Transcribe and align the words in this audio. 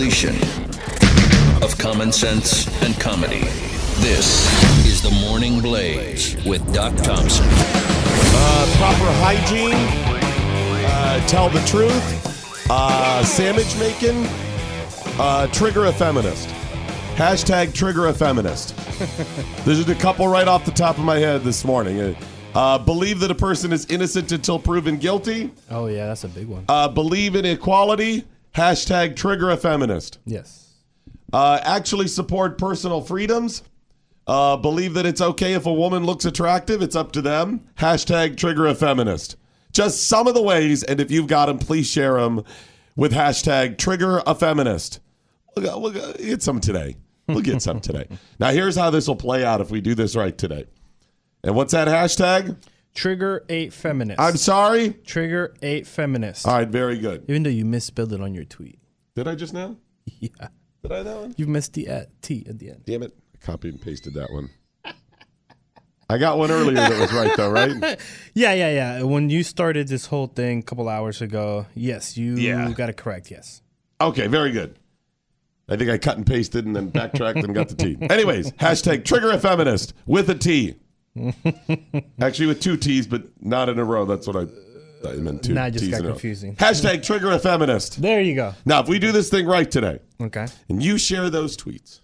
Is 0.00 0.32
of 1.62 1.76
common 1.78 2.10
sense 2.12 2.66
and 2.82 2.98
comedy. 2.98 3.40
This 4.00 4.46
is 4.86 5.02
the 5.02 5.10
Morning 5.26 5.60
Blaze 5.60 6.34
with 6.46 6.62
Doc 6.72 6.94
Thompson. 6.96 7.44
Uh, 7.46 8.74
proper 8.78 9.12
hygiene, 9.20 9.74
uh, 10.86 11.26
tell 11.26 11.50
the 11.50 11.60
truth, 11.66 12.66
uh, 12.70 13.22
sandwich 13.24 13.76
making, 13.78 14.24
uh, 15.20 15.46
trigger 15.48 15.84
a 15.86 15.92
feminist. 15.92 16.48
Hashtag 17.16 17.74
trigger 17.74 18.06
a 18.06 18.14
feminist. 18.14 18.74
There's 19.66 19.84
just 19.84 19.90
a 19.90 19.94
couple 19.94 20.26
right 20.26 20.48
off 20.48 20.64
the 20.64 20.70
top 20.70 20.96
of 20.96 21.04
my 21.04 21.18
head 21.18 21.42
this 21.42 21.64
morning. 21.64 22.00
Uh, 22.00 22.14
Uh, 22.54 22.76
believe 22.76 23.18
that 23.20 23.30
a 23.30 23.34
person 23.34 23.72
is 23.72 23.86
innocent 23.86 24.30
until 24.30 24.58
proven 24.58 24.98
guilty. 24.98 25.50
Oh 25.70 25.86
yeah, 25.86 26.06
that's 26.08 26.24
a 26.24 26.28
big 26.28 26.46
one. 26.48 26.66
Uh, 26.68 26.86
believe 26.86 27.34
in 27.34 27.46
equality. 27.46 28.24
Hashtag 28.54 29.16
trigger 29.16 29.50
a 29.50 29.56
feminist. 29.56 30.18
yes. 30.24 30.58
Uh, 31.32 31.58
actually 31.62 32.08
support 32.08 32.58
personal 32.58 33.00
freedoms. 33.00 33.62
Uh, 34.26 34.54
believe 34.56 34.92
that 34.94 35.06
it's 35.06 35.22
okay 35.22 35.54
if 35.54 35.64
a 35.64 35.72
woman 35.72 36.04
looks 36.04 36.26
attractive. 36.26 36.82
It's 36.82 36.94
up 36.94 37.10
to 37.12 37.22
them. 37.22 37.64
Hashtag 37.76 38.36
trigger 38.36 38.66
a 38.66 38.74
feminist. 38.74 39.36
Just 39.72 40.06
some 40.06 40.26
of 40.26 40.34
the 40.34 40.42
ways, 40.42 40.82
and 40.82 41.00
if 41.00 41.10
you've 41.10 41.26
got 41.28 41.46
them, 41.46 41.58
please 41.58 41.86
share 41.88 42.20
them 42.20 42.44
with 42.96 43.12
hashtag 43.14 43.78
trigger 43.78 44.22
a 44.26 44.34
feminist. 44.34 45.00
We'll, 45.56 45.80
we'll 45.80 45.92
get 45.92 46.42
some 46.42 46.60
today. 46.60 46.96
We'll 47.26 47.40
get 47.40 47.62
some 47.62 47.80
today. 47.80 48.06
Now, 48.38 48.50
here's 48.50 48.76
how 48.76 48.90
this 48.90 49.08
will 49.08 49.16
play 49.16 49.42
out 49.42 49.62
if 49.62 49.70
we 49.70 49.80
do 49.80 49.94
this 49.94 50.14
right 50.14 50.36
today. 50.36 50.66
And 51.42 51.54
what's 51.54 51.72
that 51.72 51.88
hashtag? 51.88 52.56
Trigger 52.94 53.44
eight 53.48 53.72
feminist. 53.72 54.20
I'm 54.20 54.36
sorry. 54.36 54.90
Trigger 55.06 55.54
eight 55.62 55.86
feminist. 55.86 56.46
All 56.46 56.54
right, 56.54 56.68
very 56.68 56.98
good. 56.98 57.24
Even 57.28 57.42
though 57.42 57.50
you 57.50 57.64
misspelled 57.64 58.12
it 58.12 58.20
on 58.20 58.34
your 58.34 58.44
tweet. 58.44 58.78
Did 59.14 59.28
I 59.28 59.34
just 59.34 59.54
now? 59.54 59.76
Yeah. 60.20 60.48
Did 60.82 60.92
I 60.92 61.02
that 61.04 61.16
one? 61.16 61.34
You 61.38 61.46
missed 61.46 61.74
the 61.74 61.86
at, 61.86 62.20
T 62.22 62.44
at 62.48 62.58
the 62.58 62.70
end. 62.70 62.82
Damn 62.84 63.04
it. 63.04 63.16
I 63.34 63.38
copied 63.46 63.74
and 63.74 63.80
pasted 63.82 64.14
that 64.14 64.32
one. 64.32 64.50
I 66.10 66.18
got 66.18 66.36
one 66.38 66.50
earlier 66.50 66.74
that 66.74 67.00
was 67.00 67.12
right, 67.12 67.34
though, 67.36 67.50
right? 67.50 67.98
Yeah, 68.34 68.52
yeah, 68.52 68.70
yeah. 68.70 69.02
When 69.04 69.30
you 69.30 69.42
started 69.44 69.86
this 69.88 70.06
whole 70.06 70.26
thing 70.26 70.58
a 70.58 70.62
couple 70.62 70.88
hours 70.88 71.22
ago, 71.22 71.66
yes, 71.74 72.16
you 72.18 72.34
Yeah. 72.34 72.70
got 72.72 72.90
it 72.90 72.96
correct. 72.96 73.30
Yes. 73.30 73.62
Okay, 74.00 74.26
very 74.26 74.50
good. 74.50 74.76
I 75.68 75.76
think 75.76 75.88
I 75.88 75.96
cut 75.98 76.16
and 76.16 76.26
pasted 76.26 76.66
and 76.66 76.74
then 76.76 76.88
backtracked 76.90 77.38
and 77.38 77.54
got 77.54 77.68
the 77.68 77.76
T. 77.76 77.96
Anyways, 78.10 78.50
hashtag 78.52 79.04
trigger 79.04 79.30
a 79.30 79.38
feminist 79.38 79.94
with 80.04 80.28
a 80.28 80.34
T. 80.34 80.74
Actually, 82.20 82.46
with 82.46 82.60
two 82.60 82.76
T's, 82.76 83.06
but 83.06 83.24
not 83.40 83.68
in 83.68 83.78
a 83.78 83.84
row. 83.84 84.04
That's 84.04 84.26
what 84.26 84.36
I, 84.36 85.08
I 85.08 85.12
meant 85.16 85.42
two 85.44 85.54
Now 85.54 85.66
it 85.66 85.72
just 85.72 85.84
T's 85.84 85.90
got 85.90 86.00
in 86.00 86.04
a 86.04 86.08
row. 86.08 86.14
confusing. 86.14 86.56
Hashtag 86.56 87.02
trigger 87.02 87.30
a 87.30 87.38
feminist. 87.38 88.00
There 88.00 88.20
you 88.20 88.34
go. 88.34 88.54
Now, 88.64 88.80
if 88.80 88.88
we 88.88 88.98
do 88.98 89.12
this 89.12 89.28
thing 89.28 89.46
right 89.46 89.70
today, 89.70 89.98
Okay. 90.20 90.46
and 90.68 90.82
you 90.82 90.98
share 90.98 91.28
those 91.30 91.56
tweets, 91.56 92.00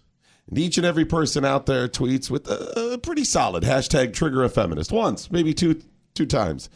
and 0.48 0.58
each 0.58 0.76
and 0.78 0.86
every 0.86 1.04
person 1.04 1.44
out 1.44 1.66
there 1.66 1.88
tweets 1.88 2.30
with 2.30 2.48
a, 2.48 2.92
a 2.94 2.98
pretty 2.98 3.24
solid 3.24 3.64
hashtag 3.64 4.12
trigger 4.14 4.44
a 4.44 4.48
feminist 4.48 4.92
once, 4.92 5.30
maybe 5.30 5.54
two 5.54 5.80
two 6.14 6.26
times, 6.26 6.68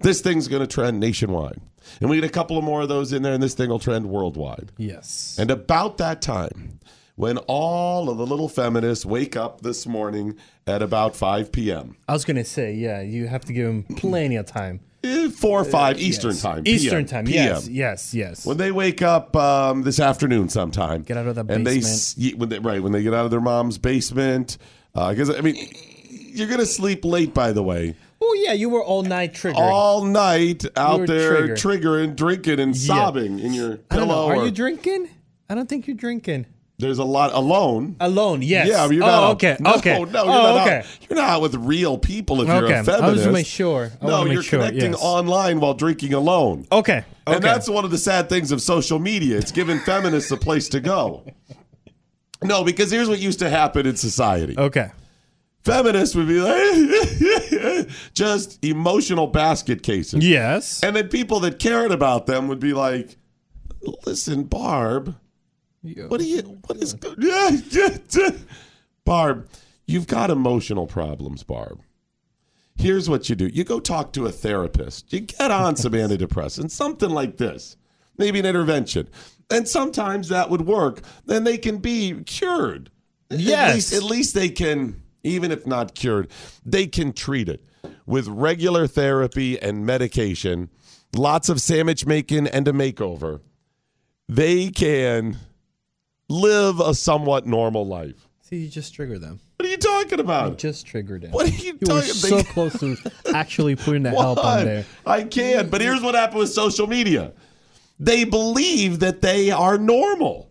this 0.00 0.20
thing's 0.20 0.48
going 0.48 0.60
to 0.60 0.66
trend 0.66 1.00
nationwide. 1.00 1.60
And 2.00 2.08
we 2.08 2.16
get 2.20 2.24
a 2.24 2.32
couple 2.32 2.56
of 2.58 2.62
more 2.64 2.82
of 2.82 2.88
those 2.88 3.12
in 3.12 3.22
there, 3.22 3.32
and 3.32 3.42
this 3.42 3.54
thing 3.54 3.68
will 3.70 3.78
trend 3.80 4.06
worldwide. 4.06 4.70
Yes. 4.76 5.36
And 5.38 5.50
about 5.50 5.98
that 5.98 6.22
time, 6.22 6.78
when 7.22 7.38
all 7.46 8.10
of 8.10 8.18
the 8.18 8.26
little 8.26 8.48
feminists 8.48 9.06
wake 9.06 9.36
up 9.36 9.60
this 9.60 9.86
morning 9.86 10.36
at 10.66 10.82
about 10.82 11.14
5 11.14 11.52
p.m., 11.52 11.94
I 12.08 12.14
was 12.14 12.24
gonna 12.24 12.44
say, 12.44 12.74
yeah, 12.74 13.00
you 13.00 13.28
have 13.28 13.44
to 13.44 13.52
give 13.52 13.66
them 13.68 13.84
plenty 13.96 14.34
of 14.34 14.44
time. 14.46 14.80
eh, 15.04 15.28
4 15.30 15.60
or 15.60 15.64
5 15.64 16.00
Eastern 16.00 16.32
Yes. 16.32 16.42
time. 16.42 16.62
Eastern 16.66 17.04
PM, 17.04 17.06
time. 17.06 17.24
PM. 17.26 17.44
Yes. 17.46 17.68
Yes. 17.68 18.12
Yes. 18.14 18.44
When 18.44 18.56
they 18.56 18.72
wake 18.72 19.02
up 19.02 19.36
um, 19.36 19.82
this 19.82 20.00
afternoon 20.00 20.48
sometime, 20.48 21.02
Get 21.02 21.16
out 21.16 21.28
of 21.28 21.36
the 21.36 21.42
and 21.42 21.64
they 21.64 21.76
basement. 21.76 21.94
s- 21.94 22.16
y- 22.20 22.32
when 22.36 22.48
they, 22.48 22.58
right 22.58 22.82
when 22.82 22.90
they 22.90 23.04
get 23.04 23.14
out 23.14 23.24
of 23.24 23.30
their 23.30 23.40
mom's 23.40 23.78
basement, 23.78 24.58
because 24.92 25.30
I 25.30 25.42
mean, 25.42 25.56
you're 26.10 26.48
gonna 26.48 26.66
sleep 26.66 27.04
late. 27.04 27.32
By 27.32 27.52
the 27.52 27.62
way, 27.62 27.94
oh 28.20 28.42
yeah, 28.44 28.52
you 28.52 28.68
were 28.68 28.82
all 28.82 29.04
night 29.04 29.32
triggering. 29.32 29.58
all 29.58 30.04
night 30.04 30.64
out 30.76 31.06
there 31.06 31.46
triggered. 31.56 31.58
triggering, 31.58 32.16
drinking, 32.16 32.58
and 32.58 32.76
sobbing 32.76 33.38
in 33.38 33.52
your 33.52 33.78
I 33.92 33.96
don't 33.96 34.08
know. 34.08 34.14
pillow. 34.14 34.26
Are 34.28 34.36
or- 34.38 34.44
you 34.46 34.50
drinking? 34.50 35.08
I 35.48 35.54
don't 35.54 35.68
think 35.68 35.86
you're 35.86 35.96
drinking. 35.96 36.46
There's 36.82 36.98
a 36.98 37.04
lot 37.04 37.32
alone. 37.32 37.96
Alone, 38.00 38.42
yes. 38.42 38.68
Yeah, 38.68 38.90
you're 38.90 39.04
oh, 39.04 39.06
not. 39.06 39.30
okay. 39.32 39.56
No, 39.60 39.74
okay. 39.76 39.92
no, 39.92 39.98
you're 39.98 40.08
oh, 40.08 40.24
not. 40.24 40.66
okay. 40.66 40.78
Out, 40.78 40.98
you're 41.08 41.18
not 41.18 41.28
out 41.28 41.42
with 41.42 41.54
real 41.54 41.96
people 41.96 42.42
if 42.42 42.48
you're 42.48 42.66
a 42.66 42.84
feminist. 42.84 43.02
I 43.02 43.08
was 43.10 43.26
make 43.28 43.46
sure. 43.46 43.92
I 44.00 44.06
no, 44.06 44.24
make 44.24 44.34
you're 44.34 44.42
sure, 44.42 44.58
connecting 44.58 44.92
yes. 44.92 45.00
online 45.00 45.60
while 45.60 45.74
drinking 45.74 46.12
alone. 46.12 46.66
Okay. 46.72 47.04
Okay. 47.26 47.36
And 47.36 47.42
that's 47.42 47.68
one 47.68 47.84
of 47.84 47.92
the 47.92 47.98
sad 47.98 48.28
things 48.28 48.50
of 48.50 48.60
social 48.60 48.98
media. 48.98 49.38
It's 49.38 49.52
given 49.52 49.78
feminists 49.80 50.30
a 50.32 50.36
place 50.36 50.68
to 50.70 50.80
go. 50.80 51.24
No, 52.42 52.64
because 52.64 52.90
here's 52.90 53.08
what 53.08 53.20
used 53.20 53.38
to 53.38 53.48
happen 53.48 53.86
in 53.86 53.96
society. 53.96 54.56
okay. 54.58 54.90
Feminists 55.64 56.16
would 56.16 56.26
be 56.26 56.40
like 56.40 57.88
just 58.14 58.64
emotional 58.64 59.28
basket 59.28 59.84
cases. 59.84 60.26
Yes. 60.26 60.82
And 60.82 60.96
then 60.96 61.08
people 61.08 61.38
that 61.40 61.60
cared 61.60 61.92
about 61.92 62.26
them 62.26 62.48
would 62.48 62.58
be 62.58 62.72
like, 62.72 63.16
listen, 64.04 64.42
Barb, 64.42 65.16
what 65.82 66.20
are 66.20 66.24
you, 66.24 66.42
what 66.66 66.78
is, 66.78 66.94
good? 66.94 67.18
Barb, 69.04 69.48
you've 69.86 70.06
got 70.06 70.30
emotional 70.30 70.86
problems, 70.86 71.42
Barb. 71.42 71.80
Here's 72.76 73.08
what 73.08 73.28
you 73.28 73.36
do 73.36 73.46
you 73.48 73.64
go 73.64 73.80
talk 73.80 74.12
to 74.14 74.26
a 74.26 74.32
therapist, 74.32 75.12
you 75.12 75.20
get 75.20 75.50
on 75.50 75.76
some 75.76 75.92
antidepressants, 75.92 76.70
something 76.70 77.10
like 77.10 77.36
this, 77.36 77.76
maybe 78.16 78.38
an 78.38 78.46
intervention. 78.46 79.08
And 79.50 79.68
sometimes 79.68 80.28
that 80.28 80.48
would 80.48 80.62
work. 80.62 81.02
Then 81.26 81.44
they 81.44 81.58
can 81.58 81.76
be 81.78 82.22
cured. 82.24 82.90
At 83.30 83.38
Yes. 83.40 83.74
least, 83.74 83.92
at 83.92 84.02
least 84.02 84.34
they 84.34 84.48
can, 84.48 85.02
even 85.24 85.50
if 85.52 85.66
not 85.66 85.94
cured, 85.94 86.28
they 86.64 86.86
can 86.86 87.12
treat 87.12 87.48
it 87.50 87.62
with 88.06 88.28
regular 88.28 88.86
therapy 88.86 89.60
and 89.60 89.84
medication, 89.84 90.70
lots 91.14 91.50
of 91.50 91.60
sandwich 91.60 92.06
making 92.06 92.46
and 92.46 92.66
a 92.66 92.72
makeover. 92.72 93.40
They 94.28 94.70
can 94.70 95.36
live 96.32 96.80
a 96.80 96.94
somewhat 96.94 97.46
normal 97.46 97.86
life. 97.86 98.28
See, 98.40 98.56
you 98.56 98.68
just 98.68 98.94
triggered 98.94 99.20
them. 99.20 99.40
What 99.56 99.66
are 99.66 99.70
you 99.70 99.76
talking 99.76 100.20
about? 100.20 100.58
Just 100.58 100.86
triggered 100.86 101.22
them. 101.22 101.30
What 101.30 101.46
are 101.46 101.54
you 101.54 101.72
You 101.72 101.78
were 101.80 102.00
talking 102.00 102.12
so 102.12 102.42
close 102.42 102.78
to 102.80 102.96
actually 103.34 103.76
putting 103.76 104.02
the 104.02 104.10
help 104.10 104.44
on 104.44 104.64
there. 104.64 104.84
I 105.06 105.22
can, 105.24 105.68
but 105.68 105.80
here's 105.80 106.02
what 106.02 106.14
happened 106.14 106.40
with 106.40 106.50
social 106.50 106.86
media. 106.86 107.32
They 108.00 108.24
believe 108.24 108.98
that 109.00 109.22
they 109.22 109.50
are 109.50 109.78
normal. 109.78 110.50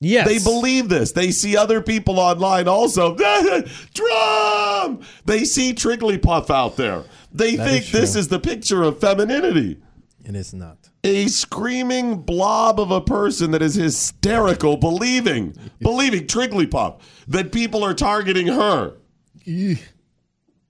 Yes. 0.00 0.26
They 0.26 0.38
believe 0.38 0.88
this. 0.88 1.12
They 1.12 1.30
see 1.30 1.56
other 1.56 1.80
people 1.80 2.20
online 2.20 2.68
also. 2.68 3.14
Drum! 3.94 5.00
They 5.24 5.44
see 5.44 5.72
Trigglypuff 5.72 6.50
out 6.50 6.76
there. 6.76 7.04
They 7.32 7.56
That 7.56 7.66
think 7.68 7.84
is 7.84 7.92
this 7.92 8.16
is 8.16 8.28
the 8.28 8.38
picture 8.38 8.82
of 8.82 9.00
femininity. 9.00 9.78
And 10.24 10.36
It 10.36 10.40
is 10.40 10.52
not. 10.52 10.85
A 11.06 11.28
screaming 11.28 12.16
blob 12.16 12.80
of 12.80 12.90
a 12.90 13.00
person 13.00 13.52
that 13.52 13.62
is 13.62 13.76
hysterical, 13.76 14.76
believing, 14.76 15.54
believing 15.80 16.26
Trigglypuff, 16.26 17.00
that 17.28 17.52
people 17.52 17.84
are 17.84 17.94
targeting 17.94 18.48
her. 18.48 18.94
Ain't 19.46 19.78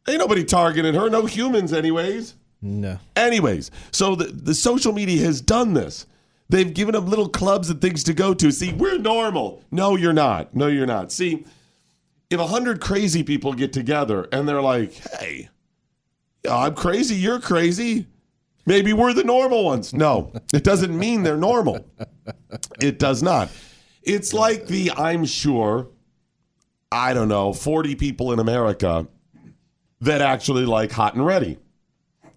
nobody 0.06 0.44
targeting 0.44 0.92
her. 0.92 1.08
No 1.08 1.24
humans, 1.24 1.72
anyways. 1.72 2.34
No. 2.60 2.98
Anyways, 3.16 3.70
so 3.92 4.14
the, 4.14 4.26
the 4.26 4.52
social 4.54 4.92
media 4.92 5.24
has 5.24 5.40
done 5.40 5.72
this. 5.72 6.06
They've 6.50 6.72
given 6.72 6.92
them 6.92 7.06
little 7.06 7.30
clubs 7.30 7.70
and 7.70 7.80
things 7.80 8.04
to 8.04 8.12
go 8.12 8.34
to. 8.34 8.52
See, 8.52 8.74
we're 8.74 8.98
normal. 8.98 9.64
No, 9.70 9.96
you're 9.96 10.12
not. 10.12 10.54
No, 10.54 10.66
you're 10.66 10.86
not. 10.86 11.12
See, 11.12 11.46
if 12.28 12.38
a 12.38 12.46
hundred 12.46 12.82
crazy 12.82 13.22
people 13.22 13.54
get 13.54 13.72
together 13.72 14.28
and 14.30 14.46
they're 14.46 14.60
like, 14.60 14.92
"Hey, 14.92 15.48
I'm 16.48 16.74
crazy. 16.74 17.14
You're 17.14 17.40
crazy. 17.40 18.06
Maybe 18.66 18.92
we're 18.92 19.12
the 19.14 19.24
normal 19.24 19.64
ones." 19.64 19.94
No, 19.94 20.32
it 20.52 20.64
doesn't 20.64 20.96
mean 20.96 21.22
they're 21.22 21.36
normal. 21.36 21.86
It 22.80 22.98
does 22.98 23.22
not. 23.22 23.50
It's 24.02 24.32
like 24.34 24.66
the 24.66 24.90
I'm 24.92 25.24
sure, 25.24 25.88
I 26.92 27.14
don't 27.14 27.28
know, 27.28 27.52
40 27.52 27.94
people 27.94 28.32
in 28.32 28.38
America 28.38 29.06
that 30.00 30.20
actually 30.20 30.64
like 30.66 30.92
hot 30.92 31.14
and 31.14 31.24
ready 31.24 31.58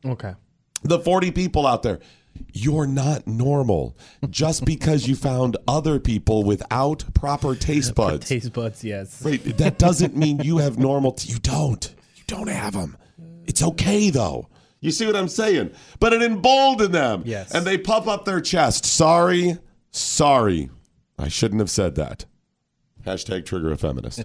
Okay. 0.06 0.34
the 0.84 1.00
40 1.00 1.32
people 1.32 1.68
out 1.68 1.84
there. 1.84 2.00
You're 2.54 2.88
not 2.88 3.28
normal 3.28 3.98
just 4.30 4.64
because 4.64 5.08
you 5.08 5.16
found 5.16 5.58
other 5.68 6.00
people 6.00 6.44
without 6.44 7.04
proper 7.14 7.54
taste 7.54 7.96
buds. 7.96 8.28
Taste 8.30 8.54
buds, 8.54 8.82
yes. 8.84 9.22
Right, 9.24 9.44
that 9.58 9.78
doesn't 9.78 10.16
mean 10.16 10.40
you 10.40 10.58
have 10.60 10.78
normal. 10.80 11.12
T- 11.12 11.34
you 11.34 11.40
don't. 11.40 11.94
You 12.16 12.24
don't 12.28 12.48
have 12.48 12.74
them. 12.74 12.98
It's 13.46 13.62
okay 13.62 14.10
though. 14.10 14.48
You 14.82 14.92
see 14.92 15.06
what 15.06 15.16
I'm 15.16 15.28
saying? 15.28 15.72
But 16.00 16.14
it 16.14 16.22
emboldened 16.22 16.94
them. 16.94 17.24
Yes. 17.26 17.52
And 17.54 17.66
they 17.66 17.78
puff 17.78 18.08
up 18.08 18.26
their 18.26 18.40
chest. 18.42 18.86
Sorry, 18.86 19.58
sorry. 19.92 20.70
I 21.18 21.28
shouldn't 21.28 21.60
have 21.60 21.70
said 21.70 21.96
that. 21.96 22.26
Hashtag 23.06 23.46
trigger 23.46 23.72
a 23.72 23.78
feminist. 23.78 24.24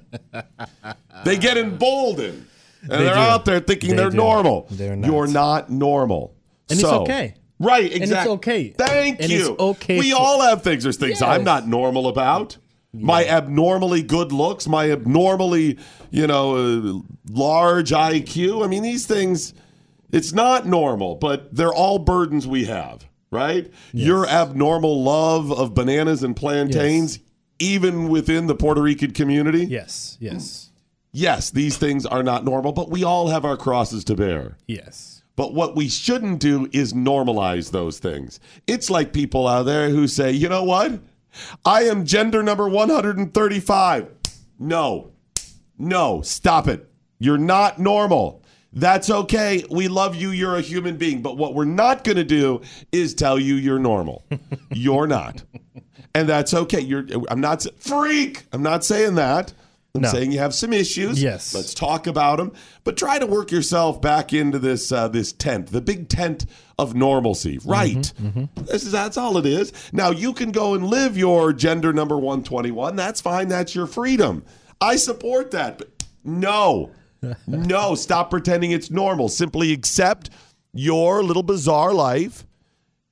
they 1.25 1.37
get 1.39 1.57
emboldened. 1.57 2.47
And 2.83 2.91
They 2.93 3.09
are 3.09 3.15
out 3.17 3.45
there 3.47 3.61
thinking 3.61 3.91
They 3.91 3.97
they're 3.97 4.11
do. 4.11 4.17
normal. 4.17 4.67
They're 4.71 4.95
not. 4.97 5.11
You're 5.11 5.27
not 5.27 5.71
normal. 5.71 6.35
And 6.69 6.79
it's 6.79 6.89
So- 6.89 7.03
okay. 7.03 7.35
Right, 7.61 7.85
exactly. 7.93 8.03
And 8.03 8.13
it's 8.13 8.27
okay. 8.29 8.69
Thank 8.77 9.21
And 9.21 9.31
you. 9.31 9.53
it's 9.53 9.61
okay 9.61 9.99
We 9.99 10.11
for- 10.11 10.17
all 10.19 10.41
have 10.43 10.63
things. 10.63 10.83
There's 10.83 10.97
things 10.97 11.23
I'm 11.23 11.45
not 11.45 11.67
normal 11.67 12.09
about. 12.09 12.59
My 12.93 13.27
abnormally 13.27 14.03
good 14.03 14.31
looks, 14.33 14.69
my 14.69 14.91
abnormally, 14.93 15.79
you 16.11 16.27
know, 16.29 16.57
uh, 16.57 17.01
large 17.29 17.91
IQ. 17.91 18.65
I 18.65 18.69
mean, 18.69 18.83
these 18.85 19.05
things, 19.07 19.53
it's 20.15 20.33
not 20.33 20.67
normal, 20.67 21.17
but 21.17 21.55
they're 21.55 21.73
all 21.75 21.99
burdens 21.99 22.47
we 22.47 22.65
have, 22.67 23.07
right? 23.31 23.71
Your 23.93 24.27
abnormal 24.27 25.03
love 25.03 25.53
of 25.53 25.75
bananas 25.75 26.23
and 26.23 26.35
plantains, 26.37 27.19
even 27.59 28.09
within 28.09 28.47
the 28.47 28.55
Puerto 28.55 28.81
Rican 28.83 29.11
community. 29.13 29.65
Yes, 29.67 30.17
yes, 30.21 30.71
Yes, 31.17 31.51
these 31.51 31.77
things 31.77 32.05
are 32.07 32.25
not 32.25 32.45
normal, 32.45 32.73
but 32.73 32.91
we 32.91 33.05
all 33.05 33.29
have 33.29 33.45
our 33.45 33.57
crosses 33.57 34.03
to 34.05 34.15
bear. 34.17 34.57
yes. 34.67 35.11
But 35.37 35.53
what 35.53 35.75
we 35.75 35.89
shouldn't 35.89 36.39
do 36.39 36.69
is 36.73 36.93
normalize 36.93 37.73
those 37.73 37.99
things. 37.99 38.39
It's 38.69 38.89
like 38.89 39.13
people 39.13 39.49
out 39.49 39.65
there 39.65 39.91
who 39.91 40.07
say, 40.07 40.31
you 40.31 40.49
know 40.49 40.63
what? 40.63 41.01
I 41.65 41.83
am 41.85 42.05
gender 42.07 42.41
number 42.41 42.69
135. 42.69 44.09
No, 44.61 45.11
no, 45.77 46.23
stop 46.23 46.69
it. 46.69 46.89
You're 47.19 47.37
not 47.39 47.81
normal. 47.81 48.44
That's 48.75 49.09
okay. 49.09 49.65
We 49.71 49.89
love 49.89 50.15
you. 50.17 50.31
You're 50.31 50.57
a 50.57 50.61
human 50.61 50.97
being. 50.97 51.23
But 51.23 51.37
what 51.37 51.55
we're 51.55 51.65
not 51.65 52.05
going 52.05 52.17
to 52.17 52.25
do 52.25 52.61
is 52.93 53.15
tell 53.15 53.39
you 53.39 53.55
you're 53.55 53.79
normal. 53.79 54.25
you're 54.71 55.07
not. 55.07 55.43
And 56.15 56.29
that's 56.29 56.53
okay. 56.55 56.81
You're 56.81 57.07
I'm 57.29 57.41
not 57.41 57.65
freak. 57.79 58.45
I'm 58.53 58.63
not 58.63 58.85
saying 58.85 59.15
that. 59.17 59.53
I'm 59.97 60.03
No. 60.03 60.09
saying 60.09 60.33
you 60.33 60.41
have 60.41 60.53
some 60.55 60.73
issues. 60.73 61.23
Yes. 61.23 61.55
Let's 61.55 61.73
talk 61.73 62.09
about 62.09 62.39
them, 62.39 62.53
but 62.83 62.97
try 62.97 63.21
to 63.21 63.27
work 63.27 63.53
yourself 63.53 64.03
back 64.03 64.33
into 64.33 64.59
this 64.59 64.91
uh, 64.91 65.07
this 65.07 65.33
tent, 65.33 65.69
the 65.69 65.81
big 65.81 66.09
tent 66.09 66.47
of 66.81 66.97
normalcy. 66.97 67.61
Right. 67.65 68.13
This 68.57 68.85
is 68.85 68.91
that's 68.91 69.17
all 69.17 69.39
it 69.39 69.47
is. 69.47 69.73
Now 69.93 70.11
you 70.11 70.33
can 70.33 70.51
go 70.51 70.75
and 70.75 70.85
live 70.89 71.17
your 71.17 71.53
gender 71.53 71.93
number 71.93 72.17
121. 72.17 72.97
That's 72.97 73.21
fine. 73.21 73.47
That's 73.47 73.73
your 73.77 73.87
freedom. 73.87 74.45
I 74.81 74.97
support 74.97 75.53
that. 75.53 75.79
But 75.79 76.05
no. 76.25 76.91
no, 77.47 77.95
stop 77.95 78.31
pretending 78.31 78.71
it's 78.71 78.91
normal. 78.91 79.29
Simply 79.29 79.73
accept 79.73 80.31
your 80.73 81.23
little 81.23 81.43
bizarre 81.43 81.93
life, 81.93 82.47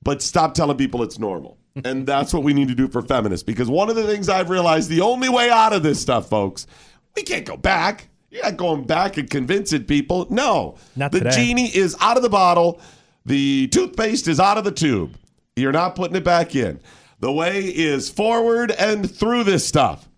but 0.01 0.21
stop 0.21 0.53
telling 0.53 0.77
people 0.77 1.03
it's 1.03 1.19
normal. 1.19 1.57
And 1.83 2.05
that's 2.05 2.33
what 2.33 2.43
we 2.43 2.53
need 2.53 2.67
to 2.67 2.75
do 2.75 2.87
for 2.87 3.01
feminists. 3.01 3.43
Because 3.43 3.67
one 3.67 3.89
of 3.89 3.95
the 3.95 4.05
things 4.05 4.29
I've 4.29 4.49
realized 4.49 4.89
the 4.89 5.01
only 5.01 5.29
way 5.29 5.49
out 5.49 5.73
of 5.73 5.81
this 5.81 5.99
stuff, 5.99 6.29
folks, 6.29 6.67
we 7.15 7.23
can't 7.23 7.45
go 7.45 7.57
back. 7.57 8.09
You're 8.29 8.43
not 8.43 8.57
going 8.57 8.83
back 8.83 9.17
and 9.17 9.29
convincing 9.29 9.85
people. 9.85 10.27
No. 10.29 10.75
Not 10.95 11.11
the 11.11 11.19
today. 11.19 11.31
genie 11.31 11.75
is 11.75 11.95
out 11.99 12.17
of 12.17 12.23
the 12.23 12.29
bottle. 12.29 12.79
The 13.25 13.67
toothpaste 13.67 14.27
is 14.27 14.39
out 14.39 14.57
of 14.57 14.63
the 14.63 14.71
tube. 14.71 15.17
You're 15.55 15.71
not 15.71 15.95
putting 15.95 16.15
it 16.15 16.23
back 16.23 16.55
in. 16.55 16.79
The 17.19 17.31
way 17.31 17.61
is 17.61 18.09
forward 18.09 18.71
and 18.71 19.09
through 19.09 19.43
this 19.45 19.65
stuff. 19.65 20.09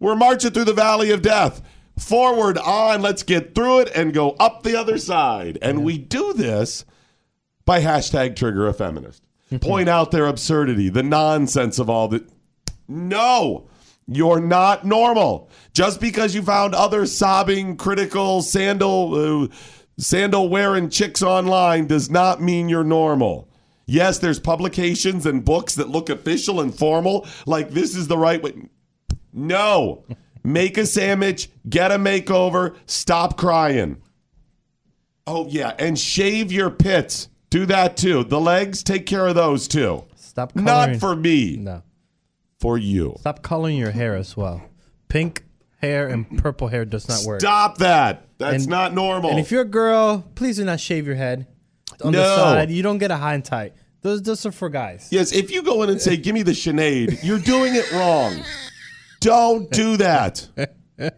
We're 0.00 0.16
marching 0.16 0.50
through 0.52 0.64
the 0.64 0.72
valley 0.72 1.10
of 1.10 1.22
death. 1.22 1.62
Forward 1.98 2.58
on, 2.58 3.02
let's 3.02 3.22
get 3.22 3.54
through 3.54 3.80
it 3.80 3.92
and 3.94 4.12
go 4.12 4.30
up 4.40 4.62
the 4.62 4.76
other 4.76 4.98
side. 4.98 5.58
And 5.62 5.84
we 5.84 5.96
do 5.98 6.32
this 6.32 6.84
by 7.64 7.80
hashtag 7.80 8.36
trigger 8.36 8.66
a 8.66 8.72
feminist. 8.74 9.22
Point 9.60 9.88
out 9.88 10.10
their 10.10 10.26
absurdity, 10.26 10.88
the 10.88 11.02
nonsense 11.02 11.78
of 11.78 11.88
all 11.88 12.08
that. 12.08 12.28
No, 12.88 13.68
you're 14.06 14.40
not 14.40 14.84
normal. 14.84 15.48
Just 15.72 16.00
because 16.00 16.34
you 16.34 16.42
found 16.42 16.74
other 16.74 17.06
sobbing, 17.06 17.76
critical, 17.76 18.42
sandal, 18.42 19.44
uh, 19.44 19.48
sandal 19.98 20.48
wearing 20.48 20.90
chicks 20.90 21.22
online 21.22 21.86
does 21.86 22.10
not 22.10 22.42
mean 22.42 22.68
you're 22.68 22.84
normal. 22.84 23.48
Yes, 23.86 24.18
there's 24.18 24.40
publications 24.40 25.26
and 25.26 25.44
books 25.44 25.74
that 25.74 25.88
look 25.88 26.08
official 26.08 26.60
and 26.60 26.74
formal, 26.74 27.26
like 27.46 27.70
this 27.70 27.94
is 27.94 28.08
the 28.08 28.18
right 28.18 28.42
way. 28.42 28.54
No. 29.32 30.04
Make 30.44 30.76
a 30.76 30.84
sandwich, 30.86 31.48
get 31.68 31.90
a 31.90 31.96
makeover, 31.96 32.76
stop 32.86 33.36
crying. 33.38 33.96
Oh, 35.26 35.46
yeah, 35.48 35.72
and 35.78 35.98
shave 35.98 36.52
your 36.52 36.70
pits. 36.70 37.28
Do 37.50 37.64
that 37.66 37.96
too. 37.96 38.24
The 38.24 38.40
legs, 38.40 38.82
take 38.82 39.06
care 39.06 39.26
of 39.26 39.34
those 39.36 39.66
too. 39.68 40.04
Stop 40.16 40.52
coloring. 40.52 40.66
Not 40.66 40.96
for 41.00 41.16
me, 41.16 41.56
no. 41.56 41.82
for 42.60 42.76
you. 42.76 43.14
Stop 43.20 43.42
coloring 43.42 43.76
your 43.78 43.92
hair 43.92 44.16
as 44.16 44.36
well. 44.36 44.62
Pink 45.08 45.44
hair 45.80 46.08
and 46.08 46.38
purple 46.42 46.68
hair 46.68 46.84
does 46.84 47.08
not 47.08 47.22
work. 47.24 47.40
Stop 47.40 47.78
that. 47.78 48.26
That's 48.38 48.64
And- 48.64 48.68
not 48.70 48.92
normal. 48.92 49.30
And 49.30 49.38
if 49.38 49.50
you're 49.50 49.62
a 49.62 49.66
girl, 49.66 50.24
please 50.34 50.56
do 50.56 50.64
not 50.64 50.80
shave 50.80 51.06
your 51.06 51.16
head 51.16 51.46
on 52.02 52.12
No. 52.12 52.18
the 52.20 52.36
side. 52.36 52.70
You 52.70 52.82
don't 52.82 52.98
get 52.98 53.10
a 53.10 53.16
high 53.16 53.34
and 53.34 53.44
tight. 53.44 53.74
Those 54.02 54.20
those 54.22 54.44
are 54.44 54.52
for 54.52 54.68
guys. 54.68 55.08
yes, 55.10 55.32
if 55.32 55.50
you 55.50 55.62
go 55.62 55.82
in 55.84 55.88
and 55.88 56.00
say, 56.02 56.16
give 56.18 56.34
me 56.34 56.42
the 56.42 56.52
Sinead, 56.52 57.20
you're 57.22 57.38
doing 57.38 57.74
it 57.74 57.90
wrong. 57.92 58.42
Don't 59.24 59.70
do 59.70 59.96
that. 59.96 60.48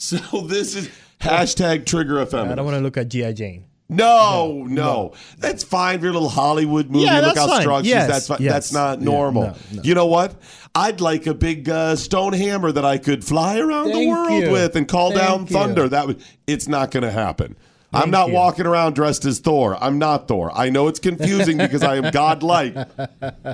So 0.00 0.16
this 0.42 0.76
is 0.76 0.88
hashtag 1.20 1.84
trigger 1.84 2.18
a 2.20 2.22
I 2.22 2.52
I 2.52 2.54
don't 2.54 2.64
want 2.64 2.76
to 2.76 2.80
look 2.80 2.96
at 2.96 3.08
GI 3.08 3.32
Jane. 3.32 3.64
No, 3.90 4.64
no, 4.68 5.14
That's 5.38 5.64
fine 5.64 5.98
for 5.98 6.04
your 6.04 6.12
little 6.12 6.28
Hollywood 6.28 6.90
movie. 6.90 7.06
Yeah, 7.06 7.16
Look 7.20 7.34
that's 7.34 7.38
how 7.38 7.46
fine. 7.48 7.60
strong 7.62 7.82
she 7.84 7.88
Yes, 7.90 8.02
is. 8.02 8.08
That's 8.08 8.26
fine. 8.28 8.38
yes. 8.42 8.52
That's 8.52 8.72
not 8.72 8.98
Yeah, 9.00 9.04
normal. 9.06 9.42
no, 9.44 9.56
no. 9.72 9.82
You 9.82 9.94
know 9.94 10.06
what? 10.06 10.34
I'd 10.74 11.00
like 11.00 11.26
a 11.26 11.32
big 11.34 11.68
uh, 11.70 11.96
stone 11.96 12.34
hammer 12.34 12.70
that 12.70 12.84
I 12.84 12.98
could 12.98 13.24
fly 13.24 13.58
around 13.58 13.90
the 13.92 14.06
world 14.06 14.42
you. 14.44 14.50
with 14.52 14.76
and 14.76 14.86
call 14.86 15.10
down 15.12 15.38
Thank 15.38 15.50
you. 15.50 15.56
thunder. 15.56 15.88
That 15.88 16.06
would. 16.06 16.22
It's 16.46 16.68
not 16.68 16.90
going 16.90 17.02
to 17.04 17.10
happen. 17.10 17.56
I'm 17.92 18.10
not 18.10 18.28
you. 18.28 18.34
walking 18.34 18.66
around 18.66 18.94
dressed 18.94 19.24
as 19.24 19.38
Thor. 19.40 19.76
I'm 19.82 19.98
not 19.98 20.28
Thor. 20.28 20.50
I 20.54 20.68
know 20.70 20.88
it's 20.88 20.98
confusing 20.98 21.56
because 21.66 21.82
I 21.82 21.96
am 21.96 22.10
godlike. 22.10 22.74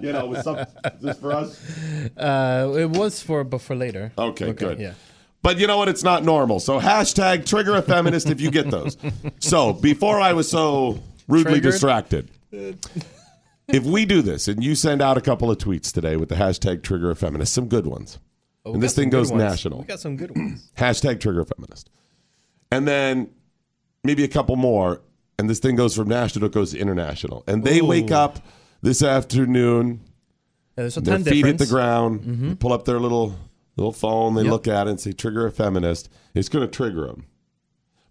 You 0.03 0.13
know, 0.13 0.27
with 0.27 0.43
some, 0.43 0.59
is 0.59 0.67
this 1.01 1.19
for 1.19 1.33
us? 1.33 1.61
Uh, 2.17 2.75
it 2.77 2.91
was 2.91 3.23
for, 3.23 3.45
but 3.45 3.61
for 3.61 3.77
later. 3.77 4.13
Okay, 4.19 4.53
good. 4.53 4.79
Yeah. 4.81 4.95
But 5.43 5.59
you 5.59 5.67
know 5.67 5.77
what? 5.79 5.89
It's 5.89 6.03
not 6.03 6.25
normal. 6.25 6.59
So 6.59 6.81
hashtag 6.81 7.47
trigger 7.47 7.77
a 7.77 7.83
feminist 7.83 8.29
if 8.31 8.41
you 8.41 8.51
get 8.51 8.71
those. 8.71 8.97
So 9.39 9.73
before 9.73 10.19
I 10.19 10.33
was 10.33 10.49
so 10.51 10.99
rudely 11.29 11.53
Triggered? 11.61 11.73
distracted, 11.73 12.29
if 13.69 13.85
we 13.85 14.05
do 14.05 14.23
this 14.23 14.49
and 14.49 14.63
you 14.65 14.75
send 14.75 15.01
out 15.03 15.17
a 15.19 15.21
couple 15.21 15.51
of 15.51 15.59
tweets 15.59 15.93
today 15.93 16.17
with 16.17 16.29
the 16.29 16.35
hashtag 16.35 16.83
trigger 16.83 17.11
a 17.11 17.17
feminist, 17.17 17.53
some 17.55 17.69
good 17.69 17.87
ones, 17.87 18.19
Oh, 18.67 18.73
and 18.73 18.83
this 18.83 18.95
thing 18.95 19.11
goes 19.11 19.31
ones. 19.31 19.43
national, 19.43 19.81
We 19.81 19.85
got 19.85 20.01
some 20.01 20.17
good 20.17 20.35
ones. 20.35 20.71
hashtag 20.79 21.21
trigger 21.21 21.41
a 21.43 21.45
feminist, 21.47 21.91
and 22.73 22.89
then 22.89 23.29
maybe 24.05 24.23
a 24.25 24.29
couple 24.29 24.55
more, 24.57 25.01
and 25.39 25.51
this 25.51 25.59
thing 25.59 25.75
goes 25.77 25.97
from 25.97 26.09
national, 26.09 26.47
it 26.47 26.53
goes 26.53 26.71
to 26.73 26.79
international, 26.79 27.43
and 27.47 27.65
they 27.65 27.81
wake 27.83 28.11
up 28.13 28.39
this 28.83 29.03
afternoon 29.03 30.01
Yeah, 30.77 30.83
there's 30.85 30.97
a 30.97 31.01
their 31.01 31.19
feet 31.19 31.45
hit 31.45 31.59
the 31.59 31.65
difference. 31.65 31.71
ground. 31.71 32.21
Mm-hmm. 32.21 32.49
They 32.51 32.55
pull 32.55 32.73
up 32.73 32.85
their 32.85 33.01
little 33.01 33.35
little 33.77 33.93
phone. 33.93 34.35
They 34.35 34.43
Yep. 34.43 34.51
look 34.53 34.69
at 34.69 34.87
it 34.87 34.91
and 34.91 35.01
say, 35.01 35.13
"Trigger 35.13 35.47
a 35.47 35.51
feminist." 35.51 36.09
It's 36.35 36.49
going 36.49 36.65
to 36.65 36.71
trigger 36.71 37.07
them, 37.09 37.25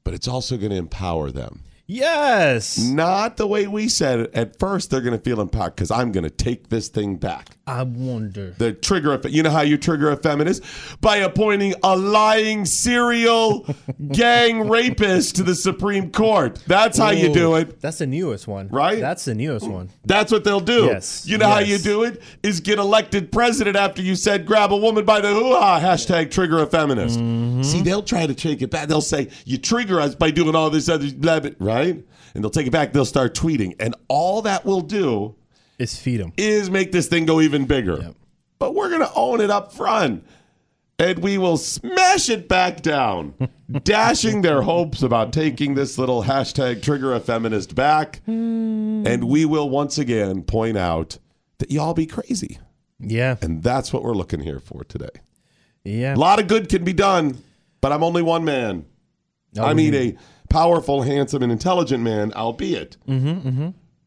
but 0.03 0.13
it's 0.13 0.27
also 0.27 0.57
going 0.57 0.71
to 0.71 0.75
empower 0.77 1.31
them. 1.31 1.61
Yes. 1.85 2.77
Not 2.79 3.37
the 3.37 3.45
way 3.45 3.67
we 3.67 3.89
said 3.89 4.19
it. 4.19 4.33
At 4.33 4.57
first, 4.57 4.89
they're 4.89 5.01
going 5.01 5.17
to 5.17 5.23
feel 5.23 5.41
empowered 5.41 5.75
because 5.75 5.91
I'm 5.91 6.11
going 6.11 6.23
to 6.23 6.29
take 6.29 6.69
this 6.69 6.87
thing 6.87 7.17
back. 7.17 7.49
I 7.65 7.83
wonder. 7.83 8.51
The 8.57 8.73
trigger, 8.73 9.19
you 9.27 9.43
know 9.43 9.49
how 9.49 9.61
you 9.61 9.77
trigger 9.77 10.11
a 10.11 10.17
feminist 10.17 10.63
by 10.99 11.17
appointing 11.17 11.75
a 11.83 11.95
lying 11.95 12.65
serial 12.65 13.65
gang 14.11 14.67
rapist 14.69 15.37
to 15.37 15.43
the 15.43 15.55
Supreme 15.55 16.11
Court. 16.11 16.61
That's 16.67 16.97
how 16.97 17.11
you 17.11 17.33
do 17.33 17.55
it. 17.55 17.79
That's 17.79 17.99
the 17.99 18.07
newest 18.07 18.47
one. 18.47 18.67
Right? 18.69 18.99
That's 18.99 19.25
the 19.25 19.35
newest 19.35 19.67
one. 19.67 19.89
That's 20.05 20.31
what 20.31 20.43
they'll 20.43 20.59
do. 20.59 20.85
Yes. 20.85 21.25
You 21.25 21.37
know 21.37 21.47
how 21.49 21.59
you 21.59 21.77
do 21.77 22.03
it? 22.03 22.21
Is 22.43 22.59
get 22.59 22.79
elected 22.79 23.31
president 23.31 23.77
after 23.77 24.01
you 24.01 24.15
said 24.15 24.45
grab 24.45 24.71
a 24.73 24.77
woman 24.77 25.05
by 25.05 25.21
the 25.21 25.33
hoo 25.33 25.53
ha. 25.55 25.79
Hashtag 25.79 26.31
trigger 26.31 26.59
a 26.59 26.65
feminist. 26.65 27.19
Mm-hmm. 27.19 27.63
See, 27.63 27.81
they'll 27.81 28.03
try 28.03 28.27
to 28.27 28.33
take 28.33 28.61
it 28.61 28.71
back. 28.71 28.87
They'll 28.89 29.01
say, 29.01 29.29
you 29.45 29.57
trigger 29.57 30.01
us 30.01 30.15
by 30.15 30.31
doing 30.31 30.55
all 30.55 30.69
this 30.69 30.89
other, 30.89 31.09
blah, 31.11 31.39
blah, 31.39 31.51
right? 31.59 31.82
And 31.91 32.43
they'll 32.43 32.49
take 32.49 32.67
it 32.67 32.71
back. 32.71 32.93
They'll 32.93 33.05
start 33.05 33.35
tweeting. 33.35 33.75
And 33.79 33.95
all 34.07 34.41
that 34.43 34.65
will 34.65 34.81
do 34.81 35.35
Is 35.79 35.95
feed 35.97 36.17
them. 36.19 36.33
is 36.37 36.69
make 36.69 36.91
this 36.91 37.07
thing 37.07 37.25
go 37.25 37.41
even 37.41 37.65
bigger. 37.65 37.97
Yep. 38.01 38.15
But 38.59 38.75
we're 38.75 38.89
going 38.89 39.01
to 39.01 39.13
own 39.13 39.41
it 39.41 39.49
up 39.51 39.73
front. 39.73 40.25
and 40.99 41.19
we 41.19 41.37
will 41.37 41.57
smash 41.57 42.29
it 42.29 42.47
back 42.47 42.81
down, 42.81 43.33
dashing 43.83 44.41
their 44.41 44.61
hopes 44.61 45.01
about 45.03 45.33
taking 45.33 45.73
this 45.75 45.97
little 45.97 46.23
hashtag 46.23 46.81
trigger 46.81 47.13
a 47.13 47.19
feminist 47.19 47.75
back. 47.75 48.21
Hmm. 48.25 49.03
And 49.05 49.25
we 49.25 49.43
will 49.45 49.69
once 49.69 49.97
again 49.97 50.43
point 50.43 50.77
out 50.77 51.17
that 51.57 51.71
y'all 51.71 51.93
be 51.93 52.05
crazy. 52.05 52.59
Yeah. 52.99 53.35
And 53.41 53.61
that's 53.63 53.91
what 53.91 54.03
we're 54.03 54.13
looking 54.13 54.39
here 54.39 54.59
for 54.59 54.83
today. 54.85 55.09
Yeah. 55.83 56.15
A 56.15 56.17
lot 56.17 56.39
of 56.39 56.47
good 56.47 56.69
can 56.69 56.83
be 56.85 56.93
done, 56.93 57.37
but 57.81 57.91
I'm 57.91 58.03
only 58.03 58.21
one 58.21 58.45
man. 58.45 58.85
Oh, 59.57 59.63
I 59.65 59.73
mean, 59.73 59.93
a 59.93 60.15
powerful, 60.53 61.01
handsome, 61.01 61.41
and 61.41 61.51
intelligent 61.51 62.03
man, 62.03 62.31
albeit. 62.33 62.95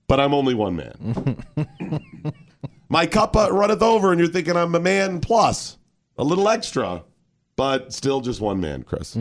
But 0.09 0.21
I'm 0.21 0.33
only 0.33 0.55
one 0.55 0.77
man. 0.77 1.45
My 2.89 3.07
cup 3.07 3.37
uh, 3.37 3.51
runneth 3.51 3.83
over, 3.83 4.13
and 4.13 4.21
you're 4.21 4.29
thinking 4.29 4.57
I'm 4.57 4.75
a 4.77 4.81
man 4.81 5.21
plus, 5.21 5.77
a 6.17 6.23
little 6.23 6.49
extra, 6.49 7.03
but 7.57 7.93
still 7.93 8.21
just 8.21 8.41
one 8.41 8.61
man, 8.61 8.85
Chris. 8.85 9.17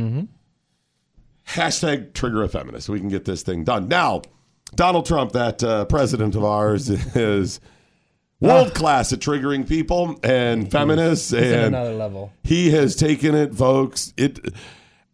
Hashtag 1.48 2.14
trigger 2.14 2.44
a 2.44 2.48
feminist. 2.48 2.90
We 2.90 3.00
can 3.00 3.10
get 3.10 3.26
this 3.26 3.42
thing 3.42 3.64
done. 3.64 3.88
Now, 3.88 4.22
Donald 4.76 5.08
Trump, 5.08 5.32
that 5.32 5.64
uh, 5.64 5.86
president 5.86 6.36
of 6.36 6.44
ours, 6.44 6.90
is 7.16 7.60
world 8.40 8.76
class 8.76 9.12
at 9.14 9.20
triggering 9.20 9.68
people 9.68 10.20
and 10.24 10.70
feminists 10.70 11.34
at 11.34 11.44
and 11.44 11.76
another 11.76 11.96
level. 11.96 12.32
he 12.44 12.70
has 12.70 12.96
taken 12.96 13.34
it, 13.34 13.56
folks, 13.56 14.14
it 14.16 14.40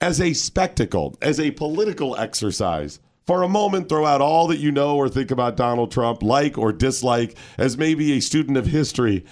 as 0.02 0.20
a 0.20 0.34
spectacle, 0.34 1.16
as 1.22 1.40
a 1.40 1.52
political 1.52 2.18
exercise. 2.18 3.00
For 3.28 3.44
a 3.44 3.48
moment, 3.48 3.88
throw 3.88 4.06
out 4.06 4.20
all 4.20 4.48
that 4.48 4.58
you 4.58 4.72
know 4.72 4.98
or 4.98 5.08
think 5.08 5.30
about 5.32 5.56
Donald 5.56 5.92
Trump, 5.92 6.24
like 6.24 6.58
or 6.58 6.74
dislike, 6.74 7.38
as 7.58 7.78
maybe 7.78 8.14
a 8.14 8.20
student 8.20 8.58
of 8.58 8.66
history, 8.66 9.24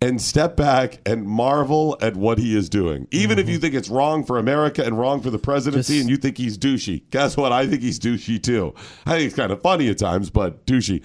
and 0.00 0.22
step 0.22 0.56
back 0.56 1.00
and 1.04 1.26
marvel 1.26 1.98
at 2.00 2.16
what 2.16 2.38
he 2.38 2.56
is 2.56 2.68
doing. 2.68 3.06
Even 3.10 3.38
if 3.38 3.48
you 3.48 3.56
mm-hmm. 3.56 3.62
think 3.62 3.74
it's 3.74 3.88
wrong 3.88 4.24
for 4.24 4.38
America 4.38 4.84
and 4.84 4.98
wrong 4.98 5.20
for 5.20 5.30
the 5.30 5.38
presidency, 5.38 5.94
Just- 5.94 6.00
and 6.02 6.10
you 6.10 6.16
think 6.16 6.38
he's 6.38 6.56
douchey, 6.56 7.02
guess 7.10 7.36
what? 7.36 7.52
I 7.52 7.66
think 7.66 7.82
he's 7.82 7.98
douchey 7.98 8.42
too. 8.42 8.74
I 9.06 9.16
think 9.16 9.26
it's 9.26 9.36
kind 9.36 9.52
of 9.52 9.60
funny 9.60 9.88
at 9.90 9.98
times, 9.98 10.30
but 10.30 10.64
douchey. 10.66 11.04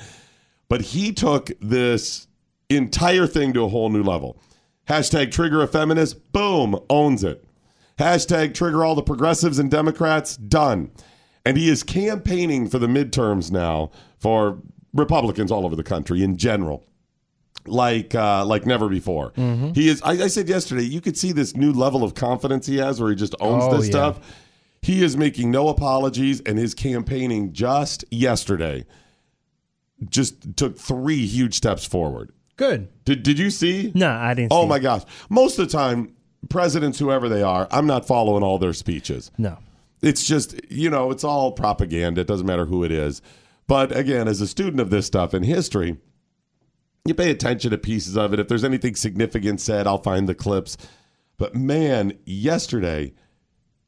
But 0.70 0.82
he 0.82 1.12
took 1.14 1.52
this 1.60 2.28
entire 2.70 3.28
thing 3.28 3.54
to 3.54 3.64
a 3.64 3.68
whole 3.70 3.90
new 3.90 4.04
level. 4.04 4.42
Hashtag 4.88 5.32
trigger 5.32 5.62
a 5.62 5.68
feminist, 5.68 6.32
boom, 6.32 6.80
owns 6.90 7.24
it. 7.24 7.47
Hashtag 8.00 8.54
trigger 8.54 8.84
all 8.86 8.96
the 8.96 9.02
progressives 9.04 9.60
and 9.60 9.72
Democrats, 9.72 10.38
done. 10.38 10.92
And 11.46 11.58
he 11.58 11.70
is 11.70 11.82
campaigning 11.84 12.68
for 12.70 12.78
the 12.80 12.88
midterms 12.88 13.52
now 13.52 13.92
for 14.20 14.60
Republicans 14.94 15.52
all 15.52 15.66
over 15.66 15.76
the 15.76 15.84
country 15.84 16.22
in 16.24 16.38
general. 16.38 16.84
Like 17.66 18.16
uh, 18.16 18.46
like 18.46 18.66
never 18.66 18.88
before. 18.88 19.34
He 19.36 19.90
is 19.90 20.02
I, 20.02 20.12
I 20.12 20.28
said 20.28 20.48
yesterday, 20.48 20.84
you 20.84 21.02
could 21.02 21.18
see 21.18 21.32
this 21.34 21.56
new 21.56 21.74
level 21.74 22.04
of 22.04 22.14
confidence 22.16 22.66
he 22.66 22.78
has 22.78 23.02
where 23.02 23.10
he 23.10 23.16
just 23.16 23.36
owns 23.42 23.64
Oh, 23.66 23.76
this 23.76 23.88
yeah. 23.88 23.92
stuff. 23.92 24.20
He 24.82 25.04
is 25.04 25.18
making 25.18 25.52
no 25.52 25.68
apologies, 25.68 26.40
and 26.42 26.58
his 26.58 26.74
campaigning 26.74 27.52
just 27.52 28.06
yesterday 28.10 28.86
just 30.10 30.56
took 30.56 30.78
three 30.78 31.26
huge 31.26 31.56
steps 31.56 31.84
forward. 31.86 32.32
Good. 32.56 32.88
Did 33.04 33.24
did 33.24 33.38
you 33.40 33.50
see? 33.50 33.92
No, 33.94 34.10
I 34.12 34.34
didn't. 34.34 34.54
Oh 34.54 34.66
my 34.66 34.78
it. 34.78 34.82
gosh. 34.82 35.04
Most 35.30 35.60
of 35.60 35.68
the 35.68 35.72
time, 35.78 36.16
presidents, 36.50 37.00
whoever 37.00 37.28
they 37.30 37.42
are, 37.42 37.68
I'm 37.72 37.88
not 37.88 38.08
following 38.08 38.44
all 38.44 38.58
their 38.58 38.74
speeches. 38.74 39.32
No. 39.38 39.58
It's 40.02 40.24
just, 40.26 40.60
you 40.72 40.90
know, 40.90 41.12
it's 41.12 41.24
all 41.24 41.52
propaganda. 41.52 42.22
It 42.22 42.28
doesn't 42.28 42.46
matter 42.46 42.66
who 42.66 42.84
it 42.84 42.92
is. 42.92 43.22
But 43.68 43.96
again, 43.96 44.28
as 44.28 44.42
a 44.42 44.48
student 44.48 44.80
of 44.80 44.90
this 44.90 45.06
stuff 45.08 45.34
in 45.34 45.44
history, 45.44 45.98
you 47.06 47.14
pay 47.14 47.32
attention 47.32 47.72
to 47.72 47.78
pieces 47.78 48.16
of 48.18 48.34
it. 48.34 48.40
If 48.40 48.48
there's 48.48 48.64
anything 48.64 48.96
significant 48.96 49.60
said, 49.62 49.88
I'll 49.88 50.02
find 50.02 50.28
the 50.30 50.36
clips. 50.36 50.78
But 51.38 51.56
man, 51.56 52.14
yesterday, 52.26 53.14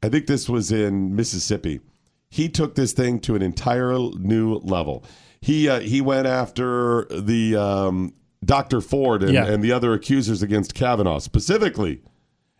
I 0.02 0.08
think 0.08 0.26
this 0.26 0.48
was 0.48 0.72
in 0.72 1.14
Mississippi. 1.14 1.80
He 2.28 2.48
took 2.48 2.74
this 2.74 2.92
thing 2.92 3.18
to 3.20 3.34
an 3.34 3.42
entire 3.42 3.92
new 3.92 4.56
level. 4.56 5.04
He 5.40 5.68
uh, 5.68 5.80
he 5.80 6.00
went 6.00 6.26
after 6.26 7.06
the 7.06 7.56
um, 7.56 8.14
Dr. 8.44 8.80
Ford 8.80 9.22
and, 9.22 9.32
Yeah. 9.32 9.46
and 9.46 9.64
the 9.64 9.72
other 9.72 9.92
accusers 9.94 10.42
against 10.42 10.74
Kavanaugh 10.74 11.18
specifically 11.18 12.02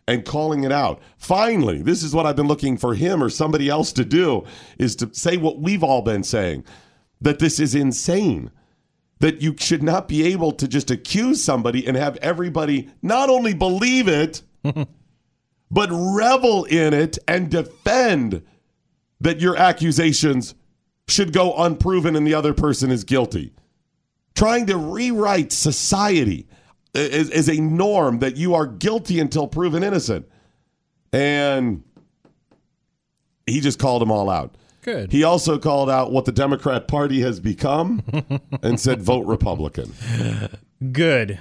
and 0.07 0.25
calling 0.25 0.63
it 0.63 0.71
out. 0.71 1.01
Finally, 1.17 1.81
this 1.81 2.03
is 2.03 2.13
what 2.13 2.25
I've 2.25 2.35
been 2.35 2.47
looking 2.47 2.77
for 2.77 2.93
him 2.93 3.23
or 3.23 3.29
somebody 3.29 3.69
else 3.69 3.93
to 3.93 4.05
do 4.05 4.43
is 4.77 4.95
to 4.97 5.13
say 5.13 5.37
what 5.37 5.59
we've 5.59 5.83
all 5.83 6.01
been 6.01 6.23
saying 6.23 6.63
that 7.21 7.39
this 7.39 7.59
is 7.59 7.75
insane. 7.75 8.51
That 9.19 9.41
you 9.41 9.55
should 9.59 9.83
not 9.83 10.07
be 10.07 10.23
able 10.23 10.51
to 10.53 10.67
just 10.67 10.89
accuse 10.89 11.43
somebody 11.43 11.85
and 11.85 11.95
have 11.95 12.17
everybody 12.17 12.89
not 13.03 13.29
only 13.29 13.53
believe 13.53 14.07
it, 14.07 14.41
but 14.63 15.89
revel 15.91 16.63
in 16.65 16.93
it 16.93 17.19
and 17.27 17.51
defend 17.51 18.41
that 19.19 19.39
your 19.39 19.55
accusations 19.55 20.55
should 21.07 21.33
go 21.33 21.55
unproven 21.55 22.15
and 22.15 22.25
the 22.25 22.33
other 22.33 22.53
person 22.53 22.89
is 22.89 23.03
guilty. 23.03 23.53
Trying 24.33 24.65
to 24.67 24.77
rewrite 24.77 25.51
society 25.51 26.47
is, 26.93 27.29
is 27.29 27.49
a 27.49 27.59
norm 27.61 28.19
that 28.19 28.37
you 28.37 28.53
are 28.55 28.65
guilty 28.65 29.19
until 29.19 29.47
proven 29.47 29.83
innocent. 29.83 30.27
And 31.13 31.83
he 33.45 33.61
just 33.61 33.79
called 33.79 34.01
them 34.01 34.11
all 34.11 34.29
out. 34.29 34.55
Good. 34.81 35.11
He 35.11 35.23
also 35.23 35.59
called 35.59 35.89
out 35.89 36.11
what 36.11 36.25
the 36.25 36.31
Democrat 36.31 36.87
Party 36.87 37.21
has 37.21 37.39
become 37.39 38.01
and 38.63 38.79
said, 38.79 39.01
vote 39.01 39.25
Republican. 39.27 39.93
Good. 40.91 41.39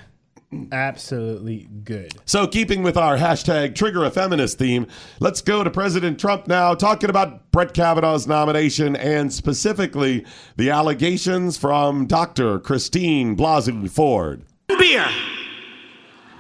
Absolutely 0.72 1.68
good. 1.84 2.12
So, 2.24 2.48
keeping 2.48 2.82
with 2.82 2.96
our 2.96 3.16
hashtag 3.16 3.76
trigger 3.76 4.04
a 4.04 4.10
feminist 4.10 4.58
theme, 4.58 4.88
let's 5.20 5.40
go 5.40 5.62
to 5.62 5.70
President 5.70 6.18
Trump 6.18 6.48
now, 6.48 6.74
talking 6.74 7.08
about 7.08 7.52
Brett 7.52 7.72
Kavanaugh's 7.72 8.26
nomination 8.26 8.96
and 8.96 9.32
specifically 9.32 10.26
the 10.56 10.70
allegations 10.70 11.56
from 11.56 12.06
Dr. 12.06 12.58
Christine 12.58 13.36
Blasey 13.36 13.88
Ford. 13.88 14.42
beer. 14.66 15.06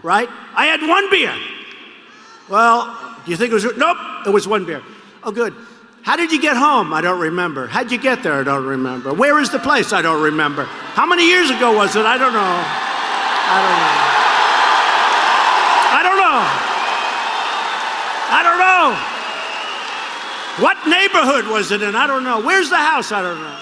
Right? 0.02 0.28
I 0.54 0.66
had 0.66 0.80
one 0.86 1.10
beer. 1.10 1.34
Well, 2.48 2.86
do 3.24 3.30
you 3.30 3.36
think 3.36 3.50
it 3.50 3.54
was? 3.54 3.64
Nope, 3.76 3.98
it 4.26 4.30
was 4.30 4.48
one 4.48 4.64
beer. 4.64 4.82
Oh, 5.22 5.30
good. 5.30 5.54
How 6.02 6.16
did 6.16 6.32
you 6.32 6.40
get 6.40 6.56
home? 6.56 6.94
I 6.94 7.00
don't 7.02 7.20
remember. 7.20 7.66
How'd 7.66 7.92
you 7.92 7.98
get 7.98 8.22
there? 8.22 8.40
I 8.40 8.42
don't 8.42 8.64
remember. 8.64 9.12
Where 9.12 9.38
is 9.38 9.50
the 9.50 9.58
place? 9.58 9.92
I 9.92 10.00
don't 10.00 10.22
remember. 10.22 10.64
How 10.64 11.04
many 11.04 11.28
years 11.28 11.50
ago 11.50 11.76
was 11.76 11.94
it? 11.94 12.06
I 12.06 12.16
don't 12.16 12.32
know. 12.32 12.40
I 13.52 13.60
don't 13.60 13.76
know. 13.76 14.00
I 15.92 16.02
don't 16.02 16.16
know. 16.16 16.40
I 18.32 18.42
don't 18.42 18.58
know. 18.58 18.96
What 20.64 20.76
neighborhood 20.88 21.46
was 21.52 21.70
it 21.70 21.82
in? 21.82 21.94
I 21.94 22.06
don't 22.06 22.24
know. 22.24 22.40
Where's 22.40 22.70
the 22.70 22.76
house? 22.76 23.12
I 23.12 23.20
don't 23.20 23.38
know. 23.38 23.56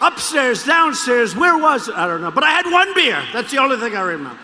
Upstairs, 0.00 0.64
downstairs, 0.64 1.34
where 1.34 1.56
was 1.58 1.88
it? 1.88 1.94
I 1.94 2.06
don't 2.06 2.20
know. 2.20 2.30
But 2.30 2.44
I 2.44 2.50
had 2.50 2.66
one 2.66 2.94
beer. 2.94 3.22
That's 3.32 3.50
the 3.50 3.58
only 3.58 3.76
thing 3.76 3.96
I 3.96 4.02
remember. 4.02 4.38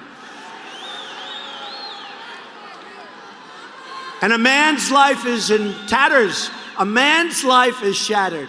And 4.25 4.33
a 4.33 4.38
man's 4.38 4.90
life 4.90 5.26
is 5.26 5.50
in 5.50 5.75
tatters. 5.87 6.50
A 6.78 6.87
man's 6.87 7.45
life 7.45 7.83
is 7.83 7.95
shattered. 7.95 8.49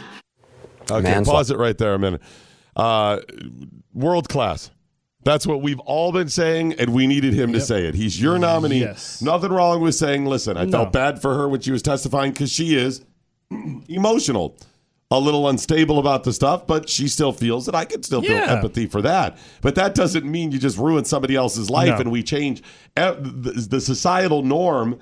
Okay, 0.90 1.02
Man's 1.02 1.28
pause 1.28 1.52
it 1.52 1.58
right 1.58 1.78
there 1.78 1.94
a 1.94 2.00
minute. 2.00 2.22
Uh, 2.78 3.20
world 3.94 4.30
class. 4.30 4.72
That's 5.26 5.46
what 5.46 5.62
we've 5.62 5.82
all 5.82 6.14
been 6.14 6.30
saying, 6.30 6.76
and 6.76 6.94
we 6.94 7.08
needed 7.08 7.34
him 7.34 7.52
to 7.52 7.60
say 7.60 7.88
it. 7.88 7.94
He's 7.94 8.22
your 8.22 8.40
nominee. 8.40 8.80
Yes. 8.80 9.22
Nothing 9.22 9.52
wrong 9.52 9.82
with 9.82 9.96
saying, 9.96 10.26
listen, 10.26 10.56
I 10.56 10.64
No. 10.64 10.72
felt 10.72 10.94
bad 10.94 11.22
for 11.22 11.34
her 11.36 11.50
when 11.50 11.60
she 11.60 11.74
was 11.74 11.82
testifying 11.82 12.32
because 12.32 12.54
she 12.54 12.76
is 12.78 13.04
emotional, 13.90 14.56
a 15.12 15.20
little 15.20 15.50
unstable 15.50 16.00
about 16.00 16.24
the 16.24 16.32
stuff, 16.32 16.66
but 16.66 16.88
she 16.88 17.10
still 17.10 17.34
feels 17.34 17.66
that 17.66 17.76
I 17.76 17.84
can 17.84 18.02
still 18.02 18.22
feel 18.22 18.38
empathy 18.38 18.86
for 18.86 19.02
that. 19.02 19.38
But 19.60 19.76
that 19.76 19.94
doesn't 19.94 20.24
mean 20.24 20.54
you 20.54 20.58
just 20.58 20.78
ruin 20.78 21.04
somebody 21.04 21.36
else's 21.36 21.70
life 21.70 21.90
No. 21.90 21.98
and 21.98 22.12
we 22.14 22.24
change 22.24 22.64
the, 22.96 23.68
the 23.70 23.82
societal 23.82 24.42
norm 24.42 25.00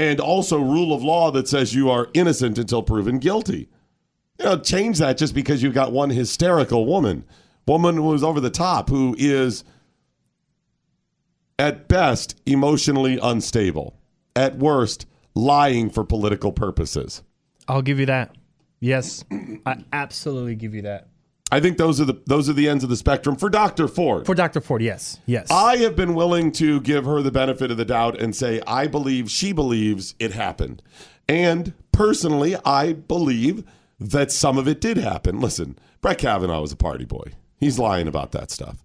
and 0.00 0.18
also 0.18 0.58
rule 0.58 0.94
of 0.94 1.02
law 1.02 1.30
that 1.30 1.46
says 1.46 1.74
you 1.74 1.90
are 1.90 2.08
innocent 2.14 2.56
until 2.56 2.82
proven 2.82 3.18
guilty. 3.18 3.68
You 4.38 4.46
know, 4.46 4.58
change 4.58 4.96
that 4.96 5.18
just 5.18 5.34
because 5.34 5.62
you've 5.62 5.74
got 5.74 5.92
one 5.92 6.08
hysterical 6.08 6.86
woman, 6.86 7.22
woman 7.68 7.98
who's 7.98 8.24
over 8.24 8.40
the 8.40 8.48
top, 8.48 8.88
who 8.88 9.14
is 9.18 9.62
at 11.58 11.86
best 11.86 12.40
emotionally 12.46 13.18
unstable, 13.22 13.94
at 14.34 14.56
worst 14.56 15.04
lying 15.34 15.90
for 15.90 16.02
political 16.02 16.50
purposes. 16.50 17.22
I'll 17.68 17.82
give 17.82 18.00
you 18.00 18.06
that. 18.06 18.34
Yes. 18.80 19.22
I 19.66 19.84
absolutely 19.92 20.54
give 20.54 20.74
you 20.74 20.80
that. 20.82 21.08
I 21.52 21.60
think 21.60 21.78
those 21.78 22.00
are 22.00 22.04
the 22.04 22.20
those 22.26 22.48
are 22.48 22.52
the 22.52 22.68
ends 22.68 22.84
of 22.84 22.90
the 22.90 22.96
spectrum 22.96 23.36
for 23.36 23.50
Dr. 23.50 23.88
Ford. 23.88 24.26
For 24.26 24.34
Dr. 24.34 24.60
Ford, 24.60 24.82
yes. 24.82 25.18
Yes. 25.26 25.50
I 25.50 25.78
have 25.78 25.96
been 25.96 26.14
willing 26.14 26.52
to 26.52 26.80
give 26.80 27.04
her 27.04 27.22
the 27.22 27.32
benefit 27.32 27.70
of 27.70 27.76
the 27.76 27.84
doubt 27.84 28.20
and 28.20 28.34
say 28.34 28.60
I 28.66 28.86
believe 28.86 29.30
she 29.30 29.52
believes 29.52 30.14
it 30.18 30.32
happened. 30.32 30.82
And 31.28 31.74
personally, 31.92 32.56
I 32.64 32.92
believe 32.92 33.64
that 33.98 34.32
some 34.32 34.58
of 34.58 34.66
it 34.66 34.80
did 34.80 34.96
happen. 34.96 35.40
Listen, 35.40 35.78
Brett 36.00 36.18
Kavanaugh 36.18 36.60
was 36.60 36.72
a 36.72 36.76
party 36.76 37.04
boy. 37.04 37.32
He's 37.58 37.78
lying 37.78 38.08
about 38.08 38.32
that 38.32 38.50
stuff. 38.50 38.82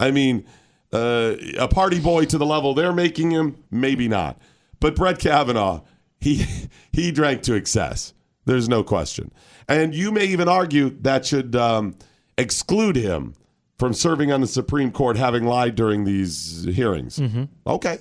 I 0.00 0.10
mean, 0.10 0.44
uh, 0.92 1.36
a 1.58 1.68
party 1.68 2.00
boy 2.00 2.24
to 2.26 2.38
the 2.38 2.46
level 2.46 2.74
they're 2.74 2.92
making 2.92 3.30
him, 3.30 3.62
maybe 3.70 4.08
not. 4.08 4.38
But 4.80 4.96
Brett 4.96 5.18
Kavanaugh, 5.18 5.82
he 6.20 6.44
he 6.92 7.12
drank 7.12 7.42
to 7.42 7.54
excess. 7.54 8.12
There's 8.46 8.68
no 8.68 8.82
question. 8.82 9.32
And 9.68 9.94
you 9.94 10.10
may 10.10 10.24
even 10.26 10.48
argue 10.48 10.90
that 11.02 11.26
should 11.26 11.54
um, 11.54 11.96
exclude 12.38 12.96
him 12.96 13.34
from 13.78 13.92
serving 13.92 14.32
on 14.32 14.40
the 14.40 14.46
Supreme 14.46 14.90
Court, 14.90 15.16
having 15.18 15.44
lied 15.44 15.74
during 15.74 16.04
these 16.04 16.64
hearings. 16.64 17.18
Okay, 17.66 17.98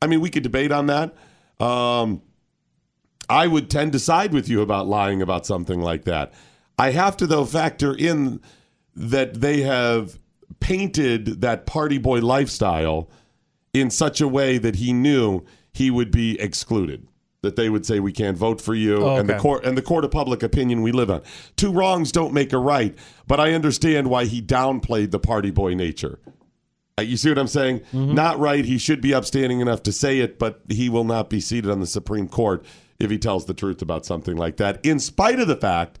I 0.00 0.06
mean 0.08 0.20
we 0.20 0.30
could 0.30 0.42
debate 0.42 0.72
on 0.72 0.86
that. 0.86 1.14
Um, 1.60 2.22
I 3.28 3.46
would 3.46 3.70
tend 3.70 3.92
to 3.92 3.98
side 3.98 4.32
with 4.32 4.48
you 4.48 4.62
about 4.62 4.88
lying 4.88 5.22
about 5.22 5.46
something 5.46 5.80
like 5.80 6.04
that. 6.04 6.32
I 6.78 6.90
have 6.90 7.16
to, 7.18 7.26
though, 7.26 7.44
factor 7.44 7.94
in 7.94 8.40
that 8.96 9.40
they 9.40 9.60
have 9.60 10.18
painted 10.60 11.40
that 11.40 11.66
party 11.66 11.98
boy 11.98 12.20
lifestyle 12.20 13.08
in 13.72 13.90
such 13.90 14.20
a 14.20 14.28
way 14.28 14.58
that 14.58 14.76
he 14.76 14.92
knew 14.92 15.44
he 15.72 15.90
would 15.90 16.10
be 16.10 16.38
excluded. 16.40 17.06
That 17.42 17.56
they 17.56 17.68
would 17.68 17.84
say 17.84 17.98
we 17.98 18.12
can't 18.12 18.38
vote 18.38 18.60
for 18.60 18.72
you, 18.72 18.98
Oh, 18.98 19.16
and 19.16 19.28
the 19.28 19.36
court 19.36 19.64
and 19.64 19.76
the 19.76 19.82
court 19.82 20.04
of 20.04 20.12
public 20.12 20.44
opinion 20.44 20.80
we 20.80 20.92
live 20.92 21.10
on. 21.10 21.22
Two 21.56 21.72
wrongs 21.72 22.12
don't 22.12 22.32
make 22.32 22.52
a 22.52 22.58
right, 22.58 22.96
but 23.26 23.40
I 23.40 23.52
understand 23.52 24.08
why 24.08 24.26
he 24.26 24.40
downplayed 24.40 25.10
the 25.10 25.18
party 25.18 25.50
boy 25.50 25.74
nature. 25.74 26.20
Uh, 26.96 27.02
You 27.02 27.16
see 27.16 27.30
what 27.30 27.38
I'm 27.38 27.48
saying? 27.48 27.80
Mm-hmm. 27.92 28.14
Not 28.14 28.38
right. 28.38 28.64
He 28.64 28.78
should 28.78 29.00
be 29.00 29.12
upstanding 29.12 29.58
enough 29.58 29.82
to 29.84 29.92
say 29.92 30.20
it, 30.20 30.38
but 30.38 30.60
he 30.68 30.88
will 30.88 31.02
not 31.02 31.28
be 31.30 31.40
seated 31.40 31.68
on 31.68 31.80
the 31.80 31.86
Supreme 31.86 32.28
Court 32.28 32.64
if 33.00 33.10
he 33.10 33.18
tells 33.18 33.46
the 33.46 33.54
truth 33.54 33.82
about 33.82 34.06
something 34.06 34.36
like 34.36 34.58
that, 34.58 34.78
in 34.86 35.00
spite 35.00 35.40
of 35.40 35.48
the 35.48 35.56
fact 35.56 35.98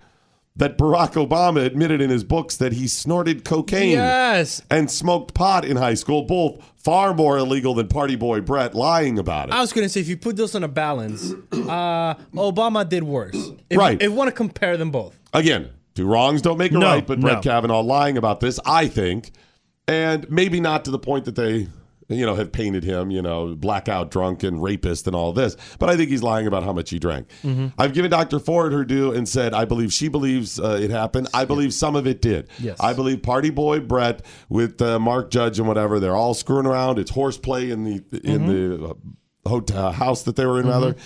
that 0.56 0.76
Barack 0.76 1.12
Obama 1.14 1.64
admitted 1.64 2.00
in 2.02 2.10
his 2.10 2.24
books 2.24 2.56
that 2.58 2.72
he 2.74 2.86
snorted 2.86 3.44
cocaine 3.44 3.92
Yes. 3.92 4.60
and 4.70 4.90
smoked 4.90 5.32
pot 5.34 5.64
in 5.64 5.76
high 5.78 5.94
school, 5.94 6.22
both 6.22 6.58
far 6.76 7.14
more 7.14 7.38
illegal 7.38 7.72
than 7.74 7.88
Party 7.88 8.16
Boy 8.16 8.40
Brett 8.42 8.74
lying 8.74 9.18
about 9.18 9.48
it. 9.48 9.54
I 9.54 9.60
was 9.60 9.72
gonna 9.72 9.88
say 9.88 10.00
if 10.00 10.08
you 10.08 10.16
put 10.16 10.36
those 10.36 10.54
on 10.54 10.62
a 10.62 10.68
balance, 10.68 11.32
uh, 11.52 12.14
Obama 12.34 12.86
did 12.86 13.02
worse. 13.04 13.50
If, 13.70 13.78
Right. 13.78 13.96
If 13.96 14.10
you 14.10 14.12
want 14.12 14.28
to 14.28 14.32
compare 14.36 14.76
them 14.76 14.90
both. 14.90 15.18
Again, 15.32 15.70
two 15.94 16.06
wrongs 16.06 16.42
don't 16.42 16.58
make 16.58 16.72
a 16.72 16.78
No, 16.78 16.86
right, 16.86 17.06
but 17.06 17.20
Brett 17.20 17.36
no. 17.36 17.40
Kavanaugh 17.40 17.80
lying 17.80 18.18
about 18.18 18.40
this, 18.40 18.60
I 18.66 18.88
think, 18.88 19.30
and 19.88 20.30
maybe 20.30 20.60
not 20.60 20.84
to 20.84 20.90
the 20.90 20.98
point 20.98 21.24
that 21.24 21.34
they, 21.36 21.68
you 22.08 22.26
know, 22.26 22.34
have 22.34 22.52
painted 22.52 22.84
him, 22.84 23.10
you 23.10 23.22
know, 23.22 23.54
blackout 23.54 24.10
drunk 24.10 24.42
and 24.42 24.62
rapist 24.62 25.06
and 25.06 25.16
all 25.16 25.32
this. 25.32 25.56
But 25.78 25.88
I 25.90 25.96
think 25.96 26.10
he's 26.10 26.22
lying 26.22 26.46
about 26.46 26.62
how 26.64 26.72
much 26.72 26.90
he 26.90 26.98
drank. 26.98 27.28
Mm-hmm. 27.42 27.68
I've 27.78 27.92
given 27.94 28.10
Dr. 28.10 28.38
Ford 28.38 28.72
her 28.72 28.84
due 28.84 29.12
and 29.12 29.28
said 29.28 29.54
I 29.54 29.64
believe 29.64 29.92
she 29.92 30.08
believes 30.08 30.58
uh, 30.60 30.78
it 30.82 30.90
happened. 30.90 31.28
I 31.32 31.44
believe 31.44 31.72
some 31.72 31.96
of 31.96 32.06
it 32.06 32.20
did. 32.20 32.48
Yes. 32.58 32.76
I 32.80 32.92
believe 32.92 33.22
Party 33.22 33.50
Boy 33.50 33.80
Brett 33.80 34.22
with 34.48 34.80
uh, 34.82 34.98
Mark 34.98 35.30
Judge 35.30 35.58
and 35.58 35.66
whatever, 35.68 36.00
they're 36.00 36.16
all 36.16 36.34
screwing 36.34 36.66
around. 36.66 36.98
It's 36.98 37.10
horseplay 37.10 37.70
in 37.70 37.84
the 37.84 37.94
in 38.24 38.40
Mm-hmm. 38.42 38.46
the 38.78 38.88
uh, 38.88 38.94
hotel 39.48 39.92
house 39.92 40.22
that 40.24 40.36
they 40.36 40.46
were 40.46 40.60
in, 40.60 40.68
rather. 40.68 40.96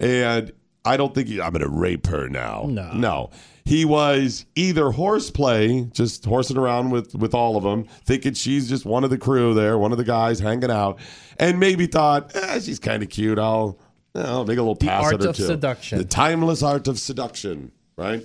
And 0.00 0.52
I 0.84 0.96
don't 0.96 1.14
think 1.14 1.28
he, 1.28 1.40
I'm 1.40 1.52
going 1.52 1.62
to 1.62 1.68
rape 1.68 2.06
her 2.08 2.28
now. 2.28 2.66
No. 2.68 2.92
No. 2.92 3.30
He 3.66 3.86
was 3.86 4.44
either 4.54 4.90
horseplay, 4.90 5.84
just 5.92 6.26
horsing 6.26 6.58
around 6.58 6.90
with, 6.90 7.14
with 7.14 7.32
all 7.32 7.56
of 7.56 7.64
them, 7.64 7.84
thinking 8.04 8.34
she's 8.34 8.68
just 8.68 8.84
one 8.84 9.04
of 9.04 9.10
the 9.10 9.16
crew 9.16 9.54
there, 9.54 9.78
one 9.78 9.90
of 9.90 9.96
the 9.96 10.04
guys 10.04 10.38
hanging 10.38 10.70
out, 10.70 10.98
and 11.38 11.58
maybe 11.58 11.86
thought, 11.86 12.36
eh, 12.36 12.60
she's 12.60 12.78
kind 12.78 13.02
of 13.02 13.08
cute. 13.08 13.38
I'll, 13.38 13.78
I'll 14.14 14.44
make 14.44 14.58
a 14.58 14.62
little 14.62 14.76
pass 14.76 15.04
art 15.04 15.14
at 15.14 15.22
her 15.22 15.28
of 15.30 15.36
too. 15.36 15.46
seduction. 15.46 15.96
The 15.96 16.04
timeless 16.04 16.62
art 16.62 16.88
of 16.88 16.98
seduction, 16.98 17.72
right? 17.96 18.22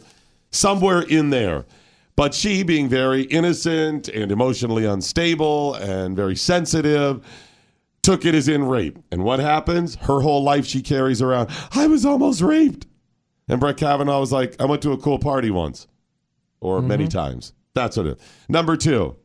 Somewhere 0.51 1.01
in 1.01 1.29
there. 1.29 1.65
But 2.17 2.33
she, 2.33 2.63
being 2.63 2.89
very 2.89 3.21
innocent 3.21 4.09
and 4.09 4.33
emotionally 4.33 4.83
unstable 4.83 5.75
and 5.75 6.17
very 6.17 6.35
sensitive, 6.35 7.25
took 8.01 8.25
it 8.25 8.35
as 8.35 8.49
in 8.49 8.65
rape. 8.65 8.99
And 9.09 9.23
what 9.23 9.39
happens? 9.39 9.95
Her 9.95 10.19
whole 10.19 10.43
life 10.43 10.65
she 10.65 10.81
carries 10.81 11.21
around, 11.21 11.49
I 11.71 11.87
was 11.87 12.05
almost 12.05 12.41
raped. 12.41 12.87
And 13.49 13.59
Brett 13.59 13.77
Kavanaugh 13.77 14.19
was 14.19 14.31
like, 14.31 14.55
I 14.61 14.65
went 14.65 14.81
to 14.83 14.91
a 14.91 14.97
cool 14.97 15.19
party 15.19 15.49
once 15.49 15.87
or 16.61 16.79
mm-hmm. 16.79 16.87
many 16.87 17.07
times. 17.07 17.53
That's 17.73 17.97
what 17.97 18.05
it 18.05 18.17
is. 18.17 18.23
Number 18.47 18.77
two, 18.77 19.15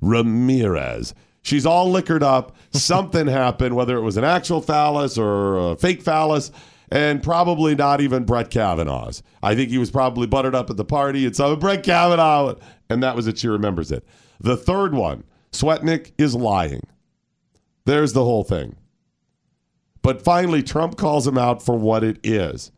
Ramirez. 0.00 1.14
She's 1.42 1.66
all 1.66 1.90
liquored 1.90 2.22
up. 2.22 2.56
Something 2.72 3.26
happened, 3.26 3.76
whether 3.76 3.96
it 3.96 4.02
was 4.02 4.16
an 4.16 4.24
actual 4.24 4.60
phallus 4.60 5.16
or 5.18 5.72
a 5.72 5.76
fake 5.76 6.02
phallus, 6.02 6.50
and 6.90 7.22
probably 7.22 7.74
not 7.74 8.00
even 8.00 8.24
Brett 8.24 8.50
Kavanaugh's. 8.50 9.22
I 9.42 9.54
think 9.54 9.70
he 9.70 9.78
was 9.78 9.90
probably 9.90 10.26
buttered 10.26 10.54
up 10.54 10.70
at 10.70 10.76
the 10.76 10.84
party, 10.84 11.26
and 11.26 11.36
so 11.36 11.54
Brett 11.54 11.82
Kavanaugh, 11.82 12.56
and 12.88 13.02
that 13.02 13.14
was 13.14 13.26
it. 13.26 13.38
She 13.38 13.48
remembers 13.48 13.92
it. 13.92 14.04
The 14.40 14.56
third 14.56 14.94
one, 14.94 15.24
Swetnick 15.52 16.12
is 16.18 16.34
lying. 16.34 16.82
There's 17.84 18.12
the 18.12 18.24
whole 18.24 18.44
thing. 18.44 18.76
But 20.02 20.22
finally, 20.22 20.62
Trump 20.62 20.96
calls 20.96 21.26
him 21.26 21.38
out 21.38 21.62
for 21.62 21.76
what 21.76 22.04
it 22.04 22.18
is. 22.22 22.70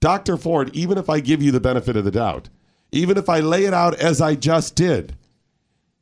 Dr. 0.00 0.36
Ford, 0.36 0.70
even 0.74 0.98
if 0.98 1.10
I 1.10 1.20
give 1.20 1.42
you 1.42 1.52
the 1.52 1.60
benefit 1.60 1.96
of 1.96 2.04
the 2.04 2.10
doubt, 2.10 2.48
even 2.90 3.16
if 3.16 3.28
I 3.28 3.40
lay 3.40 3.64
it 3.64 3.74
out 3.74 3.94
as 3.94 4.20
I 4.20 4.34
just 4.34 4.74
did, 4.74 5.16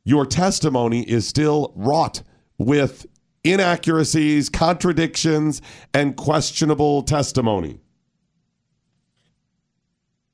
your 0.03 0.25
testimony 0.25 1.01
is 1.03 1.27
still 1.27 1.73
wrought 1.75 2.23
with 2.57 3.05
inaccuracies, 3.43 4.49
contradictions, 4.49 5.61
and 5.93 6.15
questionable 6.15 7.03
testimony. 7.03 7.79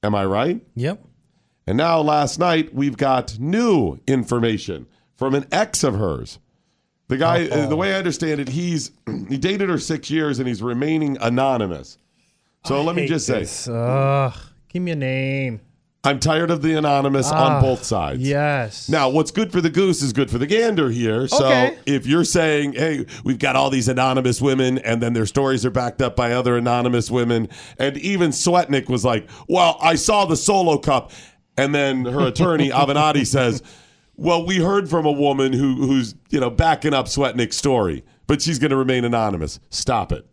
Am 0.04 0.13
I 0.13 0.25
right? 0.25 0.62
Yep. 0.75 1.04
And 1.67 1.78
now, 1.78 1.99
last 1.99 2.38
night, 2.38 2.73
we've 2.73 2.97
got 2.97 3.39
new 3.39 3.99
information 4.06 4.86
from 5.15 5.34
an 5.34 5.47
ex 5.51 5.84
of 5.84 5.95
hers. 5.95 6.38
The 7.08 7.17
guy, 7.17 7.47
uh, 7.47 7.67
the 7.67 7.75
way 7.75 7.93
I 7.93 7.97
understand 7.97 8.39
it, 8.39 8.49
he's 8.49 8.91
he 9.30 9.38
dated 9.38 9.69
her 9.69 9.80
six 9.80 10.10
years 10.12 10.39
and 10.39 10.47
he's 10.47 10.62
remaining 10.62 11.17
anonymous. 11.21 11.97
So 12.65 12.82
let 12.84 12.95
me 12.95 13.08
just 13.08 13.25
say. 13.28 13.45
Ugh. 13.71 14.34
Give 14.69 14.82
me 14.82 14.91
a 14.91 14.95
name. 14.95 15.62
I'm 16.04 16.19
tired 16.19 16.51
of 16.51 16.62
the 16.62 16.78
anonymous 16.78 17.32
Ah, 17.32 17.56
on 17.56 17.62
both 17.63 17.84
sides. 17.84 18.19
Yes. 18.21 18.88
Now, 18.89 19.10
what's 19.10 19.32
good 19.32 19.51
for 19.51 19.60
the 19.60 19.71
goose 19.71 20.04
is 20.04 20.13
good 20.13 20.30
for 20.30 20.38
the 20.38 20.45
gander 20.45 20.91
here. 20.91 21.28
So 21.28 21.43
Okay. 21.45 21.78
if 21.88 22.06
you're 22.06 22.23
saying, 22.23 22.73
hey, 22.73 23.08
we've 23.23 23.39
got 23.39 23.56
all 23.56 23.71
these 23.71 23.88
anonymous 23.88 24.39
women 24.39 24.78
and 24.80 25.01
then 25.01 25.13
their 25.13 25.25
stories 25.25 25.65
are 25.65 25.71
backed 25.71 26.04
up 26.04 26.15
by 26.15 26.34
other 26.34 26.58
anonymous 26.58 27.10
women, 27.10 27.49
and 27.80 27.97
even 27.97 28.30
Swetnick 28.30 28.88
was 28.88 29.04
like, 29.04 29.28
well, 29.47 29.80
I 29.82 29.95
saw 29.95 30.25
the 30.25 30.38
solo 30.38 30.78
cup. 30.78 31.12
And 31.58 31.73
then 31.73 32.06
her 32.06 32.19
attorney, 32.28 32.69
Avenatti, 32.69 33.25
says, 33.25 33.63
well, 34.15 34.45
we 34.45 34.58
heard 34.58 34.88
from 34.89 35.08
a 35.08 35.12
woman 35.12 35.54
who, 35.54 35.88
who's, 35.88 36.13
you 36.30 36.39
know, 36.39 36.51
backing 36.51 36.93
up 36.93 37.08
Swetnick's 37.08 37.58
story, 37.58 38.04
but 38.28 38.43
she's 38.43 38.60
going 38.60 38.69
to 38.71 38.78
remain 38.78 39.06
anonymous. 39.06 39.60
Stop 39.71 40.12
it. 40.12 40.28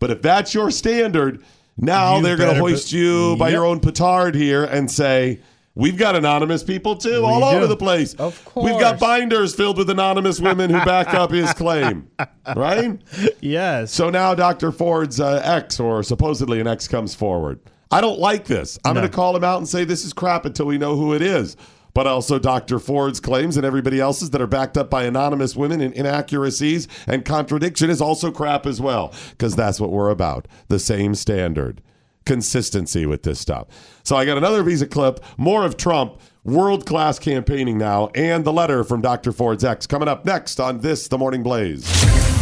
But 0.00 0.10
if 0.10 0.22
that's 0.22 0.54
your 0.54 0.72
standard, 0.72 1.40
now 1.76 2.16
You 2.16 2.22
they're 2.22 2.36
going 2.36 2.54
to 2.54 2.60
hoist 2.60 2.92
be- 2.92 2.98
you 2.98 3.36
by 3.36 3.48
Yep. 3.48 3.52
your 3.54 3.64
own 3.66 3.80
petard 3.80 4.34
here 4.34 4.64
and 4.64 4.90
say, 4.90 5.40
We've 5.76 5.96
got 5.96 6.14
anonymous 6.14 6.62
people 6.62 6.94
too, 6.94 7.24
all 7.24 7.40
do. 7.50 7.56
over 7.56 7.66
the 7.66 7.76
place. 7.76 8.14
Of 8.14 8.44
course. 8.44 8.64
We've 8.70 8.78
got 8.80 9.00
binders 9.00 9.56
filled 9.56 9.76
with 9.76 9.90
anonymous 9.90 10.38
women 10.38 10.70
who 10.70 10.76
back 10.84 11.12
up 11.14 11.32
his 11.32 11.52
claim. 11.52 12.08
Right? 12.54 13.00
Yes. 13.40 13.90
So 13.92 14.08
now 14.10 14.34
Dr. 14.34 14.70
Ford's 14.70 15.18
uh, 15.18 15.40
ex, 15.44 15.80
or 15.80 16.02
supposedly 16.04 16.60
an 16.60 16.66
ex, 16.68 16.86
comes 16.86 17.14
forward. 17.14 17.58
I 17.90 18.00
don't 18.02 18.18
like 18.20 18.44
this. 18.44 18.78
I'm 18.84 18.94
No. 18.94 19.00
going 19.00 19.10
to 19.10 19.16
call 19.16 19.34
him 19.34 19.42
out 19.42 19.58
and 19.58 19.66
say 19.68 19.84
this 19.84 20.04
is 20.04 20.12
crap 20.12 20.44
until 20.44 20.66
we 20.66 20.76
know 20.78 20.94
who 20.94 21.14
it 21.14 21.22
is. 21.22 21.56
But 21.94 22.06
also 22.06 22.38
Dr. 22.38 22.78
Ford's 22.78 23.20
claims 23.20 23.56
and 23.56 23.64
everybody 23.64 24.00
else's 24.00 24.30
that 24.30 24.40
are 24.40 24.46
backed 24.46 24.76
up 24.76 24.90
by 24.90 25.04
anonymous 25.04 25.54
women 25.56 25.80
and 25.80 25.94
inaccuracies 25.94 26.88
and 27.06 27.24
contradiction 27.24 27.88
is 27.88 28.00
also 28.00 28.30
crap 28.30 28.66
as 28.66 28.80
well. 28.80 29.14
Because 29.30 29.54
that's 29.54 29.80
what 29.80 29.90
we're 29.90 30.10
about. 30.10 30.48
The 30.68 30.78
same 30.78 31.14
standard. 31.14 31.80
Consistency 32.26 33.06
with 33.06 33.22
this 33.22 33.38
stuff. 33.38 33.68
So 34.02 34.16
I 34.16 34.24
got 34.24 34.38
another 34.38 34.62
visa 34.62 34.86
clip, 34.86 35.20
more 35.36 35.64
of 35.64 35.76
Trump, 35.76 36.20
world 36.42 36.86
class 36.86 37.18
campaigning 37.18 37.78
now, 37.78 38.10
and 38.14 38.44
the 38.44 38.52
letter 38.52 38.82
from 38.82 39.00
Dr. 39.00 39.32
Ford's 39.32 39.64
ex 39.64 39.86
coming 39.86 40.08
up 40.08 40.24
next 40.24 40.58
on 40.58 40.80
This 40.80 41.08
The 41.08 41.18
Morning 41.18 41.42
Blaze. 41.42 41.84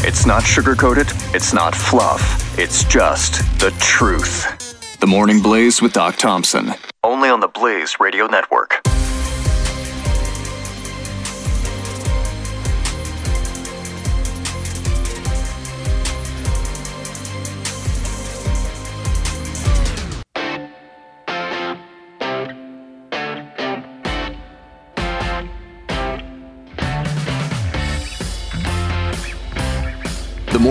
It's 0.04 0.26
not 0.26 0.42
sugar 0.42 0.74
coated, 0.74 1.06
it's 1.34 1.52
not 1.52 1.74
fluff, 1.74 2.58
it's 2.58 2.84
just 2.84 3.40
the 3.60 3.70
truth. 3.78 4.98
The 5.00 5.06
Morning 5.06 5.40
Blaze 5.40 5.82
with 5.82 5.92
Doc 5.92 6.16
Thompson. 6.16 6.74
Only 7.04 7.28
on 7.28 7.40
the 7.40 7.48
Blaze 7.48 7.98
Radio 7.98 8.26
Network. 8.26 8.80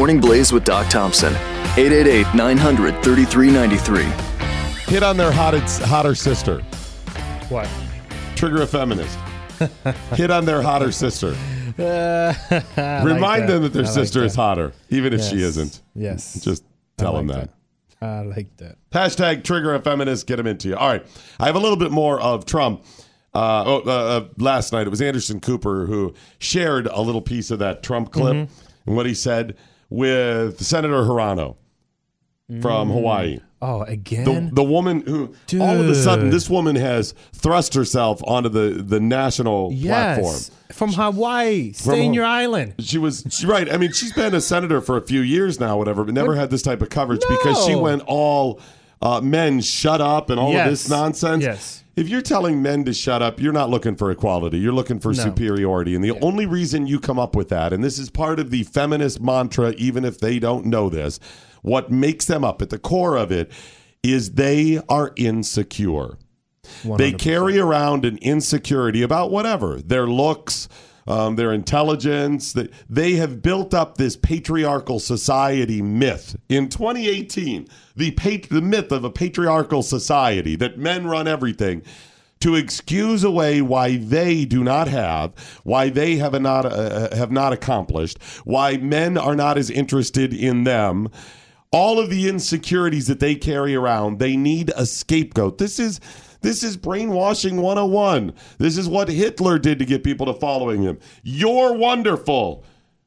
Morning 0.02 0.20
Blaze 0.20 0.52
with 0.52 0.64
Doc 0.64 0.90
Thompson. 0.90 1.32
888 1.78 2.34
900 2.34 3.04
3393. 3.04 4.92
Hit 4.92 5.04
on 5.04 5.16
their 5.16 5.32
hottest, 5.32 5.80
hotter 5.84 6.16
sister. 6.16 6.62
what? 7.50 7.70
Trigger 8.36 8.64
a 8.64 8.66
feminist. 8.66 9.16
Hit 10.16 10.32
on 10.32 10.46
their 10.46 10.64
hotter 10.64 10.92
sister. 10.92 11.38
I 11.78 12.36
like 12.50 13.04
Remind 13.04 13.48
them 13.48 13.62
that 13.62 13.74
their 13.74 13.84
like 13.84 13.92
sister 13.92 14.24
is 14.24 14.34
hotter, 14.34 14.74
even 14.90 15.14
if 15.14 15.22
she 15.22 15.44
isn't. 15.44 15.84
Yes. 15.94 16.42
Just 16.44 16.64
tell 16.98 17.14
like 17.14 17.28
them 17.28 17.38
that. 17.38 17.50
I 18.02 18.22
like 18.22 18.58
that. 18.58 18.78
Hashtag 18.92 19.44
trigger 19.44 19.76
a 19.76 19.80
feminist, 19.84 20.26
get 20.26 20.38
them 20.38 20.48
into 20.48 20.70
you. 20.70 20.78
All 20.78 20.88
right. 20.88 21.06
I 21.40 21.46
have 21.46 21.56
a 21.56 21.60
little 21.60 21.78
bit 21.78 21.92
more 21.92 22.20
of 22.20 22.48
Trump. 22.48 22.84
Uh, 23.36 23.64
oh, 23.68 23.84
uh, 23.86 23.92
uh, 23.92 24.28
last 24.40 24.74
night, 24.74 24.88
it 24.88 24.90
was 24.90 25.00
Anderson 25.04 25.40
Cooper 25.40 25.86
who 25.86 26.16
shared 26.40 26.88
a 26.88 27.02
little 27.02 27.22
piece 27.22 27.52
of 27.52 27.60
that 27.60 27.84
Trump 27.84 28.12
clip 28.12 28.34
Mm-hmm. 28.34 28.88
and 28.88 28.96
what 28.96 29.06
he 29.06 29.14
said 29.14 29.56
with 29.92 30.60
Senator 30.64 31.04
Hirano 31.04 31.58
from 32.62 32.90
Mm. 32.90 32.94
Hawaii. 32.94 33.40
Oh, 33.62 33.84
again? 33.84 34.50
the 34.54 34.64
woman 34.64 35.02
who, 35.02 35.34
all 35.62 35.80
of 35.80 35.88
a 35.88 35.94
sudden, 35.94 36.32
this 36.32 36.50
woman 36.50 36.76
has 36.76 37.14
thrust 37.34 37.76
herself 37.76 38.20
onto 38.26 38.50
the, 38.50 38.82
the 38.82 39.00
national 39.00 39.72
platform. 39.80 40.40
From 40.72 40.94
Hawaii. 40.94 41.72
Stay 41.74 42.04
in 42.04 42.14
your 42.16 42.26
island. 42.26 42.74
She 42.80 42.98
was 42.98 43.24
she, 43.30 43.46
right. 43.46 43.72
I 43.72 43.78
mean, 43.78 43.92
she's 43.92 44.14
been 44.14 44.34
a 44.34 44.42
senator 44.42 44.82
for 44.82 44.98
a 44.98 45.02
few 45.02 45.22
years 45.22 45.60
now, 45.60 45.78
whatever, 45.78 46.04
but 46.04 46.16
never 46.16 46.34
had 46.36 46.50
this 46.50 46.64
type 46.64 46.82
of 46.82 46.90
coverage 46.90 47.22
because 47.30 47.64
she 47.66 47.74
No. 47.74 47.82
went 47.82 48.02
all 48.08 48.60
uh, 49.04 49.22
men 49.22 49.62
shut 49.62 50.02
up 50.02 50.30
and 50.32 50.40
all 50.40 50.48
of 50.50 50.54
Yes. 50.54 50.70
this 50.70 50.90
nonsense. 50.90 51.44
Yes. 51.44 51.81
If 52.02 52.10
you're 52.10 52.24
telling 52.24 52.64
men 52.64 52.84
to 52.86 52.94
shut 52.94 53.22
up, 53.22 53.40
you're 53.40 53.54
not 53.54 53.70
looking 53.70 53.96
for 53.96 54.10
equality. 54.10 54.58
You're 54.58 54.74
looking 54.74 55.00
for 55.00 55.14
superiority. 55.14 55.94
And 55.94 56.04
the 56.04 56.20
only 56.20 56.48
reason 56.48 56.88
you 56.88 57.00
come 57.00 57.20
up 57.20 57.36
with 57.36 57.50
that, 57.50 57.74
and 57.74 57.84
this 57.84 58.00
is 58.00 58.10
part 58.10 58.40
of 58.40 58.50
the 58.50 58.64
feminist 58.64 59.22
mantra, 59.22 59.76
even 59.78 60.04
if 60.04 60.20
they 60.20 60.40
don't 60.40 60.66
know 60.66 60.90
this, 60.90 61.20
what 61.62 61.92
makes 61.92 62.26
them 62.26 62.44
up 62.44 62.60
at 62.60 62.72
the 62.72 62.80
core 62.80 63.18
of 63.18 63.32
it 63.32 63.52
is 64.02 64.32
they 64.32 64.82
are 64.90 65.14
insecure. 65.16 66.18
They 66.84 67.12
carry 67.12 67.60
around 67.60 68.04
an 68.04 68.18
insecurity 68.18 69.04
about 69.04 69.30
whatever 69.30 69.80
their 69.80 70.08
looks, 70.08 70.68
um, 71.08 71.36
their 71.36 71.52
intelligence. 71.52 72.54
They, 72.54 72.70
they 72.90 73.14
have 73.14 73.42
built 73.42 73.74
up 73.74 73.98
this 73.98 74.16
patriarchal 74.16 75.00
society 75.00 75.82
myth. 75.82 76.36
In 76.50 76.70
2018, 76.70 77.68
the 77.96 78.12
pat- 78.12 78.50
the 78.50 78.62
myth 78.62 78.92
of 78.92 79.04
a 79.04 79.10
patriarchal 79.10 79.84
society 79.84 80.56
that 80.58 80.78
men 80.78 81.08
run 81.08 81.28
everything. 81.28 81.84
To 82.42 82.56
excuse 82.56 83.24
away 83.24 83.62
why 83.62 83.98
they 83.98 84.46
do 84.46 84.64
not 84.64 84.88
have, 84.88 85.36
why 85.64 85.90
they 85.90 86.16
have 86.16 86.42
not 86.42 86.66
uh, 86.66 87.16
have 87.16 87.32
not 87.32 87.54
accomplished, 87.54 88.18
why 88.46 88.78
men 88.78 89.16
are 89.16 89.36
not 89.36 89.60
as 89.60 89.70
interested 89.70 90.34
in 90.34 90.64
them, 90.64 91.08
all 91.72 92.00
of 92.00 92.10
the 92.10 92.28
insecurities 92.28 93.08
that 93.08 93.20
they 93.20 93.36
carry 93.36 93.76
around, 93.76 94.18
they 94.18 94.36
need 94.36 94.72
a 94.76 94.86
scapegoat. 94.86 95.58
This 95.58 95.80
is 95.80 96.00
this 96.42 96.64
is 96.64 96.78
brainwashing 96.78 97.62
101. 97.62 98.34
This 98.58 98.78
is 98.78 98.88
what 98.88 99.10
Hitler 99.10 99.58
did 99.60 99.80
to 99.80 99.86
get 99.86 100.04
people 100.04 100.26
to 100.28 100.34
following 100.34 100.82
him. 100.84 101.00
You're 101.24 101.74
wonderful. 101.74 102.64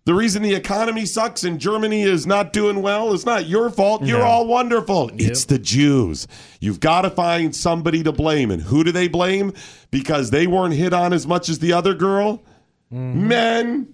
The 0.07 0.15
reason 0.15 0.43
the 0.43 0.55
economy 0.55 1.07
sucks 1.07 1.45
and 1.45 1.59
Germany 1.59 2.03
is 2.03 2.27
not 2.27 2.53
doing 2.53 2.83
well 2.83 3.15
is 3.15 3.25
not 3.25 3.47
your 3.47 3.71
fault. 3.71 4.05
You're 4.05 4.19
No. 4.19 4.25
all 4.27 4.47
wonderful. 4.47 5.11
It's 5.15 5.47
the 5.47 5.59
Jews. 5.59 6.29
You've 6.61 6.81
got 6.81 7.03
to 7.03 7.11
find 7.11 7.57
somebody 7.57 8.03
to 8.03 8.13
blame. 8.13 8.51
And 8.51 8.61
who 8.63 8.85
do 8.85 8.93
they 8.93 9.09
blame? 9.09 9.53
Because 9.91 10.31
they 10.31 10.47
weren't 10.47 10.75
hit 10.75 10.93
on 10.93 11.15
as 11.15 11.27
much 11.27 11.49
as 11.49 11.61
the 11.61 11.73
other 11.73 11.95
girl? 11.95 12.43
Mm-hmm. 12.93 13.29
Men. 13.29 13.89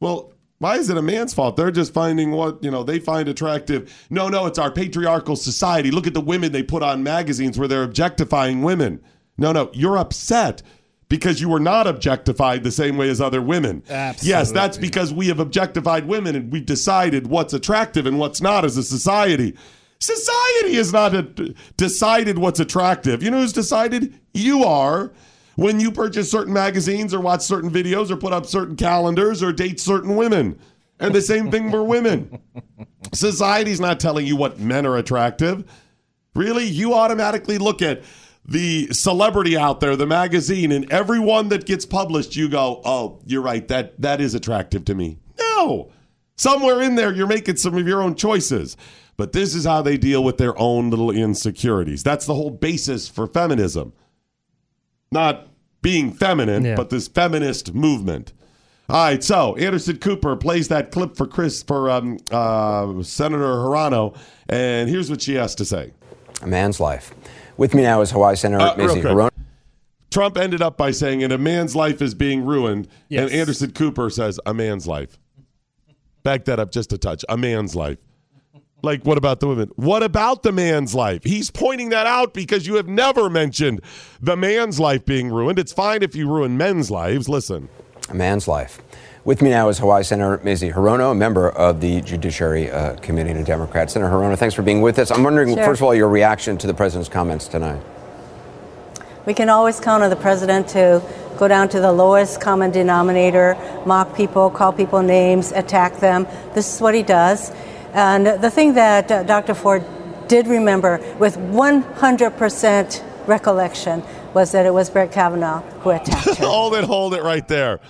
Well, 0.00 0.32
why 0.58 0.76
is 0.76 0.90
it 0.90 0.96
a 0.96 1.02
man's 1.02 1.32
fault? 1.32 1.56
They're 1.56 1.70
just 1.70 1.92
finding 1.92 2.32
what, 2.32 2.62
you 2.64 2.70
know, 2.70 2.82
they 2.82 2.98
find 2.98 3.28
attractive. 3.28 4.06
No, 4.10 4.28
no, 4.28 4.46
it's 4.46 4.58
our 4.58 4.70
patriarchal 4.70 5.36
society. 5.36 5.90
Look 5.90 6.06
at 6.06 6.14
the 6.14 6.20
women 6.20 6.52
they 6.52 6.62
put 6.62 6.82
on 6.82 7.02
magazines 7.02 7.58
where 7.58 7.68
they're 7.68 7.84
objectifying 7.84 8.62
women. 8.62 9.00
No, 9.36 9.52
no, 9.52 9.70
you're 9.72 9.96
upset 9.96 10.62
because 11.08 11.40
you 11.40 11.48
were 11.48 11.60
not 11.60 11.86
objectified 11.86 12.64
the 12.64 12.72
same 12.72 12.96
way 12.96 13.08
as 13.08 13.20
other 13.20 13.40
women. 13.40 13.82
Yes, 14.22 14.50
that's 14.50 14.76
because 14.76 15.12
we 15.14 15.28
have 15.28 15.38
objectified 15.38 16.06
women 16.06 16.34
and 16.34 16.52
we've 16.52 16.66
decided 16.66 17.28
what's 17.28 17.54
attractive 17.54 18.04
and 18.04 18.18
what's 18.18 18.40
not 18.40 18.64
as 18.64 18.76
a 18.76 18.82
society. 18.82 19.56
Society 20.00 20.74
has 20.74 20.92
not 20.92 21.40
decided 21.76 22.38
what's 22.38 22.60
attractive. 22.60 23.22
You 23.22 23.30
know 23.30 23.40
who's 23.40 23.52
decided? 23.52 24.18
You 24.34 24.64
are 24.64 25.12
when 25.58 25.80
you 25.80 25.90
purchase 25.90 26.30
certain 26.30 26.52
magazines 26.52 27.12
or 27.12 27.18
watch 27.18 27.40
certain 27.40 27.68
videos 27.68 28.12
or 28.12 28.16
put 28.16 28.32
up 28.32 28.46
certain 28.46 28.76
calendars 28.76 29.42
or 29.42 29.52
date 29.52 29.80
certain 29.80 30.14
women. 30.14 30.56
And 31.00 31.12
the 31.12 31.20
same 31.20 31.50
thing 31.50 31.72
for 31.72 31.82
women. 31.82 32.38
Society's 33.12 33.80
not 33.80 33.98
telling 33.98 34.24
you 34.24 34.36
what 34.36 34.60
men 34.60 34.86
are 34.86 34.96
attractive. 34.96 35.64
Really? 36.36 36.64
You 36.64 36.94
automatically 36.94 37.58
look 37.58 37.82
at 37.82 38.04
the 38.44 38.86
celebrity 38.92 39.56
out 39.56 39.80
there, 39.80 39.96
the 39.96 40.06
magazine, 40.06 40.70
and 40.70 40.88
every 40.92 41.18
one 41.18 41.48
that 41.48 41.66
gets 41.66 41.84
published, 41.84 42.36
you 42.36 42.48
go, 42.48 42.80
oh, 42.84 43.18
you're 43.26 43.42
right. 43.42 43.66
That 43.66 44.00
that 44.00 44.20
is 44.20 44.36
attractive 44.36 44.84
to 44.84 44.94
me. 44.94 45.18
No. 45.40 45.90
Somewhere 46.36 46.80
in 46.82 46.94
there, 46.94 47.12
you're 47.12 47.26
making 47.26 47.56
some 47.56 47.76
of 47.76 47.88
your 47.88 48.00
own 48.00 48.14
choices. 48.14 48.76
But 49.16 49.32
this 49.32 49.56
is 49.56 49.64
how 49.64 49.82
they 49.82 49.96
deal 49.96 50.22
with 50.22 50.38
their 50.38 50.56
own 50.56 50.90
little 50.90 51.10
insecurities. 51.10 52.04
That's 52.04 52.26
the 52.26 52.34
whole 52.34 52.50
basis 52.50 53.08
for 53.08 53.26
feminism. 53.26 53.92
Not 55.10 55.48
being 55.82 56.12
feminine, 56.12 56.64
Yeah. 56.64 56.74
but 56.76 56.90
this 56.90 57.08
feminist 57.08 57.74
movement. 57.74 58.32
All 58.90 58.96
right, 59.04 59.22
so 59.22 59.54
Anderson 59.56 59.98
Cooper 59.98 60.34
plays 60.36 60.68
that 60.68 60.90
clip 60.92 61.14
for 61.16 61.26
Chris 61.26 61.62
for 61.62 61.90
um, 61.90 62.18
uh, 62.30 63.02
Senator 63.02 63.44
Hirano, 63.44 64.16
and 64.48 64.88
here's 64.88 65.10
what 65.10 65.20
she 65.22 65.34
has 65.34 65.54
to 65.56 65.64
say. 65.64 65.92
A 66.42 66.46
man's 66.46 66.80
life. 66.80 67.12
With 67.58 67.74
me 67.74 67.82
now 67.82 68.00
is 68.00 68.10
Hawaii 68.12 68.34
Senator 68.36 68.62
Uh, 68.64 68.76
real 68.76 68.86
Mazie. 68.96 69.00
Hirono. 69.02 69.30
Trump 70.10 70.38
ended 70.38 70.62
up 70.62 70.78
by 70.78 70.90
saying, 70.90 71.22
"And 71.22 71.32
a 71.34 71.38
man's 71.38 71.76
life 71.76 72.00
is 72.00 72.14
being 72.14 72.46
ruined," 72.46 72.88
Yes. 73.10 73.24
and 73.30 73.30
Anderson 73.40 73.72
Cooper 73.72 74.08
says, 74.08 74.40
"A 74.46 74.54
man's 74.54 74.86
life." 74.86 75.18
Back 76.22 76.46
that 76.46 76.58
up 76.58 76.72
just 76.72 76.92
a 76.92 76.98
touch. 76.98 77.24
A 77.28 77.36
man's 77.36 77.74
life. 77.76 77.98
Like, 78.80 79.04
what 79.04 79.18
about 79.18 79.40
the 79.40 79.48
women? 79.48 79.70
What 79.74 80.04
about 80.04 80.44
the 80.44 80.52
man's 80.52 80.94
life? 80.94 81.24
He's 81.24 81.50
pointing 81.50 81.88
that 81.88 82.06
out 82.06 82.32
because 82.32 82.66
you 82.66 82.76
have 82.76 82.86
never 82.86 83.28
mentioned 83.28 83.80
the 84.20 84.36
man's 84.36 84.78
life 84.78 85.04
being 85.04 85.30
ruined. 85.30 85.58
It's 85.58 85.72
fine 85.72 86.02
if 86.04 86.14
you 86.14 86.28
ruin 86.28 86.56
men's 86.56 86.88
lives. 86.90 87.28
Listen. 87.28 87.68
A 88.08 88.14
man's 88.14 88.46
life. 88.46 88.80
With 89.24 89.42
me 89.42 89.50
now 89.50 89.68
is 89.68 89.78
Hawaii 89.78 90.04
Senator 90.04 90.40
Mazie 90.44 90.70
Hirono, 90.70 91.10
a 91.10 91.14
member 91.14 91.50
of 91.50 91.80
the 91.80 92.00
Judiciary 92.02 92.70
uh, 92.70 92.94
Committee 92.96 93.30
and 93.30 93.40
a 93.40 93.44
Democrat. 93.44 93.90
Senator 93.90 94.12
Hirono, 94.12 94.38
thanks 94.38 94.54
for 94.54 94.62
being 94.62 94.80
with 94.80 94.98
us. 95.00 95.10
I'm 95.10 95.24
wondering, 95.24 95.54
Sure. 95.54 95.64
first 95.64 95.80
of 95.80 95.84
all, 95.84 95.94
your 95.94 96.08
reaction 96.08 96.56
to 96.58 96.66
the 96.68 96.72
president's 96.72 97.08
comments 97.08 97.48
tonight. 97.48 97.82
We 99.26 99.34
can 99.34 99.48
always 99.50 99.80
count 99.80 100.04
on 100.04 100.08
the 100.08 100.16
president 100.16 100.68
to 100.68 101.02
go 101.36 101.48
down 101.48 101.68
to 101.70 101.80
the 101.80 101.92
lowest 101.92 102.40
common 102.40 102.70
denominator, 102.70 103.56
mock 103.84 104.16
people, 104.16 104.48
call 104.50 104.72
people 104.72 105.02
names, 105.02 105.52
attack 105.52 105.98
them. 105.98 106.26
This 106.54 106.74
is 106.76 106.80
what 106.80 106.94
he 106.94 107.02
does. 107.02 107.50
And 107.92 108.26
the 108.42 108.50
thing 108.50 108.74
that 108.74 109.10
uh, 109.10 109.22
Dr. 109.24 109.54
Ford 109.54 109.84
did 110.28 110.46
remember 110.46 110.98
with 111.18 111.36
100% 111.36 113.02
recollection 113.26 114.02
was 114.34 114.52
that 114.52 114.66
it 114.66 114.72
was 114.74 114.90
Brett 114.90 115.12
Kavanaugh 115.12 115.60
who 115.80 115.90
attacked 115.90 116.36
her. 116.38 116.46
hold 116.46 116.74
it, 116.74 116.84
hold 116.84 117.14
it 117.14 117.22
right 117.22 117.46
there. 117.48 117.80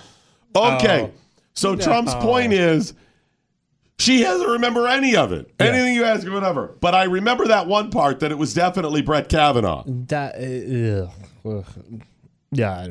Okay. 0.55 1.11
Oh. 1.11 1.11
So 1.53 1.75
Trump's 1.75 2.15
point 2.15 2.53
is 2.53 2.93
she 3.97 4.23
doesn't 4.23 4.47
remember 4.49 4.87
any 4.87 5.15
of 5.17 5.33
it. 5.33 5.51
Anything 5.59 5.93
you 5.95 6.05
ask 6.05 6.25
her, 6.25 6.31
whatever. 6.31 6.75
But 6.79 6.95
I 6.95 7.03
remember 7.03 7.47
that 7.47 7.67
one 7.67 7.91
part 7.91 8.21
that 8.21 8.31
it 8.31 8.37
was 8.37 8.53
definitely 8.53 9.01
Brett 9.01 9.27
Kavanaugh. 9.27 9.83
That, 9.85 10.35
uh, 10.35 11.49
ugh. 11.49 11.65
Ugh. 11.67 12.01
yeah. 12.51 12.87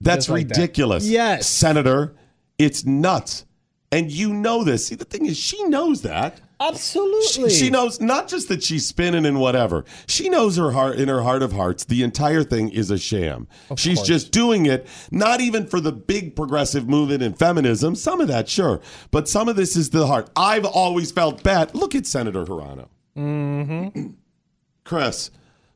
That's 0.00 0.26
Just 0.26 0.30
like 0.30 0.48
that. 0.48 0.56
ridiculous. 0.58 1.06
Yes. 1.06 1.48
Senator, 1.48 2.14
it's 2.58 2.84
nuts. 2.84 3.44
And 3.90 4.10
you 4.10 4.32
know 4.32 4.64
this. 4.64 4.86
See, 4.86 4.94
the 4.94 5.04
thing 5.04 5.26
is, 5.26 5.36
she 5.36 5.62
knows 5.64 6.02
that. 6.02 6.40
Absolutely. 6.68 7.50
She, 7.50 7.56
she 7.64 7.70
knows 7.70 8.00
not 8.00 8.28
just 8.28 8.48
that 8.48 8.62
she's 8.62 8.86
spinning 8.86 9.26
and 9.26 9.40
whatever. 9.40 9.84
She 10.06 10.28
knows 10.28 10.56
her 10.56 10.70
heart 10.70 10.96
in 10.96 11.08
her 11.08 11.22
heart 11.22 11.42
of 11.42 11.52
hearts. 11.52 11.84
The 11.84 12.02
entire 12.02 12.44
thing 12.44 12.70
is 12.70 12.90
a 12.90 12.98
sham. 12.98 13.48
she's 13.76 13.98
course. 13.98 14.08
just 14.08 14.32
doing 14.32 14.66
it 14.66 14.86
not 15.10 15.40
even 15.40 15.66
for 15.66 15.80
the 15.80 15.92
big 15.92 16.36
progressive 16.36 16.88
movement 16.88 17.22
in 17.22 17.34
feminism. 17.34 17.94
Some 17.96 18.20
of 18.20 18.28
that, 18.28 18.48
sure, 18.48 18.80
but 19.10 19.28
some 19.28 19.48
of 19.48 19.56
this 19.56 19.76
is 19.76 19.90
the 19.90 20.06
heart. 20.06 20.30
I've 20.36 20.64
always 20.64 21.10
felt 21.10 21.42
bad. 21.42 21.74
Look 21.74 21.94
at 21.94 22.06
Senator 22.06 22.44
Hirano. 22.44 22.88
Mm-hmm. 23.16 24.10
Chris, 24.84 25.30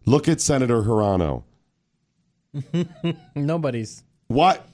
look 0.04 0.28
at 0.28 0.40
Senator 0.40 0.82
Hirano. 0.82 1.42
Nobody's. 3.34 4.04
What? 4.28 4.66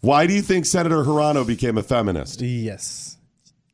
Why 0.00 0.26
do 0.26 0.34
you 0.34 0.42
think 0.42 0.66
Senator 0.66 1.02
Hirano 1.02 1.46
became 1.46 1.78
a 1.78 1.82
feminist? 1.82 2.42
Yes. 2.42 3.16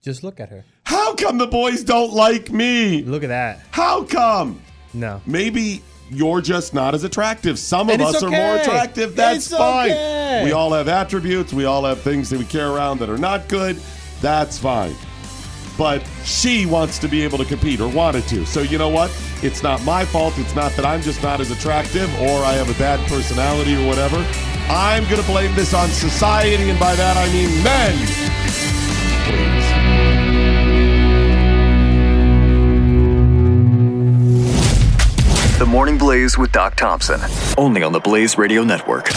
Just 0.00 0.22
look 0.22 0.38
at 0.38 0.48
her. 0.48 0.64
How 0.90 1.14
come 1.14 1.38
the 1.38 1.46
boys 1.46 1.84
don't 1.84 2.12
like 2.12 2.50
me? 2.50 3.04
Look 3.04 3.22
at 3.22 3.28
that. 3.28 3.60
How 3.70 4.02
come? 4.02 4.60
No. 4.92 5.22
Maybe 5.24 5.84
you're 6.10 6.40
just 6.40 6.74
not 6.74 6.96
as 6.96 7.04
attractive. 7.04 7.60
Some 7.60 7.88
of 7.88 8.00
us 8.00 8.20
are 8.24 8.28
more 8.28 8.56
attractive. 8.56 9.14
That's 9.14 9.46
It's 9.46 9.56
fine. 9.56 9.92
okay. 9.92 10.42
We 10.44 10.50
all 10.50 10.72
have 10.72 10.88
attributes. 10.88 11.52
We 11.52 11.64
all 11.64 11.84
have 11.84 12.00
things 12.00 12.28
that 12.30 12.40
we 12.40 12.44
carry 12.44 12.68
around 12.74 12.98
that 12.98 13.08
are 13.08 13.18
not 13.18 13.46
good. 13.48 13.80
That's 14.20 14.58
fine. 14.58 14.96
But 15.78 16.02
she 16.24 16.66
wants 16.66 16.98
to 16.98 17.06
be 17.06 17.22
able 17.22 17.38
to 17.38 17.44
compete 17.44 17.78
or 17.80 17.88
wanted 17.88 18.26
to. 18.26 18.44
So 18.44 18.62
you 18.62 18.76
know 18.76 18.88
what? 18.88 19.16
It's 19.44 19.62
not 19.62 19.84
my 19.84 20.04
fault. 20.04 20.34
It's 20.38 20.56
not 20.56 20.72
that 20.72 20.84
I'm 20.84 21.02
just 21.02 21.22
not 21.22 21.38
as 21.40 21.52
attractive 21.52 22.12
or 22.20 22.42
I 22.44 22.54
have 22.54 22.68
a 22.68 22.78
bad 22.80 22.98
personality 23.08 23.76
or 23.80 23.86
whatever. 23.86 24.16
I'm 24.68 25.04
going 25.04 25.20
to 25.22 25.26
blame 25.28 25.54
this 25.54 25.72
on 25.72 25.88
society, 25.88 26.68
and 26.68 26.80
by 26.80 26.96
that 26.96 27.16
I 27.16 27.32
mean 27.32 27.62
men. 27.62 29.59
The 35.60 35.66
Morning 35.66 35.98
Blaze 35.98 36.38
with 36.38 36.52
Doc 36.52 36.74
Thompson. 36.74 37.20
Only 37.58 37.82
on 37.82 37.92
the 37.92 38.00
Blaze 38.00 38.38
Radio 38.38 38.64
Network. 38.64 39.10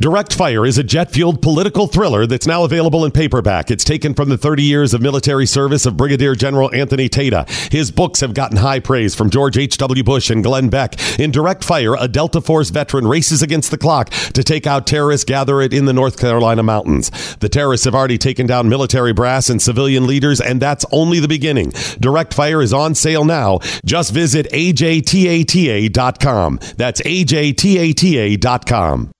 Direct 0.00 0.32
Fire 0.32 0.64
is 0.64 0.78
a 0.78 0.82
jet 0.82 1.10
fueled 1.10 1.42
political 1.42 1.86
thriller 1.86 2.26
that's 2.26 2.46
now 2.46 2.64
available 2.64 3.04
in 3.04 3.10
paperback. 3.10 3.70
It's 3.70 3.84
taken 3.84 4.14
from 4.14 4.30
the 4.30 4.38
30 4.38 4.62
years 4.62 4.94
of 4.94 5.02
military 5.02 5.44
service 5.44 5.84
of 5.84 5.98
Brigadier 5.98 6.34
General 6.34 6.74
Anthony 6.74 7.10
Tata. 7.10 7.44
His 7.70 7.90
books 7.90 8.20
have 8.20 8.32
gotten 8.32 8.56
high 8.56 8.80
praise 8.80 9.14
from 9.14 9.28
George 9.28 9.58
H.W. 9.58 10.02
Bush 10.02 10.30
and 10.30 10.42
Glenn 10.42 10.70
Beck. 10.70 10.96
In 11.18 11.30
Direct 11.30 11.62
Fire, 11.62 11.96
a 11.96 12.08
Delta 12.08 12.40
Force 12.40 12.70
veteran 12.70 13.06
races 13.06 13.42
against 13.42 13.70
the 13.70 13.76
clock 13.76 14.08
to 14.08 14.42
take 14.42 14.66
out 14.66 14.86
terrorists 14.86 15.26
gathered 15.26 15.74
in 15.74 15.84
the 15.84 15.92
North 15.92 16.18
Carolina 16.18 16.62
mountains. 16.62 17.10
The 17.40 17.50
terrorists 17.50 17.84
have 17.84 17.94
already 17.94 18.16
taken 18.16 18.46
down 18.46 18.70
military 18.70 19.12
brass 19.12 19.50
and 19.50 19.60
civilian 19.60 20.06
leaders, 20.06 20.40
and 20.40 20.62
that's 20.62 20.86
only 20.92 21.20
the 21.20 21.28
beginning. 21.28 21.74
Direct 22.00 22.32
Fire 22.32 22.62
is 22.62 22.72
on 22.72 22.94
sale 22.94 23.26
now. 23.26 23.58
Just 23.84 24.14
visit 24.14 24.50
ajtata.com. 24.50 26.58
That's 26.78 27.02
ajtata.com. 27.02 29.10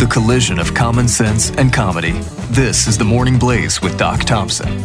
The 0.00 0.06
collision 0.06 0.58
of 0.58 0.72
common 0.72 1.08
sense 1.08 1.50
and 1.58 1.70
comedy. 1.70 2.12
This 2.52 2.86
is 2.86 2.96
the 2.96 3.04
Morning 3.04 3.38
Blaze 3.38 3.82
with 3.82 3.98
Doc 3.98 4.20
Thompson. 4.20 4.82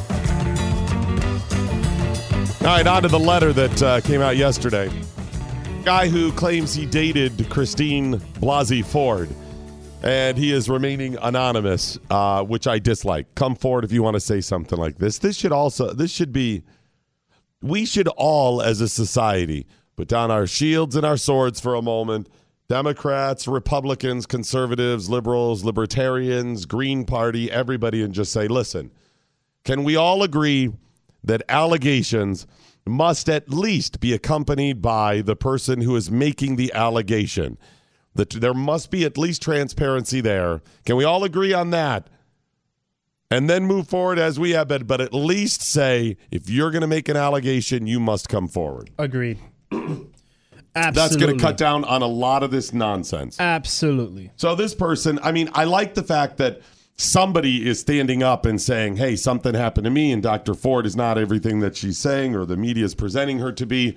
All 2.60 2.75
right, 2.75 2.86
on 2.86 3.04
to 3.04 3.08
the 3.08 3.17
letter 3.17 3.54
that 3.54 3.82
uh, 3.82 4.01
came 4.01 4.19
out 4.19 4.36
yesterday. 4.36 4.91
Guy 5.86 6.10
who 6.10 6.34
claims 6.34 6.73
he 6.73 6.86
dated 6.86 7.49
Christine 7.49 8.15
Blasey 8.41 8.84
Ford, 8.84 9.30
and 10.04 10.38
he 10.38 10.51
is 10.51 10.67
remaining 10.67 11.15
anonymous, 11.21 11.97
uh, 12.10 12.43
which 12.43 12.67
I 12.67 12.78
dislike. 12.80 13.36
Come 13.36 13.56
forward 13.56 13.86
if 13.86 13.93
you 13.93 14.04
want 14.04 14.15
to 14.15 14.19
say 14.19 14.41
something 14.41 14.78
like 14.78 14.97
this. 14.97 15.19
This 15.19 15.38
should 15.38 15.54
also, 15.54 15.93
this 15.93 16.12
should 16.12 16.34
be, 16.34 16.62
we 17.62 17.86
should 17.86 18.10
all, 18.10 18.62
as 18.62 18.82
a 18.82 18.89
society, 18.89 19.65
put 19.95 20.10
down 20.10 20.30
our 20.30 20.45
shields 20.45 20.93
and 20.97 21.06
our 21.06 21.15
swords 21.15 21.62
for 21.62 21.73
a 21.73 21.82
moment. 21.82 22.28
Democrats, 22.67 23.47
Republicans, 23.47 24.25
conservatives, 24.25 25.10
liberals, 25.10 25.63
libertarians, 25.63 26.65
Green 26.65 27.06
Party, 27.06 27.51
everybody, 27.51 28.01
and 28.01 28.13
just 28.13 28.32
say, 28.32 28.47
listen, 28.47 28.91
can 29.63 29.84
we 29.84 29.95
all 29.95 30.23
agree 30.23 30.73
that 31.23 31.43
allegations 31.47 32.47
must 32.88 33.30
at 33.30 33.49
least 33.49 33.99
be 33.99 34.13
accompanied 34.13 34.82
by 34.82 35.21
the 35.21 35.36
person 35.36 35.82
who 35.82 35.95
is 35.95 36.10
making 36.10 36.56
the 36.56 36.73
allegation? 36.73 37.58
That 38.15 38.30
there 38.30 38.54
must 38.54 38.89
be 38.89 39.06
at 39.06 39.17
least 39.17 39.41
transparency 39.41 40.21
there. 40.21 40.62
Can 40.86 40.95
we 40.95 41.04
all 41.04 41.23
agree 41.23 41.54
on 41.54 41.69
that? 41.71 42.08
And 43.30 43.49
then 43.49 43.65
move 43.65 43.88
forward 43.88 44.17
as 44.17 44.39
we 44.39 44.51
have 44.51 44.67
been, 44.67 44.86
but 44.86 45.01
at 45.01 45.13
least 45.13 45.62
say 45.62 46.15
if 46.32 46.49
you're 46.49 46.71
going 46.71 46.82
to 46.82 46.88
make 46.88 47.10
an 47.10 47.17
allegation, 47.17 47.86
you 47.88 47.99
must 47.99 48.30
come 48.30 48.47
forward. 48.47 48.91
Agreed. 48.97 49.39
That's 50.76 51.16
going 51.16 51.38
to 51.38 51.42
cut 51.42 51.58
down 51.58 51.84
on 51.86 52.02
a 52.02 52.08
lot 52.08 52.44
of 52.44 52.52
this 52.52 52.74
nonsense. 52.74 53.40
Absolutely. 53.40 54.32
So 54.36 54.56
this 54.56 54.76
person, 54.76 55.20
I 55.24 55.32
mean, 55.32 55.50
I 55.54 55.64
like 55.64 55.94
the 55.94 56.04
fact 56.04 56.38
that 56.38 56.62
somebody 56.98 57.68
is 57.68 57.80
standing 57.80 58.24
up 58.24 58.46
and 58.46 58.62
saying, 58.62 58.98
"Hey, 58.98 59.16
something 59.16 59.54
happened 59.54 59.86
to 59.86 59.92
me," 59.92 60.12
and 60.12 60.22
Dr. 60.22 60.54
Ford 60.54 60.86
is 60.86 60.96
not 60.96 61.18
everything 61.18 61.60
that 61.62 61.76
she's 61.76 61.98
saying 61.98 62.36
or 62.36 62.46
the 62.46 62.58
media 62.58 62.86
is 62.86 62.96
presenting 62.96 63.40
her 63.40 63.52
to 63.54 63.66
be. 63.66 63.96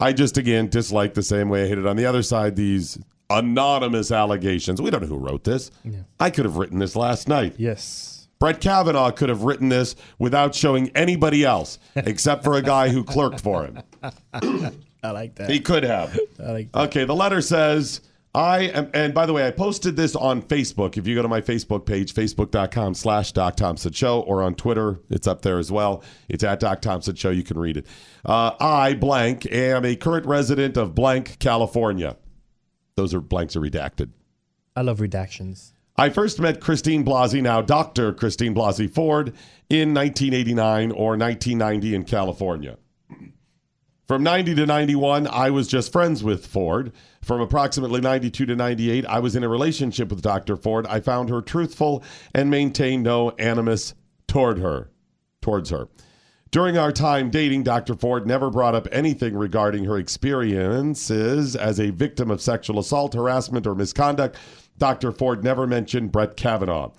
I 0.00 0.12
just 0.12 0.36
again 0.36 0.68
dislike 0.68 1.14
the 1.14 1.22
same 1.22 1.48
way 1.48 1.64
I 1.64 1.68
hate 1.68 1.78
it 1.78 1.86
on 1.86 1.96
the 1.96 2.06
other 2.06 2.22
side. 2.22 2.56
These 2.56 2.98
anonymous 3.30 4.10
allegations. 4.10 4.80
We 4.80 4.90
don't 4.90 5.02
know 5.02 5.08
who 5.08 5.18
wrote 5.18 5.44
this. 5.44 5.70
I 6.18 6.30
could 6.30 6.44
have 6.44 6.56
written 6.56 6.78
this 6.78 6.96
last 6.96 7.28
night. 7.28 7.54
Yes. 7.58 8.28
Brett 8.38 8.60
Kavanaugh 8.60 9.10
could 9.10 9.28
have 9.28 9.42
written 9.42 9.68
this 9.68 9.96
without 10.18 10.54
showing 10.54 10.90
anybody 10.94 11.44
else 11.44 11.78
except 11.96 12.44
for 12.44 12.54
a 12.54 12.62
guy 12.62 12.88
who 12.88 13.02
clerked 13.02 13.40
for 13.40 13.64
him. 13.64 13.82
I 15.08 15.12
like 15.12 15.36
that. 15.36 15.48
He 15.48 15.60
could 15.60 15.84
have. 15.84 16.18
I 16.38 16.52
like 16.52 16.72
that. 16.72 16.88
Okay, 16.88 17.04
the 17.04 17.14
letter 17.14 17.40
says, 17.40 18.02
I 18.34 18.64
am, 18.64 18.90
and 18.92 19.14
by 19.14 19.24
the 19.24 19.32
way, 19.32 19.46
I 19.46 19.50
posted 19.50 19.96
this 19.96 20.14
on 20.14 20.42
Facebook. 20.42 20.98
If 20.98 21.06
you 21.06 21.14
go 21.14 21.22
to 21.22 21.28
my 21.28 21.40
Facebook 21.40 21.86
page, 21.86 22.12
facebook.com 22.12 22.92
slash 22.92 23.32
Doc 23.32 23.56
Thompson 23.56 23.92
Show, 23.92 24.20
or 24.20 24.42
on 24.42 24.54
Twitter, 24.54 25.00
it's 25.08 25.26
up 25.26 25.40
there 25.40 25.58
as 25.58 25.72
well. 25.72 26.04
It's 26.28 26.44
at 26.44 26.60
Doc 26.60 26.82
Thompson 26.82 27.14
Show. 27.14 27.30
You 27.30 27.42
can 27.42 27.58
read 27.58 27.78
it. 27.78 27.86
Uh, 28.24 28.52
I, 28.60 28.94
blank, 28.94 29.50
am 29.50 29.86
a 29.86 29.96
current 29.96 30.26
resident 30.26 30.76
of 30.76 30.94
blank, 30.94 31.38
California. 31.38 32.16
Those 32.96 33.14
are 33.14 33.20
blanks 33.20 33.56
are 33.56 33.60
redacted. 33.60 34.10
I 34.76 34.82
love 34.82 34.98
redactions. 34.98 35.72
I 35.96 36.10
first 36.10 36.38
met 36.38 36.60
Christine 36.60 37.04
Blasey, 37.04 37.42
now 37.42 37.62
Dr. 37.62 38.12
Christine 38.12 38.54
Blasey 38.54 38.88
Ford, 38.88 39.28
in 39.70 39.94
1989 39.94 40.92
or 40.92 41.16
1990 41.16 41.94
in 41.94 42.04
California. 42.04 42.76
From 44.08 44.22
90 44.22 44.54
to 44.54 44.64
91, 44.64 45.26
I 45.26 45.50
was 45.50 45.68
just 45.68 45.92
friends 45.92 46.24
with 46.24 46.46
Ford. 46.46 46.92
From 47.20 47.42
approximately 47.42 48.00
92 48.00 48.46
to 48.46 48.56
98, 48.56 49.04
I 49.04 49.18
was 49.18 49.36
in 49.36 49.44
a 49.44 49.48
relationship 49.50 50.08
with 50.08 50.22
Dr. 50.22 50.56
Ford. 50.56 50.86
I 50.86 51.00
found 51.00 51.28
her 51.28 51.42
truthful 51.42 52.02
and 52.34 52.48
maintained 52.48 53.02
no 53.02 53.30
animus 53.32 53.92
toward 54.26 54.58
her, 54.60 54.90
towards 55.42 55.68
her. 55.68 55.88
During 56.50 56.78
our 56.78 56.90
time 56.90 57.28
dating, 57.28 57.64
Dr. 57.64 57.94
Ford 57.94 58.26
never 58.26 58.48
brought 58.50 58.74
up 58.74 58.88
anything 58.90 59.36
regarding 59.36 59.84
her 59.84 59.98
experiences 59.98 61.54
as 61.54 61.78
a 61.78 61.90
victim 61.90 62.30
of 62.30 62.40
sexual 62.40 62.78
assault, 62.78 63.12
harassment, 63.12 63.66
or 63.66 63.74
misconduct. 63.74 64.36
Dr. 64.78 65.12
Ford 65.12 65.44
never 65.44 65.66
mentioned 65.66 66.12
Brett 66.12 66.34
Kavanaugh. 66.38 66.92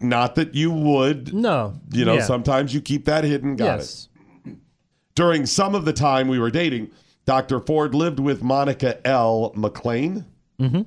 Not 0.00 0.36
that 0.36 0.54
you 0.54 0.70
would. 0.70 1.34
No. 1.34 1.74
You 1.90 2.04
know, 2.04 2.14
Yeah. 2.14 2.22
sometimes 2.22 2.72
you 2.72 2.80
keep 2.80 3.04
that 3.06 3.24
hidden. 3.24 3.56
Got 3.56 3.80
it. 3.80 4.08
During 5.14 5.46
some 5.46 5.74
of 5.74 5.84
the 5.84 5.92
time 5.92 6.28
we 6.28 6.38
were 6.38 6.50
dating, 6.50 6.90
Dr. 7.24 7.60
Ford 7.60 7.94
lived 7.94 8.18
with 8.18 8.42
Monica 8.42 9.06
L. 9.06 9.52
McLean, 9.54 10.24
mm-hmm. 10.58 10.82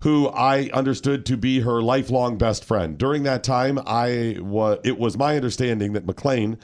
who 0.00 0.28
I 0.28 0.70
understood 0.72 1.26
to 1.26 1.36
be 1.36 1.60
her 1.60 1.82
lifelong 1.82 2.38
best 2.38 2.64
friend. 2.64 2.96
During 2.96 3.24
that 3.24 3.44
time, 3.44 3.78
I 3.84 4.38
was 4.40 4.78
it 4.84 4.98
was 4.98 5.18
my 5.18 5.36
understanding 5.36 5.92
that 5.92 6.06
McLean 6.06 6.58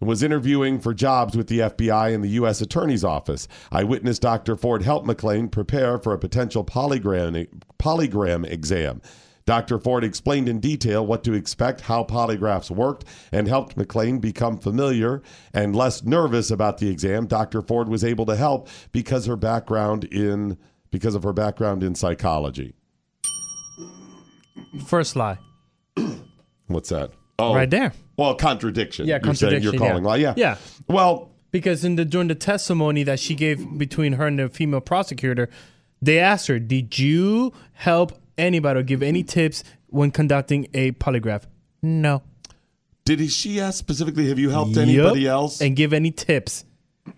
was 0.00 0.22
interviewing 0.22 0.80
for 0.80 0.92
jobs 0.94 1.36
with 1.36 1.46
the 1.46 1.60
FBI 1.60 2.14
and 2.14 2.24
the 2.24 2.30
U.S. 2.30 2.60
Attorney's 2.60 3.04
Office. 3.04 3.46
I 3.70 3.84
witnessed 3.84 4.22
Dr. 4.22 4.56
Ford 4.56 4.82
help 4.82 5.04
McLean 5.04 5.48
prepare 5.48 5.98
for 5.98 6.12
a 6.12 6.18
potential 6.18 6.64
polygram, 6.64 7.48
polygram 7.78 8.44
exam. 8.50 9.00
Dr. 9.44 9.78
Ford 9.78 10.04
explained 10.04 10.48
in 10.48 10.60
detail 10.60 11.04
what 11.04 11.24
to 11.24 11.32
expect, 11.32 11.82
how 11.82 12.04
polygraphs 12.04 12.70
worked, 12.70 13.04
and 13.32 13.48
helped 13.48 13.76
McLean 13.76 14.18
become 14.18 14.58
familiar 14.58 15.22
and 15.52 15.74
less 15.74 16.02
nervous 16.04 16.50
about 16.50 16.78
the 16.78 16.88
exam. 16.88 17.26
Dr. 17.26 17.62
Ford 17.62 17.88
was 17.88 18.04
able 18.04 18.26
to 18.26 18.36
help 18.36 18.68
because 18.92 19.26
her 19.26 19.36
background 19.36 20.04
in 20.04 20.58
because 20.90 21.14
of 21.14 21.22
her 21.22 21.32
background 21.32 21.82
in 21.82 21.94
psychology. 21.94 22.74
First 24.86 25.16
lie. 25.16 25.38
What's 26.66 26.90
that? 26.90 27.12
Oh, 27.38 27.54
Right 27.54 27.70
there. 27.70 27.92
Well, 28.16 28.34
contradiction. 28.34 29.06
Yeah, 29.06 29.14
You're 29.14 29.20
contradiction. 29.20 29.72
You're 29.72 29.78
calling 29.78 30.04
yeah. 30.04 30.08
lie. 30.08 30.16
Yeah. 30.16 30.34
Yeah. 30.36 30.56
Well, 30.86 31.30
Because 31.50 31.84
in 31.84 31.96
the 31.96 32.04
during 32.04 32.28
the 32.28 32.34
testimony 32.34 33.02
that 33.02 33.18
she 33.18 33.34
gave 33.34 33.78
between 33.78 34.14
her 34.14 34.26
and 34.26 34.38
the 34.38 34.48
female 34.48 34.80
prosecutor, 34.80 35.48
they 36.00 36.18
asked 36.18 36.46
her, 36.48 36.58
"Did 36.58 36.98
you 36.98 37.52
help 37.72 38.21
anybody 38.38 38.80
or 38.80 38.82
give 38.82 39.02
any 39.02 39.22
tips 39.22 39.64
when 39.88 40.10
conducting 40.10 40.68
a 40.74 40.92
polygraph?" 40.92 41.44
No. 41.82 42.22
did 43.04 43.18
he, 43.18 43.26
she 43.28 43.60
ask 43.60 43.78
specifically? 43.78 44.28
Have 44.28 44.38
you 44.38 44.50
helped 44.50 44.76
anybody 44.76 45.26
else? 45.26 45.60
And 45.60 45.74
give 45.74 45.92
any 45.92 46.10
tips? 46.12 46.64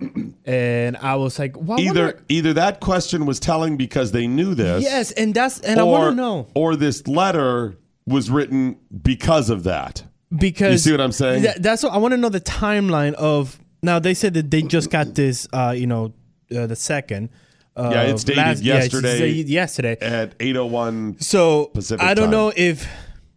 and 0.46 0.96
I 0.96 1.16
was 1.16 1.38
like, 1.38 1.56
"Why?" 1.56 1.76
either 1.76 2.22
either 2.28 2.54
that 2.54 2.80
question 2.80 3.26
was 3.26 3.38
telling 3.38 3.76
because 3.76 4.12
they 4.12 4.26
knew 4.26 4.54
this. 4.54 4.82
Yes, 4.82 5.10
and 5.12 5.34
that's 5.34 5.60
and 5.60 5.78
I 5.78 5.82
want 5.82 6.12
to 6.12 6.16
know 6.16 6.46
Or 6.54 6.74
this 6.76 7.06
letter 7.06 7.76
was 8.06 8.30
written 8.30 8.76
because 9.02 9.50
of 9.50 9.64
that. 9.64 10.02
because 10.36 10.72
You 10.72 10.78
see 10.78 10.90
what 10.90 11.00
I'm 11.00 11.12
saying? 11.12 11.42
That, 11.42 11.62
that's 11.62 11.82
what 11.82 11.92
I 11.92 11.98
want 11.98 12.12
to 12.12 12.18
know 12.18 12.28
the 12.28 12.40
timeline 12.40 13.14
of. 13.14 13.58
Now 13.82 13.98
they 13.98 14.14
said 14.14 14.32
that 14.34 14.50
they 14.50 14.62
just 14.62 14.90
got 14.90 15.14
this, 15.14 15.46
uh, 15.52 15.74
you 15.76 15.86
know, 15.86 16.14
uh, 16.56 16.66
the 16.66 16.76
second. 16.76 17.28
Uh, 17.76 17.90
Yeah, 17.92 18.02
it's 18.02 18.22
dated 18.24 18.38
last- 18.38 18.62
yeah, 18.62 18.74
it's 18.76 18.94
yesterday. 18.94 19.28
yesterday. 19.30 19.96
At 20.00 20.34
801 20.40 21.16
So 21.20 21.66
Pacific 21.66 22.04
I 22.06 22.14
don't 22.14 22.26
time. 22.26 22.30
know 22.30 22.52
if 22.56 22.86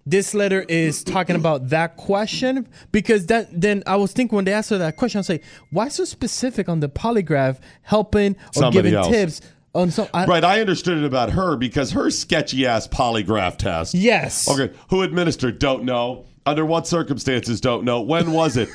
this 0.06 0.34
letter 0.34 0.62
is 0.62 1.04
talking 1.04 1.36
about 1.36 1.70
that 1.70 1.98
question 1.98 2.68
because 2.92 3.26
that 3.26 3.50
then 3.52 3.84
I 3.88 3.96
was 3.98 4.14
thinking 4.14 4.36
when 4.36 4.46
they 4.46 4.54
asked 4.54 4.70
her 4.70 4.78
that 4.78 4.96
question, 4.96 5.18
I 5.18 5.22
was 5.22 5.30
like, 5.30 5.44
why 5.72 5.88
so 5.90 6.06
specific 6.06 6.70
on 6.70 6.80
the 6.80 6.88
polygraph 6.88 7.58
helping 7.82 8.34
or 8.34 8.54
Somebody 8.54 8.78
giving 8.78 8.94
else. 8.94 9.08
tips 9.08 9.42
on 9.76 9.92
some 9.92 10.08
I, 10.14 10.26
Right, 10.26 10.44
I 10.44 10.62
understood 10.62 10.98
it 11.00 11.04
about 11.04 11.32
her 11.32 11.58
because 11.58 11.92
her 11.92 12.10
sketchy 12.10 12.66
ass 12.66 12.88
polygraph 12.88 13.58
test. 13.58 13.94
Yes. 13.96 14.48
Okay, 14.50 14.74
who 14.90 15.02
administered? 15.02 15.60
Don't 15.60 15.84
know. 15.84 16.26
Under 16.46 16.66
what 16.66 16.88
circumstances? 16.88 17.60
Don't 17.60 17.84
know. 17.84 18.02
When 18.02 18.32
was 18.32 18.56
it? 18.56 18.70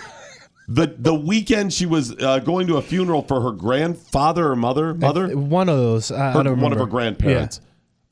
The 0.68 0.94
The 0.98 1.14
weekend 1.14 1.72
she 1.72 1.86
was 1.86 2.14
uh, 2.20 2.38
going 2.40 2.66
to 2.68 2.76
a 2.76 2.82
funeral 2.82 3.22
for 3.22 3.40
her 3.40 3.52
grandfather 3.52 4.48
or 4.50 4.56
mother. 4.56 4.94
Mother. 4.94 5.36
One 5.36 5.68
of 5.68 5.76
those. 5.76 6.10
I, 6.10 6.28
I 6.30 6.32
Her- 6.44 6.54
one 6.54 6.72
of 6.72 6.78
her 6.78 6.86
grandparents. 6.86 7.60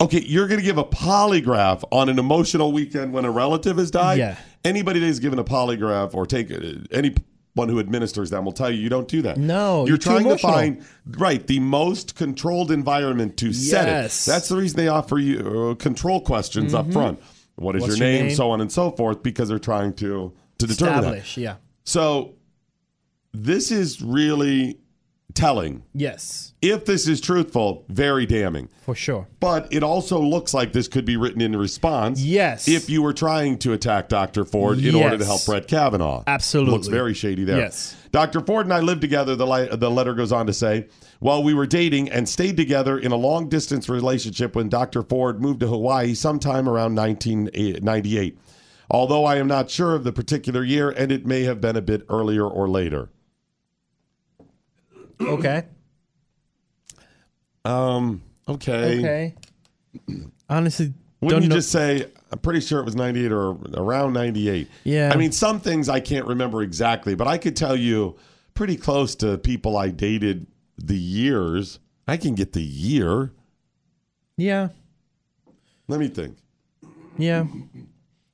Okay, 0.03 0.23
you're 0.23 0.49
going 0.49 0.59
to 0.61 0.65
give 0.65 0.79
a 0.79 0.85
polygraph 0.85 1.85
on 1.93 2.09
an 2.09 2.19
emotional 2.19 2.73
weekend 2.73 3.13
when 3.13 3.27
a 3.27 3.31
relative 3.31 3.77
has 3.77 3.91
died. 3.91 4.19
Yeah. 4.19 4.37
Anybody 4.65 4.99
that 5.01 5.07
is 5.07 5.21
given 5.21 5.39
a 5.39 5.45
polygraph 5.45 6.15
or 6.15 6.25
take 6.25 6.51
uh, 6.51 6.57
anyone 6.91 7.69
who 7.69 7.79
administers 7.79 8.31
them 8.31 8.45
will 8.47 8.53
tell 8.53 8.71
you 8.71 8.81
you 8.81 8.89
don't 8.89 9.09
do 9.09 9.21
that. 9.23 9.37
No, 9.37 9.81
you're 9.81 9.89
you're 9.89 9.99
trying 9.99 10.25
to 10.25 10.39
find 10.39 10.83
right 11.19 11.47
the 11.47 11.61
most 11.61 12.15
controlled 12.15 12.71
environment 12.71 13.37
to 13.39 13.53
set 13.53 13.87
Yes. 13.89 14.27
it. 14.27 14.31
That's 14.31 14.49
the 14.49 14.57
reason 14.57 14.77
they 14.79 14.89
offer 14.89 15.19
you 15.19 15.71
uh, 15.71 15.75
control 15.75 16.23
questions 16.23 16.73
up 16.73 16.91
front. 16.93 17.21
What 17.57 17.77
is 17.77 17.83
Mm-hmm. 17.83 17.91
Your 17.91 17.99
name, 17.99 18.27
name? 18.29 18.35
so 18.37 18.51
on 18.51 18.63
and 18.63 18.73
so 18.73 18.91
forth, 18.93 19.23
because 19.23 19.51
they're 19.51 19.59
trying 19.59 19.93
to 19.95 20.33
to 20.59 20.67
determine 20.67 21.13
that. 21.13 21.37
Yeah. 21.37 21.57
So 21.85 22.37
this 23.33 23.71
is 23.71 24.03
really 24.03 24.79
telling. 25.35 25.85
Yes. 25.95 26.55
If 26.61 26.85
this 26.85 27.07
is 27.07 27.21
truthful, 27.21 27.85
very 27.89 28.27
damning. 28.27 28.69
For 28.83 28.95
sure. 28.95 29.29
But 29.39 29.73
it 29.73 29.83
also 29.83 30.21
looks 30.21 30.53
like 30.53 30.73
this 30.73 30.89
could 30.89 31.05
be 31.05 31.17
written 31.17 31.41
in 31.41 31.57
response. 31.57 32.21
Yes. 32.21 32.67
If 32.69 32.91
you 32.91 33.01
were 33.03 33.13
trying 33.13 33.59
to 33.59 33.73
attack 33.73 34.09
Dr. 34.09 34.45
Ford 34.45 34.79
in 34.79 34.95
order 34.95 35.17
to 35.19 35.25
help 35.25 35.47
Brett 35.47 35.69
Kavanaugh. 35.69 36.25
Absolutely. 36.27 36.73
Looks 36.75 36.89
very 36.89 37.15
shady 37.15 37.45
there. 37.45 37.59
Yes. 37.59 37.97
Dr. 38.11 38.41
Ford 38.41 38.67
and 38.67 38.75
I 38.75 38.81
lived 38.81 39.01
together, 39.01 39.37
the, 39.37 39.47
li- 39.47 39.69
the 39.71 39.91
letter 39.91 40.15
goes 40.15 40.33
on 40.33 40.47
to 40.47 40.53
say, 40.53 40.89
while 41.21 41.45
we 41.45 41.55
were 41.55 41.67
dating 41.67 42.11
and 42.11 42.29
stayed 42.29 42.57
together 42.57 42.99
in 42.99 43.13
a 43.13 43.17
long 43.17 43.49
distance 43.49 43.89
relationship 43.89 44.57
when 44.57 44.69
Dr. 44.69 45.03
Ford 45.05 45.41
moved 45.41 45.61
to 45.61 45.69
Hawaii 45.69 46.15
sometime 46.15 46.69
around 46.69 46.97
1998. 46.97 48.35
Eh, 48.37 48.41
Although 48.91 49.25
I 49.25 49.37
am 49.37 49.47
not 49.47 49.71
sure 49.71 49.95
of 49.95 50.03
the 50.03 50.11
particular 50.13 50.65
year, 50.65 50.91
and 50.91 51.13
it 51.13 51.25
may 51.25 51.45
have 51.45 51.61
been 51.61 51.77
a 51.77 51.81
bit 51.81 52.05
earlier 52.09 52.45
or 52.45 52.69
later. 52.69 53.09
Okay. 55.21 55.65
Um, 57.63 58.23
okay. 58.49 58.99
Okay. 58.99 59.35
Honestly, 60.49 60.95
Wouldn't 61.21 61.31
don't 61.31 61.43
you 61.43 61.49
know. 61.51 61.57
just 61.57 61.71
say, 61.71 62.07
I'm 62.33 62.39
pretty 62.39 62.61
sure 62.61 62.81
it 62.81 62.85
was 62.87 62.97
98 62.97 63.31
or 63.33 63.51
around 63.75 64.15
98? 64.15 64.67
Yeah. 64.85 65.11
I 65.13 65.17
mean, 65.19 65.31
some 65.31 65.61
things 65.61 65.91
I 65.91 66.01
can't 66.01 66.27
remember 66.27 66.63
exactly, 66.63 67.15
but 67.15 67.29
I 67.29 67.37
could 67.37 67.55
tell 67.57 67.77
you 67.77 68.17
pretty 68.55 68.79
close 68.79 69.15
to 69.17 69.37
people 69.37 69.77
I 69.77 69.91
dated 69.91 70.47
the 70.79 70.97
years. 70.97 71.81
I 72.09 72.17
can 72.17 72.35
get 72.35 72.55
the 72.55 72.63
year. 72.63 73.31
yeah. 74.39 74.69
Let 75.87 76.01
me 76.01 76.09
think. 76.09 76.39
Yeah. 77.19 77.45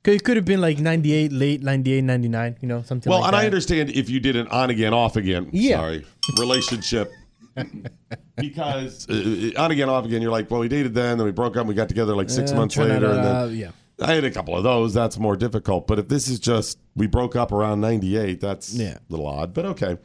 It 0.06 0.24
could 0.24 0.36
have 0.36 0.44
been 0.44 0.60
like 0.60 0.78
98, 0.78 1.32
late 1.32 1.62
98, 1.62 2.02
99, 2.04 2.56
you 2.60 2.68
know, 2.68 2.82
something 2.82 3.10
Well, 3.10 3.20
like 3.20 3.28
and 3.28 3.34
that. 3.34 3.42
I 3.42 3.46
understand 3.46 3.90
if 3.90 4.08
you 4.08 4.20
did 4.20 4.36
an 4.36 4.46
on 4.48 4.70
again, 4.70 4.94
off 4.94 5.16
again, 5.16 5.48
Yeah. 5.52 5.76
sorry, 5.78 6.06
relationship. 6.38 7.10
because 8.36 9.08
uh, 9.08 9.50
on 9.58 9.70
again, 9.70 9.88
off 9.88 10.04
again, 10.04 10.22
you're 10.22 10.30
like, 10.30 10.50
well, 10.50 10.60
we 10.60 10.68
dated 10.68 10.94
then, 10.94 11.18
then 11.18 11.24
we 11.24 11.32
broke 11.32 11.56
up, 11.56 11.66
we 11.66 11.74
got 11.74 11.88
together 11.88 12.14
like 12.14 12.30
six 12.30 12.52
Uh, 12.52 12.56
months 12.56 12.76
later. 12.76 13.06
and 13.10 13.24
then 13.24 13.36
uh, 13.36 13.46
yeah. 13.46 13.70
I 14.00 14.14
had 14.14 14.24
a 14.24 14.30
couple 14.30 14.54
of 14.56 14.62
those. 14.62 14.92
That's 14.92 15.18
more 15.18 15.36
difficult. 15.36 15.86
But 15.86 15.98
if 15.98 16.08
this 16.08 16.28
is 16.28 16.38
just 16.38 16.78
we 16.94 17.06
broke 17.06 17.34
up 17.34 17.50
around 17.50 17.80
98, 17.80 18.40
that's 18.42 18.74
Yeah. 18.74 18.94
a 18.96 19.00
little 19.08 19.26
odd, 19.26 19.54
but 19.54 19.64
okay. 19.66 19.96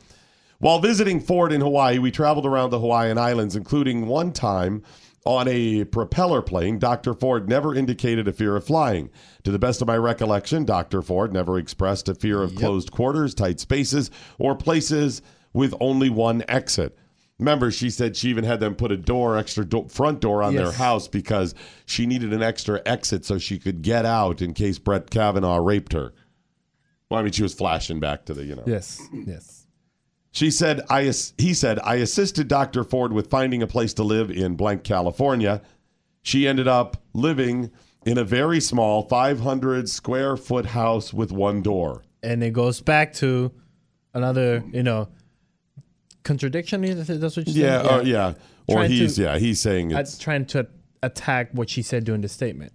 While 0.59 0.79
visiting 0.79 1.19
Ford 1.19 1.51
in 1.51 1.59
Hawaii, 1.59 1.97
we 1.97 2.09
traveled 2.11 2.45
around 2.45 2.69
the 2.69 2.79
Hawaiian 2.79 3.17
Islands, 3.17 3.55
including 3.55 4.07
one 4.07 4.31
time 4.31 4.83
on 5.25 5.47
a 5.47 5.83
propeller 5.85 6.41
plane. 6.41 6.79
Dr. 6.79 7.13
Ford 7.13 7.47
never 7.47 7.75
indicated 7.75 8.27
a 8.27 8.33
fear 8.33 8.55
of 8.55 8.63
flying. 8.65 9.09
To 9.43 9.51
the 9.51 9.59
best 9.59 9.81
of 9.81 9.87
my 9.87 9.97
recollection, 9.97 10.65
Dr. 10.65 11.01
Ford 11.01 11.31
never 11.31 11.57
expressed 11.59 12.09
a 12.09 12.15
fear 12.15 12.41
of 12.41 12.55
closed 12.55 12.91
quarters, 12.91 13.33
tight 13.35 13.59
spaces, 13.59 14.09
or 14.39 14.55
places 14.55 15.21
with 15.53 15.73
only 15.79 16.09
one 16.09 16.43
exit. 16.47 16.97
Remember, 17.37 17.71
she 17.71 17.89
said 17.89 18.15
she 18.15 18.29
even 18.29 18.43
had 18.43 18.59
them 18.59 18.75
put 18.75 18.91
a 18.91 18.97
door, 18.97 19.35
extra 19.37 19.65
do- 19.65 19.87
front 19.89 20.21
door 20.21 20.43
on 20.43 20.53
their 20.63 20.71
house 20.73 21.07
because 21.07 21.55
she 21.87 22.05
needed 22.05 22.33
an 22.33 22.43
extra 22.43 22.81
exit 22.85 23.25
so 23.25 23.37
she 23.39 23.57
could 23.57 23.81
get 23.81 24.05
out 24.05 24.41
in 24.43 24.53
case 24.53 24.77
Brett 24.77 25.09
Kavanaugh 25.09 25.57
raped 25.57 25.93
her. 25.93 26.13
Well, 27.09 27.19
I 27.19 27.23
mean, 27.23 27.31
she 27.33 27.43
was 27.43 27.53
flashing 27.53 27.99
back 27.99 28.25
to 28.25 28.33
the, 28.35 28.45
you 28.45 28.55
know. 28.55 28.63
Yes. 28.67 29.01
Yes. 29.11 29.60
She 30.33 30.49
said, 30.49 30.81
I, 30.89 31.11
he 31.37 31.53
said, 31.53 31.79
I 31.83 31.95
assisted 31.95 32.47
Dr. 32.47 32.83
Ford 32.83 33.11
with 33.11 33.29
finding 33.29 33.61
a 33.61 33.67
place 33.67 33.93
to 33.95 34.03
live 34.03 34.31
in 34.31 34.55
blank, 34.55 34.83
California. 34.83 35.61
She 36.21 36.47
ended 36.47 36.67
up 36.67 37.01
living 37.13 37.69
in 38.05 38.17
a 38.17 38.23
very 38.23 38.61
small 38.61 39.03
500 39.07 39.89
square 39.89 40.37
foot 40.37 40.67
house 40.67 41.13
with 41.13 41.31
one 41.31 41.61
door. 41.61 42.03
And 42.23 42.43
it 42.43 42.51
goes 42.53 42.79
back 42.79 43.13
to 43.15 43.51
another, 44.13 44.63
you 44.71 44.83
know, 44.83 45.09
contradiction. 46.23 46.81
That's 46.81 47.35
what 47.37 47.47
you 47.47 47.53
Yeah, 47.63 47.81
said? 47.81 47.91
uh, 47.91 48.01
yeah. 48.03 48.33
Or 48.67 48.77
Trying 48.77 48.91
he's, 48.91 49.15
to- 49.15 49.21
yeah, 49.23 49.37
he's 49.37 49.59
saying 49.59 49.91
it's. 49.91 50.17
trying 50.17 50.45
to 50.47 50.67
attack 51.03 51.49
what 51.51 51.69
she 51.69 51.81
said 51.81 52.03
during 52.03 52.21
the 52.21 52.29
statement. 52.29 52.73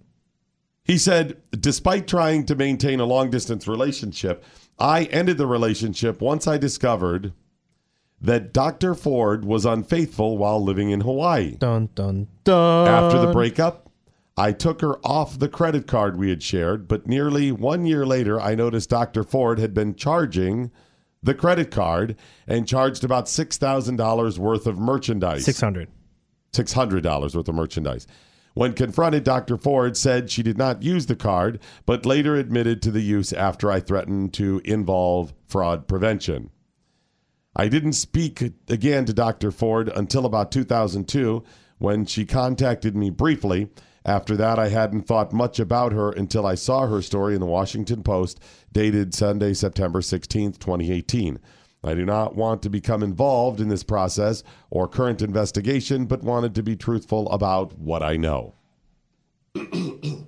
He 0.83 0.97
said, 0.97 1.37
despite 1.51 2.07
trying 2.07 2.45
to 2.45 2.55
maintain 2.55 2.99
a 2.99 3.05
long 3.05 3.29
distance 3.29 3.67
relationship, 3.67 4.43
I 4.79 5.05
ended 5.05 5.37
the 5.37 5.47
relationship 5.47 6.21
once 6.21 6.45
I 6.47 6.57
discovered 6.57 7.33
that 8.19 8.53
Dr. 8.53 8.95
Ford 8.95 9.45
was 9.45 9.65
unfaithful 9.65 10.37
while 10.37 10.63
living 10.63 10.89
in 10.89 11.01
Hawaii. 11.01 11.55
Dun 11.57 11.89
dun 11.95 12.27
dun. 12.43 12.87
After 12.87 13.19
the 13.19 13.31
breakup, 13.31 13.89
I 14.35 14.51
took 14.51 14.81
her 14.81 14.97
off 15.05 15.39
the 15.39 15.49
credit 15.49 15.87
card 15.87 16.17
we 16.17 16.29
had 16.29 16.43
shared, 16.43 16.87
but 16.87 17.07
nearly 17.07 17.51
one 17.51 17.85
year 17.85 18.05
later, 18.05 18.39
I 18.39 18.55
noticed 18.55 18.89
Dr. 18.89 19.23
Ford 19.23 19.59
had 19.59 19.73
been 19.73 19.95
charging 19.95 20.71
the 21.23 21.33
credit 21.33 21.71
card 21.71 22.15
and 22.47 22.67
charged 22.67 23.03
about 23.03 23.25
$6,000 23.25 24.37
worth 24.37 24.67
of 24.67 24.77
merchandise. 24.77 25.45
six 25.45 25.59
hundred. 25.59 25.89
$600 26.53 27.35
worth 27.35 27.47
of 27.47 27.55
merchandise. 27.55 28.07
When 28.53 28.73
confronted, 28.73 29.23
Dr. 29.23 29.57
Ford 29.57 29.95
said 29.95 30.31
she 30.31 30.41
did 30.41 30.57
not 30.57 30.81
use 30.81 31.05
the 31.05 31.15
card, 31.15 31.59
but 31.85 32.05
later 32.05 32.35
admitted 32.35 32.81
to 32.83 32.91
the 32.91 33.01
use 33.01 33.31
after 33.33 33.71
I 33.71 33.79
threatened 33.79 34.33
to 34.35 34.61
involve 34.65 35.33
fraud 35.47 35.87
prevention. 35.87 36.49
I 37.59 37.67
didn't 37.69 37.93
speak 37.93 38.53
again 38.69 39.05
to 39.05 39.13
Dr. 39.13 39.49
Ford 39.49 39.89
until 39.89 40.27
about 40.27 40.51
2002 40.51 41.43
when 41.79 42.05
she 42.05 42.23
contacted 42.23 42.95
me 42.95 43.09
briefly. 43.09 43.69
After 44.05 44.37
that, 44.37 44.59
I 44.59 44.69
hadn't 44.69 45.07
thought 45.07 45.33
much 45.33 45.59
about 45.59 45.91
her 45.91 46.11
until 46.11 46.45
I 46.45 46.53
saw 46.53 46.85
her 46.85 47.01
story 47.01 47.33
in 47.33 47.41
the 47.41 47.47
Washington 47.47 48.03
Post, 48.03 48.39
dated 48.71 49.15
Sunday, 49.15 49.53
September 49.53 50.01
16th, 50.01 50.59
2018. 50.59 51.39
I 51.83 51.95
do 51.95 52.05
not 52.05 52.35
want 52.35 52.61
to 52.61 52.69
become 52.69 53.01
involved 53.01 53.59
in 53.59 53.69
this 53.69 53.83
process 53.83 54.43
or 54.69 54.87
current 54.87 55.23
investigation, 55.23 56.05
but 56.05 56.21
wanted 56.21 56.53
to 56.55 56.63
be 56.63 56.75
truthful 56.75 57.27
about 57.31 57.77
what 57.79 58.03
I 58.03 58.17
know. 58.17 58.53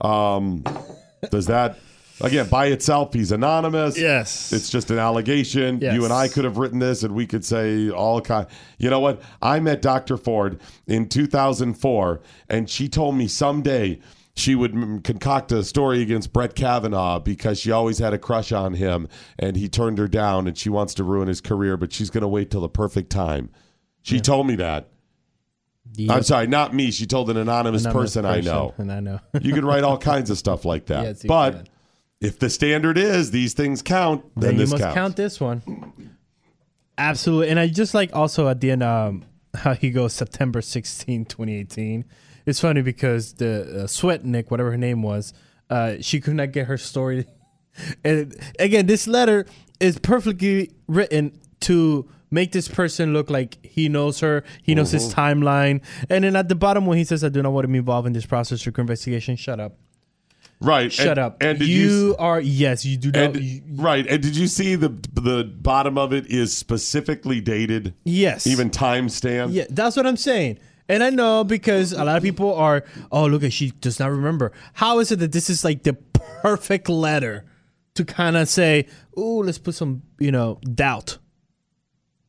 um, 0.00 0.64
does 1.30 1.46
that, 1.46 1.78
again, 2.22 2.48
by 2.48 2.66
itself, 2.66 3.12
he's 3.12 3.32
anonymous. 3.32 3.98
Yes. 3.98 4.52
It's 4.52 4.70
just 4.70 4.90
an 4.90 4.98
allegation. 4.98 5.78
Yes. 5.80 5.94
You 5.94 6.04
and 6.04 6.12
I 6.12 6.28
could 6.28 6.44
have 6.44 6.58
written 6.58 6.78
this, 6.78 7.02
and 7.02 7.14
we 7.14 7.26
could 7.26 7.44
say 7.44 7.90
all 7.90 8.20
kind. 8.20 8.46
You 8.78 8.90
know 8.90 9.00
what? 9.00 9.22
I 9.40 9.60
met 9.60 9.82
Dr. 9.82 10.16
Ford 10.16 10.60
in 10.86 11.08
2004, 11.08 12.20
and 12.48 12.68
she 12.68 12.88
told 12.88 13.16
me 13.16 13.28
someday 13.28 14.00
she 14.34 14.54
would 14.54 14.72
concoct 15.04 15.52
a 15.52 15.62
story 15.62 16.00
against 16.00 16.32
Brett 16.32 16.54
Kavanaugh 16.54 17.18
because 17.18 17.60
she 17.60 17.70
always 17.70 17.98
had 17.98 18.14
a 18.14 18.18
crush 18.18 18.50
on 18.52 18.74
him, 18.74 19.08
and 19.38 19.56
he 19.56 19.68
turned 19.68 19.98
her 19.98 20.08
down, 20.08 20.46
and 20.46 20.56
she 20.56 20.70
wants 20.70 20.94
to 20.94 21.04
ruin 21.04 21.28
his 21.28 21.40
career, 21.40 21.76
but 21.76 21.92
she's 21.92 22.08
going 22.10 22.22
to 22.22 22.28
wait 22.28 22.50
till 22.50 22.62
the 22.62 22.68
perfect 22.68 23.10
time. 23.10 23.50
She 24.00 24.20
told 24.20 24.46
me 24.46 24.56
that. 24.56 24.88
I'm 26.08 26.22
sorry, 26.22 26.46
not 26.46 26.72
me. 26.74 26.90
She 26.90 27.06
told 27.06 27.28
an 27.28 27.36
anonymous, 27.36 27.84
Anonymous 27.84 28.14
person, 28.14 28.24
I 28.24 28.40
know. 28.40 28.74
And 28.78 28.90
I 28.90 29.00
know. 29.00 29.20
You 29.40 29.52
can 29.52 29.64
write 29.64 29.84
all 29.84 29.98
kinds 30.12 30.30
of 30.30 30.38
stuff 30.38 30.64
like 30.64 30.86
that. 30.86 31.22
But. 31.26 31.68
If 32.22 32.38
the 32.38 32.48
standard 32.48 32.98
is 32.98 33.30
these 33.30 33.52
things 33.52 33.82
count, 33.82 34.24
then, 34.34 34.42
then 34.42 34.52
you 34.54 34.58
this 34.60 34.70
must 34.70 34.82
counts. 34.82 34.94
count 34.94 35.16
this 35.16 35.40
one. 35.40 36.16
Absolutely. 36.96 37.48
And 37.48 37.58
I 37.58 37.68
just 37.68 37.94
like 37.94 38.14
also 38.14 38.48
at 38.48 38.60
the 38.60 38.70
end 38.70 38.82
um, 38.82 39.24
how 39.54 39.74
he 39.74 39.90
goes 39.90 40.12
September 40.12 40.62
16, 40.62 41.24
2018. 41.24 42.04
It's 42.46 42.60
funny 42.60 42.82
because 42.82 43.34
the 43.34 43.62
uh, 43.62 43.86
Swetnick, 43.86 44.50
whatever 44.50 44.70
her 44.70 44.76
name 44.76 45.02
was, 45.02 45.32
uh, 45.70 45.94
she 46.00 46.20
could 46.20 46.34
not 46.34 46.52
get 46.52 46.66
her 46.66 46.78
story. 46.78 47.26
And 48.04 48.36
again, 48.58 48.84
this 48.84 49.06
letter 49.06 49.46
is 49.80 49.98
perfectly 49.98 50.72
written 50.88 51.40
to 51.60 52.06
make 52.30 52.52
this 52.52 52.68
person 52.68 53.14
look 53.14 53.30
like 53.30 53.64
he 53.64 53.88
knows 53.88 54.20
her, 54.20 54.44
he 54.62 54.74
knows 54.74 54.90
his 54.90 55.14
timeline, 55.14 55.80
and 56.10 56.22
then 56.24 56.36
at 56.36 56.50
the 56.50 56.54
bottom 56.54 56.84
when 56.84 56.98
he 56.98 57.04
says, 57.04 57.24
"I 57.24 57.30
do 57.30 57.40
not 57.42 57.52
want 57.52 57.64
to 57.64 57.68
be 57.68 57.78
involved 57.78 58.06
in 58.06 58.12
this 58.12 58.26
process 58.26 58.66
or 58.66 58.72
investigation," 58.76 59.36
shut 59.36 59.58
up, 59.58 59.78
Right. 60.62 60.92
shut 60.92 61.06
and, 61.06 61.18
up. 61.18 61.42
And 61.42 61.58
did 61.58 61.68
you, 61.68 61.88
you, 61.88 62.16
are 62.18 62.40
yes, 62.40 62.84
you 62.84 62.96
do 62.96 63.10
not. 63.10 63.36
and, 63.36 63.40
you- 63.40 63.62
right. 63.74 64.06
And 64.06 64.22
did 64.22 64.36
you 64.36 64.46
see 64.46 64.74
the 64.74 64.88
the 65.12 65.44
bottom 65.44 65.98
of 65.98 66.12
it 66.12 66.26
is 66.26 66.56
specifically 66.56 67.40
dated, 67.40 67.94
yes, 68.04 68.46
even 68.46 68.70
time 68.70 69.08
stamped? 69.08 69.54
Yeah, 69.54 69.64
that's 69.70 69.96
what 69.96 70.06
I'm 70.06 70.16
saying. 70.16 70.58
And 70.88 71.02
I 71.02 71.10
know 71.10 71.44
because 71.44 71.92
a 71.92 72.04
lot 72.04 72.16
of 72.16 72.22
people 72.22 72.54
are, 72.54 72.84
oh, 73.10 73.26
look 73.26 73.42
at 73.44 73.52
she 73.52 73.70
does 73.70 73.98
not 73.98 74.10
remember. 74.10 74.52
How 74.74 74.98
is 74.98 75.12
it 75.12 75.20
that 75.20 75.32
this 75.32 75.48
is 75.48 75.64
like 75.64 75.84
the 75.84 75.94
perfect 75.94 76.88
letter 76.88 77.44
to 77.94 78.04
kind 78.04 78.36
of 78.36 78.48
say, 78.48 78.86
oh, 79.16 79.38
let's 79.38 79.58
put 79.58 79.74
some, 79.74 80.02
you 80.18 80.32
know, 80.32 80.58
doubt. 80.74 81.18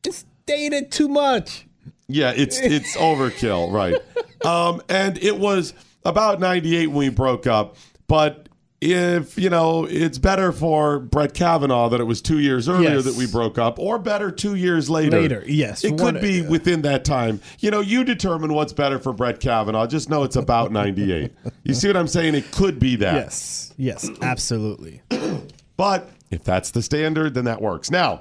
It's 0.04 0.24
dated 0.46 0.92
too 0.92 1.08
much. 1.08 1.66
Yeah, 2.08 2.32
it's 2.36 2.58
it's 2.58 2.96
overkill, 2.98 3.72
right? 3.72 3.96
Um, 4.44 4.82
and 4.88 5.16
it 5.18 5.38
was 5.38 5.72
about 6.04 6.38
'98 6.38 6.88
when 6.88 6.96
we 6.96 7.08
broke 7.08 7.46
up. 7.46 7.76
But 8.06 8.48
if 8.80 9.38
you 9.38 9.48
know, 9.48 9.86
it's 9.88 10.18
better 10.18 10.52
for 10.52 10.98
Brett 10.98 11.32
Kavanaugh 11.32 11.88
that 11.88 12.00
it 12.00 12.04
was 12.04 12.20
two 12.20 12.38
years 12.38 12.68
earlier 12.68 12.96
Yes. 12.96 13.04
that 13.04 13.14
we 13.14 13.26
broke 13.26 13.56
up, 13.58 13.78
or 13.78 13.98
better 13.98 14.30
two 14.30 14.56
years 14.56 14.90
later. 14.90 15.20
Later, 15.20 15.42
yes. 15.46 15.84
it 15.84 15.96
could 15.96 16.20
be 16.20 16.42
within 16.42 16.82
that 16.82 17.04
time. 17.04 17.40
You 17.60 17.70
know, 17.70 17.80
you 17.80 18.04
determine 18.04 18.52
what's 18.52 18.74
better 18.74 18.98
for 18.98 19.12
Brett 19.14 19.40
Kavanaugh. 19.40 19.86
Just 19.86 20.10
know 20.10 20.22
it's 20.22 20.36
about 20.36 20.70
'98. 20.70 21.32
you 21.62 21.72
see 21.72 21.86
what 21.88 21.96
I'm 21.96 22.08
saying? 22.08 22.34
It 22.34 22.50
could 22.52 22.78
be 22.78 22.96
that. 22.96 23.14
Yes, 23.14 23.72
yes, 23.78 24.10
absolutely. 24.22 25.00
But 25.76 26.08
if 26.30 26.44
that's 26.44 26.70
the 26.70 26.82
standard, 26.82 27.34
then 27.34 27.46
that 27.46 27.60
works. 27.60 27.90
Now, 27.90 28.20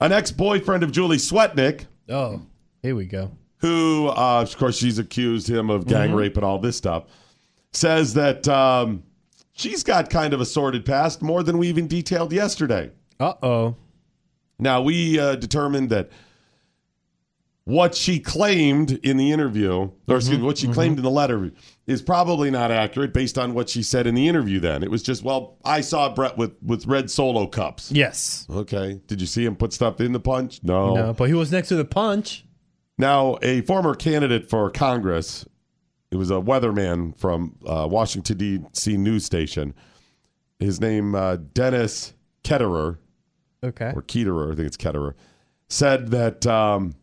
an 0.00 0.12
ex-boyfriend 0.12 0.82
of 0.84 0.92
Julie 0.92 1.16
Swetnick 1.16 1.86
Oh, 2.08 2.42
here 2.82 2.94
we 2.94 3.06
go. 3.06 3.32
who, 3.58 4.08
uh, 4.08 4.42
of 4.42 4.56
course, 4.56 4.76
she's 4.78 4.98
accused 5.00 5.48
him 5.50 5.70
of 5.70 5.86
gang 5.86 6.10
Mm-hmm. 6.10 6.16
rape 6.18 6.36
and 6.36 6.44
all 6.44 6.58
this 6.58 6.76
stuff, 6.76 7.04
says 7.76 8.14
that 8.14 8.46
um, 8.48 9.02
she's 9.52 9.82
got 9.82 10.10
kind 10.10 10.32
of 10.32 10.40
a 10.40 10.46
sordid 10.46 10.84
past, 10.84 11.22
more 11.22 11.42
than 11.42 11.58
we 11.58 11.68
even 11.68 11.86
detailed 11.86 12.32
yesterday. 12.32 12.90
Uh 13.20 13.34
oh. 13.42 13.76
Now, 14.58 14.82
we 14.82 15.18
uh, 15.18 15.34
determined 15.36 15.90
that 15.90 16.10
what 17.64 17.94
she 17.94 18.20
claimed 18.20 18.92
in 19.02 19.16
the 19.16 19.32
interview, 19.32 19.90
or 20.06 20.16
excuse 20.16 20.38
me, 20.38 20.44
what 20.44 20.58
she 20.58 20.68
claimed 20.68 20.98
in 20.98 21.02
the 21.02 21.10
letter, 21.10 21.50
is 21.86 22.02
probably 22.02 22.50
not 22.50 22.70
accurate 22.70 23.14
based 23.14 23.38
on 23.38 23.54
what 23.54 23.70
she 23.70 23.82
said 23.82 24.06
in 24.06 24.14
the 24.14 24.28
interview 24.28 24.60
then. 24.60 24.82
It 24.82 24.90
was 24.90 25.02
just, 25.02 25.22
well, 25.22 25.56
I 25.64 25.80
saw 25.80 26.14
Brett 26.14 26.36
with, 26.36 26.52
with 26.62 26.86
red 26.86 27.10
solo 27.10 27.46
cups. 27.46 27.90
Yes. 27.90 28.46
Okay. 28.50 29.00
Did 29.06 29.20
you 29.20 29.26
see 29.26 29.44
him 29.44 29.56
put 29.56 29.72
stuff 29.72 30.00
in 30.00 30.12
the 30.12 30.20
punch? 30.20 30.60
No. 30.62 30.94
No, 30.94 31.12
but 31.14 31.28
he 31.28 31.34
was 31.34 31.50
next 31.50 31.68
to 31.68 31.76
the 31.76 31.86
punch. 31.86 32.44
Now, 32.98 33.38
a 33.42 33.62
former 33.62 33.94
candidate 33.94 34.48
for 34.48 34.70
Congress, 34.70 35.46
it 36.14 36.16
was 36.16 36.30
a 36.30 36.34
weatherman 36.34 37.18
from 37.18 37.56
uh, 37.66 37.88
Washington, 37.90 38.36
D.C. 38.38 38.96
news 38.96 39.24
station. 39.24 39.74
His 40.60 40.80
name, 40.80 41.14
uh, 41.16 41.36
Dennis 41.52 42.14
Ketterer, 42.44 42.98
Okay. 43.64 43.92
or 43.94 44.00
Ketterer, 44.02 44.52
I 44.52 44.54
think 44.54 44.68
it's 44.68 44.76
Ketterer, 44.76 45.14
said 45.68 46.12
that 46.12 46.46
um, 46.46 46.94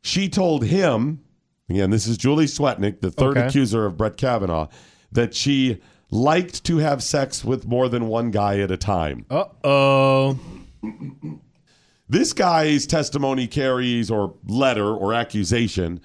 she 0.00 0.28
told 0.30 0.64
him, 0.64 1.20
again, 1.68 1.90
this 1.90 2.06
is 2.06 2.16
Julie 2.16 2.46
Swetnick, 2.46 3.00
the 3.02 3.10
third 3.10 3.36
Okay. 3.36 3.46
accuser 3.48 3.84
of 3.84 3.98
Brett 3.98 4.16
Kavanaugh, 4.16 4.68
that 5.12 5.34
she 5.34 5.78
liked 6.10 6.64
to 6.64 6.78
have 6.78 7.02
sex 7.02 7.44
with 7.44 7.66
more 7.66 7.88
than 7.88 8.06
one 8.08 8.30
guy 8.30 8.60
at 8.60 8.70
a 8.70 8.76
time. 8.78 9.26
Uh 9.28 9.44
oh. 9.62 10.38
This 12.08 12.32
guy's 12.32 12.86
testimony 12.86 13.46
carries, 13.48 14.10
or 14.10 14.34
letter, 14.46 14.86
or 14.94 15.12
accusation 15.12 16.00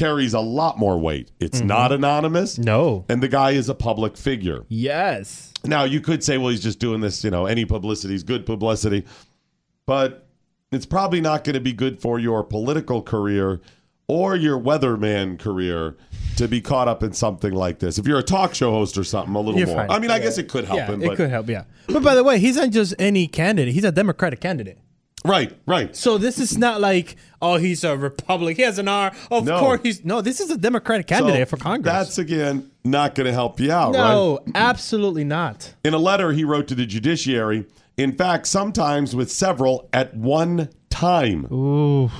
carries 0.00 0.32
a 0.32 0.40
lot 0.40 0.78
more 0.78 0.98
weight. 0.98 1.30
It's 1.38 1.58
mm-hmm. 1.58 1.66
not 1.66 1.92
anonymous. 1.92 2.56
No. 2.56 3.04
And 3.10 3.22
the 3.22 3.28
guy 3.28 3.50
is 3.50 3.68
a 3.68 3.74
public 3.74 4.16
figure. 4.16 4.64
Yes. 4.68 5.52
Now, 5.62 5.84
you 5.84 6.00
could 6.00 6.24
say, 6.24 6.38
well, 6.38 6.48
he's 6.48 6.62
just 6.62 6.78
doing 6.78 7.02
this, 7.02 7.22
you 7.22 7.30
know, 7.30 7.44
any 7.44 7.66
publicity 7.66 8.14
is 8.14 8.22
good 8.22 8.46
publicity. 8.46 9.04
But 9.84 10.26
it's 10.72 10.86
probably 10.86 11.20
not 11.20 11.44
going 11.44 11.54
to 11.54 11.60
be 11.60 11.74
good 11.74 12.00
for 12.00 12.18
your 12.18 12.42
political 12.42 13.02
career 13.02 13.60
or 14.08 14.36
your 14.36 14.58
weatherman 14.58 15.38
career 15.38 15.96
to 16.36 16.48
be 16.48 16.62
caught 16.62 16.88
up 16.88 17.02
in 17.02 17.12
something 17.12 17.52
like 17.52 17.80
this. 17.80 17.98
If 17.98 18.06
you're 18.06 18.18
a 18.18 18.22
talk 18.22 18.54
show 18.54 18.72
host 18.72 18.96
or 18.96 19.04
something, 19.04 19.34
a 19.34 19.40
little 19.40 19.58
You're 19.58 19.66
more. 19.66 19.76
fine. 19.76 19.90
I 19.90 19.98
mean, 19.98 20.10
I 20.10 20.18
guess 20.18 20.38
it 20.38 20.48
could 20.48 20.64
help 20.64 20.78
yeah, 20.78 20.86
him. 20.86 21.02
it 21.02 21.08
But, 21.08 21.16
could 21.18 21.30
help. 21.30 21.48
Yeah. 21.48 21.64
But 21.88 22.02
by 22.02 22.14
the 22.14 22.24
way, 22.24 22.38
he's 22.38 22.56
not 22.56 22.70
just 22.70 22.94
any 22.98 23.26
candidate. 23.26 23.74
He's 23.74 23.84
a 23.84 23.92
Democratic 23.92 24.40
candidate. 24.40 24.78
Right, 25.24 25.56
right. 25.66 25.94
So 25.94 26.16
this 26.16 26.38
is 26.38 26.56
not 26.56 26.80
like, 26.80 27.16
oh, 27.42 27.56
he's 27.56 27.84
a 27.84 27.96
Republican. 27.96 28.56
He 28.56 28.62
has 28.62 28.78
an 28.78 28.88
R. 28.88 29.12
Of 29.30 29.44
No. 29.44 29.58
course, 29.58 29.80
he's 29.82 30.04
no. 30.04 30.22
This 30.22 30.40
is 30.40 30.50
a 30.50 30.56
Democratic 30.56 31.06
candidate 31.08 31.46
So 31.48 31.56
for 31.56 31.62
Congress. 31.62 31.92
That's, 31.92 32.18
again, 32.18 32.70
not 32.84 33.14
going 33.14 33.26
to 33.26 33.32
help 33.32 33.60
you 33.60 33.70
out, 33.70 33.94
right? 33.94 34.12
no, 34.14 34.40
absolutely 34.54 35.24
not. 35.24 35.74
In 35.84 35.92
a 35.92 35.98
letter 35.98 36.32
he 36.32 36.42
wrote 36.44 36.68
to 36.68 36.74
the 36.74 36.86
judiciary, 36.86 37.66
in 37.98 38.12
fact, 38.16 38.46
sometimes 38.46 39.14
with 39.14 39.30
several 39.30 39.90
at 39.92 40.16
one 40.16 40.70
time. 40.88 41.46
Ooh. 41.52 42.10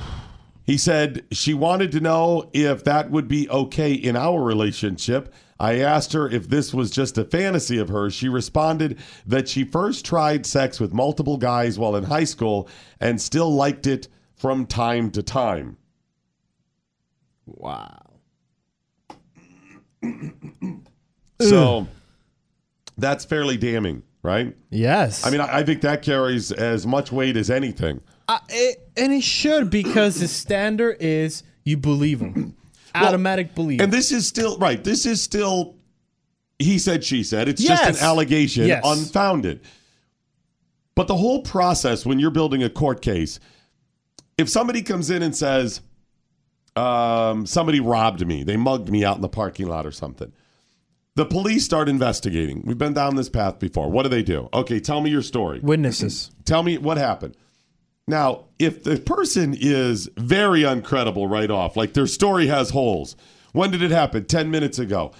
He 0.64 0.76
said 0.76 1.24
she 1.32 1.54
wanted 1.54 1.90
to 1.92 2.00
know 2.00 2.50
if 2.52 2.84
that 2.84 3.10
would 3.10 3.28
be 3.28 3.48
okay 3.48 3.92
in 3.92 4.14
our 4.14 4.42
relationship. 4.42 5.32
I 5.60 5.80
asked 5.80 6.14
her 6.14 6.26
if 6.26 6.48
this 6.48 6.72
was 6.72 6.90
just 6.90 7.18
a 7.18 7.24
fantasy 7.24 7.76
of 7.76 7.90
hers. 7.90 8.14
She 8.14 8.30
responded 8.30 8.98
that 9.26 9.46
she 9.46 9.62
first 9.62 10.06
tried 10.06 10.46
sex 10.46 10.80
with 10.80 10.94
multiple 10.94 11.36
guys 11.36 11.78
while 11.78 11.94
in 11.96 12.04
high 12.04 12.24
school 12.24 12.66
and 12.98 13.20
still 13.20 13.52
liked 13.54 13.86
it 13.86 14.08
from 14.34 14.64
time 14.64 15.10
to 15.10 15.22
time. 15.22 15.76
Wow. 17.46 18.06
So 21.40 21.88
that's 22.98 23.24
fairly 23.24 23.56
damning, 23.56 24.02
right? 24.22 24.54
Yes. 24.68 25.24
I 25.26 25.30
mean, 25.30 25.40
I, 25.40 25.60
I 25.60 25.62
think 25.62 25.80
that 25.80 26.02
carries 26.02 26.52
as 26.52 26.86
much 26.86 27.10
weight 27.10 27.34
as 27.38 27.48
anything. 27.48 28.02
Uh, 28.28 28.40
it, 28.50 28.90
and 28.94 29.10
it 29.10 29.22
should 29.22 29.70
because 29.70 30.20
the 30.20 30.28
standard 30.28 30.98
is 31.00 31.42
you 31.64 31.78
believe 31.78 32.20
him. 32.20 32.56
Automatic 32.94 33.54
belief. 33.54 33.80
And 33.80 33.92
this 33.92 34.12
is 34.12 34.26
still 34.26 34.58
right. 34.58 34.82
This 34.82 35.06
is 35.06 35.22
still 35.22 35.76
he 36.58 36.78
said 36.78 37.02
she 37.02 37.22
said. 37.24 37.48
It's 37.48 37.62
just 37.62 37.98
an 37.98 38.04
allegation, 38.04 38.66
Yes. 38.66 38.82
unfounded. 38.84 39.60
But 40.94 41.06
the 41.08 41.16
whole 41.16 41.42
process 41.42 42.04
when 42.04 42.18
you're 42.18 42.30
building 42.30 42.62
a 42.62 42.68
court 42.68 43.00
case, 43.00 43.40
if 44.36 44.48
somebody 44.50 44.82
comes 44.82 45.08
in 45.10 45.22
and 45.22 45.34
says, 45.34 45.80
um, 46.76 47.46
somebody 47.46 47.80
robbed 47.80 48.26
me, 48.26 48.42
they 48.42 48.56
mugged 48.58 48.90
me 48.90 49.04
out 49.04 49.16
in 49.16 49.22
the 49.22 49.28
parking 49.28 49.68
lot 49.68 49.86
or 49.86 49.90
something. 49.92 50.32
The 51.16 51.24
police 51.24 51.64
start 51.64 51.88
investigating. 51.88 52.62
We've 52.64 52.78
been 52.78 52.92
down 52.94 53.16
this 53.16 53.28
path 53.28 53.58
before. 53.58 53.90
What 53.90 54.02
do 54.04 54.08
they 54.10 54.22
do? 54.22 54.48
Okay, 54.52 54.80
tell 54.80 55.00
me 55.00 55.10
your 55.10 55.22
story. 55.22 55.60
Witnesses. 55.60 56.30
Tell 56.44 56.62
me 56.62 56.78
what 56.78 56.98
happened. 56.98 57.36
Now, 58.06 58.46
if 58.58 58.82
the 58.82 58.98
person 58.98 59.54
is 59.58 60.08
very 60.16 60.62
uncredible 60.62 61.30
right 61.30 61.50
off, 61.50 61.76
like 61.76 61.92
their 61.94 62.06
story 62.06 62.46
has 62.48 62.70
holes, 62.70 63.14
when 63.52 63.70
did 63.70 63.82
it 63.82 63.90
happen? 63.90 64.24
10 64.24 64.50
minutes 64.50 64.78
ago. 64.78 65.12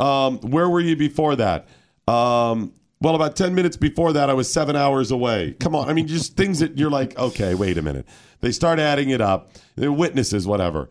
Um, 0.00 0.38
where 0.38 0.68
were 0.68 0.80
you 0.80 0.96
before 0.96 1.36
that? 1.36 1.68
Um, 2.08 2.72
well, 3.00 3.14
about 3.14 3.36
10 3.36 3.54
minutes 3.54 3.76
before 3.76 4.12
that, 4.14 4.30
I 4.30 4.34
was 4.34 4.52
seven 4.52 4.74
hours 4.76 5.10
away. 5.10 5.52
Come 5.60 5.74
on. 5.74 5.88
I 5.88 5.92
mean, 5.92 6.06
just 6.06 6.36
things 6.36 6.60
that 6.60 6.78
you're 6.78 6.90
like, 6.90 7.16
okay, 7.18 7.54
wait 7.54 7.78
a 7.78 7.82
minute. 7.82 8.06
They 8.40 8.50
start 8.52 8.78
adding 8.78 9.10
it 9.10 9.20
up. 9.20 9.50
They're 9.76 9.92
witnesses, 9.92 10.46
whatever. 10.46 10.88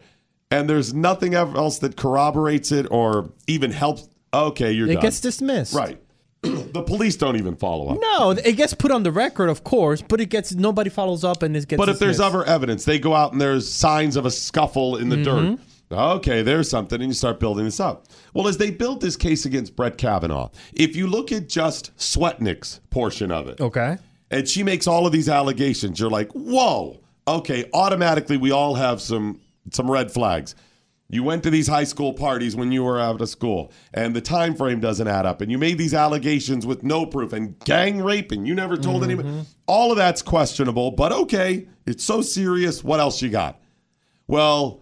And 0.50 0.70
there's 0.70 0.94
nothing 0.94 1.34
else 1.34 1.80
that 1.80 1.96
corroborates 1.96 2.72
it 2.72 2.86
or 2.92 3.32
even 3.48 3.72
helps. 3.72 4.08
Okay, 4.34 4.72
you're 4.72 4.90
It 4.90 4.96
done. 4.96 5.02
gets 5.02 5.20
dismissed. 5.22 5.74
right. 5.74 6.02
the 6.74 6.84
police 6.84 7.16
don't 7.16 7.36
even 7.38 7.56
follow 7.56 7.90
up. 7.90 7.98
No, 8.02 8.32
it 8.32 8.54
gets 8.58 8.74
put 8.74 8.92
on 8.92 9.04
the 9.04 9.12
record, 9.12 9.50
of 9.50 9.64
course, 9.64 10.02
but 10.02 10.20
it 10.20 10.28
gets 10.30 10.54
nobody 10.54 10.90
follows 10.90 11.24
up 11.24 11.44
and 11.44 11.56
it 11.56 11.68
gets. 11.68 11.78
But 11.78 11.90
if 11.90 12.00
there's 12.00 12.18
dismissed. 12.18 12.36
other 12.36 12.46
evidence, 12.46 12.86
they 12.86 12.98
go 13.00 13.14
out 13.14 13.32
and 13.32 13.40
there's 13.40 13.72
signs 13.72 14.16
of 14.16 14.26
a 14.26 14.32
scuffle 14.32 14.98
in 14.98 15.10
the 15.10 15.18
Mm-hmm. 15.18 15.56
dirt. 15.56 15.60
Okay, 15.94 16.42
there's 16.42 16.70
something, 16.70 17.02
and 17.02 17.10
you 17.10 17.14
start 17.14 17.38
building 17.40 17.66
this 17.66 17.82
up. 17.82 18.06
Well, 18.34 18.48
as 18.48 18.58
they 18.58 18.72
built 18.72 19.02
this 19.02 19.18
case 19.18 19.46
against 19.46 19.76
Brett 19.76 19.98
Kavanaugh, 19.98 20.50
if 20.74 20.96
you 20.96 21.06
look 21.06 21.34
at 21.34 21.50
just 21.50 21.92
Swetnick's 21.98 22.80
portion 22.92 23.30
of 23.30 23.50
it, 23.50 23.60
okay, 23.60 23.98
and 24.32 24.48
she 24.48 24.64
makes 24.64 24.88
all 24.88 25.06
of 25.06 25.12
these 25.12 25.28
allegations, 25.28 26.00
you're 26.00 26.10
like, 26.10 26.32
whoa, 26.32 27.02
okay, 27.28 27.70
automatically 27.74 28.38
we 28.38 28.52
all 28.52 28.76
have 28.76 29.02
some 29.02 29.42
some 29.72 29.92
red 29.92 30.12
flags. 30.12 30.56
You 31.12 31.24
went 31.24 31.44
to 31.44 31.50
these 31.50 31.68
high 31.68 31.84
school 31.84 32.14
parties 32.14 32.56
when 32.56 32.72
you 32.72 32.84
were 32.84 33.00
out 33.00 33.20
of 33.22 33.28
school, 33.30 33.72
and 33.94 34.16
the 34.16 34.22
time 34.22 34.56
frame 34.56 34.80
doesn't 34.80 35.08
add 35.08 35.26
up, 35.26 35.42
and 35.42 35.52
you 35.52 35.58
made 35.58 35.78
these 35.78 35.94
allegations 35.94 36.66
with 36.66 36.84
no 36.84 37.06
proof, 37.06 37.34
and 37.34 37.60
gang 37.60 38.02
rape, 38.02 38.32
and 38.32 38.48
you 38.48 38.56
never 38.56 38.78
told 38.78 39.02
Mm-hmm. 39.04 39.12
anybody. 39.12 39.46
All 39.68 39.92
of 39.92 39.98
that's 39.98 40.22
questionable, 40.22 40.92
but 40.92 41.12
okay, 41.12 41.68
it's 41.86 42.04
so 42.04 42.22
serious. 42.22 42.84
What 42.84 43.00
else 43.02 43.22
you 43.22 43.30
got? 43.30 43.60
Well, 44.28 44.82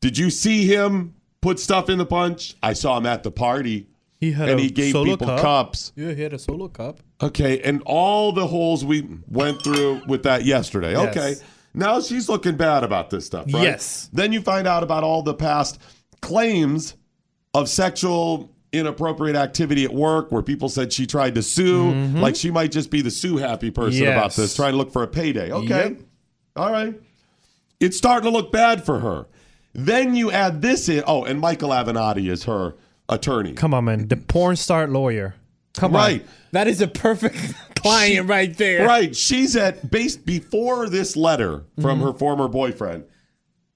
did 0.00 0.18
you 0.18 0.30
see 0.30 0.66
him 0.66 1.14
put 1.40 1.58
stuff 1.60 1.88
in 1.88 1.98
the 1.98 2.06
punch? 2.06 2.56
I 2.62 2.72
saw 2.72 2.98
him 2.98 3.06
at 3.06 3.22
the 3.22 3.30
party. 3.30 3.88
He 4.20 4.32
had 4.32 4.48
and 4.48 4.58
a 4.58 4.62
he 4.64 4.70
gave 4.70 4.92
solo 4.92 5.04
people 5.12 5.28
cup. 5.28 5.40
cups. 5.40 5.92
Yeah, 5.94 6.12
he 6.12 6.22
had 6.22 6.32
a 6.32 6.38
solo 6.40 6.66
cup. 6.66 6.98
Okay, 7.22 7.60
and 7.60 7.80
all 7.86 8.32
the 8.32 8.46
holes 8.48 8.84
we 8.84 9.06
went 9.28 9.62
through 9.62 10.02
with 10.08 10.24
that 10.24 10.44
yesterday. 10.44 10.92
Yes. 10.92 11.16
Okay, 11.16 11.34
now 11.74 12.00
she's 12.00 12.28
looking 12.28 12.56
bad 12.56 12.84
about 12.84 13.10
this 13.10 13.26
stuff, 13.26 13.46
right? 13.52 13.62
Yes. 13.62 14.08
Then 14.12 14.32
you 14.32 14.40
find 14.40 14.66
out 14.66 14.82
about 14.82 15.04
all 15.04 15.22
the 15.22 15.34
past 15.34 15.80
claims 16.22 16.94
of 17.54 17.68
sexual 17.68 18.50
inappropriate 18.72 19.36
activity 19.36 19.84
at 19.84 19.92
work 19.94 20.30
where 20.30 20.42
people 20.42 20.68
said 20.68 20.92
she 20.92 21.06
tried 21.06 21.34
to 21.34 21.42
sue. 21.42 21.90
Like 21.92 22.36
she 22.36 22.50
might 22.50 22.70
just 22.72 22.90
be 22.90 23.00
the 23.00 23.10
sue 23.10 23.36
happy 23.38 23.70
person 23.70 24.02
about 24.06 24.30
Mm-hmm. 24.32 24.40
This, 24.42 24.54
trying 24.54 24.72
to 24.72 24.76
look 24.78 24.92
for 24.92 25.02
a 25.02 25.08
payday. 25.08 25.50
Okay. 25.52 25.66
Yep. 25.90 26.00
All 26.56 26.70
right. 26.72 26.94
It's 27.80 27.96
starting 27.96 28.30
to 28.30 28.36
look 28.36 28.50
bad 28.52 28.84
for 28.84 28.98
her. 29.00 29.26
Then 29.72 30.14
you 30.16 30.30
add 30.32 30.60
this 30.60 30.88
in. 30.88 31.04
Oh, 31.06 31.24
and 31.24 31.40
Michael 31.40 31.70
Avenatti 31.70 32.28
is 32.30 32.44
her 32.44 32.74
attorney. 33.08 33.52
Come 33.54 33.72
on, 33.72 33.84
man. 33.84 34.08
The 34.08 34.16
porn 34.16 34.56
star 34.56 34.86
lawyer. 34.88 35.34
Come 35.74 35.92
Right. 35.92 36.22
on. 36.22 36.28
That 36.52 36.66
is 36.66 36.80
a 36.80 36.88
perfect 36.88 37.36
client 37.80 38.28
right 38.28 38.56
there. 38.56 38.86
Right. 38.86 39.14
She's 39.16 39.56
at 39.56 39.90
based 39.90 40.24
before 40.26 40.88
this 40.88 41.16
letter 41.16 41.64
from 41.80 41.98
Mm-hmm. 41.98 42.06
her 42.08 42.12
former 42.14 42.48
boyfriend. 42.48 43.04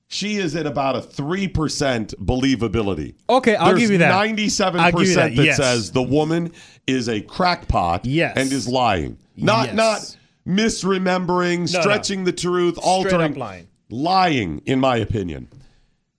She 0.09 0.36
is 0.36 0.55
at 0.57 0.66
about 0.66 0.94
a 0.96 1.00
three 1.00 1.48
percent 1.48 2.12
believability. 2.22 3.14
Okay, 3.30 3.57
I'll 3.57 3.68
There's 3.68 3.80
give 3.80 3.90
you 3.92 3.98
that. 3.98 4.11
Ninety-seven 4.11 4.78
I'll 4.80 4.92
give 4.92 5.00
you 5.00 5.07
percent 5.07 5.36
that, 5.36 5.40
that 5.42 5.46
yes. 5.46 5.57
says 5.57 5.90
the 5.92 6.03
woman 6.03 6.53
is 6.86 7.09
a 7.09 7.22
crackpot. 7.22 8.05
Yes. 8.05 8.36
and 8.36 8.53
is 8.53 8.68
lying. 8.68 9.16
Not 9.38 9.68
Yes. 9.68 9.74
not 9.74 10.16
misremembering, 10.46 11.59
No, 11.72 11.78
no. 11.78 11.80
stretching 11.80 12.24
the 12.24 12.32
truth, 12.32 12.78
altering, 12.82 13.32
up 13.32 13.36
lying. 13.38 13.68
lying, 13.90 14.62
in 14.66 14.80
my 14.80 14.96
opinion. 14.96 15.48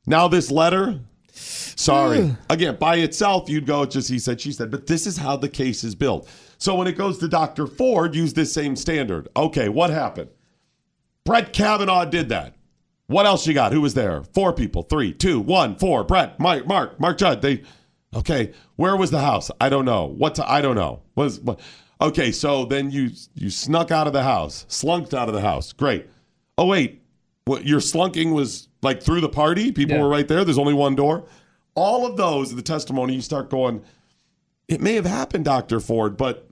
Now 0.07 0.27
this 0.27 0.49
letter. 0.51 0.99
Sorry. 1.31 2.35
Again, 2.49 2.77
by 2.79 2.97
itself, 2.97 3.49
you'd 3.49 3.65
go, 3.65 3.83
it's 3.83 3.93
just 3.95 4.09
he 4.09 4.19
said, 4.19 4.39
she 4.41 4.51
said. 4.51 4.71
But 4.71 4.87
this 4.87 5.05
is 5.07 5.17
how 5.17 5.35
the 5.37 5.49
case 5.49 5.83
is 5.83 5.95
built. 5.95 6.29
So 6.63 6.75
when 6.75 6.87
it 6.87 6.95
goes 6.97 7.17
to 7.17 7.27
Dr. 7.27 7.67
Ford, 7.67 8.15
use 8.15 8.31
this 8.31 8.53
same 8.53 8.77
standard. 8.77 9.27
Okay, 9.35 9.67
what 9.67 9.89
happened? 9.89 10.29
Brett 11.25 11.51
Kavanaugh 11.51 12.05
did 12.05 12.29
that. 12.29 12.55
What 13.07 13.25
else 13.25 13.45
you 13.45 13.53
got? 13.53 13.73
Who 13.73 13.81
was 13.81 13.95
there? 13.95 14.23
Four 14.33 14.53
people. 14.53 14.83
Three, 14.83 15.11
two, 15.11 15.41
one, 15.41 15.75
four. 15.75 16.05
Brett, 16.05 16.39
Mike, 16.39 16.65
Mark, 16.65 16.97
Mark 17.01 17.17
Judd. 17.17 17.41
They, 17.41 17.63
okay. 18.15 18.53
Where 18.77 18.95
was 18.95 19.11
the 19.11 19.19
house? 19.19 19.51
I 19.59 19.67
don't 19.67 19.83
know. 19.83 20.05
What? 20.05 20.35
To, 20.35 20.49
I 20.49 20.61
don't 20.61 20.77
know. 20.77 21.01
Was 21.15 21.41
what? 21.41 21.59
Okay. 21.99 22.31
So 22.31 22.63
then 22.63 22.91
you 22.91 23.11
you 23.35 23.49
snuck 23.49 23.91
out 23.91 24.07
of 24.07 24.13
the 24.13 24.23
house, 24.23 24.65
slunked 24.69 25.13
out 25.13 25.27
of 25.27 25.33
the 25.35 25.41
house. 25.41 25.73
Great. 25.73 26.07
Oh 26.57 26.65
wait, 26.67 27.01
what? 27.43 27.65
Your 27.67 27.81
slunking 27.81 28.33
was 28.33 28.69
like 28.81 29.03
through 29.03 29.19
the 29.19 29.27
party. 29.27 29.73
People 29.73 29.97
Yeah. 29.97 30.01
were 30.03 30.07
right 30.07 30.29
there. 30.29 30.45
There's 30.45 30.57
only 30.57 30.73
one 30.73 30.95
door. 30.95 31.25
All 31.75 32.05
of 32.05 32.15
those 32.15 32.55
the 32.55 32.61
testimony, 32.61 33.15
you 33.15 33.21
start 33.21 33.49
going. 33.49 33.83
It 34.69 34.79
may 34.79 34.93
have 34.93 35.05
happened, 35.05 35.43
Doctor 35.43 35.81
Ford, 35.81 36.15
but 36.15 36.49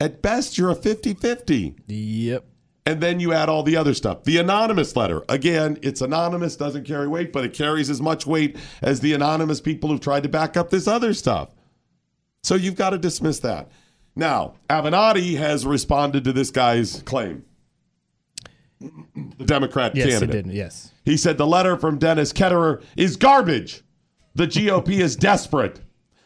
at 0.00 0.22
best 0.22 0.58
you're 0.58 0.70
a 0.70 0.76
50-50. 0.76 1.76
Yep. 1.86 2.44
And 2.86 3.00
then 3.00 3.18
you 3.18 3.32
add 3.32 3.48
all 3.48 3.62
the 3.62 3.76
other 3.76 3.94
stuff. 3.94 4.24
The 4.24 4.36
anonymous 4.36 4.94
letter. 4.94 5.22
Again, 5.28 5.78
it's 5.82 6.02
anonymous, 6.02 6.54
doesn't 6.56 6.84
carry 6.84 7.08
weight, 7.08 7.32
but 7.32 7.44
it 7.44 7.54
carries 7.54 7.88
as 7.88 8.00
much 8.02 8.26
weight 8.26 8.56
as 8.82 9.00
the 9.00 9.14
anonymous 9.14 9.60
people 9.62 9.88
who've 9.88 10.00
tried 10.00 10.24
to 10.24 10.28
back 10.28 10.56
up 10.56 10.68
this 10.68 10.86
other 10.86 11.14
stuff. 11.14 11.48
So 12.42 12.56
you've 12.56 12.76
got 12.76 12.90
to 12.90 12.98
dismiss 12.98 13.38
that. 13.40 13.70
Now, 14.14 14.54
Avenatti 14.68 15.36
has 15.38 15.64
responded 15.64 16.24
to 16.24 16.32
this 16.34 16.50
guy's 16.50 17.02
claim. 17.06 17.44
The 18.80 19.44
Democrat 19.46 19.96
Yes, 19.96 20.10
candidate. 20.10 20.34
it 20.34 20.42
did. 20.48 20.52
Yes. 20.54 20.92
He 21.06 21.16
said 21.16 21.38
the 21.38 21.46
letter 21.46 21.78
from 21.78 21.98
Dennis 21.98 22.32
Ketterer 22.34 22.82
is 22.96 23.16
garbage. 23.16 23.82
The 24.34 24.46
GOP 24.46 25.00
is 25.00 25.16
desperate. 25.16 25.80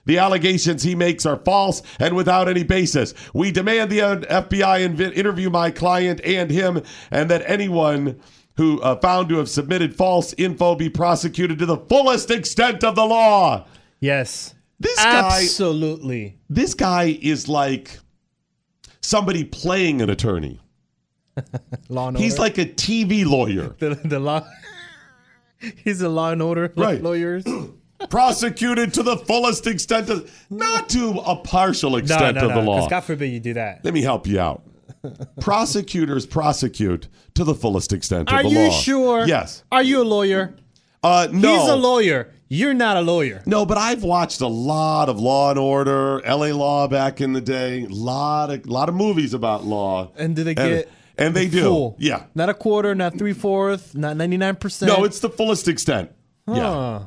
The 0.08 0.16
allegations 0.18 0.82
he 0.82 0.94
makes 0.94 1.26
are 1.26 1.36
false 1.36 1.82
and 2.00 2.16
without 2.16 2.48
any 2.48 2.64
basis. 2.64 3.12
We 3.34 3.52
demand 3.52 3.90
the 3.92 3.98
FBI 3.98 4.96
inv- 4.96 5.14
interview 5.14 5.50
my 5.50 5.70
client 5.70 6.22
and 6.24 6.50
him, 6.50 6.82
and 7.10 7.30
that 7.30 7.42
anyone 7.48 8.18
who 8.56 8.80
uh, 8.80 8.96
found 8.96 9.28
to 9.28 9.36
have 9.36 9.50
submitted 9.50 9.94
false 9.94 10.32
info 10.38 10.74
be 10.74 10.88
prosecuted 10.88 11.58
to 11.58 11.66
the 11.66 11.76
fullest 11.76 12.30
extent 12.30 12.82
of 12.82 12.96
the 12.96 13.04
law. 13.04 13.66
Yes. 14.00 14.54
This 14.80 14.96
guy, 14.96 15.42
Absolutely. 15.42 16.38
this 16.48 16.72
guy 16.72 17.18
is 17.20 17.46
like 17.46 17.98
somebody 19.02 19.44
playing 19.44 20.00
an 20.00 20.08
attorney. 20.08 20.58
Law 21.90 22.08
and 22.08 22.18
He's 22.18 22.32
order. 22.38 22.42
like 22.42 22.58
a 22.58 22.64
TV 22.64 23.26
lawyer. 23.26 23.76
the, 23.78 23.94
the 24.04 24.18
law. 24.18 24.44
He's 25.84 26.00
a 26.00 26.08
law 26.08 26.30
and 26.32 26.40
order 26.40 26.72
Right. 26.76 27.02
lawyers. 27.02 27.44
prosecuted 28.10 28.94
to 28.94 29.02
the 29.02 29.16
fullest 29.16 29.66
extent 29.66 30.08
of 30.10 30.30
not 30.50 30.88
to 30.90 31.20
a 31.24 31.36
partial 31.36 31.96
extent 31.96 32.36
no, 32.36 32.48
of 32.48 32.54
the 32.54 32.62
no. 32.62 32.70
law. 32.70 32.88
God 32.88 33.00
forbid 33.00 33.26
you 33.26 33.40
do 33.40 33.54
that. 33.54 33.84
Let 33.84 33.94
me 33.94 34.02
help 34.02 34.26
you 34.26 34.40
out. 34.40 34.62
Prosecutors 35.40 36.26
prosecute 36.26 37.08
to 37.34 37.44
the 37.44 37.54
fullest 37.54 37.92
extent 37.92 38.30
Are 38.32 38.40
of 38.40 38.44
the 38.44 38.50
law. 38.50 38.60
Are 38.60 38.64
you 38.64 38.70
sure? 38.72 39.26
Yes. 39.26 39.62
Are 39.70 39.82
you 39.82 40.02
a 40.02 40.04
lawyer? 40.04 40.54
Uh, 41.02 41.28
no. 41.30 41.58
He's 41.58 41.68
a 41.68 41.76
lawyer. 41.76 42.32
You're 42.48 42.74
not 42.74 42.96
a 42.96 43.02
lawyer. 43.02 43.42
No, 43.44 43.66
but 43.66 43.76
I've 43.76 44.02
watched 44.02 44.40
a 44.40 44.46
lot 44.46 45.10
of 45.10 45.20
Law 45.20 45.50
and 45.50 45.58
Order, 45.58 46.24
L.A. 46.24 46.52
Law 46.52 46.88
back 46.88 47.20
in 47.20 47.34
the 47.34 47.42
day. 47.42 47.86
lot 47.90 48.50
of 48.50 48.66
lot 48.66 48.88
of 48.88 48.94
movies 48.94 49.34
about 49.34 49.64
law. 49.64 50.12
And 50.16 50.34
do 50.34 50.44
they 50.44 50.54
get? 50.54 50.88
And, 51.18 51.34
they 51.34 51.46
the 51.46 51.58
do. 51.58 51.62
full? 51.64 51.96
Yeah. 51.98 52.24
Not 52.34 52.48
a 52.48 52.54
quarter, 52.54 52.94
not 52.94 53.18
three 53.18 53.32
fourths, 53.32 53.94
not 53.94 54.16
ninety 54.16 54.38
nine 54.38 54.56
percent. 54.56 54.90
No, 54.90 55.04
it's 55.04 55.18
the 55.18 55.28
fullest 55.28 55.68
extent. 55.68 56.10
Huh. 56.48 56.54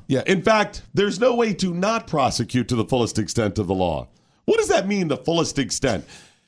Yeah. 0.08 0.20
Yeah. 0.20 0.24
In 0.28 0.42
fact, 0.42 0.84
there's 0.94 1.20
no 1.20 1.36
way 1.36 1.54
to 1.56 1.74
not 1.74 2.08
prosecute 2.08 2.68
to 2.70 2.76
the 2.76 2.86
fullest 2.86 3.18
extent 3.20 3.58
of 3.60 3.68
the 3.68 3.74
law. 3.76 4.08
What 4.46 4.58
does 4.58 4.68
that 4.70 4.88
mean, 4.88 5.08
the 5.08 5.18
fullest 5.18 5.58
extent? 5.60 6.06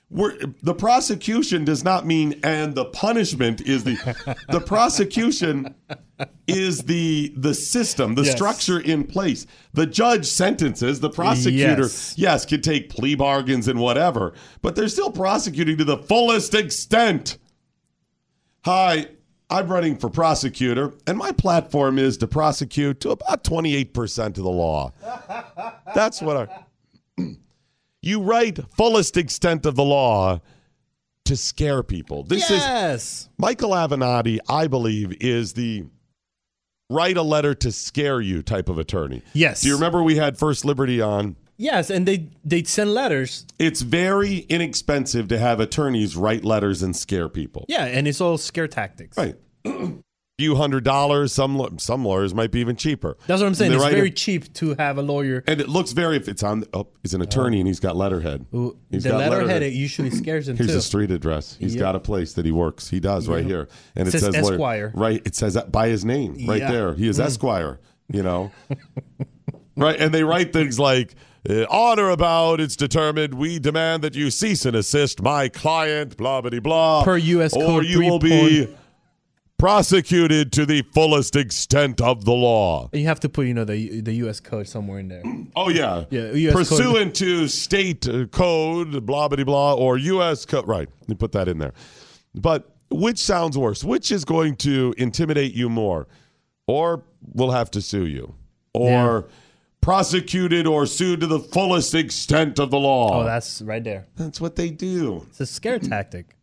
We're, 0.10 0.38
the 0.62 0.76
prosecution 0.76 1.66
does 1.66 1.84
not 1.84 2.06
mean, 2.06 2.40
and 2.44 2.76
the 2.76 2.86
punishment 2.86 3.62
is 3.62 3.84
the 3.84 3.96
the 4.50 4.60
prosecution 4.60 5.74
is 6.46 6.84
the 6.84 7.34
the 7.36 7.56
system, 7.56 8.14
the 8.14 8.22
Yes. 8.24 8.36
structure 8.36 8.80
in 8.80 9.06
place. 9.06 9.48
The 9.74 9.88
judge 9.88 10.26
sentences, 10.28 11.00
the 11.00 11.10
prosecutor, 11.10 11.84
Yes. 11.84 12.14
yes, 12.16 12.46
can 12.46 12.62
take 12.62 12.90
plea 12.90 13.16
bargains 13.16 13.68
and 13.68 13.80
whatever, 13.80 14.34
but 14.62 14.76
they're 14.76 14.88
still 14.88 15.10
prosecuting 15.12 15.78
to 15.78 15.84
the 15.86 15.98
fullest 15.98 16.54
extent. 16.54 17.40
Hi, 18.66 19.08
I'm 19.50 19.68
running 19.68 19.98
for 19.98 20.10
prosecutor, 20.10 20.94
and 21.06 21.18
my 21.18 21.32
platform 21.32 22.00
is 22.00 22.18
to 22.18 22.28
prosecute 22.28 23.00
to 23.02 23.12
about 23.12 23.44
28% 23.44 24.26
of 24.26 24.34
the 24.36 24.44
law. 24.44 24.92
That's 25.96 26.22
what 26.22 26.50
I. 27.18 27.24
You 28.06 28.20
write 28.22 28.60
fullest 28.76 29.16
extent 29.16 29.66
of 29.66 29.78
the 29.78 29.84
law 29.84 30.42
to 31.24 31.38
scare 31.38 31.84
people. 31.84 32.24
This 32.24 32.52
is 32.52 32.60
yes. 32.60 33.30
Michael 33.38 33.70
Avenatti, 33.70 34.40
I 34.50 34.68
believe, 34.68 35.16
is 35.22 35.54
the 35.54 35.86
write 36.90 37.16
a 37.16 37.22
letter 37.22 37.56
to 37.56 37.72
scare 37.72 38.20
you 38.20 38.42
type 38.42 38.68
of 38.68 38.78
attorney. 38.78 39.22
Yes. 39.32 39.62
Do 39.62 39.70
you 39.70 39.76
remember 39.76 40.04
we 40.04 40.18
had 40.18 40.38
First 40.38 40.66
Liberty 40.66 41.00
on? 41.00 41.38
Yes, 41.64 41.90
and 41.90 42.06
they 42.06 42.28
they 42.44 42.64
send 42.64 42.94
letters. 42.94 43.46
It's 43.58 43.82
very 43.82 44.40
inexpensive 44.50 45.30
to 45.30 45.38
have 45.38 45.62
attorneys 45.62 46.18
write 46.18 46.44
letters 46.44 46.84
and 46.84 46.94
scare 46.94 47.30
people. 47.30 47.66
Yeah, 47.70 47.86
and 47.86 48.06
it's 48.06 48.20
all 48.20 48.38
scare 48.38 48.68
tactics. 48.68 49.18
Right. 49.18 49.36
few 50.38 50.56
hundred 50.56 50.84
dollars. 50.84 51.32
Some 51.32 51.80
some 51.80 52.04
lawyers 52.04 52.34
might 52.34 52.52
be 52.52 52.60
even 52.60 52.76
cheaper. 52.76 53.16
That's 53.28 53.42
what 53.42 53.48
I'm 53.48 53.54
saying. 53.54 53.72
It's 53.72 53.86
very 53.86 54.12
cheap 54.12 54.54
to 54.56 54.76
have 54.76 54.98
a 54.98 55.02
lawyer. 55.02 55.42
and 55.48 55.62
it 55.62 55.70
looks 55.70 55.94
very. 55.94 56.18
If 56.18 56.28
it's 56.28 56.44
on, 56.44 56.66
oh, 56.74 56.88
he's 57.02 57.14
an 57.14 57.22
uh, 57.22 57.24
attorney 57.24 57.60
and 57.60 57.68
he's 57.68 57.80
got 57.80 57.96
letterhead. 57.96 58.46
Who, 58.52 58.78
He's 58.92 59.04
the 59.04 59.12
got 59.12 59.20
letterhead 59.30 59.64
it 59.64 59.72
usually 59.72 60.10
scares 60.10 60.48
them 60.48 60.58
Here's 60.58 60.72
too. 60.72 60.78
a 60.78 60.82
street 60.82 61.12
address. 61.12 61.56
He's 61.58 61.76
Yep. 61.76 61.80
got 61.80 61.96
a 61.96 62.00
place 62.02 62.34
that 62.34 62.46
he 62.46 62.52
works. 62.52 62.90
He 62.90 63.00
does 63.00 63.30
right 63.30 63.46
here, 63.46 63.70
and 63.96 64.08
it, 64.08 64.14
It 64.14 64.20
says 64.20 64.36
lawyer- 64.36 64.54
Esquire. 64.54 64.92
Right. 64.94 65.22
It 65.26 65.36
says 65.36 65.54
that 65.54 65.72
by 65.72 65.88
his 65.88 66.04
name 66.04 66.46
right 66.46 66.60
Yeah. 66.60 66.72
there. 66.72 66.94
He 66.94 67.08
is 67.08 67.20
mm. 67.20 67.26
Esquire. 67.26 67.80
You 68.12 68.24
know. 68.24 68.52
right, 69.78 69.98
and 69.98 70.14
they 70.14 70.24
write 70.26 70.52
things 70.52 70.78
like. 70.78 71.16
Uh, 71.50 71.64
on 71.64 72.00
or 72.00 72.10
about, 72.10 72.62
it's 72.62 72.76
determined. 72.78 73.34
We 73.34 73.60
demand 73.60 74.04
that 74.04 74.16
you 74.16 74.32
cease 74.32 74.66
and 74.66 74.76
assist 74.76 75.22
my 75.22 75.50
client. 75.50 76.16
Blah 76.16 76.42
blah 76.42 76.60
blah. 76.60 77.04
Per 77.04 77.18
US 77.18 77.54
or 77.54 77.66
Code 77.66 77.86
you 77.86 78.00
will 78.00 78.20
be 78.20 78.74
prosecuted 79.58 80.52
to 80.52 80.66
the 80.66 80.82
fullest 80.94 81.36
extent 81.38 82.02
of 82.02 82.26
the 82.26 82.34
law. 82.34 82.90
You 82.92 83.06
have 83.06 83.20
to 83.22 83.30
put, 83.30 83.48
you 83.48 83.54
know, 83.54 83.64
the 83.64 84.02
the 84.02 84.14
U.S. 84.26 84.40
code 84.40 84.68
somewhere 84.68 85.00
in 85.00 85.08
there. 85.08 85.24
Oh 85.56 85.70
yeah, 85.70 86.06
Yeah, 86.10 86.32
US 86.32 86.54
code. 86.54 86.68
Pursuant 86.68 87.16
to 87.16 87.48
state 87.48 88.08
uh, 88.08 88.26
code, 88.26 89.06
blah 89.06 89.28
blah 89.28 89.44
blah, 89.44 89.74
or 89.76 89.98
U.S. 89.98 90.46
code. 90.46 90.68
Right, 90.68 90.90
you 91.08 91.16
put 91.16 91.32
that 91.34 91.48
in 91.48 91.60
there. 91.60 91.74
But 92.34 92.70
which 92.90 93.20
sounds 93.20 93.58
worse? 93.58 93.84
Which 93.84 94.12
is 94.12 94.26
going 94.26 94.56
to 94.58 94.94
intimidate 94.98 95.54
you 95.54 95.70
more, 95.70 96.08
or 96.68 97.04
we'll 97.34 97.52
have 97.52 97.70
to 97.72 97.82
sue 97.82 98.06
you, 98.06 98.34
or 98.74 99.28
prosecuted 99.84 100.66
or 100.66 100.86
sued 100.86 101.20
to 101.20 101.28
the 101.28 101.40
fullest 101.40 101.94
extent 101.94 102.58
of 102.58 102.72
the 102.72 102.80
law? 102.80 103.22
Oh, 103.22 103.24
that's 103.26 103.62
right 103.62 103.84
there. 103.84 104.08
That's 104.16 104.40
what 104.40 104.56
they 104.56 104.70
do. 104.70 105.26
It's 105.30 105.42
a 105.42 105.46
scare 105.46 105.78
tactic. 105.80 106.36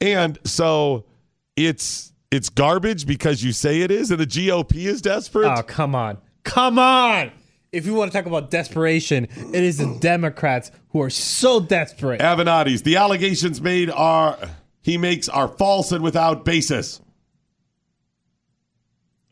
And 0.00 0.38
so 0.44 1.04
it's 1.56 2.12
it's 2.30 2.48
garbage 2.50 3.06
because 3.06 3.42
you 3.42 3.52
say 3.52 3.80
it 3.80 3.90
is, 3.90 4.10
and 4.10 4.20
the 4.20 4.26
GOP 4.26 4.74
is 4.86 5.00
desperate. 5.00 5.46
Oh, 5.48 5.62
come 5.62 5.94
on. 5.94 6.18
Come 6.44 6.78
on. 6.78 7.30
if 7.72 7.86
you 7.86 7.94
want 7.94 8.10
to 8.12 8.18
talk 8.18 8.26
about 8.26 8.50
desperation, 8.50 9.28
it 9.52 9.62
is 9.64 9.78
the 9.78 9.98
Democrats 10.00 10.70
who 10.90 11.00
are 11.02 11.10
so 11.10 11.60
desperate. 11.60 12.20
Avenatti's. 12.20 12.82
The 12.82 12.96
allegations 12.96 13.60
made 13.60 13.90
are 13.90 14.36
he 14.82 14.98
makes 14.98 15.28
are 15.28 15.48
false 15.48 15.92
and 15.92 16.02
without 16.02 16.44
basis. 16.44 17.00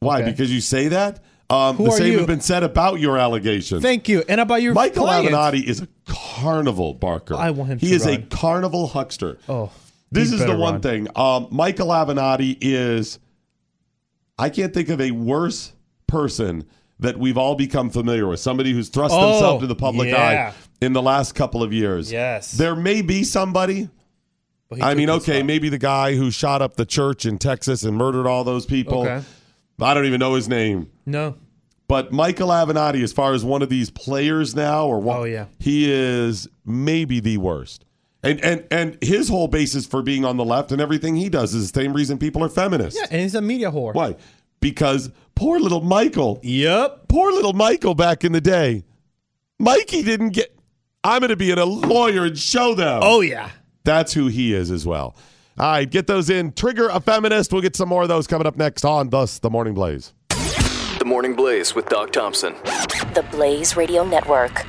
Why? 0.01 0.21
Okay. 0.23 0.31
Because 0.31 0.53
you 0.53 0.61
say 0.61 0.89
that? 0.89 1.23
Um, 1.49 1.77
Who 1.77 1.85
the 1.85 1.91
are 1.91 1.97
same 1.99 2.13
you? 2.13 2.19
has 2.19 2.27
been 2.27 2.41
said 2.41 2.63
about 2.65 2.99
your 2.99 3.17
allegations. 3.19 3.81
Thank 3.83 4.09
you. 4.09 4.25
And 4.29 4.41
about 4.41 4.63
your 4.63 4.75
Michael 4.75 5.05
client. 5.05 5.29
Avenatti 5.29 5.63
is 5.63 5.81
a 5.81 5.89
carnival 6.07 6.93
barker. 6.95 7.35
I 7.37 7.51
want 7.51 7.71
him 7.71 7.79
He 7.79 7.91
to 7.91 7.95
is 7.95 8.07
a 8.07 8.19
carnival 8.19 8.89
huckster. 8.89 9.39
Oh, 9.49 9.71
This 10.11 10.33
is 10.33 10.41
the 10.41 10.57
one 10.57 10.75
run. 10.75 10.81
thing. 10.83 11.09
Um, 11.15 11.47
Michael 11.51 11.89
Avenatti 11.89 12.59
is. 12.61 13.19
I 14.39 14.51
can't 14.51 14.75
think 14.75 14.89
of 14.89 15.01
a 15.01 15.13
worse 15.13 15.73
person 16.07 16.65
that 16.99 17.19
we've 17.19 17.39
all 17.39 17.55
become 17.55 17.91
familiar 17.91 18.27
with. 18.27 18.41
Somebody 18.41 18.73
who's 18.73 18.89
thrust 18.89 19.15
Oh, 19.17 19.31
themselves 19.33 19.61
to 19.63 19.67
the 19.67 19.75
public 19.77 20.11
yeah. 20.11 20.53
eye 20.53 20.55
in 20.85 20.93
the 20.95 21.03
last 21.03 21.35
couple 21.35 21.63
of 21.63 21.73
years. 21.73 22.11
Yes. 22.11 22.53
There 22.53 22.75
may 22.75 23.03
be 23.03 23.23
somebody. 23.23 23.89
I 24.83 24.95
mean, 24.95 25.09
okay, 25.11 25.43
maybe 25.45 25.69
the 25.69 25.79
guy 25.79 26.17
who 26.17 26.31
shot 26.33 26.61
up 26.61 26.75
the 26.77 26.85
church 26.87 27.25
in 27.25 27.39
Texas 27.39 27.85
and 27.85 27.97
murdered 27.97 28.27
all 28.27 28.43
those 28.43 28.67
people. 28.67 29.03
Okay. 29.07 29.23
I 29.81 29.95
don't 29.95 30.07
even 30.07 30.19
know 30.19 30.35
his 30.35 30.49
name. 30.49 30.91
No. 31.07 31.37
But 31.89 32.11
Michael 32.13 32.49
Avenatti, 32.49 33.03
as 33.03 33.13
far 33.13 33.33
as 33.33 33.45
one 33.45 33.63
of 33.63 33.69
these 33.69 33.91
players 33.91 34.57
now, 34.57 34.87
or 34.87 34.99
one, 35.01 35.17
Oh, 35.19 35.25
yeah. 35.25 35.47
he 35.61 35.91
is 35.91 36.49
maybe 36.65 37.21
the 37.21 37.39
worst. 37.39 37.85
And 38.25 38.41
and 38.45 38.65
and 38.73 38.99
his 39.01 39.29
whole 39.29 39.47
basis 39.47 39.87
for 39.87 40.03
being 40.03 40.25
on 40.25 40.37
the 40.37 40.45
left 40.45 40.73
and 40.73 40.81
everything 40.81 41.15
he 41.15 41.29
does 41.29 41.55
is 41.55 41.71
the 41.71 41.81
same 41.81 41.93
reason 41.93 42.19
people 42.19 42.43
are 42.43 42.49
feminists. 42.49 42.99
Yeah, 43.01 43.07
and 43.13 43.21
he's 43.23 43.37
a 43.37 43.41
media 43.41 43.71
whore. 43.71 43.95
Why? 43.95 44.17
Because 44.59 45.13
poor 45.37 45.61
little 45.61 45.81
Michael, 45.83 46.41
Yep. 46.43 47.07
poor 47.09 47.31
little 47.31 47.53
Michael 47.53 47.95
back 47.95 48.25
in 48.25 48.33
the 48.33 48.41
day, 48.41 48.83
Mikey 49.61 50.03
didn't 50.03 50.31
get. 50.31 50.59
I'm 51.05 51.21
going 51.21 51.31
to 51.31 51.37
be 51.37 51.53
a 51.53 51.65
lawyer 51.65 52.25
and 52.25 52.37
show 52.37 52.75
them. 52.75 53.01
Oh 53.03 53.21
yeah. 53.21 53.51
That's 53.85 54.13
who 54.13 54.27
he 54.27 54.53
is 54.55 54.73
as 54.73 54.85
well. 54.85 55.15
All 55.59 55.67
right, 55.71 55.89
get 55.89 56.09
those 56.09 56.29
in. 56.29 56.51
Trigger 56.53 56.89
a 56.89 56.99
feminist. 57.01 57.53
We'll 57.53 57.63
get 57.63 57.77
some 57.77 57.89
more 57.89 58.03
of 58.03 58.09
those 58.09 58.27
coming 58.27 58.47
up 58.49 58.57
next 58.57 58.85
on 58.85 59.11
Thus 59.11 59.39
the 59.39 59.51
Morning 59.51 59.73
Blaze. 59.75 60.13
The 61.07 61.11
Morning 61.11 61.37
Blaze 61.37 61.73
with 61.73 61.89
Doc 61.89 62.11
Thompson. 62.11 62.55
The 63.15 63.25
Blaze 63.31 63.77
Radio 63.77 64.05
Network. 64.05 64.67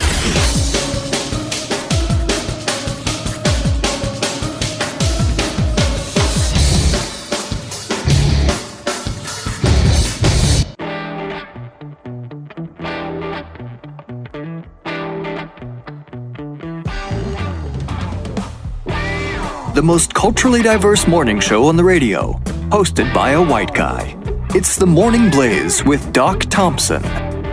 The 19.73 19.81
most 19.83 20.13
culturally 20.13 20.61
diverse 20.61 21.07
morning 21.07 21.39
show 21.39 21.65
on 21.65 21.77
the 21.77 21.83
radio, 21.83 22.33
hosted 22.69 23.11
by 23.11 23.31
a 23.31 23.43
white 23.43 23.73
guy. 23.73 24.26
It's 24.55 24.77
The 24.77 24.87
Morning 24.87 25.29
Blaze 25.29 25.83
with 25.83 26.11
Doc 26.13 26.39
Thompson. 26.45 27.03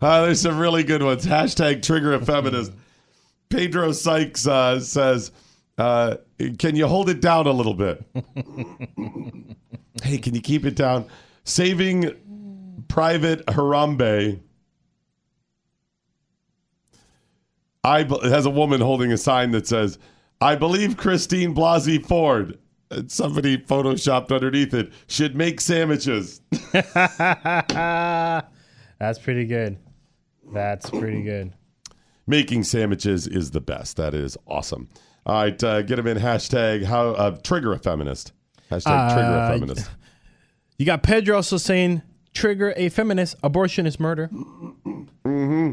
Uh, 0.00 0.22
there's 0.22 0.40
some 0.40 0.58
really 0.58 0.82
good 0.82 1.00
ones. 1.00 1.24
Hashtag 1.24 1.80
trigger 1.80 2.12
a 2.14 2.24
feminist. 2.24 2.72
Pedro 3.50 3.92
Sykes 3.92 4.48
uh, 4.48 4.80
says, 4.80 5.30
uh, 5.78 6.16
Can 6.58 6.74
you 6.74 6.88
hold 6.88 7.08
it 7.08 7.20
down 7.20 7.46
a 7.46 7.52
little 7.52 7.74
bit? 7.74 8.04
hey, 10.02 10.18
can 10.18 10.34
you 10.34 10.40
keep 10.40 10.66
it 10.66 10.74
down? 10.74 11.06
Saving 11.44 12.84
Private 12.88 13.46
Harambe. 13.46 14.40
I 17.84 18.00
it 18.00 18.22
has 18.24 18.46
a 18.46 18.50
woman 18.50 18.80
holding 18.80 19.12
a 19.12 19.18
sign 19.18 19.50
that 19.52 19.66
says, 19.66 19.98
I 20.40 20.54
believe 20.56 20.96
Christine 20.96 21.54
Blasey 21.54 22.04
Ford, 22.04 22.58
and 22.90 23.10
somebody 23.10 23.58
photoshopped 23.58 24.32
underneath 24.32 24.74
it, 24.74 24.92
should 25.08 25.36
make 25.36 25.60
sandwiches. 25.60 26.40
That's 26.72 28.48
pretty 29.20 29.46
good. 29.46 29.78
That's 30.52 30.90
pretty 30.90 31.22
good. 31.22 31.52
Making 32.26 32.62
sandwiches 32.64 33.26
is 33.26 33.50
the 33.50 33.60
best. 33.60 33.96
That 33.96 34.14
is 34.14 34.36
awesome. 34.46 34.88
All 35.26 35.42
right, 35.42 35.62
uh, 35.64 35.82
get 35.82 35.96
them 35.96 36.06
in 36.06 36.18
hashtag 36.18 36.84
how 36.84 37.08
uh, 37.10 37.36
trigger 37.42 37.72
a 37.72 37.78
feminist. 37.78 38.32
Hashtag 38.70 39.12
trigger 39.12 39.28
a 39.28 39.40
Uh, 39.40 39.52
feminist. 39.52 39.90
You 40.78 40.86
got 40.86 41.02
Pedro 41.04 41.36
also 41.36 41.58
saying 41.58 42.02
trigger 42.34 42.74
a 42.76 42.88
feminist. 42.88 43.36
Abortion 43.44 43.86
is 43.86 44.00
murder. 44.00 44.28
Mm-hmm. 44.32 45.72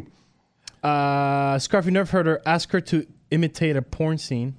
Uh, 0.83 1.55
Scarfy 1.55 1.89
Nerf 1.91 2.09
Herder 2.09 2.41
ask 2.45 2.71
her 2.71 2.81
to 2.81 3.05
imitate 3.31 3.75
a 3.75 3.81
porn 3.81 4.17
scene. 4.17 4.55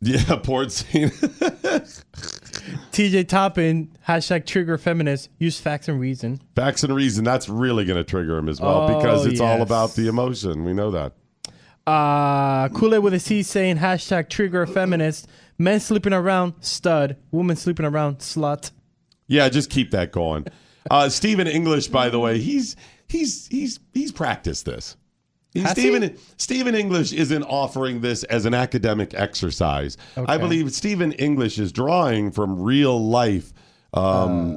Yeah, 0.00 0.36
porn 0.42 0.70
scene. 0.70 1.08
TJ 2.92 3.28
Toppin 3.28 3.90
hashtag 4.06 4.46
trigger 4.46 4.78
feminist. 4.78 5.28
Use 5.38 5.58
facts 5.60 5.88
and 5.88 6.00
reason. 6.00 6.40
Facts 6.54 6.82
and 6.84 6.94
reason. 6.94 7.24
That's 7.24 7.48
really 7.48 7.84
going 7.84 7.96
to 7.96 8.04
trigger 8.04 8.36
him 8.36 8.48
as 8.48 8.60
well 8.60 8.82
Oh, 8.90 8.96
because 8.98 9.26
it's 9.26 9.40
all 9.40 9.62
about 9.62 9.94
the 9.94 10.08
emotion. 10.08 10.64
We 10.64 10.72
know 10.74 10.90
that. 10.90 11.12
Uh, 11.86 12.68
Kool 12.68 12.94
Aid 12.94 13.02
with 13.02 13.14
a 13.14 13.20
C 13.20 13.42
saying 13.42 13.78
hashtag 13.78 14.28
trigger 14.28 14.66
feminist. 14.66 15.28
Men 15.58 15.80
sleeping 15.80 16.12
around 16.12 16.54
stud. 16.60 17.16
Women 17.30 17.56
sleeping 17.56 17.86
around 17.86 18.18
slut. 18.18 18.70
Yeah, 19.26 19.48
just 19.48 19.70
keep 19.70 19.90
that 19.92 20.12
going. 20.12 20.46
Uh, 20.90 21.08
Stephen 21.08 21.46
English, 21.46 21.88
by 21.88 22.08
the 22.08 22.18
way, 22.18 22.38
he's 22.40 22.76
he's 23.12 23.46
he's 23.46 23.78
he's 23.92 24.10
practiced 24.10 24.64
this. 24.64 24.96
He's 25.52 25.64
Has 25.64 25.76
he? 25.76 25.82
Stephen 25.82 26.18
Stephen 26.38 26.74
English 26.74 27.12
isn't 27.12 27.42
offering 27.44 28.00
this 28.00 28.24
as 28.24 28.46
an 28.46 28.54
academic 28.54 29.14
exercise. 29.14 29.96
I 30.16 30.38
believe 30.38 30.72
Stephen 30.72 31.12
English 31.12 31.58
is 31.58 31.72
drawing 31.72 32.32
from 32.32 32.60
real 32.60 32.98
life 32.98 33.52
um, 33.92 34.56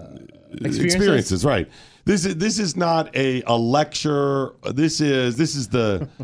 experiences? 0.54 0.86
experiences. 0.86 1.46
Right. 1.46 1.70
This 2.06 2.26
is 2.26 2.38
this 2.38 2.60
is 2.60 2.78
not 2.78 3.14
a 3.16 3.44
a 3.44 3.58
lecture. 3.58 4.54
This 4.64 5.02
is 5.02 5.38
this 5.38 5.56
is 5.56 5.70
the. 5.70 6.10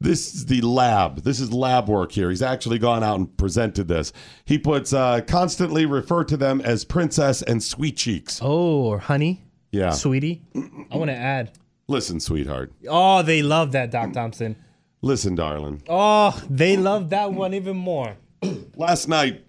This 0.00 0.34
is 0.34 0.46
the 0.46 0.60
lab. 0.62 1.22
This 1.22 1.38
is 1.38 1.52
lab 1.52 1.88
work 1.88 2.10
here. 2.10 2.28
He's 2.28 2.42
actually 2.42 2.80
gone 2.80 3.04
out 3.04 3.20
and 3.20 3.36
presented 3.36 3.86
this. 3.86 4.12
He 4.44 4.58
puts 4.58 4.92
uh, 4.92 5.20
constantly 5.20 5.86
refer 5.86 6.24
to 6.24 6.36
them 6.36 6.60
as 6.60 6.84
princess 6.84 7.40
and 7.40 7.62
sweet 7.62 7.98
cheeks. 7.98 8.40
Oh, 8.42 8.82
or 8.82 8.98
honey. 8.98 9.44
Yeah. 9.70 9.90
Sweetie. 9.90 10.42
I 10.90 10.96
want 10.96 11.10
to 11.10 11.16
add. 11.16 11.52
Listen, 11.88 12.20
sweetheart. 12.20 12.72
Oh, 12.88 13.22
they 13.22 13.42
love 13.42 13.72
that, 13.72 13.90
Doc 13.90 14.12
Thompson. 14.12 14.56
Listen, 15.02 15.34
darling. 15.34 15.82
Oh, 15.88 16.40
they 16.48 16.76
love 16.76 17.10
that 17.10 17.32
one 17.32 17.54
even 17.54 17.76
more. 17.76 18.16
Last 18.76 19.08
night, 19.08 19.44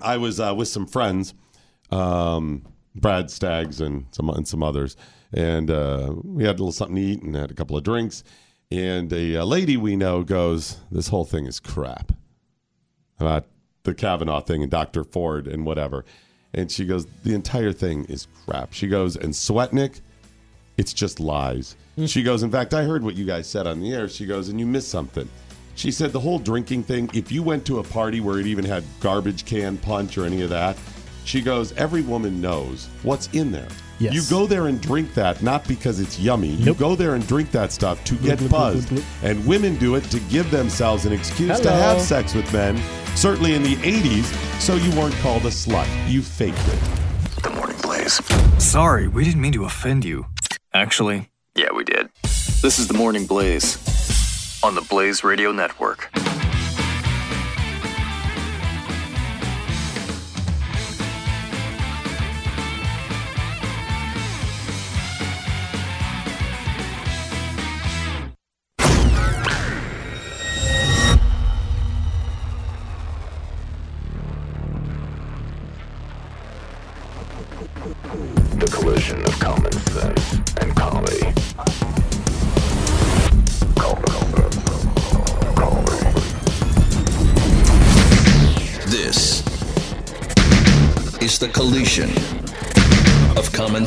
I 0.00 0.16
was 0.16 0.40
uh, 0.40 0.54
with 0.56 0.68
some 0.68 0.86
friends, 0.86 1.34
um, 1.90 2.66
Brad 2.94 3.30
Staggs 3.30 3.80
and 3.80 4.06
some 4.10 4.28
and 4.30 4.46
some 4.46 4.62
others, 4.62 4.96
and 5.32 5.70
uh, 5.70 6.14
we 6.24 6.44
had 6.44 6.56
a 6.56 6.58
little 6.58 6.72
something 6.72 6.96
to 6.96 7.02
eat 7.02 7.22
and 7.22 7.36
had 7.36 7.50
a 7.50 7.54
couple 7.54 7.76
of 7.76 7.84
drinks. 7.84 8.24
And 8.72 9.12
a, 9.12 9.36
uh 9.36 9.44
lady 9.44 9.76
we 9.76 9.94
know 9.94 10.24
goes, 10.24 10.78
"This 10.90 11.08
whole 11.08 11.24
thing 11.24 11.46
is 11.46 11.60
crap." 11.60 12.12
About 13.20 13.46
the 13.84 13.94
Kavanaugh 13.94 14.40
thing 14.40 14.62
and 14.62 14.70
Dr. 14.70 15.04
Ford 15.04 15.46
and 15.46 15.64
whatever. 15.64 16.04
And 16.52 16.70
she 16.72 16.84
goes, 16.84 17.06
"The 17.22 17.34
entire 17.34 17.72
thing 17.72 18.04
is 18.06 18.26
crap." 18.44 18.72
She 18.72 18.88
goes, 18.88 19.14
"And 19.16 19.32
Swetnick, 19.32 20.00
it's 20.76 20.92
just 20.92 21.20
lies." 21.20 21.76
Hmm. 21.96 22.06
She 22.06 22.22
goes, 22.22 22.42
"In 22.42 22.50
fact, 22.50 22.74
I 22.74 22.84
heard 22.84 23.02
what 23.02 23.16
you 23.16 23.24
guys 23.24 23.46
said 23.46 23.66
on 23.66 23.80
the 23.80 23.92
air." 23.92 24.08
She 24.08 24.26
goes, 24.26 24.48
"And 24.48 24.58
you 24.60 24.66
missed 24.66 24.88
something." 24.88 25.28
She 25.76 25.90
said 25.90 26.10
the 26.12 26.20
whole 26.20 26.38
drinking 26.38 26.84
thing, 26.84 27.10
if 27.12 27.30
you 27.30 27.42
went 27.42 27.66
to 27.66 27.80
a 27.80 27.82
party 27.82 28.20
where 28.20 28.38
it 28.38 28.46
even 28.46 28.64
had 28.64 28.82
garbage 28.98 29.44
can 29.44 29.76
punch 29.76 30.16
or 30.16 30.24
any 30.24 30.40
of 30.40 30.48
that, 30.48 30.74
she 31.26 31.42
goes, 31.42 31.72
every 31.72 32.00
woman 32.00 32.40
knows 32.40 32.88
what's 33.02 33.26
in 33.34 33.52
there. 33.52 33.68
Yes. 33.98 34.14
You 34.14 34.22
go 34.30 34.46
there 34.46 34.68
and 34.68 34.80
drink 34.80 35.12
that 35.14 35.42
not 35.42 35.66
because 35.68 36.00
it's 36.00 36.18
yummy. 36.18 36.56
Nope. 36.56 36.66
You 36.66 36.74
go 36.74 36.94
there 36.94 37.14
and 37.14 37.26
drink 37.26 37.50
that 37.50 37.72
stuff 37.72 38.02
to 38.04 38.14
get 38.16 38.38
bloop, 38.38 38.48
bloop, 38.48 38.50
buzzed. 38.50 39.04
And 39.22 39.46
women 39.46 39.76
do 39.76 39.96
it 39.96 40.04
to 40.04 40.20
give 40.20 40.50
themselves 40.50 41.04
an 41.04 41.12
excuse 41.12 41.60
to 41.60 41.70
have 41.70 42.00
sex 42.00 42.34
with 42.34 42.50
men, 42.52 42.80
certainly 43.14 43.54
in 43.54 43.62
the 43.62 43.76
80s, 43.76 44.24
so 44.60 44.76
you 44.76 44.90
weren't 44.98 45.14
called 45.16 45.44
a 45.44 45.50
slut. 45.50 45.88
You 46.08 46.22
faked 46.22 46.58
it. 46.58 47.42
The 47.42 47.50
Morning 47.50 47.76
Blaze. 47.82 48.20
Sorry, 48.58 49.08
we 49.08 49.24
didn't 49.24 49.40
mean 49.40 49.52
to 49.52 49.64
offend 49.64 50.04
you. 50.04 50.26
Actually, 50.76 51.30
yeah, 51.54 51.72
we 51.74 51.84
did. 51.84 52.10
This 52.60 52.78
is 52.78 52.86
The 52.86 52.92
Morning 52.92 53.24
Blaze 53.24 53.78
on 54.62 54.74
the 54.74 54.82
Blaze 54.82 55.24
Radio 55.24 55.50
Network. 55.50 56.10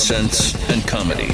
Sense 0.09 0.55
and 0.71 0.87
comedy. 0.87 1.27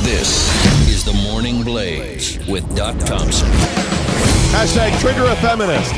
This 0.00 0.48
is 0.88 1.04
the 1.04 1.12
Morning 1.12 1.62
Blaze 1.62 2.38
with 2.48 2.64
Doc 2.74 2.98
Thompson. 3.00 3.46
Hashtag 4.48 4.98
trigger 4.98 5.24
a 5.26 5.36
feminist. 5.36 5.92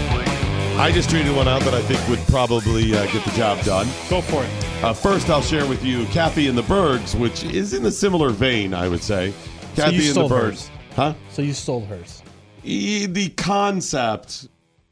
I 0.77 0.91
just 0.93 1.09
tweeted 1.09 1.37
one 1.37 1.47
out 1.47 1.63
that 1.63 1.73
I 1.73 1.81
think 1.83 2.01
would 2.09 2.19
probably 2.27 2.97
uh, 2.97 3.07
get 3.13 3.25
the 3.25 3.31
job 3.31 3.63
done. 3.63 3.87
Go 4.11 4.21
for 4.21 4.43
it. 4.43 4.51
Uh, 4.83 4.93
first, 4.93 5.31
I'll 5.31 5.41
share 5.41 5.69
with 5.69 5.85
you 5.85 6.05
Kathy 6.07 6.49
and 6.49 6.59
the 6.59 6.65
Bergs, 6.65 7.15
which 7.15 7.45
is 7.45 7.75
in 7.75 7.87
a 7.87 7.93
similar 7.93 8.31
vein, 8.31 8.75
I 8.75 8.89
would 8.89 9.05
say. 9.05 9.33
Kathy 9.77 9.95
you 9.95 10.01
and 10.01 10.09
the 10.09 10.13
stole 10.15 10.29
Bergs. 10.29 10.67
hers. 10.67 10.97
Huh? 10.97 11.15
So 11.31 11.43
you 11.43 11.53
stole 11.53 11.85
hers. 11.85 12.25
E- 12.65 13.07
the 13.07 13.29
concept, 13.29 14.49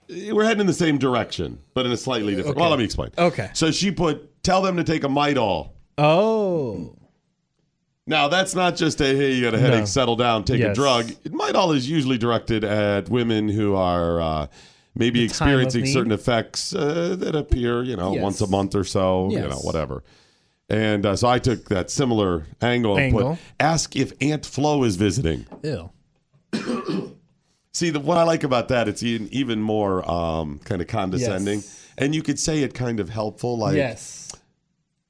eh, 0.08 0.30
we're 0.30 0.44
heading 0.44 0.60
in 0.60 0.66
the 0.68 0.72
same 0.72 0.98
direction, 0.98 1.58
but 1.74 1.84
in 1.84 1.90
a 1.90 1.96
slightly 1.96 2.36
different. 2.36 2.58
Okay. 2.58 2.60
Well, 2.60 2.70
let 2.70 2.78
me 2.78 2.84
explain. 2.84 3.10
Okay. 3.18 3.50
So 3.54 3.72
she 3.72 3.90
put, 3.90 4.44
tell 4.44 4.62
them 4.62 4.76
to 4.76 4.84
take 4.84 5.02
a 5.02 5.08
Midol. 5.08 5.70
Oh. 5.98 6.94
Now, 8.06 8.28
that's 8.28 8.54
not 8.54 8.76
just 8.76 9.00
a, 9.00 9.04
hey, 9.16 9.32
you 9.32 9.42
got 9.42 9.54
a 9.54 9.58
headache, 9.58 9.80
No. 9.80 9.84
settle 9.86 10.16
down, 10.16 10.44
take 10.44 10.56
a 10.60 10.64
Yes. 10.64 10.76
drug. 10.76 11.06
Midol 11.28 11.74
is 11.74 11.88
usually 11.88 12.18
directed 12.18 12.62
at 12.62 13.08
women 13.08 13.48
who 13.48 13.74
are 13.74 14.20
uh, 14.20 14.46
maybe 14.94 15.20
The 15.20 15.24
experiencing 15.24 15.86
certain 15.86 16.12
effects 16.12 16.74
uh, 16.74 17.16
that 17.18 17.34
appear, 17.34 17.82
you 17.82 17.96
know, 17.96 18.12
Yes. 18.14 18.22
once 18.22 18.40
a 18.42 18.46
month 18.46 18.74
or 18.74 18.84
so, 18.84 19.30
you 19.30 19.40
know, 19.40 19.56
whatever. 19.56 20.04
And 20.68 21.04
uh, 21.06 21.16
so 21.16 21.28
I 21.28 21.38
took 21.38 21.68
that 21.70 21.90
similar 21.90 22.46
angle, 22.60 22.96
and 22.96 23.06
Angle. 23.06 23.30
put, 23.36 23.38
ask 23.58 23.96
if 23.96 24.12
Aunt 24.20 24.44
Flo 24.44 24.84
is 24.84 24.96
visiting. 24.96 25.46
Ew. 25.62 25.90
See, 27.72 27.90
the, 27.90 28.00
what 28.00 28.18
I 28.18 28.22
like 28.22 28.44
about 28.44 28.68
that, 28.68 28.86
it's 28.86 29.02
even, 29.02 29.28
even 29.32 29.60
more 29.60 30.08
um, 30.10 30.60
kind 30.64 30.80
of 30.80 30.86
condescending. 30.88 31.56
Yes. 31.60 31.86
And 31.98 32.14
you 32.14 32.22
could 32.22 32.38
say 32.38 32.62
it 32.62 32.72
kind 32.74 33.00
of 33.00 33.08
helpful, 33.08 33.58
like, 33.58 33.76
yes. 33.76 34.23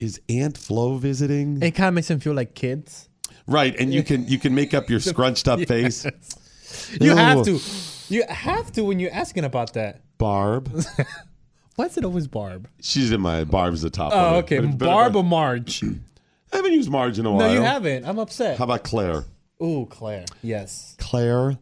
Is 0.01 0.20
Aunt 0.28 0.57
Flo 0.59 0.97
visiting? 0.99 1.62
It 1.62 1.72
kind 1.72 1.88
of 1.88 1.95
makes 1.95 2.09
them 2.09 2.20
feel 2.20 2.34
like 2.34 2.55
kids. 2.55 3.09
right, 3.47 3.74
and 3.78 3.92
you 3.92 4.03
can 4.03 4.26
you 4.28 4.38
can 4.38 4.55
make 4.55 4.74
up 4.74 4.88
your 4.90 5.01
scrunched 5.11 5.49
up 5.49 5.61
face. 5.61 6.05
You 7.01 7.14
have 7.16 7.45
to. 7.45 7.61
You 8.09 8.24
have 8.28 8.70
to 8.72 8.82
when 8.84 9.01
you're 9.01 9.12
asking 9.14 9.45
about 9.45 9.72
that. 9.74 10.03
Barb. 10.18 10.68
Why 11.76 11.86
is 11.86 11.97
it 11.97 12.05
always 12.05 12.26
Barb? 12.28 12.68
She's 12.80 13.11
in 13.11 13.20
my 13.20 13.45
Barb's 13.45 13.82
the 13.82 13.90
top. 13.90 14.12
Oh, 14.14 14.24
one. 14.32 14.34
okay. 14.45 14.59
But- 14.61 14.78
but- 14.78 14.84
Barb 14.86 15.16
or 15.16 15.24
Marge? 15.24 15.82
I 16.53 16.57
haven't 16.59 16.72
used 16.72 16.88
Marge 16.90 17.18
in 17.18 17.26
a 17.26 17.32
while. 17.32 17.49
no, 17.49 17.53
you 17.53 17.62
haven't. 17.62 18.05
I'm 18.05 18.18
upset. 18.20 18.59
How 18.59 18.64
about 18.64 18.84
Claire? 18.84 19.24
Ooh, 19.61 19.86
Claire. 19.90 20.24
Yes. 20.42 20.95
Claire, 20.99 21.59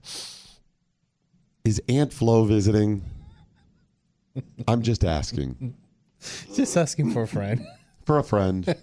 is 1.64 1.80
Aunt 1.88 2.12
Flo 2.12 2.44
visiting? 2.44 3.02
I'm 4.68 4.82
just 4.82 5.02
asking 5.04 5.74
Just 6.54 6.76
asking 6.76 7.12
for 7.12 7.22
a 7.22 7.28
friend. 7.28 7.66
For 8.04 8.18
a 8.18 8.24
friend. 8.24 8.74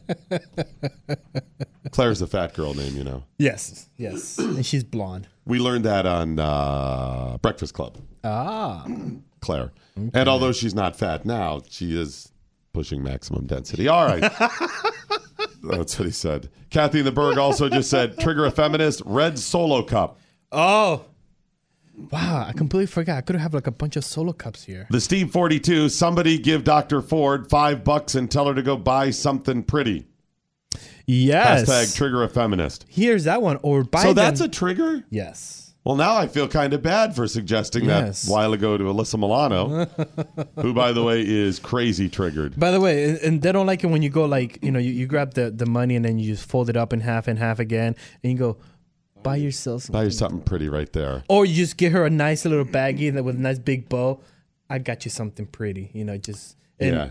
Claire's 1.91 2.21
a 2.21 2.27
fat 2.27 2.53
girl 2.53 2.73
name, 2.73 2.95
you 2.95 3.03
know. 3.03 3.23
yes. 3.37 3.89
Yes. 3.97 4.37
And 4.37 4.65
she's 4.65 4.83
blonde. 4.83 5.27
We 5.45 5.59
learned 5.59 5.85
that 5.85 6.05
on 6.05 6.39
uh, 6.39 7.37
Breakfast 7.41 7.73
Club. 7.73 7.97
Ah. 8.23 8.85
Claire. 9.41 9.71
And 10.13 10.27
although 10.29 10.51
she's 10.51 10.75
not 10.75 10.95
fat 10.95 11.25
now, 11.25 11.61
she 11.69 11.99
is 11.99 12.31
pushing 12.73 13.03
maximum 13.03 13.47
density. 13.47 13.87
All 13.87 14.05
right. 14.05 14.21
That's 15.63 15.97
what 15.99 16.05
he 16.05 16.11
said. 16.11 16.49
Kathy 16.69 16.99
in 16.99 17.05
the 17.05 17.11
Berg 17.11 17.37
also 17.37 17.67
just 17.69 17.89
said, 17.89 18.17
trigger 18.19 18.45
a 18.45 18.51
feminist, 18.51 19.01
red 19.05 19.39
solo 19.39 19.83
cup. 19.83 20.19
Oh. 20.51 21.05
Wow. 22.11 22.45
I 22.47 22.53
completely 22.53 22.87
forgot. 22.87 23.17
I 23.17 23.21
could 23.21 23.35
have 23.35 23.53
like 23.53 23.67
a 23.67 23.71
bunch 23.71 23.95
of 23.95 24.03
solo 24.05 24.33
cups 24.33 24.63
here. 24.63 24.87
The 24.89 25.01
Steve 25.01 25.31
42, 25.31 25.89
somebody 25.89 26.37
give 26.37 26.63
Dr. 26.63 27.01
Ford 27.01 27.49
five 27.49 27.83
bucks 27.83 28.15
and 28.15 28.29
tell 28.31 28.47
her 28.47 28.53
to 28.53 28.61
go 28.61 28.77
buy 28.77 29.09
something 29.11 29.63
pretty. 29.63 30.05
Yes. 31.05 31.67
Hashtag 31.69 31.95
trigger 31.95 32.23
a 32.23 32.29
feminist. 32.29 32.85
Here's 32.87 33.23
that 33.23 33.41
one. 33.41 33.57
Or 33.63 33.83
buy 33.83 34.03
so 34.03 34.13
that's 34.13 34.41
a 34.41 34.47
trigger? 34.47 35.03
Yes. 35.09 35.73
Well, 35.83 35.95
now 35.95 36.15
I 36.17 36.27
feel 36.27 36.47
kind 36.47 36.73
of 36.73 36.83
bad 36.83 37.15
for 37.15 37.27
suggesting 37.27 37.85
Yes. 37.85 38.23
that 38.23 38.31
while 38.31 38.53
ago 38.53 38.77
to 38.77 38.83
Alyssa 38.83 39.17
Milano, 39.17 39.85
who, 40.61 40.73
by 40.73 40.91
the 40.91 41.01
way, 41.03 41.21
is 41.25 41.57
crazy 41.57 42.09
triggered. 42.09 42.59
By 42.59 42.69
the 42.69 42.79
way, 42.79 43.05
and- 43.09 43.17
and 43.19 43.41
they 43.41 43.51
don't 43.51 43.65
like 43.65 43.83
it 43.83 43.87
when 43.87 44.01
you 44.03 44.09
go 44.09 44.25
like, 44.25 44.59
you 44.61 44.71
know, 44.71 44.77
you, 44.79 44.91
you 44.91 45.07
grab 45.07 45.33
the, 45.33 45.49
the 45.49 45.65
money 45.65 45.95
and 45.95 46.05
then 46.05 46.19
you 46.19 46.31
just 46.33 46.47
fold 46.47 46.69
it 46.69 46.77
up 46.77 46.93
in 46.93 46.99
half 46.99 47.27
and 47.27 47.39
half 47.39 47.59
again 47.59 47.95
and 48.23 48.31
you 48.33 48.37
go, 48.37 48.57
buy 49.23 49.35
yourself 49.37 49.83
some. 49.83 49.93
Buy 49.93 50.03
you 50.03 50.11
something 50.11 50.41
pretty 50.41 50.69
right 50.69 50.91
there. 50.93 51.23
Or 51.27 51.45
you 51.45 51.55
just 51.55 51.77
get 51.77 51.91
her 51.91 52.05
a 52.05 52.09
nice 52.09 52.45
little 52.45 52.65
baggie 52.65 53.13
that 53.13 53.23
with 53.23 53.35
a 53.35 53.39
nice 53.39 53.59
big 53.59 53.89
bow. 53.89 54.19
I 54.69 54.79
got 54.79 55.05
you 55.05 55.11
something 55.11 55.45
pretty, 55.45 55.89
you 55.93 56.05
know, 56.05 56.17
just. 56.17 56.55
And 56.79 56.95
yeah. 56.95 57.09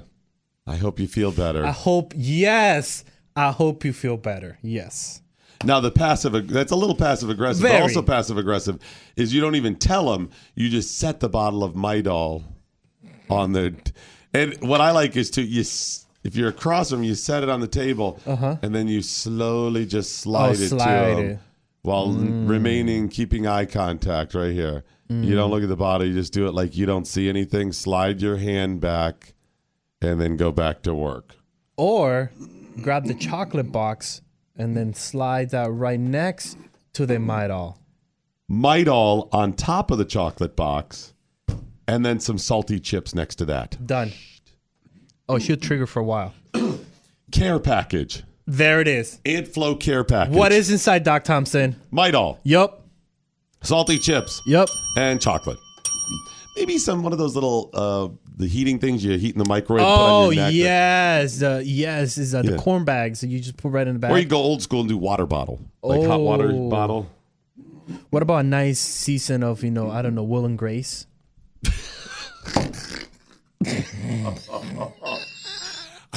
I 0.67 0.77
hope 0.77 1.01
you 1.01 1.09
feel 1.09 1.33
better. 1.33 1.65
I 1.65 1.71
hope, 1.71 2.13
yes, 2.17 3.05
I 3.35 3.53
hope 3.53 3.85
you 3.85 3.93
feel 3.93 4.17
better. 4.17 4.59
Yes. 4.63 5.23
Now 5.65 5.81
the 5.81 5.91
passive 5.91 6.49
that's 6.49 6.71
a 6.71 6.77
little 6.77 6.95
passive 6.95 7.31
aggressive, 7.31 7.65
but 7.65 7.83
also 7.83 8.01
passive 8.01 8.39
aggressive 8.39 8.79
is 9.17 9.35
you 9.35 9.41
don't 9.41 9.57
even 9.57 9.75
tell 9.75 10.13
them. 10.13 10.31
You 10.55 10.69
just 10.69 10.99
set 10.99 11.21
the 11.21 11.29
bottle 11.29 11.65
of 11.65 11.75
Midol 11.75 12.45
on 13.29 13.53
the. 13.53 13.75
And 14.33 14.57
what 14.61 14.81
I 14.81 14.93
like 14.93 15.17
is 15.17 15.31
to 15.31 15.43
you. 15.43 15.65
If 16.25 16.35
you're 16.37 16.49
across 16.49 16.91
from 16.91 16.99
'em, 16.99 17.05
you 17.05 17.15
set 17.15 17.43
it 17.43 17.49
on 17.49 17.61
the 17.61 17.69
table, 17.69 18.21
and 18.27 18.75
then 18.75 18.89
you 18.89 19.03
slowly 19.03 19.87
just 19.87 20.17
slide 20.19 20.51
Uh-huh. 20.51 20.59
Oh, 20.61 20.63
it 20.65 20.69
slide 20.69 20.87
to 20.87 21.11
'em 21.11 21.19
it. 21.31 21.39
While 21.83 22.09
mm. 22.09 22.49
remaining 22.49 23.09
keeping 23.09 23.47
eye 23.47 23.67
contact 23.67 24.35
right 24.35 24.53
here. 24.53 24.85
You 25.11 25.35
don't 25.35 25.49
mm. 25.49 25.53
look 25.53 25.63
at 25.63 25.71
the 25.71 25.77
body, 25.77 26.09
You 26.09 26.15
just 26.15 26.35
do 26.35 26.47
it 26.47 26.53
like 26.53 26.77
you 26.77 26.85
don't 26.85 27.07
see 27.07 27.31
anything. 27.31 27.73
Slide 27.73 28.21
your 28.21 28.37
hand 28.37 28.83
back, 28.83 29.33
and 30.03 30.21
then 30.21 30.37
go 30.37 30.53
back 30.53 30.83
to 30.83 30.95
work. 30.95 31.35
Or 31.79 32.31
grab 32.83 33.07
the 33.07 33.15
chocolate 33.15 33.73
box 33.73 34.21
and 34.55 34.77
then 34.77 34.93
slide 34.93 35.51
that 35.51 35.71
right 35.71 35.99
next 35.99 36.59
to 36.93 37.07
the 37.07 37.15
Midol. 37.15 37.79
Midol 38.51 39.29
on 39.33 39.53
top 39.55 39.91
of 39.91 39.99
the 39.99 40.05
chocolate 40.05 40.57
box, 40.57 41.15
and 41.87 42.05
then 42.05 42.21
some 42.21 42.37
salty 42.37 42.81
chips 42.81 43.15
next 43.15 43.37
to 43.37 43.45
that. 43.47 43.79
Done. 43.87 44.13
Oh, 45.29 45.39
she'll 45.39 45.57
trigger 45.57 45.87
for 45.87 46.01
a 46.01 46.05
while. 46.05 46.35
Care 47.31 47.59
package. 47.59 48.25
There 48.51 48.81
it 48.81 48.89
is. 48.89 49.21
Aunt 49.27 49.47
Flo 49.47 49.75
care 49.77 50.05
package. 50.05 50.35
What 50.35 50.53
is 50.53 50.71
inside, 50.71 51.05
Doc 51.05 51.23
Thompson? 51.25 51.77
Midol? 51.93 52.39
Yup. 52.45 52.83
Salty 53.63 53.99
chips 53.99 54.41
Yup. 54.47 54.71
and 54.97 55.21
chocolate. 55.21 55.59
Maybe 56.57 56.79
some 56.79 57.03
one 57.03 57.13
of 57.13 57.19
those 57.19 57.35
little 57.35 57.69
uh 57.75 58.09
the 58.39 58.47
heating 58.47 58.79
things 58.79 59.05
you 59.05 59.19
heat 59.19 59.35
in 59.35 59.39
the 59.39 59.45
microwave. 59.49 59.83
Oh 59.85 60.29
on 60.29 60.33
your 60.35 60.45
neck. 60.45 60.55
yes, 60.55 61.39
the 61.41 61.63
yes 61.63 62.17
is 62.17 62.35
uh, 62.35 62.41
Yeah. 62.43 62.53
the 62.53 62.57
corn 62.57 62.87
bags 62.87 63.21
that 63.21 63.27
you 63.29 63.39
just 63.39 63.59
put 63.59 63.71
right 63.71 63.87
in 63.87 63.93
the 63.93 63.99
bag. 63.99 64.13
Or 64.13 64.19
you 64.19 64.25
go 64.25 64.39
old 64.39 64.63
school 64.63 64.81
and 64.81 64.89
do 64.89 64.97
water 64.97 65.27
bottle, 65.27 65.61
like 65.83 66.07
hot 66.07 66.21
water 66.21 66.51
Oh. 66.51 66.71
bottle. 66.71 67.11
What 68.09 68.23
about 68.23 68.39
a 68.39 68.43
nice 68.45 68.81
season 68.81 69.43
of 69.43 69.63
you 69.63 69.71
know 69.71 69.91
I 69.91 70.01
don't 70.01 70.15
know 70.15 70.23
Will 70.25 70.47
and 70.47 70.57
Grace? 70.57 71.05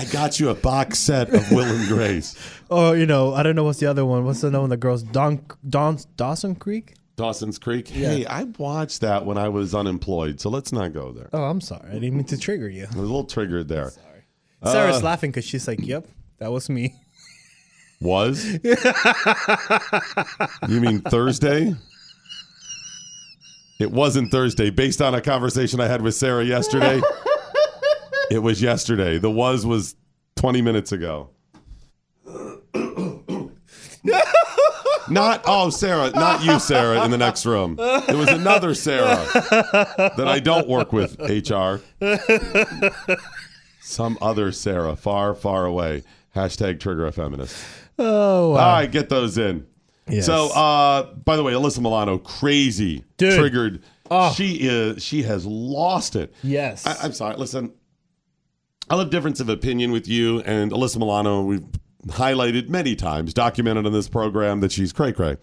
I 0.01 0.05
got 0.05 0.39
you 0.39 0.49
a 0.49 0.55
box 0.55 0.97
set 0.97 1.29
of 1.33 1.51
Will 1.51 1.65
and 1.65 1.87
Grace. 1.87 2.35
Or 2.71 2.95
you 2.95 3.05
know 3.05 3.33
I 3.33 3.43
don't 3.43 3.57
know 3.57 3.65
what's 3.65 3.79
the 3.81 3.87
other 3.87 4.05
one. 4.05 4.23
What's 4.23 4.39
the 4.39 4.47
other 4.47 4.61
one? 4.61 4.69
The 4.69 4.77
girls 4.77 5.03
Don 5.03 5.45
Don 5.67 5.97
Dawson 6.15 6.55
Creek. 6.55 6.93
Dawson's 7.17 7.59
Creek. 7.59 7.89
Hey, 7.89 8.25
I 8.25 8.43
watched 8.57 9.01
that 9.01 9.25
when 9.25 9.37
I 9.37 9.49
was 9.49 9.75
unemployed, 9.75 10.39
so 10.39 10.49
let's 10.49 10.71
not 10.71 10.93
go 10.93 11.11
there. 11.11 11.29
Oh, 11.33 11.43
I'm 11.43 11.59
sorry. 11.59 11.89
I 11.89 11.93
didn't 11.95 12.15
mean 12.15 12.23
to 12.27 12.37
trigger 12.37 12.69
you. 12.69 12.83
I 12.85 12.87
was 12.87 12.95
a 12.95 13.01
little 13.01 13.25
triggered 13.25 13.67
there. 13.67 13.89
Sorry. 13.89 14.23
Sarah's 14.63 15.01
Uh, 15.01 15.05
laughing 15.05 15.31
because 15.31 15.43
she's 15.43 15.67
like, 15.67 15.85
"Yep, 15.85 16.07
that 16.39 16.49
was 16.51 16.69
me." 16.69 16.95
Was? 17.99 18.45
you 20.69 20.79
mean 20.81 21.01
Thursday? 21.01 21.75
It 23.79 23.91
wasn't 23.91 24.31
Thursday. 24.31 24.69
Based 24.69 25.01
on 25.01 25.13
a 25.13 25.19
conversation 25.21 25.81
I 25.81 25.87
had 25.87 26.01
with 26.01 26.15
Sarah 26.15 26.45
yesterday, 26.45 27.01
it 28.31 28.39
was 28.41 28.61
yesterday. 28.61 29.17
The 29.17 29.29
was 29.29 29.65
was 29.65 29.95
20 30.37 30.61
minutes 30.61 30.91
ago. 30.93 31.29
Not, 35.09 35.43
oh, 35.45 35.69
Sarah, 35.69 36.09
not 36.11 36.41
you, 36.45 36.57
Sarah, 36.59 37.03
in 37.03 37.11
the 37.11 37.17
next 37.17 37.45
room. 37.45 37.75
It 37.77 38.15
was 38.15 38.29
another 38.29 38.73
Sarah 38.73 39.27
that 40.15 40.25
I 40.25 40.39
don't 40.39 40.69
work 40.69 40.93
with, 40.93 41.19
HR. 41.19 41.81
Some 43.81 44.17
other 44.21 44.53
Sarah, 44.53 44.95
far, 44.95 45.33
far 45.35 45.65
away. 45.65 46.03
Hashtag 46.33 46.79
trigger 46.79 47.05
a 47.07 47.11
feminist. 47.11 47.61
Oh, 47.99 48.51
All 48.51 48.55
right, 48.55 48.89
get 48.89 49.09
those 49.09 49.37
in. 49.37 49.67
Yes. 50.07 50.25
So, 50.25 50.47
uh, 50.53 51.13
by 51.13 51.35
the 51.35 51.43
way, 51.43 51.51
Alyssa 51.51 51.79
Milano, 51.81 52.17
crazy, 52.17 53.03
Dude. 53.17 53.37
triggered. 53.37 53.83
Oh. 54.09 54.31
She 54.33 54.55
is. 54.61 55.03
She 55.03 55.23
has 55.23 55.45
lost 55.45 56.15
it. 56.15 56.33
yes. 56.41 56.85
I, 56.87 56.95
I'm 57.03 57.11
sorry. 57.11 57.35
Listen, 57.35 57.73
I 58.91 58.95
love 58.95 59.09
difference 59.09 59.39
of 59.39 59.47
opinion 59.47 59.93
with 59.93 60.05
you 60.09 60.41
and 60.41 60.69
Alyssa 60.73 60.97
Milano. 60.97 61.43
We've 61.43 61.65
highlighted 62.07 62.67
many 62.67 62.93
times, 62.97 63.33
documented 63.33 63.85
on 63.85 63.93
this 63.93 64.09
program 64.09 64.59
that 64.59 64.73
she's 64.73 64.91
cray 64.91 65.13
cray. 65.13 65.37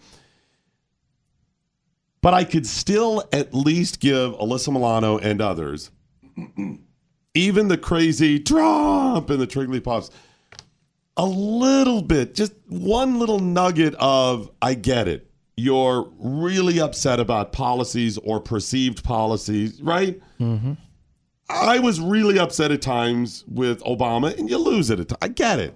But 2.21 2.35
I 2.35 2.43
could 2.43 2.67
still 2.67 3.27
at 3.33 3.51
least 3.51 4.01
give 4.01 4.33
Alyssa 4.33 4.71
Milano 4.71 5.17
and 5.17 5.41
others, 5.41 5.89
even 7.33 7.69
the 7.69 7.77
crazy 7.79 8.39
Trump 8.39 9.31
and 9.31 9.41
the 9.41 9.47
Triggly 9.47 9.83
Pops, 9.83 10.11
a 11.17 11.25
little 11.25 12.03
bit, 12.03 12.35
just 12.35 12.53
one 12.67 13.17
little 13.17 13.39
nugget 13.39 13.95
of 13.95 14.51
I 14.61 14.75
get 14.75 15.07
it. 15.07 15.27
You're 15.57 16.07
really 16.19 16.79
upset 16.79 17.19
about 17.19 17.51
policies 17.51 18.19
or 18.19 18.41
perceived 18.41 19.03
policies, 19.03 19.81
right? 19.81 20.21
Mm-hmm. 20.39 20.73
I 21.49 21.79
was 21.79 21.99
really 21.99 22.37
upset 22.37 22.71
at 22.71 22.81
times 22.81 23.43
with 23.47 23.83
Obama, 23.83 24.37
and 24.37 24.49
you 24.49 24.57
lose 24.57 24.89
it 24.89 24.99
at 24.99 25.09
times. 25.09 25.19
I 25.21 25.27
get 25.29 25.59
it. 25.59 25.75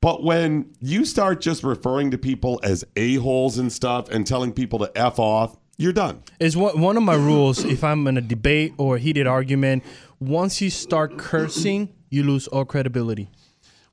But 0.00 0.24
when 0.24 0.72
you 0.80 1.04
start 1.04 1.40
just 1.40 1.62
referring 1.62 2.10
to 2.10 2.18
people 2.18 2.58
as 2.62 2.84
a-holes 2.96 3.58
and 3.58 3.72
stuff 3.72 4.08
and 4.08 4.26
telling 4.26 4.52
people 4.52 4.78
to 4.80 4.90
F 4.96 5.18
off, 5.18 5.56
you're 5.76 5.92
done. 5.92 6.22
Is 6.38 6.56
one 6.56 6.78
one 6.80 6.96
of 6.96 7.02
my 7.02 7.14
rules 7.14 7.64
if 7.64 7.82
I'm 7.82 8.06
in 8.06 8.18
a 8.18 8.20
debate 8.20 8.74
or 8.76 8.96
a 8.96 8.98
heated 8.98 9.26
argument, 9.26 9.82
once 10.18 10.60
you 10.60 10.68
start 10.68 11.16
cursing, 11.16 11.94
you 12.10 12.22
lose 12.22 12.46
all 12.48 12.66
credibility. 12.66 13.30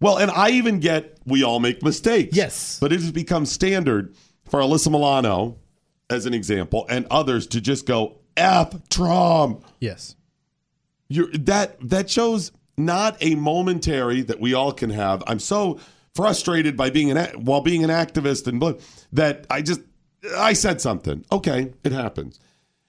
Well, 0.01 0.17
and 0.17 0.29
I 0.29 0.49
even 0.49 0.79
get 0.79 1.17
we 1.25 1.43
all 1.43 1.59
make 1.59 1.81
mistakes. 1.83 2.35
Yes. 2.35 2.77
But 2.79 2.91
it 2.91 2.99
has 2.99 3.11
become 3.11 3.45
standard 3.45 4.13
for 4.49 4.59
Alyssa 4.59 4.91
Milano, 4.91 5.57
as 6.09 6.25
an 6.25 6.33
example, 6.33 6.85
and 6.89 7.05
others 7.09 7.47
to 7.47 7.61
just 7.61 7.85
go 7.85 8.19
F 8.35 8.89
Trump. 8.89 9.63
Yes. 9.79 10.16
You're, 11.09 11.31
that 11.31 11.77
that 11.89 12.09
shows 12.09 12.51
not 12.77 13.17
a 13.21 13.35
momentary 13.35 14.21
that 14.21 14.39
we 14.39 14.53
all 14.53 14.71
can 14.71 14.89
have. 14.89 15.23
I'm 15.25 15.39
so 15.39 15.79
frustrated 16.13 16.75
by 16.75 16.89
being 16.89 17.11
an 17.11 17.17
while 17.43 17.61
being 17.61 17.83
an 17.83 17.89
activist 17.89 18.47
and 18.47 18.59
blah, 18.59 18.73
that 19.13 19.45
I 19.49 19.61
just 19.61 19.81
I 20.37 20.53
said 20.53 20.81
something. 20.81 21.25
Okay, 21.31 21.73
it 21.83 21.91
happens. 21.91 22.39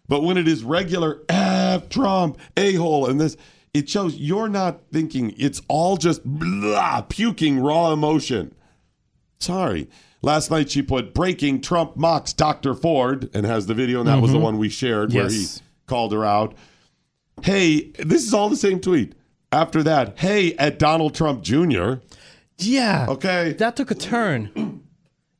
But 0.08 0.22
when 0.22 0.38
it 0.38 0.48
is 0.48 0.64
regular 0.64 1.22
F 1.28 1.88
Trump 1.88 2.38
a 2.56 2.74
hole 2.74 3.06
and 3.06 3.20
this, 3.20 3.36
it 3.74 3.88
shows 3.88 4.16
you're 4.16 4.48
not 4.48 4.80
thinking. 4.92 5.34
It's 5.36 5.60
all 5.68 5.96
just 5.96 6.22
blah, 6.24 7.02
puking 7.02 7.60
raw 7.60 7.92
emotion. 7.92 8.54
Sorry. 9.38 9.88
Last 10.20 10.50
night 10.50 10.70
she 10.70 10.82
put 10.82 11.14
breaking 11.14 11.60
Trump 11.60 11.96
mocks 11.96 12.32
Dr. 12.32 12.74
Ford 12.74 13.30
and 13.34 13.46
has 13.46 13.66
the 13.66 13.74
video, 13.74 14.00
and 14.00 14.08
that 14.08 14.20
was 14.20 14.32
the 14.32 14.38
mm-hmm. 14.38 14.44
one 14.44 14.58
we 14.58 14.68
shared 14.68 15.12
where 15.12 15.28
he 15.28 15.46
called 15.86 16.12
her 16.12 16.24
out. 16.24 16.54
Hey, 17.42 17.92
this 17.98 18.24
is 18.24 18.34
all 18.34 18.48
the 18.48 18.56
same 18.56 18.80
tweet. 18.80 19.14
After 19.50 19.82
that, 19.82 20.18
hey, 20.18 20.54
at 20.56 20.78
Donald 20.78 21.14
Trump 21.14 21.42
Jr. 21.42 21.94
Yeah. 22.58 23.06
Okay. 23.08 23.52
That 23.54 23.76
took 23.76 23.90
a 23.90 23.94
turn. 23.94 24.82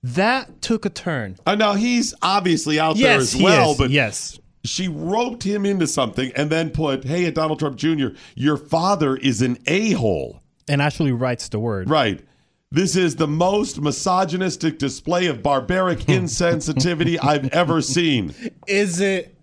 That 0.03 0.63
took 0.63 0.85
a 0.85 0.91
turn. 0.91 1.37
Uh, 1.45 1.57
now 1.57 1.75
he's 1.75 2.15
obviously 2.23 2.79
out 2.79 2.97
there 2.97 3.19
as 3.19 3.35
well, 3.37 3.75
but 3.77 3.91
yes. 3.91 4.39
she 4.65 4.87
roped 4.87 5.43
him 5.43 5.67
into 5.67 5.89
something 5.89 6.31
and 6.37 6.51
then 6.51 6.71
put, 6.71 7.05
hey, 7.05 7.27
at 7.27 7.35
Donald 7.35 7.59
Trump 7.59 7.77
Jr., 7.77 8.09
your 8.37 8.57
father 8.57 9.17
is 9.17 9.43
an 9.43 9.59
a 9.67 9.91
hole. 9.93 10.41
And 10.69 10.81
actually 10.81 11.13
writes 11.13 11.49
the 11.49 11.59
word. 11.59 11.91
Right. 11.91 12.25
This 12.71 12.97
is 12.97 13.17
the 13.17 13.27
most 13.27 13.81
misogynistic 13.81 14.79
display 14.79 15.27
of 15.27 15.43
barbaric 15.43 15.99
insensitivity 16.07 17.19
I've 17.21 17.49
ever 17.49 17.83
seen. 17.83 18.35
Is 18.67 19.01
it? 19.01 19.35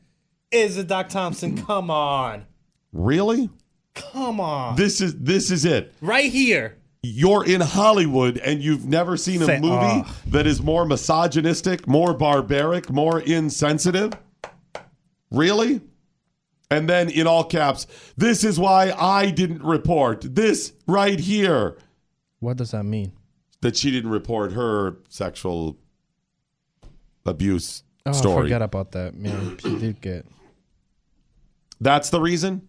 Is 0.55 0.77
it, 0.77 0.87
Doc 0.87 1.09
Thompson? 1.09 1.57
Come 1.65 1.89
on. 1.91 2.45
Really? 2.93 3.49
Come 3.93 4.39
on. 4.39 4.75
This 4.75 5.01
is 5.01 5.15
this 5.19 5.51
is 5.51 5.65
it. 5.65 5.93
right 6.01 6.31
here. 6.31 6.77
You're 7.03 7.45
in 7.45 7.61
Hollywood 7.61 8.37
and 8.39 8.63
you've 8.63 8.85
never 8.85 9.15
seen 9.15 9.41
a 9.41 9.45
Say- 9.45 9.59
movie 9.59 9.75
Ugh. 9.75 10.07
that 10.27 10.47
is 10.47 10.61
more 10.61 10.85
misogynistic, 10.85 11.87
more 11.87 12.13
barbaric, 12.15 12.89
more 12.89 13.19
insensitive? 13.19 14.13
Really? 15.29 15.81
And 16.71 16.89
then 16.89 17.09
in 17.09 17.27
all 17.27 17.43
caps, 17.43 17.85
this 18.17 18.43
is 18.43 18.59
why 18.59 18.91
I 18.97 19.29
didn't 19.29 19.61
report. 19.61 20.35
This 20.35 20.73
right 20.87 21.19
here. 21.19 21.77
What 22.39 22.57
does 22.57 22.71
that 22.71 22.83
mean? 22.85 23.11
That 23.61 23.77
she 23.77 23.91
didn't 23.91 24.09
report 24.11 24.53
her 24.53 24.97
sexual 25.09 25.77
abuse 27.25 27.83
Oh, 28.07 28.11
I 28.11 28.13
story. 28.13 28.43
forgot 28.45 28.61
about 28.61 28.91
that. 28.91 29.15
Man, 29.15 29.57
she 29.59 29.77
did 29.77 29.99
get. 30.01 30.25
That's 31.79 32.09
the 32.09 32.21
reason? 32.21 32.67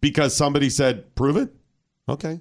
Because 0.00 0.36
somebody 0.36 0.70
said, 0.70 1.14
prove 1.14 1.36
it? 1.36 1.54
Okay. 2.08 2.40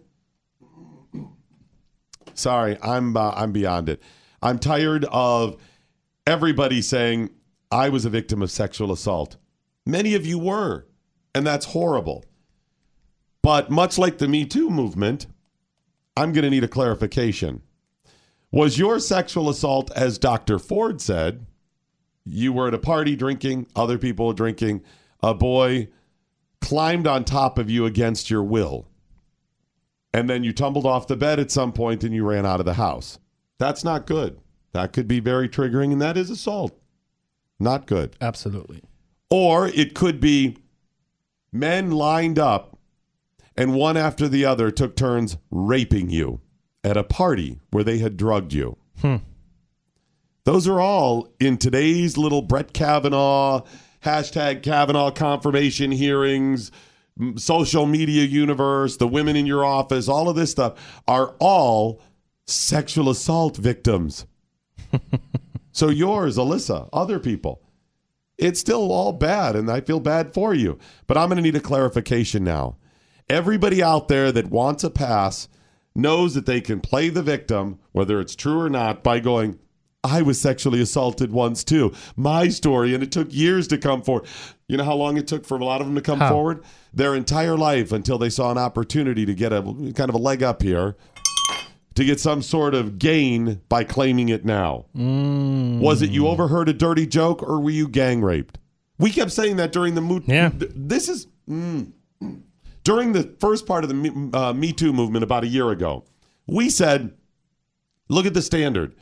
Sorry, 2.34 2.78
I'm 2.84 3.18
uh, 3.18 3.32
I'm 3.36 3.52
beyond 3.52 3.90
it. 3.90 4.02
I'm 4.42 4.60
tired 4.60 5.06
of 5.06 5.58
everybody 6.28 6.82
saying 6.82 7.32
I 7.72 7.90
was 7.90 8.06
a 8.06 8.10
victim 8.12 8.42
of 8.42 8.52
sexual 8.52 8.92
assault. 8.92 9.38
Many 9.86 10.14
of 10.14 10.26
you 10.26 10.38
were, 10.38 10.86
and 11.34 11.48
that's 11.48 11.66
horrible. 11.66 12.26
But 13.42 13.72
much 13.72 13.98
like 13.98 14.20
the 14.20 14.28
Me 14.28 14.46
Too 14.46 14.70
movement, 14.70 15.26
I'm 16.16 16.32
going 16.32 16.44
to 16.44 16.50
need 16.50 16.64
a 16.64 16.68
clarification. 16.68 17.62
Was 18.52 18.78
your 18.78 19.00
sexual 19.00 19.50
assault, 19.50 19.92
as 19.96 20.18
Dr. 20.18 20.60
Ford 20.60 21.02
said, 21.02 21.46
you 22.26 22.54
were 22.54 22.68
at 22.68 22.74
a 22.74 22.80
party 22.80 23.16
drinking, 23.16 23.68
other 23.76 23.98
people 23.98 24.28
were 24.28 24.34
drinking, 24.34 24.84
a 25.22 25.34
boy 25.34 25.90
climbed 26.62 27.08
on 27.08 27.24
top 27.24 27.58
of 27.58 27.70
you 27.70 27.86
against 27.86 28.30
your 28.30 28.44
will, 28.44 28.88
and 30.14 30.30
then 30.30 30.44
you 30.44 30.54
tumbled 30.54 30.86
off 30.86 31.08
the 31.08 31.16
bed 31.16 31.40
at 31.40 31.52
some 31.52 31.72
point 31.72 32.04
and 32.04 32.14
you 32.14 32.26
ran 32.26 32.46
out 32.46 32.60
of 32.60 32.66
the 32.66 32.76
house. 32.76 33.20
That's 33.58 33.84
not 33.84 34.06
good. 34.06 34.40
That 34.74 34.94
could 34.94 35.08
be 35.08 35.20
very 35.20 35.50
triggering, 35.50 35.92
and 35.92 36.02
that 36.02 36.18
is 36.18 36.30
assault. 36.30 36.80
Not 37.60 37.88
good. 37.88 38.16
Absolutely. 38.22 38.84
Or 39.30 39.68
it 39.68 39.96
could 39.96 40.20
be 40.20 40.58
men 41.52 41.92
lined 41.92 42.38
up 42.38 42.78
and 43.58 43.74
one 43.74 43.98
after 43.98 44.28
the 44.28 44.46
other 44.46 44.70
took 44.70 44.96
turns 44.96 45.38
raping 45.50 46.10
you 46.10 46.40
at 46.84 46.96
a 46.96 47.04
party 47.04 47.60
where 47.72 47.84
they 47.84 47.98
had 47.98 48.16
drugged 48.16 48.54
you. 48.54 48.78
Hmm. 49.02 49.18
Those 50.44 50.68
are 50.68 50.80
all 50.80 51.28
in 51.40 51.58
today's 51.58 52.18
little 52.18 52.42
Brett 52.42 52.72
Kavanaugh, 52.72 53.64
hashtag 54.08 54.64
Kavanaugh 54.64 55.12
confirmation 55.12 55.92
hearings, 55.92 56.72
social 57.36 57.86
media 57.86 58.24
universe, 58.24 58.96
the 58.96 59.08
women 59.08 59.36
in 59.36 59.46
your 59.46 59.66
office, 59.66 60.08
all 60.08 60.30
of 60.30 60.38
this 60.38 60.50
stuff 60.50 61.02
are 61.08 61.36
all 61.40 62.02
sexual 62.46 63.10
assault 63.10 63.58
victims. 63.58 64.26
so 65.74 65.90
yours, 65.90 66.38
Alyssa, 66.38 66.88
other 66.94 67.20
people. 67.20 67.62
It's 68.38 68.62
still 68.62 68.92
all 68.92 69.12
bad, 69.12 69.56
and 69.56 69.70
I 69.70 69.82
feel 69.82 70.00
bad 70.00 70.34
for 70.34 70.54
you. 70.54 70.80
But 71.08 71.18
I'm 71.18 71.28
going 71.28 71.38
to 71.38 71.42
need 71.42 71.56
a 71.56 71.60
clarification 71.60 72.44
now. 72.44 72.78
Everybody 73.30 73.84
out 73.84 74.08
there 74.08 74.32
that 74.32 74.52
wants 74.52 74.86
a 74.86 74.90
pass 74.90 75.50
knows 75.94 76.34
that 76.36 76.46
they 76.46 76.62
can 76.62 76.80
play 76.80 77.10
the 77.10 77.24
victim, 77.24 77.80
whether 77.92 78.22
it's 78.22 78.36
true 78.36 78.62
or 78.62 78.70
not, 78.70 79.04
by 79.04 79.20
going, 79.20 79.60
I 80.04 80.22
was 80.22 80.40
sexually 80.40 80.82
assaulted 80.82 81.32
once 81.32 81.64
too. 81.64 81.94
My 82.16 82.50
story, 82.50 82.94
and 82.94 83.04
it 83.04 83.12
took 83.12 83.34
years 83.34 83.68
to 83.70 83.78
come 83.78 84.02
forward. 84.02 84.28
You 84.68 84.78
know 84.78 84.84
how 84.84 84.96
long 84.96 85.18
it 85.18 85.28
took 85.28 85.46
for 85.46 85.58
a 85.58 85.66
lot 85.66 85.82
of 85.82 85.88
them 85.88 85.96
to 85.96 86.02
come 86.02 86.20
How? 86.20 86.30
forward? 86.30 86.64
Their 86.94 87.16
entire 87.16 87.58
life 87.58 87.92
until 87.92 88.18
they 88.18 88.30
saw 88.30 88.52
an 88.52 88.58
opportunity 88.58 89.26
to 89.26 89.34
get 89.34 89.52
a 89.52 89.62
kind 89.62 90.10
of 90.10 90.16
a 90.16 90.20
leg 90.20 90.44
up 90.44 90.62
here, 90.62 90.96
to 91.96 92.06
get 92.06 92.20
some 92.20 92.42
sort 92.42 92.74
of 92.74 93.00
gain 93.00 93.62
by 93.70 93.84
claiming 93.84 94.30
it 94.30 94.46
now. 94.46 94.86
Was 94.94 96.02
it 96.02 96.10
you 96.10 96.28
overheard 96.28 96.70
a 96.70 96.74
dirty 96.74 97.08
joke 97.08 97.42
or 97.42 97.60
were 97.60 97.70
you 97.70 97.88
gang 97.88 98.22
raped? 98.22 98.60
We 99.00 99.12
kept 99.12 99.32
saying 99.32 99.58
that 99.58 99.72
during 99.72 99.96
the 99.96 100.02
moot. 100.02 100.24
Yeah. 100.28 100.52
This 100.54 101.08
is 101.08 101.28
mm. 101.50 101.92
during 102.84 103.14
the 103.14 103.36
first 103.40 103.66
part 103.66 103.84
of 103.84 103.90
the 103.90 104.30
uh, 104.34 104.54
Me 104.54 104.74
Too 104.74 104.92
movement 104.92 105.24
about 105.24 105.44
a 105.44 105.48
year 105.48 105.70
ago. 105.70 106.06
We 106.48 106.70
said, 106.70 107.14
look 108.10 108.26
at 108.26 108.34
the 108.34 108.42
standard 108.42 108.96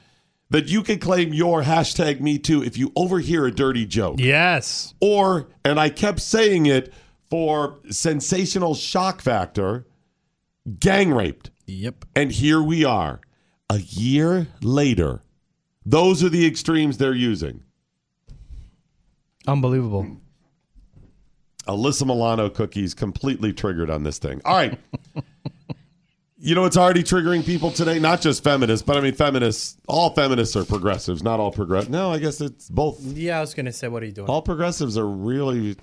that 0.55 0.69
you 0.69 0.81
can 0.83 0.97
claim 0.99 1.33
your 1.33 1.63
hashtag 1.63 2.21
Me 2.21 2.39
Too 2.39 2.63
if 2.63 2.77
you 2.77 2.93
overhear 2.95 3.45
a 3.45 3.51
dirty 3.51 3.85
joke. 3.85 4.21
Yes. 4.21 4.93
Or, 5.01 5.49
and 5.65 5.77
I 5.77 5.89
kept 5.89 6.21
saying 6.21 6.65
it 6.65 6.93
for 7.29 7.79
sensational 7.89 8.73
shock 8.73 9.21
factor, 9.21 9.85
gang 10.79 11.13
raped. 11.13 11.51
Yep. 11.65 12.05
And 12.15 12.31
here 12.31 12.61
we 12.61 12.85
are, 12.85 13.19
a 13.69 13.79
year 13.79 14.47
later. 14.61 15.23
Those 15.85 16.23
are 16.23 16.29
the 16.29 16.47
extremes 16.47 16.99
they're 16.99 17.13
using. 17.13 17.61
Unbelievable. 19.45 20.07
Alyssa 21.67 22.07
Milano 22.07 22.49
cookies 22.49 22.93
completely 22.93 23.51
triggered 23.51 23.89
on 23.89 24.03
this 24.03 24.19
thing. 24.19 24.41
All 24.45 24.55
right. 24.55 24.79
you 26.45 26.53
know 26.53 26.65
it's 26.65 26.77
already 26.77 27.01
triggering 27.01 27.43
people 27.43 27.71
today? 27.71 27.97
Not 27.97 28.21
just 28.21 28.43
feminists, 28.43 28.85
but 28.85 28.97
I 28.97 29.01
mean 29.01 29.15
feminists. 29.15 29.77
All 29.87 30.11
feminists 30.11 30.55
are 30.55 30.63
progressives, 30.63 31.23
not 31.23 31.39
all 31.39 31.51
progressives. 31.51 31.89
No, 31.89 32.11
I 32.11 32.19
guess 32.19 32.39
it's 32.39 32.69
both. 32.69 33.01
Yeah, 33.01 33.39
I 33.39 33.41
was 33.41 33.55
gonna 33.55 33.73
say, 33.73 33.87
what 33.87 34.03
are 34.03 34.05
you 34.05 34.11
doing? 34.11 34.29
All 34.29 34.43
progressives 34.43 34.95
are 34.95 35.07
really, 35.07 35.75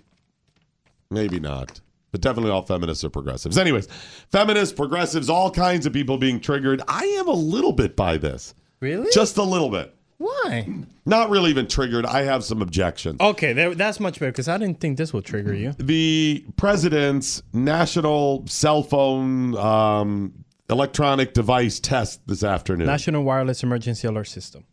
maybe 1.10 1.40
not, 1.40 1.80
but 2.12 2.20
definitely 2.20 2.52
all 2.52 2.62
feminists 2.62 3.02
are 3.02 3.10
progressives. 3.10 3.58
Anyways, 3.58 3.88
feminists, 4.30 4.72
progressives, 4.72 5.28
all 5.28 5.50
kinds 5.50 5.84
of 5.84 5.92
people 5.92 6.16
being 6.16 6.38
triggered. 6.38 6.80
I 6.86 7.04
am 7.04 7.26
a 7.26 7.32
little 7.32 7.72
bit 7.72 7.96
by 7.96 8.16
this. 8.16 8.54
Really? 8.78 9.08
Just 9.12 9.38
a 9.38 9.42
little 9.42 9.68
bit. 9.68 9.92
Why? 10.18 10.68
Not 11.04 11.30
really 11.30 11.50
even 11.50 11.66
triggered. 11.66 12.06
I 12.06 12.22
have 12.22 12.44
some 12.44 12.62
objections. 12.62 13.20
Okay, 13.20 13.52
that's 13.74 13.98
much 13.98 14.20
better 14.20 14.30
because 14.30 14.46
I 14.46 14.56
didn't 14.58 14.78
think 14.78 14.96
this 14.96 15.12
would 15.12 15.24
trigger 15.24 15.52
you. 15.52 15.72
The 15.72 16.44
president's 16.56 17.42
national 17.52 18.46
cell 18.46 18.84
phone 18.84 19.56
um, 19.56 20.44
electronic 20.72 21.34
device 21.34 21.78
test 21.78 22.26
this 22.26 22.42
afternoon. 22.42 22.86
National 22.86 23.22
Wireless 23.22 23.62
Emergency 23.62 24.08
Alert 24.08 24.26
System. 24.28 24.64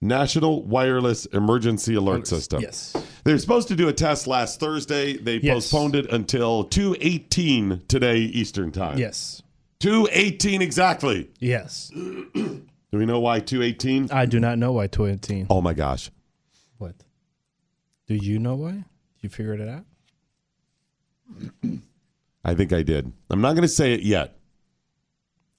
National 0.00 0.62
Wireless 0.62 1.24
Emergency 1.26 1.94
Alert 1.94 2.26
System. 2.26 2.60
Yes. 2.60 2.94
They're 3.24 3.38
supposed 3.38 3.68
to 3.68 3.76
do 3.76 3.88
a 3.88 3.92
test 3.92 4.26
last 4.26 4.60
Thursday. 4.60 5.16
They 5.16 5.38
Yes. 5.38 5.54
postponed 5.54 5.96
it 5.96 6.12
until 6.12 6.64
2:18 6.64 7.82
today 7.88 8.18
Eastern 8.18 8.70
Time. 8.70 8.98
Yes. 8.98 9.42
2:18 9.80 10.60
exactly. 10.60 11.30
Yes. 11.40 11.90
Do 11.94 12.98
we 12.98 13.06
know 13.06 13.18
why 13.18 13.40
2:18? 13.40 14.12
I 14.12 14.24
do 14.26 14.38
not 14.38 14.56
know 14.58 14.72
why 14.72 14.86
2:18. 14.86 15.46
Oh 15.50 15.60
my 15.60 15.72
gosh. 15.74 16.10
What? 16.78 16.94
Do 18.06 18.14
you 18.14 18.38
know 18.38 18.54
why? 18.54 18.84
You 19.20 19.28
figured 19.30 19.60
it 19.60 19.68
out? 19.68 19.84
I 22.44 22.54
think 22.54 22.72
I 22.72 22.82
did. 22.82 23.10
I'm 23.30 23.40
not 23.40 23.52
going 23.54 23.62
to 23.62 23.68
say 23.68 23.94
it 23.94 24.02
yet. 24.02 24.36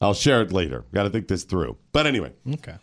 I'll 0.02 0.14
share 0.14 0.42
it 0.42 0.52
later. 0.52 0.86
Got 0.94 1.04
to 1.04 1.10
think 1.10 1.28
this 1.28 1.44
through. 1.44 1.78
But 1.92 2.06
anyway, 2.06 2.34
Okay. 2.54 2.76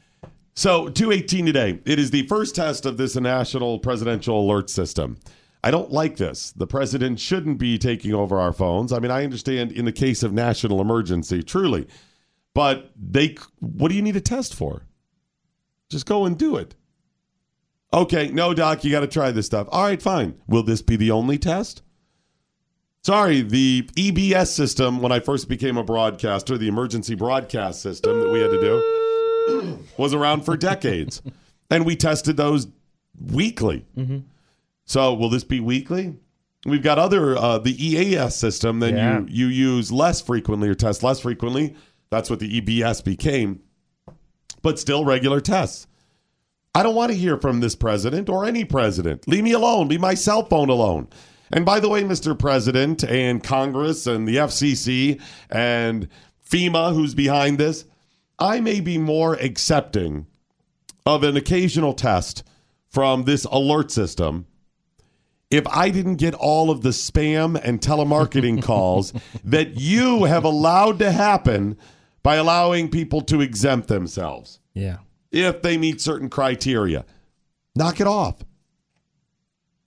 so 0.54 0.88
218 0.88 1.46
today. 1.46 1.78
It 1.84 1.98
is 1.98 2.10
the 2.10 2.26
first 2.26 2.54
test 2.54 2.86
of 2.86 2.96
this 2.96 3.16
national 3.16 3.78
presidential 3.80 4.40
alert 4.40 4.70
system. 4.70 5.18
I 5.64 5.70
don't 5.70 5.92
like 5.92 6.16
this. 6.16 6.50
The 6.52 6.66
president 6.66 7.20
shouldn't 7.20 7.58
be 7.58 7.78
taking 7.78 8.12
over 8.14 8.40
our 8.40 8.52
phones. 8.52 8.92
I 8.92 8.98
mean, 8.98 9.10
I 9.12 9.22
understand 9.24 9.70
in 9.72 9.84
the 9.84 9.92
case 9.92 10.22
of 10.22 10.32
national 10.32 10.80
emergency, 10.80 11.42
truly. 11.42 11.86
But 12.54 12.90
they 12.96 13.36
what 13.60 13.88
do 13.88 13.94
you 13.94 14.02
need 14.02 14.16
a 14.16 14.20
test 14.20 14.54
for? 14.54 14.82
Just 15.90 16.06
go 16.06 16.24
and 16.24 16.36
do 16.36 16.56
it. 16.56 16.74
Okay, 17.94 18.28
no 18.28 18.54
doc, 18.54 18.84
you 18.84 18.90
got 18.90 19.00
to 19.00 19.06
try 19.06 19.30
this 19.30 19.46
stuff. 19.46 19.68
All 19.70 19.84
right, 19.84 20.00
fine. 20.02 20.34
Will 20.48 20.62
this 20.62 20.80
be 20.82 20.96
the 20.96 21.10
only 21.10 21.36
test? 21.38 21.82
Sorry, 23.04 23.40
the 23.40 23.82
EBS 23.96 24.48
system, 24.48 25.00
when 25.02 25.10
I 25.10 25.18
first 25.18 25.48
became 25.48 25.76
a 25.76 25.82
broadcaster, 25.82 26.56
the 26.56 26.68
emergency 26.68 27.16
broadcast 27.16 27.82
system 27.82 28.20
that 28.20 28.28
we 28.30 28.40
had 28.40 28.50
to 28.52 28.60
do, 28.60 29.78
was 29.96 30.14
around 30.14 30.44
for 30.44 30.56
decades. 30.56 31.20
and 31.70 31.84
we 31.84 31.96
tested 31.96 32.36
those 32.36 32.68
weekly. 33.20 33.84
So 34.84 35.14
will 35.14 35.30
this 35.30 35.42
be 35.42 35.58
weekly? 35.58 36.14
We've 36.64 36.82
got 36.82 36.98
other, 37.00 37.36
uh, 37.36 37.58
the 37.58 37.74
EAS 37.84 38.36
system, 38.36 38.78
then 38.78 38.96
Yeah. 38.96 39.20
you, 39.26 39.48
you 39.48 39.74
use 39.74 39.90
less 39.90 40.20
frequently 40.20 40.68
or 40.68 40.74
test 40.74 41.02
less 41.02 41.18
frequently. 41.20 41.74
That's 42.10 42.30
what 42.30 42.38
the 42.38 42.60
EBS 42.60 43.02
became. 43.04 43.60
But 44.60 44.78
still 44.78 45.04
regular 45.04 45.40
tests. 45.40 45.88
I 46.72 46.84
don't 46.84 46.94
want 46.94 47.10
to 47.10 47.18
hear 47.18 47.36
from 47.36 47.58
this 47.60 47.74
president 47.74 48.28
or 48.28 48.44
any 48.44 48.64
president. 48.64 49.26
Leave 49.26 49.42
me 49.42 49.52
alone. 49.52 49.88
Leave 49.88 50.00
my 50.00 50.14
cell 50.14 50.44
phone 50.44 50.68
alone. 50.68 51.08
And 51.52 51.66
by 51.66 51.80
the 51.80 51.88
way, 51.88 52.02
Mr. 52.02 52.38
President 52.38 53.04
and 53.04 53.42
Congress 53.42 54.06
and 54.06 54.26
the 54.26 54.36
FCC 54.36 55.20
and 55.50 56.08
FEMA, 56.48 56.94
who's 56.94 57.14
behind 57.14 57.58
this, 57.58 57.84
I 58.38 58.60
may 58.60 58.80
be 58.80 58.96
more 58.98 59.34
accepting 59.34 60.26
of 61.04 61.22
an 61.24 61.36
occasional 61.36 61.92
test 61.92 62.42
from 62.88 63.24
this 63.24 63.44
alert 63.44 63.90
system 63.90 64.46
if 65.50 65.66
I 65.66 65.90
didn't 65.90 66.16
get 66.16 66.32
all 66.34 66.70
of 66.70 66.80
the 66.80 66.90
spam 66.90 67.60
and 67.62 67.80
telemarketing 67.80 68.62
calls 68.64 69.12
that 69.44 69.78
you 69.78 70.24
have 70.24 70.44
allowed 70.44 70.98
to 71.00 71.12
happen 71.12 71.76
by 72.22 72.36
allowing 72.36 72.88
people 72.88 73.20
to 73.22 73.42
exempt 73.42 73.88
themselves 73.88 74.60
Yeah. 74.72 74.98
if 75.30 75.60
they 75.60 75.76
meet 75.76 76.00
certain 76.00 76.30
criteria. 76.30 77.04
Knock 77.76 78.00
it 78.00 78.06
off. 78.06 78.36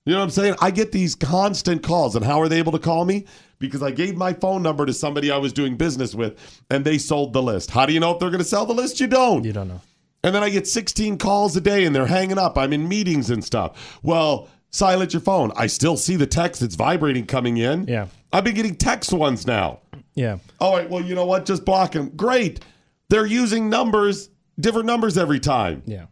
You 0.06 0.14
know 0.14 0.20
what 0.20 0.26
I'm 0.26 0.30
saying? 0.32 0.56
I 0.62 0.70
get 0.72 0.91
these 0.91 1.16
constant 1.16 1.82
calls, 1.82 2.16
and 2.16 2.24
how 2.24 2.39
are 2.39 2.47
they 2.47 2.60
able 2.60 2.72
to 2.74 2.80
call 2.80 3.06
me? 3.06 3.26
Because 3.58 3.82
I 3.82 3.89
gave 3.91 4.16
my 4.16 4.34
phone 4.34 4.62
number 4.62 4.86
to 4.86 4.93
somebody 4.93 5.32
I 5.32 5.38
was 5.38 5.51
doing 5.51 5.78
business 5.78 6.14
with, 6.14 6.38
and 6.70 6.86
they 6.86 6.97
sold 6.99 7.34
the 7.34 7.41
list. 7.41 7.72
How 7.72 7.86
do 7.88 7.93
you 7.93 7.99
know 7.99 8.12
if 8.12 8.20
they're 8.20 8.30
going 8.30 8.39
to 8.39 8.47
sell 8.47 8.66
the 8.68 8.74
list? 8.74 8.99
You 8.99 9.08
don't. 9.08 9.43
You 9.43 9.53
don't 9.53 9.68
know. 9.68 9.82
And 10.24 10.34
then 10.36 10.43
I 10.43 10.49
get 10.49 10.68
16 10.68 11.18
calls 11.18 11.56
a 11.56 11.62
day, 11.62 11.86
and 11.86 11.95
they're 11.95 12.06
hanging 12.06 12.38
up. 12.38 12.58
I'm 12.58 12.74
in 12.74 12.88
meetings 12.88 13.30
and 13.32 13.43
stuff. 13.43 13.99
Well, 14.03 14.47
silence 14.70 15.14
your 15.14 15.22
phone. 15.22 15.51
I 15.56 15.68
still 15.68 15.97
see 15.97 16.16
the 16.18 16.28
text 16.28 16.62
that's 16.62 16.76
vibrating 16.76 17.26
coming 17.26 17.58
in. 17.58 17.88
Yeah. 17.88 18.08
I've 18.32 18.43
been 18.43 18.56
getting 18.56 18.76
text 18.76 19.12
ones 19.14 19.47
now. 19.47 19.80
Yeah. 20.14 20.38
All 20.60 20.76
right, 20.76 20.89
well, 20.89 21.01
you 21.03 21.16
know 21.16 21.26
what? 21.26 21.45
Just 21.45 21.66
block 21.66 21.93
them. 21.93 22.10
Great. 22.16 22.64
They're 23.10 23.26
using 23.26 23.70
numbers, 23.70 24.30
different 24.60 24.86
numbers 24.86 25.18
every 25.18 25.39
time. 25.39 25.82
Yeah. 25.86 26.06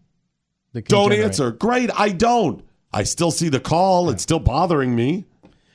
Don't 0.73 1.09
generate- 1.11 1.25
answer. 1.25 1.51
Great. 1.51 1.89
I 1.95 2.09
don't. 2.09 2.63
I 2.93 3.03
still 3.03 3.31
see 3.31 3.49
the 3.49 3.59
call. 3.59 4.09
It's 4.09 4.23
still 4.23 4.39
bothering 4.39 4.95
me. 4.95 5.25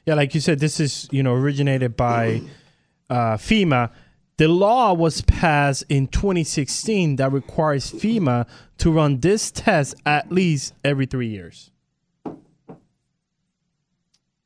Yeah, 0.07 0.15
like 0.15 0.35
you 0.35 0.41
said, 0.41 0.61
this 0.61 0.81
is 0.81 1.09
you 1.11 1.23
know 1.23 1.35
originated 1.35 1.97
by 1.97 2.43
uh, 3.11 3.37
FEMA. 3.37 3.91
The 4.37 4.49
law 4.49 4.93
was 4.93 5.21
passed 5.23 5.85
in 5.89 6.07
2016 6.07 7.17
that 7.17 7.33
requires 7.33 7.91
FEMA 7.91 8.47
to 8.79 8.93
run 8.93 9.19
this 9.19 9.51
test 9.51 9.97
at 10.07 10.31
least 10.31 10.75
every 10.85 11.07
three 11.07 11.27
years. 11.27 11.73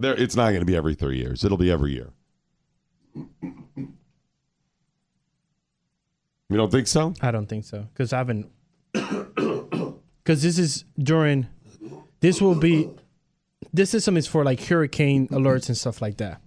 There, 0.00 0.14
it's 0.14 0.34
not 0.34 0.48
going 0.48 0.60
to 0.60 0.66
be 0.66 0.74
every 0.74 0.94
three 0.94 1.18
years. 1.18 1.44
It'll 1.44 1.58
be 1.58 1.70
every 1.70 1.92
year. 1.92 2.10
You 3.14 3.28
don't 6.58 6.72
think 6.72 6.86
so? 6.86 7.14
I 7.20 7.30
don't 7.30 7.46
think 7.46 7.64
so 7.64 7.86
because 7.92 8.12
I 8.12 8.18
haven't. 8.18 8.50
Because 10.24 10.40
this 10.40 10.56
is 10.56 10.84
during, 11.00 11.48
this 12.22 12.40
will 12.40 12.54
be, 12.54 12.88
this 13.72 13.90
system 13.90 14.16
is 14.16 14.26
for 14.26 14.44
like 14.44 14.64
hurricane 14.64 15.28
alerts 15.28 15.68
and 15.68 15.76
stuff 15.76 16.00
like 16.00 16.16
that. 16.16 16.40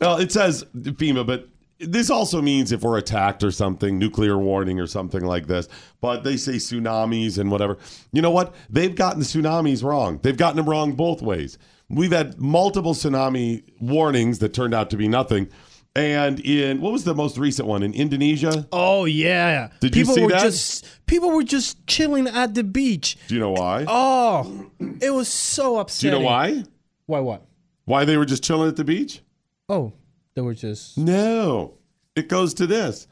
Well, 0.00 0.16
it 0.16 0.32
says 0.32 0.64
FEMA, 0.74 1.26
but 1.26 1.48
this 1.78 2.10
also 2.10 2.40
means 2.40 2.72
if 2.72 2.82
we're 2.82 2.98
attacked 2.98 3.42
or 3.42 3.50
something, 3.50 3.98
nuclear 3.98 4.38
warning 4.38 4.80
or 4.80 4.86
something 4.86 5.24
like 5.24 5.46
this. 5.46 5.68
But 6.00 6.24
they 6.24 6.36
say 6.36 6.54
tsunamis 6.54 7.38
and 7.38 7.50
whatever. 7.50 7.76
You 8.12 8.22
know 8.22 8.30
what? 8.30 8.54
They've 8.70 8.94
gotten 8.94 9.22
tsunamis 9.22 9.84
wrong. 9.84 10.20
They've 10.22 10.36
gotten 10.36 10.56
them 10.56 10.68
wrong 10.68 10.92
both 10.92 11.22
ways. 11.22 11.58
We've 11.88 12.12
had 12.12 12.40
multiple 12.40 12.94
tsunami 12.94 13.64
warnings 13.80 14.38
that 14.38 14.54
turned 14.54 14.74
out 14.74 14.90
to 14.90 14.96
be 14.96 15.08
nothing. 15.08 15.48
And 15.94 16.40
in 16.40 16.80
what 16.80 16.92
was 16.92 17.04
the 17.04 17.14
most 17.14 17.36
recent 17.36 17.68
one 17.68 17.82
in 17.82 17.92
Indonesia? 17.92 18.66
Oh 18.72 19.04
yeah, 19.04 19.68
Did 19.80 19.94
you 19.94 20.02
people 20.02 20.14
see 20.14 20.22
were 20.22 20.30
that? 20.30 20.40
just 20.42 20.86
people 21.06 21.30
were 21.30 21.42
just 21.42 21.86
chilling 21.86 22.26
at 22.28 22.54
the 22.54 22.64
beach. 22.64 23.18
Do 23.28 23.34
you 23.34 23.40
know 23.40 23.50
why? 23.52 23.84
Oh, 23.86 24.70
it 25.00 25.10
was 25.12 25.28
so 25.28 25.78
upsetting. 25.78 26.18
Do 26.18 26.24
you 26.24 26.28
upsetting. 26.28 26.56
know 26.56 26.64
why? 26.64 26.64
Why 27.06 27.20
what? 27.20 27.46
Why 27.84 28.04
they 28.06 28.16
were 28.16 28.24
just 28.24 28.42
chilling 28.42 28.68
at 28.68 28.76
the 28.76 28.84
beach? 28.84 29.20
Oh, 29.68 29.92
they 30.34 30.40
were 30.40 30.54
just 30.54 30.96
No. 30.96 31.74
It 32.16 32.28
goes 32.28 32.54
to 32.54 32.66
this. 32.66 33.06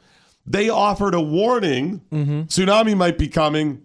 They 0.47 0.69
offered 0.69 1.13
a 1.13 1.21
warning 1.21 2.01
Mm-hmm. 2.11 2.41
tsunami 2.43 2.97
might 2.97 3.17
be 3.19 3.27
coming. 3.27 3.83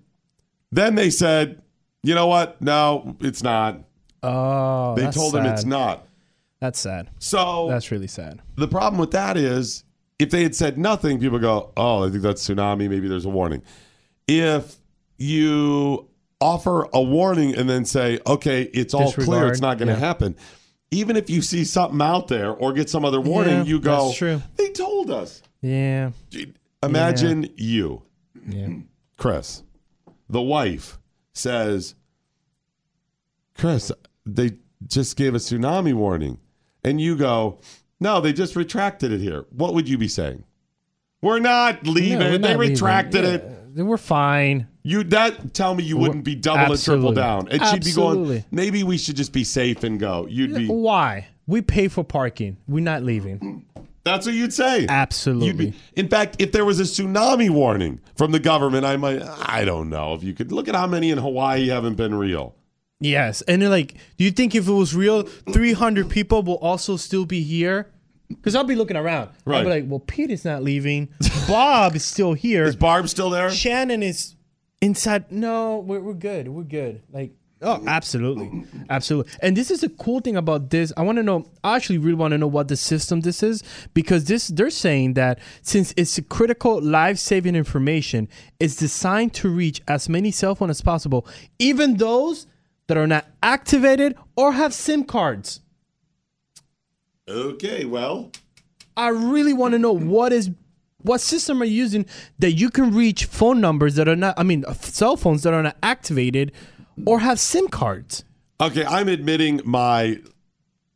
Then 0.72 0.94
they 0.94 1.10
said, 1.10 1.60
you 2.02 2.14
know 2.14 2.28
what? 2.28 2.62
No, 2.62 3.14
it's 3.20 3.42
not. 3.42 3.80
oh. 4.22 4.94
They 4.94 5.02
that's 5.02 5.16
told 5.16 5.34
them 5.34 5.44
it's 5.44 5.64
not. 5.66 6.06
That's 6.60 6.78
sad. 6.80 7.10
So 7.18 7.68
That's 7.68 7.90
really 7.90 8.06
sad. 8.06 8.40
the 8.56 8.68
problem 8.68 8.98
with 8.98 9.10
that 9.12 9.36
is 9.36 9.84
if 10.18 10.30
they 10.30 10.42
had 10.42 10.54
said 10.54 10.78
nothing, 10.78 11.20
people 11.20 11.38
go, 11.38 11.72
oh, 11.76 12.06
I 12.06 12.10
think 12.10 12.22
that's 12.22 12.46
tsunami. 12.48 12.88
Maybe 12.88 13.08
there's 13.08 13.26
a 13.26 13.30
warning. 13.30 13.62
If 14.26 14.76
you 15.18 16.08
offer 16.40 16.88
a 16.92 17.02
warning 17.02 17.54
and 17.54 17.68
then 17.68 17.84
say, 17.84 18.18
okay, 18.26 18.62
it's 18.62 18.94
all 18.94 19.12
clear, 19.12 19.48
it's 19.48 19.60
not 19.60 19.78
going 19.78 19.88
to 19.88 19.94
yeah. 19.94 20.00
happen. 20.00 20.36
Even 20.90 21.16
if 21.16 21.28
you 21.28 21.42
see 21.42 21.64
something 21.64 22.00
out 22.00 22.28
there 22.28 22.50
or 22.52 22.72
get 22.72 22.88
some 22.88 23.04
other 23.04 23.20
warning, 23.20 23.58
Yeah, 23.58 23.62
you 23.64 23.80
go, 23.80 24.06
that's 24.06 24.16
true. 24.18 24.42
they 24.56 24.70
told 24.70 25.10
us. 25.10 25.42
Yeah. 25.60 26.12
Imagine 26.82 27.48
you, 27.56 28.02
Yeah. 28.48 28.68
Chris, 29.18 29.62
the 30.28 30.40
wife 30.42 30.98
says, 31.34 31.94
Chris, 33.56 33.90
they 34.24 34.52
just 34.86 35.16
gave 35.16 35.34
a 35.34 35.38
tsunami 35.38 35.94
warning. 35.94 36.38
And 36.86 37.00
you 37.00 37.16
go, 37.16 37.58
no, 38.00 38.20
they 38.20 38.32
just 38.32 38.54
retracted 38.56 39.12
it 39.12 39.20
here. 39.20 39.44
What 39.50 39.74
would 39.74 39.88
you 39.88 39.98
be 39.98 40.08
saying? 40.08 40.44
We're 41.20 41.40
not 41.40 41.86
leaving. 41.86 42.18
No, 42.20 42.26
we're 42.26 42.38
they 42.38 42.38
not 42.38 42.58
leaving. 42.58 42.74
retracted 42.74 43.24
Yeah, 43.24 43.30
it. 43.30 43.74
They 43.74 43.82
were 43.82 43.98
fine. 43.98 44.68
You 44.84 45.02
that 45.04 45.52
tell 45.52 45.74
me 45.74 45.82
you 45.84 45.98
wouldn't 45.98 46.24
be 46.24 46.34
double 46.34 46.72
and 46.72 46.82
triple 46.82 47.12
down. 47.12 47.48
And 47.50 47.62
she'd 47.66 47.84
be 47.84 47.92
going, 47.92 48.20
Absolutely. 48.20 48.44
maybe 48.50 48.84
we 48.84 48.96
should 48.96 49.16
just 49.16 49.32
be 49.32 49.44
safe 49.44 49.82
and 49.82 50.00
go. 50.00 50.26
You'd 50.30 50.54
be 50.54 50.66
Why? 50.66 51.26
We 51.46 51.60
pay 51.60 51.88
for 51.88 52.04
parking. 52.04 52.56
We're 52.66 52.82
not 52.84 53.02
leaving. 53.02 53.66
that's 54.04 54.26
what 54.26 54.34
you'd 54.34 54.52
say. 54.52 54.86
Absolutely. 54.88 55.46
You'd 55.46 55.72
be, 55.72 55.78
in 55.96 56.08
fact, 56.08 56.36
if 56.38 56.52
there 56.52 56.64
was 56.64 56.80
a 56.80 56.84
tsunami 56.84 57.50
warning 57.50 58.00
from 58.14 58.32
the 58.32 58.38
government, 58.40 58.84
I 58.86 58.96
might 58.96 59.22
I 59.22 59.64
don't 59.64 59.90
know 59.90 60.14
if 60.14 60.22
you 60.24 60.32
could 60.34 60.52
look 60.52 60.68
at 60.68 60.74
how 60.74 60.86
many 60.86 61.10
in 61.10 61.18
Hawaii 61.18 61.68
haven't 61.68 61.96
been 61.96 62.14
real. 62.14 62.54
Yes. 63.00 63.42
And 63.42 63.60
they're 63.60 63.68
like, 63.68 63.94
do 64.16 64.24
you 64.24 64.30
think 64.30 64.54
if 64.54 64.68
it 64.68 64.72
was 64.72 64.94
real, 64.94 65.22
300 65.22 66.08
people 66.08 66.42
will 66.42 66.58
also 66.58 66.96
still 66.96 67.26
be 67.26 67.42
here? 67.42 67.90
Because 68.28 68.54
I'll 68.54 68.64
be 68.64 68.74
looking 68.74 68.96
around. 68.96 69.30
Right. 69.44 69.58
I'll 69.58 69.64
be 69.64 69.70
like, 69.70 69.84
well, 69.86 70.00
Pete 70.00 70.30
is 70.30 70.44
not 70.44 70.62
leaving. 70.62 71.08
Bob 71.46 71.94
is 71.94 72.04
still 72.04 72.32
here. 72.32 72.64
Is 72.66 72.74
Barb 72.76 73.08
still 73.08 73.30
there? 73.30 73.50
Shannon 73.50 74.02
is 74.02 74.34
inside. 74.80 75.30
No, 75.30 75.78
we're, 75.78 76.00
we're 76.00 76.14
good. 76.14 76.48
We're 76.48 76.64
good. 76.64 77.02
Like, 77.12 77.32
Oh, 77.62 77.82
absolutely. 77.86 78.64
Absolutely. 78.90 79.32
And 79.40 79.56
this 79.56 79.70
is 79.70 79.80
the 79.80 79.88
cool 79.88 80.20
thing 80.20 80.36
about 80.36 80.68
this. 80.68 80.92
I 80.94 81.02
want 81.02 81.16
to 81.16 81.22
know, 81.22 81.46
I 81.64 81.74
actually 81.74 81.96
really 81.96 82.14
want 82.14 82.32
to 82.32 82.38
know 82.38 82.46
what 82.46 82.68
the 82.68 82.76
system 82.76 83.22
this 83.22 83.42
is 83.42 83.62
because 83.94 84.24
this 84.26 84.48
they're 84.48 84.68
saying 84.68 85.14
that 85.14 85.38
since 85.62 85.94
it's 85.96 86.18
a 86.18 86.22
critical 86.22 86.82
life-saving 86.82 87.56
information, 87.56 88.28
it's 88.60 88.76
designed 88.76 89.32
to 89.34 89.48
reach 89.48 89.80
as 89.88 90.06
many 90.06 90.30
cell 90.30 90.54
phones 90.54 90.70
as 90.70 90.82
possible, 90.82 91.26
even 91.58 91.96
those 91.96 92.46
that 92.88 92.96
are 92.96 93.06
not 93.06 93.26
activated 93.42 94.16
or 94.36 94.52
have 94.52 94.72
SIM 94.72 95.04
cards. 95.04 95.60
Okay, 97.28 97.84
well, 97.84 98.30
I 98.96 99.08
really 99.08 99.52
want 99.52 99.72
to 99.72 99.78
know 99.78 99.92
what 99.92 100.32
is 100.32 100.50
what 101.02 101.20
system 101.20 101.60
are 101.62 101.64
you 101.64 101.74
using 101.74 102.06
that 102.38 102.52
you 102.52 102.70
can 102.70 102.92
reach 102.94 103.24
phone 103.26 103.60
numbers 103.60 103.94
that 103.96 104.08
are 104.08 104.16
not 104.16 104.34
I 104.38 104.42
mean 104.42 104.64
cell 104.80 105.16
phones 105.16 105.42
that 105.42 105.52
are 105.54 105.62
not 105.62 105.76
activated 105.82 106.52
or 107.04 107.20
have 107.20 107.38
SIM 107.40 107.68
cards. 107.68 108.24
okay, 108.60 108.84
I'm 108.84 109.08
admitting 109.08 109.60
my 109.64 110.18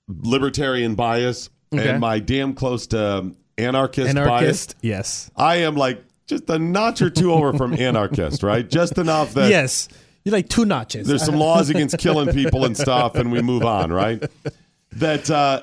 libertarian 0.09 0.95
bias 0.95 1.51
Okay. 1.73 1.89
and 1.89 2.01
my 2.01 2.19
damn 2.19 2.55
close 2.55 2.89
to 2.89 3.33
anarchist, 3.57 4.13
bias. 4.15 4.17
Anarchist, 4.27 4.75
yes. 4.81 5.31
I 5.37 5.57
am 5.57 5.77
like 5.77 6.03
just 6.27 6.51
a 6.51 6.59
notch 6.59 7.01
or 7.03 7.11
two 7.11 7.33
over 7.33 7.57
from 7.57 7.75
anarchist, 7.79 8.43
right? 8.43 8.69
Just 8.69 8.99
enough 8.99 9.35
that 9.35 9.51
yes. 9.51 9.89
You're 10.25 10.33
like 10.33 10.49
two 10.49 10.65
notches. 10.65 11.07
there's 11.07 11.25
some 11.25 11.37
laws 11.37 11.71
against 11.71 11.97
killing 11.99 12.33
people 12.35 12.65
and 12.65 12.77
stuff, 12.77 13.15
and 13.15 13.33
we 13.33 13.41
move 13.43 13.65
on, 13.65 13.93
right? 13.93 14.23
That 14.93 15.31
uh, 15.31 15.63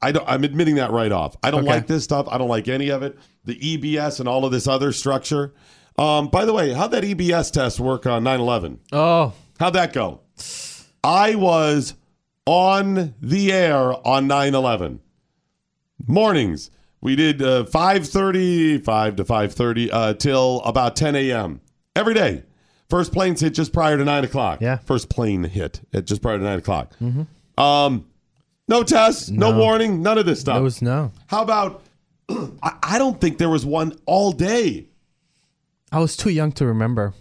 I 0.00 0.12
don't. 0.12 0.26
I'm 0.28 0.44
admitting 0.44 0.76
that 0.76 0.90
right 0.90 1.12
off. 1.12 1.36
I 1.42 1.50
don't 1.50 1.64
Okay. 1.64 1.72
like 1.74 1.86
this 1.86 2.04
stuff. 2.04 2.26
I 2.30 2.38
don't 2.38 2.48
like 2.48 2.68
any 2.68 2.88
of 2.88 3.02
it. 3.02 3.18
The 3.44 3.56
EBS 3.56 4.18
and 4.20 4.28
all 4.28 4.44
of 4.44 4.52
this 4.52 4.66
other 4.66 4.92
structure. 4.92 5.52
Um, 5.98 6.28
by 6.28 6.44
the 6.46 6.52
way, 6.54 6.72
how'd 6.72 6.92
that 6.92 7.04
EBS 7.04 7.50
test 7.52 7.78
work 7.80 8.06
on 8.06 8.24
9/11? 8.24 8.78
Oh, 8.92 9.32
How'd 9.58 9.74
that 9.74 9.92
go? 9.92 10.20
I 11.04 11.34
was 11.34 11.94
on 12.46 13.14
the 13.20 13.52
air 13.52 13.92
on 14.06 14.26
9/11 14.28 15.00
mornings. 16.06 16.70
We 17.02 17.16
did 17.16 17.42
uh, 17.42 17.64
5:30, 17.64 18.84
5 18.84 19.16
to 19.16 19.24
5:30 19.24 19.88
uh, 19.92 20.14
till 20.14 20.60
about 20.62 20.96
10 20.96 21.16
a.m. 21.16 21.60
every 21.96 22.14
day. 22.14 22.42
First 22.90 23.12
planes 23.12 23.40
hit 23.40 23.54
just 23.54 23.72
prior 23.72 23.96
to 23.96 24.04
nine 24.04 24.24
o'clock. 24.24 24.60
Yeah. 24.60 24.78
First 24.78 25.08
plane 25.08 25.44
hit 25.44 25.80
at 25.94 26.06
just 26.06 26.20
prior 26.20 26.36
to 26.36 26.44
nine 26.44 26.58
o'clock. 26.58 26.92
Um, 27.56 28.06
no 28.66 28.82
tests, 28.82 29.30
no. 29.30 29.56
warning, 29.56 30.02
none 30.02 30.18
of 30.18 30.26
this 30.26 30.40
stuff. 30.40 30.60
was 30.60 30.82
no. 30.82 31.12
How 31.28 31.42
about? 31.42 31.82
I, 32.28 32.76
I 32.82 32.98
don't 32.98 33.20
think 33.20 33.38
there 33.38 33.48
was 33.48 33.64
one 33.64 33.96
all 34.06 34.32
day. 34.32 34.88
I 35.92 36.00
was 36.00 36.16
too 36.16 36.30
young 36.30 36.52
to 36.52 36.66
remember. 36.66 37.14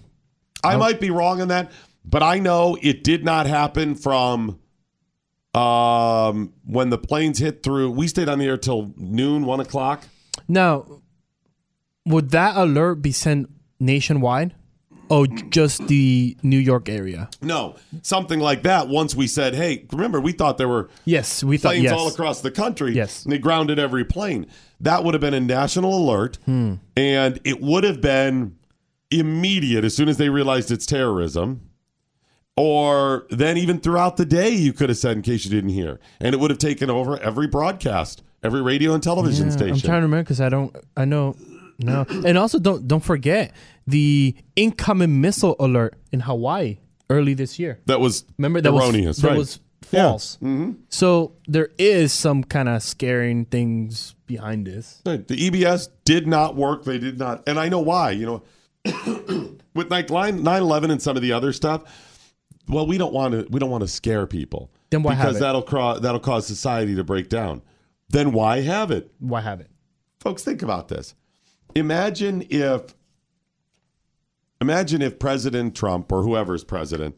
I 0.64 0.76
might 0.76 1.00
be 1.00 1.10
wrong 1.10 1.42
on 1.42 1.48
that, 1.48 1.72
but 2.04 2.22
I 2.22 2.40
know 2.40 2.78
it 2.82 3.04
did 3.04 3.24
not 3.24 3.48
happen 3.48 3.96
from 3.96 4.60
um, 5.54 6.54
when 6.66 6.90
the 6.90 6.98
planes 6.98 7.40
hit 7.40 7.64
through. 7.64 7.92
We 7.92 8.08
stayed 8.08 8.28
on 8.28 8.40
the 8.40 8.46
air 8.46 8.58
till 8.58 8.94
noon, 8.98 9.46
one 9.46 9.60
o'clock. 9.60 10.04
Now, 10.48 11.02
would 12.06 12.32
that 12.32 12.58
alert 12.58 12.96
be 12.96 13.12
sent 13.12 13.50
nationwide? 13.80 14.54
Oh, 15.12 15.26
just 15.26 15.88
the 15.88 16.38
New 16.44 16.58
York 16.60 16.88
area. 16.88 17.30
No, 17.42 17.76
something 18.04 18.40
like 18.40 18.64
that. 18.64 18.88
Once 18.90 19.16
we 19.16 19.26
said, 19.28 19.56
"Hey, 19.56 19.86
remember 19.92 20.22
we 20.22 20.32
thought 20.34 20.58
there 20.58 20.68
were 20.68 20.90
Yes, 21.06 21.44
we 21.44 21.58
thought 21.58 21.70
planes 21.72 21.84
yes. 21.86 21.94
all 21.94 22.08
across 22.08 22.42
the 22.42 22.52
country. 22.52 22.94
Yes. 22.94 23.24
and 23.24 23.32
they 23.34 23.40
grounded 23.40 23.80
every 23.80 24.06
plane. 24.06 24.46
That 24.80 25.04
would 25.04 25.14
have 25.14 25.22
been 25.22 25.34
a 25.34 25.40
national 25.40 25.98
alert, 25.98 26.38
Hmm. 26.46 26.76
and 26.96 27.40
it 27.44 27.60
would 27.62 27.84
have 27.84 28.02
been 28.02 28.56
immediate 29.12 29.84
as 29.84 29.96
soon 29.96 30.08
as 30.10 30.18
they 30.18 30.30
realized 30.30 30.70
it's 30.72 30.86
terrorism. 30.86 31.62
Or 32.56 33.26
then 33.30 33.58
even 33.58 33.80
throughout 33.80 34.18
the 34.18 34.26
day, 34.26 34.50
you 34.50 34.74
could 34.74 34.90
have 34.90 34.98
said, 34.98 35.16
in 35.16 35.22
case 35.24 35.46
you 35.46 35.52
didn't 35.52 35.70
hear, 35.70 36.00
and 36.20 36.36
it 36.36 36.40
would 36.42 36.50
have 36.52 36.60
taken 36.60 36.90
over 36.90 37.18
every 37.22 37.48
broadcast, 37.48 38.22
every 38.44 38.62
radio 38.62 38.94
and 38.94 39.02
television 39.02 39.46
Yeah, 39.48 39.52
station. 39.54 39.74
I'm 39.76 39.80
trying 39.80 40.00
to 40.02 40.06
remember 40.08 40.24
because 40.24 40.42
I 40.42 40.50
don't. 40.50 40.76
I 40.98 41.06
know. 41.06 41.36
No, 41.82 42.06
and 42.26 42.38
also 42.38 42.60
don't 42.60 42.86
don't 42.90 43.04
forget 43.04 43.54
the 43.90 44.36
incoming 44.56 45.22
missile 45.22 45.56
alert 45.60 45.96
in 46.12 46.22
Hawaii 46.22 46.78
early 47.10 47.34
this 47.34 47.58
year. 47.60 47.80
that 47.86 48.00
was 48.00 48.26
Remember 48.38 48.62
that 48.62 48.70
erroneous, 48.74 49.18
was 49.18 49.22
that 49.24 49.28
right? 49.30 49.38
was 49.38 49.60
Yeah. 49.92 50.10
false. 50.10 50.36
Mm-hmm. 50.38 50.72
So 50.90 51.34
there 51.48 51.70
is 51.78 52.14
some 52.14 52.44
kind 52.44 52.70
of 52.70 52.84
scaring 52.84 53.46
things 53.46 54.16
behind 54.28 54.68
this. 54.68 55.02
The 55.04 55.18
EBS 55.20 55.90
did 56.06 56.28
not 56.28 56.56
work. 56.56 56.84
They 56.84 57.00
did 57.00 57.18
not, 57.18 57.48
and 57.48 57.60
I 57.60 57.70
know 57.70 57.80
why. 57.80 58.12
You 58.12 58.26
know, 58.26 58.44
with 59.74 59.90
like 59.92 60.08
9/11 60.08 60.92
and 60.92 61.02
some 61.02 61.16
of 61.16 61.22
the 61.22 61.32
other 61.34 61.54
stuff. 61.54 61.84
Well, 62.68 62.86
we 62.86 62.98
don't 63.00 63.14
want 63.14 63.34
to. 63.34 63.48
We 63.50 63.60
don't 63.60 63.72
want 63.72 63.82
to 63.82 63.88
scare 63.88 64.28
people. 64.28 64.70
Then 64.92 65.02
why 65.04 65.14
have 65.16 65.24
because 65.26 65.38
it? 65.38 65.40
that'll 65.40 65.64
cra- 65.64 66.00
that'll 66.00 66.20
cause 66.20 66.46
society 66.46 66.96
to 66.96 67.04
break 67.04 67.30
down. 67.30 67.62
Then 68.10 68.32
why 68.32 68.62
have 68.62 68.92
it, 68.92 69.12
Why 69.20 69.42
have 69.42 69.60
it? 69.60 69.70
folks? 70.20 70.44
Think 70.44 70.62
about 70.62 70.88
this. 70.88 71.14
Imagine 71.76 72.44
if, 72.50 72.96
imagine 74.62 75.02
if 75.02 75.20
President 75.20 75.76
Trump 75.76 76.12
or 76.12 76.24
whoever's 76.24 76.64
president 76.64 77.16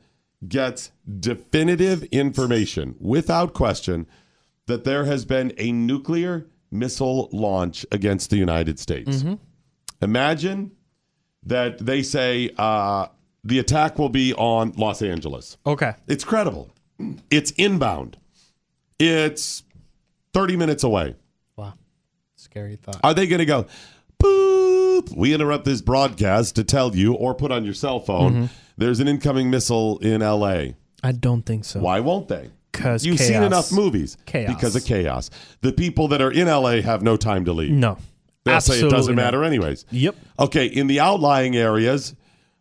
gets 0.48 0.92
definitive 1.20 2.04
information 2.06 2.96
without 3.00 3.54
question 3.54 4.08
that 4.68 4.84
there 4.84 5.06
has 5.06 5.26
been 5.26 5.54
a 5.58 5.72
nuclear 5.72 6.48
missile 6.72 7.30
launch 7.32 7.86
against 7.92 8.30
the 8.30 8.38
United 8.38 8.80
States. 8.80 9.24
Imagine 10.02 10.72
that 11.44 11.80
they 11.80 12.02
say 12.02 12.52
uh, 12.58 13.08
the 13.44 13.60
attack 13.60 14.00
will 14.00 14.10
be 14.10 14.34
on 14.34 14.72
Los 14.78 15.02
Angeles. 15.02 15.58
Okay. 15.66 15.94
It's 16.08 16.24
credible. 16.24 16.72
It's 17.30 17.52
inbound. 17.52 18.18
It's 19.00 19.64
30 20.34 20.58
minutes 20.58 20.84
away. 20.84 21.16
Wow. 21.56 21.74
Scary 22.36 22.76
thought. 22.76 23.00
Are 23.04 23.14
they 23.14 23.28
going 23.28 23.40
to 23.40 23.46
go, 23.46 23.66
boop? 24.92 25.16
We 25.16 25.34
interrupt 25.34 25.66
this 25.66 25.82
broadcast 25.82 26.56
to 26.56 26.64
tell 26.64 26.96
you 26.96 27.14
or 27.14 27.34
put 27.36 27.52
on 27.52 27.66
your 27.66 27.74
cell 27.74 28.00
phone 28.00 28.34
Mm-hmm. 28.34 28.46
there's 28.78 29.00
an 29.00 29.08
incoming 29.08 29.50
missile 29.50 29.98
in 30.00 30.22
LA. 30.22 30.74
I 31.04 31.12
don't 31.12 31.44
think 31.44 31.66
so. 31.66 31.80
Why 31.80 32.00
won't 32.00 32.28
they? 32.28 32.52
Because 32.72 33.06
You've 33.06 33.20
seen 33.20 33.44
enough 33.44 33.72
movies. 33.72 34.18
Chaos. 34.26 34.54
Because 34.54 34.76
of 34.76 34.86
chaos. 34.86 35.30
The 35.62 35.74
people 35.74 36.08
that 36.10 36.22
are 36.22 36.32
in 36.32 36.48
LA 36.48 36.82
have 36.82 37.02
no 37.02 37.18
time 37.18 37.46
to 37.46 37.54
leave. 37.54 37.72
No. 37.72 37.98
They'll 38.44 38.62
say 38.62 38.80
it 38.80 38.90
doesn't 38.90 39.16
not. 39.16 39.22
matter 39.22 39.44
anyways. 39.44 39.86
Yep. 39.92 40.16
Okay, 40.40 40.66
in 40.66 40.88
the 40.88 41.00
outlying 41.00 41.56
areas, 41.56 42.16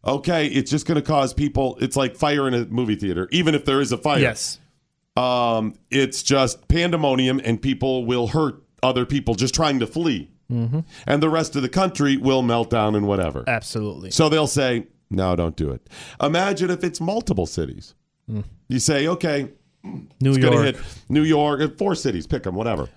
okay, 0.04 0.46
it's 0.46 0.70
just 0.70 0.86
going 0.86 0.96
to 0.96 1.02
cause 1.02 1.32
people. 1.32 1.78
It's 1.80 1.96
like 1.96 2.16
fire 2.16 2.46
in 2.48 2.54
a 2.54 2.64
movie 2.66 2.96
theater, 2.96 3.28
even 3.30 3.54
if 3.54 3.64
there 3.64 3.80
is 3.80 3.92
a 3.92 3.96
fire. 3.96 4.20
Yes. 4.20 4.58
Um, 5.16 5.74
it's 5.90 6.22
just 6.22 6.66
pandemonium, 6.68 7.40
and 7.44 7.60
people 7.60 8.04
will 8.04 8.26
hurt 8.28 8.62
other 8.82 9.06
people 9.06 9.34
just 9.34 9.54
trying 9.54 9.80
to 9.80 9.86
flee, 9.86 10.29
Mm-hmm. 10.50 10.80
and 11.06 11.22
the 11.22 11.28
rest 11.30 11.56
of 11.56 11.62
the 11.62 11.68
country 11.68 12.16
will 12.16 12.42
melt 12.42 12.70
down 12.70 12.94
and 12.94 13.06
whatever. 13.06 13.44
Absolutely. 13.46 14.10
So 14.10 14.28
they'll 14.28 14.46
say, 14.46 14.86
"No, 15.10 15.36
don't 15.36 15.56
do 15.56 15.70
it." 15.70 15.88
Imagine 16.20 16.70
if 16.70 16.82
it's 16.84 17.00
multiple 17.00 17.46
cities. 17.46 17.94
You 18.68 18.78
say, 18.78 19.06
"Okay, 19.08 19.48
Mm. 19.84 20.06
New 20.20 20.36
York. 20.36 20.64
hit 20.64 20.76
New 21.08 21.22
York, 21.22 21.60
uh, 21.62 21.68
four 21.78 21.94
cities, 21.94 22.26
pick 22.26 22.42
them, 22.42 22.54
whatever." 22.54 22.88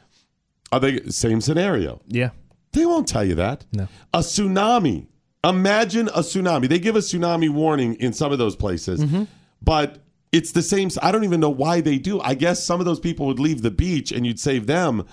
Are 0.71 0.79
they 0.79 0.99
same 1.09 1.39
scenario? 1.41 2.01
Yeah. 2.07 2.31
They 2.73 2.85
won't 2.85 3.07
tell 3.07 3.23
you 3.23 3.35
that. 3.35 3.65
No. 3.71 3.87
A 4.13 4.19
tsunami. 4.19 5.07
Imagine 5.43 6.07
a 6.09 6.19
tsunami. 6.21 6.67
They 6.67 6.79
give 6.79 6.95
a 6.95 6.99
tsunami 6.99 7.49
warning 7.49 7.95
in 7.95 8.13
some 8.13 8.31
of 8.31 8.37
those 8.39 8.55
places, 8.55 9.03
Mm-hmm. 9.03 9.23
but 9.61 9.99
it's 10.31 10.51
the 10.53 10.61
same. 10.63 10.89
I 11.01 11.11
don't 11.11 11.23
even 11.23 11.39
know 11.39 11.49
why 11.51 11.81
they 11.81 11.97
do. 11.99 12.19
I 12.21 12.33
guess 12.33 12.63
some 12.65 12.79
of 12.79 12.85
those 12.85 12.99
people 12.99 13.27
would 13.27 13.39
leave 13.39 13.61
the 13.61 13.69
beach 13.71 14.11
and 14.11 14.25
you'd 14.25 14.39
save 14.39 14.65
them, 14.67 15.05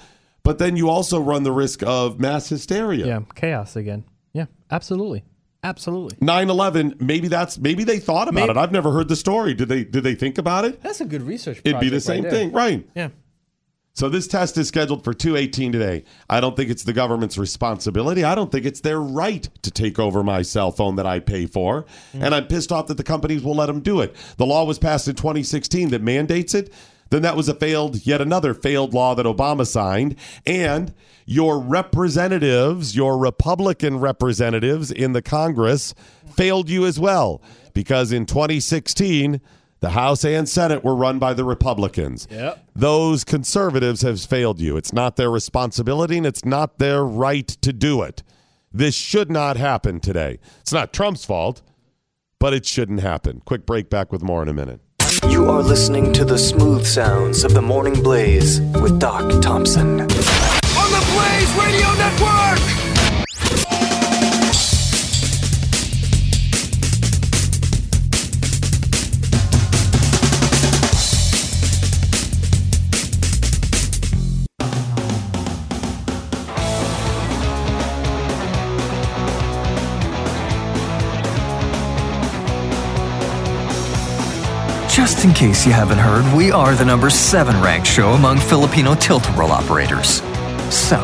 but 0.43 0.59
then 0.59 0.77
you 0.77 0.89
also 0.89 1.21
run 1.21 1.43
the 1.43 1.53
risk 1.53 1.83
of 1.83 2.19
mass 2.21 2.49
hysteria. 2.49 3.07
Yeah. 3.07 3.21
Chaos 3.35 3.77
again. 3.77 4.05
Yeah. 4.33 4.47
Absolutely. 4.71 5.25
Absolutely. 5.62 6.17
9/11, 6.27 7.01
maybe 7.03 7.29
that's 7.29 7.59
maybe 7.59 7.85
they 7.85 7.99
thought 7.99 8.29
about 8.29 8.47
Maybe- 8.47 8.51
it. 8.53 8.57
I've 8.57 8.73
never 8.73 8.93
heard 8.93 9.09
the 9.09 9.17
story. 9.17 9.53
Did 9.53 9.69
they 9.69 9.85
did 9.85 10.03
they 10.05 10.15
think 10.15 10.39
about 10.39 10.65
it? 10.65 10.83
That's 10.83 11.03
a 11.03 11.05
good 11.05 11.23
research. 11.23 11.61
It'd 11.65 11.79
be 11.81 11.91
the 11.91 12.01
project 12.01 12.09
right 12.09 12.23
same 12.23 12.31
thing, 12.31 12.53
right? 12.53 12.89
Yeah. 12.95 13.09
So 13.93 14.09
this 14.09 14.27
test 14.29 14.57
is 14.57 14.69
scheduled 14.69 15.05
for 15.05 15.12
218 15.12 15.73
today. 15.73 16.05
I 16.31 16.41
don't 16.41 16.57
think 16.57 16.71
it's 16.71 16.85
the 16.85 16.93
government's 16.93 17.37
responsibility. 17.37 18.25
I 18.25 18.35
don't 18.35 18.51
think 18.51 18.65
it's 18.65 18.81
their 18.81 19.01
right 19.01 19.47
to 19.62 19.71
take 19.71 19.99
over 19.99 20.23
my 20.23 20.41
cell 20.43 20.71
phone 20.71 20.97
that 20.97 21.07
I 21.07 21.19
pay 21.19 21.45
for. 21.47 21.83
Mm. 22.15 22.23
And 22.25 22.35
I'm 22.35 22.47
pissed 22.47 22.71
off 22.73 22.87
that 22.87 22.97
the 22.97 23.03
companies 23.03 23.43
will 23.43 23.57
let 23.57 23.67
them 23.67 23.81
do 23.81 24.01
it. 24.01 24.15
The 24.39 24.47
law 24.47 24.65
was 24.65 24.79
passed 24.79 25.09
in 25.09 25.17
2016 25.17 25.91
that 25.91 26.03
mandates 26.03 26.55
it. 26.55 26.73
Then 27.11 27.23
that 27.23 27.37
was 27.37 27.49
a 27.49 27.55
failed, 27.55 28.07
yet 28.07 28.20
another 28.20 28.55
failed 28.55 28.95
law 28.95 29.15
that 29.15 29.27
Obama 29.27 29.66
signed. 29.66 30.16
And 30.47 30.95
your 31.27 31.61
representatives, 31.61 32.97
your 32.97 33.19
Republican 33.19 33.99
representatives 33.99 34.91
in 34.91 35.12
the 35.12 35.23
Congress 35.23 35.95
failed 36.35 36.70
you 36.70 36.87
as 36.87 36.99
well. 36.99 37.43
Because 37.74 38.12
in 38.12 38.27
2016, 38.27 39.41
the 39.81 39.91
House 39.91 40.24
and 40.24 40.49
Senate 40.49 40.85
were 40.85 40.95
run 40.95 41.19
by 41.19 41.35
the 41.35 41.45
Republicans. 41.45 42.28
Yep. 42.31 42.65
Those 42.74 43.24
conservatives 43.24 44.03
have 44.03 44.20
failed 44.20 44.61
you. 44.61 44.77
It's 44.77 44.93
not 44.93 45.16
their 45.16 45.31
responsibility 45.31 46.19
and 46.19 46.27
it's 46.27 46.45
not 46.45 46.78
their 46.78 47.05
right 47.05 47.49
to 47.49 47.73
do 47.73 48.03
it. 48.03 48.23
This 48.73 48.95
should 48.95 49.31
not 49.31 49.57
happen 49.57 49.99
today. 49.99 50.39
It's 50.61 50.73
not 50.73 50.93
Trump's 50.93 51.24
fault, 51.24 51.62
but 52.39 52.55
it 52.55 52.66
shouldn't 52.66 53.01
happen. 53.01 53.43
Quick 53.45 53.66
break 53.66 53.91
back 53.91 54.12
with 54.12 54.23
more 54.23 54.43
in 54.43 54.49
a 54.49 54.55
minute. 54.55 54.81
You 55.28 55.49
are 55.49 55.62
listening 55.62 56.12
to 56.15 56.24
the 56.24 56.39
smooth 56.39 56.87
sounds 56.87 57.45
of 57.45 57.55
the 57.55 57.62
Morning 57.62 58.03
Blaze 58.03 58.61
with 58.61 58.99
Doc 58.99 59.43
Thompson. 59.43 60.01
On 60.01 60.07
the 60.07 61.05
Blaze 61.12 61.53
Radio 61.55 61.93
Network! 61.95 62.80
Just 85.20 85.28
in 85.28 85.48
case 85.48 85.66
you 85.66 85.72
haven't 85.74 85.98
heard, 85.98 86.24
we 86.34 86.51
are 86.51 86.74
the 86.74 86.84
number 86.86 87.10
seven 87.10 87.60
ranked 87.60 87.86
show 87.86 88.12
among 88.12 88.38
Filipino 88.38 88.94
tilt-a-whirl 88.94 89.52
operators. 89.52 90.22
So, 90.74 90.97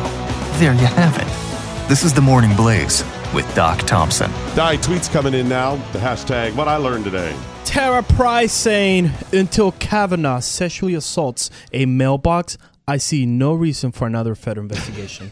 there 0.53 0.73
you 0.73 0.87
have 0.87 1.15
it. 1.17 1.87
This 1.87 2.03
is 2.03 2.15
the 2.15 2.21
Morning 2.21 2.55
Blaze 2.55 3.03
with 3.31 3.45
Doc 3.53 3.77
Thompson. 3.81 4.31
Die 4.55 4.77
tweets 4.77 5.07
coming 5.07 5.35
in 5.35 5.47
now. 5.47 5.75
The 5.91 5.99
hashtag 5.99 6.55
what 6.55 6.67
I 6.67 6.77
learned 6.77 7.03
today. 7.03 7.37
Tara 7.63 8.01
Price 8.01 8.51
saying, 8.51 9.11
until 9.33 9.73
Kavanaugh 9.73 10.39
sexually 10.39 10.95
assaults 10.95 11.51
a 11.71 11.85
mailbox, 11.85 12.57
I 12.87 12.97
see 12.97 13.27
no 13.27 13.53
reason 13.53 13.91
for 13.91 14.07
another 14.07 14.33
federal 14.33 14.63
investigation. 14.63 15.31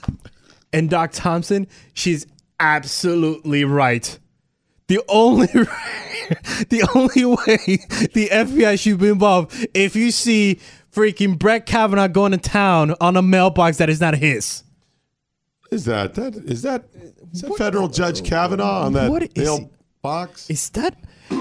and 0.74 0.90
Doc 0.90 1.12
Thompson, 1.14 1.68
she's 1.94 2.26
absolutely 2.58 3.64
right. 3.64 4.18
The 4.90 5.00
only 5.08 5.46
the 6.68 6.88
only 6.96 7.24
way 7.24 8.08
the 8.12 8.28
FBI 8.32 8.76
should 8.76 8.98
be 8.98 9.06
involved 9.06 9.68
if 9.72 9.94
you 9.94 10.10
see 10.10 10.58
freaking 10.90 11.38
Brett 11.38 11.64
Kavanaugh 11.64 12.08
going 12.08 12.32
to 12.32 12.38
town 12.38 12.96
on 13.00 13.16
a 13.16 13.22
mailbox 13.22 13.76
that 13.76 13.88
is 13.88 14.00
not 14.00 14.16
his. 14.16 14.64
Is 15.70 15.84
that 15.84 16.14
that 16.14 16.34
is 16.34 16.62
that 16.62 16.86
is 17.32 17.42
that 17.42 17.56
federal 17.56 17.86
judge 17.86 18.24
Kavanaugh 18.24 18.86
on 18.86 18.94
that 18.94 19.30
mailbox? 19.36 20.50
Is 20.50 20.70
that 20.70 20.96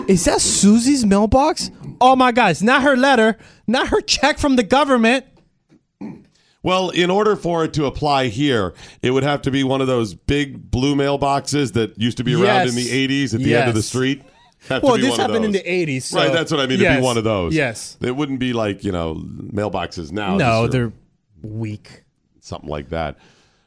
is 0.08 0.26
that 0.26 0.42
Susie's 0.42 1.04
mailbox? 1.04 1.72
Oh 2.00 2.16
my 2.16 2.32
god, 2.32 2.52
it's 2.52 2.62
not 2.62 2.84
her 2.84 2.96
letter, 2.96 3.36
not 3.66 3.88
her 3.88 4.00
check 4.02 4.38
from 4.38 4.58
the 4.58 4.64
government. 4.64 5.26
Well, 6.62 6.90
in 6.90 7.10
order 7.10 7.36
for 7.38 7.64
it 7.64 7.74
to 7.74 7.86
apply 7.86 8.28
here, 8.28 8.74
it 9.02 9.12
would 9.12 9.24
have 9.24 9.42
to 9.44 9.52
be 9.52 9.64
one 9.64 9.80
of 9.82 9.88
those 9.88 10.14
big 10.14 10.70
blue 10.70 10.94
mailboxes 10.96 11.74
that 11.74 11.98
used 11.98 12.18
to 12.18 12.24
be 12.24 12.36
around 12.36 12.68
in 12.68 12.76
the 12.76 12.86
80s 13.08 13.34
at 13.34 13.40
the 13.42 13.56
end 13.56 13.70
of 13.70 13.76
the 13.76 13.82
street. 13.84 14.22
Have 14.68 14.82
to 14.82 14.88
Well, 14.88 14.98
this 14.98 15.16
happened 15.16 15.46
in 15.46 15.52
the 15.54 15.64
80s. 15.66 16.04
so- 16.04 16.18
right, 16.18 16.34
that's 16.34 16.52
what 16.52 16.60
I 16.60 16.66
mean. 16.66 16.82
It'd 16.82 16.98
be 16.98 17.02
one 17.02 17.18
of 17.18 17.24
those. 17.24 17.56
Yes. 17.56 17.96
It 18.02 18.14
wouldn't 18.14 18.40
be 18.40 18.52
like, 18.52 18.84
you 18.84 18.92
know, 18.92 19.16
mailboxes 19.16 20.12
now. 20.12 20.36
No, 20.36 20.68
they're 20.68 20.92
weak. 21.42 22.04
something 22.42 22.70
like 22.70 22.90
that. 22.90 23.18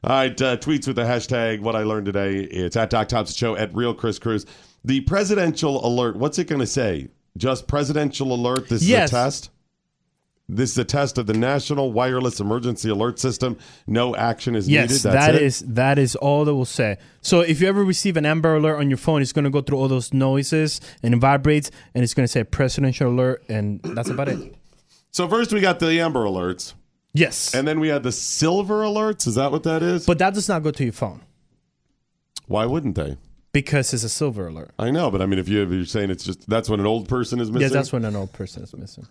All 0.04 0.10
right, 0.10 0.42
uh, 0.42 0.56
tweets 0.56 0.86
with 0.86 0.96
the 0.96 1.02
hashtag 1.04 1.60
what 1.60 1.76
I 1.76 1.84
learned 1.84 2.06
today. 2.06 2.38
It's 2.40 2.74
at 2.76 2.90
Doc 2.90 3.08
Thompson 3.08 3.36
Show 3.36 3.54
at 3.56 3.72
Real 3.74 3.94
Chris 3.94 4.18
Cruz. 4.18 4.44
The 4.84 5.00
presidential 5.02 5.86
alert, 5.86 6.16
what's 6.16 6.38
it 6.40 6.48
going 6.48 6.60
to 6.60 6.66
say? 6.66 7.08
Just 7.36 7.68
presidential 7.68 8.34
alert? 8.34 8.68
This 8.68 8.82
Yes. 8.82 9.08
is 9.08 9.12
a 9.12 9.16
test? 9.16 9.50
This 10.48 10.72
is 10.72 10.78
a 10.78 10.84
test 10.84 11.18
of 11.18 11.26
the 11.26 11.34
National 11.34 11.92
Wireless 11.92 12.40
Emergency 12.40 12.90
Alert 12.90 13.18
System. 13.18 13.56
No 13.86 14.14
action 14.16 14.54
is 14.54 14.68
needed. 14.68 14.90
Yes, 14.90 15.02
That's 15.02 15.14
that 15.14 15.34
is 15.34 15.60
that 15.60 15.98
is 15.98 16.16
all 16.16 16.44
that 16.44 16.54
will 16.54 16.64
say. 16.64 16.98
So 17.20 17.40
if 17.40 17.60
you 17.60 17.68
ever 17.68 17.84
receive 17.84 18.16
an 18.16 18.26
Amber 18.26 18.56
Alert 18.56 18.78
on 18.78 18.90
your 18.90 18.98
phone, 18.98 19.22
it's 19.22 19.32
going 19.32 19.44
to 19.44 19.50
go 19.50 19.62
through 19.62 19.78
all 19.78 19.88
those 19.88 20.12
noises 20.12 20.80
and 21.02 21.14
it 21.14 21.18
vibrates, 21.18 21.70
and 21.94 22.04
it's 22.04 22.12
going 22.12 22.24
to 22.24 22.28
say 22.28 22.44
presidential 22.44 23.08
alert, 23.08 23.44
and 23.48 23.80
that's 23.82 24.10
about 24.10 24.28
it. 24.28 24.56
So 25.14 25.28
first 25.28 25.52
we 25.52 25.60
got 25.60 25.78
the 25.78 26.00
Amber 26.00 26.24
Alerts. 26.24 26.72
Yes. 27.12 27.54
And 27.54 27.68
then 27.68 27.80
we 27.80 27.88
had 27.88 28.02
the 28.02 28.12
Silver 28.12 28.82
Alerts. 28.82 29.26
Is 29.26 29.34
that 29.34 29.52
what 29.52 29.62
that 29.64 29.82
is? 29.82 30.06
But 30.06 30.18
that 30.20 30.32
does 30.32 30.48
not 30.48 30.62
go 30.62 30.70
to 30.70 30.84
your 30.84 30.94
phone 30.94 31.20
Why 32.46 32.64
wouldn't 32.64 32.94
they? 32.94 33.18
because 33.52 33.92
it's 33.92 34.04
a 34.04 34.08
silver 34.08 34.48
alert. 34.48 34.70
I 34.78 34.90
know, 34.90 35.10
but 35.10 35.20
I 35.20 35.26
mean, 35.26 35.38
if, 35.38 35.48
you, 35.48 35.62
if 35.62 35.70
you're 35.70 35.84
saying 35.84 36.10
it's 36.10 36.24
just 36.24 36.48
that's 36.48 36.68
when 36.68 36.80
an 36.80 36.86
old 36.86 37.08
person 37.08 37.40
is 37.40 37.50
missing. 37.50 37.68
Yeah, 37.68 37.68
that's 37.68 37.92
when 37.92 38.04
an 38.04 38.16
old 38.16 38.32
person 38.32 38.62
is 38.62 38.74
missing. 38.74 39.06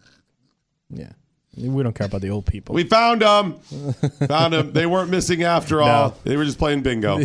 Yeah, 0.90 1.12
we 1.58 1.84
don't 1.84 1.94
care 1.94 2.08
about 2.08 2.22
the 2.22 2.30
old 2.30 2.46
people. 2.46 2.76
We 2.76 2.84
found 2.84 3.22
them. 3.22 3.60
found 4.28 4.54
them. 4.54 4.72
They 4.72 4.86
weren't 4.86 5.10
missing 5.10 5.44
after 5.44 5.82
all. 5.82 6.10
No. 6.10 6.16
They 6.24 6.38
were 6.38 6.46
just 6.46 6.58
playing 6.58 6.82
bingo. 6.82 7.20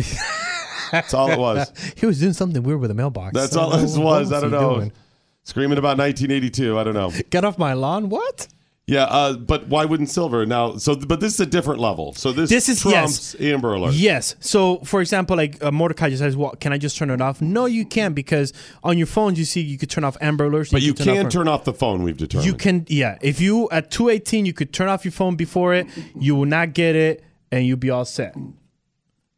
That's 0.91 1.13
all 1.13 1.31
it 1.31 1.39
was. 1.39 1.71
he 1.95 2.05
was 2.05 2.19
doing 2.19 2.33
something 2.33 2.61
weird 2.63 2.79
with 2.79 2.91
a 2.91 2.93
mailbox. 2.93 3.33
That's 3.33 3.55
all 3.55 3.77
this 3.77 3.95
know. 3.95 4.03
Was. 4.03 4.31
I 4.31 4.41
don't 4.41 4.51
know. 4.51 4.75
doing? 4.75 4.91
Screaming 5.43 5.77
about 5.77 5.97
1982. 5.97 6.77
I 6.77 6.83
don't 6.83 6.93
know. 6.93 7.11
Get 7.29 7.45
off 7.45 7.57
my 7.57 7.73
lawn! 7.73 8.09
What? 8.09 8.47
Yeah, 8.89 9.03
uh, 9.03 9.33
but 9.33 9.67
why 9.67 9.83
wouldn't 9.83 10.09
Silver 10.09 10.45
now? 10.45 10.77
So, 10.77 10.95
but 10.95 11.19
this 11.19 11.33
is 11.33 11.39
a 11.41 11.45
different 11.45 11.81
level. 11.81 12.13
So 12.13 12.31
this, 12.31 12.49
This 12.49 12.69
is- 12.69 12.79
Trump's 12.81 13.35
Amber 13.37 13.73
Alert. 13.73 13.93
Yes. 13.95 14.35
So, 14.39 14.77
for 14.79 15.01
example, 15.01 15.35
like 15.35 15.61
uh, 15.61 15.71
Mordecai 15.71 16.09
just 16.09 16.21
says, 16.21 16.37
"Well, 16.37 16.51
can 16.51 16.71
I 16.71 16.77
just 16.77 16.95
turn 16.97 17.09
it 17.09 17.19
off?" 17.19 17.41
No, 17.41 17.65
you 17.65 17.85
can't 17.85 18.15
because 18.15 18.53
on 18.85 18.97
your 18.97 19.07
phones 19.07 19.37
you 19.37 19.43
see 19.43 19.59
you 19.59 19.77
could 19.77 19.89
turn 19.89 20.05
off 20.05 20.15
Amber 20.21 20.49
Alerts. 20.49 20.71
But 20.71 20.83
you 20.83 20.93
can 20.93 21.05
can 21.05 21.25
off- 21.25 21.31
turn 21.33 21.49
off 21.49 21.65
the 21.65 21.73
phone. 21.73 22.01
We've 22.01 22.15
determined. 22.15 22.47
You 22.49 22.53
can, 22.57 22.85
yeah. 22.87 23.17
If 23.21 23.41
you 23.41 23.67
at 23.71 23.91
two 23.91 24.07
eighteen, 24.07 24.45
you 24.45 24.53
could 24.53 24.71
turn 24.71 24.87
off 24.87 25.03
your 25.03 25.11
phone 25.11 25.35
before 25.35 25.73
it. 25.73 25.85
You 26.17 26.35
will 26.37 26.45
not 26.45 26.73
get 26.73 26.95
it, 26.95 27.25
and 27.51 27.65
you'll 27.65 27.75
be 27.75 27.89
all 27.89 28.05
set. 28.05 28.35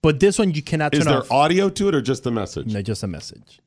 But 0.04 0.20
this 0.20 0.38
one 0.38 0.52
you 0.54 0.62
cannot 0.62 0.92
turn 0.94 1.02
off. 1.02 1.08
Is 1.08 1.08
there 1.08 1.18
off. 1.22 1.32
audio 1.32 1.70
to 1.70 1.88
it 1.90 1.96
or 1.96 2.02
just 2.02 2.24
the 2.24 2.30
message? 2.32 2.72
No, 2.72 2.84
just 2.84 3.02
a 3.02 3.08
message. 3.08 3.60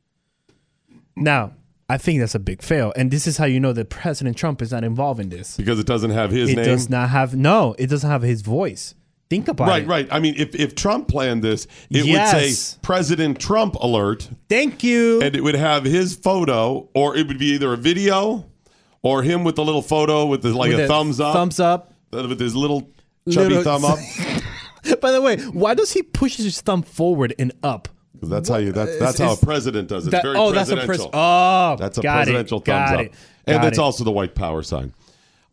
Now, 1.16 1.54
I 1.92 1.98
think 1.98 2.20
that's 2.20 2.34
a 2.34 2.38
big 2.38 2.62
fail, 2.62 2.92
and 2.96 3.10
this 3.10 3.26
is 3.26 3.36
how 3.36 3.44
you 3.44 3.60
know 3.60 3.72
that 3.74 3.90
President 3.90 4.36
Trump 4.36 4.62
is 4.62 4.72
not 4.72 4.82
involved 4.84 5.20
in 5.20 5.28
this. 5.28 5.56
Because 5.56 5.78
it 5.78 5.86
doesn't 5.86 6.10
have 6.10 6.30
his 6.30 6.48
name. 6.48 6.58
it 6.58 6.62
name. 6.62 6.70
does 6.74 6.88
not 6.90 7.10
have 7.10 7.34
no. 7.36 7.74
It 7.78 7.88
doesn't 7.88 8.08
have 8.10 8.22
his 8.22 8.42
voice. 8.42 8.94
Think 9.28 9.48
about 9.48 9.68
Right, 9.68 9.82
it. 9.82 9.88
right. 9.88 10.04
Right. 10.06 10.08
I 10.14 10.18
mean, 10.20 10.34
if, 10.36 10.54
if 10.54 10.74
Trump 10.74 11.08
planned 11.08 11.42
this, 11.42 11.66
it 11.90 12.04
would 12.06 12.28
say 12.50 12.78
President 12.82 13.38
Trump 13.40 13.74
alert, 13.76 14.28
Thank 14.48 14.82
you. 14.82 15.22
and 15.22 15.34
it 15.34 15.42
would 15.42 15.54
have 15.54 15.84
his 15.84 16.14
photo, 16.16 16.88
or 16.94 17.16
it 17.16 17.26
would 17.28 17.38
be 17.38 17.46
either 17.54 17.72
a 17.72 17.76
video 17.78 18.44
or 19.02 19.22
him 19.22 19.42
with 19.44 19.56
the 19.56 19.64
little 19.64 19.80
photo 19.82 20.26
with 20.26 20.42
the, 20.42 20.52
like 20.54 20.70
With 20.70 20.80
a 20.80 20.86
thumbs 20.86 21.18
up, 21.20 21.32
Thumbs 21.34 21.60
up. 21.60 21.92
with 22.10 22.38
his 22.40 22.54
little 22.54 22.82
chubby 23.30 23.54
Little- 23.56 23.62
thumb 23.64 23.84
up. 23.84 23.98
By 25.00 25.12
the 25.12 25.22
way, 25.22 25.38
why 25.38 25.74
does 25.74 25.92
he 25.92 26.02
push 26.02 26.36
his 26.36 26.60
thumb 26.60 26.82
forward 26.82 27.34
and 27.38 27.52
up? 27.62 27.88
'Cause 28.22 28.30
That's 28.30 28.48
how 28.48 28.56
you. 28.58 28.70
That's 28.70 28.98
that's 29.00 29.14
Is- 29.14 29.20
how 29.20 29.32
a 29.32 29.36
president 29.36 29.88
does 29.88 30.04
it. 30.04 30.08
It's 30.08 30.12
That- 30.12 30.22
very 30.22 30.36
oh, 30.38 30.52
that's 30.52 30.70
a 30.70 30.76
presidential. 30.76 31.08
pres- 31.08 31.20
oh, 31.20 31.76
that's 31.78 31.98
a 31.98 32.02
got 32.02 32.12
it, 32.12 32.24
presidential 32.26 32.60
got 32.60 32.88
thumbs 32.90 33.00
it, 33.00 33.06
up, 33.10 33.14
and 33.48 33.56
got 33.62 33.66
it's 33.68 33.78
it. 33.78 33.80
also 33.82 34.04
the 34.04 34.12
white 34.12 34.34
power 34.36 34.62
sign. 34.62 34.92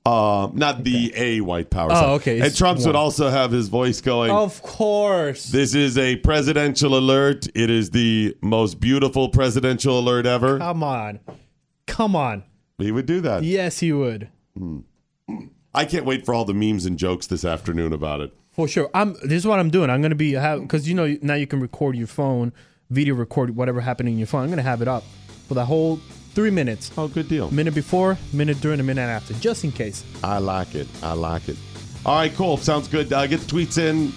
Um, 0.05 0.51
not 0.55 0.83
the 0.83 1.11
a 1.15 1.41
white 1.41 1.69
power 1.71 1.89
Oh, 1.91 1.95
sign. 1.95 2.09
okay, 2.11 2.39
And 2.41 2.55
Trump's 2.55 2.85
would 2.85 2.95
also 2.95 3.29
have 3.29 3.51
his 3.51 3.69
voice 3.69 4.01
going. 4.01 4.29
Of 4.31 4.61
course. 4.61 5.45
This 5.47 5.73
is 5.75 5.97
a 5.97 6.15
presidential 6.17 6.95
alert. 6.97 7.47
It 7.55 7.69
is 7.71 7.89
the 7.89 8.35
most 8.41 8.79
beautiful 8.79 9.29
presidential 9.29 9.99
alert 9.99 10.25
ever. 10.27 10.57
Come 10.59 10.83
on. 10.83 11.19
Come 11.87 12.15
on. 12.15 12.43
He 12.77 12.91
would 12.91 13.07
do 13.07 13.19
that. 13.21 13.43
Yes, 13.43 13.79
he 13.79 13.91
would. 13.91 14.29
I 15.73 15.85
can't 15.85 16.05
wait 16.05 16.23
for 16.25 16.33
all 16.33 16.45
the 16.45 16.53
memes 16.53 16.85
and 16.85 16.97
jokes 16.97 17.27
this 17.27 17.43
afternoon 17.43 17.91
about 17.93 18.21
it. 18.21 18.33
For 18.59 18.67
sure. 18.67 18.89
I'm 18.93 19.13
this 19.23 19.37
is 19.37 19.47
what 19.47 19.57
I'm 19.57 19.69
doing. 19.69 19.89
I'm 19.89 20.01
gonna 20.01 20.15
be 20.15 20.33
have 20.33 20.59
because 20.59 20.85
you 20.85 20.93
know 20.93 21.15
now 21.21 21.35
you 21.35 21.47
can 21.47 21.61
record 21.61 21.95
your 21.95 22.07
phone, 22.07 22.51
video 22.89 23.15
record 23.15 23.55
whatever 23.55 23.79
happened 23.79 24.09
in 24.09 24.17
your 24.17 24.27
phone. 24.27 24.43
I'm 24.43 24.49
gonna 24.49 24.63
have 24.63 24.81
it 24.81 24.87
up 24.89 25.05
for 25.47 25.53
the 25.53 25.63
whole 25.63 25.95
three 26.33 26.49
minutes. 26.49 26.91
Oh, 26.97 27.07
good 27.07 27.29
deal. 27.29 27.49
Minute 27.51 27.73
before, 27.73 28.17
minute 28.33 28.59
during, 28.59 28.81
a 28.81 28.83
minute 28.83 29.03
after, 29.03 29.33
just 29.35 29.63
in 29.63 29.71
case. 29.71 30.03
I 30.25 30.39
like 30.39 30.75
it. 30.75 30.89
I 31.01 31.13
like 31.13 31.47
it. 31.47 31.55
All 32.05 32.17
right, 32.17 32.33
cool. 32.35 32.57
Sounds 32.57 32.89
good. 32.89 33.13
Uh, 33.13 33.27
get 33.27 33.39
the 33.39 33.45
tweets 33.45 33.77
in. 33.77 34.11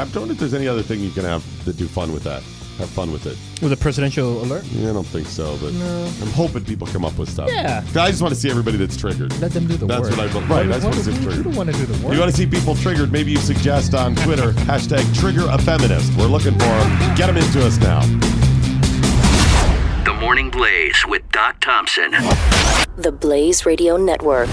I'm 0.00 0.06
wondering 0.12 0.30
if 0.30 0.38
there's 0.38 0.54
any 0.54 0.68
other 0.68 0.84
thing 0.84 1.00
you 1.00 1.10
can 1.10 1.24
have 1.24 1.44
to 1.64 1.72
do 1.72 1.88
fun 1.88 2.12
with 2.12 2.22
that. 2.22 2.44
Have 2.78 2.88
fun 2.90 3.10
with 3.10 3.26
it. 3.26 3.36
With 3.60 3.72
a 3.72 3.76
presidential 3.76 4.40
alert. 4.42 4.64
Yeah, 4.66 4.90
I 4.90 4.92
don't 4.92 5.04
think 5.06 5.26
so, 5.26 5.56
but 5.60 5.72
I'm 5.74 6.30
hoping 6.32 6.64
people 6.64 6.86
come 6.86 7.04
up 7.04 7.18
with 7.18 7.28
stuff. 7.28 7.48
Yeah. 7.50 7.82
I 7.96 8.08
just 8.10 8.22
want 8.22 8.32
to 8.32 8.38
see 8.40 8.48
everybody 8.48 8.76
that's 8.76 8.96
triggered. 8.96 9.36
Let 9.40 9.50
them 9.50 9.66
do 9.66 9.76
the 9.76 9.84
That's 9.86 10.02
work. 10.02 10.10
what 10.16 10.20
I 10.20 10.40
right. 10.46 10.68
That's 10.68 10.84
Why- 10.84 10.90
what 10.90 10.94
why- 10.94 11.00
is 11.00 11.06
You 11.08 11.14
triggered. 11.24 11.44
don't 11.44 11.56
want 11.56 11.72
to 11.72 11.76
do 11.76 11.86
the 11.86 12.04
work. 12.06 12.14
You 12.14 12.20
want 12.20 12.30
to 12.30 12.36
see 12.36 12.46
people 12.46 12.76
triggered? 12.76 13.10
Maybe 13.10 13.32
you 13.32 13.38
suggest 13.38 13.94
on 13.94 14.14
Twitter 14.14 14.52
hashtag 14.70 15.12
trigger 15.18 15.46
a 15.50 15.58
feminist. 15.58 16.12
We're 16.16 16.26
looking 16.26 16.52
for 16.52 16.58
them. 16.66 17.14
Get 17.16 17.26
them 17.26 17.36
into 17.36 17.66
us 17.66 17.78
now. 17.78 18.00
The 20.04 20.14
Morning 20.20 20.48
Blaze 20.48 21.04
with 21.08 21.22
Doc 21.32 21.58
Thompson. 21.60 22.12
The 22.96 23.10
Blaze 23.12 23.66
Radio 23.66 23.96
Network. 23.96 24.48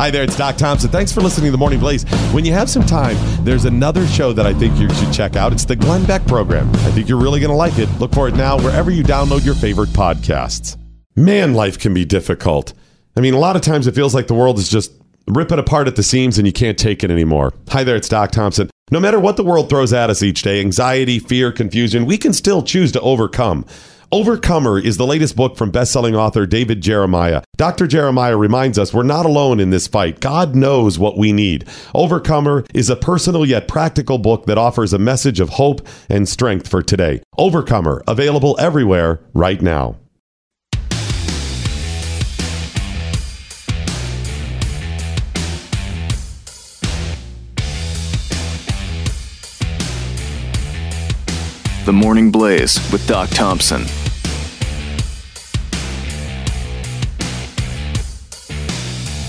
Hi 0.00 0.10
there, 0.10 0.22
it's 0.22 0.34
Doc 0.34 0.56
Thompson. 0.56 0.88
Thanks 0.88 1.12
for 1.12 1.20
listening 1.20 1.48
to 1.48 1.52
the 1.52 1.58
Morning 1.58 1.78
Blaze. 1.78 2.04
When 2.32 2.46
you 2.46 2.54
have 2.54 2.70
some 2.70 2.86
time, 2.86 3.18
there's 3.44 3.66
another 3.66 4.06
show 4.06 4.32
that 4.32 4.46
I 4.46 4.54
think 4.54 4.78
you 4.78 4.88
should 4.94 5.12
check 5.12 5.36
out. 5.36 5.52
It's 5.52 5.66
the 5.66 5.76
Glenn 5.76 6.06
Beck 6.06 6.26
program. 6.26 6.70
I 6.70 6.90
think 6.92 7.06
you're 7.06 7.20
really 7.20 7.38
going 7.38 7.50
to 7.50 7.56
like 7.56 7.78
it. 7.78 7.86
Look 7.98 8.14
for 8.14 8.26
it 8.26 8.34
now 8.34 8.56
wherever 8.56 8.90
you 8.90 9.04
download 9.04 9.44
your 9.44 9.54
favorite 9.54 9.90
podcasts. 9.90 10.78
Man, 11.16 11.52
life 11.52 11.78
can 11.78 11.92
be 11.92 12.06
difficult. 12.06 12.72
I 13.14 13.20
mean, 13.20 13.34
a 13.34 13.38
lot 13.38 13.56
of 13.56 13.60
times 13.60 13.86
it 13.86 13.94
feels 13.94 14.14
like 14.14 14.26
the 14.26 14.32
world 14.32 14.58
is 14.58 14.70
just 14.70 14.90
ripping 15.26 15.58
apart 15.58 15.86
at 15.86 15.96
the 15.96 16.02
seams 16.02 16.38
and 16.38 16.46
you 16.46 16.52
can't 16.54 16.78
take 16.78 17.04
it 17.04 17.10
anymore. 17.10 17.52
Hi 17.68 17.84
there, 17.84 17.96
it's 17.96 18.08
Doc 18.08 18.30
Thompson. 18.30 18.70
No 18.90 19.00
matter 19.00 19.20
what 19.20 19.36
the 19.36 19.44
world 19.44 19.68
throws 19.68 19.92
at 19.92 20.08
us 20.08 20.22
each 20.22 20.40
day 20.40 20.60
anxiety, 20.60 21.18
fear, 21.18 21.52
confusion 21.52 22.06
we 22.06 22.16
can 22.16 22.32
still 22.32 22.62
choose 22.62 22.90
to 22.92 23.00
overcome. 23.02 23.66
Overcomer 24.12 24.80
is 24.80 24.96
the 24.96 25.06
latest 25.06 25.36
book 25.36 25.56
from 25.56 25.70
best-selling 25.70 26.16
author 26.16 26.44
David 26.44 26.80
Jeremiah. 26.80 27.42
Dr. 27.56 27.86
Jeremiah 27.86 28.36
reminds 28.36 28.76
us 28.76 28.92
we're 28.92 29.04
not 29.04 29.24
alone 29.24 29.60
in 29.60 29.70
this 29.70 29.86
fight. 29.86 30.18
God 30.18 30.56
knows 30.56 30.98
what 30.98 31.16
we 31.16 31.32
need. 31.32 31.64
Overcomer 31.94 32.64
is 32.74 32.90
a 32.90 32.96
personal 32.96 33.46
yet 33.46 33.68
practical 33.68 34.18
book 34.18 34.46
that 34.46 34.58
offers 34.58 34.92
a 34.92 34.98
message 34.98 35.38
of 35.38 35.50
hope 35.50 35.86
and 36.08 36.28
strength 36.28 36.66
for 36.66 36.82
today. 36.82 37.22
Overcomer, 37.38 38.02
available 38.08 38.56
everywhere 38.58 39.20
right 39.32 39.62
now. 39.62 39.94
The 51.84 51.92
Morning 51.92 52.32
Blaze 52.32 52.76
with 52.90 53.06
Doc 53.06 53.30
Thompson. 53.30 53.84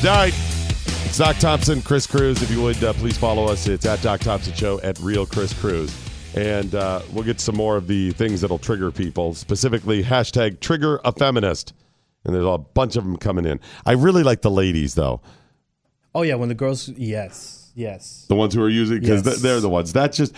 It's 0.03 1.17
Doc 1.17 1.37
Thompson, 1.37 1.81
Chris 1.81 2.07
Cruz. 2.07 2.41
If 2.41 2.49
you 2.49 2.61
would, 2.63 2.83
uh, 2.83 2.93
please 2.93 3.17
follow 3.17 3.45
us. 3.45 3.67
It's 3.67 3.85
at 3.85 4.01
Doc 4.01 4.21
Thompson 4.21 4.53
Show 4.53 4.79
at 4.81 4.97
Real 4.99 5.27
Chris 5.27 5.53
Cruz. 5.53 5.95
And 6.35 6.73
uh, 6.73 7.01
we'll 7.11 7.23
get 7.23 7.39
some 7.39 7.55
more 7.55 7.77
of 7.77 7.87
the 7.87 8.11
things 8.11 8.41
that'll 8.41 8.57
trigger 8.57 8.89
people, 8.89 9.35
specifically 9.35 10.01
hashtag 10.03 10.59
trigger 10.59 10.99
a 11.05 11.11
feminist. 11.11 11.73
And 12.25 12.33
there's 12.33 12.45
a 12.45 12.57
bunch 12.57 12.95
of 12.95 13.03
them 13.03 13.17
coming 13.17 13.45
in. 13.45 13.59
I 13.85 13.91
really 13.91 14.23
like 14.23 14.41
the 14.41 14.49
ladies, 14.51 14.95
though. 14.95 15.21
Oh 16.15 16.23
yeah, 16.23 16.35
when 16.35 16.49
the 16.49 16.55
girls, 16.55 16.89
yes, 16.89 17.71
yes. 17.75 18.25
The 18.27 18.35
ones 18.35 18.53
who 18.55 18.61
are 18.63 18.69
using, 18.69 18.99
because 19.01 19.25
Yes. 19.25 19.41
they're 19.41 19.59
the 19.59 19.69
ones. 19.69 19.93
That's 19.93 20.17
just, 20.17 20.33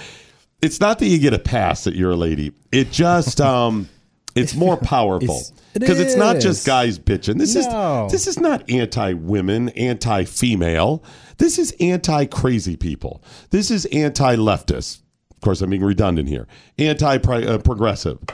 it's 0.62 0.80
not 0.80 1.00
that 1.00 1.08
you 1.08 1.20
get 1.20 1.34
a 1.34 1.40
pass 1.40 1.84
that 1.86 1.96
you're 1.96 2.12
a 2.12 2.16
lady. 2.18 2.52
It 2.72 2.92
just, 2.92 3.40
um, 3.42 3.88
it's 4.36 4.56
more 4.56 4.78
powerful. 4.96 5.36
It's- 5.36 5.54
it 5.76 5.80
Because 5.80 6.00
it's 6.00 6.16
not 6.16 6.40
just 6.40 6.68
guys 6.68 7.00
bitching. 7.00 7.40
This 7.40 7.56
No. 7.56 8.06
is 8.06 8.12
this 8.12 8.28
is 8.28 8.40
not 8.40 8.70
anti-women, 8.70 9.70
anti-female. 9.70 11.04
This 11.40 11.58
is 11.58 11.76
anti-crazy 11.80 12.76
people. 12.78 13.24
This 13.50 13.72
is 13.72 13.86
anti-leftist. 13.88 15.00
Of 15.32 15.42
course, 15.42 15.62
I'm 15.62 15.72
being 15.72 15.84
redundant 15.84 16.30
here. 16.30 16.48
Anti-progressive. 16.78 18.20
Uh, 18.30 18.34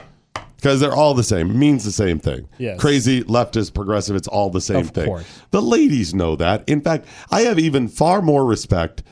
because 0.56 0.78
they're 0.80 0.92
all 0.94 1.14
the 1.14 1.22
same. 1.22 1.58
Means 1.58 1.84
the 1.84 1.92
same 1.92 2.18
thing. 2.18 2.46
Yes. 2.58 2.78
Crazy, 2.78 3.24
leftist, 3.24 3.72
progressive, 3.72 4.14
it's 4.14 4.28
all 4.28 4.50
the 4.50 4.60
same 4.60 4.80
Of 4.80 4.90
thing. 4.90 5.06
course. 5.06 5.24
The 5.52 5.62
ladies 5.62 6.12
know 6.14 6.36
that. 6.36 6.68
In 6.68 6.82
fact, 6.82 7.06
I 7.30 7.40
have 7.42 7.58
even 7.58 7.88
far 7.88 8.20
more 8.20 8.44
respect 8.44 9.02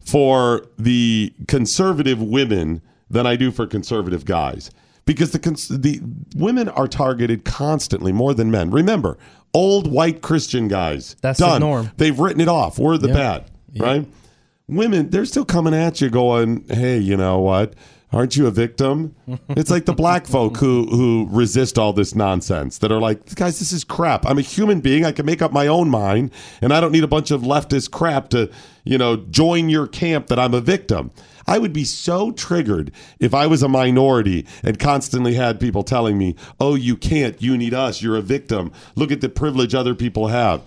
for 0.00 0.64
the 0.78 1.34
conservative 1.46 2.22
women 2.22 2.80
than 3.10 3.26
I 3.26 3.36
do 3.36 3.50
for 3.50 3.66
conservative 3.66 4.24
guys 4.24 4.70
because 5.08 5.30
the 5.30 5.38
cons- 5.38 5.68
the 5.68 6.00
women 6.36 6.68
are 6.68 6.86
targeted 6.86 7.44
constantly 7.46 8.12
more 8.12 8.34
than 8.34 8.50
men. 8.50 8.70
Remember, 8.70 9.16
old 9.54 9.90
white 9.90 10.20
Christian 10.20 10.68
guys. 10.68 11.16
That's 11.22 11.40
the 11.54 11.58
norm. 11.60 11.90
They've 11.96 12.16
written 12.18 12.42
it 12.42 12.48
off. 12.48 12.78
We're 12.78 12.98
the 12.98 13.08
bad, 13.14 13.50
right? 13.78 14.06
Women, 14.68 15.08
they're 15.08 15.24
still 15.24 15.46
coming 15.46 15.72
at 15.72 16.02
you, 16.02 16.10
going, 16.10 16.66
"Hey, 16.68 16.98
you 16.98 17.16
know 17.16 17.38
what? 17.38 17.72
Aren't 18.12 18.36
you 18.36 18.46
a 18.46 18.50
victim?" 18.50 19.14
it's 19.56 19.70
like 19.70 19.86
the 19.86 19.94
black 19.94 20.26
folk 20.26 20.58
who 20.58 20.84
who 20.90 21.26
resist 21.30 21.78
all 21.78 21.94
this 21.94 22.14
nonsense 22.14 22.76
that 22.78 22.92
are 22.92 23.00
like, 23.00 23.34
"Guys, 23.34 23.58
this 23.60 23.72
is 23.72 23.84
crap. 23.84 24.26
I'm 24.26 24.36
a 24.36 24.42
human 24.42 24.80
being. 24.80 25.06
I 25.06 25.12
can 25.12 25.24
make 25.24 25.40
up 25.40 25.52
my 25.52 25.68
own 25.68 25.88
mind, 25.88 26.32
and 26.60 26.70
I 26.74 26.80
don't 26.80 26.92
need 26.92 27.04
a 27.04 27.08
bunch 27.08 27.30
of 27.30 27.40
leftist 27.40 27.90
crap 27.90 28.28
to, 28.30 28.50
you 28.84 28.98
know, 28.98 29.16
join 29.16 29.70
your 29.70 29.86
camp 29.86 30.26
that 30.26 30.38
I'm 30.38 30.52
a 30.52 30.60
victim." 30.60 31.12
I 31.48 31.58
would 31.58 31.72
be 31.72 31.84
so 31.84 32.30
triggered 32.30 32.92
if 33.18 33.34
I 33.34 33.46
was 33.46 33.62
a 33.62 33.68
minority 33.68 34.46
and 34.62 34.78
constantly 34.78 35.34
had 35.34 35.58
people 35.58 35.82
telling 35.82 36.16
me, 36.18 36.36
"Oh, 36.60 36.74
you 36.76 36.96
can't. 36.96 37.40
You 37.42 37.56
need 37.56 37.74
us. 37.74 38.02
You're 38.02 38.16
a 38.16 38.22
victim. 38.22 38.70
Look 38.94 39.10
at 39.10 39.20
the 39.20 39.28
privilege 39.28 39.74
other 39.74 39.94
people 39.94 40.28
have." 40.28 40.60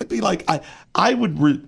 I'd 0.00 0.08
be 0.08 0.20
like, 0.22 0.44
I 0.48 0.60
I 0.94 1.12
would 1.12 1.38
re- 1.38 1.60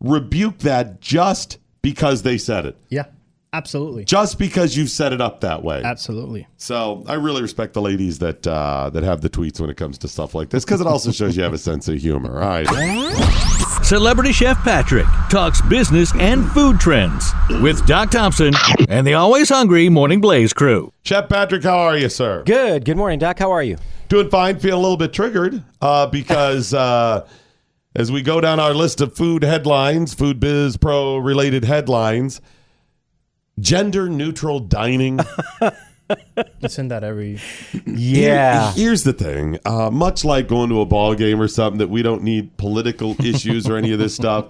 rebuke 0.00 0.58
that 0.58 1.00
just 1.00 1.58
because 1.82 2.22
they 2.22 2.36
said 2.36 2.66
it, 2.66 2.76
Yeah, 2.90 3.04
absolutely, 3.52 4.04
just 4.04 4.38
because 4.40 4.76
you've 4.76 4.90
set 4.90 5.12
it 5.12 5.20
up 5.20 5.42
that 5.42 5.62
way. 5.62 5.82
absolutely. 5.84 6.48
So 6.56 7.04
I 7.06 7.14
really 7.14 7.42
respect 7.42 7.74
the 7.74 7.80
ladies 7.82 8.18
that 8.18 8.44
uh, 8.44 8.90
that 8.90 9.04
have 9.04 9.20
the 9.20 9.30
tweets 9.30 9.60
when 9.60 9.70
it 9.70 9.76
comes 9.76 9.98
to 9.98 10.08
stuff 10.08 10.34
like 10.34 10.48
this 10.50 10.64
because 10.64 10.80
it 10.80 10.86
also 10.88 11.12
shows 11.12 11.36
you 11.36 11.44
have 11.44 11.54
a 11.54 11.58
sense 11.58 11.86
of 11.86 11.96
humor. 11.98 12.34
All 12.42 12.48
right. 12.48 13.52
Celebrity 13.82 14.32
Chef 14.32 14.56
Patrick 14.64 15.06
talks 15.30 15.60
business 15.62 16.12
and 16.18 16.50
food 16.50 16.80
trends 16.80 17.32
with 17.62 17.86
Doc 17.86 18.10
Thompson 18.10 18.52
and 18.88 19.06
the 19.06 19.14
always 19.14 19.48
hungry 19.48 19.88
Morning 19.88 20.20
Blaze 20.20 20.52
crew. 20.52 20.92
Chef 21.04 21.28
Patrick, 21.28 21.62
how 21.62 21.78
are 21.78 21.96
you, 21.96 22.08
sir? 22.08 22.42
Good. 22.44 22.84
Good 22.84 22.96
morning, 22.96 23.18
Doc. 23.20 23.38
How 23.38 23.52
are 23.52 23.62
you? 23.62 23.76
Doing 24.08 24.28
fine. 24.28 24.58
Feeling 24.58 24.78
a 24.78 24.82
little 24.82 24.96
bit 24.96 25.12
triggered 25.12 25.62
uh, 25.80 26.06
because 26.08 26.74
uh, 26.74 27.28
as 27.94 28.10
we 28.10 28.22
go 28.22 28.40
down 28.40 28.58
our 28.58 28.74
list 28.74 29.00
of 29.00 29.14
food 29.14 29.44
headlines, 29.44 30.14
food 30.14 30.40
biz 30.40 30.76
pro 30.76 31.18
related 31.18 31.64
headlines, 31.64 32.40
gender 33.60 34.08
neutral 34.08 34.58
dining. 34.58 35.20
You 36.60 36.68
send 36.68 36.90
that 36.90 37.02
every. 37.04 37.40
Yeah. 37.86 38.72
Here- 38.72 38.84
here's 38.86 39.02
the 39.04 39.12
thing. 39.12 39.58
Uh, 39.64 39.90
much 39.90 40.24
like 40.24 40.48
going 40.48 40.68
to 40.70 40.80
a 40.80 40.86
ball 40.86 41.14
game 41.14 41.40
or 41.40 41.48
something 41.48 41.78
that 41.78 41.88
we 41.88 42.02
don't 42.02 42.22
need 42.22 42.56
political 42.56 43.16
issues 43.24 43.68
or 43.68 43.76
any 43.76 43.92
of 43.92 43.98
this 43.98 44.14
stuff, 44.14 44.46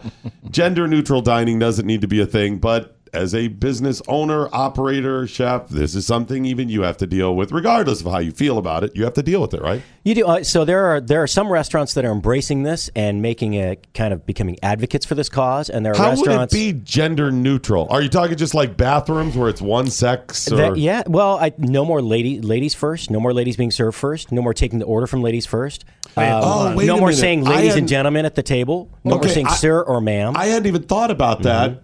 gender 0.50 0.86
neutral 0.86 1.22
dining 1.22 1.58
doesn't 1.58 1.86
need 1.86 2.00
to 2.02 2.08
be 2.08 2.20
a 2.20 2.26
thing. 2.26 2.58
But 2.58 2.95
as 3.16 3.34
a 3.34 3.48
business 3.48 4.00
owner, 4.06 4.48
operator, 4.54 5.26
chef, 5.26 5.68
this 5.68 5.94
is 5.94 6.06
something 6.06 6.44
even 6.44 6.68
you 6.68 6.82
have 6.82 6.96
to 6.98 7.06
deal 7.06 7.34
with, 7.34 7.50
regardless 7.50 8.00
of 8.02 8.06
how 8.12 8.18
you 8.18 8.30
feel 8.30 8.58
about 8.58 8.84
it. 8.84 8.94
You 8.94 9.04
have 9.04 9.14
to 9.14 9.22
deal 9.22 9.40
with 9.40 9.54
it, 9.54 9.62
right? 9.62 9.82
You 10.04 10.14
do. 10.14 10.26
Uh, 10.26 10.44
so 10.44 10.64
there 10.64 10.84
are 10.86 11.00
there 11.00 11.22
are 11.22 11.26
some 11.26 11.48
restaurants 11.50 11.94
that 11.94 12.04
are 12.04 12.12
embracing 12.12 12.62
this 12.62 12.90
and 12.94 13.20
making 13.22 13.54
it 13.54 13.86
kind 13.94 14.12
of 14.14 14.24
becoming 14.26 14.56
advocates 14.62 15.04
for 15.06 15.14
this 15.16 15.28
cause, 15.28 15.68
and 15.70 15.84
there 15.84 15.92
are 15.94 15.96
How 15.96 16.10
would 16.10 16.18
it 16.18 16.26
restaurants. 16.26 16.54
be 16.54 16.72
gender 16.74 17.32
neutral? 17.32 17.88
Are 17.90 18.02
you 18.02 18.08
talking 18.08 18.36
just 18.36 18.54
like 18.54 18.76
bathrooms 18.76 19.36
where 19.36 19.48
it's 19.48 19.62
one 19.62 19.88
sex? 19.90 20.50
Or 20.52 20.56
that- 20.56 20.76
yeah, 20.76 21.02
well, 21.06 21.38
I, 21.38 21.52
no 21.58 21.84
more 21.84 22.02
lady, 22.02 22.40
ladies 22.40 22.74
first. 22.74 23.10
No 23.10 23.18
more 23.18 23.32
ladies 23.32 23.56
being 23.56 23.70
served 23.70 23.96
first. 23.96 24.30
No 24.30 24.42
more 24.42 24.54
taking 24.54 24.78
the 24.78 24.84
order 24.84 25.06
from 25.06 25.22
ladies 25.22 25.46
first. 25.46 25.84
Um, 26.18 26.24
Oh, 26.28 26.76
wait 26.76 26.86
no 26.86 26.96
a 26.96 26.98
more 26.98 27.08
minute. 27.08 27.20
saying 27.20 27.44
ladies 27.44 27.60
and 27.60 27.68
hadn't- 27.70 27.88
gentlemen 27.88 28.24
at 28.26 28.34
the 28.36 28.42
table. 28.42 28.90
No 29.04 29.16
more 29.16 29.28
saying 29.28 29.46
I- 29.48 29.54
sir 29.54 29.80
or 29.82 30.00
ma'am. 30.00 30.34
I 30.36 30.46
hadn't 30.46 30.66
even 30.66 30.82
thought 30.84 31.10
about 31.10 31.42
that. 31.42 31.70
Mm-hmm. 31.72 31.80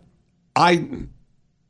I, 0.55 0.87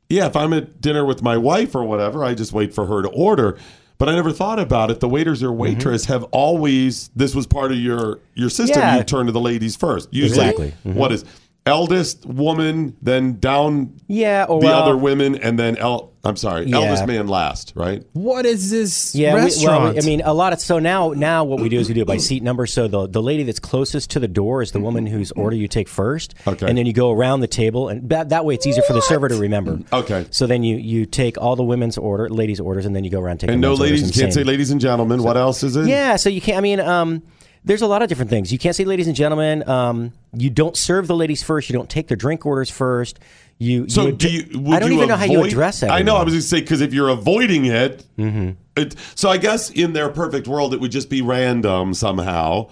yeah, 0.09 0.27
if 0.27 0.35
I'm 0.35 0.53
at 0.53 0.81
dinner 0.81 1.05
with 1.05 1.21
my 1.21 1.37
wife 1.37 1.75
or 1.75 1.83
whatever, 1.83 2.23
I 2.23 2.33
just 2.33 2.53
wait 2.53 2.73
for 2.73 2.85
her 2.85 3.01
to 3.01 3.09
order. 3.09 3.57
But 3.99 4.09
I 4.09 4.15
never 4.15 4.31
thought 4.31 4.59
about 4.59 4.91
it. 4.91 4.99
The 4.99 5.07
waiters 5.07 5.41
or 5.43 5.51
waitress 5.51 6.05
have 6.05 6.23
always 6.25 7.09
this 7.15 7.33
was 7.35 7.47
part 7.47 7.71
of 7.71 7.77
your 7.77 8.19
your 8.33 8.49
system. 8.49 8.81
Mm-hmm. 8.81 8.87
Yeah. 8.93 8.97
You 8.97 9.03
turn 9.03 9.25
to 9.27 9.31
the 9.31 9.39
ladies 9.39 9.75
first. 9.75 10.09
Usually, 10.13 10.39
Exactly. 10.47 10.73
Mhm. 10.85 10.95
what 10.95 11.11
is 11.11 11.23
eldest 11.65 12.25
woman, 12.25 12.95
then 13.01 13.39
down 13.39 13.93
yeah, 14.07 14.45
or 14.49 14.59
the 14.59 14.67
well, 14.67 14.83
other 14.83 14.97
women, 14.97 15.35
and 15.35 15.57
then 15.57 15.77
el- 15.77 16.11
I'm 16.25 16.37
sorry, 16.37 16.65
Yeah. 16.67 16.77
eldest 16.77 17.05
man 17.05 17.27
last. 17.27 17.73
Right? 17.75 18.01
What 18.13 18.45
is 18.45 18.71
this 18.71 19.13
Yeah, 19.13 19.33
we, 19.35 19.41
restaurant? 19.41 19.95
well, 19.95 20.03
I 20.03 20.05
mean, 20.05 20.21
a 20.23 20.33
lot 20.33 20.53
of 20.53 20.61
so 20.61 20.79
now 20.79 21.09
now 21.09 21.43
what 21.43 21.59
we 21.59 21.67
do 21.67 21.77
is 21.79 21.89
we 21.89 21.93
do 21.93 22.01
it 22.01 22.07
by 22.07 22.15
seat 22.15 22.41
number. 22.43 22.65
So 22.65 22.87
the 22.87 23.07
the 23.07 23.21
lady 23.21 23.43
that's 23.43 23.59
closest 23.59 24.09
to 24.11 24.19
the 24.21 24.27
door 24.29 24.61
is 24.61 24.71
the 24.71 24.79
woman 24.79 25.05
whose 25.05 25.33
order 25.33 25.55
you 25.57 25.67
take 25.67 25.89
first. 25.89 26.33
Okay. 26.47 26.65
and 26.65 26.77
then 26.77 26.85
you 26.85 26.93
go 26.93 27.11
around 27.11 27.41
the 27.41 27.47
table, 27.47 27.89
and 27.89 28.09
that, 28.09 28.29
that 28.29 28.45
way 28.45 28.53
it's 28.53 28.65
easier 28.65 28.83
for 28.83 28.93
the 28.93 29.01
server 29.01 29.27
to 29.27 29.35
remember. 29.35 29.79
Okay. 29.91 30.25
So 30.31 30.47
then 30.47 30.63
you 30.63 30.77
you 30.77 31.05
take 31.05 31.37
all 31.37 31.57
the 31.57 31.63
women's 31.63 31.97
order, 31.97 32.29
ladies' 32.29 32.59
orders, 32.61 32.85
and 32.85 32.95
then 32.95 33.03
you 33.03 33.09
go 33.09 33.19
around 33.19 33.39
taking 33.39 33.55
And 33.55 33.61
no 33.61 33.69
men's 33.71 33.79
orders 33.81 33.91
ladies. 33.91 34.01
You 34.01 34.05
and 34.07 34.15
can't 34.21 34.33
say 34.33 34.43
ladies 34.45 34.71
and 34.71 34.79
gentlemen. 34.79 35.23
what 35.23 35.35
else 35.35 35.61
is 35.63 35.75
it? 35.75 35.87
Yeah, 35.87 36.15
so 36.15 36.29
you 36.29 36.39
can't. 36.39 36.57
I 36.57 36.61
mean, 36.61 36.79
um, 36.79 37.21
there's 37.65 37.81
a 37.81 37.87
lot 37.87 38.01
of 38.01 38.07
different 38.09 38.29
things. 38.29 38.51
You 38.51 38.59
can't 38.59 38.75
say 38.75 38.85
ladies 38.85 39.07
and 39.07 39.15
gentlemen. 39.15 39.67
Um, 39.67 40.13
you 40.33 40.49
don't 40.49 40.75
serve 40.77 41.07
the 41.07 41.15
ladies 41.15 41.43
first. 41.43 41.69
You 41.69 41.73
don't 41.73 41.89
take 41.89 42.07
their 42.07 42.17
drink 42.17 42.45
orders 42.45 42.69
first. 42.69 43.19
You. 43.59 43.87
So 43.89 44.07
you 44.07 44.11
do 44.13 44.29
you? 44.31 44.59
Would 44.59 44.75
I 44.75 44.79
don't 44.79 44.91
you 44.91 44.97
even 44.97 45.09
know 45.09 45.15
how 45.15 45.25
you 45.25 45.43
address 45.43 45.83
it. 45.83 45.89
I 45.89 46.01
know. 46.01 46.15
I 46.17 46.23
was 46.23 46.33
going 46.33 46.41
to 46.41 46.47
say 46.47 46.59
because 46.61 46.81
if 46.81 46.93
you're 46.93 47.09
avoiding 47.09 47.65
it, 47.65 48.05
Mm-hmm. 48.17 48.51
it, 48.75 48.95
so 49.15 49.29
I 49.29 49.37
guess 49.37 49.69
in 49.69 49.93
their 49.93 50.09
perfect 50.09 50.47
world 50.47 50.73
it 50.73 50.79
would 50.81 50.91
just 50.91 51.09
be 51.09 51.21
random 51.21 51.93
somehow. 51.93 52.69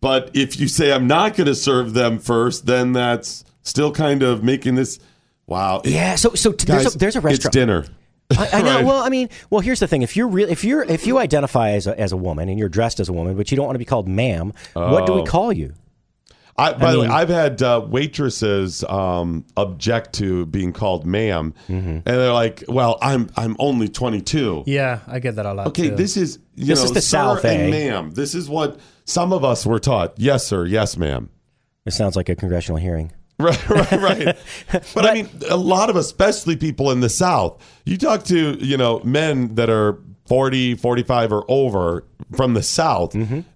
But 0.00 0.30
if 0.32 0.58
you 0.58 0.66
say 0.68 0.92
I'm 0.92 1.06
not 1.06 1.36
going 1.36 1.46
to 1.46 1.54
serve 1.54 1.92
them 1.92 2.18
first, 2.18 2.64
then 2.66 2.92
that's 2.94 3.44
still 3.62 3.92
kind 3.92 4.22
of 4.22 4.42
making 4.42 4.76
this. 4.76 4.98
Wow. 5.46 5.82
Yeah. 5.84 6.14
So 6.14 6.34
so 6.34 6.52
t- 6.52 6.64
there's 6.64 6.94
a, 6.94 6.98
there's 6.98 7.16
a 7.16 7.18
It's 7.18 7.24
restaurant. 7.24 7.52
dinner. 7.52 7.86
I, 8.38 8.48
I 8.52 8.62
know. 8.62 8.70
Right. 8.76 8.84
Well, 8.84 9.02
I 9.02 9.08
mean, 9.10 9.28
well, 9.50 9.60
here's 9.60 9.80
the 9.80 9.88
thing. 9.88 10.02
If 10.02 10.16
you're 10.16 10.28
real, 10.28 10.48
if 10.48 10.62
you're 10.64 10.84
if 10.84 11.06
you 11.06 11.18
identify 11.18 11.70
as 11.72 11.86
a, 11.88 11.98
as 12.00 12.12
a 12.12 12.16
woman 12.16 12.48
and 12.48 12.58
you're 12.58 12.68
dressed 12.68 13.00
as 13.00 13.08
a 13.08 13.12
woman, 13.12 13.36
but 13.36 13.50
you 13.50 13.56
don't 13.56 13.66
want 13.66 13.74
to 13.74 13.80
be 13.80 13.84
called 13.84 14.06
ma'am, 14.08 14.52
what 14.74 15.04
do 15.06 15.12
we 15.14 15.20
Oh. 15.20 15.24
call 15.24 15.52
you? 15.52 15.74
I, 16.56 16.72
by 16.74 16.88
I 16.88 16.92
the 16.92 16.98
way, 17.00 17.06
mean- 17.06 17.12
I've 17.12 17.28
had 17.28 17.62
uh, 17.62 17.84
waitresses 17.88 18.84
um, 18.84 19.44
object 19.56 20.12
to 20.14 20.46
being 20.46 20.72
called 20.72 21.06
ma'am, 21.06 21.54
Mm-hmm. 21.68 21.88
and 21.88 22.02
they're 22.04 22.32
like, 22.32 22.64
"Well, 22.68 22.98
I'm 23.00 23.30
I'm 23.36 23.56
only 23.58 23.88
22." 23.88 24.64
yeah, 24.66 25.00
I 25.06 25.18
get 25.20 25.36
that 25.36 25.46
a 25.46 25.54
lot. 25.54 25.68
Okay, 25.68 25.90
too. 25.90 25.96
this 25.96 26.16
is 26.16 26.38
you 26.56 26.66
This 26.66 26.80
know, 26.80 26.84
is 26.86 26.92
the 26.92 27.00
sir 27.00 27.16
South, 27.18 27.44
and 27.44 27.62
eh? 27.62 27.90
ma'am. 27.90 28.10
This 28.12 28.34
is 28.34 28.48
what 28.48 28.78
some 29.04 29.32
of 29.32 29.44
us 29.44 29.64
were 29.64 29.78
taught, 29.78 30.14
yes, 30.18 30.46
sir, 30.46 30.66
yes, 30.66 30.96
ma'am. 30.96 31.30
It 31.86 31.92
sounds 31.92 32.14
like 32.16 32.28
a 32.28 32.36
congressional 32.36 32.78
hearing. 32.78 33.12
Right, 33.40 33.68
right, 33.70 33.92
right. 33.92 34.36
but, 34.94 35.06
I 35.06 35.14
mean, 35.14 35.28
a 35.48 35.56
lot 35.56 35.88
of, 35.88 35.96
especially 35.96 36.56
people 36.56 36.90
in 36.90 37.00
the 37.00 37.08
South, 37.08 37.58
you 37.86 37.96
talk 37.96 38.24
to, 38.24 38.58
you 38.62 38.76
know, 38.76 39.00
men 39.02 39.54
that 39.54 39.70
are 39.70 39.98
40, 40.26 40.74
45 40.74 41.32
or 41.32 41.44
over 41.48 42.04
from 42.36 42.52
the 42.52 42.62
South, 42.62 43.14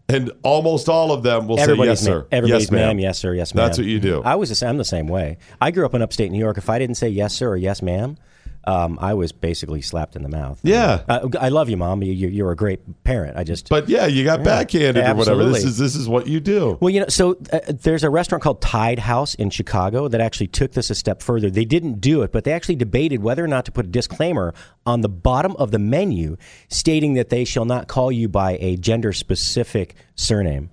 and 0.08 0.32
almost 0.42 0.88
all 0.88 1.12
of 1.12 1.22
them 1.22 1.48
will 1.48 1.56
say. 1.56 1.62
Everybody's 1.62 2.00
yes, 2.00 2.00
sir. 2.00 2.26
Everybody's 2.30 2.64
yes, 2.64 2.70
ma'am. 2.70 2.88
ma'am. 2.88 2.98
Yes, 2.98 3.18
sir. 3.18 3.34
Yes, 3.34 3.54
ma'am. 3.54 3.66
That's 3.66 3.78
what 3.78 3.86
you 3.86 4.00
do. 4.00 4.22
I 4.22 4.34
was 4.34 4.48
the 4.48 4.54
same, 4.54 4.70
I'm 4.70 4.78
the 4.78 4.84
same 4.84 5.08
way. 5.08 5.38
I 5.60 5.70
grew 5.70 5.86
up 5.86 5.94
in 5.94 6.02
upstate 6.02 6.30
New 6.30 6.38
York. 6.38 6.58
If 6.58 6.68
I 6.68 6.78
didn't 6.78 6.96
say 6.96 7.08
yes, 7.08 7.34
sir, 7.34 7.48
or 7.48 7.56
yes, 7.56 7.82
ma'am, 7.82 8.16
um, 8.66 8.98
I 9.00 9.14
was 9.14 9.32
basically 9.32 9.82
slapped 9.82 10.16
in 10.16 10.22
the 10.22 10.28
mouth. 10.28 10.58
Yeah. 10.62 11.02
Uh, 11.08 11.28
I 11.40 11.48
love 11.50 11.68
you, 11.68 11.76
mom. 11.76 12.02
You, 12.02 12.12
you- 12.12 12.28
you're 12.28 12.50
a 12.50 12.56
great 12.56 12.80
parent. 13.04 13.36
I 13.36 13.44
just. 13.44 13.68
But 13.68 13.88
yeah, 13.88 14.06
you 14.06 14.24
got 14.24 14.40
Yeah, 14.40 14.44
backhanded 14.44 15.04
or 15.06 15.14
whatever. 15.14 15.44
This 15.44 15.64
is 15.64 15.78
this 15.78 15.94
is 15.94 16.08
what 16.08 16.26
you 16.26 16.40
do. 16.40 16.78
Well, 16.80 16.90
you 16.90 17.00
know, 17.00 17.08
so 17.08 17.36
uh, 17.52 17.60
there's 17.68 18.02
a 18.04 18.10
restaurant 18.10 18.42
called 18.42 18.60
Tied 18.62 18.98
House 18.98 19.34
in 19.34 19.50
Chicago 19.50 20.08
that 20.08 20.20
actually 20.20 20.46
took 20.48 20.72
this 20.72 20.90
a 20.90 20.94
step 20.94 21.22
further. 21.22 21.50
They 21.50 21.64
didn't 21.64 22.00
do 22.00 22.22
it, 22.22 22.32
but 22.32 22.44
they 22.44 22.52
actually 22.52 22.76
debated 22.76 23.22
whether 23.22 23.44
or 23.44 23.48
not 23.48 23.64
to 23.66 23.72
put 23.72 23.86
a 23.86 23.88
disclaimer 23.88 24.54
on 24.86 25.00
the 25.02 25.08
bottom 25.08 25.54
of 25.56 25.70
the 25.70 25.78
menu 25.78 26.36
stating 26.68 27.14
that 27.14 27.28
they 27.28 27.44
shall 27.44 27.64
not 27.64 27.88
call 27.88 28.10
you 28.10 28.28
by 28.28 28.56
a 28.60 28.76
gender 28.76 29.12
specific 29.12 29.94
surname. 30.14 30.70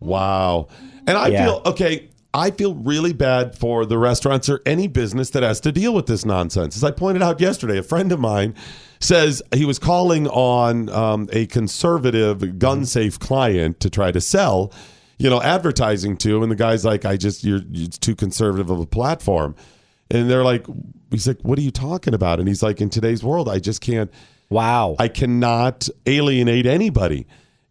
Wow. 0.00 0.68
And 1.06 1.16
I 1.18 1.28
Yeah. 1.28 1.44
feel 1.44 1.62
okay. 1.66 2.08
I 2.34 2.50
feel 2.50 2.74
really 2.74 3.12
bad 3.12 3.56
for 3.56 3.86
the 3.86 3.98
restaurants 3.98 4.48
or 4.48 4.60
any 4.66 4.86
business 4.86 5.30
that 5.30 5.42
has 5.42 5.60
to 5.60 5.72
deal 5.72 5.94
with 5.94 6.06
this 6.06 6.24
nonsense. 6.24 6.76
As 6.76 6.84
I 6.84 6.90
pointed 6.90 7.22
out 7.22 7.40
yesterday, 7.40 7.78
a 7.78 7.82
friend 7.82 8.12
of 8.12 8.20
mine 8.20 8.54
says 9.00 9.42
he 9.54 9.64
was 9.64 9.78
calling 9.78 10.28
on 10.28 10.88
um, 10.90 11.28
a 11.32 11.46
conservative 11.46 12.58
gun 12.58 12.84
safe 12.84 13.18
client 13.18 13.80
to 13.80 13.88
try 13.88 14.12
to 14.12 14.20
sell, 14.20 14.72
you 15.18 15.30
know, 15.30 15.40
advertising 15.40 16.16
to, 16.18 16.42
and 16.42 16.52
the 16.52 16.56
guy's 16.56 16.84
like, 16.84 17.04
"I 17.04 17.16
just 17.16 17.44
you're 17.44 17.62
it's 17.72 17.98
too 17.98 18.14
conservative 18.14 18.70
of 18.70 18.78
a 18.78 18.86
platform," 18.86 19.54
and 20.10 20.28
they're 20.28 20.44
like, 20.44 20.66
"He's 21.10 21.26
like, 21.26 21.40
what 21.40 21.58
are 21.58 21.62
you 21.62 21.70
talking 21.70 22.12
about?" 22.12 22.40
And 22.40 22.48
he's 22.48 22.62
like, 22.62 22.80
"In 22.80 22.90
today's 22.90 23.24
world, 23.24 23.48
I 23.48 23.58
just 23.58 23.80
can't." 23.80 24.10
Wow. 24.50 24.96
I 24.98 25.08
cannot 25.08 25.88
alienate 26.06 26.66
anybody. 26.66 27.26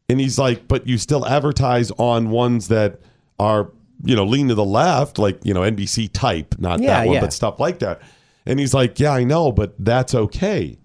And 0.09 0.19
he's 0.19 0.37
like, 0.37 0.67
but 0.67 0.87
you 0.87 0.97
still 0.97 1.25
advertise 1.25 1.91
on 1.91 2.29
ones 2.29 2.69
that 2.69 3.01
are, 3.39 3.71
you 4.03 4.15
know, 4.15 4.25
lean 4.25 4.47
to 4.49 4.55
the 4.55 4.65
left, 4.65 5.17
like, 5.17 5.39
you 5.43 5.53
know, 5.53 5.61
NBC 5.61 6.09
type, 6.11 6.55
not 6.59 6.81
Yeah, 6.81 6.99
that 6.99 7.05
one, 7.07 7.15
yeah. 7.15 7.21
but 7.21 7.33
stuff 7.33 7.59
like 7.59 7.79
that. 7.79 8.01
And 8.45 8.59
he's 8.59 8.73
like, 8.73 8.99
yeah, 8.99 9.11
I 9.11 9.23
know, 9.23 9.51
but 9.51 9.73
that's 9.79 10.13
okay. 10.15 10.77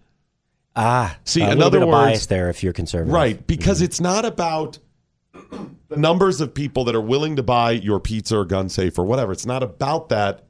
Ah, 0.74 1.18
See, 1.24 1.42
a 1.42 1.50
in 1.50 1.60
other 1.62 1.80
words- 1.80 1.90
bias 1.90 2.26
there 2.26 2.48
if 2.48 2.62
you're 2.62 2.72
conservative. 2.72 3.12
Right. 3.12 3.46
Because 3.46 3.82
it's 3.82 4.00
not 4.00 4.24
about 4.24 4.78
the 5.88 5.96
numbers 5.96 6.40
of 6.40 6.54
people 6.54 6.84
that 6.84 6.94
are 6.94 7.00
willing 7.00 7.36
to 7.36 7.42
buy 7.42 7.72
your 7.72 8.00
pizza 8.00 8.38
or 8.38 8.44
gun 8.44 8.68
safe 8.68 8.98
or 8.98 9.04
whatever. 9.04 9.32
It's 9.32 9.46
not 9.46 9.62
about 9.62 10.08
that 10.08 10.44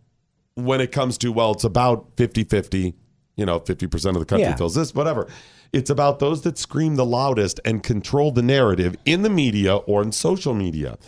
when 0.54 0.80
it 0.80 0.92
comes 0.92 1.18
to, 1.18 1.32
well, 1.32 1.52
it's 1.52 1.64
about 1.64 2.06
50 2.16 2.44
50, 2.44 2.94
you 3.36 3.44
know, 3.46 3.58
50% 3.58 4.10
of 4.10 4.20
the 4.20 4.24
country 4.24 4.42
Yeah. 4.46 4.54
feels 4.54 4.74
this, 4.74 4.94
whatever. 4.94 5.26
It's 5.72 5.90
about 5.90 6.18
those 6.18 6.42
that 6.42 6.58
scream 6.58 6.96
the 6.96 7.04
loudest 7.06 7.58
and 7.64 7.82
control 7.82 8.30
the 8.30 8.42
narrative 8.42 8.94
in 9.06 9.22
the 9.22 9.30
media 9.30 9.76
or 9.76 10.02
in 10.02 10.12
social 10.12 10.52
media. 10.54 10.98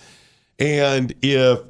And 0.58 1.14
if 1.22 1.60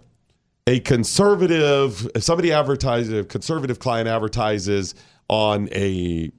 a 0.66 0.80
conservative, 0.80 2.08
if 2.14 2.22
somebody 2.22 2.52
advertises, 2.52 3.12
a 3.12 3.24
conservative 3.24 3.78
client 3.78 4.08
advertises 4.08 4.94
on 5.28 5.68
a 5.72 6.30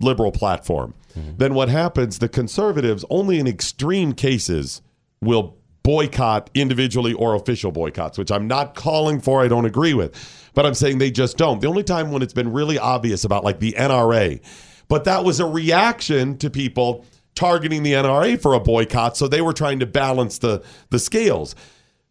liberal 0.00 0.32
platform, 0.32 0.94
mm-hmm. 1.16 1.36
then 1.36 1.54
what 1.54 1.68
happens? 1.68 2.18
The 2.18 2.28
conservatives, 2.28 3.04
only 3.10 3.38
in 3.38 3.46
extreme 3.46 4.12
cases, 4.12 4.82
will 5.20 5.56
boycott 5.82 6.50
individually 6.54 7.12
or 7.12 7.34
official 7.34 7.72
boycotts, 7.72 8.18
which 8.18 8.30
I'm 8.30 8.46
not 8.46 8.74
calling 8.74 9.20
for. 9.20 9.42
I 9.42 9.48
don't 9.48 9.64
agree 9.64 9.94
with, 9.94 10.14
but 10.54 10.64
I'm 10.66 10.74
saying 10.74 10.98
they 10.98 11.10
just 11.10 11.36
don't. 11.36 11.60
The 11.60 11.66
only 11.66 11.82
time 11.82 12.10
when 12.10 12.22
it's 12.22 12.32
been 12.32 12.52
really 12.52 12.78
obvious 12.78 13.24
about 13.24 13.44
like 13.44 13.58
the 13.58 13.72
NRA, 13.72 14.40
but 14.88 15.04
that 15.04 15.24
was 15.24 15.40
a 15.40 15.46
reaction 15.46 16.36
to 16.38 16.50
people 16.50 17.04
targeting 17.34 17.82
the 17.82 17.92
NRA 17.92 18.40
for 18.40 18.54
a 18.54 18.60
boycott, 18.60 19.16
so 19.16 19.28
they 19.28 19.40
were 19.40 19.52
trying 19.52 19.80
to 19.80 19.86
balance 19.86 20.38
the 20.38 20.62
the 20.90 20.98
scales. 20.98 21.54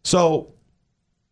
So 0.04 0.52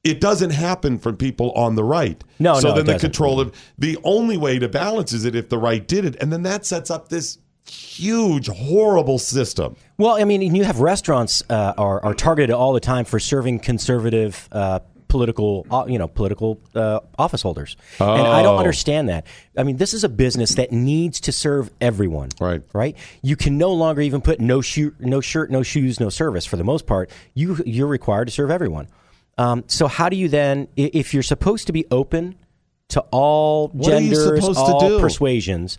it 0.02 0.20
doesn't 0.20 0.50
happen 0.50 0.98
from 0.98 1.16
people 1.16 1.52
on 1.52 1.74
the 1.74 1.84
right. 1.84 2.22
No, 2.38 2.58
so 2.58 2.68
no, 2.68 2.74
then 2.76 2.86
the 2.86 2.92
doesn't. 2.92 3.10
control 3.10 3.40
of 3.40 3.54
the 3.78 3.98
only 4.02 4.36
way 4.36 4.58
to 4.58 4.68
balance 4.68 5.12
is 5.12 5.24
it 5.24 5.34
if 5.34 5.48
the 5.48 5.58
right 5.58 5.86
did 5.86 6.04
it, 6.04 6.16
and 6.20 6.32
then 6.32 6.42
that 6.44 6.64
sets 6.64 6.90
up 6.90 7.08
this 7.08 7.38
huge, 7.68 8.48
horrible 8.48 9.18
system. 9.18 9.76
Well, 9.98 10.16
I 10.16 10.24
mean, 10.24 10.54
you 10.54 10.64
have 10.64 10.80
restaurants 10.80 11.42
uh, 11.50 11.74
are 11.76 12.02
are 12.04 12.14
targeted 12.14 12.54
all 12.54 12.72
the 12.72 12.80
time 12.80 13.04
for 13.04 13.20
serving 13.20 13.60
conservative. 13.60 14.48
Uh, 14.50 14.80
political 15.11 15.66
uh, 15.70 15.85
you 15.87 15.99
know 15.99 16.09
political 16.09 16.59
uh, 16.74 17.01
office 17.19 17.43
holders. 17.43 17.77
And 17.99 18.09
i 18.09 18.43
don't 18.43 18.55
Oh. 18.55 18.59
understand 18.59 19.11
that. 19.11 19.27
I 19.59 19.65
mean 19.65 19.77
this 19.77 19.93
is 19.93 20.03
a 20.05 20.09
business 20.09 20.55
that 20.55 20.73
needs 20.73 21.20
to 21.20 21.32
serve 21.32 21.70
everyone 21.81 22.31
right. 22.41 22.62
right? 22.73 22.97
You 23.20 23.37
can 23.37 23.59
no 23.59 23.73
longer 23.74 24.01
even 24.01 24.23
put 24.23 24.41
no 24.41 24.62
shoe 24.62 24.95
no 24.99 25.20
shirt 25.20 25.51
no 25.51 25.62
shoes 25.62 26.01
no 26.01 26.09
service 26.09 26.47
for 26.47 26.57
the 26.57 26.65
most 26.65 26.87
part. 26.87 27.11
You 27.35 27.59
you're 27.66 27.87
required 27.89 28.24
to 28.27 28.32
serve 28.32 28.51
everyone. 28.51 28.89
Um, 29.37 29.65
so 29.66 29.87
how 29.87 30.09
do 30.09 30.16
you 30.16 30.28
then 30.28 30.69
if 30.77 31.12
you're 31.12 31.23
supposed 31.23 31.66
to 31.66 31.73
be 31.73 31.85
open 31.91 32.37
to 32.89 33.01
all 33.11 33.69
What 33.69 33.87
genders 33.91 34.57
all 34.57 34.81
do? 34.89 35.01
persuasions 35.01 35.77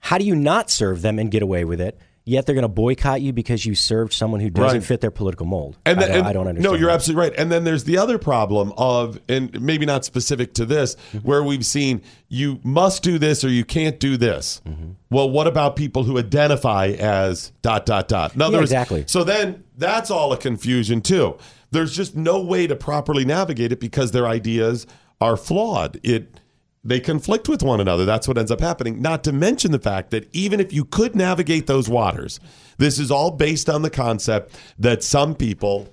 how 0.00 0.18
do 0.18 0.24
you 0.24 0.34
not 0.34 0.70
serve 0.70 1.00
them 1.02 1.18
and 1.18 1.30
get 1.30 1.42
away 1.42 1.64
with 1.64 1.80
it 1.80 1.98
yet 2.24 2.46
they're 2.46 2.54
going 2.54 2.62
to 2.62 2.68
boycott 2.68 3.20
you 3.20 3.32
because 3.32 3.66
you 3.66 3.74
served 3.74 4.12
someone 4.12 4.40
who 4.40 4.48
doesn't 4.50 4.78
Right. 4.80 4.86
fit 4.86 5.00
their 5.00 5.10
political 5.10 5.44
mold 5.46 5.76
And, 5.84 5.98
I, 5.98 6.06
don't, 6.06 6.16
and- 6.18 6.26
I 6.28 6.32
don't 6.32 6.46
understand 6.46 6.72
No, 6.72 6.78
you're 6.78 6.88
that. 6.88 6.94
absolutely 6.94 7.28
right. 7.30 7.38
And 7.38 7.50
then 7.50 7.64
there's 7.64 7.84
the 7.84 7.98
other 7.98 8.16
problem 8.18 8.72
of, 8.76 9.18
and 9.28 9.60
maybe 9.60 9.86
not 9.86 10.04
specific 10.04 10.54
to 10.54 10.64
this, 10.64 10.94
Mm-hmm. 11.12 11.18
where 11.26 11.42
we've 11.42 11.66
seen 11.66 12.00
you 12.28 12.60
must 12.62 13.02
do 13.02 13.18
this 13.18 13.42
or 13.44 13.48
you 13.48 13.64
can't 13.64 13.98
do 13.98 14.16
this. 14.16 14.60
Mm-hmm. 14.66 14.90
Well, 15.10 15.28
what 15.30 15.46
about 15.46 15.76
people 15.76 16.04
who 16.04 16.18
identify 16.18 16.86
as 16.98 17.52
dot 17.62 17.86
dot 17.86 18.08
dot? 18.08 18.34
In 18.34 18.42
other 18.42 18.52
Yeah, 18.52 18.58
words, 18.60 18.70
exactly. 18.70 19.04
So 19.08 19.24
then 19.24 19.64
that's 19.76 20.10
all 20.10 20.32
a 20.32 20.36
confusion 20.36 21.00
too. 21.00 21.36
There's 21.70 21.94
just 21.96 22.14
no 22.16 22.40
way 22.40 22.66
to 22.66 22.76
properly 22.76 23.24
navigate 23.24 23.72
it 23.72 23.80
because 23.80 24.12
their 24.12 24.26
ideas 24.26 24.86
are 25.20 25.36
flawed. 25.36 25.98
It 26.02 26.38
they 26.84 27.00
conflict 27.00 27.48
with 27.48 27.62
one 27.62 27.80
another. 27.80 28.04
That's 28.04 28.26
what 28.26 28.38
ends 28.38 28.50
up 28.50 28.60
happening. 28.60 29.00
Not 29.00 29.22
to 29.24 29.32
mention 29.32 29.70
the 29.70 29.78
fact 29.78 30.10
that 30.10 30.28
even 30.34 30.60
if 30.60 30.72
you 30.72 30.84
could 30.84 31.14
navigate 31.14 31.66
those 31.66 31.88
waters, 31.88 32.40
this 32.78 32.98
is 32.98 33.10
all 33.10 33.30
based 33.30 33.68
on 33.68 33.82
the 33.82 33.90
concept 33.90 34.58
that 34.78 35.04
some 35.04 35.34
people 35.34 35.88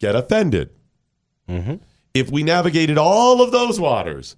get 0.00 0.16
offended. 0.16 0.70
Mm-hmm. 1.48 1.76
If 2.14 2.30
we 2.30 2.42
navigated 2.42 2.98
all 2.98 3.40
of 3.40 3.52
those 3.52 3.78
waters, 3.78 4.36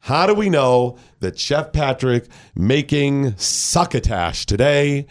how 0.00 0.26
do 0.26 0.34
we 0.34 0.50
know 0.50 0.98
that 1.20 1.38
Chef 1.38 1.72
Patrick 1.72 2.26
making 2.54 3.36
succotash 3.36 4.46
today 4.46 5.06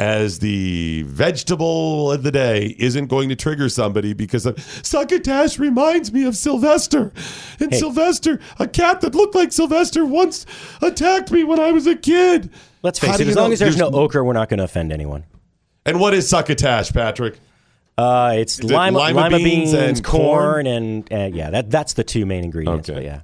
as 0.00 0.38
the 0.38 1.02
vegetable 1.02 2.10
of 2.10 2.22
the 2.22 2.30
day 2.32 2.74
isn't 2.78 3.08
going 3.08 3.28
to 3.28 3.36
trigger 3.36 3.68
somebody 3.68 4.14
because 4.14 4.46
of, 4.46 4.58
succotash 4.82 5.58
reminds 5.58 6.10
me 6.10 6.24
of 6.24 6.34
Sylvester. 6.34 7.12
And 7.60 7.70
Hey. 7.70 7.78
Sylvester, 7.78 8.40
a 8.58 8.66
cat 8.66 9.02
that 9.02 9.14
looked 9.14 9.34
like 9.34 9.52
Sylvester 9.52 10.06
once 10.06 10.46
attacked 10.80 11.30
me 11.30 11.44
when 11.44 11.60
I 11.60 11.70
was 11.72 11.86
a 11.86 11.94
kid. 11.96 12.48
let's 12.82 12.98
How 12.98 13.08
face 13.08 13.18
do 13.18 13.22
it 13.24 13.28
as 13.28 13.36
long 13.36 13.48
know? 13.50 13.52
as 13.52 13.58
there's 13.58 13.76
no 13.76 13.90
There's- 13.90 14.04
okra 14.04 14.24
we're 14.24 14.32
not 14.32 14.48
going 14.48 14.58
to 14.58 14.64
offend 14.64 14.90
anyone 14.90 15.24
And 15.84 16.00
what 16.00 16.14
is 16.14 16.26
succotash, 16.28 16.92
Patrick? 16.92 17.38
uh, 17.98 18.32
it's 18.36 18.58
Is 18.58 18.70
it 18.70 18.74
lima, 18.74 18.96
lima 18.96 19.20
lima 19.20 19.36
beans 19.36 19.72
beans, 19.72 19.74
and 19.74 20.02
corn? 20.04 20.64
corn, 20.64 20.66
and 20.66 21.12
uh, 21.12 21.28
yeah 21.30 21.50
that 21.50 21.70
that's 21.70 21.92
the 21.92 22.04
two 22.04 22.24
main 22.24 22.44
ingredients 22.44 22.88
Okay. 22.88 22.96
but 22.96 23.04
yeah 23.04 23.20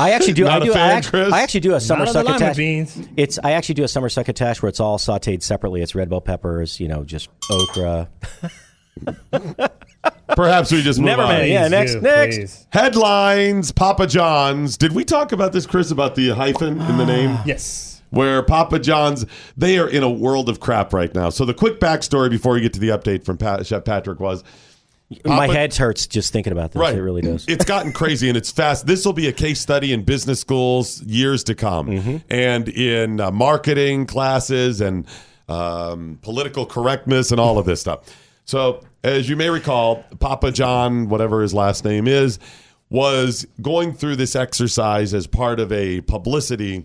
I 0.00 0.12
actually 0.12 0.32
do. 0.32 0.44
Not 0.44 0.62
I 0.62 0.64
a 0.64 0.66
do. 0.68 0.72
fan, 0.72 0.90
I, 0.90 0.92
actually, 0.92 1.32
I 1.32 1.42
actually 1.42 1.60
do 1.60 1.74
a 1.74 1.80
summer 1.80 2.06
Not 2.06 2.08
on 2.08 2.14
the 2.14 2.22
lima 2.24 2.38
succotash. 2.38 2.56
beans. 2.56 3.08
It's. 3.16 3.38
I 3.44 3.52
actually 3.52 3.74
do 3.74 3.84
a 3.84 3.88
summer 3.88 4.08
succotash 4.08 4.62
where 4.62 4.68
it's 4.68 4.80
all 4.80 4.98
sautéed 4.98 5.42
separately. 5.42 5.82
It's 5.82 5.94
red 5.94 6.08
bell 6.08 6.20
peppers. 6.22 6.80
You 6.80 6.88
know, 6.88 7.04
just 7.04 7.28
okra. 7.50 8.08
Perhaps 10.34 10.72
we 10.72 10.82
just 10.82 10.98
move 10.98 11.06
Never 11.06 11.22
on. 11.22 11.28
mind. 11.28 11.48
Yeah. 11.48 11.68
Next. 11.68 11.94
do, 11.94 12.00
next. 12.00 12.36
please. 12.36 12.66
Headlines, 12.72 13.70
Papa 13.72 14.06
John's. 14.06 14.76
Did 14.76 14.92
we 14.92 15.04
talk 15.04 15.32
about 15.32 15.52
this, 15.52 15.66
Chris, 15.66 15.90
about 15.90 16.14
the 16.14 16.30
hyphen 16.30 16.80
in 16.80 16.96
the 16.96 17.06
name? 17.06 17.38
Yes. 17.46 17.92
Where 18.10 18.40
Papa 18.42 18.78
John's, 18.78 19.26
they 19.56 19.78
are 19.78 19.88
in 19.88 20.02
a 20.04 20.08
world 20.10 20.48
of 20.48 20.60
crap 20.60 20.92
right 20.92 21.12
now. 21.14 21.28
So 21.28 21.44
the 21.44 21.52
quick 21.52 21.80
backstory 21.80 22.30
before 22.30 22.54
we 22.54 22.60
get 22.60 22.72
to 22.74 22.80
the 22.80 22.88
update 22.90 23.24
from 23.24 23.36
Pat, 23.36 23.66
Chef 23.66 23.84
Patrick 23.84 24.20
was 24.20 24.44
My 25.24 25.46
Papa- 25.46 25.52
head 25.52 25.74
hurts 25.74 26.06
just 26.08 26.32
thinking 26.32 26.52
about 26.52 26.72
this. 26.72 26.80
Right. 26.80 26.94
It 26.96 27.00
really 27.02 27.22
does. 27.22 27.44
It's 27.46 27.64
gotten 27.64 27.92
crazy 27.92 28.28
and 28.28 28.36
it's 28.36 28.50
fast. 28.50 28.86
This 28.86 29.04
will 29.06 29.12
be 29.12 29.28
a 29.28 29.32
case 29.32 29.60
study 29.60 29.92
in 29.92 30.02
business 30.02 30.40
schools 30.40 31.00
years 31.02 31.44
to 31.44 31.54
come 31.54 31.86
Mm-hmm. 31.86 32.16
and 32.28 32.68
in 32.68 33.20
uh, 33.20 33.30
marketing 33.30 34.06
classes 34.06 34.80
and 34.80 35.06
um, 35.48 36.18
political 36.22 36.66
correctness 36.66 37.30
and 37.30 37.40
all 37.40 37.56
of 37.58 37.66
this 37.66 37.80
stuff. 37.80 38.00
So, 38.46 38.84
as 39.04 39.28
you 39.28 39.36
may 39.36 39.48
recall, 39.50 40.04
Papa 40.18 40.50
John, 40.50 41.08
whatever 41.08 41.40
his 41.42 41.54
last 41.54 41.84
name 41.84 42.08
is, 42.08 42.40
was 42.90 43.46
going 43.62 43.92
through 43.92 44.16
this 44.16 44.34
exercise 44.36 45.14
as 45.14 45.26
part 45.28 45.60
of 45.60 45.70
a 45.72 46.00
publicity 46.02 46.84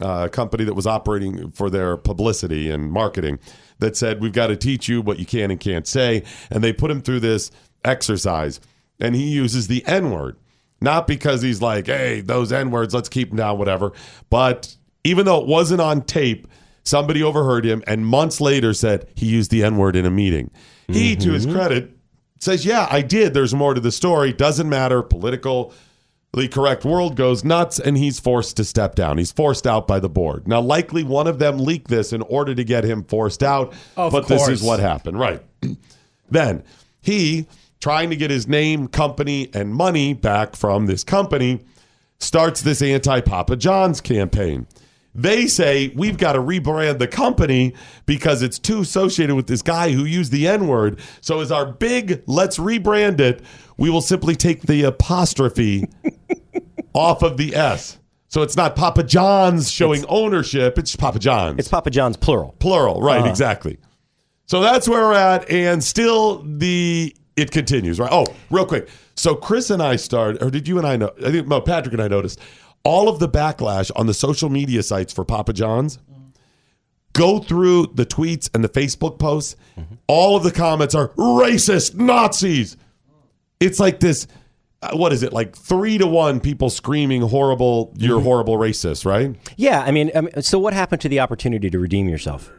uh, 0.00 0.28
company 0.28 0.64
that 0.64 0.74
was 0.74 0.86
operating 0.86 1.50
for 1.50 1.68
their 1.70 1.96
publicity 1.98 2.70
and 2.70 2.90
marketing. 2.92 3.38
That 3.78 3.96
said, 3.96 4.20
We've 4.20 4.32
got 4.32 4.48
to 4.48 4.56
teach 4.56 4.88
you 4.88 5.00
what 5.00 5.18
you 5.18 5.26
can 5.26 5.50
and 5.50 5.60
can't 5.60 5.86
say. 5.86 6.24
And 6.50 6.62
they 6.62 6.72
put 6.72 6.90
him 6.90 7.00
through 7.00 7.20
this 7.20 7.50
exercise, 7.84 8.60
and 9.00 9.14
he 9.14 9.28
uses 9.28 9.68
the 9.68 9.84
N 9.86 10.10
word. 10.10 10.36
Not 10.80 11.06
because 11.06 11.42
he's 11.42 11.62
like, 11.62 11.86
Hey, 11.86 12.20
those 12.20 12.52
N 12.52 12.70
words, 12.70 12.94
let's 12.94 13.08
keep 13.08 13.28
them 13.28 13.38
down, 13.38 13.58
whatever. 13.58 13.92
But 14.30 14.76
even 15.04 15.26
though 15.26 15.40
it 15.40 15.46
wasn't 15.46 15.80
on 15.80 16.02
tape, 16.02 16.46
somebody 16.84 17.22
overheard 17.22 17.64
him 17.64 17.82
and 17.86 18.06
months 18.06 18.40
later 18.40 18.72
said 18.72 19.08
he 19.14 19.26
used 19.26 19.50
the 19.50 19.64
N 19.64 19.76
word 19.76 19.96
in 19.96 20.06
a 20.06 20.10
meeting. 20.10 20.50
He, 20.90 21.16
to 21.16 21.32
his 21.32 21.44
mm-hmm. 21.44 21.54
credit, 21.54 21.90
says, 22.40 22.64
Yeah, 22.64 22.88
I 22.90 23.02
did. 23.02 23.34
There's 23.34 23.54
more 23.54 23.74
to 23.74 23.80
the 23.80 23.92
story. 23.92 24.32
Doesn't 24.32 24.68
matter. 24.68 25.02
Political 25.02 25.74
correct 26.48 26.84
world 26.84 27.16
goes 27.16 27.42
nuts 27.42 27.80
and 27.80 27.96
he's 27.96 28.20
forced 28.20 28.56
to 28.58 28.64
step 28.64 28.94
down. 28.94 29.18
He's 29.18 29.32
forced 29.32 29.66
out 29.66 29.86
by 29.86 29.98
the 29.98 30.08
board. 30.08 30.46
Now, 30.46 30.60
likely 30.60 31.02
one 31.02 31.26
of 31.26 31.38
them 31.38 31.58
leaked 31.58 31.88
this 31.88 32.12
in 32.12 32.22
order 32.22 32.54
to 32.54 32.64
get 32.64 32.84
him 32.84 33.04
forced 33.04 33.42
out, 33.42 33.72
Of 33.96 34.12
but 34.12 34.28
this 34.28 34.46
is 34.48 34.62
what 34.62 34.78
happened. 34.78 35.18
Right. 35.18 35.42
then 36.30 36.62
he, 37.00 37.46
trying 37.80 38.10
to 38.10 38.16
get 38.16 38.30
his 38.30 38.46
name, 38.46 38.88
company, 38.88 39.50
and 39.54 39.74
money 39.74 40.12
back 40.12 40.54
from 40.54 40.86
this 40.86 41.02
company, 41.02 41.64
starts 42.18 42.62
this 42.62 42.82
anti 42.82 43.20
Papa 43.20 43.56
John's 43.56 44.00
campaign. 44.00 44.66
They 45.14 45.46
say 45.46 45.88
we've 45.96 46.18
got 46.18 46.34
to 46.34 46.40
rebrand 46.40 46.98
the 46.98 47.08
company 47.08 47.74
because 48.06 48.42
it's 48.42 48.58
too 48.58 48.82
associated 48.82 49.34
with 49.34 49.46
this 49.46 49.62
guy 49.62 49.90
who 49.90 50.04
used 50.04 50.30
the 50.30 50.46
N 50.46 50.68
word. 50.68 51.00
So, 51.22 51.40
as 51.40 51.50
our 51.50 51.66
big 51.66 52.22
let's 52.26 52.58
rebrand 52.58 53.18
it, 53.18 53.42
we 53.78 53.90
will 53.90 54.02
simply 54.02 54.36
take 54.36 54.62
the 54.62 54.84
apostrophe 54.84 55.88
off 56.98 57.22
of 57.22 57.36
the 57.36 57.54
S. 57.54 57.98
So 58.28 58.42
it's 58.42 58.56
not 58.56 58.76
Papa 58.76 59.04
John's 59.04 59.70
showing 59.70 60.04
ownership, 60.06 60.78
it's 60.78 60.94
Papa 60.96 61.18
John's. 61.18 61.58
It's 61.60 61.68
Papa 61.68 61.90
John's 61.90 62.16
plural. 62.16 62.54
Plural, 62.58 63.00
right, 63.00 63.20
Uh-huh. 63.20 63.30
exactly. 63.30 63.78
So 64.46 64.60
that's 64.60 64.88
where 64.88 65.02
we're 65.02 65.14
at, 65.14 65.48
and 65.50 65.82
still 65.82 66.42
the 66.42 67.14
it 67.36 67.50
continues, 67.52 68.00
right? 68.00 68.10
Oh, 68.12 68.26
real 68.50 68.66
quick. 68.66 68.88
So 69.14 69.34
Chris 69.36 69.70
and 69.70 69.82
I 69.82 69.96
started, 69.96 70.42
or 70.42 70.50
did 70.50 70.66
you 70.66 70.78
and 70.78 70.86
I 70.86 70.96
know? 70.96 71.10
I 71.24 71.30
think 71.30 71.46
no, 71.48 71.60
Patrick 71.60 71.92
and 71.94 72.02
I 72.02 72.08
noticed 72.08 72.40
all 72.84 73.08
of 73.08 73.18
the 73.18 73.28
backlash 73.28 73.90
on 73.96 74.06
the 74.06 74.14
social 74.14 74.48
media 74.48 74.82
sites 74.82 75.12
for 75.12 75.24
Papa 75.24 75.52
John's. 75.52 75.98
Go 77.14 77.38
through 77.40 77.88
the 77.94 78.06
tweets 78.06 78.48
and 78.54 78.62
the 78.62 78.68
Facebook 78.68 79.18
posts. 79.18 79.56
All 80.06 80.36
of 80.36 80.42
the 80.44 80.52
comments 80.52 80.94
are 80.94 81.08
racist 81.10 81.94
Nazis. 81.94 82.76
It's 83.60 83.80
like 83.80 84.00
this. 84.00 84.26
Uh, 84.82 84.96
What 84.96 85.12
is 85.12 85.22
it 85.22 85.32
like 85.32 85.56
three 85.56 85.98
to 85.98 86.06
one? 86.06 86.40
People 86.40 86.70
screaming 86.70 87.22
horrible. 87.22 87.92
You're 87.96 88.20
horrible 88.20 88.56
racist, 88.56 89.04
right? 89.04 89.34
Yeah, 89.56 89.82
I 89.82 89.90
mean, 89.90 90.10
I 90.14 90.20
mean, 90.22 90.42
so 90.42 90.58
what 90.58 90.72
happened 90.72 91.00
to 91.02 91.08
the 91.08 91.20
opportunity 91.20 91.70
to 91.70 91.78
redeem 91.78 92.08
yourself? 92.08 92.50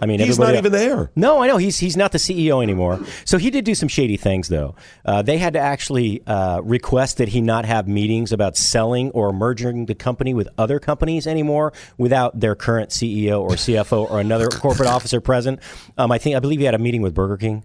I 0.00 0.06
mean, 0.06 0.18
He's 0.18 0.38
not 0.38 0.54
even 0.54 0.72
there. 0.72 1.10
No, 1.14 1.42
I 1.42 1.46
know 1.46 1.58
he's 1.58 1.78
he's 1.78 1.94
not 1.96 2.12
the 2.12 2.18
CEO 2.18 2.62
anymore. 2.62 3.00
So 3.26 3.36
he 3.36 3.50
did 3.50 3.66
do 3.66 3.74
some 3.74 3.88
shady 3.88 4.16
things, 4.16 4.48
though. 4.48 4.74
Uh, 5.04 5.20
they 5.20 5.36
had 5.36 5.52
to 5.52 5.58
actually 5.58 6.26
uh, 6.26 6.60
request 6.62 7.18
that 7.18 7.28
he 7.28 7.42
not 7.42 7.66
have 7.66 7.86
meetings 7.86 8.32
about 8.32 8.56
selling 8.56 9.10
or 9.10 9.30
merging 9.30 9.84
the 9.84 9.94
company 9.94 10.32
with 10.32 10.48
other 10.56 10.78
companies 10.78 11.26
anymore 11.26 11.74
without 11.98 12.40
their 12.40 12.54
current 12.54 12.90
CEO 12.90 13.42
or 13.42 13.50
CFO 13.50 14.10
or 14.10 14.20
another 14.20 14.48
corporate 14.48 14.88
officer 14.88 15.20
present. 15.20 15.60
Um, 15.98 16.10
I 16.12 16.16
think 16.16 16.34
I 16.34 16.40
believe 16.40 16.60
he 16.60 16.64
had 16.64 16.74
a 16.74 16.78
meeting 16.78 17.02
with 17.02 17.12
Burger 17.12 17.36
King. 17.36 17.62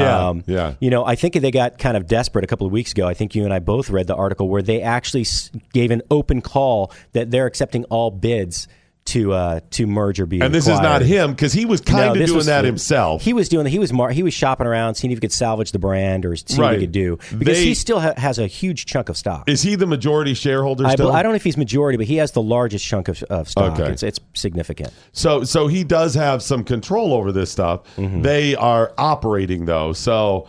Yeah, 0.00 0.28
Um, 0.28 0.44
yeah. 0.46 0.74
You 0.80 0.90
know, 0.90 1.04
I 1.04 1.14
think 1.14 1.34
they 1.34 1.50
got 1.50 1.78
kind 1.78 1.96
of 1.96 2.06
desperate 2.06 2.44
a 2.44 2.46
couple 2.46 2.66
of 2.66 2.72
weeks 2.72 2.92
ago. 2.92 3.06
I 3.06 3.14
think 3.14 3.34
you 3.34 3.44
and 3.44 3.52
I 3.52 3.58
both 3.58 3.90
read 3.90 4.06
the 4.06 4.16
article 4.16 4.48
where 4.48 4.62
they 4.62 4.82
actually 4.82 5.26
gave 5.72 5.90
an 5.90 6.02
open 6.10 6.40
call 6.40 6.92
that 7.12 7.30
they're 7.30 7.46
accepting 7.46 7.84
all 7.84 8.10
bids 8.10 8.68
to 9.06 9.32
uh, 9.32 9.60
to 9.70 9.86
merge 9.86 10.18
or 10.18 10.26
be. 10.26 10.40
And 10.40 10.54
this 10.54 10.66
is 10.66 10.80
not 10.80 11.02
him 11.02 11.32
because 11.32 11.52
he 11.52 11.66
was 11.66 11.80
kind 11.80 12.14
No, 12.14 12.20
of 12.20 12.26
doing 12.26 12.36
was- 12.36 12.46
that 12.46 12.64
himself. 12.64 13.22
He 13.22 13.32
was 13.32 13.48
doing. 13.48 13.66
He 13.66 13.78
was 13.78 13.92
mar- 13.92 14.10
he 14.10 14.22
was 14.22 14.32
shopping 14.32 14.66
around, 14.66 14.94
seeing 14.94 15.10
if 15.12 15.18
he 15.18 15.20
could 15.20 15.32
salvage 15.32 15.72
the 15.72 15.78
brand 15.78 16.24
or 16.24 16.36
see 16.36 16.58
what 16.60 16.74
he 16.74 16.80
could 16.80 16.92
do 16.92 17.18
because 17.36 17.58
They- 17.58 17.64
he 17.64 17.74
still 17.74 18.00
ha- 18.00 18.14
has 18.16 18.38
a 18.38 18.46
huge 18.46 18.86
chunk 18.86 19.08
of 19.08 19.16
stock. 19.16 19.48
Is 19.48 19.62
he 19.62 19.74
the 19.74 19.86
majority 19.86 20.32
shareholder 20.34 20.86
I, 20.86 20.92
I 20.92 20.96
don't 20.96 21.24
know 21.24 21.34
if 21.34 21.44
he's 21.44 21.56
majority, 21.56 21.96
but 21.98 22.06
he 22.06 22.16
has 22.16 22.32
the 22.32 22.42
largest 22.42 22.84
chunk 22.86 23.08
of, 23.08 23.22
of 23.24 23.48
stock. 23.48 23.78
Okay. 23.78 23.92
It's, 23.92 24.02
it's 24.02 24.20
significant. 24.32 24.90
So 25.12 25.44
so 25.44 25.66
he 25.66 25.84
does 25.84 26.14
have 26.14 26.42
some 26.42 26.64
control 26.64 27.12
over 27.12 27.30
this 27.32 27.50
stuff. 27.50 27.82
Mm-hmm. 27.96 28.22
They 28.22 28.54
are 28.54 28.92
operating 28.96 29.66
though. 29.66 29.92
So 29.92 30.48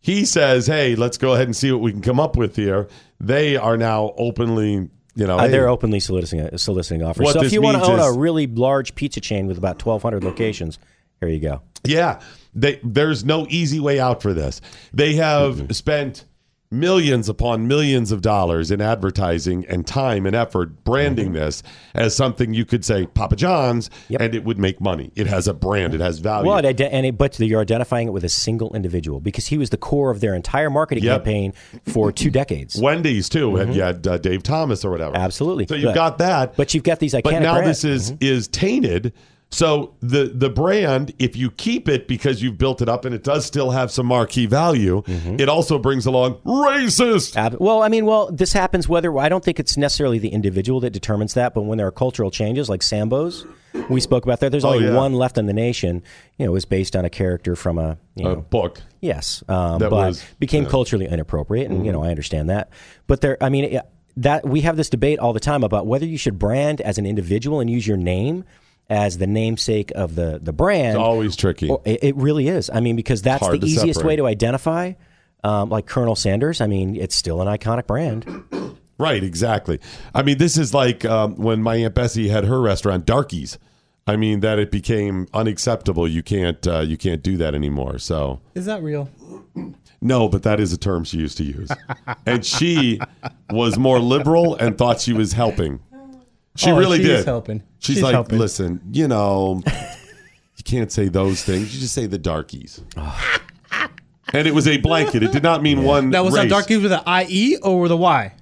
he 0.00 0.24
says, 0.24 0.66
"Hey, 0.68 0.94
let's 0.94 1.18
go 1.18 1.34
ahead 1.34 1.46
and 1.48 1.56
see 1.56 1.72
what 1.72 1.80
we 1.80 1.90
can 1.90 2.00
come 2.00 2.20
up 2.20 2.36
with 2.36 2.54
here." 2.54 2.86
They 3.20 3.56
are 3.56 3.76
now 3.76 4.14
openly, 4.16 4.88
you 5.18 5.26
know, 5.26 5.36
Uh, 5.36 5.42
hey, 5.42 5.48
they're 5.50 5.68
openly 5.68 6.00
soliciting 6.00 6.56
soliciting 6.56 7.02
offers. 7.02 7.32
So 7.32 7.42
if 7.42 7.52
you 7.52 7.60
want 7.60 7.76
to 7.82 7.90
own 7.90 7.98
is- 7.98 8.16
a 8.16 8.18
really 8.18 8.46
large 8.46 8.94
pizza 8.94 9.20
chain 9.20 9.46
with 9.48 9.58
about 9.58 9.78
twelve 9.78 10.02
hundred 10.02 10.22
locations, 10.24 10.78
here 11.20 11.28
you 11.28 11.40
go. 11.40 11.60
Yeah, 11.84 12.20
they, 12.54 12.80
there's 12.84 13.24
no 13.24 13.46
easy 13.50 13.80
way 13.80 13.98
out 14.00 14.22
for 14.22 14.32
this. 14.32 14.60
They 14.94 15.14
have 15.14 15.56
Mm-hmm. 15.56 15.72
spent 15.72 16.24
millions 16.70 17.28
upon 17.28 17.66
millions 17.66 18.12
of 18.12 18.20
dollars 18.20 18.70
in 18.70 18.80
advertising 18.80 19.64
and 19.68 19.86
time 19.86 20.26
and 20.26 20.36
effort 20.36 20.84
branding 20.84 21.26
Mm-hmm. 21.28 21.34
this 21.34 21.62
as 21.94 22.14
something 22.14 22.52
you 22.54 22.64
could 22.64 22.84
say 22.84 23.06
Papa 23.06 23.36
John's, 23.36 23.88
and 24.20 24.34
it 24.34 24.44
would 24.44 24.58
make 24.58 24.80
money. 24.80 25.10
It 25.16 25.26
has 25.26 25.48
a 25.48 25.54
brand. 25.54 25.94
It 25.94 26.00
has 26.00 26.18
value. 26.18 26.48
Well, 26.48 26.58
and 26.64 27.06
it, 27.06 27.16
but 27.18 27.38
you're 27.40 27.60
identifying 27.60 28.06
it 28.08 28.12
with 28.12 28.24
a 28.24 28.28
single 28.28 28.74
individual 28.76 29.20
because 29.20 29.46
he 29.46 29.56
was 29.58 29.70
the 29.70 29.76
core 29.78 30.10
of 30.10 30.20
their 30.20 30.34
entire 30.34 30.68
marketing 30.70 31.04
Yep. 31.04 31.24
campaign 31.24 31.52
for 31.86 32.12
two 32.12 32.30
decades. 32.30 32.80
Wendy's 32.80 33.28
too, 33.28 33.56
and 33.56 33.70
Mhm. 33.70 33.74
you 33.74 33.82
had 33.82 34.06
uh, 34.06 34.18
Dave 34.18 34.42
Thomas 34.42 34.84
or 34.84 34.90
whatever. 34.90 35.16
Absolutely. 35.16 35.66
So 35.66 35.74
you've 35.74 35.86
But- 35.86 35.94
got 35.94 36.18
that, 36.18 36.56
but 36.56 36.74
you've 36.74 36.84
got 36.84 36.98
these 36.98 37.14
iconic 37.14 37.22
But 37.24 37.40
now 37.42 37.54
brands. 37.58 37.78
Mm-hmm. 37.80 37.88
this 37.92 38.10
is 38.10 38.14
is 38.20 38.48
tainted. 38.48 39.12
So 39.50 39.94
the 40.00 40.26
the 40.34 40.50
brand, 40.50 41.14
if 41.18 41.34
you 41.34 41.50
keep 41.50 41.88
it 41.88 42.06
because 42.06 42.42
you've 42.42 42.58
built 42.58 42.82
it 42.82 42.88
up 42.88 43.06
and 43.06 43.14
it 43.14 43.24
does 43.24 43.46
still 43.46 43.70
have 43.70 43.90
some 43.90 44.04
marquee 44.06 44.44
value, 44.46 45.02
Mm-hmm. 45.06 45.40
it 45.40 45.48
also 45.48 45.78
brings 45.78 46.04
along 46.04 46.34
racist. 46.44 47.34
Ab- 47.36 47.56
well, 47.58 47.82
I 47.82 47.88
mean, 47.88 48.04
well, 48.04 48.30
this 48.30 48.52
happens 48.52 48.88
whether 48.88 49.16
I 49.18 49.28
don't 49.30 49.42
think 49.42 49.58
it's 49.58 49.76
necessarily 49.78 50.18
the 50.18 50.28
individual 50.28 50.80
that 50.80 50.90
determines 50.90 51.32
that, 51.34 51.54
but 51.54 51.62
when 51.62 51.78
there 51.78 51.86
are 51.86 51.90
cultural 51.92 52.30
changes 52.30 52.68
like 52.68 52.82
Sambo's, 52.82 53.46
we 53.88 54.00
spoke 54.02 54.24
about 54.24 54.40
that. 54.40 54.50
There's 54.50 54.66
Oh, 54.66 54.74
only 54.74 54.84
yeah. 54.86 54.94
one 54.94 55.14
left 55.14 55.38
in 55.38 55.46
the 55.46 55.54
nation. 55.54 56.02
You 56.36 56.44
know, 56.44 56.52
it 56.52 56.54
was 56.54 56.66
based 56.66 56.94
on 56.94 57.06
a 57.06 57.10
character 57.10 57.56
from 57.56 57.78
a 57.78 57.96
you 58.16 58.24
know, 58.24 58.36
book. 58.36 58.82
Yes, 59.00 59.42
um, 59.48 59.78
That 59.78 59.88
but 59.88 60.08
was- 60.08 60.24
became 60.38 60.64
yeah. 60.64 60.70
culturally 60.70 61.06
inappropriate, 61.06 61.70
and 61.70 61.86
you 61.86 61.90
Mhm. 61.90 61.94
know 61.94 62.02
I 62.04 62.10
understand 62.10 62.50
that. 62.50 62.68
But 63.06 63.22
there, 63.22 63.38
I 63.42 63.48
mean, 63.48 63.64
it, 63.64 63.82
that 64.18 64.46
we 64.46 64.60
have 64.60 64.76
this 64.76 64.90
debate 64.90 65.18
all 65.20 65.32
the 65.32 65.40
time 65.40 65.64
about 65.64 65.86
whether 65.86 66.04
you 66.04 66.18
should 66.18 66.38
brand 66.38 66.82
as 66.82 66.98
an 66.98 67.06
individual 67.06 67.60
and 67.60 67.70
use 67.70 67.86
your 67.86 67.96
name 67.96 68.44
as 68.88 69.18
the 69.18 69.26
namesake 69.26 69.92
of 69.94 70.14
the 70.14 70.38
the 70.42 70.52
brand. 70.52 70.96
It's 70.96 70.98
always 70.98 71.36
tricky. 71.36 71.70
It, 71.84 72.02
it 72.02 72.16
really 72.16 72.48
is. 72.48 72.70
I 72.72 72.80
mean, 72.80 72.96
because 72.96 73.22
that's 73.22 73.42
hard 73.42 73.60
the 73.60 73.66
to 73.66 73.66
easiest 73.66 74.04
way 74.04 74.16
to 74.16 74.26
identify. 74.26 74.92
Um, 75.44 75.68
like 75.68 75.86
Colonel 75.86 76.16
Sanders, 76.16 76.60
I 76.60 76.66
mean, 76.66 76.96
it's 76.96 77.14
still 77.14 77.40
an 77.40 77.48
iconic 77.48 77.86
brand. 77.86 78.24
Right, 79.00 79.22
exactly. 79.22 79.78
I 80.12 80.24
mean, 80.24 80.38
this 80.38 80.58
is 80.58 80.74
like 80.74 81.04
um, 81.04 81.36
when 81.36 81.62
my 81.62 81.76
aunt 81.76 81.94
Bessie 81.94 82.28
had 82.28 82.44
her 82.44 82.60
restaurant, 82.60 83.06
Darkies. 83.06 83.56
I 84.08 84.16
mean, 84.16 84.40
that 84.40 84.58
it 84.58 84.72
became 84.72 85.28
unacceptable. 85.32 86.08
You 86.08 86.22
can't 86.22 86.66
uh, 86.66 86.80
you 86.80 86.96
can't 86.96 87.22
do 87.22 87.36
that 87.36 87.54
anymore. 87.54 88.00
So 88.00 88.40
Is 88.56 88.66
that 88.66 88.82
real? 88.82 89.08
no, 90.00 90.28
but 90.28 90.42
that 90.42 90.58
is 90.58 90.72
a 90.72 90.76
term 90.78 91.04
she 91.04 91.18
used 91.18 91.36
to 91.38 91.44
use, 91.44 91.70
and 92.26 92.44
she 92.44 92.98
was 93.50 93.78
more 93.78 94.00
liberal 94.00 94.56
and 94.56 94.76
thought 94.76 95.00
she 95.00 95.12
was 95.12 95.32
helping. 95.32 95.78
She 96.58 96.70
Oh, 96.70 96.76
really 96.78 96.98
she 96.98 97.04
did. 97.04 97.24
helping. 97.24 97.62
She's, 97.78 97.96
She's 97.96 98.02
like, 98.02 98.12
helping. 98.12 98.38
listen, 98.38 98.80
you 98.92 99.06
know, 99.08 99.62
you 100.56 100.64
can't 100.64 100.90
say 100.90 101.08
those 101.08 101.42
things. 101.44 101.72
You 101.74 101.80
just 101.80 101.94
say 101.94 102.06
the 102.06 102.18
darkies. 102.18 102.82
and 104.32 104.46
it 104.46 104.54
was 104.54 104.66
a 104.66 104.76
blanket. 104.78 105.22
It 105.22 105.32
did 105.32 105.42
not 105.42 105.62
mean 105.62 105.84
one. 105.84 106.10
That 106.10 106.24
was 106.24 106.34
race. 106.34 106.42
on 106.42 106.48
Darkies 106.48 106.82
with 106.82 106.92
an 106.92 107.02
IE 107.28 107.56
or 107.62 107.80
with 107.80 107.92
a 107.92 107.96
Y? 107.96 108.34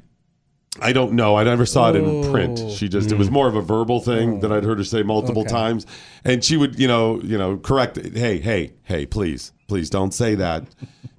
I 0.80 0.92
don't 0.92 1.12
know. 1.12 1.36
I 1.36 1.44
never 1.44 1.64
saw 1.64 1.90
it 1.90 1.96
in 1.96 2.30
print. 2.30 2.58
She 2.70 2.88
just 2.88 3.10
it 3.10 3.16
was 3.18 3.30
more 3.30 3.48
of 3.48 3.54
a 3.54 3.62
verbal 3.62 4.00
thing 4.00 4.40
that 4.40 4.52
I'd 4.52 4.62
heard 4.64 4.76
her 4.78 4.84
say 4.84 5.02
multiple 5.02 5.42
Okay. 5.42 5.50
times, 5.50 5.86
and 6.24 6.44
she 6.44 6.56
would 6.58 6.78
you 6.78 6.86
know 6.86 7.20
you 7.22 7.38
know 7.38 7.56
correct. 7.56 7.96
it. 7.96 8.14
Hey 8.16 8.38
hey 8.40 8.74
hey, 8.82 9.06
please 9.06 9.52
please 9.68 9.88
don't 9.88 10.12
say 10.12 10.34
that. 10.34 10.64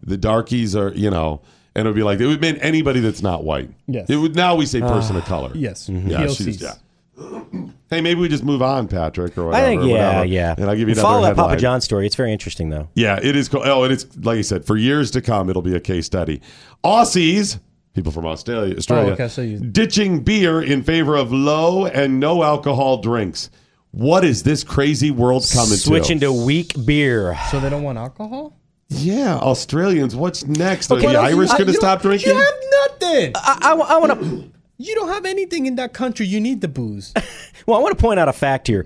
The 0.04 0.16
darkies 0.18 0.76
are 0.76 0.90
you 0.94 1.10
know, 1.10 1.42
and 1.74 1.88
it 1.88 1.90
would 1.90 1.96
be 1.96 2.04
like 2.04 2.20
it 2.20 2.28
would 2.28 2.40
mean 2.42 2.58
anybody 2.58 3.00
that's 3.00 3.24
not 3.24 3.44
white. 3.44 3.72
Yes. 3.88 4.08
It 4.12 4.18
would 4.18 4.36
now 4.36 4.54
we 4.56 4.68
say 4.68 4.80
person 4.80 5.16
Ah, 5.16 5.20
of 5.20 5.26
color. 5.26 5.52
yes. 5.56 5.90
Yeah. 5.90 6.20
POCs. 6.20 6.38
She's, 6.38 6.62
yeah. 6.62 6.74
Hey, 7.90 8.02
maybe 8.02 8.20
we 8.20 8.28
just 8.28 8.44
move 8.44 8.62
on, 8.62 8.90
Patrick, 8.90 9.38
or 9.38 9.46
whatever. 9.46 9.64
I 9.64 9.68
think, 9.70 9.84
yeah, 9.84 9.92
whatever, 10.08 10.26
yeah. 10.26 10.56
And 10.58 10.70
I'll 10.70 10.76
give 10.76 10.90
you 10.90 10.94
another 10.94 11.02
Follow 11.08 11.22
that. 11.22 11.38
Papa 11.38 11.56
John 11.56 11.80
story. 11.80 12.06
It's 12.06 12.16
very 12.16 12.34
interesting, 12.34 12.70
though. 12.70 12.90
Yeah, 12.96 13.18
it 13.24 13.34
is. 13.38 13.48
Co- 13.48 13.62
oh, 13.64 13.84
and 13.84 13.94
it's 13.94 14.06
like 14.18 14.40
I 14.40 14.42
said, 14.42 14.66
for 14.66 14.76
years 14.76 15.10
to 15.12 15.22
come, 15.22 15.50
it'll 15.50 15.62
be 15.62 15.74
a 15.74 15.80
case 15.80 16.06
study. 16.06 16.42
Aussies, 16.84 17.60
people 17.94 18.12
from 18.12 18.26
Australia, 18.26 18.76
Australia, 18.76 19.12
Oh, 19.12 19.14
okay, 19.14 19.30
so 19.30 19.42
you- 19.42 19.60
ditching 19.60 20.20
beer 20.20 20.62
in 20.62 20.84
favor 20.84 21.16
of 21.16 21.32
low 21.32 21.86
and 21.86 22.20
no 22.20 22.44
alcohol 22.44 22.98
drinks. 22.98 23.50
What 23.92 24.26
is 24.26 24.44
this 24.44 24.66
crazy 24.66 25.10
world 25.10 25.50
coming 25.54 25.78
Switching 25.78 26.20
to? 26.20 26.26
Switching 26.28 26.42
to 26.42 26.46
weak 26.46 26.74
beer. 26.86 27.38
So 27.52 27.62
they 27.62 27.70
don't 27.70 27.84
want 27.84 27.98
alcohol? 27.98 28.54
Yeah, 28.90 29.38
Australians. 29.38 30.14
What's 30.14 30.46
next? 30.46 30.92
Are 30.92 31.00
the 31.00 31.08
Irish 31.08 31.52
going 31.52 31.68
to 31.68 31.74
stop 31.74 32.02
drinking? 32.02 32.34
You 32.34 32.38
have 32.38 32.54
nothing. 32.92 33.32
I, 33.36 33.74
want 33.74 34.20
to. 34.22 34.52
You 34.78 34.96
don't 34.96 35.10
have 35.10 35.26
anything 35.26 35.66
in 35.66 35.76
that 35.76 35.94
country. 35.94 36.26
You 36.26 36.40
need 36.40 36.62
the 36.62 36.68
booze. 36.68 37.14
Well, 37.66 37.78
I 37.78 37.82
want 37.82 37.98
to 37.98 38.02
point 38.02 38.18
out 38.18 38.30
a 38.30 38.34
fact 38.34 38.68
here. 38.68 38.86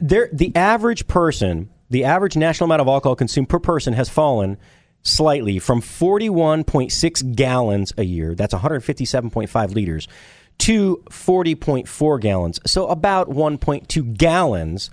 There, 0.00 0.28
the 0.32 0.54
average 0.54 1.08
person 1.08 1.70
the 1.92 2.04
average 2.04 2.36
national 2.36 2.64
amount 2.64 2.80
of 2.80 2.88
alcohol 2.88 3.14
consumed 3.14 3.50
per 3.50 3.58
person 3.58 3.92
has 3.92 4.08
fallen 4.08 4.56
slightly 5.02 5.58
from 5.58 5.82
41.6 5.82 7.36
gallons 7.36 7.92
a 7.98 8.02
year, 8.02 8.34
that's 8.34 8.54
157.5 8.54 9.74
liters, 9.74 10.08
to 10.56 11.02
40.4 11.10 12.20
gallons. 12.20 12.60
So 12.66 12.86
about 12.86 13.28
1.2 13.28 14.16
gallons, 14.16 14.90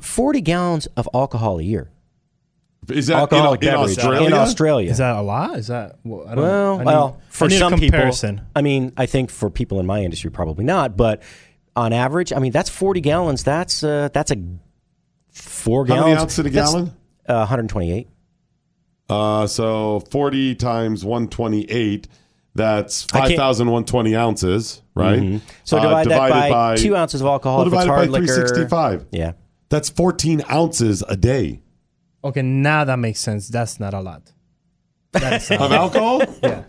40 0.00 0.40
gallons 0.40 0.86
of 0.96 1.08
alcohol 1.14 1.60
a 1.60 1.62
year. 1.62 1.88
Is 2.90 3.06
that 3.08 3.14
in, 3.14 3.18
Alcoholic 3.20 3.62
in 3.62 3.68
beverage 3.70 3.98
Australia? 3.98 4.26
in 4.26 4.32
Australia? 4.32 4.90
Is 4.90 4.98
that 4.98 5.16
a 5.16 5.20
lot? 5.22 5.58
Is 5.58 5.66
that 5.68 5.98
well? 6.04 6.26
I 6.28 6.34
don't 6.34 6.44
Well, 6.44 6.74
I 6.74 6.78
need- 6.78 6.84
well, 6.86 7.16
I 7.20 7.30
for 7.32 7.48
need 7.48 7.54
a 7.56 7.58
some 7.58 7.78
comparison. 7.78 8.36
people, 8.36 8.50
I 8.56 8.62
mean, 8.62 8.92
I 8.96 9.06
think 9.06 9.30
for 9.30 9.50
people 9.50 9.80
in 9.80 9.86
my 9.86 10.02
industry, 10.02 10.30
probably 10.30 10.64
not. 10.64 10.96
But 10.96 11.22
on 11.76 11.92
average, 11.92 12.32
I 12.32 12.38
mean, 12.38 12.52
that's 12.52 12.70
forty 12.70 13.00
gallons. 13.00 13.44
That's 13.44 13.82
uh, 13.84 14.08
that's 14.12 14.30
a 14.30 14.36
four 15.32 15.84
How 15.86 15.94
gallons. 15.94 16.06
many 16.10 16.20
ounces 16.20 16.38
in 16.40 16.46
a 16.46 16.50
gallon? 16.50 16.86
Uh, 17.28 17.44
128. 17.46 18.08
Uh, 19.10 19.46
so 19.46 20.00
40 20.10 20.54
times 20.54 21.04
128, 21.04 22.08
that's 22.54 23.06
I 23.12 23.20
can't- 23.28 23.38
5,120 23.38 24.14
ounces, 24.16 24.82
right? 24.94 25.18
Mhm. 25.20 25.40
So 25.64 25.78
Uh, 25.78 25.82
divide 25.82 26.06
that 26.08 26.26
divided 26.26 26.50
by 26.52 26.76
two 26.76 26.96
ounces 26.96 27.20
of 27.20 27.26
alcohol 27.26 27.58
Well, 27.58 27.66
if 27.68 27.72
it's 27.72 27.82
divided 27.84 27.88
hard 27.96 28.12
by 28.12 28.18
liquor. 28.18 28.34
365. 28.34 29.06
Yeah. 29.12 29.32
That's 29.70 29.88
14 29.90 30.42
ounces 30.50 31.02
a 31.08 31.16
day 31.16 31.60
Okay, 32.24 32.42
now 32.42 32.84
that 32.84 32.98
makes 32.98 33.20
sense. 33.20 33.48
That's 33.48 33.78
not 33.78 33.94
a 33.94 34.00
lot. 34.00 34.32
That 35.12 35.42
is 35.42 35.50
not 35.50 35.60
of 35.62 35.70
a 35.70 35.74
lot. 35.74 35.80
alcohol. 35.80 36.22
Yeah. 36.42 36.64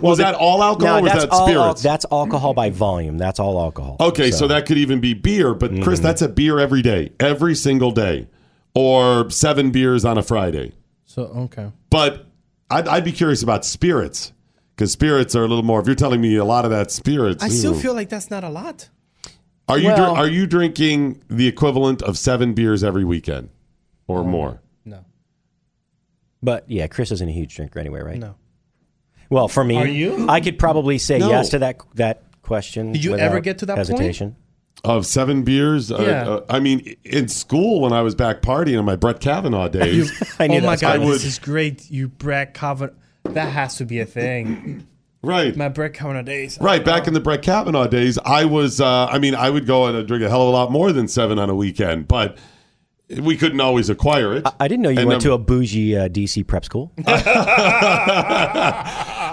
Was 0.00 0.18
that 0.18 0.34
all 0.34 0.62
alcohol 0.64 0.94
Now, 0.94 0.98
or 0.98 1.02
was 1.02 1.12
that's 1.12 1.24
that 1.26 1.30
all, 1.32 1.46
spirits? 1.46 1.82
That's 1.82 2.04
alcohol 2.10 2.54
by 2.54 2.70
volume. 2.70 3.18
That's 3.18 3.38
all 3.38 3.60
alcohol. 3.60 3.96
Okay, 4.00 4.30
so. 4.32 4.48
that 4.48 4.66
could 4.66 4.78
even 4.78 5.00
be 5.00 5.14
beer, 5.14 5.54
but 5.54 5.70
Chris, 5.82 6.00
Mhm. 6.00 6.02
that's 6.02 6.22
a 6.22 6.28
beer 6.28 6.58
every 6.58 6.82
day, 6.82 7.12
every 7.20 7.54
single 7.54 7.92
day, 7.92 8.26
or 8.74 9.30
seven 9.30 9.70
beers 9.70 10.04
on 10.04 10.18
a 10.18 10.22
Friday. 10.22 10.72
So 11.04 11.22
okay. 11.22 11.70
But 11.88 12.26
I'd, 12.68 12.88
I'd 12.88 13.04
be 13.04 13.12
curious 13.12 13.42
about 13.44 13.64
spirits 13.64 14.32
because 14.74 14.90
spirits 14.90 15.36
are 15.36 15.44
a 15.44 15.48
little 15.48 15.64
more. 15.64 15.80
If 15.80 15.86
you're 15.86 15.94
telling 15.94 16.20
me 16.20 16.34
a 16.36 16.44
lot 16.44 16.64
of 16.64 16.72
that 16.72 16.90
spirits, 16.90 17.42
I 17.42 17.48
still 17.48 17.74
ooh. 17.74 17.80
feel 17.80 17.94
like 17.94 18.08
that's 18.08 18.30
not 18.30 18.42
a 18.42 18.48
lot. 18.50 18.88
Are 19.68 19.78
you 19.78 19.94
dr- 19.94 20.18
are 20.18 20.28
you 20.28 20.48
drinking 20.48 21.22
the 21.28 21.46
equivalent 21.46 22.02
of 22.02 22.18
seven 22.18 22.54
beers 22.54 22.82
every 22.82 23.04
weekend 23.04 23.50
or 24.08 24.24
more? 24.24 24.60
No. 26.42 26.52
But 26.52 26.64
yeah, 26.70 26.86
Chris 26.86 27.10
isn't 27.12 27.28
a 27.28 27.32
huge 27.32 27.54
drinker 27.56 27.78
anyway, 27.78 28.00
right? 28.00 28.18
No. 28.18 28.34
Well, 29.28 29.48
for 29.48 29.62
me, 29.62 29.76
Are 29.76 29.86
you? 29.86 30.26
I 30.28 30.40
could 30.40 30.58
probably 30.58 30.98
say 30.98 31.18
No. 31.18 31.28
yes 31.30 31.50
to 31.50 31.58
that 31.60 31.78
that 31.94 32.22
question. 32.42 32.92
Did 32.92 33.04
you 33.04 33.14
ever 33.16 33.36
without 33.36 33.42
get 33.44 33.58
to 33.58 33.66
that 33.66 33.76
point? 33.76 33.88
hesitation. 33.88 34.36
Of 34.82 35.04
seven 35.04 35.42
beers? 35.42 35.92
Uh, 35.92 35.98
Yeah. 36.00 36.28
uh, 36.28 36.44
I 36.48 36.58
mean, 36.58 36.96
in 37.04 37.28
school 37.28 37.82
when 37.82 37.92
I 37.92 38.00
was 38.00 38.14
back 38.14 38.40
partying 38.40 38.78
in 38.78 38.84
my 38.86 38.96
Brett 38.96 39.20
Kavanaugh 39.20 39.68
days, 39.80 40.10
I 40.38 40.46
knew 40.46 40.56
oh 40.56 40.60
that 40.60 40.66
my 40.66 40.72
was 40.72 40.80
god, 40.80 40.92
coming. 40.94 41.08
I 41.08 41.12
this 41.12 41.24
is 41.26 41.38
great. 41.38 41.90
You 41.90 42.08
Brett 42.08 42.54
Kavanaugh. 42.54 42.94
That 43.24 43.50
has 43.52 43.76
to 43.76 43.84
be 43.84 44.00
a 44.00 44.06
thing. 44.06 44.86
right, 45.22 45.54
My 45.54 45.68
Brett 45.68 45.92
Kavanaugh 45.92 46.22
days. 46.22 46.56
right. 46.62 46.82
Back 46.82 47.06
in 47.06 47.12
the 47.12 47.20
Brett 47.20 47.42
Kavanaugh 47.42 47.86
days, 47.88 48.18
I 48.24 48.46
was. 48.46 48.80
Uh, 48.80 49.04
I 49.06 49.18
mean, 49.18 49.34
I 49.34 49.50
would 49.50 49.66
go 49.66 49.84
and 49.84 50.08
drink 50.08 50.24
a 50.24 50.28
hell 50.30 50.42
of 50.42 50.48
a 50.48 50.50
lot 50.50 50.72
more 50.72 50.90
than 50.92 51.06
seven 51.06 51.38
on 51.38 51.50
a 51.50 51.54
weekend, 51.54 52.08
but 52.08 52.38
we 53.18 53.36
couldn't 53.36 53.60
always 53.60 53.90
acquire 53.90 54.34
it. 54.36 54.46
I 54.60 54.68
didn't 54.68 54.82
know 54.82 54.90
you 54.90 55.00
And, 55.00 55.08
went 55.08 55.16
um, 55.18 55.22
to 55.22 55.32
a 55.32 55.38
bougie 55.38 55.96
uh, 55.96 56.08
DC 56.08 56.46
prep 56.46 56.64
school. 56.64 56.92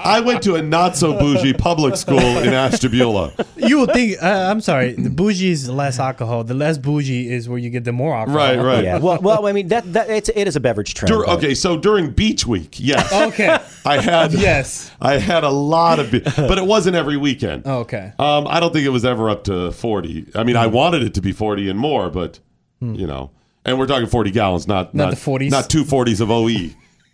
I 0.07 0.21
went 0.25 0.41
to 0.43 0.55
a 0.55 0.61
not 0.61 0.95
so 0.95 1.17
bougie 1.17 1.53
public 1.53 1.95
school 1.95 2.19
in 2.19 2.53
Ashtabula. 2.53 3.33
You 3.55 3.79
would 3.81 3.93
think. 3.93 4.21
Uh, 4.21 4.25
I'm 4.49 4.61
sorry. 4.61 4.93
The 4.93 5.09
bougie 5.09 5.51
is 5.51 5.69
less 5.69 5.99
alcohol. 5.99 6.43
The 6.43 6.53
less 6.53 6.77
bougie 6.77 7.29
is 7.29 7.49
where 7.49 7.57
you 7.57 7.69
get 7.69 7.83
the 7.83 7.91
more 7.91 8.15
alcohol. 8.15 8.37
Right, 8.37 8.57
right. 8.57 8.83
yeah. 8.83 8.99
Well, 8.99 9.19
well, 9.21 9.45
I 9.47 9.51
mean 9.51 9.67
that 9.67 9.91
that 9.93 10.09
it's, 10.09 10.29
it 10.29 10.47
is 10.47 10.55
a 10.55 10.59
beverage 10.59 10.93
trend. 10.93 11.09
Dur- 11.09 11.27
okay, 11.31 11.53
so 11.53 11.77
during 11.77 12.11
Beach 12.11 12.45
Week, 12.47 12.75
yes, 12.79 13.11
Okay. 13.13 13.57
I 13.85 14.01
had 14.01 14.33
Yes. 14.33 14.91
I 15.01 15.17
had 15.17 15.43
a 15.43 15.49
lot 15.49 15.99
of, 15.99 16.11
be- 16.11 16.19
but 16.19 16.57
it 16.57 16.65
wasn't 16.65 16.95
every 16.95 17.17
weekend. 17.17 17.65
Okay. 17.65 18.13
Um, 18.19 18.47
I 18.47 18.59
don't 18.59 18.71
think 18.73 18.85
it 18.85 18.89
was 18.89 19.05
ever 19.05 19.29
up 19.29 19.43
to 19.45 19.71
forty. 19.71 20.25
I 20.35 20.43
mean, 20.43 20.55
Hmm. 20.55 20.61
I 20.63 20.67
wanted 20.67 21.03
it 21.03 21.13
to 21.15 21.21
be 21.21 21.31
forty 21.31 21.69
and 21.69 21.77
more, 21.77 22.09
but 22.09 22.39
you 22.79 23.07
know, 23.07 23.31
and 23.67 23.77
we're 23.77 23.85
talking 23.87 24.07
forty 24.07 24.31
gallons, 24.31 24.67
not 24.67 24.95
Not 24.95 25.05
not, 25.05 25.09
the 25.11 25.17
40s. 25.17 25.51
not 25.51 25.69
two 25.69 25.83
forties 25.83 26.21
of 26.21 26.31
OE, 26.31 26.69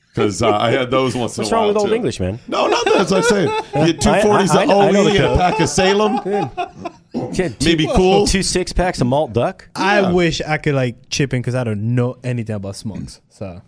because 0.10 0.42
uh, 0.42 0.50
I 0.56 0.72
had 0.72 0.90
those 0.92 1.16
once 1.16 1.38
What's 1.38 1.50
in 1.50 1.54
a 1.54 1.58
while 1.58 1.66
wrong 1.66 1.74
with 1.74 1.78
Old 1.82 1.90
too. 1.90 1.96
English, 1.96 2.20
man? 2.22 2.40
No, 2.48 2.68
not 2.68 2.86
that. 2.86 2.94
That's 2.94 3.12
what 3.12 3.18
I'm 3.18 3.24
saying. 3.24 3.50
You 3.76 3.92
get 3.94 4.02
two 4.02 4.10
I- 4.10 4.20
I- 4.20 4.22
forties 4.22 4.52
I 4.52 4.64
of 4.64 4.70
I 4.70 4.74
OE 4.74 4.92
the 5.04 5.10
and 5.10 5.34
a 5.34 5.36
pack 5.38 5.60
of 5.60 5.68
Salem. 5.68 6.20
Yeah, 7.16 7.50
two- 7.50 7.66
Maybe 7.66 7.86
cool. 7.96 8.26
Two 8.26 8.42
six 8.42 8.74
packs 8.74 9.00
of 9.00 9.06
malt 9.06 9.34
duck. 9.34 9.70
I 9.76 10.12
wish 10.12 10.42
I 10.42 10.58
could 10.58 10.74
like 10.74 11.10
chip 11.12 11.32
in 11.34 11.42
because 11.44 11.54
I 11.54 11.64
don't 11.64 11.94
know 11.96 12.18
anything 12.24 12.56
about 12.56 12.76
smokes. 12.76 13.22
So 13.30 13.62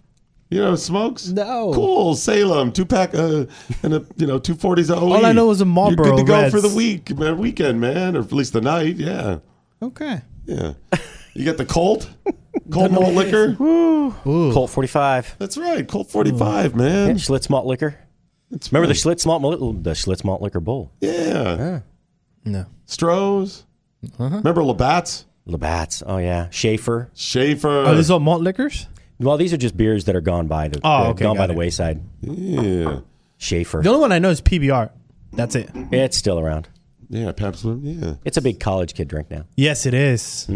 You 0.50 0.62
know, 0.62 0.76
smokes. 0.76 1.28
No. 1.28 1.72
Cool 1.74 2.16
Salem 2.16 2.72
two 2.72 2.86
pack 2.86 3.14
uh, 3.14 3.46
and 3.84 3.94
a 3.94 4.06
you 4.18 4.26
know 4.26 4.40
two 4.40 4.56
forties 4.56 4.90
of 4.90 4.98
OE. 5.04 5.14
All 5.14 5.26
I 5.28 5.32
know 5.32 5.52
is 5.52 5.62
a 5.62 5.66
Marlboro. 5.66 6.08
You're 6.08 6.16
good 6.16 6.22
to 6.22 6.28
go 6.28 6.42
Reds. 6.42 6.56
for 6.56 6.62
the 6.62 6.74
week, 6.76 7.16
man, 7.16 7.38
weekend, 7.38 7.80
man, 7.80 8.16
or 8.18 8.22
at 8.22 8.32
least 8.32 8.54
the 8.54 8.62
night. 8.62 8.96
Yeah, 8.96 9.38
okay. 9.82 10.22
yeah. 10.48 10.74
You 11.36 11.44
get 11.44 11.58
the 11.58 11.66
Colt, 11.66 12.10
Colt 12.72 12.92
malt 12.92 13.14
liquor. 13.14 13.56
Ooh. 13.62 14.14
Colt 14.24 14.70
forty 14.70 14.88
five. 14.88 15.36
That's 15.38 15.58
right, 15.58 15.88
Colt 15.88 16.10
forty 16.10 16.32
five, 16.32 16.72
Yeah, 16.72 16.78
man. 16.78 17.16
Schlitz 17.18 17.50
malt 17.50 17.66
liquor. 17.66 17.98
That's 18.52 18.72
Remember 18.72 18.88
right. 18.88 18.96
the 18.96 19.10
Schlitz 19.10 19.26
malt 19.26 19.84
the 19.84 19.92
Schlitz 19.92 20.24
malt 20.24 20.42
liquor 20.42 20.60
bowl. 20.62 20.92
Yeah, 21.02 21.82
No. 22.46 22.66
Strohs. 22.88 23.64
Uh-huh. 24.20 24.38
Remember 24.38 24.64
Labatt's, 24.64 25.26
Labatt's. 25.46 26.02
Oh 26.06 26.18
yeah, 26.18 26.50
Schaefer. 26.52 27.10
Schaefer. 27.16 27.70
Are 27.86 27.96
these 27.96 28.10
all 28.12 28.20
malt 28.20 28.42
liquors? 28.42 28.88
Well, 29.20 29.38
these 29.38 29.52
are 29.54 29.58
just 29.58 29.76
beers 29.78 30.06
that 30.06 30.16
are 30.16 30.22
gone 30.22 30.48
by 30.48 30.68
the 30.68 30.80
Oh, 30.84 30.90
uh, 30.90 31.10
okay, 31.10 31.24
gone 31.24 31.36
by 31.38 31.44
got 31.44 31.48
the 31.48 31.54
it. 31.54 31.58
wayside. 31.58 32.02
yeah, 32.22 33.00
Schaefer. 33.38 33.82
The 33.82 33.90
only 33.90 34.02
one 34.02 34.12
I 34.12 34.20
know 34.20 34.30
is 34.30 34.42
PBR. 34.42 34.90
That's 35.34 35.56
it. 35.56 35.70
It's 35.92 36.16
still 36.16 36.40
around. 36.40 36.68
yeah, 37.10 37.32
Pabst 37.34 37.64
Blue. 37.64 37.80
Yeah, 37.84 38.14
It's 38.24 38.38
a 38.38 38.42
big 38.42 38.60
college 38.60 38.94
kid 38.94 39.08
drink 39.10 39.30
now. 39.32 39.46
Yes, 39.58 39.86
it 39.86 39.94
is. 39.94 40.48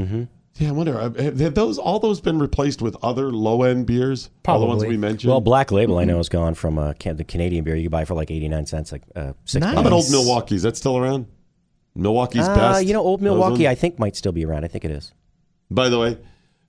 Yeah. 0.60 0.70
I 0.70 0.72
wonder 0.72 0.98
have, 1.00 1.16
have 1.40 1.56
those 1.56 1.78
all 1.78 2.00
those 2.00 2.22
been 2.22 2.38
replaced 2.40 2.82
with 2.82 2.96
other 3.02 3.32
low 3.32 3.64
end 3.64 3.86
beers? 3.88 4.30
All 4.48 4.60
the 4.60 4.66
ones 4.66 4.82
Probably. 4.82 4.96
we 4.96 4.98
mentioned. 4.98 5.32
Well, 5.32 5.42
Black 5.42 5.72
Label 5.72 5.98
I 5.98 6.04
know 6.04 6.20
is 6.20 6.30
gone 6.30 6.54
from 6.54 6.78
uh, 6.78 6.94
can- 6.94 7.18
the 7.18 7.24
Canadian 7.24 7.64
beer 7.64 7.76
you 7.76 7.84
can 7.84 7.92
buy 7.92 8.06
for 8.06 8.14
like 8.14 8.30
eighty 8.30 8.48
nine 8.48 8.66
cents, 8.66 8.92
like 8.92 9.04
uh, 9.16 9.34
six. 9.46 9.62
Nice. 9.66 9.74
How 9.74 9.82
about 9.82 9.94
Old 9.94 10.04
Nice. 10.06 10.12
Milwaukee? 10.12 10.56
Is 10.56 10.64
that 10.64 10.78
still 10.78 10.98
around? 10.98 11.26
Milwaukee's 11.96 12.48
Uh, 12.48 12.56
best. 12.56 12.86
you 12.86 12.94
know, 12.94 13.02
Old 13.02 13.22
Milwaukee. 13.22 13.68
I 13.68 13.76
think 13.76 13.98
might 14.00 14.16
still 14.16 14.32
be 14.32 14.46
around. 14.46 14.64
I 14.64 14.68
think 14.68 14.86
it 14.86 14.92
is. 14.92 15.12
By 15.72 15.90
the 15.90 16.00
way, 16.00 16.18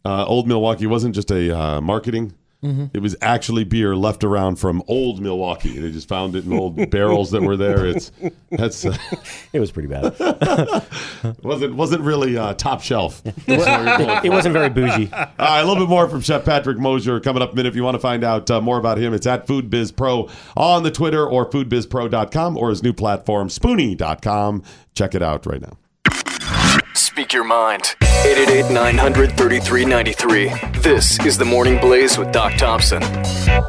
uh, 0.04 0.24
Old 0.24 0.48
Milwaukee 0.48 0.86
wasn't 0.86 1.14
just 1.14 1.30
a 1.30 1.56
uh, 1.56 1.80
marketing. 1.80 2.32
Mm-hmm. 2.62 2.86
It 2.92 3.00
was 3.00 3.16
actually 3.22 3.64
beer 3.64 3.96
left 3.96 4.22
around 4.22 4.56
from 4.56 4.82
old 4.86 5.20
Milwaukee. 5.20 5.78
They 5.78 5.90
just 5.90 6.08
found 6.08 6.36
it 6.36 6.44
in 6.44 6.52
old 6.52 6.90
barrels 6.90 7.30
that 7.30 7.40
were 7.40 7.56
there. 7.56 7.86
It's 7.86 8.12
that's 8.50 8.84
uh, 8.84 8.96
It 9.52 9.60
was 9.60 9.70
pretty 9.70 9.88
bad. 9.88 10.14
wasn't 11.42 11.74
wasn't 11.74 12.02
really 12.02 12.36
uh, 12.36 12.52
top 12.54 12.82
shelf. 12.82 13.22
it 13.24 14.30
wasn't 14.30 14.52
very 14.52 14.68
bougie. 14.68 15.10
All 15.10 15.26
right, 15.38 15.60
a 15.60 15.64
little 15.64 15.82
bit 15.82 15.88
more 15.88 16.08
from 16.08 16.20
Chef 16.20 16.44
Patrick 16.44 16.78
Mosier 16.78 17.18
coming 17.20 17.42
up 17.42 17.50
in 17.50 17.54
a 17.54 17.56
minute. 17.56 17.70
If 17.70 17.76
you 17.76 17.84
want 17.84 17.94
to 17.94 18.00
find 18.00 18.22
out 18.24 18.50
uh, 18.50 18.60
more 18.60 18.78
about 18.78 18.98
him, 18.98 19.14
it's 19.14 19.26
at 19.26 19.46
FoodBizPro 19.46 20.30
on 20.56 20.82
the 20.82 20.90
Twitter 20.90 21.26
or 21.26 21.48
foodbizpro.com 21.48 22.58
or 22.58 22.70
his 22.70 22.82
new 22.82 22.92
platform, 22.92 23.48
Spoonie.com. 23.48 24.62
Check 24.94 25.14
it 25.14 25.22
out 25.22 25.46
right 25.46 25.62
now. 25.62 25.78
Speak 27.00 27.32
your 27.32 27.44
mind. 27.44 27.96
888 28.02 28.70
900 28.72 29.30
3393. 29.34 30.80
This 30.82 31.18
is 31.24 31.38
the 31.38 31.46
Morning 31.46 31.80
Blaze 31.80 32.18
with 32.18 32.30
Doc 32.30 32.52
Thompson. 32.58 33.00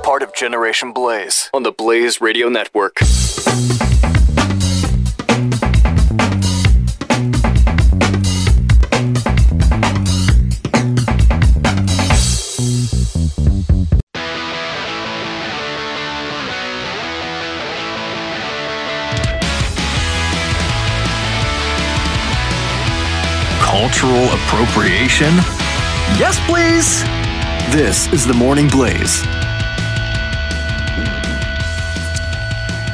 Part 0.03 0.21
of 0.21 0.35
Generation 0.35 0.91
Blaze 0.91 1.49
on 1.53 1.63
the 1.63 1.71
Blaze 1.71 2.19
Radio 2.19 2.49
Network. 2.49 2.97
Cultural 23.71 24.25
appropriation? 24.25 25.33
Yes, 26.19 26.37
please. 26.45 27.01
This 27.73 28.11
is 28.11 28.27
the 28.27 28.33
Morning 28.33 28.67
Blaze. 28.67 29.21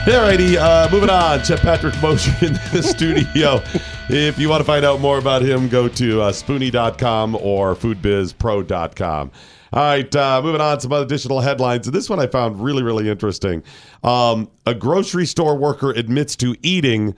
Alrighty, 0.05 0.55
uh, 0.55 0.87
moving 0.91 1.09
on. 1.09 1.43
Chef 1.43 1.61
Patrick 1.61 1.99
Mosher 1.99 2.29
in 2.45 2.53
the 2.71 2.83
studio. 2.87 3.59
If 4.07 4.37
you 4.37 4.49
want 4.49 4.61
to 4.61 4.65
find 4.65 4.85
out 4.85 4.99
more 4.99 5.17
about 5.17 5.41
him, 5.41 5.67
go 5.67 5.87
to 5.87 6.21
uh, 6.21 6.31
spoonie.com 6.31 7.35
or 7.37 7.75
foodbizpro.com. 7.75 9.31
All 9.73 9.83
right, 9.83 10.15
uh, 10.15 10.41
moving 10.43 10.61
on. 10.61 10.79
Some 10.79 10.91
additional 10.91 11.39
headlines. 11.39 11.89
This 11.89 12.07
one 12.07 12.19
I 12.19 12.27
found 12.27 12.63
really, 12.63 12.83
really 12.83 13.09
interesting. 13.09 13.63
Um, 14.03 14.47
a 14.67 14.75
grocery 14.75 15.25
store 15.25 15.57
worker 15.57 15.89
admits 15.89 16.35
to 16.35 16.55
eating 16.61 17.15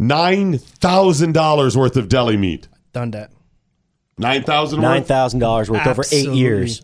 $9,000 0.00 1.76
worth 1.76 1.96
of 1.96 2.08
deli 2.08 2.36
meat. 2.36 2.68
Done 2.92 3.10
that. 3.12 3.30
Nine 4.18 4.42
thousand. 4.42 4.82
Nine 4.82 5.04
thousand 5.04 5.40
dollars 5.40 5.70
worth 5.70 5.86
over 5.86 6.02
eight 6.02 6.26
Absolutely. 6.26 6.38
years. 6.40 6.82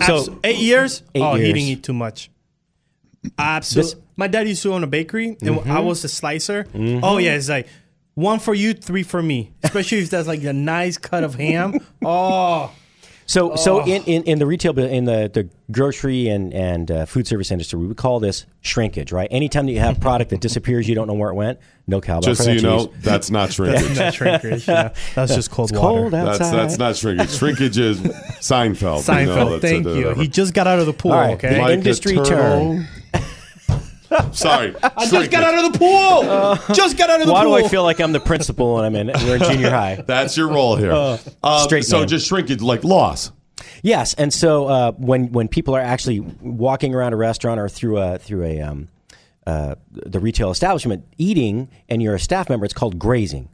Abs- 0.00 0.28
eight 0.44 0.58
years? 0.58 1.02
Eight 1.14 1.22
oh, 1.22 1.34
he 1.34 1.44
years. 1.44 1.54
didn't 1.54 1.68
eat 1.68 1.82
too 1.82 1.94
much. 1.94 2.30
Absolutely. 3.38 4.02
My 4.16 4.26
dad 4.26 4.46
used 4.46 4.62
to 4.64 4.74
own 4.74 4.84
a 4.84 4.86
bakery, 4.86 5.28
and 5.40 5.56
Mhm. 5.56 5.66
I 5.66 5.80
was 5.80 6.02
the 6.02 6.08
slicer. 6.08 6.64
Mhm. 6.74 7.00
Oh 7.02 7.16
yeah, 7.16 7.36
it's 7.36 7.48
like 7.48 7.68
one 8.14 8.38
for 8.38 8.52
you, 8.52 8.74
three 8.74 9.02
for 9.02 9.22
me. 9.22 9.52
Especially 9.62 9.98
if 10.00 10.10
that's 10.10 10.28
like 10.28 10.44
a 10.44 10.52
nice 10.52 10.98
cut 10.98 11.24
of 11.24 11.36
ham. 11.36 11.78
Oh, 12.04 12.70
So, 13.26 13.56
so 13.56 13.80
Oh. 13.80 13.84
in, 13.86 14.02
in, 14.04 14.22
in 14.24 14.38
the 14.38 14.46
retail, 14.46 14.78
in 14.78 15.04
the, 15.06 15.30
the 15.32 15.48
grocery 15.72 16.28
and, 16.28 16.52
and 16.52 16.90
uh, 16.90 17.06
food 17.06 17.26
service 17.26 17.50
industry, 17.50 17.78
we 17.78 17.86
would 17.86 17.96
call 17.96 18.20
this 18.20 18.44
shrinkage, 18.60 19.12
right? 19.12 19.28
Anytime 19.30 19.66
that 19.66 19.72
you 19.72 19.80
have 19.80 19.98
product 20.00 20.30
that 20.30 20.40
disappears, 20.40 20.88
you 20.88 20.94
don't 20.94 21.06
know 21.06 21.14
where 21.14 21.30
it 21.30 21.34
went, 21.34 21.58
no 21.86 22.00
cowbell 22.00 22.22
Just 22.22 22.40
for 22.40 22.44
so 22.44 22.50
that 22.50 22.56
you 22.56 22.62
know, 22.62 22.92
that's 23.00 23.30
not 23.30 23.52
shrinkage. 23.54 23.82
That's 23.96 23.98
not 23.98 24.14
shrinkage, 24.14 24.68
yeah. 24.68 24.92
That's 25.14 25.34
just 25.34 25.50
cold 25.50 25.70
It's 25.70 25.78
water. 25.78 26.00
cold 26.00 26.12
That's 26.12 26.40
outside. 26.40 26.56
that's 26.56 26.78
not 26.78 26.96
shrinkage. 26.96 27.30
Shrinkage 27.30 27.78
is 27.78 28.00
Seinfeld. 28.00 29.02
Seinfeld, 29.04 29.20
You 29.20 29.26
know, 29.50 29.58
thank 29.58 29.86
you. 29.86 29.94
whatever. 29.96 30.20
He 30.20 30.28
just 30.28 30.52
got 30.54 30.66
out 30.66 30.78
of 30.78 30.86
the 30.86 30.92
pool. 30.92 31.12
All 31.12 31.18
right, 31.20 31.34
okay, 31.34 31.54
the 31.54 31.60
Like 31.60 31.72
industry 31.78 32.16
turtle. 32.16 32.24
term. 32.26 32.86
Sorry, 34.32 34.74
I 34.82 35.06
just 35.08 35.30
got 35.30 35.44
out 35.44 35.64
of 35.64 35.72
the 35.72 35.78
pool. 35.78 36.74
just 36.74 36.96
got 36.96 37.10
out 37.10 37.20
of 37.20 37.26
the 37.26 37.32
pool. 37.32 37.34
Why 37.34 37.44
pool. 37.44 37.58
do 37.58 37.64
I 37.64 37.68
feel 37.68 37.82
like 37.82 38.00
I'm 38.00 38.12
the 38.12 38.20
principal 38.20 38.74
when 38.74 38.84
I'm 38.84 38.94
in 38.96 39.06
we're 39.24 39.36
in 39.36 39.42
junior 39.42 39.70
high? 39.70 40.02
That's 40.06 40.36
your 40.36 40.48
role 40.48 40.76
here. 40.76 40.92
Uh, 40.92 41.18
Um, 41.42 41.64
straight 41.66 41.84
so 41.84 42.00
man. 42.00 42.08
just 42.08 42.26
shrinkage, 42.28 42.60
like 42.62 42.84
loss. 42.84 43.32
Yes, 43.82 44.14
and 44.14 44.32
so 44.32 44.66
uh, 44.66 44.92
when 44.92 45.30
when 45.32 45.48
people 45.48 45.74
are 45.76 45.80
actually 45.80 46.20
walking 46.20 46.94
around 46.94 47.12
a 47.12 47.16
restaurant 47.16 47.60
or 47.60 47.68
through 47.68 47.98
a 47.98 48.18
through 48.18 48.44
a 48.44 48.60
um, 48.60 48.88
uh, 49.46 49.74
the 49.90 50.20
retail 50.20 50.50
establishment 50.50 51.04
eating, 51.18 51.68
and 51.88 52.02
you're 52.02 52.14
a 52.14 52.20
staff 52.20 52.48
member, 52.48 52.64
it's 52.64 52.74
called 52.74 52.98
grazing. 52.98 53.48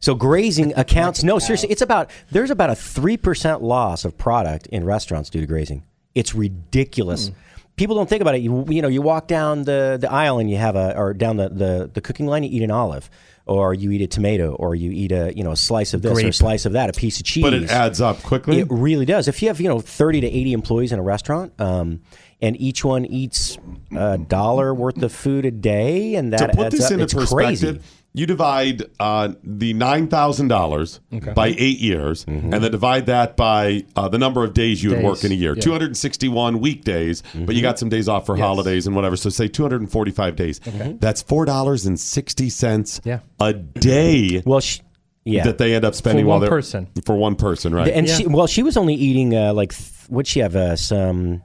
So 0.00 0.14
grazing 0.14 0.72
accounts. 0.76 1.22
No, 1.22 1.38
seriously, 1.38 1.70
it's 1.70 1.82
about 1.82 2.10
there's 2.30 2.50
about 2.50 2.70
a 2.70 2.74
three 2.74 3.16
percent 3.16 3.62
loss 3.62 4.04
of 4.04 4.16
product 4.18 4.66
in 4.68 4.84
restaurants 4.84 5.28
due 5.30 5.40
to 5.40 5.46
grazing. 5.46 5.84
It's 6.14 6.34
ridiculous. 6.34 7.30
People 7.76 7.96
don't 7.96 8.08
think 8.08 8.22
about 8.22 8.36
it. 8.36 8.42
You, 8.42 8.64
you 8.68 8.82
know, 8.82 8.88
you 8.88 9.02
walk 9.02 9.26
down 9.26 9.62
the, 9.62 9.98
the 10.00 10.10
aisle 10.10 10.38
and 10.38 10.48
you 10.48 10.56
have 10.56 10.76
a, 10.76 10.96
or 10.96 11.12
down 11.12 11.36
the, 11.38 11.48
the, 11.48 11.90
the 11.92 12.00
cooking 12.00 12.26
line, 12.26 12.44
you 12.44 12.50
eat 12.50 12.62
an 12.62 12.70
olive, 12.70 13.10
or 13.46 13.74
you 13.74 13.90
eat 13.90 14.00
a 14.00 14.06
tomato, 14.06 14.54
or 14.54 14.74
you 14.74 14.92
eat 14.92 15.10
a, 15.10 15.36
you 15.36 15.42
know, 15.42 15.50
a 15.50 15.56
slice 15.56 15.92
of 15.92 16.00
this 16.02 16.12
or 16.12 16.26
a 16.26 16.32
slice 16.32 16.66
of 16.66 16.72
that, 16.74 16.88
a 16.88 16.92
piece 16.92 17.18
of 17.18 17.26
cheese. 17.26 17.42
But 17.42 17.52
it 17.52 17.70
adds 17.70 18.00
up 18.00 18.22
quickly. 18.22 18.60
It 18.60 18.68
really 18.70 19.04
does. 19.06 19.26
If 19.26 19.42
you 19.42 19.48
have, 19.48 19.60
you 19.60 19.68
know, 19.68 19.80
30 19.80 20.20
to 20.20 20.26
80 20.26 20.52
employees 20.52 20.92
in 20.92 20.98
a 20.98 21.02
restaurant, 21.02 21.52
um, 21.60 22.00
and 22.40 22.60
each 22.60 22.84
one 22.84 23.06
eats 23.06 23.58
a 23.96 24.18
dollar 24.18 24.72
worth 24.74 25.02
of 25.02 25.12
food 25.12 25.44
a 25.44 25.50
day, 25.50 26.14
and 26.14 26.32
that 26.32 26.50
to 26.50 26.56
put 26.56 26.66
adds 26.66 26.76
this 26.76 26.86
up, 26.86 26.92
into 26.92 27.04
it's 27.04 27.14
perspective, 27.14 27.76
crazy. 27.76 27.80
You 28.16 28.26
divide 28.26 28.84
uh, 29.00 29.32
the 29.42 29.74
nine 29.74 30.06
thousand 30.08 30.46
dollars 30.48 31.00
by 31.34 31.48
eight 31.58 31.78
years, 31.80 32.24
Mm-hmm. 32.24 32.54
and 32.54 32.62
then 32.64 32.70
divide 32.70 33.06
that 33.06 33.36
by 33.36 33.84
uh, 33.96 34.08
the 34.08 34.18
number 34.18 34.44
of 34.44 34.54
days 34.54 34.82
you 34.84 34.90
would 34.90 35.02
work 35.02 35.24
in 35.24 35.32
a 35.32 35.34
year. 35.34 35.54
yeah. 35.56 35.60
Two 35.60 35.72
hundred 35.72 35.86
and 35.86 35.96
sixty-one 35.96 36.60
weekdays, 36.60 37.22
but 37.34 37.54
you 37.56 37.62
got 37.62 37.78
some 37.78 37.88
days 37.88 38.08
off 38.08 38.24
for 38.26 38.36
holidays 38.36 38.86
and 38.86 38.94
whatever. 38.94 39.16
So 39.16 39.30
say 39.30 39.48
two 39.48 39.62
hundred 39.64 39.80
and 39.80 39.90
forty-five 39.90 40.36
days. 40.36 40.60
That's 41.00 41.22
four 41.22 41.44
dollars 41.44 41.86
and 41.86 41.98
sixty 41.98 42.48
cents 42.50 43.00
Yeah. 43.04 43.18
a 43.40 43.52
day. 43.52 44.42
Well, 44.46 44.60
sh- 44.60 44.80
yeah. 45.24 45.44
That 45.44 45.58
they 45.58 45.74
end 45.74 45.84
up 45.86 45.94
spending 45.94 46.24
For 46.26 46.28
while 46.28 46.34
one 46.38 46.42
they're 46.42 46.50
person. 46.50 46.88
for 47.06 47.16
one 47.16 47.34
person, 47.34 47.74
right? 47.74 47.88
And 47.88 48.06
Yeah. 48.06 48.14
she, 48.16 48.26
well, 48.26 48.46
she 48.46 48.62
was 48.62 48.76
only 48.76 48.94
eating 48.94 49.34
uh, 49.34 49.54
like 49.54 49.72
th- 49.74 49.90
what'd 50.08 50.26
she 50.28 50.40
have? 50.40 50.54
Uh, 50.54 50.76
some. 50.76 51.42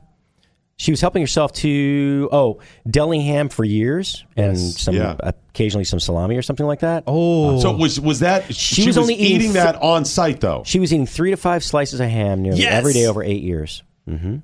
She 0.81 0.91
was 0.91 1.01
helping 1.01 1.22
herself 1.22 1.51
to 1.53 2.30
oh 2.31 2.60
deli 2.89 3.19
ham 3.19 3.49
for 3.49 3.65
years 3.65 4.23
and 4.38 4.57
some 4.57 4.95
Yeah. 4.95 5.15
occasionally 5.19 5.84
some 5.84 5.99
salami 5.99 6.38
or 6.38 6.41
something 6.41 6.65
like 6.65 6.80
that. 6.80 7.03
Oh, 7.06 7.60
so 7.60 7.76
was 7.76 7.99
was 7.99 8.22
that 8.22 8.56
She 8.56 8.88
was 8.88 8.97
only 8.97 9.14
eating 9.15 9.35
eating 9.35 9.53
th- 9.53 9.64
that 9.65 9.76
on 9.81 10.06
site 10.06 10.39
though? 10.39 10.64
She 10.65 10.80
was 10.80 10.93
eating 10.93 11.06
three 11.06 11.31
to 11.31 11.38
five 11.38 11.65
slices 11.65 11.99
of 11.99 12.10
ham 12.10 12.41
nearly 12.41 12.61
Yes! 12.61 12.73
every 12.73 12.93
day 12.93 13.07
over 13.07 13.22
eight 13.22 13.43
years. 13.43 13.84
hmm 14.07 14.38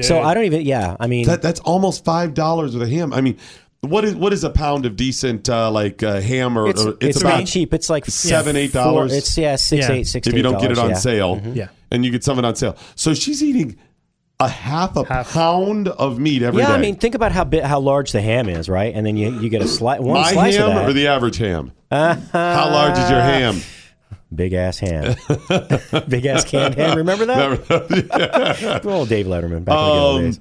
So 0.00 0.22
I 0.22 0.32
don't 0.32 0.44
even. 0.44 0.62
Yeah, 0.62 0.96
I 0.98 1.06
mean, 1.06 1.26
That 1.26 1.42
that's 1.42 1.60
almost 1.60 2.02
five 2.02 2.32
dollars 2.32 2.72
with 2.74 2.82
a 2.88 2.90
ham. 2.90 3.12
I 3.12 3.20
mean, 3.20 3.36
what 3.82 4.06
is 4.06 4.14
what 4.14 4.32
is 4.32 4.42
a 4.42 4.48
pound 4.50 4.86
of 4.86 4.96
decent 4.96 5.50
uh, 5.50 5.70
like 5.70 6.02
uh, 6.02 6.18
ham 6.20 6.56
or 6.58 6.66
it's, 6.70 6.82
or 6.82 6.96
it's, 6.98 7.20
about 7.20 7.40
not 7.40 7.46
cheap. 7.46 7.74
It's 7.74 7.90
like 7.90 8.06
seven, 8.06 8.56
yeah, 8.56 8.62
eight 8.62 8.72
dollars. 8.72 9.12
It's 9.12 9.36
yeah, 9.36 9.56
six, 9.56 9.86
Yeah. 9.86 9.94
eight, 9.94 10.06
six. 10.06 10.26
if 10.26 10.32
you 10.34 10.42
don't 10.42 10.58
get 10.60 10.70
it 10.72 10.78
on 10.78 10.90
yeah. 10.90 10.96
sale, 10.96 11.42
Yeah. 11.52 11.68
and 11.90 12.04
you 12.06 12.10
get 12.10 12.24
something 12.24 12.44
on 12.46 12.56
sale. 12.56 12.76
So 12.94 13.12
she's 13.12 13.42
eating 13.42 13.76
a 14.44 14.48
half 14.48 14.96
a 14.96 15.04
Half. 15.04 15.32
pound 15.32 15.88
of 15.88 16.18
meat 16.18 16.42
every 16.42 16.62
day. 16.62 16.68
Yeah, 16.68 16.74
I 16.74 16.78
mean, 16.80 16.96
think 16.96 17.14
about 17.14 17.32
how 17.32 17.44
big, 17.44 17.62
how 17.62 17.80
large 17.80 18.12
the 18.12 18.20
ham 18.22 18.48
is, 18.48 18.68
right? 18.68 18.94
And 18.94 19.06
then 19.06 19.16
you 19.16 19.30
you 19.40 19.48
get 19.48 19.62
a 19.62 19.66
sli- 19.66 20.00
one 20.00 20.14
my 20.20 20.32
slice 20.32 20.56
ham 20.56 20.68
of 20.70 20.74
that. 20.74 20.88
or 20.88 20.92
the 20.92 21.06
average 21.08 21.36
ham? 21.38 21.72
How 21.90 22.70
large 22.70 22.98
is 22.98 23.08
your 23.10 23.20
ham? 23.20 23.60
big 24.34 24.52
ass 24.52 24.78
ham, 24.80 25.14
big 26.08 26.26
ass 26.26 26.44
canned 26.44 26.74
ham. 26.74 26.96
Remember 26.96 27.24
that? 27.26 28.58
Yeah. 28.84 28.90
Old 28.92 29.08
Dave 29.08 29.26
Letterman 29.26 29.64
back 29.64 29.74
in 29.78 29.84
the 29.86 29.92
Um, 29.92 30.22
days. 30.24 30.40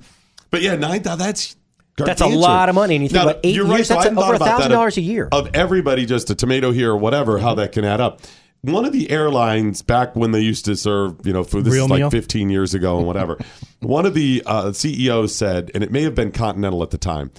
but 0.49 0.61
yeah, 0.63 0.75
nine 0.75 1.03
thousand. 1.03 1.19
That's 1.25 1.55
That's 1.97 2.21
a 2.21 2.25
lot 2.27 2.69
of 2.69 2.75
money, 2.75 2.95
and 2.95 3.03
you 3.03 3.09
think 3.09 3.23
Now, 3.23 3.29
about 3.29 3.41
eight 3.43 3.53
you're 3.55 3.67
years, 3.67 3.87
Right, 3.91 4.01
that's 4.01 4.07
over 4.17 4.35
thought 4.35 4.35
about 4.35 4.71
$1,000 4.71 4.97
a 4.97 5.01
year. 5.01 5.29
of 5.31 5.51
everybody. 5.53 6.07
Just 6.07 6.27
a 6.31 6.35
tomato 6.35 6.71
here 6.71 6.89
or 6.91 6.97
whatever. 6.97 7.37
How 7.37 7.53
that 7.53 7.71
can 7.71 7.85
add 7.85 8.01
up. 8.01 8.21
One 8.63 8.85
of 8.85 8.93
the 8.93 9.11
airlines 9.11 9.81
back 9.81 10.15
when 10.15 10.31
they 10.31 10.39
used 10.39 10.65
to 10.65 10.75
serve, 10.77 11.25
you 11.27 11.33
know, 11.33 11.43
food. 11.43 11.65
This 11.65 11.73
Real 11.73 11.85
is 11.85 11.89
like 11.91 11.99
meal? 11.99 12.09
15 12.09 12.49
years 12.49 12.73
ago 12.73 12.97
and 12.97 13.05
whatever. 13.05 13.37
one 13.81 14.05
of 14.05 14.13
the 14.13 14.41
uh, 14.45 14.71
CEOs 14.71 15.35
said, 15.35 15.69
and 15.75 15.83
it 15.83 15.91
may 15.91 16.03
have 16.03 16.15
been 16.15 16.31
Continental 16.31 16.81
at 16.81 16.89
the 16.91 16.97
time. 16.97 17.31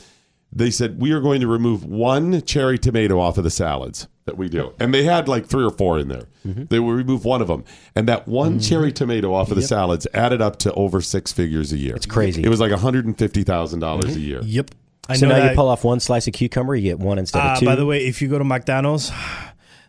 They 0.52 0.70
said 0.70 1.00
we 1.00 1.12
are 1.12 1.20
going 1.20 1.40
to 1.40 1.46
remove 1.48 1.84
one 1.84 2.42
cherry 2.42 2.78
tomato 2.78 3.18
off 3.18 3.38
of 3.38 3.44
the 3.44 3.50
salads 3.50 4.06
that 4.26 4.36
we 4.38 4.48
do, 4.48 4.72
and 4.78 4.94
they 4.94 5.02
had 5.02 5.26
like 5.26 5.46
three 5.46 5.64
or 5.64 5.70
four 5.70 5.98
in 5.98 6.06
there. 6.08 6.28
Mm-hmm. 6.46 6.66
They 6.66 6.78
will 6.78 6.92
remove 6.92 7.24
one 7.24 7.42
of 7.42 7.48
them, 7.48 7.64
and 7.96 8.06
that 8.06 8.28
one 8.28 8.60
cherry 8.60 8.92
tomato 8.92 9.34
off 9.34 9.50
of 9.50 9.56
the 9.56 9.62
salads 9.62 10.06
added 10.14 10.40
up 10.40 10.58
to 10.60 10.72
over 10.74 11.00
six 11.00 11.32
figures 11.32 11.72
a 11.72 11.76
year. 11.76 11.96
It's 11.96 12.06
crazy. 12.06 12.44
It 12.44 12.50
was 12.50 12.60
like 12.60 12.70
one 12.70 12.78
hundred 12.78 13.04
and 13.06 13.18
fifty 13.18 13.42
thousand 13.42 13.80
dollars 13.80 14.14
a 14.14 14.20
year. 14.20 14.40
Yep. 14.44 14.70
I 15.08 15.16
so 15.16 15.26
know 15.26 15.34
now 15.34 15.40
that. 15.42 15.50
you 15.50 15.56
pull 15.56 15.68
off 15.68 15.82
one 15.84 15.98
slice 16.00 16.28
of 16.28 16.34
cucumber, 16.34 16.76
you 16.76 16.82
get 16.82 16.98
one 17.00 17.18
instead 17.18 17.40
Uh, 17.44 17.52
of 17.54 17.58
two. 17.58 17.66
by 17.66 17.74
the 17.74 17.84
way, 17.84 18.06
if 18.06 18.22
you 18.22 18.28
go 18.28 18.38
to 18.38 18.44
McDonald's, 18.44 19.10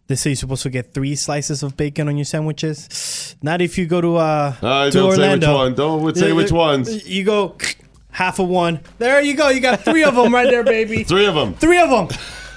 they 0.07 0.15
say 0.15 0.31
you're 0.31 0.35
supposed 0.37 0.63
to 0.63 0.69
get 0.69 0.93
three 0.93 1.15
slices 1.15 1.63
of 1.63 1.75
bacon 1.77 2.07
on 2.07 2.15
your 2.17 2.25
sandwiches. 2.25 3.35
Not 3.41 3.61
if 3.61 3.77
you 3.77 3.85
go 3.87 4.01
to 4.01 4.15
uh, 4.17 4.55
I 4.61 4.89
to 4.89 4.91
don't 4.91 4.91
say 4.91 4.99
which 5.09 5.19
Orlando. 5.19 5.53
one. 5.55 5.75
Don't 5.75 6.15
say 6.17 6.31
which 6.31 6.51
ones. 6.51 7.07
You 7.07 7.23
go 7.23 7.55
half 8.11 8.39
of 8.39 8.47
one. 8.47 8.79
There 8.99 9.19
you 9.21 9.35
go. 9.35 9.49
You 9.49 9.59
got 9.61 9.81
three 9.81 10.03
of 10.03 10.15
them 10.15 10.33
right 10.33 10.49
there, 10.49 10.63
baby. 10.63 11.03
Three 11.15 11.25
of 11.25 11.35
them. 11.35 11.53
Three 11.55 11.79
of 11.79 11.89
them. 11.89 12.07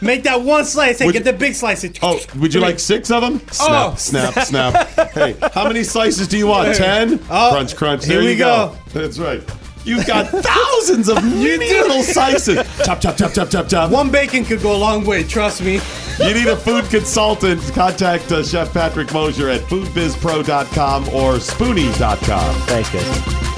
Make 0.01 0.23
that 0.25 0.43
one 0.43 0.65
slice. 0.65 1.01
Hey, 1.01 1.07
Would 1.07 1.13
get 1.15 1.27
you- 1.27 1.33
the 1.33 1.39
big 1.39 1.55
slice. 1.55 1.85
Oh, 2.03 2.21
would 2.37 2.55
you 2.55 2.61
like 2.61 2.79
six 2.79 3.11
of 3.11 3.21
them? 3.23 3.41
Snap, 3.51 3.93
Oh. 3.93 3.95
snap, 3.97 4.35
snap. 4.45 4.89
hey, 5.13 5.35
how 5.55 5.67
many 5.67 5.83
slices 5.83 6.29
do 6.29 6.39
you 6.39 6.47
want? 6.47 6.77
Ten? 6.77 7.15
Oh, 7.29 7.51
crunch, 7.53 7.75
crunch. 7.75 8.05
here 8.05 8.17
There 8.21 8.25
we 8.25 8.33
you 8.33 8.39
go. 8.39 8.77
That's 8.93 9.19
right. 9.19 9.43
You've 9.89 10.07
got 10.07 10.27
thousands 10.29 11.09
of 11.09 11.25
little 11.35 12.03
slices. 12.03 12.57
Chop, 12.85 13.01
chop, 13.01 13.17
chop, 13.17 13.33
chop, 13.33 13.49
chop, 13.49 13.69
chop. 13.69 13.91
One 13.91 14.11
bacon 14.11 14.45
could 14.45 14.61
go 14.61 14.77
a 14.77 14.77
long 14.77 15.03
way. 15.07 15.25
Trust 15.25 15.63
me. 15.63 15.81
You 16.19 16.35
need 16.35 16.47
a 16.47 16.57
food 16.57 16.85
consultant? 16.91 17.63
Contact 17.73 18.31
uh, 18.31 18.43
Chef 18.43 18.71
Patrick 18.75 19.11
Mosier 19.15 19.49
at 19.49 19.63
foodbizpro.com 19.63 21.05
or 21.09 21.37
spoonies.com. 21.37 22.55
Thanks, 22.67 22.91
guys. 22.91 23.49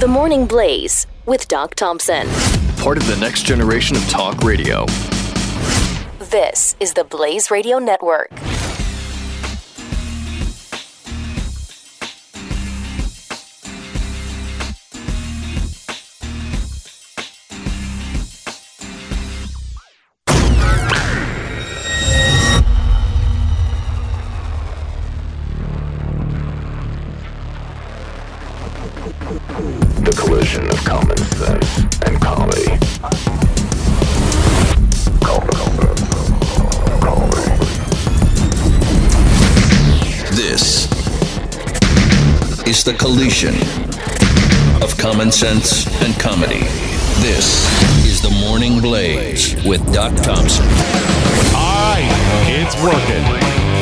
The 0.00 0.08
Morning 0.08 0.46
Blaze 0.46 1.06
with 1.26 1.46
Doc 1.48 1.74
Thompson. 1.74 2.26
Part 2.78 2.96
of 2.96 3.06
the 3.06 3.16
next 3.20 3.42
generation 3.42 3.96
of 3.96 4.08
talk 4.08 4.42
radio. 4.42 4.86
This 6.30 6.74
is 6.80 6.94
the 6.94 7.04
Blaze 7.04 7.50
Radio 7.50 7.78
Network. 7.78 8.30
The 42.88 42.94
collision 42.94 43.54
of 44.82 44.96
common 44.96 45.30
sense 45.30 45.86
and 46.02 46.18
comedy. 46.18 46.60
This 47.20 47.68
is 48.06 48.22
the 48.22 48.30
Morning 48.46 48.80
Blaze 48.80 49.62
with 49.66 49.84
Doc 49.92 50.14
Thompson. 50.22 50.64
All 51.54 51.92
right, 51.92 52.08
it's 52.46 52.82
working. 52.82 53.22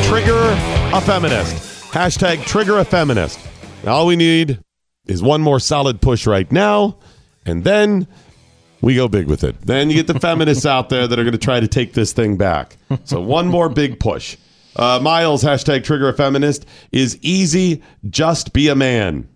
Trigger 0.09 0.51
a 0.93 0.99
feminist. 0.99 1.55
Hashtag 1.93 2.43
trigger 2.45 2.79
a 2.79 2.83
feminist. 2.83 3.39
All 3.85 4.07
we 4.07 4.17
need 4.17 4.59
is 5.05 5.23
one 5.23 5.39
more 5.39 5.61
solid 5.61 6.01
push 6.01 6.27
right 6.27 6.51
now, 6.51 6.97
and 7.45 7.63
then 7.63 8.07
we 8.81 8.95
go 8.95 9.07
big 9.07 9.27
with 9.27 9.45
it. 9.45 9.55
Then 9.61 9.89
you 9.89 9.95
get 9.95 10.07
the 10.07 10.19
feminists 10.19 10.65
out 10.65 10.89
there 10.89 11.07
that 11.07 11.17
are 11.17 11.23
going 11.23 11.31
to 11.31 11.37
try 11.37 11.61
to 11.61 11.67
take 11.69 11.93
this 11.93 12.11
thing 12.11 12.35
back. 12.35 12.75
So 13.05 13.21
one 13.21 13.47
more 13.47 13.69
big 13.69 14.01
push. 14.01 14.35
Uh, 14.77 14.99
Miles, 15.01 15.43
hashtag 15.43 15.83
trigger 15.83 16.07
a 16.07 16.13
feminist, 16.13 16.65
is 16.91 17.17
easy, 17.21 17.81
just 18.09 18.53
be 18.53 18.67
a 18.67 18.75
man. 18.75 19.27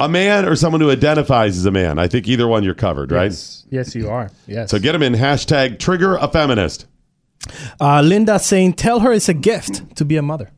a 0.00 0.08
man 0.08 0.46
or 0.46 0.54
someone 0.56 0.80
who 0.80 0.90
identifies 0.90 1.56
as 1.58 1.66
a 1.66 1.70
man. 1.70 1.98
I 1.98 2.06
think 2.08 2.28
either 2.28 2.46
one 2.46 2.62
you're 2.62 2.74
covered, 2.74 3.10
right? 3.10 3.24
Yes, 3.24 3.66
yes, 3.70 3.94
you 3.94 4.08
are. 4.08 4.30
Yes. 4.46 4.70
So 4.70 4.78
get 4.78 4.92
them 4.92 5.02
in 5.02 5.14
hashtag 5.14 5.78
trigger 5.78 6.16
a 6.16 6.28
feminist. 6.28 6.86
Uh, 7.80 8.00
Linda 8.02 8.38
saying, 8.38 8.74
"Tell 8.74 9.00
her 9.00 9.12
it's 9.12 9.28
a 9.28 9.34
gift 9.34 9.96
to 9.96 10.04
be 10.04 10.16
a 10.16 10.22
mother." 10.22 10.50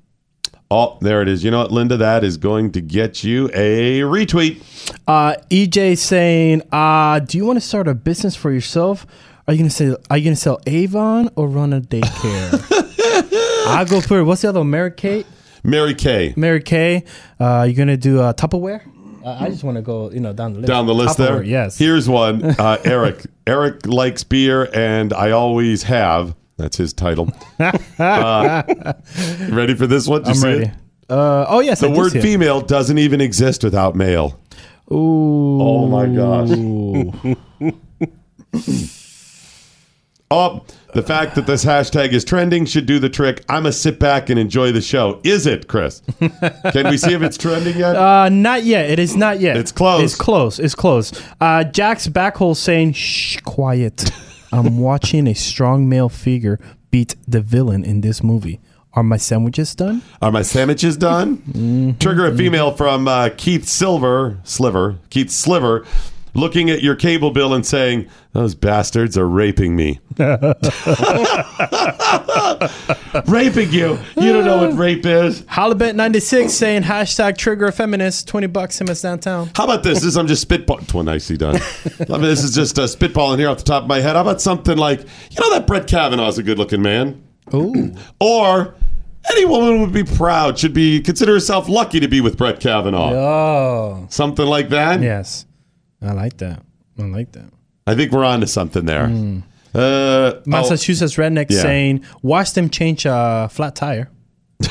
Oh, 0.71 0.99
there 1.01 1.23
it 1.23 1.29
is. 1.29 1.45
You 1.45 1.51
know 1.51 1.61
what, 1.61 1.73
Linda? 1.73 1.97
That 1.97 2.25
is 2.25 2.37
going 2.37 2.73
to 2.73 2.81
get 2.81 3.23
you 3.25 3.49
a 3.55 4.01
retweet. 4.01 4.63
Uh, 5.07 5.37
EJ 5.51 5.97
saying, 5.97 6.63
uh, 6.73 7.21
"Do 7.21 7.39
you 7.39 7.47
want 7.47 7.57
to 7.59 7.67
start 7.67 7.89
a 7.89 7.95
business 7.95 8.37
for 8.37 8.51
yourself? 8.53 9.07
Are 9.47 9.53
you 9.55 9.59
gonna 9.59 9.71
say? 9.71 9.95
Are 10.11 10.17
you 10.19 10.25
gonna 10.25 10.37
sell 10.37 10.61
Avon 10.67 11.31
or 11.37 11.49
run 11.49 11.73
a 11.73 11.81
daycare?" 11.81 12.61
I 13.67 13.85
go 13.89 14.01
for 14.01 14.19
it. 14.19 14.25
What's 14.25 14.43
the 14.43 14.49
other? 14.51 14.61
one? 14.61 14.71
Mary 14.71 14.91
Kate. 14.91 15.27
Mary 15.63 15.95
Kay. 15.95 16.35
Mary 16.37 16.63
Kay. 16.63 17.05
Uh, 17.41 17.65
you 17.69 17.75
gonna 17.75 17.97
do 17.97 18.21
uh, 18.21 18.33
Tupperware? 18.35 18.83
Uh, 19.25 19.39
I 19.41 19.49
just 19.49 19.65
want 19.65 19.77
to 19.77 19.83
go, 19.83 20.11
you 20.11 20.21
know, 20.21 20.35
down 20.35 20.53
the 20.53 20.59
list. 20.61 20.69
Down 20.69 20.87
the 20.87 20.95
list 20.95 21.17
there? 21.17 21.43
Yes. 21.43 21.79
Here's 21.79 22.07
one. 22.09 22.45
Uh, 22.45 22.77
Eric. 22.85 23.25
Eric 23.47 23.87
likes 23.87 24.23
beer, 24.25 24.69
and 24.75 25.13
I 25.15 25.31
always 25.31 25.85
have. 25.85 26.35
That's 26.57 26.77
his 26.77 26.93
title. 26.93 27.33
Uh, 27.99 28.63
ready 29.51 29.75
for 29.75 29.87
this 29.87 30.07
one? 30.07 30.23
Did 30.23 30.29
you 30.29 30.31
I'm 30.35 30.37
see 30.41 30.47
ready. 30.49 30.65
it? 30.67 30.73
Uh, 31.11 31.47
oh 31.49 31.61
yes, 31.61 31.81
The 31.81 31.87
I 31.87 31.91
did 31.91 31.99
word 31.99 32.13
see 32.13 32.19
it. 32.19 32.23
female 32.23 32.61
doesn't 32.61 32.99
even 32.99 33.21
exist 33.21 33.63
without 33.65 33.95
male. 33.97 34.39
Ooh. 34.93 35.61
Oh 35.61 35.87
my 35.87 36.07
gosh. 36.07 36.51
Oh, 40.35 40.65
the 40.95 41.03
fact 41.03 41.37
that 41.37 41.47
this 41.47 41.65
hashtag 41.65 42.11
is 42.13 42.25
trending 42.25 42.67
should 42.67 42.87
do 42.87 42.99
the 42.99 43.09
trick. 43.09 43.45
I'm 43.49 43.67
a 43.67 43.73
sit 43.73 44.01
back 44.01 44.31
and 44.31 44.39
enjoy 44.39 44.73
the 44.73 44.81
show. 44.81 45.21
Is 45.23 45.47
it, 45.47 45.69
Chris? 45.69 46.03
Can 46.19 46.89
we 46.91 46.97
see 46.97 47.13
if 47.15 47.23
it's 47.23 47.37
trending 47.37 47.77
yet? 47.77 47.95
Uh, 47.95 48.29
not 48.31 48.65
yet. 48.65 48.91
It 48.91 48.99
is 48.99 49.15
not 49.15 49.39
yet. 49.39 49.57
It's 49.57 49.71
close. 49.71 50.03
It's 50.03 50.17
close. 50.17 50.59
It's 50.59 50.75
close. 50.75 51.13
Uh, 51.41 51.63
Jack's 51.63 52.09
backhole 52.09 52.57
saying, 52.57 52.95
"Shh, 52.95 53.39
quiet. 53.45 54.11
I'm 54.53 54.79
watching 54.91 55.29
a 55.29 55.35
strong 55.35 55.89
male 55.89 56.09
figure 56.09 56.59
beat 56.91 57.15
the 57.29 57.41
villain 57.41 57.85
in 57.85 58.01
this 58.01 58.23
movie. 58.25 58.61
Are 58.95 59.03
my 59.05 59.17
sandwiches 59.17 59.75
done? 59.77 60.03
Are 60.21 60.33
my 60.33 60.43
sandwiches 60.43 60.97
done? 60.97 61.97
Trigger 62.01 62.27
a 62.27 62.37
female 62.37 62.73
from 62.73 63.07
uh, 63.09 63.31
Keith 63.37 63.67
Silver, 63.69 64.39
Sliver, 64.45 64.99
Keith 65.11 65.31
Sliver, 65.31 65.85
looking 66.35 66.69
at 66.71 66.83
your 66.83 66.95
cable 66.97 67.31
bill 67.31 67.55
and 67.55 67.65
saying, 67.65 68.09
Those 68.33 68.55
bastards 68.55 69.17
are 69.17 69.27
raping 69.29 69.75
me. 69.77 70.01
raping 73.27 73.73
you. 73.73 73.99
You 74.17 74.33
don't 74.33 74.45
know 74.45 74.59
what 74.59 74.77
rape 74.77 75.07
is. 75.07 75.45
Halibut 75.49 75.95
ninety 75.97 76.21
six 76.21 76.53
saying 76.53 76.83
hashtag 76.83 77.37
trigger 77.37 77.67
a 77.67 77.73
feminist. 77.73 78.29
Twenty 78.29 78.47
bucks 78.47 78.81
him 78.81 78.89
us 78.89 79.03
downtown. 79.03 79.51
How 79.55 79.65
about 79.65 79.83
this? 79.83 80.03
This 80.03 80.17
I'm 80.17 80.27
just 80.27 80.47
spitballing. 80.49 80.93
Well, 80.93 81.05
nicely 81.05 81.37
done. 81.37 81.57
I 82.09 82.13
mean, 82.13 82.23
this 82.23 82.43
is 82.45 82.55
just 82.55 82.79
uh, 82.79 82.83
spitballing 82.83 83.39
here 83.39 83.49
off 83.49 83.59
the 83.59 83.65
top 83.65 83.83
of 83.85 83.89
my 83.89 84.01
head. 84.01 84.17
How 84.17 84.23
about 84.23 84.41
something 84.41 84.77
like, 84.77 85.01
you 85.01 85.41
know, 85.41 85.51
that 85.51 85.67
Brett 85.67 85.87
Kavanaugh's 85.87 86.39
a 86.39 86.43
good 86.43 86.59
looking 86.59 86.83
man? 86.83 87.23
Ooh. 87.53 87.93
Or 88.21 88.75
any 89.31 89.45
woman 89.45 89.81
would 89.81 89.93
be 89.93 90.05
proud, 90.05 90.59
should 90.59 90.75
be 90.75 91.01
consider 91.01 91.33
herself 91.33 91.69
lucky 91.69 92.01
to 92.01 92.09
be 92.09 92.21
with 92.21 92.37
Brett 92.37 92.61
Kavanaugh. 92.61 93.13
Oh, 93.13 94.07
Something 94.11 94.47
like 94.47 94.69
that. 94.71 95.01
yes. 95.01 95.47
I 96.05 96.13
like 96.13 96.37
that. 96.39 96.63
I 96.99 97.03
like 97.03 97.33
that. 97.33 97.51
I 97.87 97.95
think 97.95 98.13
we're 98.13 98.25
on 98.25 98.41
to 98.41 98.47
something 98.47 98.85
there. 98.85 99.09
Hmm. 99.09 99.39
Uh, 99.75 99.79
oh, 99.79 100.43
Massachusetts 100.47 101.17
redneck 101.17 101.47
Yeah. 101.51 101.63
saying, 101.63 102.05
watch 102.23 102.53
them 102.53 102.71
change 102.71 103.07
a 103.07 103.49
flat 103.51 103.75
tire. 103.75 104.11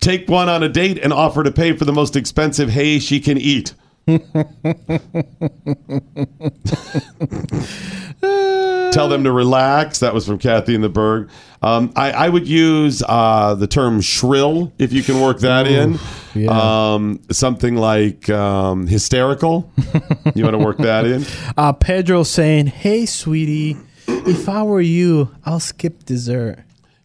take 0.00 0.28
one 0.28 0.48
on 0.48 0.62
a 0.62 0.68
date 0.68 0.98
and 1.02 1.12
offer 1.12 1.44
to 1.44 1.52
pay 1.52 1.76
for 1.76 1.84
the 1.84 1.92
most 1.92 2.16
expensive 2.16 2.70
hay 2.70 2.98
she 2.98 3.20
can 3.20 3.36
eat. 3.36 3.74
Tell 8.92 9.08
them 9.08 9.24
to 9.24 9.32
relax. 9.32 10.00
That 10.00 10.14
was 10.14 10.26
from 10.26 10.38
Kathy 10.38 10.74
in 10.74 10.80
the 10.80 10.88
Berg. 10.88 11.30
Um, 11.62 11.92
I, 11.94 12.10
I 12.12 12.28
would 12.28 12.46
use 12.48 13.02
uh, 13.06 13.54
the 13.54 13.66
term 13.66 14.00
shrill 14.00 14.72
if 14.78 14.92
you 14.92 15.02
can 15.02 15.20
work 15.20 15.40
that 15.40 15.66
in. 15.66 15.98
yeah. 16.34 16.94
Um, 16.94 17.20
something 17.30 17.76
like 17.76 18.28
um, 18.30 18.86
hysterical. 18.86 19.70
you 20.34 20.42
want 20.44 20.54
to 20.54 20.64
work 20.64 20.78
that 20.78 21.06
in? 21.06 21.24
Uh, 21.56 21.72
Pedro 21.72 22.22
saying, 22.22 22.66
hey, 22.66 23.04
sweetie, 23.04 23.76
if 24.06 24.48
I 24.48 24.62
were 24.62 24.80
you, 24.80 25.34
I'll 25.44 25.60
skip 25.60 26.04
dessert. 26.04 26.58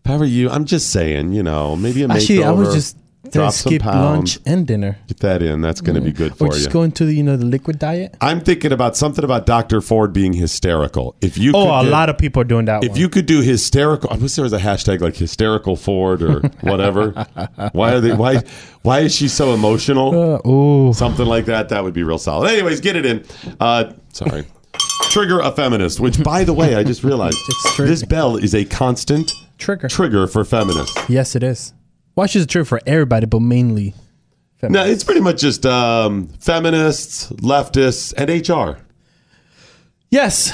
If 0.06 0.12
I 0.12 0.18
were 0.18 0.26
you, 0.26 0.50
I'm 0.50 0.66
just 0.66 0.92
saying, 0.92 1.34
you 1.34 1.44
know, 1.44 1.76
maybe 1.76 2.04
a 2.04 2.08
makeover. 2.08 2.16
Actually, 2.16 2.44
I 2.44 2.52
was 2.52 2.74
just 2.74 2.98
drop 3.32 3.54
some 3.54 3.70
skip 3.72 3.82
pounds. 3.82 3.96
lunch 4.38 4.40
and 4.46 4.66
dinner. 4.68 4.98
Get 5.08 5.20
that 5.20 5.42
in. 5.42 5.62
That's 5.62 5.82
going 5.82 5.96
to 5.96 6.02
be 6.02 6.12
good 6.12 6.36
for 6.38 6.48
Or 6.48 6.52
just 6.52 6.68
you. 6.68 6.72
go 6.72 6.84
into 6.84 7.06
the, 7.06 7.14
you 7.14 7.24
know, 7.24 7.38
the 7.38 7.46
liquid 7.46 7.80
diet. 7.80 8.16
I'm 8.22 8.40
thinking 8.42 8.72
about 8.72 8.96
something 8.98 9.24
about 9.24 9.46
Dr. 9.46 9.82
Ford 9.82 10.14
being 10.14 10.34
hysterical. 10.34 11.16
If 11.22 11.38
you 11.38 11.52
Oh, 11.56 11.66
could 11.66 11.80
a 11.80 11.84
get- 11.84 11.92
lot 11.92 12.10
of 12.10 12.18
people 12.18 12.42
are 12.42 12.46
doing 12.46 12.66
that 12.66 12.84
if 12.84 12.92
one. 12.92 13.00
you 13.00 13.10
could 13.10 13.26
do 13.26 13.42
hysterical, 13.42 14.10
I 14.12 14.18
wish 14.18 14.36
there 14.36 14.44
was 14.44 14.54
a 14.54 14.60
hashtag 14.60 15.02
like 15.02 15.16
hysterical 15.16 15.76
Ford 15.76 16.22
or 16.22 16.40
whatever. 16.62 17.12
why 17.74 17.94
are 17.94 18.00
they? 18.02 18.14
Why? 18.14 18.42
Why 18.84 19.00
is 19.00 19.16
she 19.16 19.28
so 19.28 19.54
emotional? 19.54 20.40
Uh. 20.46 20.94
Something 20.94 21.26
like 21.26 21.46
that. 21.46 21.70
That 21.70 21.84
would 21.84 21.94
be 21.94 22.04
real 22.04 22.18
solid. 22.18 22.50
Anyways, 22.52 22.82
get 22.82 22.96
it 22.96 23.06
in. 23.06 23.26
Uh, 23.60 23.94
sorry. 24.14 24.46
Trigger 25.10 25.40
a 25.40 25.52
feminist. 25.52 26.00
Which, 26.00 26.22
by 26.22 26.44
the 26.44 26.54
way, 26.54 26.76
I 26.76 26.84
just 26.84 27.04
realized 27.04 27.38
It's 27.48 27.76
true. 27.76 27.88
this 27.88 28.04
bell 28.04 28.36
is 28.36 28.54
a 28.54 28.66
constant 28.66 29.32
Trigger. 29.58 29.88
trigger 29.88 30.28
for 30.28 30.44
feminists. 30.44 30.98
Yes, 31.10 31.36
it 31.36 31.44
is. 31.44 31.74
Well, 32.16 32.28
she's 32.28 32.46
true 32.48 32.64
for 32.66 32.80
everybody, 32.86 33.26
but 33.26 33.42
mainly. 33.42 33.94
No, 34.64 34.84
it's 34.84 35.04
pretty 35.04 35.22
much 35.22 35.42
just 35.42 35.66
um, 35.66 36.28
feminists, 36.40 37.30
leftists, 37.34 38.14
and 38.18 38.30
HR, 38.50 38.82
Yes, 40.10 40.52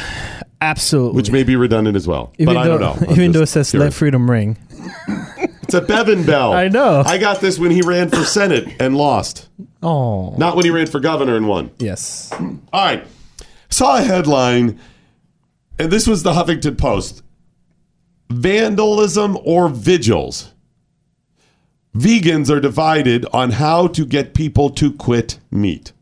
absolutely. 0.60 1.16
which 1.16 1.32
may 1.32 1.44
be 1.44 1.56
redundant 1.56 1.96
as 1.96 2.08
well. 2.08 2.34
even 2.38 2.54
but 2.56 2.64
though, 2.64 2.76
I 2.76 2.78
don't 2.78 2.82
know. 2.82 3.08
I'm 3.08 3.12
Even 3.12 3.32
though 3.32 3.40
it 3.40 3.44
just 3.44 3.54
says 3.54 3.70
curious. 3.72 3.86
"Let 3.86 3.94
Freedom 3.94 4.30
Ring." 4.30 4.58
It's 5.64 5.74
a 5.76 5.82
Bevin 5.82 6.26
bell. 6.26 6.52
I 6.66 6.68
know. 6.68 7.04
I 7.06 7.18
got 7.20 7.40
this 7.40 7.58
when 7.58 7.72
he 7.72 7.82
ran 7.82 8.10
for 8.10 8.24
Senate 8.26 8.68
and 8.82 8.98
lost. 8.98 9.48
Oh, 9.82 10.36
Not 10.38 10.56
when 10.58 10.66
he 10.66 10.72
ran 10.72 10.88
for 10.88 11.00
governor 11.00 11.38
and 11.38 11.48
won. 11.48 11.72
yes. 11.80 12.32
All 12.34 12.58
right. 12.74 13.06
Saw 13.70 13.98
a 13.98 14.02
headline, 14.02 14.78
and 15.80 15.90
this 15.92 16.06
was 16.08 16.24
the 16.24 16.34
Huffington 16.34 16.78
Post 16.78 17.24
Vandalism 18.30 19.38
or 19.46 19.70
vigils? 19.70 20.51
Vegans 21.96 22.50
are 22.50 22.60
divided 22.60 23.26
on 23.34 23.52
how 23.52 23.88
to 23.88 24.06
get 24.06 24.34
people 24.34 24.70
to 24.72 24.94
quit 24.94 25.40
meat. 25.52 25.92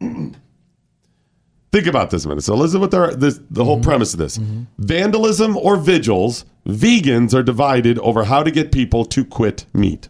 Think 0.00 1.86
about 1.86 2.10
this 2.10 2.24
a 2.26 2.28
minute. 2.28 2.44
So 2.44 2.54
listen 2.54 2.80
what 2.80 2.90
the, 2.90 3.14
this, 3.16 3.40
the 3.50 3.64
whole 3.64 3.76
mm-hmm. 3.76 3.84
premise 3.84 4.12
of 4.12 4.18
this. 4.18 4.36
Mm-hmm. 4.36 4.62
Vandalism 4.78 5.56
or 5.56 5.76
vigils, 5.76 6.44
vegans 6.66 7.32
are 7.34 7.42
divided 7.42 7.98
over 8.00 8.24
how 8.24 8.42
to 8.42 8.50
get 8.50 8.72
people 8.72 9.04
to 9.06 9.24
quit 9.24 9.64
meat. 9.72 10.08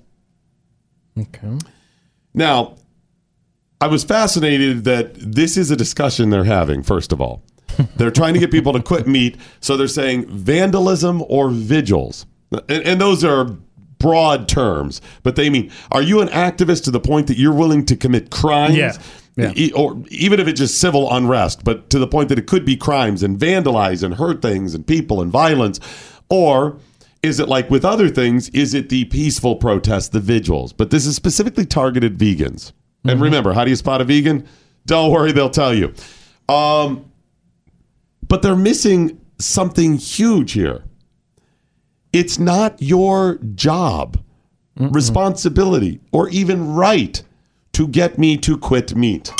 Okay. 1.18 1.58
Now, 2.34 2.76
I 3.80 3.86
was 3.86 4.02
fascinated 4.02 4.84
that 4.84 5.14
this 5.14 5.56
is 5.56 5.70
a 5.70 5.76
discussion 5.76 6.30
they're 6.30 6.44
having, 6.44 6.82
first 6.82 7.12
of 7.12 7.20
all. 7.20 7.42
they're 7.96 8.10
trying 8.10 8.34
to 8.34 8.40
get 8.40 8.50
people 8.50 8.72
to 8.72 8.82
quit 8.82 9.06
meat, 9.06 9.36
so 9.60 9.76
they're 9.76 9.88
saying 9.88 10.26
vandalism 10.28 11.22
or 11.28 11.48
vigils. 11.48 12.26
And, 12.68 12.86
and 12.86 13.00
those 13.00 13.24
are 13.24 13.56
broad 14.02 14.48
terms, 14.48 15.00
but 15.22 15.36
they 15.36 15.48
mean 15.48 15.70
are 15.90 16.02
you 16.02 16.20
an 16.20 16.28
activist 16.28 16.84
to 16.84 16.90
the 16.90 17.00
point 17.00 17.28
that 17.28 17.38
you're 17.38 17.54
willing 17.54 17.86
to 17.86 17.96
commit 17.96 18.30
crimes? 18.30 18.76
Yeah. 18.76 18.92
Yeah. 19.36 19.52
E- 19.56 19.72
or 19.72 20.02
even 20.10 20.40
if 20.40 20.46
it's 20.46 20.60
just 20.60 20.78
civil 20.78 21.10
unrest, 21.10 21.64
but 21.64 21.88
to 21.88 21.98
the 21.98 22.06
point 22.06 22.28
that 22.28 22.38
it 22.38 22.46
could 22.46 22.66
be 22.66 22.76
crimes 22.76 23.22
and 23.22 23.38
vandalize 23.38 24.02
and 24.02 24.14
hurt 24.14 24.42
things 24.42 24.74
and 24.74 24.86
people 24.86 25.22
and 25.22 25.32
violence? 25.32 25.80
Or 26.28 26.78
is 27.22 27.40
it 27.40 27.48
like 27.48 27.70
with 27.70 27.84
other 27.84 28.08
things, 28.08 28.50
is 28.50 28.74
it 28.74 28.90
the 28.90 29.04
peaceful 29.06 29.56
protests, 29.56 30.08
the 30.08 30.20
vigils? 30.20 30.72
But 30.74 30.90
this 30.90 31.06
is 31.06 31.16
specifically 31.16 31.64
targeted 31.64 32.18
vegans. 32.18 32.72
And 33.04 33.20
remember, 33.20 33.52
how 33.52 33.64
do 33.64 33.70
you 33.70 33.76
spot 33.76 34.00
a 34.00 34.04
vegan? 34.04 34.46
Don't 34.86 35.10
worry, 35.10 35.32
they'll 35.32 35.50
tell 35.50 35.74
you. 35.74 35.92
Um, 36.48 37.10
but 38.28 38.42
they're 38.42 38.54
missing 38.56 39.20
something 39.38 39.96
huge 39.96 40.52
here. 40.52 40.84
It's 42.12 42.38
not 42.38 42.80
your 42.82 43.38
job, 43.54 44.22
responsibility, 44.76 46.00
or 46.12 46.28
even 46.28 46.74
right 46.74 47.22
to 47.72 47.88
get 47.88 48.18
me 48.18 48.36
to 48.38 48.58
quit 48.58 48.94
meat. 48.94 49.32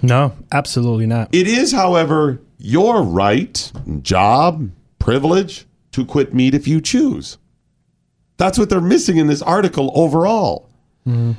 No, 0.00 0.32
absolutely 0.52 1.06
not. 1.06 1.28
It 1.34 1.48
is, 1.48 1.72
however, 1.72 2.40
your 2.58 3.02
right, 3.02 3.72
job, 4.02 4.70
privilege 4.98 5.66
to 5.92 6.04
quit 6.04 6.32
meat 6.32 6.54
if 6.54 6.68
you 6.68 6.80
choose. 6.80 7.38
That's 8.36 8.58
what 8.58 8.70
they're 8.70 8.80
missing 8.80 9.16
in 9.16 9.26
this 9.26 9.42
article 9.42 9.90
overall. 9.94 10.69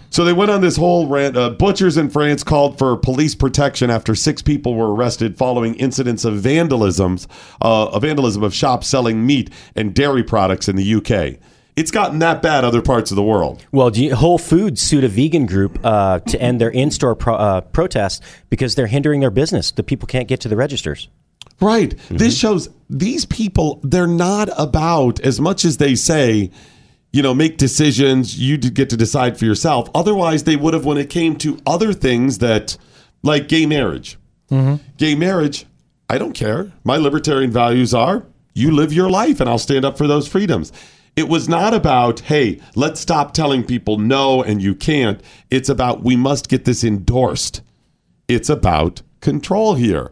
So 0.09 0.25
they 0.25 0.33
went 0.33 0.51
on 0.51 0.61
this 0.61 0.75
whole 0.75 1.07
rant. 1.07 1.37
Uh, 1.37 1.51
butchers 1.51 1.95
in 1.97 2.09
France 2.09 2.43
called 2.43 2.77
for 2.77 2.97
police 2.97 3.35
protection 3.35 3.89
after 3.89 4.15
six 4.15 4.41
people 4.41 4.75
were 4.75 4.93
arrested 4.93 5.37
following 5.37 5.75
incidents 5.75 6.25
of 6.25 6.35
vandalisms, 6.35 7.27
uh, 7.61 7.87
of 7.89 8.01
vandalism 8.01 8.43
of 8.43 8.53
shops 8.53 8.87
selling 8.87 9.25
meat 9.25 9.49
and 9.75 9.93
dairy 9.93 10.23
products 10.23 10.67
in 10.67 10.75
the 10.75 10.95
UK. 10.95 11.39
It's 11.77 11.91
gotten 11.91 12.19
that 12.19 12.41
bad 12.41 12.65
other 12.65 12.81
parts 12.81 13.11
of 13.11 13.15
the 13.15 13.23
world. 13.23 13.65
Well, 13.71 13.91
Whole 14.13 14.37
Foods 14.37 14.81
sued 14.81 15.05
a 15.05 15.07
vegan 15.07 15.45
group 15.45 15.79
uh, 15.83 16.19
to 16.19 16.41
end 16.41 16.59
their 16.59 16.69
in-store 16.69 17.15
pro- 17.15 17.35
uh, 17.35 17.61
protest 17.61 18.21
because 18.49 18.75
they're 18.75 18.87
hindering 18.87 19.21
their 19.21 19.31
business. 19.31 19.71
The 19.71 19.83
people 19.83 20.05
can't 20.05 20.27
get 20.27 20.41
to 20.41 20.49
the 20.49 20.57
registers. 20.57 21.07
Right. 21.61 21.95
This 22.09 22.37
shows 22.37 22.69
these 22.89 23.25
people, 23.25 23.79
they're 23.83 24.07
not 24.07 24.49
about, 24.57 25.19
as 25.21 25.39
much 25.39 25.63
as 25.63 25.77
they 25.77 25.95
say, 25.95 26.51
you 27.11 27.21
know, 27.21 27.33
make 27.33 27.57
decisions, 27.57 28.39
you 28.39 28.57
get 28.57 28.89
to 28.89 28.97
decide 28.97 29.37
for 29.37 29.45
yourself. 29.45 29.89
Otherwise, 29.93 30.43
they 30.43 30.55
would 30.55 30.73
have 30.73 30.85
when 30.85 30.97
it 30.97 31.09
came 31.09 31.35
to 31.37 31.59
other 31.65 31.93
things 31.93 32.37
that, 32.37 32.77
like 33.23 33.47
gay 33.47 33.65
marriage. 33.65 34.17
Gay 34.97 35.15
marriage, 35.15 35.65
I 36.09 36.17
don't 36.17 36.33
care. 36.33 36.71
My 36.83 36.97
libertarian 36.97 37.51
values 37.51 37.93
are 37.93 38.25
you 38.53 38.71
live 38.71 38.91
your 38.93 39.09
life 39.09 39.39
and 39.39 39.49
I'll 39.49 39.57
stand 39.57 39.85
up 39.85 39.97
for 39.97 40.07
those 40.07 40.27
freedoms. 40.27 40.71
It 41.15 41.27
was 41.27 41.49
not 41.49 41.73
about, 41.73 42.21
hey, 42.21 42.59
let's 42.75 42.99
stop 42.99 43.33
telling 43.33 43.63
people 43.63 43.97
no 43.97 44.43
and 44.43 44.61
you 44.61 44.75
can't. 44.75 45.21
It's 45.49 45.69
about 45.69 46.03
we 46.03 46.15
must 46.15 46.47
get 46.47 46.65
this 46.65 46.83
endorsed. 46.83 47.61
It's 48.27 48.49
about 48.49 49.01
control 49.19 49.75
here. 49.75 50.11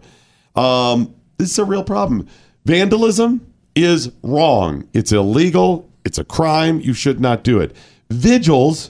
Um, 0.56 1.16
this 1.38 1.52
is 1.52 1.60
a 1.60 1.66
real 1.66 1.84
problem. 1.84 2.28
Vandalism 2.66 3.46
is 3.76 4.12
wrong. 4.24 4.88
It's 4.94 5.12
illegal. 5.12 5.89
It's 6.10 6.18
a 6.18 6.24
crime. 6.24 6.80
You 6.80 6.96
should 6.96 7.20
not 7.20 7.44
do 7.44 7.60
it. 7.60 7.76
Vigils 8.10 8.90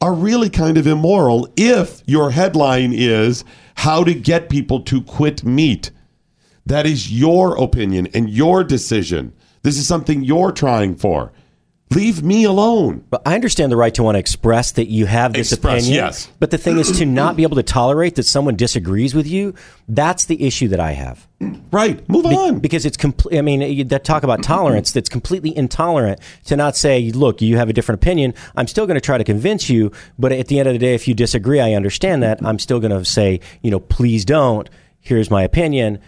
are 0.00 0.14
really 0.14 0.48
kind 0.48 0.78
of 0.78 0.86
immoral 0.86 1.46
if 1.54 2.02
your 2.06 2.30
headline 2.30 2.94
is 2.94 3.44
how 3.74 4.02
to 4.04 4.14
get 4.14 4.48
people 4.48 4.80
to 4.84 5.02
quit 5.02 5.44
meat. 5.44 5.90
That 6.64 6.86
is 6.86 7.12
your 7.12 7.62
opinion 7.62 8.06
and 8.14 8.30
your 8.30 8.64
decision. 8.64 9.34
This 9.64 9.76
is 9.76 9.86
something 9.86 10.24
you're 10.24 10.50
trying 10.50 10.96
for. 10.96 11.30
Leave 11.92 12.22
me 12.22 12.44
alone. 12.44 13.04
But 13.10 13.22
I 13.26 13.34
understand 13.34 13.72
the 13.72 13.76
right 13.76 13.92
to 13.94 14.02
want 14.04 14.14
to 14.14 14.20
express 14.20 14.70
that 14.72 14.88
you 14.88 15.06
have 15.06 15.32
this 15.32 15.50
Express, 15.50 15.82
opinion. 15.82 16.04
yes. 16.04 16.30
But 16.38 16.52
the 16.52 16.58
thing 16.58 16.78
is 16.78 16.92
to 16.98 17.04
not 17.04 17.34
be 17.36 17.42
able 17.42 17.56
to 17.56 17.64
tolerate 17.64 18.14
that 18.14 18.22
someone 18.24 18.54
disagrees 18.54 19.12
with 19.12 19.26
you. 19.26 19.54
That's 19.88 20.26
the 20.26 20.46
issue 20.46 20.68
that 20.68 20.78
I 20.78 20.92
have. 20.92 21.26
Right. 21.72 22.08
Move 22.08 22.26
on. 22.26 22.60
Because 22.60 22.86
it's 22.86 22.96
complete. 22.96 23.36
I 23.36 23.42
mean, 23.42 23.60
you- 23.62 23.82
that 23.84 24.04
talk 24.04 24.22
about 24.22 24.42
tolerance. 24.42 24.92
That's 24.92 25.08
completely 25.08 25.56
intolerant 25.56 26.20
to 26.44 26.54
not 26.56 26.76
say, 26.76 27.10
"Look, 27.10 27.42
you 27.42 27.56
have 27.56 27.68
a 27.68 27.72
different 27.72 28.00
opinion. 28.00 28.34
I'm 28.56 28.68
still 28.68 28.86
going 28.86 28.94
to 28.96 29.00
try 29.00 29.18
to 29.18 29.24
convince 29.24 29.68
you." 29.68 29.90
But 30.18 30.30
at 30.30 30.46
the 30.46 30.60
end 30.60 30.68
of 30.68 30.74
the 30.74 30.78
day, 30.78 30.94
if 30.94 31.08
you 31.08 31.14
disagree, 31.14 31.58
I 31.60 31.72
understand 31.74 32.22
that. 32.22 32.38
I'm 32.44 32.58
still 32.60 32.78
going 32.78 32.92
to 32.96 33.04
say, 33.04 33.40
you 33.62 33.70
know, 33.70 33.80
please 33.80 34.24
don't. 34.24 34.68
Here's 35.00 35.30
my 35.30 35.42
opinion. 35.42 35.98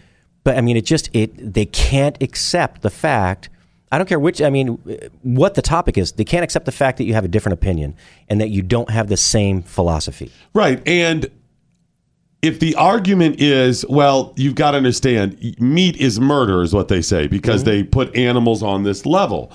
But 0.45 0.57
I 0.59 0.61
mean, 0.61 0.77
it 0.77 0.85
just 0.85 1.11
it 1.13 1.55
they 1.55 1.65
can't 1.65 2.23
accept 2.23 2.83
the 2.83 2.91
fact. 2.91 3.49
I 3.93 3.99
don't 3.99 4.09
care 4.09 4.19
which. 4.19 4.41
I 4.41 4.49
mean, 4.49 4.69
what 5.23 5.55
the 5.55 5.61
topic 5.61 5.99
is. 5.99 6.13
They 6.13 6.25
can't 6.25 6.43
accept 6.43 6.65
the 6.65 6.73
fact 6.73 6.97
that 6.97 7.05
you 7.05 7.13
have 7.13 7.27
a 7.27 7.29
different 7.29 7.53
opinion 7.53 7.95
and 8.29 8.41
that 8.41 8.49
you 8.49 8.63
don't 8.63 8.91
have 8.91 9.09
the 9.09 9.19
same 9.19 9.63
philosophy. 9.63 10.33
Right. 10.55 10.83
And 10.89 11.31
if 12.41 12.59
the 12.59 12.75
argument 12.75 13.39
is, 13.39 13.85
well, 13.87 14.33
you've 14.37 14.55
got 14.55 14.71
to 14.71 14.79
understand, 14.79 15.37
meat 15.61 15.97
is 15.99 16.19
murder, 16.19 16.63
is 16.63 16.73
what 16.73 16.89
they 16.89 17.03
say, 17.03 17.27
because 17.27 17.63
mm-hmm. 17.63 17.71
they 17.71 17.85
put 17.85 18.17
animals 18.17 18.63
on 18.63 18.83
this 18.83 19.05
level. 19.05 19.53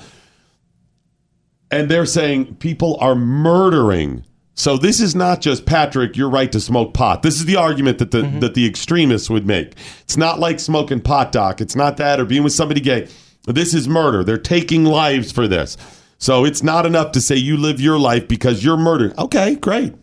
And 1.72 1.89
they're 1.89 2.05
saying 2.05 2.55
people 2.57 2.95
are 3.01 3.15
murdering. 3.15 4.23
So 4.53 4.77
this 4.77 5.01
is 5.01 5.15
not 5.15 5.41
just 5.41 5.65
Patrick, 5.65 6.15
you're 6.15 6.30
right 6.30 6.51
to 6.51 6.61
smoke 6.61 6.93
pot. 6.93 7.23
This 7.23 7.35
is 7.35 7.45
the 7.45 7.55
argument 7.55 7.97
that 7.97 8.11
the 8.11 8.22
mm-hmm. 8.22 8.39
that 8.39 8.53
the 8.53 8.65
extremists 8.68 9.30
would 9.30 9.45
make. 9.45 9.73
It's 10.01 10.15
not 10.15 10.39
like 10.39 10.59
smoking 10.59 11.01
pot, 11.01 11.31
doc. 11.31 11.59
It's 11.59 11.76
not 11.76 11.97
that 11.97 12.19
or 12.19 12.26
being 12.26 12.43
with 12.43 12.53
somebody 12.53 12.80
gay. 12.80 13.07
This 13.48 13.74
is 13.74 13.88
murder. 13.88 14.24
They're 14.24 14.38
taking 14.38 14.84
lives 14.86 15.32
for 15.32 15.48
this. 15.48 15.78
So 16.19 16.45
it's 16.45 16.61
not 16.61 16.86
enough 16.86 17.11
to 17.14 17.22
say 17.22 17.36
you 17.36 17.57
live 17.57 17.80
your 17.80 17.98
life 17.98 18.28
because 18.28 18.64
you're 18.64 18.78
murdered. 18.78 19.18
Okay, 19.18 19.56
great. 19.56 19.94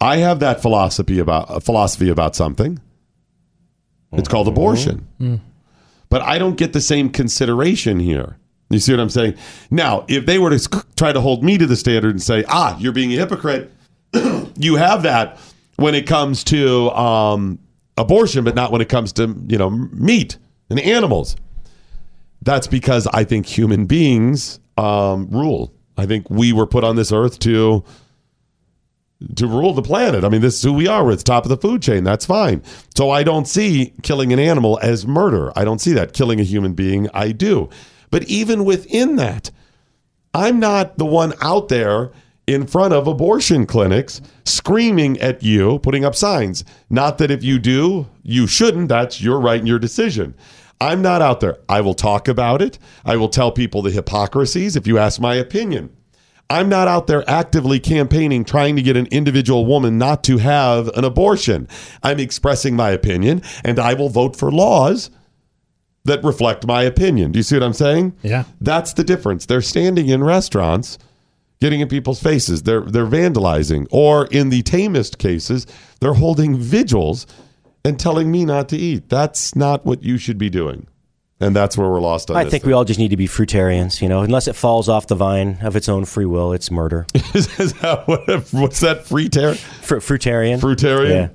I 0.00 0.18
have 0.18 0.40
that 0.40 0.62
philosophy 0.62 1.18
about 1.18 1.46
a 1.48 1.60
philosophy 1.60 2.08
about 2.08 2.34
something. 2.36 2.80
It's 4.12 4.28
called 4.28 4.48
abortion. 4.48 5.06
But 6.08 6.22
I 6.22 6.38
don't 6.38 6.56
get 6.56 6.72
the 6.72 6.80
same 6.80 7.10
consideration 7.10 8.00
here. 8.00 8.38
You 8.70 8.78
see 8.78 8.92
what 8.92 9.00
I'm 9.00 9.10
saying? 9.10 9.34
Now, 9.70 10.04
if 10.08 10.24
they 10.24 10.38
were 10.38 10.56
to 10.56 10.84
try 10.96 11.12
to 11.12 11.20
hold 11.20 11.42
me 11.42 11.58
to 11.58 11.66
the 11.66 11.76
standard 11.76 12.10
and 12.10 12.22
say, 12.22 12.44
"Ah, 12.48 12.76
you're 12.78 12.92
being 12.92 13.12
a 13.12 13.16
hypocrite," 13.16 13.70
you 14.56 14.76
have 14.76 15.02
that 15.02 15.38
when 15.76 15.94
it 15.94 16.06
comes 16.06 16.44
to 16.44 16.90
um, 16.90 17.58
abortion, 17.96 18.44
but 18.44 18.54
not 18.54 18.70
when 18.72 18.80
it 18.80 18.88
comes 18.88 19.12
to 19.14 19.34
you 19.48 19.58
know 19.58 19.70
meat 19.70 20.38
and 20.70 20.78
animals. 20.80 21.36
That's 22.48 22.66
because 22.66 23.06
I 23.08 23.24
think 23.24 23.44
human 23.44 23.84
beings 23.84 24.58
um, 24.78 25.28
rule. 25.28 25.70
I 25.98 26.06
think 26.06 26.30
we 26.30 26.54
were 26.54 26.66
put 26.66 26.82
on 26.82 26.96
this 26.96 27.12
earth 27.12 27.38
to 27.40 27.84
to 29.36 29.46
rule 29.46 29.74
the 29.74 29.82
planet. 29.82 30.24
I 30.24 30.30
mean, 30.30 30.40
this 30.40 30.54
is 30.54 30.62
who 30.62 30.72
we 30.72 30.88
are. 30.88 31.04
We're 31.04 31.12
at 31.12 31.18
the 31.18 31.24
top 31.24 31.44
of 31.44 31.50
the 31.50 31.58
food 31.58 31.82
chain. 31.82 32.04
That's 32.04 32.24
fine. 32.24 32.62
So 32.96 33.10
I 33.10 33.22
don't 33.22 33.46
see 33.46 33.92
killing 34.02 34.32
an 34.32 34.38
animal 34.38 34.78
as 34.80 35.06
murder. 35.06 35.52
I 35.56 35.64
don't 35.64 35.78
see 35.78 35.92
that. 35.92 36.14
Killing 36.14 36.40
a 36.40 36.42
human 36.42 36.72
being, 36.72 37.10
I 37.12 37.32
do. 37.32 37.68
But 38.10 38.24
even 38.30 38.64
within 38.64 39.16
that, 39.16 39.50
I'm 40.32 40.58
not 40.58 40.96
the 40.96 41.04
one 41.04 41.34
out 41.42 41.68
there 41.68 42.12
in 42.46 42.66
front 42.66 42.94
of 42.94 43.06
abortion 43.06 43.66
clinics 43.66 44.22
screaming 44.46 45.20
at 45.20 45.42
you, 45.42 45.80
putting 45.80 46.02
up 46.02 46.14
signs. 46.14 46.64
Not 46.88 47.18
that 47.18 47.30
if 47.30 47.44
you 47.44 47.58
do, 47.58 48.06
you 48.22 48.46
shouldn't. 48.46 48.88
That's 48.88 49.20
your 49.20 49.38
right 49.38 49.58
and 49.58 49.68
your 49.68 49.78
decision. 49.78 50.34
I'm 50.80 51.02
not 51.02 51.22
out 51.22 51.40
there. 51.40 51.58
I 51.68 51.80
will 51.80 51.94
talk 51.94 52.28
about 52.28 52.62
it. 52.62 52.78
I 53.04 53.16
will 53.16 53.28
tell 53.28 53.50
people 53.50 53.82
the 53.82 53.90
hypocrisies 53.90 54.76
if 54.76 54.86
you 54.86 54.98
ask 54.98 55.20
my 55.20 55.34
opinion. 55.34 55.90
I'm 56.50 56.68
not 56.68 56.88
out 56.88 57.06
there 57.06 57.28
actively 57.28 57.78
campaigning 57.78 58.44
trying 58.44 58.76
to 58.76 58.82
get 58.82 58.96
an 58.96 59.06
individual 59.10 59.66
woman 59.66 59.98
not 59.98 60.24
to 60.24 60.38
have 60.38 60.88
an 60.88 61.04
abortion. 61.04 61.68
I'm 62.02 62.18
expressing 62.18 62.74
my 62.74 62.90
opinion 62.90 63.42
and 63.64 63.78
I 63.78 63.94
will 63.94 64.08
vote 64.08 64.34
for 64.34 64.50
laws 64.50 65.10
that 66.04 66.24
reflect 66.24 66.66
my 66.66 66.82
opinion. 66.82 67.32
Do 67.32 67.38
you 67.38 67.42
see 67.42 67.56
what 67.56 67.64
I'm 67.64 67.74
saying? 67.74 68.16
Yeah. 68.22 68.44
That's 68.62 68.94
the 68.94 69.04
difference. 69.04 69.44
They're 69.44 69.60
standing 69.60 70.08
in 70.08 70.24
restaurants 70.24 70.98
getting 71.60 71.80
in 71.80 71.88
people's 71.88 72.22
faces. 72.22 72.62
They're 72.62 72.82
they're 72.82 73.06
vandalizing 73.06 73.86
or 73.90 74.26
in 74.26 74.48
the 74.48 74.62
tamest 74.62 75.18
cases, 75.18 75.66
they're 76.00 76.14
holding 76.14 76.56
vigils 76.56 77.26
and 77.84 77.98
telling 77.98 78.30
me 78.30 78.44
not 78.44 78.68
to 78.70 78.76
eat. 78.76 79.08
That's 79.08 79.54
not 79.56 79.84
what 79.86 80.02
you 80.02 80.18
should 80.18 80.38
be 80.38 80.50
doing. 80.50 80.86
And 81.40 81.54
that's 81.54 81.78
where 81.78 81.88
we're 81.88 82.00
lost 82.00 82.30
on 82.30 82.36
I 82.36 82.42
think 82.42 82.62
thing. 82.62 82.68
we 82.68 82.72
all 82.72 82.84
just 82.84 82.98
need 82.98 83.10
to 83.10 83.16
be 83.16 83.28
fruitarians, 83.28 84.02
you 84.02 84.08
know. 84.08 84.22
Unless 84.22 84.48
it 84.48 84.56
falls 84.56 84.88
off 84.88 85.06
the 85.06 85.14
vine 85.14 85.58
of 85.62 85.76
its 85.76 85.88
own 85.88 86.04
free 86.04 86.24
will, 86.24 86.52
it's 86.52 86.70
murder. 86.70 87.06
is 87.34 87.74
that 87.74 88.08
what, 88.08 88.48
what's 88.52 88.80
that 88.80 89.06
free 89.06 89.28
ter- 89.28 89.54
Fr- 89.54 89.96
fruitarian. 89.96 90.58
Fruitarian? 90.60 91.30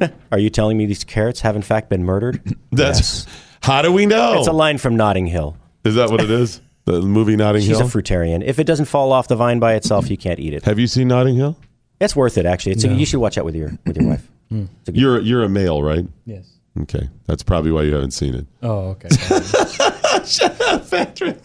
Yeah. 0.00 0.08
Are 0.32 0.38
you 0.38 0.50
telling 0.50 0.76
me 0.76 0.86
these 0.86 1.04
carrots 1.04 1.40
have 1.42 1.54
in 1.54 1.62
fact 1.62 1.88
been 1.90 2.02
murdered? 2.02 2.56
That's 2.72 3.24
how 3.62 3.82
do 3.82 3.92
we 3.92 4.04
know? 4.04 4.38
It's 4.40 4.48
a 4.48 4.52
line 4.52 4.78
from 4.78 4.96
Notting 4.96 5.26
Hill. 5.26 5.56
Is 5.84 5.94
that 5.94 6.10
what 6.10 6.20
it 6.20 6.30
is? 6.30 6.60
The 6.84 7.00
movie 7.00 7.36
Notting 7.36 7.62
She's 7.62 7.78
Hill. 7.78 7.86
a 7.86 7.90
fruitarian. 7.90 8.42
If 8.44 8.58
it 8.58 8.64
doesn't 8.64 8.86
fall 8.86 9.12
off 9.12 9.28
the 9.28 9.36
vine 9.36 9.60
by 9.60 9.74
itself, 9.74 10.10
you 10.10 10.16
can't 10.16 10.40
eat 10.40 10.54
it. 10.54 10.64
Have 10.64 10.80
you 10.80 10.88
seen 10.88 11.06
Notting 11.06 11.36
Hill? 11.36 11.56
It's 12.00 12.16
worth 12.16 12.36
it, 12.36 12.46
actually. 12.46 12.72
It's 12.72 12.84
a, 12.84 12.88
you 12.92 13.06
should 13.06 13.20
watch 13.20 13.36
that 13.36 13.44
with 13.44 13.54
your 13.54 13.72
with 13.86 13.96
your 13.96 14.08
wife. 14.08 14.28
It's 14.50 14.88
a 14.88 14.92
good- 14.92 15.00
You're 15.00 15.20
you're 15.20 15.42
a 15.42 15.48
male, 15.48 15.82
right? 15.82 16.04
Yes. 16.24 16.52
Okay, 16.82 17.08
that's 17.26 17.42
probably 17.42 17.70
why 17.72 17.82
you 17.84 17.94
haven't 17.94 18.10
seen 18.10 18.34
it. 18.34 18.46
Oh, 18.62 18.88
okay. 18.90 19.08
Shut 20.26 20.60
up, 20.60 20.90
Patrick. 20.90 21.38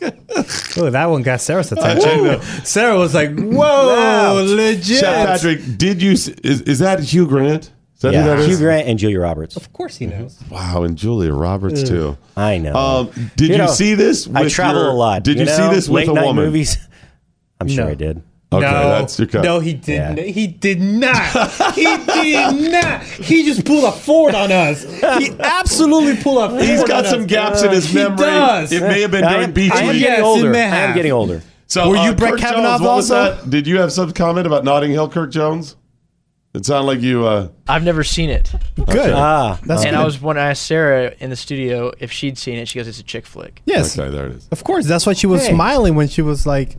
oh, 0.77 0.89
that 0.89 1.05
one 1.09 1.21
got 1.21 1.39
Sarah's 1.39 1.71
attention. 1.71 2.41
Sarah 2.65 2.97
was 2.97 3.13
like, 3.13 3.33
"Whoa, 3.37 4.43
legit." 4.45 4.99
Chef 4.99 5.27
Patrick, 5.27 5.61
did 5.77 6.01
you? 6.01 6.11
Is, 6.11 6.27
is 6.43 6.79
that 6.79 6.99
Hugh 6.99 7.27
Grant? 7.27 7.71
Is 7.95 8.01
that 8.01 8.13
who 8.13 8.19
yeah, 8.19 8.25
that 8.25 8.39
is? 8.39 8.47
Hugh 8.47 8.57
Grant 8.57 8.87
and 8.89 8.99
Julia 8.99 9.19
Roberts. 9.21 9.55
Of 9.55 9.71
course 9.71 9.95
he 9.95 10.05
knows. 10.07 10.37
Wow, 10.49 10.83
and 10.83 10.97
Julia 10.97 11.33
Roberts 11.33 11.83
too. 11.83 12.17
I 12.35 12.57
know. 12.57 12.73
Um, 12.75 13.31
did 13.37 13.51
you, 13.51 13.57
know, 13.57 13.67
see 13.67 13.93
this? 13.93 14.27
I 14.33 14.49
travel 14.49 14.81
your- 14.81 14.91
a 14.91 14.95
lot. 14.95 15.23
Did 15.23 15.37
you, 15.39 15.45
know? 15.45 15.55
see 15.55 15.73
this 15.75 15.87
with 15.87 16.07
Late 16.07 16.09
a 16.09 16.13
night 16.13 16.25
woman? 16.25 16.45
Movies. 16.45 16.77
I'm 17.61 17.67
sure 17.69 17.85
No. 17.85 17.91
I 17.91 17.95
did. 17.95 18.21
Okay, 18.53 18.65
no, 18.65 18.89
that's 18.89 19.17
your 19.17 19.27
cut. 19.29 19.43
No, 19.45 19.59
he 19.61 19.73
didn't. 19.73 20.17
Yeah. 20.17 20.23
He 20.25 20.45
did 20.47 20.81
not. 20.81 21.51
he 21.73 21.83
did 21.85 22.71
not. 22.71 23.01
He 23.03 23.45
just 23.45 23.63
pulled 23.65 23.85
a 23.85 23.91
Ford 23.93 24.35
on 24.35 24.51
us. 24.51 24.83
He 25.19 25.31
absolutely 25.39 26.21
pulled 26.21 26.43
a 26.43 26.49
Ford 26.49 26.61
He's 26.61 26.83
got 26.83 27.05
on 27.05 27.11
some 27.11 27.21
us. 27.21 27.27
gaps 27.27 27.63
in 27.63 27.71
his 27.71 27.85
He 27.87 27.95
memory. 27.95 28.17
does. 28.17 28.71
It 28.73 28.81
may 28.81 29.01
have 29.01 29.11
been 29.11 29.23
I 29.23 29.29
during 29.31 29.43
am, 29.45 29.53
Beach 29.53 29.71
I 29.71 29.83
am 29.83 29.87
Week. 29.93 30.01
Yes, 30.01 30.09
getting 30.09 30.25
older. 30.25 30.49
may 30.49 30.63
I 30.65 30.75
am 30.79 30.93
getting 30.95 31.11
older. 31.13 31.41
So, 31.67 31.87
Were 31.89 31.95
you 31.95 32.01
uh, 32.11 32.13
Brett 32.15 32.31
Kirk 32.33 32.39
Kavanaugh 32.41 32.71
Jones, 32.77 32.81
what 32.81 32.95
was 32.97 33.11
also? 33.11 33.35
that? 33.41 33.49
Did 33.49 33.67
you 33.67 33.79
have 33.79 33.93
some 33.93 34.11
comment 34.11 34.45
about 34.45 34.65
Notting 34.65 34.91
Hill, 34.91 35.07
Kirk 35.07 35.31
Jones? 35.31 35.77
It 36.53 36.65
sounded 36.65 36.87
like 36.87 36.99
you. 36.99 37.25
Uh, 37.25 37.47
I've 37.69 37.85
never 37.85 38.03
seen 38.03 38.29
it. 38.29 38.51
Good. 38.75 39.13
Ah, 39.13 39.57
That's 39.65 39.85
and 39.85 39.91
good. 39.95 40.01
I 40.01 40.03
was 40.03 40.21
when 40.21 40.37
I 40.37 40.49
asked 40.49 40.63
Sarah 40.65 41.15
in 41.19 41.29
the 41.29 41.37
studio 41.37 41.93
if 41.99 42.11
she'd 42.11 42.37
seen 42.37 42.57
it, 42.59 42.67
she 42.67 42.77
goes, 42.77 42.89
"It's 42.89 42.99
a 42.99 43.03
chick 43.03 43.25
flick." 43.25 43.61
yes, 43.65 43.97
okay, 43.97 44.09
there 44.13 44.25
it 44.27 44.33
is. 44.33 44.49
of 44.51 44.61
course. 44.65 44.85
That's 44.85 45.05
why 45.05 45.13
she 45.13 45.27
was 45.27 45.45
Hey. 45.47 45.53
smiling 45.53 45.95
when 45.95 46.09
she 46.09 46.21
was 46.21 46.45
like 46.45 46.75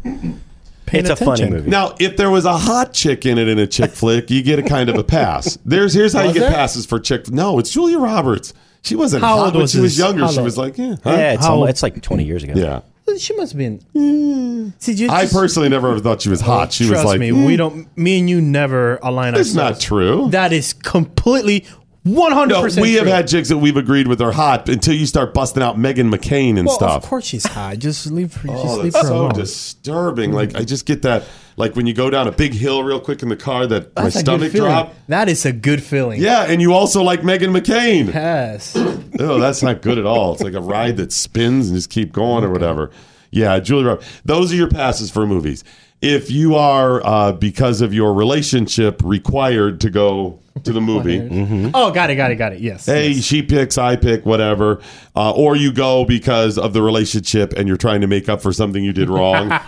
paying 0.93 1.06
It's 1.06 1.20
a 1.20 1.24
funny 1.24 1.48
movie. 1.48 1.70
Now, 1.70 1.94
if 1.98 2.16
there 2.16 2.31
was 2.31 2.44
a 2.44 2.56
hot 2.56 2.93
chick 2.93 3.27
in 3.27 3.39
it 3.39 3.48
in 3.48 3.59
a 3.59 3.66
chick 3.66 3.90
flick, 3.90 4.31
you 4.31 4.43
get 4.43 4.59
a 4.59 4.62
kind 4.62 4.89
of 4.89 4.97
a 4.97 5.05
pass. 5.05 5.59
There's 5.64 5.94
here's 5.94 6.12
how 6.12 6.23
you 6.23 6.32
get 6.35 6.40
there? 6.40 6.51
passes 6.51 6.86
for 6.86 7.01
chick. 7.01 7.31
No, 7.31 7.59
it's 7.59 7.70
Julia 7.70 7.98
Roberts. 7.98 8.55
She 8.82 8.97
wasn't 8.97 9.23
How 9.23 9.36
hot 9.36 9.44
old 9.47 9.55
when 9.55 9.62
was 9.62 9.73
she 9.73 9.81
was 9.81 9.97
younger. 9.98 10.27
She 10.28 10.40
was 10.40 10.59
like, 10.59 10.77
yeah, 10.77 10.97
huh? 11.05 11.10
Yeah, 11.10 11.32
it's, 11.35 11.44
How- 11.44 11.64
it's 11.64 11.82
like 11.82 12.02
20 12.02 12.24
years 12.24 12.43
ago. 12.43 12.55
yeah. 12.56 12.81
She 13.19 13.35
must 13.35 13.52
have 13.52 13.59
been. 13.59 14.73
See, 14.78 14.93
you 14.93 15.10
I 15.10 15.27
personally 15.27 15.69
never 15.69 15.98
thought 15.98 16.23
she 16.23 16.28
was 16.28 16.40
hot. 16.40 16.73
She 16.73 16.85
was 16.85 16.93
Trust 16.93 17.06
like, 17.06 17.20
me, 17.20 17.31
mm, 17.31 17.47
we 17.47 17.56
don't. 17.56 17.94
Me 17.97 18.20
and 18.20 18.31
you 18.31 18.40
never 18.40 18.97
align 19.02 19.35
up. 19.35 19.39
That's 19.39 19.51
ourselves. 19.56 19.81
not 19.81 19.81
true. 19.85 20.28
That 20.31 20.52
is 20.52 20.73
completely 20.73 21.66
one 22.04 22.32
hundred 22.32 22.54
No, 22.54 22.62
percent. 22.62 22.82
we 22.82 22.94
have 22.94 23.06
had 23.06 23.28
chicks 23.28 23.48
that 23.48 23.58
we've 23.58 23.76
agreed 23.76 24.08
with 24.08 24.20
are 24.20 24.32
hot 24.32 24.68
until 24.68 24.94
you 24.94 25.06
start 25.06 25.32
busting 25.34 25.62
out 25.62 25.76
Meghan 25.76 26.12
McCain 26.12 26.58
and 26.58 26.66
Well, 26.66 26.74
stuff. 26.76 27.04
of 27.04 27.08
course 27.08 27.24
she's 27.24 27.46
hot. 27.46 27.78
Just 27.78 28.06
leave 28.10 28.34
her. 28.34 28.48
just 28.48 28.64
Oh, 28.66 28.76
leave 28.78 28.92
that's 28.92 29.04
her 29.06 29.08
so 29.12 29.16
alone. 29.18 29.34
disturbing. 29.34 30.32
Like 30.32 30.56
I 30.56 30.64
just 30.64 30.84
get 30.86 31.02
that. 31.02 31.24
Like 31.56 31.76
when 31.76 31.86
you 31.86 31.92
go 31.92 32.08
down 32.10 32.26
a 32.28 32.32
big 32.32 32.54
hill 32.54 32.82
real 32.82 32.98
quick 32.98 33.22
in 33.22 33.28
the 33.28 33.36
car, 33.36 33.66
that 33.66 33.94
my 33.94 34.04
That's 34.04 34.16
a 34.16 34.18
good 34.20 34.24
stomach 34.24 34.52
feeling. 34.52 34.70
drop. 34.70 34.94
That 35.08 35.28
is 35.28 35.44
a 35.44 35.52
good 35.52 35.82
feeling. 35.82 36.20
Yeah, 36.20 36.44
and 36.44 36.60
you 36.62 36.72
also 36.72 37.02
like 37.02 37.20
Meghan 37.20 37.56
McCain. 37.56 38.12
Yes. 38.12 38.76
Oh, 39.20 39.38
that's 39.38 39.62
not 39.62 39.82
good 39.82 39.98
at 39.98 40.06
all. 40.06 40.32
It's 40.32 40.42
like 40.42 40.54
a 40.54 40.60
ride 40.60 40.96
that 40.96 41.12
spins 41.12 41.68
and 41.68 41.76
just 41.76 41.90
keep 41.90 42.12
going 42.12 42.42
or 42.44 42.50
whatever. 42.50 42.90
Yeah, 43.30 43.60
Julie 43.60 43.84
Roberts. 43.84 44.08
Those 44.24 44.50
are 44.52 44.56
your 44.56 44.68
passes 44.70 45.10
for 45.10 45.26
movies. 45.26 45.62
If 46.00 46.30
you 46.30 46.54
are 46.56 47.04
uh, 47.06 47.32
because 47.32 47.82
of 47.82 47.92
your 47.92 48.14
relationship 48.14 49.02
required 49.04 49.82
to 49.82 49.90
go 49.90 50.40
to 50.64 50.72
the 50.72 50.80
movie, 50.80 51.70
Oh, 51.74 51.90
got 51.90 52.10
it, 52.10 52.16
got 52.16 52.30
it, 52.30 52.36
got 52.36 52.52
it. 52.52 52.60
Yes. 52.60 52.86
hey, 52.86 53.10
yes. 53.10 53.24
she 53.24 53.43
picks, 53.43 53.78
I 53.78 53.97
pick, 53.97 54.24
whatever, 54.26 54.80
uh, 55.16 55.32
or 55.32 55.56
you 55.56 55.72
go 55.72 56.05
because 56.05 56.59
of 56.59 56.72
the 56.72 56.82
relationship 56.82 57.52
and 57.56 57.66
you're 57.68 57.76
trying 57.76 58.01
to 58.02 58.06
make 58.06 58.28
up 58.28 58.40
for 58.43 58.52
something 58.52 58.82
you 58.84 58.93
did 58.93 59.09
wrong. 59.09 59.44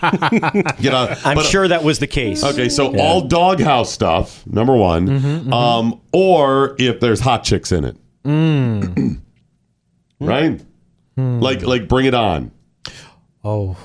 you 0.79 0.89
know, 0.89 1.13
I'm 1.25 1.35
but- 1.35 1.45
sure 1.45 1.67
that 1.67 1.83
was 1.83 1.99
the 1.99 2.07
case. 2.07 2.43
Okay, 2.43 2.69
so 2.69 2.93
Yeah. 2.93 3.01
all 3.01 3.21
doghouse 3.27 3.91
stuff, 3.91 4.45
number 4.47 4.75
one, 4.75 5.07
Mm-hmm, 5.07 5.53
um, 5.53 6.01
or 6.11 6.75
if 6.79 6.99
there's 6.99 7.19
hot 7.19 7.43
chicks 7.43 7.71
in 7.71 7.83
it, 7.85 7.97
Mm. 8.23 9.19
right? 10.19 10.61
Like, 11.17 11.61
like, 11.63 11.87
bring 11.87 12.05
it 12.07 12.13
on, 12.13 12.51
Oh, 13.43 13.77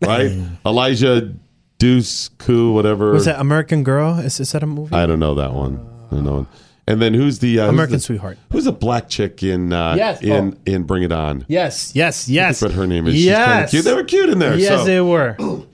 right? 0.00 0.32
Elijah 0.66 1.34
Deuce 1.78 2.30
Coup, 2.38 2.72
whatever. 2.72 3.12
was 3.12 3.26
that 3.26 3.38
American 3.40 3.82
Girl? 3.84 4.18
Is, 4.18 4.40
is 4.40 4.52
that 4.52 4.62
a 4.62 4.66
movie? 4.66 4.94
I 4.94 5.06
don't 5.06 5.20
know 5.20 5.34
that 5.34 5.52
one. 5.52 5.86
I 6.10 6.20
know. 6.20 6.46
And 6.86 7.00
then 7.00 7.14
who's 7.14 7.38
the 7.38 7.60
uh, 7.60 7.64
who's 7.64 7.70
American 7.72 7.96
the- 7.96 8.00
Sweetheart. 8.00 8.38
Who's 8.52 8.66
a 8.66 8.72
black 8.72 9.08
chick 9.08 9.42
in 9.42 9.72
uh, 9.72 9.94
Yes, 9.96 10.22
in 10.22 10.58
in 10.66 10.82
Bring 10.82 11.02
It 11.02 11.12
On? 11.12 11.44
Yes, 11.48 11.92
yes, 11.94 12.28
yes. 12.28 12.60
What 12.60 12.72
her 12.72 12.86
name 12.86 13.06
is? 13.06 13.14
She's 13.14 13.24
kinda 13.26 13.38
Yes. 13.40 13.70
cute. 13.70 13.84
They 13.86 13.94
were 13.94 14.04
cute 14.04 14.28
in 14.28 14.38
there. 14.38 14.56
Yes, 14.58 14.80
so. 14.80 14.84
they 14.84 15.00
were. 15.00 15.36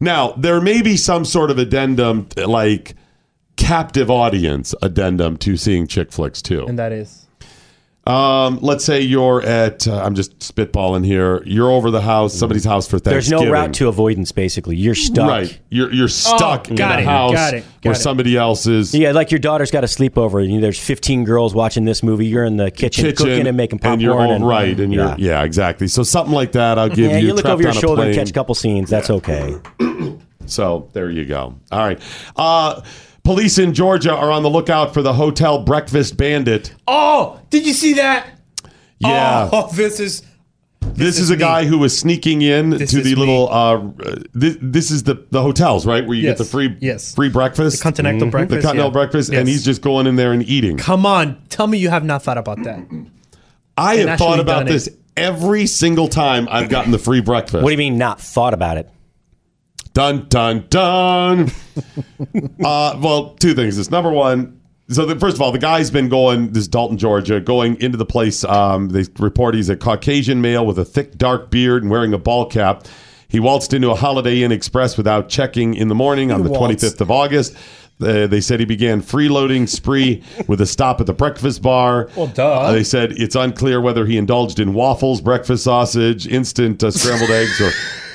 Now, 0.00 0.30
there 0.36 0.60
may 0.60 0.80
be 0.80 0.96
some 0.96 1.24
sort 1.24 1.50
of 1.50 1.58
addendum, 1.58 2.28
like 2.36 2.94
captive 3.56 4.12
audience 4.12 4.72
addendum 4.80 5.36
to 5.38 5.56
seeing 5.56 5.88
chick 5.88 6.12
flicks 6.12 6.40
too. 6.40 6.64
And 6.68 6.78
that 6.78 6.92
is. 6.92 7.26
Um, 8.08 8.58
let's 8.62 8.84
say 8.86 9.02
you're 9.02 9.42
at, 9.42 9.86
uh, 9.86 10.02
I'm 10.02 10.14
just 10.14 10.38
spitballing 10.38 11.04
here. 11.04 11.42
You're 11.44 11.70
over 11.70 11.90
the 11.90 12.00
house, 12.00 12.32
somebody's 12.34 12.64
house 12.64 12.86
for 12.88 12.98
Thanksgiving. 12.98 13.12
There's 13.14 13.28
Thanksgiving. 13.28 13.52
no 13.52 13.60
route 13.60 13.74
to 13.74 13.88
avoidance, 13.88 14.32
basically. 14.32 14.76
You're 14.76 14.94
stuck. 14.94 15.28
Right. 15.28 15.58
You're, 15.68 15.92
you're 15.92 16.08
stuck 16.08 16.68
Oh, 16.68 16.70
in 16.70 16.76
got 16.76 16.98
a 16.98 17.02
it, 17.02 17.04
house 17.04 17.32
got 17.34 17.52
it, 17.54 17.64
where 17.82 17.92
it. 17.92 17.96
somebody 17.96 18.34
else 18.36 18.66
is 18.66 18.94
Yeah, 18.94 19.12
like 19.12 19.30
your 19.30 19.40
daughter's 19.40 19.70
got 19.70 19.84
a 19.84 19.86
sleepover. 19.86 20.42
And 20.42 20.62
there's 20.64 20.78
15 20.78 21.24
girls 21.24 21.54
watching 21.54 21.84
this 21.84 22.02
movie. 22.02 22.26
You're 22.26 22.44
in 22.46 22.56
the 22.56 22.70
kitchen, 22.70 23.04
kitchen 23.04 23.16
cooking 23.26 23.46
and 23.46 23.56
making 23.58 23.80
popcorn. 23.80 23.92
and 23.92 24.02
you're 24.02 24.18
all 24.18 24.32
and- 24.32 24.46
right. 24.48 24.80
And 24.80 24.90
yeah. 24.94 25.16
you're, 25.18 25.32
yeah, 25.32 25.42
exactly. 25.42 25.86
So 25.86 26.02
something 26.02 26.34
like 26.34 26.52
that, 26.52 26.78
I'll 26.78 26.88
give 26.88 27.10
yeah, 27.10 27.18
you. 27.18 27.26
you 27.28 27.34
look 27.34 27.42
trapped 27.42 27.52
over 27.54 27.62
your 27.62 27.70
on 27.72 27.76
a 27.76 27.80
shoulder 27.80 28.02
and 28.04 28.08
plane. 28.14 28.18
catch 28.24 28.30
a 28.30 28.32
couple 28.34 28.54
scenes. 28.54 28.88
That's 28.88 29.10
okay. 29.10 29.54
So 30.46 30.88
there 30.94 31.10
you 31.10 31.26
go. 31.26 31.56
All 31.70 31.78
right. 31.78 32.00
Uh, 32.34 32.80
police 33.28 33.58
in 33.58 33.74
Georgia 33.74 34.14
are 34.14 34.30
on 34.30 34.42
the 34.42 34.48
lookout 34.48 34.94
for 34.94 35.02
the 35.02 35.12
hotel 35.12 35.62
breakfast 35.62 36.16
bandit. 36.16 36.74
Oh, 36.86 37.38
did 37.50 37.66
you 37.66 37.74
see 37.74 37.92
that? 37.94 38.26
Yeah. 39.00 39.50
Oh, 39.52 39.68
this 39.74 40.00
is. 40.00 40.22
This, 40.80 41.16
is, 41.16 41.24
is 41.24 41.30
a 41.30 41.34
me. 41.34 41.40
guy 41.40 41.64
who 41.66 41.76
was 41.78 41.96
sneaking 41.96 42.40
in 42.40 42.70
This 42.70 42.92
to 42.92 42.98
is 42.98 43.04
the 43.04 43.10
me. 43.10 43.16
little. 43.16 43.48
Uh, 43.50 43.82
this, 44.32 44.56
this 44.62 44.90
is 44.90 45.02
the 45.02 45.26
the 45.30 45.42
hotels, 45.42 45.84
right, 45.84 46.06
where 46.06 46.16
you 46.16 46.22
Yes. 46.22 46.38
get 46.38 46.44
the 46.44 46.50
free 46.50 46.76
Yes. 46.80 47.14
free 47.14 47.28
breakfast, 47.28 47.76
The 47.78 47.82
continental 47.82 48.30
breakfast, 48.30 48.62
the 48.62 48.62
continental 48.62 48.90
yeah. 48.90 48.92
breakfast, 49.04 49.30
and 49.30 49.46
he's 49.46 49.62
just 49.62 49.82
going 49.82 50.06
in 50.06 50.16
there 50.16 50.32
and 50.32 50.42
eating. 50.48 50.78
Come 50.78 51.04
on, 51.04 51.36
tell 51.50 51.66
me 51.66 51.76
you 51.76 51.90
have 51.90 52.04
not 52.04 52.22
thought 52.22 52.38
about 52.38 52.62
that. 52.64 52.78
I 53.76 53.96
And 53.96 54.08
have 54.08 54.18
thought 54.18 54.40
about 54.40 54.60
done 54.60 54.68
it. 54.68 54.70
this 54.70 54.88
every 55.18 55.66
single 55.66 56.08
time 56.08 56.48
I've 56.50 56.70
gotten 56.70 56.90
the 56.92 56.98
free 56.98 57.20
breakfast. 57.20 57.62
What 57.62 57.68
do 57.68 57.72
you 57.72 57.78
mean, 57.78 57.98
not 57.98 58.20
thought 58.20 58.54
about 58.54 58.78
it? 58.78 58.88
Dun 59.98 60.28
dun 60.28 60.64
dun. 60.70 61.50
uh, 62.64 62.96
well, 63.02 63.34
two 63.34 63.52
things. 63.52 63.76
This 63.76 63.90
number 63.90 64.12
one. 64.12 64.60
So 64.90 65.04
the, 65.04 65.18
first 65.18 65.34
of 65.34 65.42
all, 65.42 65.50
the 65.50 65.58
guy's 65.58 65.90
been 65.90 66.08
going. 66.08 66.52
This 66.52 66.60
is 66.62 66.68
Dalton, 66.68 66.98
Georgia, 66.98 67.40
going 67.40 67.80
into 67.80 67.98
the 67.98 68.06
place. 68.06 68.44
Um, 68.44 68.90
they 68.90 69.06
report 69.18 69.56
he's 69.56 69.68
a 69.68 69.76
Caucasian 69.76 70.40
male 70.40 70.64
with 70.64 70.78
a 70.78 70.84
thick, 70.84 71.18
dark 71.18 71.50
beard 71.50 71.82
and 71.82 71.90
wearing 71.90 72.12
a 72.12 72.18
ball 72.18 72.46
cap. 72.46 72.86
He 73.26 73.40
waltzed 73.40 73.74
into 73.74 73.90
a 73.90 73.96
Holiday 73.96 74.44
Inn 74.44 74.52
Express 74.52 74.96
without 74.96 75.28
checking 75.28 75.74
in 75.74 75.88
the 75.88 75.96
morning 75.96 76.30
on 76.30 76.44
the 76.44 76.50
waltzed. 76.50 76.78
25th 76.78 77.00
of 77.00 77.10
August. 77.10 77.56
Uh, 78.00 78.26
they 78.28 78.40
said 78.40 78.60
he 78.60 78.66
began 78.66 79.02
freeloading 79.02 79.68
spree 79.68 80.22
with 80.46 80.60
a 80.60 80.66
stop 80.66 81.00
at 81.00 81.06
the 81.06 81.12
breakfast 81.12 81.62
bar. 81.62 82.08
Well, 82.16 82.28
duh. 82.28 82.46
Uh, 82.60 82.72
they 82.72 82.84
said 82.84 83.12
it's 83.12 83.34
unclear 83.34 83.80
whether 83.80 84.06
he 84.06 84.16
indulged 84.16 84.60
in 84.60 84.72
waffles, 84.72 85.20
breakfast 85.20 85.64
sausage, 85.64 86.26
instant 86.26 86.82
uh, 86.84 86.90
scrambled 86.92 87.30
eggs, 87.30 87.60
or 87.60 87.70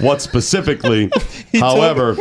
what 0.06 0.22
specifically. 0.22 1.12
However, 1.60 2.16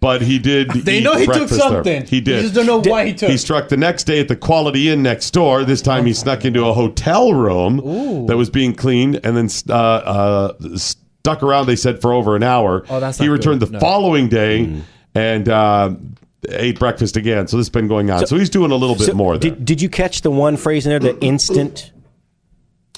but 0.00 0.20
he 0.22 0.38
did. 0.38 0.70
They 0.84 1.00
know 1.00 1.14
he 1.14 1.24
took 1.24 1.34
breakfast 1.36 1.60
there. 1.60 1.70
something. 1.70 2.06
He 2.06 2.20
did. 2.20 2.36
You 2.36 2.42
just 2.50 2.54
don't 2.54 2.66
know 2.66 2.90
why 2.90 3.06
he 3.06 3.14
took. 3.14 3.30
He 3.30 3.36
struck 3.38 3.68
the 3.68 3.76
next 3.78 4.04
day 4.04 4.20
at 4.20 4.28
the 4.28 4.36
Quality 4.36 4.90
Inn 4.90 5.02
next 5.02 5.30
door. 5.32 5.64
This 5.64 5.80
time 5.82 6.04
he 6.06 6.12
snuck 6.12 6.44
into 6.44 6.66
a 6.66 6.72
hotel 6.74 7.32
room 7.32 8.26
that 8.26 8.36
was 8.36 8.50
being 8.50 8.74
cleaned 8.74 9.20
and 9.24 9.36
then 9.36 9.48
uh, 9.68 9.72
uh, 9.74 10.52
stuck 10.76 11.42
around, 11.42 11.66
they 11.66 11.76
said, 11.76 12.00
for 12.02 12.12
over 12.12 12.36
an 12.36 12.42
hour. 12.42 12.84
Oh, 12.90 13.00
that's 13.00 13.18
He 13.18 13.28
returned 13.28 13.60
good. 13.60 13.68
the 13.70 13.72
No. 13.72 13.80
following 13.80 14.28
day 14.28 14.82
and 15.14 15.48
uh, 15.48 15.94
ate 16.48 16.78
breakfast 16.78 17.16
again. 17.16 17.46
So 17.46 17.56
this 17.56 17.66
has 17.66 17.70
been 17.70 17.88
going 17.88 18.10
on. 18.10 18.26
So, 18.26 18.36
he's 18.36 18.50
doing 18.50 18.70
a 18.70 18.76
little 18.76 18.96
bit 18.96 19.06
So, 19.06 19.14
more 19.14 19.36
there. 19.38 19.50
Did, 19.50 19.64
did 19.64 19.82
you 19.82 19.88
catch 19.88 20.22
the 20.22 20.30
one 20.30 20.56
phrase 20.56 20.86
in 20.86 20.90
there, 20.90 21.12
the 21.12 21.20
instant 21.22 21.92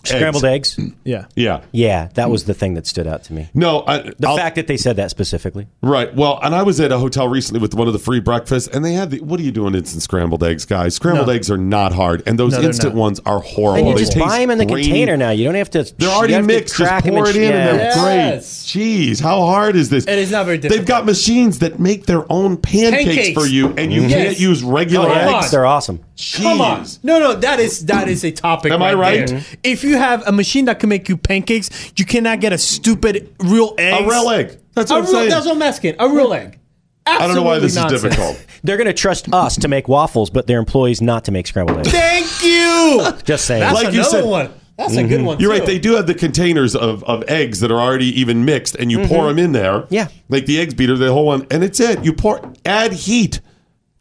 scrambled 0.05 0.45
eggs? 0.45 0.79
Yeah. 1.05 1.27
Yeah. 1.35 1.61
Yeah, 1.73 2.09
that 2.15 2.31
was 2.31 2.45
the 2.45 2.55
thing 2.55 2.75
that 2.75 2.87
stood 2.87 3.07
out 3.07 3.25
to 3.25 3.33
me. 3.33 3.49
No, 3.55 3.85
I, 3.87 3.99
The 4.19 4.29
I'll- 4.29 4.37
fact 4.37 4.57
that 4.57 4.67
they 4.67 4.77
said 4.77 4.97
that 4.97 5.11
specifically. 5.11 5.67
Right. 5.83 6.15
Well, 6.15 6.39
and 6.43 6.55
I 6.55 6.63
was 6.63 6.81
at 6.81 6.93
a 6.93 6.99
hotel 6.99 7.29
recently 7.29 7.61
with 7.61 7.75
one 7.75 7.87
of 7.87 7.93
the 7.93 7.99
free 7.99 8.21
breakfasts, 8.21 8.69
and 8.69 8.85
they 8.85 8.93
had 8.95 9.11
the. 9.11 9.21
What 9.21 9.39
are 9.41 9.43
you 9.43 9.53
doing? 9.53 9.75
Instant 9.75 10.03
scrambled 10.03 10.43
eggs, 10.45 10.65
guys. 10.65 10.95
Scrambled 10.95 11.27
No. 11.29 11.33
eggs 11.33 11.51
are 11.51 11.59
not 11.59 11.93
hard, 11.93 12.23
and 12.27 12.39
those 12.39 12.53
No, 12.53 12.59
they're 12.59 12.67
instant 12.69 12.95
not. 12.95 13.01
ones 13.01 13.21
are 13.27 13.41
horrible. 13.41 13.79
And 13.79 13.89
you 13.89 13.95
They 13.95 14.01
just 14.01 14.13
taste 14.13 14.27
buy 14.27 14.39
them 14.39 14.51
in 14.51 14.59
the 14.59 14.67
grainy. 14.67 14.89
container 14.89 15.17
now. 15.17 15.31
You 15.31 15.45
don't 15.45 15.55
have 15.55 15.71
to. 15.71 15.85
They're 15.85 16.09
you 16.09 16.15
already 16.15 16.33
have 16.35 16.43
to 16.43 16.47
mixed. 16.47 16.77
Just 16.77 16.89
crack 16.89 17.07
'em 17.07 17.15
pour 17.15 17.29
it 17.29 17.37
in, 17.37 17.43
sh- 17.43 17.45
and 17.47 17.55
they're 17.55 17.75
yeah. 17.77 18.03
great. 18.03 18.17
Yes. 18.35 18.67
Jeez, 18.67 19.21
how 19.21 19.41
hard 19.43 19.77
is 19.77 19.89
this? 19.91 20.05
It 20.07 20.19
is 20.19 20.31
not 20.31 20.47
very 20.47 20.59
difficult. 20.59 20.79
They've 20.81 20.87
difficult. 20.87 21.01
got 21.01 21.07
machines 21.07 21.59
that 21.61 21.79
make 21.81 22.07
their 22.07 22.31
own 22.33 22.57
pancakes, 22.57 23.05
Pancakes. 23.05 23.39
for 23.41 23.47
you, 23.47 23.75
and 23.77 23.93
you 23.93 24.03
Mhm. 24.03 24.09
can't 24.11 24.41
use 24.41 24.63
regular 24.63 25.09
Come 25.09 25.35
on. 25.35 25.35
eggs. 25.43 25.51
They're 25.51 25.67
awesome. 25.67 26.01
Come 26.37 26.61
on. 26.61 26.83
Jeez. 26.83 27.03
No, 27.03 27.19
no, 27.19 27.35
that 27.35 27.61
is 27.61 27.87
that 27.87 28.09
is 28.09 28.25
a 28.25 28.31
topic. 28.31 28.73
Am 28.73 28.83
I 28.83 28.95
right? 28.95 29.27
there. 29.27 29.45
If 29.63 29.85
you 29.85 29.97
have 29.97 30.27
a 30.27 30.33
machine 30.33 30.67
that 30.67 30.79
can 30.81 30.89
make 30.89 31.09
you 31.09 31.17
pancakes, 31.17 31.93
you 31.97 32.05
cannot 32.05 32.41
get 32.41 32.53
a 32.53 32.59
stupid 32.59 33.35
real 33.41 33.75
egg. 33.79 34.05
A 34.05 34.09
real 34.09 34.31
egg. 34.31 34.59
That's 34.75 34.91
A 34.91 34.95
what 34.95 34.99
I'm 34.99 35.05
real, 35.05 35.13
saying. 35.13 35.31
that's 35.31 35.47
what 35.47 35.57
I'm 35.57 35.63
asking. 35.63 35.97
A 35.99 36.09
real 36.09 36.33
egg. 36.33 36.59
I 37.05 37.27
don't 37.27 37.35
know 37.35 37.43
why 37.43 37.59
this 37.59 37.77
Absolutely 37.77 38.11
is 38.11 38.17
difficult. 38.17 38.47
They're 38.63 38.77
going 38.77 38.87
to 38.87 38.93
trust 38.93 39.33
us 39.33 39.57
to 39.57 39.69
make 39.69 39.89
waffles, 39.89 40.31
but 40.31 40.47
their 40.47 40.61
employees 40.61 41.03
not 41.03 41.25
to 41.25 41.33
make 41.33 41.49
scrambled 41.49 41.79
eggs. 41.79 41.91
Thank 41.91 42.45
you. 42.45 43.05
Just 43.25 43.45
saying. 43.47 43.61
That's 43.61 43.75
Like 43.75 43.93
you 43.93 44.01
another 44.01 44.23
said- 44.23 44.25
one. 44.25 44.55
That's 44.79 44.97
a 44.97 45.07
good 45.07 45.21
mhm. 45.21 45.25
one. 45.25 45.39
You're 45.39 45.53
too. 45.53 45.59
right. 45.59 45.67
They 45.67 45.79
do 45.79 45.97
have 45.97 46.07
the 46.07 46.15
containers 46.15 46.75
of, 46.75 47.05
of 47.05 47.23
eggs 47.29 47.61
that 47.61 47.71
are 47.71 47.79
already 47.79 48.07
even 48.19 48.45
mixed, 48.45 48.75
and 48.75 48.91
you 48.91 49.07
pour 49.07 49.19
mm-hmm. 49.19 49.29
them 49.29 49.39
in 49.39 49.53
there. 49.53 49.85
Yeah. 49.91 50.09
like 50.29 50.47
the 50.47 50.59
eggs 50.59 50.75
beater, 50.75 50.97
the 50.97 51.13
whole 51.13 51.27
one, 51.27 51.47
and 51.51 51.63
it's 51.63 51.79
it. 51.79 52.05
You 52.05 52.15
pour, 52.15 52.41
add 52.65 52.93
heat. 52.93 53.41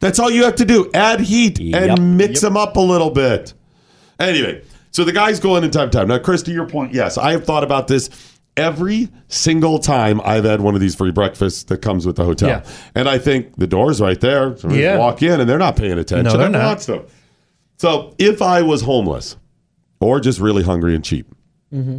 That's 0.02 0.18
all 0.18 0.28
you 0.30 0.42
have 0.44 0.56
to 0.56 0.64
do. 0.64 0.90
Add 0.92 1.20
heat 1.20 1.60
Yep. 1.60 1.98
and 1.98 2.16
mix 2.18 2.40
them 2.40 2.56
up 2.56 2.76
a 2.76 2.80
little 2.80 3.10
bit. 3.10 3.54
Anyway, 4.18 4.60
so 4.90 5.04
the 5.04 5.12
guys 5.12 5.38
go 5.38 5.54
in 5.56 5.62
in 5.62 5.70
time 5.70 5.90
to 5.90 5.96
time. 5.98 6.08
Now, 6.08 6.18
Chris, 6.18 6.42
to 6.42 6.52
your 6.52 6.66
point, 6.66 6.92
yes, 6.92 7.16
I 7.16 7.30
have 7.30 7.44
thought 7.44 7.62
about 7.62 7.86
this 7.86 8.10
every 8.56 9.08
single 9.28 9.78
time 9.78 10.20
I've 10.24 10.42
had 10.44 10.60
one 10.60 10.74
of 10.74 10.80
these 10.80 10.96
free 10.96 11.12
breakfasts 11.12 11.62
that 11.64 11.78
comes 11.82 12.04
with 12.04 12.16
the 12.16 12.24
hotel, 12.24 12.48
Yeah. 12.48 12.62
and 12.96 13.08
I 13.08 13.18
think 13.18 13.56
the 13.56 13.68
door's 13.68 14.00
right 14.00 14.20
there. 14.20 14.56
So 14.56 14.70
Yeah. 14.72 14.98
walk 14.98 15.22
in, 15.22 15.40
and 15.40 15.48
they're 15.48 15.56
not 15.56 15.76
paying 15.76 15.98
attention. 15.98 16.24
No, 16.32 16.36
they're 16.36 16.50
not. 16.50 16.82
stuff. 16.82 17.02
So 17.78 18.14
if 18.18 18.42
I 18.42 18.62
was 18.62 18.82
homeless 18.82 19.36
or 20.00 20.18
just 20.18 20.40
really 20.40 20.64
hungry 20.64 20.96
and 20.96 21.04
cheap, 21.04 21.26
Mm-hmm. 21.72 21.98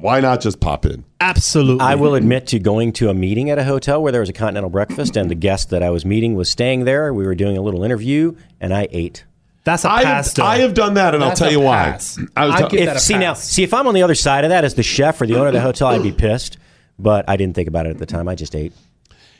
Why 0.00 0.20
not 0.20 0.40
just 0.40 0.60
pop 0.60 0.84
in? 0.86 1.04
Absolutely. 1.20 1.80
I 1.84 1.94
will 1.94 2.14
admit 2.14 2.48
to 2.48 2.58
going 2.58 2.92
to 2.94 3.08
a 3.08 3.14
meeting 3.14 3.48
at 3.50 3.58
a 3.58 3.64
hotel 3.64 4.02
where 4.02 4.12
there 4.12 4.20
was 4.20 4.28
a 4.28 4.34
continental 4.34 4.70
breakfast, 4.70 5.16
and 5.16 5.30
the 5.30 5.34
guest 5.34 5.70
that 5.70 5.82
I 5.82 5.90
was 5.90 6.04
meeting 6.04 6.34
was 6.34 6.48
staying 6.50 6.84
there. 6.84 7.12
We 7.14 7.24
were 7.26 7.34
doing 7.34 7.56
a 7.56 7.62
little 7.62 7.84
interview, 7.84 8.36
and 8.60 8.74
I 8.74 8.88
ate. 8.90 9.24
That's 9.64 9.84
a 9.84 9.90
I 9.90 10.04
pass. 10.04 10.36
have. 10.36 10.44
I 10.44 10.58
have 10.58 10.74
done 10.74 10.94
that, 10.94 11.14
and 11.14 11.22
That's 11.22 11.40
I'll 11.40 11.48
tell 11.48 11.58
a 11.60 11.62
you 11.62 11.66
pass. 11.70 12.18
why. 12.18 12.24
I 12.36 12.46
was 12.46 12.54
I'd 12.56 12.70
give 12.70 12.80
If, 12.80 12.86
that 12.86 12.96
a 12.96 13.00
see 13.00 13.16
now, 13.16 13.32
see 13.34 13.62
if 13.62 13.72
I'm 13.72 13.86
on 13.86 13.94
the 13.94 14.02
other 14.02 14.14
side 14.14 14.44
of 14.44 14.50
that 14.50 14.64
as 14.64 14.74
the 14.74 14.82
chef 14.82 15.20
or 15.22 15.26
the 15.26 15.36
owner 15.36 15.46
of 15.46 15.54
the 15.54 15.60
hotel, 15.62 15.88
I'd 15.88 16.02
be 16.02 16.12
pissed. 16.12 16.58
But 16.98 17.24
I 17.28 17.36
didn't 17.36 17.54
think 17.54 17.68
about 17.68 17.86
it 17.86 17.90
at 17.90 17.98
the 17.98 18.06
time. 18.06 18.28
I 18.28 18.34
just 18.34 18.54
ate. 18.54 18.72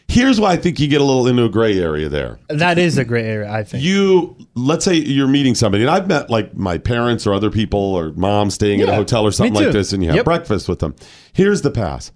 Here's 0.09 0.39
why 0.41 0.53
I 0.53 0.57
think 0.57 0.79
you 0.79 0.87
get 0.87 1.01
a 1.01 1.05
little 1.05 1.27
into 1.27 1.45
a 1.45 1.49
gray 1.49 1.79
area 1.81 2.09
there. 2.09 2.39
That 2.49 2.79
is 2.79 2.99
a 2.99 3.05
gray 3.05 3.25
area, 3.25 3.51
I 3.51 3.65
think. 3.65 3.83
You 3.83 4.37
let's 4.55 4.85
say 4.85 4.95
you're 4.95 5.27
meeting 5.27 5.55
somebody, 5.55 5.83
and 5.83 5.91
I've 5.91 6.07
met 6.07 6.31
like 6.31 6.57
my 6.57 6.79
parents 6.79 7.27
or 7.27 7.35
other 7.35 7.51
people 7.51 7.81
or 7.81 8.13
mom 8.13 8.51
staying 8.51 8.81
at 8.81 8.89
a 8.89 8.93
Yeah, 8.93 8.97
hotel 8.97 9.23
or 9.25 9.29
me 9.29 9.33
something 9.33 9.55
like 9.55 9.67
too. 9.67 9.73
this, 9.73 9.93
and 9.93 10.03
you 10.03 10.11
have 10.11 10.17
Yep. 10.17 10.25
breakfast 10.25 10.69
with 10.69 10.79
them. 10.79 10.95
Here's 11.33 11.63
the 11.63 11.71
pass. 11.71 12.13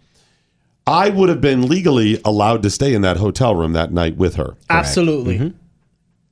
I 0.87 1.09
would 1.11 1.29
have 1.29 1.41
been 1.41 1.69
legally 1.69 2.21
allowed 2.25 2.63
to 2.63 2.71
stay 2.71 2.95
in 2.95 3.03
that 3.03 3.17
hotel 3.17 3.55
room 3.57 3.73
that 3.73 3.93
night 3.93 4.17
with 4.17 4.37
her. 4.37 4.55
Absolutely. 4.71 5.39
Mm-hmm. 5.39 5.49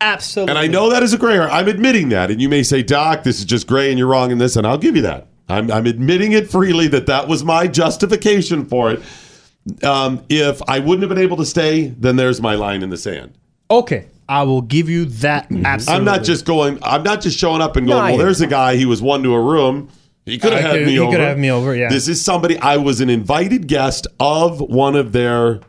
Absolutely. 0.01 0.51
And 0.51 0.59
I 0.59 0.67
know 0.67 0.91
that 0.91 1.03
is 1.03 1.13
a 1.15 1.19
gray 1.19 1.35
area. 1.35 1.49
I'm 1.49 1.69
admitting 1.69 2.11
that. 2.11 2.31
And 2.31 2.41
you 2.41 2.49
may 2.49 2.63
say, 2.63 2.83
Doc, 2.83 3.23
this 3.23 3.39
is 3.39 3.45
just 3.45 3.67
gray 3.67 3.91
and 3.91 3.99
you're 3.99 4.09
wrong 4.09 4.31
in 4.31 4.39
this. 4.39 4.57
And 4.57 4.67
I'll 4.67 4.79
give 4.79 4.95
you 4.95 5.03
that. 5.03 5.27
I'm, 5.49 5.71
I'm 5.71 5.87
admitting 5.87 6.33
it 6.33 6.51
freely 6.51 6.87
that 6.89 7.07
that 7.07 7.29
was 7.29 7.45
my 7.45 7.67
justification 7.67 8.65
for 8.67 8.91
it. 8.93 9.03
Um, 9.83 10.25
if 10.29 10.61
I 10.69 10.79
wouldn't 10.79 11.03
have 11.03 11.09
been 11.09 11.23
able 11.25 11.37
to 11.39 11.47
stay, 11.47 11.89
then 11.89 12.17
there's 12.17 12.41
my 12.41 12.55
line 12.55 12.83
in 12.83 12.91
the 12.91 12.97
sand. 12.97 13.37
Okay. 13.71 14.07
I 14.29 14.43
will 14.43 14.63
give 14.63 14.89
you 14.89 15.05
that. 15.07 15.47
Absolutely. 15.53 15.95
I'm 15.95 16.05
not 16.05 16.25
just 16.25 16.45
going, 16.45 16.79
I'm 16.83 17.03
not 17.03 17.21
just 17.21 17.39
showing 17.39 17.61
up 17.63 17.77
and 17.77 17.87
No, 17.87 17.95
going, 17.95 18.03
I 18.05 18.09
well, 18.11 18.17
hear 18.19 18.25
there's 18.27 18.41
a 18.41 18.47
guy, 18.47 18.77
he 18.77 18.85
was 18.87 19.01
one 19.03 19.23
to 19.23 19.35
a 19.35 19.41
room. 19.41 19.89
He 20.25 20.39
could 20.39 20.53
have 20.53 20.65
I 20.65 20.69
had 20.69 20.73
could- 20.79 20.87
me 20.87 20.93
he 20.93 20.99
over. 20.99 21.13
could 21.13 21.21
have 21.21 21.39
me 21.39 21.51
over, 21.51 21.75
yeah. 21.77 21.89
This 21.89 22.09
is 22.09 22.25
somebody, 22.25 22.59
I 22.59 22.77
was 22.79 23.01
an 23.01 23.09
invited 23.11 23.69
guest 23.69 24.07
of 24.19 24.61
one 24.61 24.97
of 24.97 25.13
their 25.13 25.61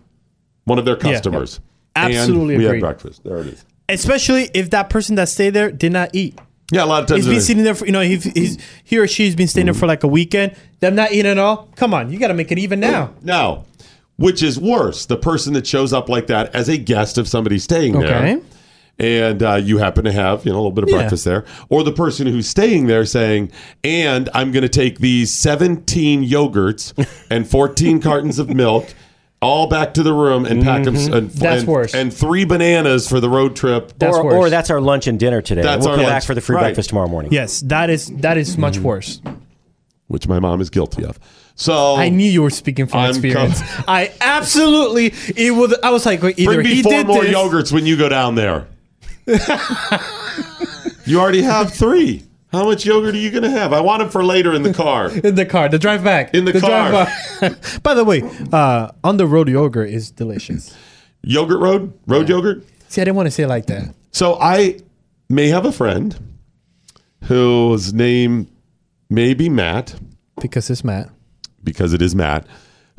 one 0.66 0.80
of 0.80 0.86
their 0.86 0.96
Yeah. 0.98 1.14
customers. 1.14 1.60
Absolutely 1.96 2.56
And 2.56 2.58
we 2.60 2.64
had 2.66 2.70
agreed. 2.72 2.80
breakfast. 2.82 3.24
There 3.24 3.38
it 3.38 3.48
is. 3.48 3.66
Especially 3.90 4.50
if 4.54 4.72
that 4.72 4.90
person 4.90 5.16
that 5.16 5.30
stayed 5.30 5.52
there 5.52 5.72
did 5.72 5.92
not 5.94 6.10
eat. 6.14 6.38
Yeah, 6.72 6.84
a 6.84 6.86
lot 6.86 7.02
of 7.04 7.08
times 7.08 7.20
He's 7.20 7.28
been 7.28 7.38
it- 7.38 7.42
sitting 7.42 7.64
there 7.64 7.76
for, 7.76 7.86
you 7.86 7.92
know, 7.94 8.02
he, 8.02 8.18
he's, 8.18 8.58
he 8.84 8.98
or 8.98 9.08
she's 9.08 9.36
been 9.36 9.48
staying 9.48 9.66
there 9.66 9.74
for 9.74 9.88
like 9.88 10.04
a 10.04 10.08
weekend. 10.08 10.56
Them 10.82 10.96
not 10.96 11.12
eating 11.14 11.32
at 11.32 11.38
all. 11.38 11.70
Come 11.76 11.94
on, 11.94 12.12
you 12.12 12.20
got 12.20 12.28
to 12.28 12.34
make 12.34 12.52
it 12.52 12.60
even 12.60 12.80
now. 12.80 13.14
Now, 13.22 13.64
which 14.18 14.44
is 14.44 14.60
worse, 14.60 15.06
the 15.06 15.18
person 15.18 15.54
that 15.54 15.66
shows 15.66 15.94
up 15.94 16.10
like 16.10 16.28
that 16.28 16.54
as 16.54 16.68
a 16.70 16.78
guest 16.78 17.18
of 17.18 17.28
somebody 17.28 17.58
staying 17.60 17.96
Okay. 17.96 18.08
there, 18.08 18.40
and 19.00 19.44
uh, 19.44 19.56
you 19.56 19.78
happen 19.78 20.04
to 20.06 20.12
have 20.12 20.44
you 20.46 20.52
know 20.52 20.58
a 20.58 20.60
little 20.60 20.72
bit 20.72 20.84
of 20.84 20.90
Yeah. 20.90 20.98
breakfast 20.98 21.24
there, 21.26 21.46
or 21.70 21.84
the 21.84 21.92
person 21.92 22.28
who's 22.28 22.48
staying 22.50 22.88
there 22.88 23.06
saying, 23.06 23.52
"And 23.84 24.30
I'm 24.34 24.52
going 24.52 24.64
to 24.64 24.70
take 24.70 25.00
these 25.00 25.32
17 25.34 26.28
yogurts 26.28 26.94
and 27.30 27.48
14 27.48 28.00
cartons 28.02 28.40
of 28.40 28.50
milk." 28.50 28.94
All 29.40 29.68
back 29.68 29.94
to 29.94 30.02
the 30.02 30.14
room 30.14 30.46
and 30.48 30.64
pack 30.64 30.84
them. 30.84 30.96
Mhm. 30.96 31.14
And, 31.14 31.30
That's 31.30 31.60
and, 31.62 31.68
worse. 31.70 31.94
And 31.94 32.12
three 32.12 32.44
bananas 32.44 33.08
for 33.08 33.20
the 33.20 33.30
road 33.30 33.56
trip. 33.56 33.94
That's 34.00 34.18
or, 34.18 34.34
or 34.34 34.50
that's 34.50 34.72
our 34.72 34.82
lunch 34.82 35.06
and 35.06 35.20
dinner 35.20 35.44
today. 35.44 35.62
That's 35.62 35.82
we'll 35.86 35.90
our 35.92 35.96
come 35.98 36.06
lunch. 36.06 36.14
back 36.16 36.24
for 36.24 36.34
the 36.34 36.42
free 36.42 36.56
Right. 36.56 36.62
breakfast 36.64 36.90
tomorrow 36.90 37.08
morning. 37.08 37.32
Yes, 37.32 37.62
that 37.68 37.92
is 37.92 38.08
that 38.22 38.40
is 38.40 38.54
Mm-hmm. 38.54 38.62
much 38.62 38.80
worse. 38.80 39.22
Which 40.08 40.28
my 40.28 40.40
mom 40.40 40.62
is 40.62 40.70
guilty 40.70 41.04
of. 41.06 41.20
So 41.56 41.96
I 41.96 42.10
knew 42.10 42.30
you 42.30 42.42
were 42.44 42.50
speaking 42.50 42.86
from 42.88 43.00
I'm 43.02 43.10
experience. 43.12 43.62
com- 43.62 43.86
I 43.88 44.12
absolutely 44.22 45.14
it 45.36 45.52
was. 45.52 45.78
I 45.84 45.90
was 45.90 46.06
like, 46.06 46.24
either 46.24 46.54
Bring 46.56 46.64
me 46.68 46.76
he 46.76 46.84
four 46.84 46.92
did 46.92 47.08
more 47.08 47.24
this, 47.24 47.34
yogurts 47.36 47.72
when 47.72 47.86
you 47.86 47.98
go 47.98 48.10
down 48.10 48.36
there. 48.36 48.68
you 51.06 51.20
already 51.20 51.42
have 51.42 51.74
three. 51.74 52.24
How 52.52 52.64
much 52.64 52.86
yogurt 52.86 53.14
are 53.14 53.18
you 53.18 53.30
going 53.30 53.44
to 53.44 53.50
have? 53.50 53.74
I 53.74 53.82
want 53.82 54.00
them 54.00 54.10
for 54.10 54.24
later 54.24 54.54
in 54.54 54.64
the 54.64 54.74
car. 54.74 55.10
in 55.24 55.36
the 55.36 55.46
car, 55.46 55.68
the 55.68 55.78
drive 55.78 56.04
back, 56.04 56.34
In 56.34 56.46
the 56.46 56.58
car. 56.60 56.90
drive 57.40 57.82
by. 57.84 57.94
The 57.94 58.06
way, 58.06 58.24
uh, 58.54 58.90
on 59.04 59.18
the 59.18 59.28
road 59.28 59.50
yogurt 59.50 59.90
is 59.90 60.12
delicious. 60.12 60.76
Yogurt 61.24 61.60
Road? 61.60 61.92
Road 62.06 62.30
yogurt? 62.30 62.64
See, 62.88 63.02
I 63.02 63.04
didn't 63.04 63.18
want 63.18 63.28
to 63.28 63.32
say 63.32 63.44
it 63.44 63.48
like 63.48 63.66
that. 63.66 63.94
So 64.12 64.38
I 64.40 64.80
may 65.28 65.50
have 65.50 65.66
a 65.66 65.74
friend 65.74 66.16
whose 67.24 67.94
name 67.94 68.48
may 69.10 69.34
be 69.34 69.50
Matt. 69.50 69.96
Because 70.42 70.70
it's 70.70 70.84
Matt. 70.84 71.10
Because 71.64 71.94
it 71.94 72.02
is 72.02 72.14
Matt, 72.16 72.46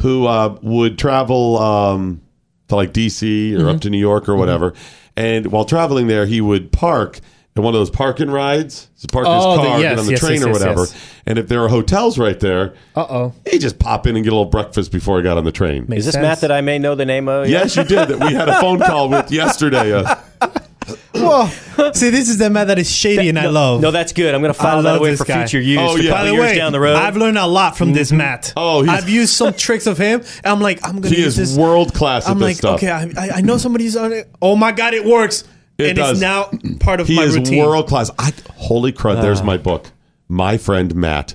who 0.01 0.27
uh, 0.27 0.59
would 0.63 0.99
travel 0.99 1.57
um, 1.59 2.21
to 2.69 2.77
like 2.77 2.93
DC 2.93 3.53
or 3.55 3.59
Mm-hmm. 3.59 3.69
up 3.69 3.81
to 3.83 3.91
New 3.91 3.99
York 3.99 4.29
or 4.29 4.37
whatever. 4.37 4.75
And 5.17 5.47
while 5.53 5.65
traveling 5.65 6.07
there, 6.07 6.27
he 6.27 6.41
would 6.41 6.71
park 6.73 7.21
in 7.57 7.63
one 7.63 7.75
of 7.75 7.81
those 7.81 7.91
parking 7.91 8.31
rides. 8.31 8.89
He'd 9.01 9.11
park 9.11 9.27
Oh, 9.29 9.51
his 9.51 9.59
the- 9.59 9.65
car, 9.69 9.81
yes, 9.81 9.91
get 9.91 9.99
on 9.99 10.05
the 10.07 10.11
yes, 10.13 10.21
train 10.21 10.33
yes, 10.35 10.45
or 10.45 10.49
yes, 10.49 10.61
whatever. 10.61 10.81
yes. 10.83 11.05
And 11.27 11.39
if 11.39 11.49
there 11.49 11.63
are 11.65 11.69
hotels 11.69 12.19
right 12.19 12.39
there, 12.39 12.75
uh 12.95 13.07
oh, 13.09 13.35
he 13.51 13.59
just 13.59 13.79
pop 13.79 14.07
in 14.07 14.15
and 14.17 14.25
get 14.25 14.33
a 14.33 14.37
little 14.37 14.51
breakfast 14.51 14.93
before 14.93 15.17
he 15.19 15.23
got 15.25 15.39
on 15.39 15.45
the 15.45 15.53
train. 15.53 15.93
Is 15.93 16.07
this 16.07 16.15
Matt 16.17 16.41
that 16.43 16.53
I 16.53 16.61
may 16.61 16.79
know 16.79 16.95
the 16.95 17.05
name 17.07 17.29
of? 17.29 17.49
Yes, 17.49 17.75
you 17.77 17.85
did. 17.85 18.09
That 18.09 18.21
we 18.21 18.33
had 18.35 18.49
a 18.49 18.61
phone 18.61 18.79
call 18.81 19.09
with 19.09 19.31
yesterday. 19.33 19.93
Uh, 19.93 20.15
Well, 21.15 21.49
see, 21.95 22.11
this 22.11 22.29
is 22.29 22.39
the 22.39 22.49
Matt 22.49 22.69
that 22.69 22.79
is 22.79 22.91
shady 22.91 23.29
and 23.29 23.39
I 23.39 23.47
love. 23.49 23.81
No, 23.81 23.91
that's 23.91 24.13
good. 24.13 24.35
I'm 24.35 24.41
going 24.41 24.55
to 24.55 24.59
I 24.61 24.63
file 24.63 24.83
that 24.83 24.91
love 24.93 25.01
away 25.01 25.11
this 25.11 25.19
for 25.21 25.25
guy. 25.27 25.45
future 25.47 25.61
use. 25.61 25.79
Oh, 25.83 25.97
for 25.97 26.03
yeah. 26.03 26.11
By 26.13 26.25
the 26.25 26.31
years 26.33 26.41
way, 26.41 26.55
down 26.57 26.73
the 26.73 26.81
road. 26.81 26.97
I've 26.97 27.17
learned 27.17 27.37
a 27.39 27.47
lot 27.47 27.77
from 27.77 27.93
this 27.93 28.13
Matt. 28.13 28.53
Oh, 28.57 28.83
he's- 28.83 29.03
I've 29.03 29.09
used 29.09 29.33
some 29.35 29.53
tricks 29.53 29.87
of 29.87 29.99
him. 29.99 30.21
And 30.21 30.47
I'm 30.47 30.61
like, 30.61 30.79
I'm 30.87 31.01
gonna 31.01 31.15
He 31.15 31.23
use 31.23 31.37
is 31.39 31.51
this. 31.57 31.59
world 31.59 31.93
class 31.93 32.25
at 32.27 32.31
I'm 32.31 32.39
this 32.39 32.47
like, 32.47 32.57
stuff. 32.57 32.77
okay, 32.77 32.91
I, 32.91 33.03
I- 33.19 33.31
I 33.37 33.41
know 33.41 33.59
somebody's 33.59 33.97
on 33.97 34.13
it. 34.13 34.31
Oh 34.41 34.55
my 34.57 34.71
god, 34.73 34.95
it 34.95 35.05
works, 35.05 35.43
It 35.77 35.89
and 35.89 35.97
does. 35.97 36.11
it's 36.13 36.21
now 36.21 36.51
part 36.81 37.01
of 37.01 37.09
he 37.09 37.17
my 37.17 37.25
is 37.25 37.37
routine. 37.37 37.65
world 37.65 37.89
class. 37.89 38.11
I 38.19 38.33
holy 38.57 38.93
crud! 38.93 39.21
There's 39.21 39.41
Ah. 39.41 39.45
my 39.45 39.57
book, 39.57 39.91
my 40.29 40.57
friend 40.57 40.95
Matt, 40.95 41.35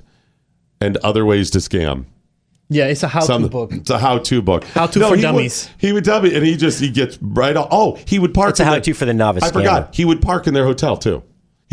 and 0.81 0.95
other 0.97 1.25
ways 1.25 1.49
to 1.51 1.59
scam. 1.59 2.05
Yeah, 2.73 2.85
it's 2.87 3.03
a 3.03 3.07
how-to 3.07 3.25
Some- 3.25 3.47
book. 3.47 3.71
It's 3.73 3.89
a 3.89 3.97
how-to 3.99 4.41
book. 4.41 4.63
How-to 4.65 4.99
for 4.99 5.05
he 5.05 5.11
would- 5.11 5.21
dummies. 5.21 5.69
he 5.77 5.93
would 5.93 6.03
tell 6.05 6.21
me, 6.21 6.33
and 6.35 6.45
he 6.45 6.55
just 6.57 6.79
he 6.79 6.89
gets 6.89 7.17
right. 7.21 7.55
On, 7.55 7.67
oh, 7.71 7.97
he 8.05 8.19
would 8.19 8.33
park. 8.33 8.51
It's 8.51 8.59
a 8.59 8.63
in 8.63 8.67
the- 8.69 8.73
how-to 8.75 8.93
for 8.93 9.05
the 9.05 9.13
novice 9.13 9.43
I 9.43 9.51
forgot. 9.51 9.95
He 9.95 10.05
would 10.05 10.21
park 10.21 10.47
in 10.47 10.53
their 10.53 10.65
hotel 10.65 10.97
too. 10.97 11.23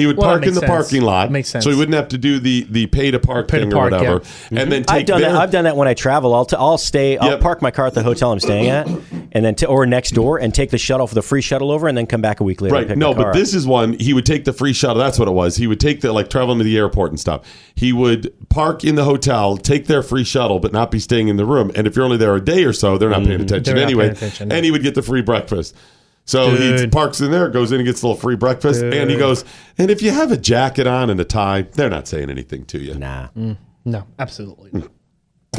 He 0.01 0.07
would 0.07 0.17
Well, 0.17 0.29
that 0.29 0.33
park 0.35 0.43
in 0.43 0.49
makes 0.49 0.55
the 0.61 0.67
sense. 0.67 0.71
parking 0.89 1.03
lot, 1.03 1.31
Makes 1.31 1.49
sense. 1.51 1.65
so 1.65 1.71
he 1.71 1.77
wouldn't 1.77 1.95
have 1.95 2.09
to 2.09 2.19
do 2.19 2.39
the 2.41 2.67
the 2.71 2.87
pay 2.87 3.11
to 3.11 3.19
park 3.19 3.49
Pay 3.49 3.59
to 3.59 3.65
thing 3.65 3.71
park, 3.73 3.93
or 3.93 3.97
whatever, 3.97 4.23
yeah. 4.51 4.61
and 4.63 4.73
then 4.73 4.83
take 4.85 4.97
I've 5.01 5.07
done 5.07 5.21
their, 5.21 5.33
that. 5.33 5.41
I've 5.41 5.51
done 5.51 5.65
that 5.65 5.77
when 5.77 5.89
I 5.89 5.95
travel. 5.95 6.35
I'll, 6.35 6.45
t- 6.47 6.57
I'll 6.59 6.79
stay. 6.79 7.19
I'll 7.19 7.31
Yep. 7.33 7.41
park 7.41 7.63
my 7.63 7.71
car 7.71 7.87
at 7.87 7.95
the 7.95 8.03
hotel 8.03 8.33
I'm 8.33 8.41
staying 8.41 8.69
at, 8.69 8.89
and 9.33 9.45
then 9.45 9.55
t- 9.55 9.67
or 9.67 9.85
next 9.87 10.11
door, 10.13 10.39
and 10.39 10.55
take 10.55 10.71
the 10.71 10.79
shuttle 10.79 11.07
for 11.07 11.15
the 11.15 11.23
free 11.23 11.43
shuttle 11.43 11.71
over, 11.71 11.87
and 11.87 11.97
then 11.99 12.07
come 12.07 12.21
back 12.23 12.41
a 12.41 12.45
week 12.45 12.61
later. 12.61 12.75
and 12.75 12.83
Right. 12.85 12.89
pick 12.89 12.99
No, 12.99 13.09
my 13.11 13.15
car 13.15 13.23
but 13.25 13.29
up. 13.31 13.35
this 13.35 13.55
is 13.55 13.67
one 13.67 13.93
he 13.95 14.13
would 14.15 14.27
take 14.27 14.45
the 14.45 14.53
free 14.53 14.73
shuttle. 14.73 14.97
That's 15.03 15.19
what 15.19 15.29
it 15.29 15.33
was. 15.33 15.57
He 15.57 15.67
would 15.67 15.81
take 15.81 16.01
the 16.01 16.13
like 16.13 16.29
traveling 16.31 16.59
to 16.59 16.65
the 16.65 16.77
airport 16.79 17.11
and 17.11 17.21
stuff. 17.21 17.43
He 17.75 17.93
would 17.93 18.33
park 18.49 18.85
in 18.85 18.95
the 18.95 19.05
hotel, 19.05 19.57
take 19.57 19.87
their 19.87 20.03
free 20.03 20.25
shuttle, 20.25 20.59
but 20.61 20.73
not 20.73 20.91
be 20.91 20.99
staying 20.99 21.29
in 21.29 21.37
the 21.37 21.45
room. 21.45 21.71
And 21.75 21.87
if 21.87 21.95
you're 21.97 22.05
only 22.05 22.17
there 22.17 22.35
a 22.35 22.45
day 22.45 22.65
or 22.65 22.73
so, 22.73 22.97
they're 22.99 23.11
not 23.11 23.25
paying 23.25 23.41
attention 23.41 23.51
Mm-hmm. 23.61 23.65
They're 23.65 23.75
not 23.77 23.83
anyway. 23.83 24.05
paying 24.07 24.17
attention, 24.17 24.53
and 24.53 24.65
he 24.65 24.71
would 24.71 24.83
get 24.83 24.95
the 24.95 25.03
free 25.03 25.23
breakfast. 25.23 25.75
So 26.31 26.55
he 26.55 26.86
parks 26.86 27.20
in 27.20 27.31
there, 27.32 27.48
goes 27.48 27.73
in 27.73 27.81
and 27.81 27.86
gets 27.86 28.02
a 28.02 28.07
little 28.07 28.20
free 28.20 28.36
breakfast, 28.36 28.82
and 28.82 29.11
he 29.11 29.16
goes. 29.16 29.44
And 29.78 29.90
if 29.90 30.01
you 30.01 30.11
have 30.12 30.31
a 30.31 30.36
jacket 30.36 30.86
on 30.86 31.11
and 31.11 31.19
a 31.20 31.24
tie, 31.24 31.62
they're 31.62 31.90
not 31.90 32.07
saying 32.07 32.31
anything 32.31 32.65
to 32.66 32.78
you. 32.78 32.94
Nah. 32.94 33.28
No, 33.85 34.07
absolutely. 34.19 34.85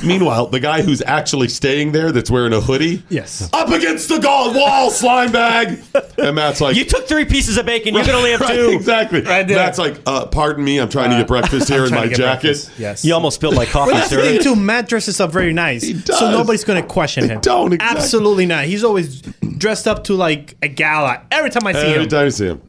Meanwhile, 0.03 0.47
the 0.47 0.59
guy 0.59 0.81
who's 0.81 1.01
actually 1.03 1.49
staying 1.49 1.91
there, 1.91 2.11
that's 2.11 2.31
wearing 2.31 2.53
a 2.53 2.61
hoodie, 2.61 3.03
Yes. 3.09 3.47
up 3.53 3.69
against 3.69 4.07
the 4.09 4.17
gold 4.19 4.55
wall, 4.55 4.89
slime 4.89 5.31
bag, 5.31 5.79
and 6.17 6.35
Matt's 6.35 6.59
like, 6.61 6.75
You 6.75 6.85
took 6.85 7.07
three 7.07 7.25
pieces 7.25 7.57
of 7.57 7.65
bacon. 7.67 7.93
You 7.93 8.01
can 8.03 8.15
only 8.15 8.31
have 8.31 8.39
Right, 8.41 8.55
two. 8.55 8.69
exactly. 8.71 9.21
Right 9.21 9.47
there. 9.47 9.57
Matt's 9.57 9.77
like, 9.77 9.97
uh, 10.07 10.25
pardon 10.27 10.63
me, 10.63 10.79
I'm 10.79 10.89
trying 10.89 11.11
to 11.11 11.17
get 11.17 11.27
breakfast 11.27 11.67
here 11.67 11.85
in 11.85 11.91
my 11.91 12.07
jacket. 12.07 12.17
breakfast. 12.41 12.71
Yes. 12.79 13.05
You 13.05 13.13
almost 13.13 13.35
spilled 13.35 13.55
my 13.55 13.65
coffee, 13.65 13.91
But 13.91 13.97
that's 13.97 14.09
the 14.11 14.15
sir. 14.15 14.21
thing 14.23 14.41
too. 14.41 14.55
Matt 14.55 14.87
dresses 14.87 15.19
up 15.19 15.31
very 15.31 15.53
nice, 15.53 15.87
does. 15.87 16.17
so 16.17 16.31
nobody's 16.31 16.63
going 16.63 16.81
to 16.81 16.87
question 16.87 17.29
him. 17.29 17.41
don't, 17.41 17.73
exactly. 17.73 17.99
Absolutely 17.99 18.45
not. 18.47 18.63
He's 18.65 18.83
always 18.83 19.21
dressed 19.57 19.87
up 19.87 20.05
to 20.05 20.13
like 20.15 20.55
a 20.63 20.67
gala 20.69 21.21
every 21.31 21.49
time 21.51 21.67
I 21.67 21.73
see 21.73 21.79
Every 21.79 22.03
him. 22.03 22.09
time 22.09 22.25
I 22.25 22.29
see 22.29 22.45
him. 22.47 22.61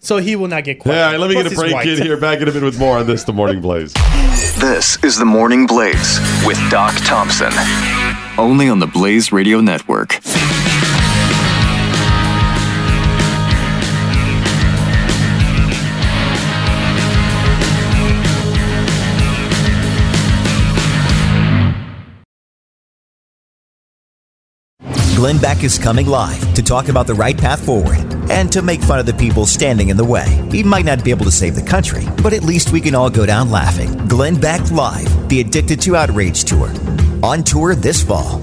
So 0.00 0.16
he 0.18 0.36
will 0.36 0.48
not 0.48 0.64
get 0.64 0.78
questioned. 0.78 1.12
Yeah, 1.12 1.18
let 1.18 1.28
me 1.28 1.34
Plus 1.34 1.48
get 1.48 1.52
a 1.52 1.56
break 1.56 1.74
white. 1.74 1.88
in 1.88 1.98
here. 2.02 2.16
Back 2.16 2.40
in 2.40 2.48
a 2.48 2.52
bit 2.52 2.62
with 2.62 2.78
more 2.78 2.98
on 2.98 3.06
this, 3.06 3.24
The 3.24 3.32
Morning 3.32 3.60
Blaze. 3.60 3.92
This 4.58 5.02
is 5.04 5.16
the 5.18 5.24
Morning 5.24 5.66
Blaze 5.66 6.18
with 6.46 6.58
Doc 6.70 6.94
Thompson. 7.04 7.52
Only 8.38 8.68
on 8.68 8.78
the 8.78 8.86
Blaze 8.86 9.32
Radio 9.32 9.60
Network. 9.60 10.18
Glenn 25.20 25.36
Beck 25.36 25.62
is 25.64 25.78
coming 25.78 26.06
live 26.06 26.54
to 26.54 26.62
talk 26.62 26.88
about 26.88 27.06
the 27.06 27.12
right 27.12 27.36
path 27.36 27.62
forward 27.62 28.10
and 28.30 28.50
to 28.50 28.62
make 28.62 28.80
fun 28.80 28.98
of 28.98 29.04
the 29.04 29.12
people 29.12 29.44
standing 29.44 29.90
in 29.90 29.98
the 29.98 30.04
way. 30.04 30.24
He 30.50 30.62
might 30.62 30.86
not 30.86 31.04
be 31.04 31.10
able 31.10 31.26
to 31.26 31.30
save 31.30 31.54
the 31.54 31.62
country, 31.62 32.06
but 32.22 32.32
at 32.32 32.42
least 32.42 32.72
we 32.72 32.80
can 32.80 32.94
all 32.94 33.10
go 33.10 33.26
down 33.26 33.50
laughing. 33.50 33.98
Glenn 34.08 34.40
Beck 34.40 34.70
Live, 34.70 35.28
the 35.28 35.40
Addicted 35.40 35.78
to 35.82 35.94
Outrage 35.94 36.44
Tour. 36.44 36.72
On 37.22 37.44
tour 37.44 37.74
this 37.74 38.02
fall. 38.02 38.40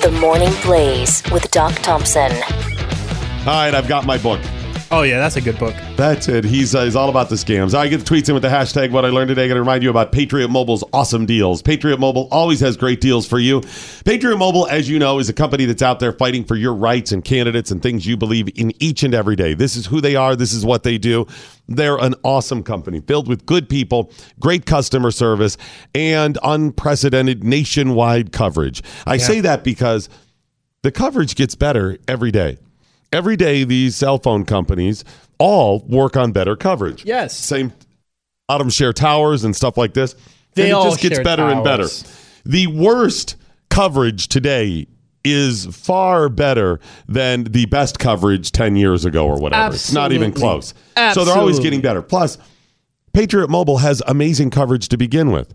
The 0.00 0.16
Morning 0.20 0.52
Blaze 0.62 1.24
with 1.32 1.50
Doc 1.50 1.74
Thompson. 1.82 2.30
All 3.46 3.52
right, 3.52 3.74
I've 3.74 3.86
got 3.88 4.06
my 4.06 4.16
book. 4.16 4.40
Oh 4.90 5.02
yeah, 5.02 5.18
that's 5.18 5.36
a 5.36 5.40
good 5.42 5.58
book. 5.58 5.74
That's 5.96 6.28
it. 6.28 6.44
He's, 6.44 6.74
uh, 6.74 6.84
he's 6.84 6.96
all 6.96 7.10
about 7.10 7.28
the 7.28 7.34
scams. 7.34 7.74
I 7.74 7.88
get 7.88 7.98
the 7.98 8.04
tweets 8.04 8.26
in 8.30 8.34
with 8.34 8.42
the 8.42 8.48
hashtag 8.48 8.90
what 8.90 9.04
I 9.04 9.08
learned 9.08 9.28
today. 9.28 9.44
I 9.44 9.48
got 9.48 9.54
to 9.54 9.60
remind 9.60 9.82
you 9.82 9.90
about 9.90 10.12
Patriot 10.12 10.48
Mobile's 10.48 10.82
awesome 10.94 11.26
deals. 11.26 11.60
Patriot 11.60 12.00
Mobile 12.00 12.26
always 12.30 12.58
has 12.60 12.78
great 12.78 13.02
deals 13.02 13.26
for 13.26 13.38
you. 13.38 13.60
Patriot 14.06 14.38
Mobile, 14.38 14.66
as 14.68 14.88
you 14.88 14.98
know, 14.98 15.18
is 15.18 15.28
a 15.28 15.34
company 15.34 15.66
that's 15.66 15.82
out 15.82 16.00
there 16.00 16.12
fighting 16.12 16.42
for 16.42 16.56
your 16.56 16.72
rights 16.72 17.12
and 17.12 17.22
candidates 17.22 17.70
and 17.70 17.82
things 17.82 18.06
you 18.06 18.16
believe 18.16 18.48
in 18.58 18.72
each 18.82 19.02
and 19.02 19.12
every 19.12 19.36
day. 19.36 19.52
This 19.52 19.76
is 19.76 19.84
who 19.84 20.00
they 20.00 20.16
are. 20.16 20.34
This 20.34 20.54
is 20.54 20.64
what 20.64 20.82
they 20.82 20.96
do. 20.96 21.26
They're 21.68 21.98
an 21.98 22.14
awesome 22.22 22.62
company 22.62 23.00
filled 23.02 23.28
with 23.28 23.44
good 23.44 23.68
people, 23.68 24.10
great 24.40 24.64
customer 24.64 25.10
service, 25.10 25.58
and 25.94 26.38
unprecedented 26.42 27.44
nationwide 27.44 28.32
coverage. 28.32 28.82
I 29.06 29.18
say 29.18 29.40
that 29.40 29.64
because 29.64 30.08
the 30.80 30.90
coverage 30.90 31.34
gets 31.34 31.54
better 31.54 31.98
every 32.08 32.30
day. 32.30 32.56
Every 33.14 33.36
day, 33.36 33.64
these 33.64 33.96
cell 33.96 34.18
phone 34.18 34.44
companies 34.44 35.04
all 35.38 35.84
work 35.88 36.16
on 36.16 36.32
better 36.32 36.56
coverage. 36.56 37.04
Yes. 37.04 37.36
Same 37.36 37.72
bottom 38.48 38.70
share 38.70 38.92
towers 38.92 39.44
and 39.44 39.54
stuff 39.54 39.76
like 39.76 39.94
this. 39.94 40.14
They 40.54 40.62
and 40.64 40.70
it 40.70 40.74
all 40.74 40.90
just 40.90 41.00
gets 41.00 41.20
better 41.20 41.44
and 41.44 41.62
better. 41.64 41.86
The 42.44 42.66
worst 42.66 43.36
coverage 43.70 44.28
today 44.28 44.86
is 45.24 45.66
far 45.66 46.28
better 46.28 46.80
than 47.08 47.44
the 47.44 47.66
best 47.66 47.98
coverage 47.98 48.52
10 48.52 48.76
years 48.76 49.04
ago 49.04 49.26
or 49.26 49.40
whatever. 49.40 49.74
It's 49.74 49.92
not 49.92 50.12
even 50.12 50.32
Absolutely. 50.32 50.60
close. 50.60 51.14
So 51.14 51.24
they're 51.24 51.36
always 51.38 51.58
getting 51.60 51.80
better. 51.80 52.02
Plus, 52.02 52.36
Patriot 53.12 53.48
Mobile 53.48 53.78
has 53.78 54.02
amazing 54.06 54.50
coverage 54.50 54.88
to 54.88 54.96
begin 54.96 55.30
with. 55.30 55.54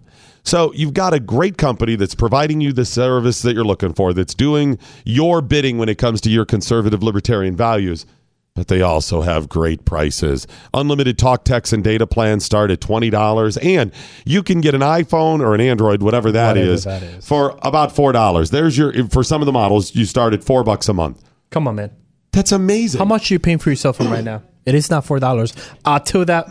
So 0.50 0.74
you've 0.74 0.96
got 0.96 1.14
a 1.14 1.20
great 1.20 1.60
company 1.60 1.96
that's 1.96 2.16
providing 2.16 2.60
you 2.60 2.74
the 2.74 2.84
service 2.84 3.44
that 3.44 3.54
you're 3.54 3.64
looking 3.64 3.94
for, 3.94 4.14
that's 4.14 4.34
doing 4.34 4.80
your 5.06 5.42
bidding 5.42 5.78
when 5.78 5.90
it 5.90 6.00
comes 6.00 6.22
to 6.22 6.30
your 6.32 6.44
conservative 6.44 7.04
libertarian 7.04 7.56
values. 7.56 8.08
But 8.56 8.68
they 8.68 8.82
also 8.82 9.22
have 9.22 9.48
great 9.48 9.86
prices. 9.86 10.48
Unlimited 10.74 11.20
talk, 11.20 11.46
text, 11.46 11.72
and 11.72 11.84
data 11.84 12.08
plans 12.08 12.44
start 12.46 12.72
at 12.72 12.80
$20. 12.80 13.64
And 13.64 13.92
you 14.26 14.42
can 14.42 14.60
get 14.60 14.74
an 14.74 14.82
iPhone 14.82 15.40
or 15.40 15.54
an 15.54 15.62
Android, 15.62 16.02
whatever 16.02 16.32
that 16.32 16.56
Whatever 16.58 16.72
is, 16.72 16.84
that 16.84 17.04
is. 17.04 17.28
for 17.28 17.58
about 17.62 17.96
$4. 17.96 18.50
There's 18.50 18.76
your, 18.76 19.08
for 19.10 19.24
some 19.24 19.44
of 19.44 19.46
the 19.46 19.52
models, 19.52 19.94
you 19.94 20.06
start 20.06 20.34
at 20.34 20.44
four 20.44 20.64
bucks 20.64 20.90
a 20.90 20.94
month. 20.94 21.24
Come 21.52 21.68
on, 21.68 21.76
man. 21.76 21.92
That's 22.32 22.52
amazing. 22.52 22.98
How 22.98 23.06
much 23.06 23.30
are 23.30 23.36
you 23.36 23.40
paying 23.40 23.60
for 23.60 23.70
your 23.70 23.76
cell 23.78 23.94
phone 23.94 24.10
right 24.10 24.24
now? 24.24 24.42
It 24.66 24.74
is 24.76 24.90
not 24.90 25.06
four 25.06 25.20
dollars. 25.20 25.54
Uh, 25.86 25.92
I'll 25.92 26.00
tell 26.00 26.26
that 26.26 26.48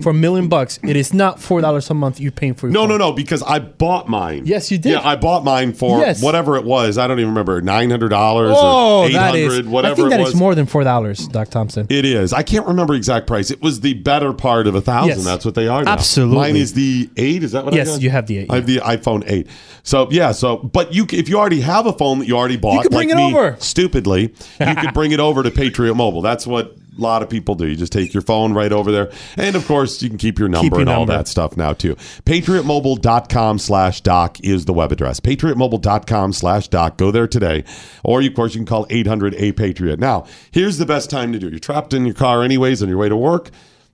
for 0.00 0.10
a 0.10 0.14
million 0.14 0.48
bucks, 0.48 0.78
it 0.82 0.96
is 0.96 1.12
not 1.14 1.40
four 1.40 1.60
dollars 1.60 1.88
a 1.90 1.94
month 1.94 2.20
you're 2.20 2.32
paying 2.32 2.54
for 2.54 2.66
your 2.66 2.72
No, 2.74 2.80
phone. 2.80 2.88
no, 2.90 2.96
no, 2.98 3.12
because 3.12 3.42
I 3.42 3.58
bought 3.58 4.08
mine. 4.08 4.42
Yes, 4.46 4.70
you 4.70 4.78
did. 4.78 4.92
Yeah, 4.92 5.00
I 5.06 5.16
bought 5.16 5.44
mine 5.44 5.72
for 5.72 6.00
Yes. 6.00 6.22
whatever 6.22 6.56
it 6.56 6.64
was. 6.64 6.98
I 6.98 7.06
don't 7.06 7.18
even 7.18 7.30
remember, 7.30 7.60
nine 7.60 7.90
hundred 7.90 8.08
dollars 8.10 8.54
Oh, 8.58 9.02
or 9.02 9.06
eight 9.08 9.12
that 9.12 9.30
hundred, 9.34 9.60
is. 9.64 9.66
whatever 9.66 9.92
I 10.06 10.08
think 10.10 10.20
it 10.20 10.20
was. 10.20 10.28
is 10.30 10.34
more 10.36 10.54
than 10.54 10.66
four 10.66 10.84
dollars, 10.84 11.26
Doc 11.28 11.48
Thompson. 11.48 11.86
It 11.90 12.04
is. 12.04 12.32
I 12.32 12.42
can't 12.42 12.66
remember 12.66 12.94
exact 12.94 13.26
price. 13.26 13.50
It 13.50 13.62
was 13.62 13.80
the 13.80 13.94
better 13.94 14.32
part 14.32 14.66
of 14.66 14.74
a 14.74 14.80
thousand. 14.80 15.08
Yes. 15.18 15.24
That's 15.24 15.44
what 15.44 15.54
they 15.54 15.68
are. 15.68 15.84
Now. 15.84 15.92
Absolutely. 15.92 16.36
Mine 16.36 16.56
is 16.56 16.72
the 16.74 17.10
eight. 17.16 17.42
Is 17.42 17.52
that 17.52 17.64
what? 17.64 17.74
I 17.74 17.78
Yes, 17.78 17.88
got? 17.90 18.02
you 18.02 18.10
have 18.10 18.26
the 18.26 18.38
eight, 18.38 18.50
I 18.50 18.56
have 18.56 18.66
the 18.66 18.78
iPhone 18.78 19.22
eight. 19.26 19.46
So 19.82 20.08
yeah. 20.10 20.32
So, 20.32 20.56
but 20.58 20.92
you, 20.94 21.06
if 21.12 21.28
you 21.28 21.38
already 21.38 21.60
have 21.60 21.86
a 21.86 21.92
phone 21.92 22.18
that 22.20 22.28
you 22.28 22.36
already 22.36 22.56
bought, 22.56 22.82
could 22.82 22.90
bring 22.92 23.08
like 23.08 23.16
it 23.18 23.20
me, 23.20 23.34
over. 23.34 23.56
Stupidly, 23.60 24.34
you 24.60 24.74
could 24.76 24.94
bring 24.94 25.12
it 25.12 25.20
over 25.20 25.42
to 25.42 25.50
Patriot 25.50 25.94
Mobile. 25.94 26.22
That's 26.22 26.46
what 26.46 26.76
a 27.00 27.02
lot 27.02 27.22
of 27.22 27.30
people 27.30 27.54
do. 27.54 27.66
You 27.66 27.76
just 27.76 27.92
take 27.92 28.14
your 28.14 28.22
phone 28.22 28.52
right 28.52 28.72
over 28.72 28.92
there, 28.92 29.10
and 29.36 29.56
of 29.56 29.66
course, 29.66 30.02
you 30.02 30.08
can 30.08 30.18
keep 30.18 30.38
your 30.38 30.48
number 30.48 30.76
your 30.76 30.80
and 30.80 30.90
all 30.90 31.06
that 31.06 31.26
stuff 31.26 31.56
now 31.56 31.72
too. 31.72 31.96
PatriotMobile.com 32.24 33.58
slash 33.58 34.00
doc 34.02 34.38
is 34.40 34.66
the 34.66 34.72
web 34.72 34.92
address. 34.92 35.20
PatriotMobile.com 35.20 36.32
slash 36.32 36.68
doc. 36.68 36.96
Go 36.96 37.10
there 37.10 37.26
today. 37.26 37.64
Or, 38.04 38.22
of 38.22 38.34
course, 38.34 38.54
you 38.54 38.60
can 38.60 38.66
call 38.66 38.86
800 38.90 39.34
A 39.36 39.52
Patriot. 39.52 39.98
Now, 39.98 40.26
here's 40.50 40.78
the 40.78 40.86
best 40.86 41.10
time 41.10 41.32
to 41.32 41.38
do 41.38 41.46
it. 41.46 41.50
You're 41.50 41.60
trapped 41.60 41.94
in 41.94 42.04
your 42.04 42.14
car 42.14 42.42
anyways 42.42 42.82
on 42.82 42.88
your 42.88 42.98
way 42.98 43.08
to 43.08 43.16
work. 43.16 43.50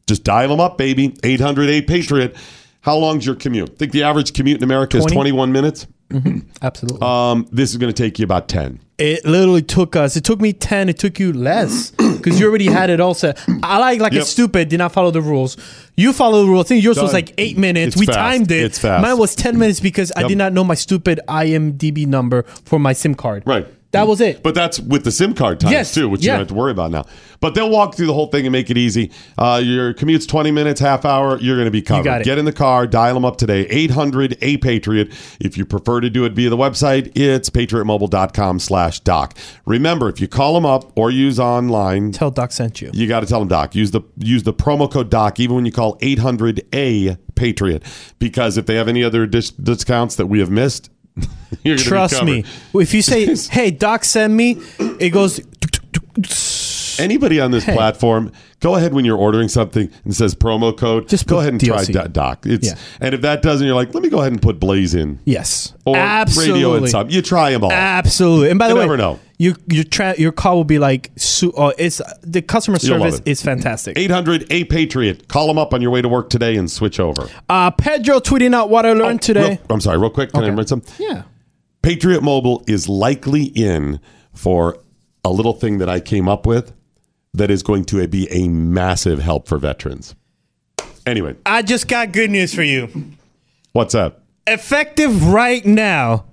Just 0.06 0.24
dial 0.24 0.48
them 0.48 0.60
up, 0.60 0.78
baby. 0.78 1.16
800 1.22 1.68
A 1.68 1.82
Patriot. 1.82 2.36
How 2.82 2.96
long's 2.96 3.26
your 3.26 3.34
commute? 3.34 3.70
I 3.70 3.74
think 3.74 3.92
the 3.92 4.04
average 4.04 4.32
commute 4.32 4.58
in 4.58 4.64
America 4.64 4.98
is 4.98 5.06
21 5.06 5.50
minutes. 5.50 5.86
Absolutely. 6.62 7.00
Um, 7.02 7.48
this 7.50 7.70
is 7.70 7.76
going 7.78 7.92
to 7.92 8.02
take 8.02 8.18
you 8.18 8.24
about 8.24 8.48
10. 8.48 8.80
It 8.98 9.26
literally 9.26 9.60
took 9.62 9.94
us. 9.94 10.16
It 10.16 10.24
took 10.24 10.40
me 10.40 10.54
ten. 10.54 10.88
It 10.88 10.98
took 10.98 11.18
you 11.18 11.30
less 11.34 11.90
because 11.90 12.40
you 12.40 12.48
already 12.48 12.64
had 12.64 12.88
it 12.88 12.98
all 12.98 13.12
set. 13.12 13.38
I 13.62 13.76
like 13.76 14.00
like 14.00 14.14
Yep. 14.14 14.22
a 14.22 14.24
stupid. 14.24 14.70
Did 14.70 14.78
not 14.78 14.92
follow 14.92 15.10
the 15.10 15.20
rules. 15.20 15.58
You 15.98 16.14
follow 16.14 16.44
the 16.46 16.48
rules. 16.48 16.64
I 16.64 16.68
think 16.68 16.82
yours 16.82 16.98
was 16.98 17.12
like 17.12 17.34
eight 17.36 17.58
minutes. 17.58 17.88
It's 17.88 17.96
we 18.00 18.06
fast. 18.06 18.16
timed 18.18 18.50
it. 18.50 18.64
It's 18.64 18.78
fast. 18.78 19.02
Mine 19.02 19.18
was 19.18 19.34
ten 19.34 19.58
minutes 19.58 19.80
because 19.80 20.12
I 20.16 20.26
did 20.26 20.38
not 20.38 20.54
know 20.54 20.64
my 20.64 20.76
stupid 20.76 21.20
IMDb 21.28 22.06
number 22.06 22.44
for 22.64 22.78
my 22.78 22.94
SIM 22.94 23.14
card. 23.14 23.42
Right. 23.44 23.66
That 23.96 24.06
was 24.08 24.20
it. 24.20 24.42
But 24.42 24.54
that's 24.54 24.78
with 24.78 25.04
the 25.04 25.10
SIM 25.12 25.34
card 25.34 25.60
times 25.60 25.72
Yes, 25.72 25.94
too, 25.94 26.08
which 26.08 26.22
you 26.24 26.30
don't 26.30 26.38
have 26.40 26.48
to 26.48 26.54
worry 26.54 26.72
about 26.72 26.90
now. 26.90 27.04
But 27.40 27.54
they'll 27.54 27.70
walk 27.70 27.94
through 27.94 28.06
the 28.06 28.14
whole 28.14 28.28
thing 28.28 28.46
and 28.46 28.52
make 28.52 28.70
it 28.70 28.78
easy. 28.78 29.10
Uh, 29.36 29.60
your 29.62 29.92
commute's 29.92 30.24
20 30.26 30.50
minutes, 30.50 30.80
half 30.80 31.04
hour, 31.04 31.38
you're 31.38 31.56
going 31.56 31.66
to 31.66 31.70
be 31.70 31.82
covered. 31.82 32.24
Get 32.24 32.38
in 32.38 32.44
the 32.46 32.52
car, 32.52 32.86
dial 32.86 33.14
them 33.14 33.24
up 33.24 33.36
today, 33.36 33.66
800 33.68 34.38
A 34.40 34.56
Patriot. 34.56 35.08
If 35.40 35.58
you 35.58 35.66
prefer 35.66 36.00
to 36.00 36.08
do 36.08 36.24
it 36.24 36.32
via 36.32 36.48
the 36.48 36.56
website, 36.56 37.12
it's 37.14 37.50
patriotmobile.com 37.50 38.58
slash 38.58 39.00
doc. 39.00 39.36
Remember, 39.66 40.08
if 40.08 40.20
you 40.20 40.28
call 40.28 40.54
them 40.54 40.64
up 40.66 40.92
or 40.98 41.10
use 41.10 41.38
online, 41.38 42.12
Tell 42.12 42.30
Doc 42.30 42.52
sent 42.52 42.80
you. 42.80 42.90
you 42.94 43.06
got 43.06 43.20
to 43.20 43.26
tell 43.26 43.38
them 43.40 43.48
doc. 43.48 43.74
Use 43.74 43.90
the 43.90 44.02
use 44.18 44.42
the 44.42 44.54
promo 44.54 44.90
code 44.90 45.10
doc 45.10 45.38
even 45.40 45.56
when 45.56 45.66
you 45.66 45.72
call 45.72 45.98
800 46.00 46.62
A 46.74 47.16
Patriot 47.34 47.82
because 48.18 48.56
if 48.56 48.64
they 48.66 48.76
have 48.76 48.88
any 48.88 49.04
other 49.04 49.26
dis- 49.26 49.50
discounts 49.50 50.16
that 50.16 50.26
we 50.26 50.38
have 50.40 50.50
missed, 50.50 50.66
you're 50.72 50.80
gonna 50.80 50.90
be 50.90 50.95
Trust 51.76 52.22
me. 52.24 52.44
If 52.74 52.92
you 52.94 53.02
say, 53.02 53.34
"Hey, 53.50 53.70
Doc, 53.70 54.04
send 54.04 54.36
me," 54.36 54.58
it 54.78 55.10
goes. 55.10 55.40
Anybody 56.98 57.40
on 57.40 57.50
this 57.50 57.64
Hey. 57.64 57.74
platform, 57.74 58.32
go 58.60 58.74
ahead 58.76 58.94
when 58.94 59.04
you're 59.04 59.18
ordering 59.18 59.48
something 59.48 59.90
and 60.04 60.16
says 60.16 60.34
promo 60.34 60.74
code. 60.76 61.08
Just 61.08 61.26
go 61.26 61.36
put 61.36 61.40
ahead 61.40 61.52
and 61.52 61.60
DLC. 61.60 61.92
try 61.92 62.04
Do- 62.04 62.08
Doc. 62.08 62.46
It's 62.46 62.68
Yeah. 62.68 62.74
and 63.02 63.14
if 63.14 63.20
that 63.20 63.42
doesn't, 63.42 63.66
you're 63.66 63.76
like, 63.76 63.92
let 63.92 64.02
me 64.02 64.08
go 64.08 64.20
ahead 64.20 64.32
and 64.32 64.40
put 64.40 64.58
Blaze 64.58 64.94
in 64.94 65.18
Yes, 65.26 65.74
or 65.84 65.94
absolutely. 65.96 66.54
radio 66.54 66.74
and 66.74 66.88
sub. 66.88 67.10
You 67.10 67.20
try 67.20 67.50
them 67.50 67.64
all. 67.64 67.72
Absolutely. 67.72 68.48
And 68.48 68.58
by 68.58 68.68
You 68.68 68.70
the 68.70 68.76
way, 68.76 68.82
never 68.84 68.96
know. 68.96 69.18
You, 69.38 69.54
your 69.70 69.84
tra- 69.84 70.14
your 70.18 70.32
call 70.32 70.56
will 70.56 70.64
be 70.64 70.78
like, 70.78 71.10
su- 71.16 71.52
oh, 71.56 71.72
it's 71.76 72.00
the 72.22 72.40
customer 72.40 72.78
service 72.78 73.20
is 73.26 73.42
fantastic. 73.42 73.98
800 73.98 74.46
A 74.50 74.64
Patriot. 74.64 75.28
Call 75.28 75.46
them 75.46 75.58
up 75.58 75.74
on 75.74 75.82
your 75.82 75.90
way 75.90 76.00
to 76.00 76.08
work 76.08 76.30
today 76.30 76.56
and 76.56 76.70
switch 76.70 76.98
over. 76.98 77.28
Uh, 77.48 77.70
Pedro 77.70 78.18
tweeting 78.20 78.54
out 78.54 78.70
what 78.70 78.86
I 78.86 78.92
learned 78.94 79.20
today. 79.20 79.42
Oh, 79.44 79.48
Real- 79.48 79.58
I'm 79.70 79.80
sorry, 79.80 79.98
real 79.98 80.10
quick. 80.10 80.32
Can 80.32 80.42
I 80.44 80.48
read 80.48 80.68
some? 80.68 80.82
Yeah. 80.98 81.24
Patriot 81.82 82.22
Mobile 82.22 82.64
is 82.66 82.88
likely 82.88 83.44
in 83.44 84.00
for 84.32 84.78
a 85.24 85.30
little 85.30 85.52
thing 85.52 85.78
that 85.78 85.88
I 85.88 86.00
came 86.00 86.28
up 86.28 86.46
with 86.46 86.72
that 87.34 87.50
is 87.50 87.62
going 87.62 87.84
to 87.86 88.08
be 88.08 88.26
a 88.30 88.48
massive 88.48 89.18
help 89.18 89.46
for 89.48 89.58
veterans. 89.58 90.14
Anyway, 91.04 91.36
I 91.44 91.60
just 91.62 91.86
got 91.88 92.12
good 92.12 92.30
news 92.30 92.54
for 92.54 92.62
you. 92.62 92.88
what's 93.72 93.94
up? 93.94 94.22
Effective 94.46 95.26
right 95.28 95.64
now. 95.66 96.24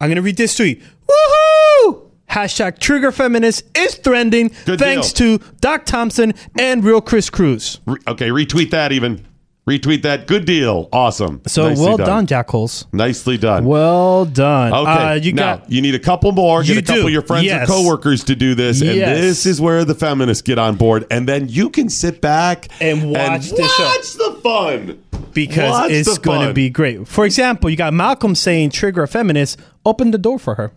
I'm 0.00 0.10
gonna 0.10 0.22
read 0.22 0.36
this 0.36 0.56
tweet. 0.56 0.82
Woohoo! 1.08 2.07
Hashtag 2.30 2.78
Trigger 2.78 3.12
Feminist 3.12 3.64
is 3.76 3.98
trending 3.98 4.50
Good 4.64 4.78
thanks 4.78 5.12
to 5.14 5.38
Doc 5.60 5.86
Thompson 5.86 6.34
and 6.58 6.84
Real 6.84 7.00
Chris 7.00 7.30
Cruz. 7.30 7.80
Re- 7.86 8.00
okay, 8.06 8.28
retweet 8.28 8.70
that 8.70 8.92
even. 8.92 9.26
Retweet 9.68 10.00
that. 10.02 10.26
Good 10.26 10.46
deal. 10.46 10.88
Awesome. 10.92 11.42
So 11.46 11.68
Nicely 11.68 11.84
well 11.84 11.96
done, 11.98 12.26
Jackals. 12.26 12.86
Nicely 12.92 13.36
done. 13.36 13.66
Well 13.66 14.24
done. 14.24 14.72
Okay, 14.72 14.90
Uh, 14.90 15.14
you 15.14 15.32
now 15.34 15.56
got 15.56 15.70
you 15.70 15.82
need 15.82 15.94
a 15.94 15.98
couple 15.98 16.32
more. 16.32 16.62
Get 16.62 16.72
You 16.72 16.78
a 16.78 16.82
couple 16.82 17.02
do. 17.02 17.06
of 17.08 17.12
your 17.12 17.22
friends 17.22 17.44
Yes. 17.44 17.68
or 17.68 17.72
coworkers 17.74 18.24
to 18.24 18.34
do 18.34 18.54
this, 18.54 18.80
and 18.80 18.96
Yes. 18.96 19.18
this 19.20 19.46
is 19.46 19.60
where 19.60 19.84
the 19.84 19.94
feminists 19.94 20.40
get 20.42 20.58
on 20.58 20.76
board, 20.76 21.04
and 21.10 21.28
then 21.28 21.48
you 21.50 21.68
can 21.68 21.90
sit 21.90 22.20
back 22.22 22.68
And 22.80 23.10
watch 23.10 23.50
the 23.50 23.68
show. 23.68 23.84
watch 23.84 24.12
the 24.14 24.38
fun 24.42 24.98
because 25.34 25.70
Watch 25.70 25.90
it's 25.90 26.16
going 26.18 26.48
to 26.48 26.54
be 26.54 26.70
great. 26.70 27.06
For 27.06 27.26
example, 27.26 27.68
you 27.68 27.76
got 27.76 27.92
Malcolm 27.92 28.34
saying 28.34 28.70
trigger 28.70 29.02
a 29.02 29.08
feminist, 29.08 29.58
open 29.84 30.10
the 30.12 30.18
door 30.18 30.38
for 30.38 30.54
her. 30.54 30.72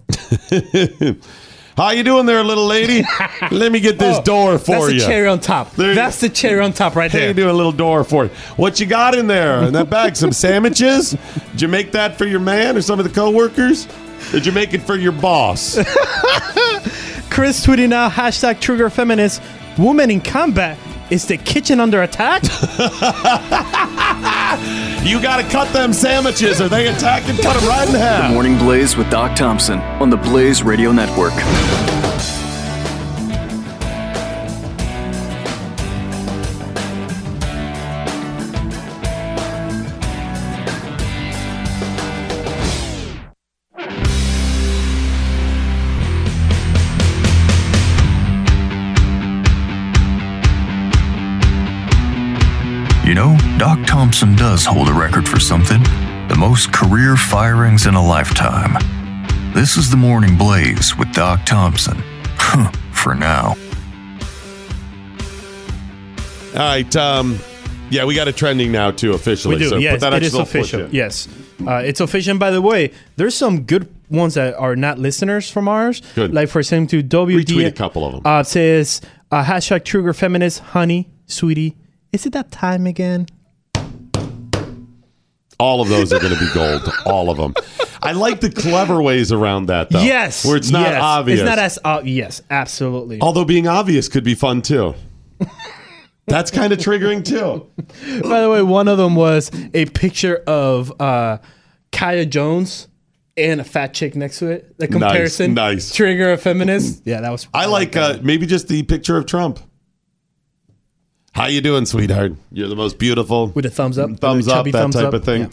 How 1.77 1.91
you 1.91 2.03
doing 2.03 2.25
there, 2.25 2.43
little 2.43 2.65
lady? 2.67 3.03
Let 3.51 3.71
me 3.71 3.79
get 3.79 3.97
this 3.97 4.17
Oh, 4.17 4.23
door 4.23 4.57
for 4.59 4.71
That's 4.81 4.93
you. 4.93 4.99
the 4.99 5.05
cherry 5.05 5.27
on 5.27 5.39
top. 5.39 5.71
There 5.73 5.89
you 5.89 5.95
That's 5.95 6.19
the 6.19 6.29
cherry 6.29 6.59
on 6.61 6.73
top 6.73 6.95
right 6.95 7.09
Hey, 7.09 7.19
there. 7.19 7.33
do 7.33 7.49
a 7.49 7.53
little 7.53 7.71
door 7.71 8.03
for 8.03 8.25
you. 8.25 8.29
What 8.57 8.79
you 8.79 8.85
got 8.85 9.15
in 9.15 9.27
there 9.27 9.63
in 9.63 9.73
that 9.73 9.89
bag? 9.89 10.15
Some 10.15 10.31
sandwiches? 10.33 11.15
Did 11.51 11.61
you 11.61 11.67
make 11.69 11.91
that 11.93 12.17
for 12.17 12.25
your 12.25 12.39
man 12.41 12.75
or 12.77 12.81
some 12.81 12.99
of 12.99 13.05
the 13.05 13.11
coworkers? 13.13 13.87
Did 14.31 14.45
you 14.45 14.51
make 14.51 14.73
it 14.73 14.81
for 14.81 14.95
your 14.95 15.13
boss? 15.13 15.75
Chris 17.29 17.65
tweeting 17.65 17.89
now, 17.89 18.09
hashtag 18.09 18.59
trigger 18.59 18.89
feminist, 18.89 19.41
woman 19.77 20.11
in 20.11 20.19
combat. 20.21 20.77
Is 21.11 21.25
the 21.25 21.35
kitchen 21.35 21.81
under 21.81 22.03
attack? 22.03 22.41
you 25.03 25.21
got 25.21 25.41
to 25.41 25.49
cut 25.49 25.67
them 25.73 25.91
sandwiches. 25.91 26.61
Are 26.61 26.69
they 26.69 26.87
attacking? 26.87 27.35
Cut 27.35 27.59
them 27.59 27.67
right 27.67 27.85
in 27.85 27.91
The 27.91 27.99
half. 27.99 28.31
Morning 28.31 28.57
Blaze 28.57 28.95
with 28.95 29.09
Doc 29.09 29.35
Thompson 29.35 29.79
on 29.99 30.09
the 30.09 30.15
Blaze 30.15 30.63
Radio 30.63 30.93
Network. 30.93 31.33
Doc 53.61 53.77
Thompson 53.85 54.35
does 54.35 54.65
hold 54.65 54.89
a 54.89 54.91
record 54.91 55.29
for 55.29 55.39
something 55.39 55.83
the 56.29 56.35
most 56.35 56.73
career 56.73 57.15
firings 57.15 57.85
in 57.85 57.93
a 57.93 58.03
lifetime. 58.03 58.73
This 59.53 59.77
is 59.77 59.91
the 59.91 59.97
Morning 59.97 60.35
Blaze 60.35 60.97
with 60.97 61.13
Doc 61.13 61.45
Thompson. 61.45 62.01
for 62.91 63.13
now. 63.13 63.55
All 66.53 66.57
right. 66.57 66.95
Um, 66.95 67.37
yeah, 67.91 68.03
we 68.03 68.15
got 68.15 68.27
it 68.27 68.35
trending 68.35 68.71
now 68.71 68.89
too 68.89 69.13
officially. 69.13 69.57
We 69.57 69.61
do. 69.61 69.69
So 69.69 69.75
put 69.75 69.83
yes, 69.83 70.01
that 70.01 70.13
it 70.13 70.23
is 70.23 70.33
extra 70.33 70.41
official. 70.41 70.89
Yes, 70.89 71.27
uh, 71.67 71.83
it's 71.85 71.99
official. 71.99 72.31
And 72.31 72.39
by 72.39 72.49
the 72.49 72.63
way, 72.63 72.91
there's 73.17 73.35
some 73.35 73.61
good 73.65 73.93
ones 74.09 74.33
that 74.33 74.55
are 74.55 74.75
not 74.75 74.97
listeners 74.97 75.51
from 75.51 75.67
ours. 75.67 76.01
Good. 76.15 76.33
Like 76.33 76.49
for 76.49 76.57
example, 76.61 76.99
to 76.99 77.03
WD. 77.03 77.45
Retweet 77.45 77.67
a 77.67 77.71
couple 77.71 78.07
of 78.07 78.13
them. 78.13 78.21
Uh, 78.25 78.41
says 78.41 79.01
uh, 79.29 79.43
hashtag 79.43 79.85
trigger 79.85 80.13
feminist, 80.13 80.61
honey, 80.61 81.11
sweetie. 81.27 81.77
Is 82.11 82.25
it 82.25 82.33
that 82.33 82.49
time 82.49 82.87
again? 82.87 83.27
All 85.61 85.79
of 85.81 85.89
those 85.89 86.11
are 86.11 86.19
going 86.19 86.33
to 86.33 86.39
be 86.39 86.51
gold. 86.53 86.89
All 87.05 87.29
of 87.29 87.37
them. 87.37 87.53
I 88.01 88.13
like 88.13 88.41
the 88.41 88.49
clever 88.49 88.99
ways 89.01 89.31
around 89.31 89.67
that 89.67 89.91
though. 89.91 90.01
Yes, 90.01 90.43
Where 90.43 90.57
it's 90.57 90.71
not 90.71 90.81
yes. 90.87 91.01
obvious. 91.01 91.39
It's 91.39 91.47
not 91.49 91.59
as 91.59 91.79
uh, 91.85 92.01
yes, 92.03 92.41
absolutely. 92.49 93.19
Although 93.21 93.45
being 93.45 93.67
obvious 93.67 94.07
could 94.07 94.23
be 94.23 94.33
fun 94.33 94.63
too. 94.63 94.95
That's 96.27 96.49
kind 96.51 96.71
of 96.73 96.79
triggering 96.79 97.23
too. 97.25 97.67
By 98.27 98.41
the 98.41 98.49
way, 98.49 98.63
one 98.63 98.87
of 98.87 98.97
them 98.97 99.15
was 99.15 99.51
a 99.73 99.85
picture 99.87 100.37
of 100.47 100.99
uh, 101.01 101.37
Kaya 101.91 102.25
Jones 102.25 102.87
and 103.37 103.59
a 103.61 103.63
fat 103.63 103.93
chick 103.93 104.15
next 104.15 104.39
to 104.39 104.47
it. 104.47 104.77
The 104.77 104.87
Nice, 104.87 104.91
comparison, 104.91 105.53
nice. 105.53 105.93
trigger 105.93 106.31
a 106.31 106.37
feminist. 106.37 107.03
Yeah, 107.05 107.21
that 107.21 107.31
was. 107.31 107.47
I 107.53 107.65
like 107.65 107.95
uh, 107.95 108.17
maybe 108.23 108.45
just 108.45 108.67
the 108.67 108.83
picture 108.83 109.17
of 109.17 109.25
Trump. 109.25 109.59
How 111.33 111.45
you 111.47 111.61
doing, 111.61 111.85
sweetheart? 111.85 112.33
You're 112.51 112.67
the 112.67 112.75
most 112.75 112.99
beautiful. 112.99 113.47
With 113.47 113.65
a 113.65 113.69
thumbs 113.69 113.97
up, 113.97 114.09
thumbs 114.19 114.47
up, 114.47 114.65
that 114.65 114.71
thumbs 114.71 114.95
type 114.95 115.05
up. 115.05 115.13
of 115.13 115.23
thing. 115.23 115.41
Yeah. 115.43 115.49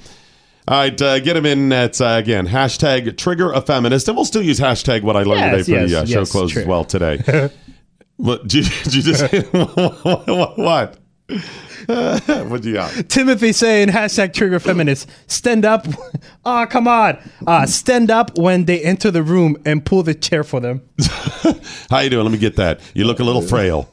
All 0.67 0.77
right, 0.77 1.01
uh, 1.01 1.19
get 1.21 1.37
him 1.37 1.47
in. 1.47 1.69
That's 1.71 2.01
uh, 2.01 2.17
again 2.23 2.47
hashtag 2.47 3.17
trigger 3.17 3.53
a 3.53 3.61
feminist, 3.63 4.09
and 4.09 4.17
we'll 4.17 4.27
still 4.27 4.43
use 4.43 4.61
hashtag 4.61 5.03
what 5.03 5.17
I 5.17 5.23
learned 5.23 5.41
Yes, 5.41 5.67
today 5.67 5.79
for 5.79 5.81
yes, 5.81 5.91
the 5.91 5.97
uh, 5.97 6.05
show 6.05 6.19
yes, 6.21 6.33
close 6.33 6.57
as 6.57 6.67
well 6.67 6.85
today. 6.85 7.51
what 8.17 8.43
did 8.43 8.67
you, 8.67 8.83
did 8.85 8.95
you 8.95 9.03
just 9.03 9.33
what? 9.53 10.59
what? 10.59 10.99
what 11.87 12.63
do 12.63 12.69
you 12.69 12.75
got? 12.75 13.09
Timothy 13.09 13.53
saying 13.53 13.89
hashtag 13.89 14.35
trigger 14.35 14.59
feminist. 14.59 15.09
Stand 15.27 15.65
up. 15.65 15.87
Ah, 16.45 16.67
come 16.67 16.87
on. 16.89 17.19
Uh, 17.47 17.65
stand 17.65 18.11
up 18.11 18.37
when 18.37 18.65
they 18.67 18.83
enter 18.83 19.11
the 19.11 19.23
room 19.23 19.57
and 19.65 19.87
pull 19.87 20.03
the 20.03 20.15
chair 20.15 20.45
for 20.45 20.61
them. 20.61 20.83
How 21.89 22.01
you 22.01 22.11
doing? 22.11 22.25
Let 22.25 22.33
me 22.33 22.39
get 22.39 22.57
that. 22.57 22.81
You 22.95 23.05
look 23.05 23.21
a 23.21 23.25
little 23.25 23.43
frail. 23.43 23.89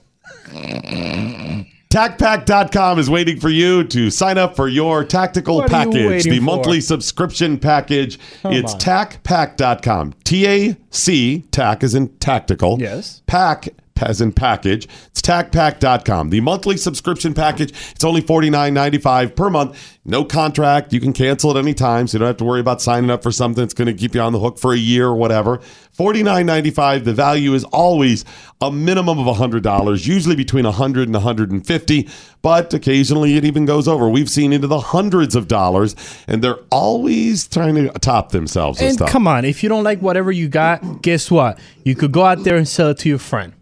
TacPack.com 1.89 2.99
is 2.99 3.09
waiting 3.09 3.39
for 3.39 3.49
you 3.49 3.83
to 3.85 4.09
sign 4.09 4.37
up 4.37 4.55
for 4.55 4.67
your 4.67 5.03
tactical 5.05 5.57
What 5.57 5.69
package, 5.69 6.23
the 6.25 6.37
for? 6.39 6.43
monthly 6.43 6.81
subscription 6.81 7.57
package. 7.57 8.19
Come 8.41 8.53
it's 8.53 8.73
on. 8.73 8.79
TacPack.com. 8.79 10.13
T 10.23 10.47
A 10.47 10.77
C, 10.89 11.43
TAC 11.51 11.83
is 11.83 11.95
in 11.95 12.09
tactical. 12.17 12.77
Yes. 12.81 13.21
Pack 13.27 13.69
as 14.01 14.21
in 14.21 14.31
package. 14.31 14.87
It's 15.07 15.21
TacPack.com. 15.21 16.29
The 16.29 16.41
monthly 16.41 16.77
subscription 16.77 17.33
package, 17.33 17.71
it's 17.91 18.03
only 18.03 18.21
$49.95 18.21 19.35
per 19.35 19.49
month. 19.49 19.97
No 20.05 20.23
contract. 20.23 20.93
You 20.93 20.99
can 20.99 21.13
cancel 21.13 21.51
at 21.51 21.57
any 21.57 21.73
time, 21.73 22.07
so 22.07 22.15
you 22.15 22.19
don't 22.19 22.27
have 22.27 22.37
to 22.37 22.43
worry 22.43 22.59
about 22.59 22.81
signing 22.81 23.09
up 23.09 23.23
for 23.23 23.31
something 23.31 23.61
that's 23.61 23.73
going 23.73 23.87
to 23.87 23.93
keep 23.93 24.13
you 24.13 24.21
on 24.21 24.33
the 24.33 24.39
hook 24.39 24.59
for 24.59 24.73
a 24.73 24.77
year 24.77 25.07
or 25.07 25.15
whatever. 25.15 25.59
$49.95. 25.97 27.05
The 27.05 27.13
value 27.13 27.53
is 27.53 27.63
always 27.65 28.25
a 28.61 28.71
minimum 28.71 29.17
of 29.17 29.37
$100, 29.37 30.05
usually 30.05 30.35
between 30.35 30.65
100 30.65 31.07
and 31.07 31.13
150, 31.13 32.09
but 32.41 32.73
occasionally 32.73 33.37
it 33.37 33.45
even 33.45 33.65
goes 33.65 33.87
over. 33.87 34.09
We've 34.09 34.29
seen 34.29 34.53
into 34.53 34.67
the 34.67 34.79
hundreds 34.79 35.35
of 35.35 35.47
dollars, 35.47 35.95
and 36.27 36.43
they're 36.43 36.59
always 36.69 37.47
trying 37.47 37.75
to 37.75 37.89
top 37.99 38.31
themselves 38.31 38.79
and, 38.81 38.99
And 38.99 39.09
come 39.09 39.27
on, 39.27 39.45
if 39.45 39.63
you 39.63 39.69
don't 39.69 39.83
like 39.83 39.99
whatever 40.01 40.31
you 40.31 40.47
got, 40.49 41.01
guess 41.01 41.31
what? 41.31 41.59
You 41.83 41.95
could 41.95 42.11
go 42.11 42.25
out 42.25 42.43
there 42.43 42.57
and 42.57 42.67
sell 42.67 42.89
it 42.89 42.97
to 42.99 43.09
your 43.09 43.19
friend. 43.19 43.53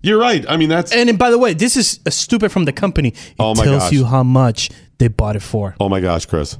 You're 0.00 0.18
right. 0.20 0.44
I 0.48 0.56
mean, 0.56 0.68
that's. 0.68 0.92
And 0.92 1.18
by 1.18 1.30
the 1.30 1.38
way, 1.38 1.54
this 1.54 1.76
is 1.76 2.00
uh, 2.06 2.10
stupid 2.10 2.52
from 2.52 2.64
the 2.66 2.72
company. 2.72 3.08
It 3.08 3.34
Oh 3.38 3.54
my 3.54 3.64
tells 3.64 3.84
gosh. 3.84 3.92
you 3.92 4.04
how 4.04 4.22
much 4.22 4.70
they 4.98 5.08
bought 5.08 5.36
it 5.36 5.42
for. 5.42 5.74
Oh 5.80 5.88
my 5.88 6.00
gosh, 6.00 6.26
Chris. 6.26 6.56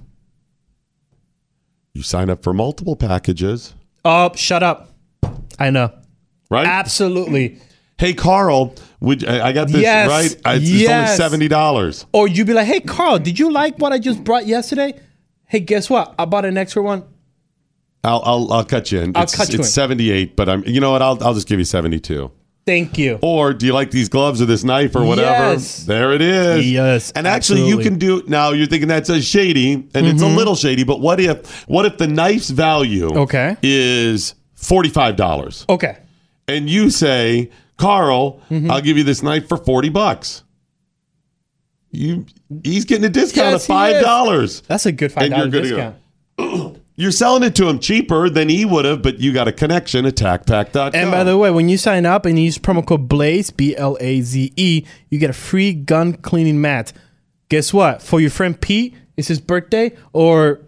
You 1.94 2.02
sign 2.02 2.30
up 2.30 2.42
for 2.42 2.52
multiple 2.52 2.96
packages. 2.96 3.74
Oh, 4.04 4.32
shut 4.34 4.62
up. 4.62 4.90
I 5.58 5.70
know. 5.70 5.92
Right? 6.50 6.66
Absolutely. 6.66 7.58
Hey, 7.98 8.14
Carl, 8.14 8.74
would 9.00 9.24
I 9.26 9.52
got 9.52 9.68
this 9.68 9.82
Yes. 9.82 10.08
right? 10.08 10.56
It's, 10.56 10.70
Yes. 10.70 11.18
it's 11.18 11.32
only 11.32 11.48
$70. 11.48 12.04
Or 12.12 12.28
you'd 12.28 12.46
be 12.46 12.52
like, 12.52 12.66
hey, 12.66 12.80
Carl, 12.80 13.18
did 13.18 13.38
you 13.38 13.50
like 13.52 13.78
what 13.78 13.92
I 13.92 13.98
just 13.98 14.22
brought 14.22 14.46
yesterday? 14.46 14.94
Hey, 15.46 15.60
guess 15.60 15.90
what? 15.90 16.14
I 16.18 16.24
bought 16.24 16.44
an 16.44 16.56
extra 16.56 16.82
one. 16.82 17.02
I'll, 18.04 18.22
I'll, 18.24 18.52
I'll 18.52 18.64
cut 18.64 18.92
you 18.92 19.00
in. 19.00 19.16
I'll 19.16 19.24
it's, 19.24 19.34
cut 19.34 19.48
you 19.52 19.58
it's 19.58 19.68
in. 19.68 19.72
78, 19.72 20.36
but 20.36 20.48
I'm, 20.48 20.62
you 20.64 20.80
know 20.80 20.92
what? 20.92 21.02
I'll, 21.02 21.22
I'll 21.24 21.34
just 21.34 21.48
give 21.48 21.58
you 21.58 21.64
72. 21.64 22.30
Thank 22.68 22.98
you. 22.98 23.18
Or 23.22 23.54
do 23.54 23.64
you 23.64 23.72
like 23.72 23.90
these 23.90 24.10
gloves 24.10 24.42
or 24.42 24.44
this 24.44 24.62
knife 24.62 24.94
or 24.94 25.02
whatever? 25.02 25.30
Yes. 25.54 25.84
There 25.84 26.12
it 26.12 26.20
is. 26.20 26.70
Yes, 26.70 27.10
And 27.12 27.26
actually, 27.26 27.66
you 27.66 27.78
can 27.78 27.96
do 27.98 28.22
now. 28.26 28.50
You're 28.50 28.66
thinking 28.66 28.88
that's 28.88 29.08
a 29.08 29.22
shady, 29.22 29.72
and 29.72 30.06
it's 30.06 30.20
a 30.20 30.26
Mhm. 30.26 30.36
little 30.36 30.54
shady. 30.54 30.84
But 30.84 31.00
what 31.00 31.18
if 31.18 31.66
what 31.66 31.86
if 31.86 31.96
the 31.96 32.06
knife's 32.06 32.50
value 32.50 33.08
Okay. 33.22 33.56
is 33.62 34.34
forty 34.54 34.90
five 34.90 35.16
dollars? 35.16 35.64
Okay. 35.68 35.96
and 36.46 36.68
you 36.68 36.90
say, 36.90 37.48
Carl, 37.78 38.40
Mm-hmm. 38.50 38.70
I'll 38.70 38.80
give 38.80 38.96
you 38.98 39.04
this 39.04 39.22
knife 39.22 39.48
for 39.48 39.56
40 39.58 39.88
bucks. 39.90 40.42
You 41.90 42.26
he's 42.64 42.84
getting 42.84 43.04
a 43.04 43.08
discount 43.08 43.52
Yes, 43.52 43.64
of 43.68 43.74
$5. 43.76 44.62
That's 44.66 44.84
a 44.86 44.92
good 44.92 45.12
And 45.16 45.28
you're 45.34 45.46
$5 45.46 45.50
good 45.50 45.62
discount. 45.62 45.96
go. 46.38 46.76
You're 46.98 47.12
selling 47.12 47.44
it 47.44 47.54
to 47.54 47.68
him 47.68 47.78
cheaper 47.78 48.28
than 48.28 48.48
he 48.48 48.64
would 48.64 48.84
have, 48.84 49.02
but 49.02 49.20
you 49.20 49.32
got 49.32 49.46
a 49.46 49.52
connection 49.52 50.04
at 50.04 50.16
TacPack.com. 50.16 50.96
And 50.96 51.12
by 51.12 51.22
the 51.22 51.38
way, 51.38 51.48
when 51.48 51.68
you 51.68 51.78
sign 51.78 52.04
up 52.04 52.26
and 52.26 52.36
you 52.36 52.46
use 52.46 52.58
promo 52.58 52.84
code 52.84 53.08
BLAZE, 53.08 53.52
B 53.52 53.76
L 53.76 53.96
A 54.00 54.20
Z 54.20 54.52
E, 54.56 54.84
you 55.08 55.18
get 55.20 55.30
a 55.30 55.34
free 55.34 55.72
gun 55.72 56.14
cleaning 56.14 56.60
mat. 56.60 56.92
Guess 57.50 57.72
what? 57.72 58.02
For 58.02 58.20
your 58.20 58.30
friend 58.30 58.60
Pete, 58.60 58.96
it's 59.16 59.28
his 59.28 59.40
birthday, 59.40 59.96
or 60.12 60.60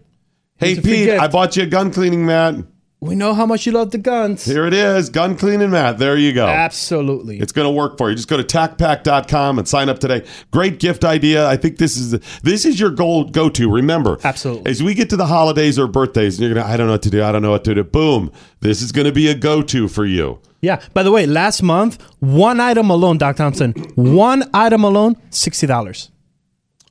hey 0.59 0.71
it's 0.71 0.79
a 0.79 0.83
free 0.83 1.07
Pete. 1.07 1.11
I 1.11 1.27
bought 1.27 1.57
you 1.57 1.65
a 1.65 1.67
gun 1.67 1.91
cleaning 1.91 2.25
mat. 2.25 2.55
We 3.01 3.15
know 3.15 3.33
how 3.33 3.47
much 3.47 3.65
you 3.65 3.73
love 3.73 3.93
the 3.93 3.99
guns. 3.99 4.45
Here 4.45 4.67
it 4.67 4.75
is, 4.75 5.09
gun 5.09 5.35
cleaning 5.37 5.71
mat. 5.71 5.99
There 5.99 6.17
you 6.19 6.35
go. 6.35 6.47
Absolutely. 6.47 7.41
It's 7.41 7.53
going 7.53 7.67
to 7.67 7.71
work 7.73 7.97
for 7.97 8.11
you. 8.11 8.17
Just 8.17 8.29
go 8.29 8.37
to 8.37 8.45
tacpack.com 8.45 9.59
and 9.59 9.67
sign 9.67 9.89
up 9.89 9.99
today. 9.99 10.27
Great 10.51 10.79
gift 10.81 11.05
idea. 11.05 11.49
I 11.49 11.57
think 11.57 11.79
this 11.79 11.97
is 11.97 12.11
this 12.43 12.67
is 12.67 12.79
your 12.79 12.91
goal 12.91 13.25
go 13.25 13.49
to. 13.49 13.71
Remember, 13.71 14.19
Absolutely. 14.23 14.71
As 14.71 14.83
we 14.83 14.93
get 14.95 15.09
to 15.11 15.17
the 15.17 15.27
holidays 15.27 15.79
or 15.79 15.87
birthdays, 15.87 16.39
and 16.39 16.47
you're 16.47 16.55
gonna, 16.55 16.67
I 16.71 16.77
don't 16.77 16.87
know 16.89 16.93
what 16.93 17.03
to 17.03 17.11
do. 17.11 17.23
I 17.25 17.33
don't 17.33 17.43
know 17.43 17.53
what 17.53 17.65
to 17.65 17.75
do. 17.75 17.85
Boom, 17.85 18.31
this 18.61 18.83
is 18.83 18.93
going 18.93 19.07
to 19.07 19.13
be 19.13 19.29
a 19.29 19.35
go 19.35 19.63
to 19.63 19.89
for 19.89 20.05
you. 20.05 20.39
Yeah. 20.61 20.83
By 20.93 21.03
the 21.03 21.11
way, 21.11 21.25
last 21.25 21.63
month, 21.63 22.03
one 22.19 22.61
item 22.61 22.91
alone, 22.91 23.17
Doc 23.17 23.37
Thompson, 23.37 23.73
one 23.95 24.45
item 24.53 24.85
alone, 24.85 25.17
sixty 25.31 25.67
dollars. 25.67 26.11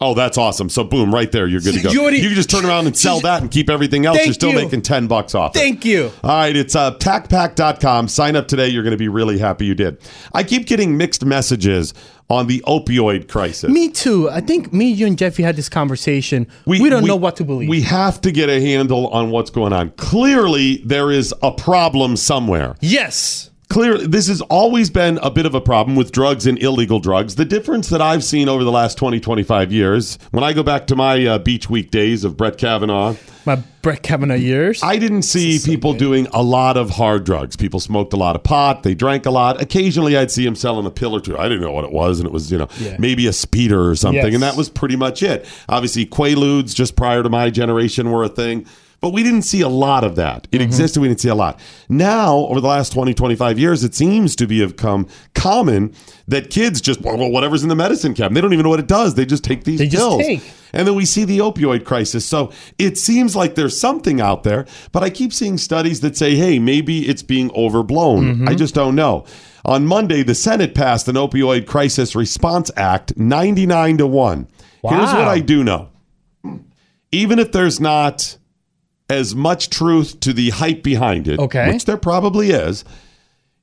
Oh, 0.01 0.13
that's 0.13 0.37
awesome. 0.37 0.69
So 0.69 0.85
boom, 0.85 1.13
right 1.13 1.29
there, 1.29 1.45
you're 1.45 1.59
good 1.59 1.73
to 1.73 1.81
go. 1.81 1.91
You 1.91 2.09
You, 2.09 2.27
can 2.27 2.35
just 2.35 2.49
turn 2.49 2.65
around 2.65 2.87
and 2.87 2.95
sell 3.05 3.19
that 3.21 3.41
and 3.41 3.51
keep 3.51 3.69
everything 3.69 4.05
else. 4.05 4.23
You're 4.23 4.33
still 4.33 4.51
you. 4.51 4.55
making 4.55 4.81
10 4.81 5.07
bucks 5.07 5.35
off 5.35 5.55
it. 5.55 5.59
Thank 5.59 5.83
you. 5.83 6.11
All 6.23 6.29
right, 6.29 6.55
it's 6.55 6.73
uh, 6.73 6.91
tacpack.com. 6.95 8.07
Sign 8.07 8.37
up 8.37 8.47
today. 8.47 8.69
You're 8.69 8.83
going 8.83 8.91
to 8.91 8.97
be 8.97 9.09
really 9.09 9.37
happy 9.37 9.65
you 9.65 9.75
did. 9.75 9.97
I 10.33 10.43
keep 10.43 10.67
getting 10.67 10.95
mixed 10.95 11.25
messages 11.25 11.93
on 12.29 12.47
the 12.47 12.61
opioid 12.65 13.27
crisis. 13.27 13.69
Me 13.69 13.89
too. 13.89 14.29
I 14.29 14.39
think 14.39 14.71
me, 14.71 14.89
you, 14.89 15.05
and 15.05 15.17
Jeffy 15.17 15.43
had 15.43 15.57
this 15.57 15.67
conversation. 15.67 16.47
We, 16.65 16.89
don't 16.89 17.05
know 17.05 17.15
what 17.17 17.35
to 17.37 17.43
believe. 17.43 17.67
We 17.67 17.81
have 17.81 18.21
to 18.21 18.31
get 18.31 18.49
a 18.49 18.61
handle 18.61 19.07
on 19.07 19.31
what's 19.31 19.49
going 19.49 19.73
on. 19.73 19.91
Clearly, 19.91 20.77
there 20.85 21.11
is 21.11 21.33
a 21.43 21.51
problem 21.51 22.15
somewhere. 22.15 22.75
yes. 22.79 23.48
Clearly, 23.69 24.07
this 24.07 24.27
has 24.29 24.41
always 24.41 24.89
been 24.89 25.19
a 25.21 25.29
bit 25.29 25.45
of 25.45 25.53
a 25.53 25.61
problem 25.61 25.95
with 25.95 26.11
drugs 26.11 26.47
and 26.47 26.57
illegal 26.57 26.99
drugs. 26.99 27.35
The 27.35 27.45
difference 27.45 27.87
that 27.89 28.01
I've 28.01 28.23
seen 28.23 28.49
over 28.49 28.63
the 28.63 28.71
last 28.71 28.97
20, 28.97 29.19
25 29.19 29.71
years, 29.71 30.17
when 30.31 30.43
I 30.43 30.53
go 30.53 30.63
back 30.63 30.87
to 30.87 30.95
my 30.95 31.23
uh, 31.23 31.37
beach 31.37 31.69
week 31.69 31.91
days 31.91 32.23
of 32.23 32.35
Brett 32.35 32.57
Kavanaugh, 32.57 33.13
My 33.45 33.57
Brett 33.83 34.01
Kavanaugh 34.01 34.33
years. 34.33 34.81
I 34.81 34.97
didn't 34.97 35.21
see 35.21 35.59
people 35.63 35.93
doing 35.93 36.25
a 36.33 36.41
lot 36.41 36.77
of 36.77 36.89
hard 36.89 37.25
drugs. 37.25 37.55
People 37.55 37.79
smoked 37.79 38.11
a 38.13 38.17
lot 38.17 38.35
of 38.35 38.41
pot. 38.41 38.81
They 38.81 38.95
drank 38.95 39.27
a 39.27 39.31
lot. 39.31 39.61
Occasionally, 39.61 40.17
I'd 40.17 40.31
see 40.31 40.43
them 40.45 40.55
selling 40.55 40.87
a 40.87 40.91
pill 40.91 41.15
or 41.15 41.21
two. 41.21 41.37
I 41.37 41.43
didn't 41.43 41.61
know 41.61 41.71
what 41.71 41.85
it 41.85 41.91
was, 41.91 42.19
and 42.19 42.25
it 42.25 42.31
was 42.33 42.51
you 42.51 42.57
know 42.57 42.69
Yeah. 42.79 42.95
maybe 42.97 43.27
a 43.27 43.33
speeder 43.33 43.87
or 43.87 43.95
something, 43.95 44.15
Yes. 44.25 44.33
and 44.33 44.41
that 44.41 44.55
was 44.57 44.67
pretty 44.69 44.95
much 44.95 45.21
it. 45.21 45.45
Obviously, 45.69 46.07
Quaaludes 46.07 46.73
just 46.73 46.95
prior 46.95 47.21
to 47.21 47.29
my 47.29 47.51
generation 47.51 48.09
were 48.09 48.23
a 48.23 48.29
thing. 48.29 48.65
But 49.01 49.13
we 49.13 49.23
didn't 49.23 49.43
see 49.43 49.61
a 49.61 49.69
lot 49.69 50.03
of 50.03 50.15
that. 50.17 50.47
It 50.51 50.57
mm-hmm. 50.57 50.65
existed, 50.65 50.99
we 51.01 51.07
didn't 51.07 51.21
see 51.21 51.29
a 51.29 51.35
lot. 51.35 51.59
Now, 51.87 52.35
over 52.35 52.59
the 52.59 52.67
last 52.67 52.91
20, 52.91 53.13
25 53.13 53.57
years, 53.57 53.83
it 53.83 53.95
seems 53.95 54.35
to 54.37 54.47
be 54.47 54.65
become 54.65 55.07
common 55.33 55.93
that 56.27 56.49
kids 56.49 56.81
just, 56.81 57.01
well, 57.01 57.17
whatever's 57.31 57.63
in 57.63 57.69
the 57.69 57.75
medicine 57.75 58.13
cabinet, 58.13 58.35
they 58.35 58.41
don't 58.41 58.53
even 58.53 58.63
know 58.63 58.69
what 58.69 58.79
it 58.79 58.87
does. 58.87 59.15
They 59.15 59.25
just 59.25 59.43
take 59.43 59.63
these 59.63 59.79
They 59.79 59.87
just 59.87 60.01
pills. 60.01 60.21
take. 60.21 60.43
And 60.73 60.87
then 60.87 60.95
we 60.95 61.05
see 61.05 61.23
the 61.23 61.39
opioid 61.39 61.85
crisis. 61.85 62.25
So 62.25 62.51
it 62.77 62.97
seems 62.97 63.35
like 63.35 63.55
there's 63.55 63.79
something 63.79 64.21
out 64.21 64.43
there, 64.43 64.67
but 64.91 65.03
I 65.03 65.09
keep 65.09 65.33
seeing 65.33 65.57
studies 65.57 66.01
that 66.01 66.17
say, 66.17 66.35
hey, 66.35 66.59
maybe 66.59 67.07
it's 67.07 67.23
being 67.23 67.51
overblown. 67.55 68.35
Mm-hmm. 68.35 68.49
I 68.49 68.55
just 68.55 68.75
don't 68.75 68.95
know. 68.95 69.25
On 69.65 69.85
Monday, 69.85 70.23
the 70.23 70.35
Senate 70.35 70.73
passed 70.75 71.07
an 71.07 71.15
opioid 71.15 71.67
crisis 71.67 72.15
response 72.15 72.71
act 72.75 73.17
99 73.17 73.97
to 73.97 74.07
1. 74.07 74.47
Here's 74.83 75.13
what 75.13 75.27
I 75.27 75.39
do 75.39 75.63
know. 75.63 75.89
Even 77.11 77.39
if 77.39 77.51
there's 77.51 77.79
not 77.79 78.37
as 79.09 79.33
much 79.35 79.69
truth 79.69 80.19
to 80.21 80.33
the 80.33 80.49
hype 80.51 80.83
behind 80.83 81.27
it, 81.27 81.39
Okay. 81.39 81.71
which 81.71 81.85
there 81.85 81.97
probably 81.97 82.51
is, 82.51 82.83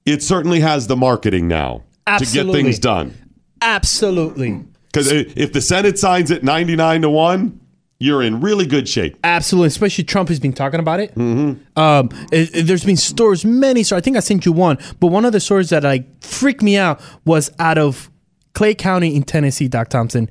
it 0.04 0.22
certainly 0.22 0.60
has 0.60 0.86
the 0.86 0.96
marketing 0.96 1.46
now 1.48 1.82
to 2.18 2.24
get 2.26 2.46
things 2.52 2.78
done. 2.78 3.14
Absolutely. 3.62 4.64
Because 4.92 5.10
if 5.12 5.52
the 5.52 5.60
Senate 5.60 5.98
signs 5.98 6.30
it 6.30 6.42
99 6.42 7.02
to 7.02 7.10
1, 7.10 7.60
you're 7.98 8.22
in 8.22 8.40
really 8.40 8.66
good 8.66 8.88
shape. 8.88 9.16
Absolutely, 9.24 9.68
especially 9.68 10.04
Trump 10.04 10.28
has 10.28 10.38
been 10.38 10.52
talking 10.52 10.80
about 10.80 11.00
it. 11.00 11.14
Mm-hmm. 11.14 11.78
Um, 11.78 12.08
it- 12.32 12.54
it- 12.54 12.62
there's 12.66 12.84
been 12.84 12.96
stories, 12.96 13.44
many 13.44 13.82
stores. 13.82 13.98
I 13.98 14.02
think 14.02 14.16
I 14.16 14.20
sent 14.20 14.44
you 14.46 14.52
one, 14.52 14.78
but 15.00 15.08
one 15.08 15.24
of 15.24 15.32
the 15.32 15.40
stories 15.40 15.70
that 15.70 15.82
like 15.82 16.04
freaked 16.22 16.62
me 16.62 16.76
out 16.76 17.00
was 17.24 17.50
out 17.58 17.78
of 17.78 18.10
Clay 18.54 18.74
County 18.74 19.14
in 19.16 19.22
Tennessee. 19.22 19.68
Doc 19.68 19.88
Thompson, 19.88 20.28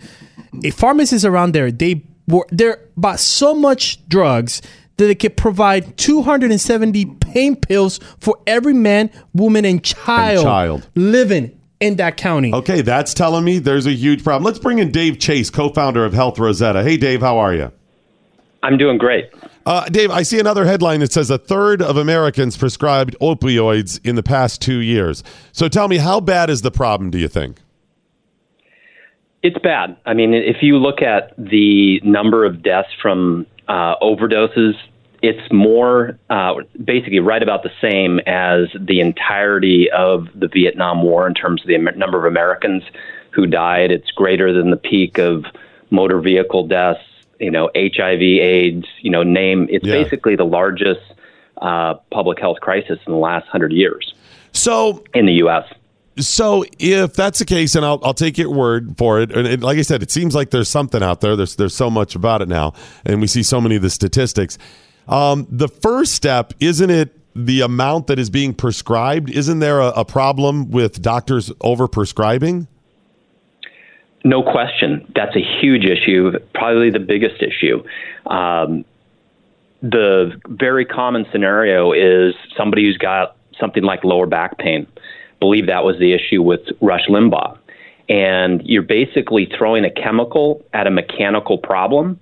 a 0.64 0.70
pharmacist 0.72 1.26
around 1.26 1.54
there, 1.54 1.72
they 1.72 2.04
were 2.28 2.46
they 2.52 2.74
bought 2.98 3.20
so 3.20 3.54
much 3.56 4.08
drugs 4.10 4.62
that 4.98 5.10
it 5.10 5.20
could 5.20 5.38
provide 5.38 5.98
270 5.98 7.06
pain 7.06 7.56
pills 7.56 8.00
for 8.20 8.40
every 8.48 8.74
man, 8.74 9.10
woman, 9.34 9.66
and 9.66 9.84
child, 9.84 10.44
child. 10.44 10.90
living 10.96 11.60
in 11.80 11.98
that 11.98 12.18
county. 12.18 12.54
Okay, 12.54 12.82
that's 12.82 13.14
telling 13.14 13.44
me 13.44 13.60
there's 13.60 13.86
a 13.86 13.92
huge 13.92 14.24
problem. 14.24 14.44
Let's 14.44 14.60
bring 14.60 14.80
in 14.80 14.92
Dave 14.92 15.20
Chase, 15.20 15.50
co 15.50 15.70
founder 15.70 16.06
of 16.06 16.14
Health 16.14 16.40
Rosetta. 16.40 16.84
Hey, 16.84 16.98
Dave, 16.98 17.22
how 17.22 17.38
are 17.38 17.54
you? 17.54 17.72
I'm 18.64 18.78
doing 18.78 18.98
great. 18.98 19.30
Uh, 19.66 19.88
Dave, 19.90 20.12
I 20.12 20.22
see 20.24 20.40
another 20.40 20.66
headline 20.66 21.00
that 21.00 21.12
says 21.12 21.30
a 21.30 21.38
third 21.38 21.82
of 21.82 21.98
Americans 21.98 22.56
prescribed 22.56 23.16
opioids 23.20 24.00
in 24.04 24.16
the 24.16 24.24
past 24.24 24.62
two 24.62 24.80
years. 24.80 25.24
So 25.52 25.68
tell 25.68 25.88
me, 25.88 25.98
how 25.98 26.20
bad 26.20 26.50
is 26.50 26.62
the 26.62 26.72
problem, 26.72 27.10
do 27.10 27.18
you 27.18 27.28
think? 27.28 27.58
It's 29.42 29.58
bad. 29.60 29.98
I 30.06 30.14
mean, 30.14 30.34
if 30.34 30.58
you 30.62 30.78
look 30.78 31.02
at 31.02 31.36
the 31.38 32.00
number 32.04 32.46
of 32.46 32.64
deaths 32.64 32.90
from 33.00 33.46
uh, 33.68 33.96
overdoses, 34.02 34.74
it's 35.22 35.52
more 35.52 36.18
uh, 36.30 36.56
basically 36.84 37.20
right 37.20 37.42
about 37.42 37.64
the 37.64 37.72
same 37.82 38.20
as 38.28 38.68
the 38.80 39.00
entirety 39.00 39.90
of 39.92 40.28
the 40.36 40.48
Vietnam 40.48 41.02
War 41.02 41.26
in 41.28 41.34
terms 41.34 41.62
of 41.62 41.68
the 41.68 41.78
number 41.78 42.18
of 42.18 42.26
Americans 42.26 42.84
who 43.32 43.48
died. 43.48 43.92
It's 43.92 44.12
greater 44.12 44.54
than 44.54 44.70
the 44.70 44.78
peak 44.78 45.18
of 45.18 45.46
motor 45.90 46.20
vehicle 46.20 46.68
deaths, 46.68 47.02
you 47.40 47.52
know, 47.52 47.70
HIV, 47.76 48.22
AIDS, 48.22 48.86
you 49.02 49.10
know, 49.10 49.24
name. 49.24 49.68
It's 49.70 49.86
Yeah. 49.86 50.04
basically 50.04 50.36
the 50.36 50.46
largest 50.46 51.02
uh, 51.62 51.96
public 52.12 52.40
health 52.40 52.60
crisis 52.62 53.00
in 53.08 53.14
the 53.14 53.20
last 53.20 53.48
hundred 53.48 53.72
years. 53.72 54.14
So 54.52 55.04
in 55.14 55.26
the 55.26 55.34
U.S. 55.36 55.66
So 56.18 56.64
if 56.80 57.14
that's 57.14 57.40
the 57.40 57.46
case, 57.46 57.76
and 57.76 57.86
I'll, 57.86 58.00
I'll 58.04 58.14
take 58.14 58.38
your 58.38 58.50
word 58.50 58.98
for 58.98 59.20
it, 59.20 59.36
and 59.36 59.46
it, 59.46 59.62
like 59.62 59.78
I 59.78 59.82
said, 59.82 60.02
it 60.02 60.12
seems 60.12 60.34
like 60.34 60.52
there's 60.52 60.70
something 60.70 61.04
out 61.04 61.22
there. 61.22 61.36
There's 61.36 61.56
there's 61.58 61.76
so 61.76 61.90
much 61.90 62.16
about 62.16 62.42
it 62.42 62.48
now, 62.48 62.74
and 63.06 63.20
we 63.20 63.28
see 63.28 63.44
so 63.44 63.60
many 63.60 63.76
of 63.76 63.82
the 63.82 63.90
statistics. 63.90 64.58
Um, 65.08 65.46
the 65.50 65.68
first 65.68 66.14
step 66.14 66.54
isn't 66.60 66.90
it 66.90 67.20
the 67.36 67.62
amount 67.62 68.08
that 68.08 68.18
is 68.18 68.30
being 68.30 68.54
prescribed? 68.54 69.30
Isn't 69.30 69.60
there 69.60 69.82
a, 69.82 69.90
a 69.90 70.06
problem 70.06 70.72
with 70.72 71.02
doctors 71.02 71.52
over 71.62 71.88
prescribing? 71.88 72.68
No 74.24 74.42
question. 74.42 75.12
That's 75.14 75.36
a 75.36 75.62
huge 75.62 75.86
issue, 75.86 76.32
probably 76.54 76.90
the 76.90 77.00
biggest 77.00 77.44
issue. 77.44 77.84
Um, 78.26 78.86
the 79.82 80.32
very 80.48 80.86
common 80.86 81.28
scenario 81.32 81.92
is 81.92 82.34
somebody 82.58 82.86
who's 82.86 82.98
got 82.98 83.36
something 83.60 83.84
like 83.84 84.04
lower 84.04 84.26
back 84.26 84.58
pain. 84.58 84.88
Believe 85.46 85.68
that 85.68 85.84
was 85.84 86.00
the 86.00 86.12
issue 86.12 86.42
with 86.42 86.62
Rush 86.82 87.06
Limbaugh. 87.08 87.56
And 88.10 88.64
you're 88.66 88.82
basically 88.82 89.48
throwing 89.56 89.86
a 89.86 89.92
chemical 89.92 90.66
at 90.74 90.88
a 90.88 90.90
mechanical 90.90 91.60
problem, 91.60 92.20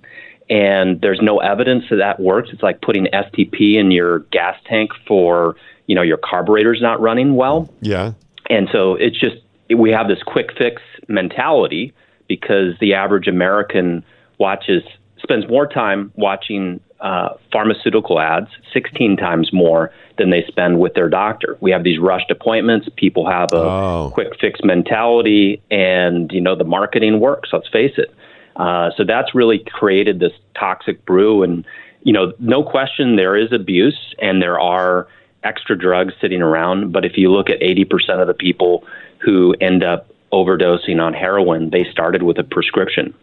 and 0.50 1.00
there's 1.00 1.20
no 1.22 1.38
evidence 1.38 1.84
that 1.88 1.96
that 1.96 2.20
works. 2.20 2.50
It's 2.52 2.62
like 2.62 2.82
putting 2.82 3.06
STP 3.06 3.76
in 3.76 3.90
your 3.90 4.18
gas 4.30 4.58
tank 4.66 4.90
for, 5.08 5.56
you 5.86 5.94
know, 5.94 6.02
your 6.02 6.18
carburetor's 6.18 6.82
not 6.82 7.00
running 7.00 7.34
well. 7.34 7.70
Yeah. 7.80 8.12
And 8.50 8.68
so 8.70 8.94
it's 8.94 9.18
just 9.18 9.36
we 9.74 9.90
have 9.90 10.06
this 10.06 10.22
quick 10.22 10.50
fix 10.58 10.82
mentality 11.08 11.94
because 12.28 12.74
the 12.78 12.92
average 12.92 13.26
American 13.26 14.04
watches 14.36 14.82
spends 15.22 15.48
more 15.48 15.66
time 15.66 16.12
watching 16.14 16.78
uh, 17.04 17.34
pharmaceutical 17.52 18.18
ads, 18.18 18.48
16 18.72 19.18
times 19.18 19.52
more 19.52 19.92
than 20.16 20.30
they 20.30 20.42
spend 20.48 20.80
with 20.80 20.94
their 20.94 21.10
doctor. 21.10 21.58
We 21.60 21.70
have 21.70 21.84
these 21.84 21.98
rushed 21.98 22.30
appointments. 22.30 22.88
People 22.96 23.28
have 23.28 23.52
a 23.52 24.10
quick 24.10 24.32
fix 24.40 24.60
mentality, 24.64 25.62
and 25.70 26.32
you 26.32 26.40
know 26.40 26.56
the 26.56 26.64
marketing 26.64 27.20
works. 27.20 27.50
Let's 27.52 27.68
face 27.68 27.92
it. 27.98 28.12
Uh, 28.56 28.90
so 28.96 29.04
that's 29.04 29.34
really 29.34 29.58
created 29.58 30.18
this 30.18 30.32
toxic 30.58 31.04
brew, 31.04 31.42
and 31.42 31.66
you 32.04 32.12
know, 32.12 32.32
no 32.38 32.62
question 32.62 33.16
there 33.16 33.36
is 33.36 33.52
abuse, 33.52 34.14
and 34.18 34.40
there 34.40 34.58
are 34.58 35.06
extra 35.42 35.76
drugs 35.76 36.14
sitting 36.22 36.40
around. 36.40 36.90
But 36.90 37.04
if 37.04 37.18
you 37.18 37.30
look 37.30 37.50
at 37.50 37.60
80% 37.60 38.20
of 38.20 38.28
the 38.28 38.34
people 38.34 38.84
who 39.18 39.54
end 39.60 39.84
up 39.84 40.08
overdosing 40.32 41.02
on 41.02 41.12
heroin, 41.12 41.68
they 41.68 41.84
started 41.90 42.22
with 42.22 42.38
a 42.38 42.44
prescription. 42.44 43.14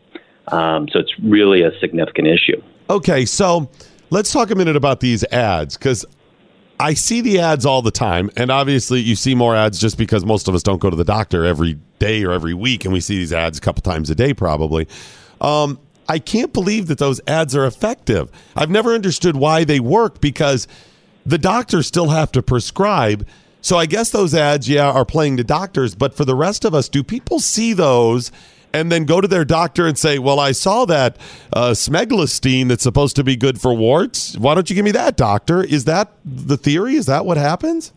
Um, 0.48 0.88
so 0.90 1.00
it's 1.00 1.14
really 1.20 1.64
a 1.64 1.72
significant 1.80 2.28
issue. 2.28 2.62
Okay, 2.92 3.24
so 3.24 3.70
let's 4.10 4.34
talk 4.34 4.52
a 4.52 4.56
minute 4.56 4.76
about 4.76 5.00
these 5.00 5.24
ads 5.32 5.78
because 5.78 6.06
I 6.78 6.94
see 6.94 7.22
the 7.22 7.40
ads 7.40 7.66
all 7.66 7.82
the 7.82 7.90
time, 7.90 8.30
and 8.36 8.52
obviously 8.52 9.00
you 9.00 9.16
see 9.16 9.34
more 9.34 9.56
ads 9.56 9.80
just 9.80 9.98
because 9.98 10.26
most 10.26 10.50
of 10.50 10.56
us 10.56 10.62
don't 10.62 10.80
go 10.80 10.90
to 10.90 10.96
the 10.98 11.06
doctor 11.06 11.46
every 11.46 11.80
day 12.00 12.26
or 12.26 12.34
every 12.34 12.54
week, 12.54 12.84
and 12.84 12.94
we 12.94 13.00
see 13.00 13.16
these 13.16 13.32
ads 13.32 13.60
a 13.60 13.62
couple 13.62 13.82
times 13.82 14.10
a 14.10 14.16
day 14.16 14.34
probably. 14.34 14.90
Um, 15.40 15.80
I 16.10 16.20
can't 16.20 16.52
believe 16.52 16.88
that 16.88 16.98
those 16.98 17.22
ads 17.28 17.56
are 17.56 17.66
effective. 17.66 18.30
I've 18.58 18.70
never 18.70 18.94
understood 18.94 19.38
why 19.38 19.64
they 19.64 19.80
work 19.80 20.20
because 20.20 20.68
the 21.26 21.38
doctors 21.38 21.88
still 21.88 22.10
have 22.10 22.30
to 22.34 22.44
prescribe. 22.44 23.26
So 23.62 23.78
I 23.78 23.86
guess 23.86 24.10
those 24.10 24.36
ads, 24.36 24.68
yeah, 24.68 24.92
are 24.92 25.06
playing 25.06 25.38
to 25.38 25.46
doctors, 25.46 25.96
but 25.96 26.14
for 26.14 26.26
the 26.26 26.36
rest 26.36 26.66
of 26.66 26.76
us, 26.76 26.90
do 26.90 27.06
people 27.06 27.40
see 27.40 27.72
those? 27.72 28.34
And 28.74 28.92
then 28.92 29.06
go 29.06 29.22
to 29.22 29.28
their 29.28 29.46
doctor 29.46 29.88
and 29.88 29.98
say, 29.98 30.20
"Well, 30.20 30.40
I 30.40 30.52
saw 30.52 30.86
that 30.86 31.18
uh, 31.54 31.72
smeglastine 31.72 32.68
that's 32.68 32.84
supposed 32.84 33.16
to 33.18 33.24
be 33.24 33.36
good 33.36 33.60
for 33.60 33.74
warts. 33.74 34.38
Why 34.38 34.56
don't 34.56 34.70
you 34.70 34.76
give 34.76 34.86
me 34.86 34.92
that, 34.92 35.18
doctor?" 35.18 35.64
Is 35.64 35.86
that 35.86 36.12
the 36.26 36.58
theory? 36.58 36.96
Is 36.96 37.06
that 37.06 37.26
what 37.26 37.38
happens? 37.38 37.94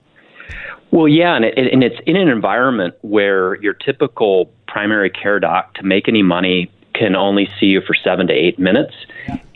Well, 0.91 1.09
yeah, 1.09 1.35
and, 1.35 1.45
it, 1.45 1.73
and 1.73 1.83
it's 1.83 2.01
in 2.07 2.15
an 2.15 2.29
environment 2.29 2.95
where 3.03 3.57
your 3.57 3.75
typical 3.75 4.49
primary 4.69 5.11
care 5.11 5.41
doc, 5.41 5.75
to 5.75 5.83
make 5.83 6.07
any 6.07 6.23
money, 6.23 6.71
can 6.95 7.17
only 7.17 7.49
see 7.59 7.67
you 7.67 7.81
for 7.81 7.95
seven 7.95 8.29
to 8.29 8.33
eight 8.33 8.59
minutes. 8.59 8.95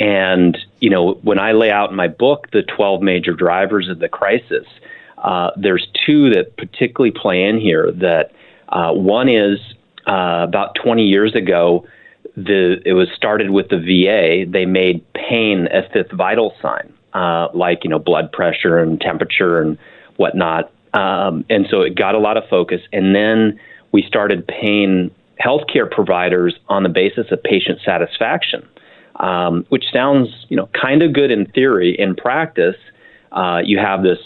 And, 0.00 0.58
you 0.80 0.90
know, 0.90 1.12
when 1.22 1.38
I 1.38 1.52
lay 1.52 1.70
out 1.70 1.90
in 1.90 1.96
my 1.96 2.08
book 2.08 2.50
the 2.50 2.62
12 2.62 3.02
major 3.02 3.32
drivers 3.32 3.88
of 3.88 4.00
the 4.00 4.08
crisis, 4.08 4.66
uh, 5.18 5.50
there's 5.56 5.86
two 6.04 6.30
that 6.30 6.56
particularly 6.56 7.12
play 7.12 7.44
in 7.44 7.60
here. 7.60 7.92
That 7.92 8.32
uh, 8.68 8.92
one 8.92 9.28
is 9.28 9.60
uh, 10.08 10.44
about 10.44 10.74
20 10.82 11.04
years 11.04 11.34
ago, 11.34 11.86
the 12.36 12.80
it 12.84 12.92
was 12.92 13.08
started 13.14 13.50
with 13.50 13.68
the 13.68 13.78
VA. 13.78 14.50
They 14.50 14.64
made 14.64 15.04
pain 15.12 15.68
a 15.72 15.88
fifth 15.90 16.12
vital 16.12 16.54
sign, 16.62 16.92
uh, 17.12 17.48
like 17.52 17.84
you 17.84 17.90
know 17.90 17.98
blood 17.98 18.32
pressure 18.32 18.78
and 18.78 19.00
temperature 19.00 19.60
and 19.60 19.76
whatnot. 20.16 20.72
Um, 20.94 21.44
and 21.50 21.66
so 21.70 21.82
it 21.82 21.94
got 21.94 22.14
a 22.14 22.18
lot 22.18 22.36
of 22.36 22.44
focus. 22.48 22.80
And 22.92 23.14
then 23.14 23.60
we 23.92 24.02
started 24.02 24.46
paying 24.46 25.10
healthcare 25.44 25.90
providers 25.90 26.54
on 26.68 26.82
the 26.82 26.88
basis 26.88 27.26
of 27.30 27.42
patient 27.42 27.80
satisfaction, 27.84 28.66
um, 29.16 29.66
which 29.68 29.84
sounds 29.92 30.28
you 30.48 30.56
know 30.56 30.68
kind 30.80 31.02
of 31.02 31.12
good 31.12 31.30
in 31.30 31.46
theory. 31.46 31.96
In 31.98 32.14
practice, 32.14 32.76
uh, 33.32 33.60
you 33.64 33.78
have 33.78 34.02
this 34.02 34.18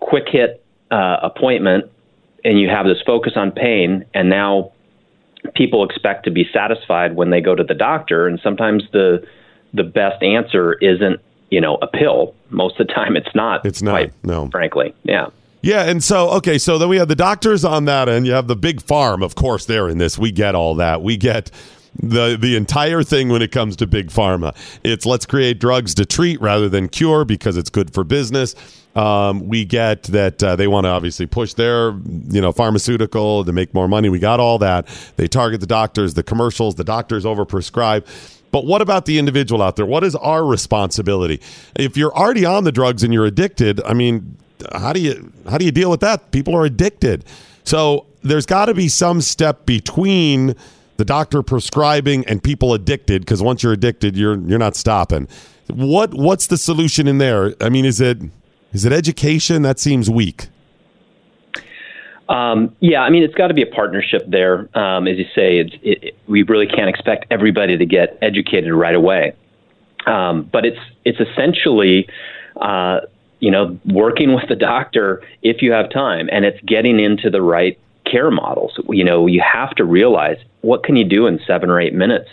quick 0.00 0.24
hit 0.28 0.64
uh, 0.90 1.18
appointment, 1.22 1.90
and 2.44 2.60
you 2.60 2.68
have 2.68 2.86
this 2.86 3.00
focus 3.06 3.34
on 3.36 3.52
pain, 3.52 4.04
and 4.14 4.28
now 4.28 4.71
people 5.54 5.84
expect 5.84 6.24
to 6.24 6.30
be 6.30 6.48
satisfied 6.52 7.16
when 7.16 7.30
they 7.30 7.40
go 7.40 7.54
to 7.54 7.64
the 7.64 7.74
doctor, 7.74 8.26
and 8.26 8.40
sometimes 8.42 8.84
the 8.92 9.26
the 9.74 9.82
best 9.82 10.22
answer 10.22 10.74
isn't 10.74 11.20
you 11.50 11.60
know 11.60 11.78
a 11.82 11.86
pill. 11.86 12.34
Most 12.50 12.78
of 12.80 12.86
the 12.86 12.92
time, 12.92 13.16
it's 13.16 13.34
not. 13.34 13.64
It's 13.64 13.82
not. 13.82 13.92
Quite, 13.92 14.12
no, 14.24 14.48
frankly, 14.50 14.94
yeah. 15.04 15.26
Yeah, 15.62 15.84
and 15.84 16.02
so 16.02 16.30
okay, 16.30 16.58
so 16.58 16.76
then 16.76 16.88
we 16.88 16.96
have 16.96 17.08
the 17.08 17.14
doctors 17.14 17.64
on 17.64 17.84
that 17.84 18.08
end. 18.08 18.26
You 18.26 18.32
have 18.32 18.48
the 18.48 18.56
big 18.56 18.82
farm, 18.82 19.22
of 19.22 19.36
course. 19.36 19.66
They're 19.66 19.88
in 19.88 19.98
this. 19.98 20.18
We 20.18 20.32
get 20.32 20.54
all 20.54 20.74
that. 20.76 21.02
We 21.02 21.16
get 21.16 21.50
the 21.94 22.36
the 22.40 22.56
entire 22.56 23.02
thing 23.02 23.28
when 23.28 23.42
it 23.42 23.52
comes 23.52 23.76
to 23.76 23.86
big 23.86 24.08
pharma. 24.08 24.54
It's 24.82 25.06
let's 25.06 25.26
create 25.26 25.58
drugs 25.60 25.94
to 25.94 26.06
treat 26.06 26.40
rather 26.40 26.68
than 26.68 26.88
cure 26.88 27.24
because 27.24 27.56
it's 27.56 27.70
good 27.70 27.92
for 27.92 28.04
business. 28.04 28.54
Um, 28.94 29.48
we 29.48 29.64
get 29.64 30.04
that 30.04 30.42
uh, 30.42 30.54
they 30.56 30.66
want 30.66 30.84
to 30.84 30.90
obviously 30.90 31.26
push 31.26 31.54
their 31.54 31.92
you 32.30 32.40
know 32.40 32.52
pharmaceutical 32.52 33.44
to 33.44 33.52
make 33.52 33.72
more 33.74 33.88
money. 33.88 34.08
We 34.08 34.18
got 34.18 34.40
all 34.40 34.58
that. 34.58 34.86
They 35.16 35.28
target 35.28 35.60
the 35.60 35.66
doctors, 35.66 36.14
the 36.14 36.22
commercials. 36.22 36.74
The 36.74 36.84
doctors 36.84 37.24
overprescribe. 37.24 38.06
But 38.50 38.66
what 38.66 38.82
about 38.82 39.06
the 39.06 39.18
individual 39.18 39.62
out 39.62 39.76
there? 39.76 39.86
What 39.86 40.04
is 40.04 40.14
our 40.16 40.44
responsibility? 40.44 41.40
If 41.74 41.96
you're 41.96 42.14
already 42.14 42.44
on 42.44 42.64
the 42.64 42.72
drugs 42.72 43.02
and 43.02 43.12
you're 43.12 43.24
addicted, 43.24 43.82
I 43.82 43.94
mean, 43.94 44.36
how 44.74 44.92
do 44.92 45.00
you 45.00 45.32
how 45.48 45.56
do 45.56 45.64
you 45.64 45.72
deal 45.72 45.90
with 45.90 46.00
that? 46.00 46.30
People 46.30 46.54
are 46.54 46.64
addicted. 46.64 47.24
So 47.64 48.06
there's 48.22 48.46
got 48.46 48.66
to 48.66 48.74
be 48.74 48.88
some 48.88 49.20
step 49.20 49.64
between 49.64 50.54
the 51.02 51.06
doctor 51.06 51.42
prescribing 51.42 52.24
and 52.26 52.40
people 52.40 52.74
addicted 52.74 53.22
because 53.22 53.42
once 53.42 53.60
you're 53.60 53.72
addicted, 53.72 54.16
you're 54.16 54.38
you're 54.46 54.58
not 54.60 54.76
stopping. 54.76 55.26
What 55.66 56.14
what's 56.14 56.46
the 56.46 56.56
solution 56.56 57.08
in 57.08 57.18
there? 57.18 57.56
I 57.60 57.70
mean, 57.70 57.84
is 57.84 58.00
it 58.00 58.18
is 58.72 58.84
it 58.84 58.92
education? 58.92 59.62
That 59.62 59.80
seems 59.80 60.08
weak. 60.08 60.46
Um, 62.28 62.76
yeah, 62.78 63.00
I 63.00 63.10
mean, 63.10 63.24
it's 63.24 63.34
got 63.34 63.48
to 63.48 63.54
be 63.54 63.62
a 63.62 63.66
partnership 63.66 64.22
there. 64.28 64.68
Um, 64.78 65.08
as 65.08 65.18
you 65.18 65.24
say, 65.34 65.58
it, 65.58 65.74
it, 65.82 66.16
we 66.28 66.44
really 66.44 66.68
can't 66.68 66.88
expect 66.88 67.26
everybody 67.32 67.76
to 67.76 67.84
get 67.84 68.16
educated 68.22 68.72
right 68.72 68.94
away. 68.94 69.34
Um, 70.06 70.48
but 70.52 70.64
it's 70.64 70.78
it's 71.04 71.18
essentially, 71.18 72.08
uh, 72.60 73.00
you 73.40 73.50
know, 73.50 73.76
working 73.86 74.34
with 74.34 74.48
the 74.48 74.54
doctor 74.54 75.20
if 75.42 75.62
you 75.62 75.72
have 75.72 75.90
time, 75.90 76.28
and 76.30 76.44
it's 76.44 76.60
getting 76.64 77.00
into 77.00 77.28
the 77.28 77.42
right 77.42 77.76
care 78.12 78.30
models. 78.30 78.72
You 78.88 79.04
know, 79.04 79.26
you 79.26 79.40
have 79.40 79.70
to 79.76 79.84
realize 79.84 80.36
what 80.60 80.84
can 80.84 80.96
you 80.96 81.04
do 81.04 81.26
in 81.26 81.40
seven 81.46 81.70
or 81.70 81.80
eight 81.80 81.94
minutes. 81.94 82.28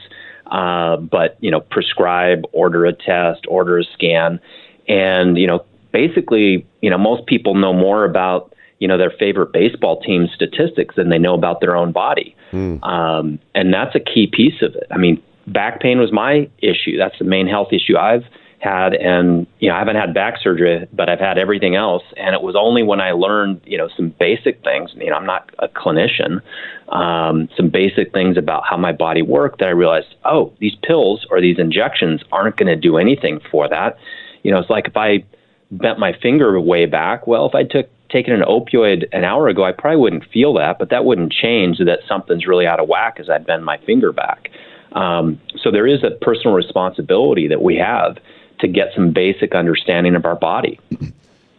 Uh, 0.47 0.97
but 0.97 1.37
you 1.39 1.51
know, 1.51 1.59
prescribe, 1.59 2.43
order 2.53 2.85
a 2.85 2.93
test, 2.93 3.45
order 3.47 3.77
a 3.77 3.83
scan, 3.83 4.39
and 4.87 5.37
you 5.37 5.47
know, 5.47 5.63
basically, 5.91 6.65
you 6.81 6.89
know, 6.89 6.97
most 6.97 7.25
people 7.27 7.53
know 7.53 7.71
more 7.71 8.03
about 8.03 8.53
you 8.79 8.87
know 8.87 8.97
their 8.97 9.11
favorite 9.11 9.53
baseball 9.53 10.01
team 10.01 10.27
statistics 10.33 10.95
than 10.95 11.09
they 11.09 11.19
know 11.19 11.35
about 11.35 11.61
their 11.61 11.75
own 11.75 11.91
body, 11.91 12.35
Mm. 12.51 12.83
um, 12.83 13.37
and 13.53 13.71
that's 13.71 13.93
a 13.95 13.99
key 13.99 14.25
piece 14.25 14.59
of 14.63 14.73
it. 14.73 14.87
I 14.89 14.97
mean, 14.97 15.21
back 15.45 15.81
pain 15.81 15.99
was 15.99 16.11
my 16.11 16.49
issue. 16.63 16.97
That's 16.97 17.19
the 17.19 17.25
main 17.25 17.47
health 17.47 17.71
issue 17.71 17.95
I've 17.95 18.25
had, 18.59 18.93
and 18.93 19.47
you 19.59 19.69
know, 19.69 19.75
I 19.75 19.79
haven't 19.79 19.95
had 19.95 20.13
back 20.13 20.35
surgery, 20.41 20.87
but 20.91 21.09
I've 21.09 21.19
had 21.19 21.37
everything 21.37 21.75
else. 21.75 22.03
And 22.17 22.35
it 22.35 22.41
was 22.41 22.55
only 22.57 22.83
when 22.83 22.99
I 22.99 23.11
learned, 23.11 23.61
you 23.65 23.77
know, 23.77 23.89
some 23.95 24.09
basic 24.19 24.63
things. 24.63 24.91
You 24.95 25.09
know, 25.09 25.15
I'm 25.15 25.25
not 25.25 25.49
a 25.59 25.67
clinician. 25.67 26.41
Um, 26.89 27.49
some 27.55 27.69
basic 27.69 28.11
things 28.11 28.37
about 28.37 28.63
how 28.69 28.77
my 28.77 28.91
body 28.91 29.21
worked 29.21 29.59
that 29.59 29.67
I 29.67 29.71
realized, 29.71 30.07
oh, 30.25 30.53
these 30.59 30.75
pills 30.83 31.25
or 31.31 31.39
these 31.39 31.57
injections 31.57 32.21
aren't 32.31 32.57
going 32.57 32.67
to 32.67 32.75
do 32.75 32.97
anything 32.97 33.39
for 33.49 33.69
that. 33.69 33.97
You 34.43 34.51
know, 34.51 34.59
it's 34.59 34.69
like 34.69 34.87
if 34.87 34.97
I 34.97 35.23
bent 35.71 35.99
my 35.99 36.13
finger 36.21 36.59
way 36.59 36.85
back. 36.85 37.27
Well, 37.27 37.45
if 37.45 37.55
I 37.55 37.63
took 37.63 37.89
taken 38.09 38.33
an 38.33 38.41
opioid 38.41 39.07
an 39.11 39.23
hour 39.23 39.47
ago, 39.47 39.63
I 39.63 39.71
probably 39.71 40.01
wouldn't 40.01 40.25
feel 40.33 40.53
that, 40.55 40.79
but 40.79 40.89
that 40.89 41.05
wouldn't 41.05 41.31
change 41.31 41.77
that 41.77 41.99
something's 42.07 42.47
really 42.47 42.65
out 42.65 42.79
of 42.79 42.89
whack 42.89 43.17
as 43.19 43.29
I 43.29 43.37
bend 43.37 43.63
my 43.63 43.77
finger 43.85 44.11
back. 44.11 44.49
Um, 44.93 45.39
so 45.61 45.69
there 45.69 45.85
is 45.85 46.03
a 46.03 46.11
personal 46.23 46.55
responsibility 46.55 47.47
that 47.47 47.61
we 47.61 47.75
have 47.75 48.17
to 48.59 48.67
get 48.67 48.93
some 48.95 49.11
basic 49.11 49.55
understanding 49.55 50.15
of 50.15 50.25
our 50.25 50.35
body. 50.35 50.79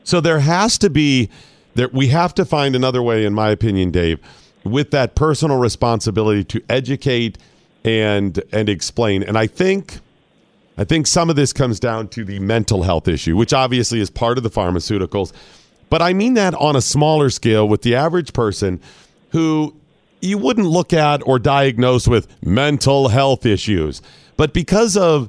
So 0.05 0.20
there 0.20 0.40
has 0.40 0.78
to 0.78 0.90
be 0.90 1.31
there 1.74 1.89
we 1.89 2.09
have 2.09 2.35
to 2.35 2.44
find 2.44 2.74
another 2.74 3.02
way 3.02 3.24
in 3.24 3.35
my 3.35 3.51
opinion 3.51 3.90
Dave 3.90 4.18
with 4.64 4.90
that 4.90 5.14
personal 5.14 5.59
responsibility 5.59 6.44
to 6.44 6.62
educate 6.68 7.39
and 7.85 8.43
and 8.52 8.68
explain. 8.68 9.22
And 9.22 9.39
I 9.39 9.47
think 9.47 10.01
I 10.77 10.85
think 10.85 11.06
some 11.06 11.31
of 11.31 11.36
this 11.36 11.52
comes 11.52 11.78
down 11.78 12.09
to 12.09 12.24
the 12.24 12.39
mental 12.40 12.82
health 12.82 13.09
issue 13.09 13.36
which 13.36 13.52
obviously 13.52 14.01
is 14.01 14.10
part 14.10 14.36
of 14.36 14.44
the 14.44 14.51
pharmaceuticals. 14.51 15.32
But 15.89 16.02
I 16.02 16.12
mean 16.12 16.35
that 16.35 16.55
on 16.55 16.77
a 16.77 16.82
smaller 16.82 17.31
scale 17.31 17.68
with 17.68 17.82
the 17.82 17.94
average 17.94 18.32
person 18.32 18.81
who 19.31 19.74
you 20.20 20.39
wouldn't 20.39 20.66
look 20.66 20.93
at 20.93 21.27
or 21.27 21.39
diagnose 21.39 22.06
with 22.06 22.28
mental 22.43 23.09
health 23.09 23.47
issues. 23.47 24.02
But 24.36 24.52
because 24.52 24.97
of 24.97 25.28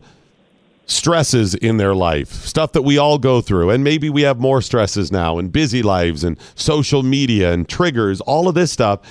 stresses 0.85 1.55
in 1.55 1.77
their 1.77 1.95
life, 1.95 2.29
stuff 2.29 2.73
that 2.73 2.81
we 2.81 2.97
all 2.97 3.17
go 3.17 3.41
through. 3.41 3.69
And 3.69 3.83
maybe 3.83 4.09
we 4.09 4.23
have 4.23 4.39
more 4.39 4.61
stresses 4.61 5.11
now 5.11 5.37
and 5.37 5.51
busy 5.51 5.81
lives 5.81 6.23
and 6.23 6.37
social 6.55 7.03
media 7.03 7.53
and 7.53 7.67
triggers, 7.67 8.21
all 8.21 8.47
of 8.47 8.55
this 8.55 8.71
stuff 8.71 9.01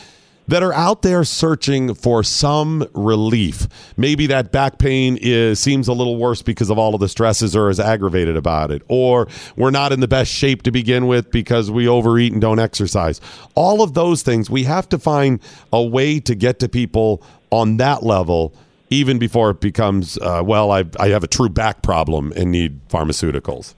that 0.51 0.65
are 0.65 0.73
out 0.73 1.03
there 1.03 1.23
searching 1.23 1.95
for 1.95 2.25
some 2.25 2.85
relief. 2.93 3.69
Maybe 3.97 4.27
that 4.27 4.51
back 4.51 4.79
pain 4.79 5.17
is 5.21 5.61
seems 5.61 5.87
a 5.87 5.93
little 5.93 6.17
worse 6.17 6.43
because 6.43 6.71
of 6.71 6.79
all 6.79 6.93
of 6.93 7.01
the 7.01 7.09
stresses 7.09 7.55
or 7.55 7.71
is 7.71 7.79
aggravated 7.79 8.37
about 8.37 8.73
it 8.73 8.83
or 8.89 9.29
we're 9.57 9.71
not 9.71 9.93
in 9.93 10.01
the 10.01 10.09
best 10.09 10.33
shape 10.33 10.63
to 10.63 10.73
begin 10.73 11.07
with 11.07 11.31
because 11.31 11.71
we 11.71 11.87
overeat 11.87 12.33
and 12.33 12.41
don't 12.41 12.59
exercise. 12.59 13.21
All 13.55 13.81
of 13.81 13.95
those 13.95 14.23
things 14.23 14.51
we 14.51 14.65
have 14.65 14.89
to 14.89 14.99
find 14.99 15.41
a 15.73 15.83
way 15.83 16.19
to 16.19 16.35
get 16.35 16.59
to 16.59 16.69
people 16.69 17.23
on 17.51 17.77
that 17.77 18.03
level 18.03 18.53
even 18.91 19.19
before 19.19 19.51
it 19.51 19.61
becomes 19.61 20.19
uh, 20.19 20.43
well 20.45 20.73
I, 20.73 20.85
I 20.99 21.09
have 21.09 21.25
a 21.25 21.29
true 21.29 21.49
back 21.49 21.83
problem 21.83 22.33
and 22.37 22.51
need 22.51 22.87
pharmaceuticals. 22.89 23.75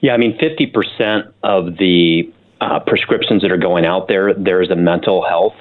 Yeah, 0.00 0.14
I 0.14 0.16
mean, 0.16 0.38
50% 0.38 1.30
of 1.42 1.76
the 1.76 2.32
uh, 2.62 2.80
prescriptions 2.80 3.42
that 3.42 3.52
are 3.52 3.58
going 3.58 3.84
out 3.84 4.08
there, 4.08 4.32
there's 4.32 4.70
a 4.70 4.76
mental 4.76 5.22
health 5.26 5.54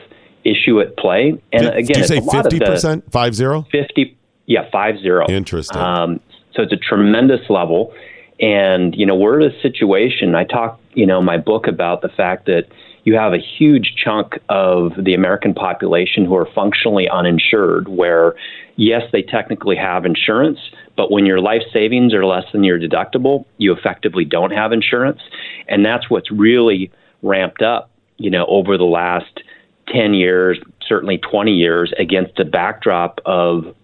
issue 0.46 0.80
at 0.80 0.96
play. 0.96 1.38
And 1.52 1.64
Did- 1.64 1.76
again, 1.76 2.00
you 2.00 2.08
say 2.08 2.18
a 2.18 2.22
lot 2.22 2.46
of 2.46 2.52
the- 2.52 2.60
50% 2.60 3.04
50 3.12 3.70
50 3.70 4.18
yeah 4.46 4.64
50 4.72 5.34
Interesting. 5.34 5.78
um, 5.78 6.20
so 6.56 6.64
it's 6.64 6.74
a 6.74 6.78
tremendous 6.78 7.50
level. 7.50 7.94
And 8.40 8.96
you 8.96 9.06
know 9.06 9.16
we're 9.16 9.42
in 9.42 9.52
a 9.52 9.62
situation 9.62 10.34
i 10.34 10.46
talk 10.46 10.80
you 10.94 11.06
know 11.06 11.20
in 11.20 11.26
my 11.26 11.36
book 11.38 11.68
about 11.68 12.02
the 12.02 12.08
fact 12.08 12.46
that 12.46 12.68
you 13.04 13.16
have 13.16 13.34
a 13.34 13.38
huge 13.38 13.94
chunk 14.04 14.40
of 14.50 14.92
the 15.04 15.14
american 15.14 15.54
population 15.54 16.26
who 16.26 16.36
are 16.36 16.48
functionally 16.54 17.08
uninsured 17.10 17.88
where 17.88 18.36
yes 18.76 19.02
they 19.12 19.22
technically 19.22 19.76
have 19.76 20.06
insurance 20.06 20.60
but 20.96 21.12
when 21.12 21.26
your 21.26 21.40
life 21.40 21.62
savings 21.72 22.14
are 22.14 22.26
less 22.26 22.46
than 22.52 22.64
your 22.64 22.80
deductible 22.80 23.46
you 23.58 23.74
effectively 23.74 24.26
don't 24.26 24.52
have 24.52 24.72
insurance 24.72 25.22
and 25.68 25.86
that's 25.86 26.10
what's 26.10 26.32
really 26.32 26.92
ramped 27.22 27.62
up 27.62 27.90
you 28.18 28.30
know 28.30 28.46
over 28.48 28.78
the 28.78 28.84
last 28.84 29.42
10 29.88 30.14
years 30.14 30.60
certainly 30.88 31.18
20 31.18 31.52
years 31.52 31.94
against 31.98 32.36
the 32.36 32.46
backdrop 32.46 33.20
of 33.26 33.76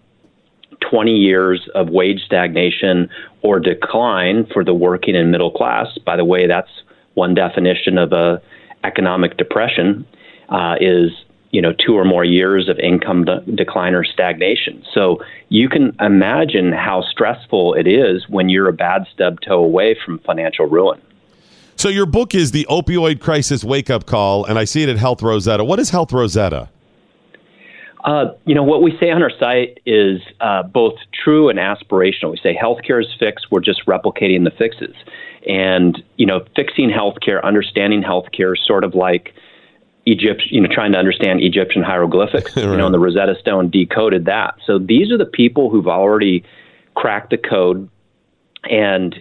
20 0.90 1.12
years 1.12 1.68
of 1.74 1.88
wage 1.88 2.20
stagnation 2.24 3.08
or 3.42 3.60
decline 3.60 4.46
for 4.52 4.64
the 4.64 4.74
working 4.74 5.16
and 5.16 5.30
middle 5.30 5.50
class. 5.50 5.86
By 6.04 6.16
the 6.16 6.24
way, 6.24 6.46
that's 6.46 6.70
one 7.14 7.34
definition 7.34 7.98
of 7.98 8.12
a 8.12 8.42
economic 8.90 9.36
depression 9.36 10.06
uh, 10.48 10.76
is 10.80 11.10
you 11.50 11.62
know 11.62 11.72
two 11.84 11.94
or 12.00 12.04
more 12.04 12.24
years 12.24 12.68
of 12.68 12.78
income 12.78 13.24
de- 13.24 13.40
decline 13.62 13.94
or 13.94 14.04
stagnation. 14.04 14.84
So 14.94 15.02
you 15.48 15.68
can 15.68 15.94
imagine 16.00 16.72
how 16.72 17.02
stressful 17.12 17.74
it 17.74 17.86
is 17.86 18.28
when 18.28 18.48
you're 18.48 18.68
a 18.68 18.78
bad 18.86 19.06
stub 19.12 19.40
toe 19.40 19.62
away 19.70 19.96
from 20.04 20.18
financial 20.30 20.66
ruin. 20.66 21.00
so 21.76 21.88
your 21.88 22.06
book 22.06 22.34
is 22.34 22.50
the 22.52 22.66
opioid 22.78 23.20
crisis 23.20 23.60
wake 23.64 23.90
up 23.90 24.02
call 24.06 24.44
and 24.48 24.58
i 24.58 24.64
see 24.72 24.82
it 24.84 24.88
at 24.88 24.98
health 25.06 25.20
rosetta 25.22 25.62
what 25.70 25.78
is 25.78 25.90
health 25.90 26.12
rosetta 26.20 26.62
Uh, 28.06 28.26
you 28.44 28.54
know, 28.54 28.62
what 28.72 28.80
we 28.86 28.96
say 29.00 29.10
on 29.10 29.20
our 29.26 29.34
site 29.44 29.80
is 29.84 30.20
uh, 30.40 30.62
both 30.62 30.94
true 31.24 31.48
and 31.50 31.58
aspirational. 31.58 32.30
We 32.30 32.38
say 32.40 32.52
healthcare 32.56 33.00
is 33.06 33.10
fixed, 33.18 33.44
we're 33.50 33.66
just 33.72 33.84
replicating 33.86 34.44
the 34.44 34.52
fixes. 34.62 34.94
And, 35.46 36.02
you 36.16 36.26
know, 36.26 36.44
fixing 36.56 36.90
healthcare, 36.90 37.42
understanding 37.42 38.02
healthcare 38.02 38.54
is 38.54 38.66
sort 38.66 38.84
of 38.84 38.94
like 38.94 39.34
Egypt, 40.04 40.42
you 40.50 40.60
know, 40.60 40.68
trying 40.72 40.92
to 40.92 40.98
understand 40.98 41.40
Egyptian 41.40 41.82
hieroglyphics. 41.82 42.56
You 42.56 42.76
know, 42.76 42.86
and 42.86 42.94
the 42.94 42.98
Rosetta 42.98 43.36
Stone 43.40 43.70
decoded 43.70 44.24
that. 44.24 44.56
So 44.66 44.78
these 44.78 45.12
are 45.12 45.18
the 45.18 45.26
people 45.26 45.70
who've 45.70 45.86
already 45.86 46.44
cracked 46.94 47.30
the 47.30 47.38
code 47.38 47.88
and 48.64 49.14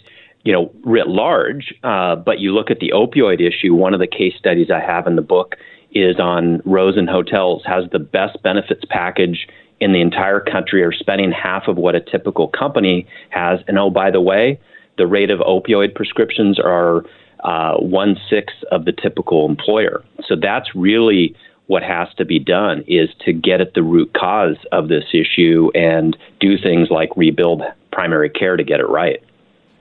you 0.44 0.54
know 0.54 0.72
writ 0.84 1.08
large 1.08 1.74
uh, 1.84 2.16
but 2.16 2.40
you 2.40 2.54
look 2.54 2.72
at 2.72 2.80
the 2.80 2.92
opioid 2.96 3.42
issue 3.46 3.74
one 3.74 3.94
of 3.94 4.00
the 4.00 4.08
case 4.08 4.34
studies 4.38 4.72
i 4.72 4.80
have 4.80 5.08
in 5.08 5.16
the 5.16 5.22
book 5.22 5.56
is 5.92 6.20
on 6.20 6.62
rosen 6.66 7.08
hotels 7.08 7.64
has 7.66 7.84
the 7.92 8.00
best 8.00 8.42
benefits 8.42 8.84
package 8.90 9.48
in 9.82 9.92
the 9.92 10.02
entire 10.02 10.40
country 10.40 10.84
are 10.84 10.94
spending 10.94 11.32
half 11.32 11.68
of 11.68 11.76
what 11.76 11.96
a 11.96 12.00
typical 12.00 12.48
company 12.48 13.06
has 13.30 13.60
and 13.68 13.78
oh 13.78 13.90
by 13.90 14.10
the 14.10 14.22
way 14.22 14.60
the 14.98 15.08
rate 15.08 15.30
of 15.30 15.40
opioid 15.40 15.94
prescriptions 15.96 16.60
are 16.60 17.04
uh, 17.44 17.76
one 17.78 18.18
sixth 18.30 18.64
of 18.72 18.86
the 18.86 18.92
typical 18.92 19.48
employer 19.48 20.04
so 20.28 20.36
that's 20.36 20.76
really 20.76 21.36
what 21.68 21.84
has 21.84 22.08
to 22.18 22.26
be 22.26 22.40
done 22.40 22.84
is 22.88 23.10
to 23.26 23.34
get 23.34 23.62
at 23.62 23.74
the 23.74 23.82
root 23.82 24.14
cause 24.14 24.58
of 24.72 24.88
this 24.88 25.06
issue 25.14 25.72
and 25.74 26.16
do 26.40 26.58
things 26.58 26.90
like 26.90 27.10
rebuild 27.16 27.64
primary 27.92 28.30
care 28.30 28.56
to 28.56 28.64
get 28.64 28.80
it 28.80 28.88
right. 28.88 29.24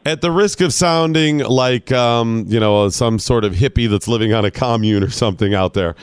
At 0.07 0.21
the 0.21 0.31
risk 0.31 0.61
of 0.61 0.73
sounding 0.73 1.39
like 1.39 1.91
um, 1.93 2.45
you 2.49 2.61
know 2.61 2.89
some 2.91 3.19
sort 3.19 3.45
of 3.45 3.55
hippie 3.55 3.89
that's 3.89 4.07
living 4.07 4.33
on 4.35 4.45
a 4.45 4.51
commune 4.51 5.03
or 5.03 5.11
something 5.11 5.55
out 5.55 5.75
there, 5.75 5.95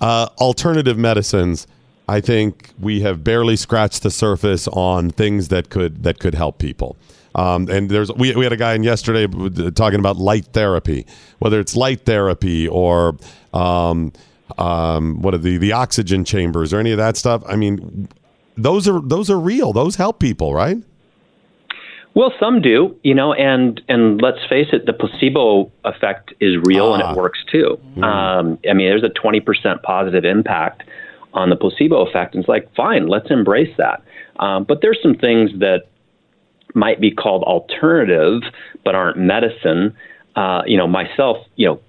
uh, 0.00 0.28
alternative 0.38 0.98
medicines. 0.98 1.66
I 2.08 2.20
think 2.20 2.70
we 2.80 3.00
have 3.00 3.24
barely 3.24 3.56
scratched 3.56 4.02
the 4.02 4.10
surface 4.10 4.68
on 4.68 5.10
things 5.10 5.48
that 5.48 5.70
could 5.70 6.02
that 6.02 6.18
could 6.18 6.34
help 6.34 6.58
people. 6.58 6.96
Um, 7.36 7.68
and 7.68 7.90
there's 7.90 8.10
we, 8.12 8.34
we 8.34 8.44
had 8.44 8.52
a 8.52 8.56
guy 8.56 8.74
in 8.74 8.82
yesterday 8.82 9.26
talking 9.72 10.00
about 10.00 10.16
light 10.16 10.46
therapy, 10.46 11.06
whether 11.38 11.60
it's 11.60 11.76
light 11.76 12.00
therapy 12.00 12.66
or 12.66 13.16
um, 13.52 14.12
um, 14.58 15.20
what 15.20 15.34
are 15.34 15.38
the 15.38 15.58
the 15.58 15.72
oxygen 15.72 16.24
chambers 16.24 16.72
or 16.72 16.80
any 16.80 16.92
of 16.92 16.98
that 16.98 17.16
stuff. 17.16 17.42
I 17.46 17.56
mean, 17.56 18.08
those 18.56 18.88
are 18.88 19.00
those 19.00 19.30
are 19.30 19.38
real. 19.38 19.72
Those 19.74 19.96
help 19.96 20.18
people, 20.18 20.54
right? 20.54 20.78
Well, 22.14 22.32
some 22.40 22.62
do, 22.62 22.96
you 23.02 23.14
know, 23.14 23.34
and 23.34 23.82
and 23.86 24.22
let's 24.22 24.38
face 24.48 24.68
it, 24.72 24.86
the 24.86 24.94
placebo 24.94 25.70
effect 25.84 26.32
is 26.40 26.56
real 26.64 26.94
and 26.94 27.02
Ah. 27.02 27.12
it 27.12 27.16
works 27.18 27.40
too. 27.52 27.78
Mm. 27.98 28.02
Um, 28.02 28.58
I 28.68 28.72
mean, 28.72 28.88
there's 28.88 29.04
a 29.04 29.10
20% 29.10 29.82
positive 29.82 30.24
impact 30.24 30.84
on 31.34 31.50
the 31.50 31.56
placebo 31.56 32.06
effect. 32.06 32.34
And 32.34 32.42
it's 32.42 32.48
like, 32.48 32.74
fine, 32.74 33.08
let's 33.08 33.30
embrace 33.30 33.74
that. 33.76 34.02
Um, 34.38 34.64
but 34.64 34.80
there's 34.80 34.98
some 35.02 35.14
things 35.14 35.50
that 35.58 35.88
might 36.76 37.00
be 37.00 37.10
called 37.10 37.42
alternative, 37.42 38.42
but 38.84 38.94
aren't 38.94 39.18
medicine. 39.18 39.96
Uh, 40.36 40.62
you 40.66 40.76
know, 40.76 40.86
myself, 40.86 41.38
you 41.56 41.66
know, 41.66 41.80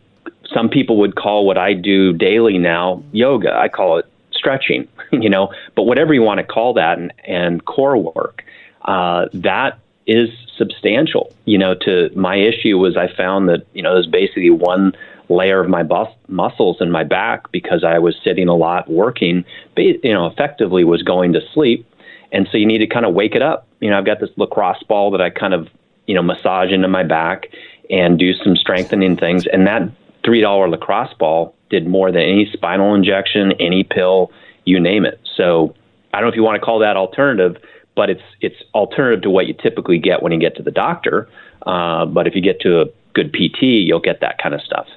some 0.54 0.70
people 0.70 0.98
would 0.98 1.16
call 1.16 1.46
what 1.46 1.58
I 1.58 1.74
do 1.74 2.14
daily 2.14 2.58
now 2.58 3.04
yoga. 3.12 3.54
I 3.54 3.68
call 3.68 3.98
it 3.98 4.06
stretching, 4.32 4.88
you 5.12 5.30
know, 5.30 5.54
but 5.76 5.84
whatever 5.84 6.14
you 6.14 6.22
want 6.22 6.40
to 6.40 6.44
call 6.46 6.74
that 6.74 6.98
and, 6.98 7.14
and 7.26 7.66
core 7.66 7.98
work, 7.98 8.44
uh, 8.84 9.28
that 9.34 9.80
is 10.08 10.30
substantial. 10.58 11.34
You 11.46 11.58
know, 11.58 11.76
to 11.76 12.10
my 12.16 12.38
issue 12.38 12.78
was 12.78 12.96
I 12.96 13.14
found 13.14 13.50
that, 13.50 13.68
you 13.74 13.84
know, 13.84 13.94
there's 13.94 14.08
basically 14.08 14.50
one 14.50 14.94
layer 15.30 15.60
of 15.60 15.70
my 15.70 15.84
bus- 15.84 16.16
muscles 16.30 16.78
in 16.80 16.90
my 16.90 17.04
back 17.04 17.52
because 17.52 17.84
I 17.84 18.00
was 18.00 18.16
sitting 18.24 18.48
a 18.48 18.56
lot 18.56 18.90
working, 18.90 19.44
but, 19.76 19.84
you 19.84 20.14
know, 20.14 20.28
effectively 20.28 20.86
was 20.86 21.04
going 21.04 21.34
to 21.34 21.42
sleep. 21.54 21.86
And 22.32 22.48
so 22.50 22.58
you 22.58 22.66
need 22.66 22.80
to 22.80 22.88
kind 22.88 23.06
of 23.06 23.14
wake 23.14 23.36
it 23.36 23.42
up. 23.42 23.67
You 23.80 23.90
know, 23.90 23.98
I've 23.98 24.06
got 24.06 24.20
this 24.20 24.30
lacrosse 24.38 24.84
ball 24.84 25.12
that 25.12 25.22
I 25.22 25.30
kind 25.30 25.54
of, 25.54 25.68
you 26.08 26.16
know, 26.16 26.24
massage 26.24 26.72
into 26.72 26.88
my 26.88 27.04
back 27.04 27.48
and 27.90 28.18
do 28.18 28.34
some 28.34 28.56
strengthening 28.56 29.18
things. 29.18 29.46
And 29.52 29.68
that 29.68 29.90
$3 30.24 30.70
lacrosse 30.70 31.14
ball 31.14 31.56
did 31.70 31.88
more 31.88 32.12
than 32.12 32.22
any 32.22 32.50
spinal 32.52 32.94
injection, 32.94 33.54
any 33.60 33.84
pill, 33.84 34.32
you 34.66 34.80
name 34.80 35.06
it. 35.06 35.20
So 35.36 35.76
I 36.14 36.20
don't 36.20 36.28
know 36.28 36.32
if 36.32 36.36
you 36.36 36.44
want 36.44 36.60
to 36.60 36.66
call 36.66 36.80
that 36.80 36.98
alternative, 36.98 37.58
but 37.96 38.10
it's 38.10 38.22
it's 38.42 38.56
alternative 38.74 39.24
to 39.24 39.30
what 39.30 39.48
you 39.48 39.54
typically 39.54 40.00
get 40.00 40.22
when 40.22 40.32
you 40.32 40.40
get 40.40 40.56
to 40.56 40.64
the 40.64 40.72
doctor. 40.72 41.28
Uh, 41.66 42.06
but 42.06 42.28
if 42.28 42.36
you 42.36 42.42
get 42.42 42.60
to 42.62 42.82
a 42.82 42.86
good 43.14 43.34
PT, 43.34 43.64
you'll 43.64 44.00
get 44.00 44.22
that 44.22 44.38
kind 44.42 44.54
of 44.54 44.62
stuff. 44.62 44.88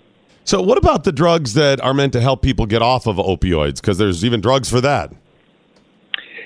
So, 0.45 0.61
what 0.61 0.79
about 0.79 1.05
the 1.05 1.13
drugs 1.13 1.55
that 1.55 1.81
are 1.81 1.95
meant 1.95 2.13
to 2.15 2.21
help 2.21 2.43
people 2.43 2.67
get 2.67 2.83
off 2.83 3.07
of 3.07 3.17
opioids? 3.17 3.77
Because 3.81 3.99
there's 3.99 4.25
even 4.25 4.41
drugs 4.41 4.69
for 4.69 4.81
that. 4.81 5.13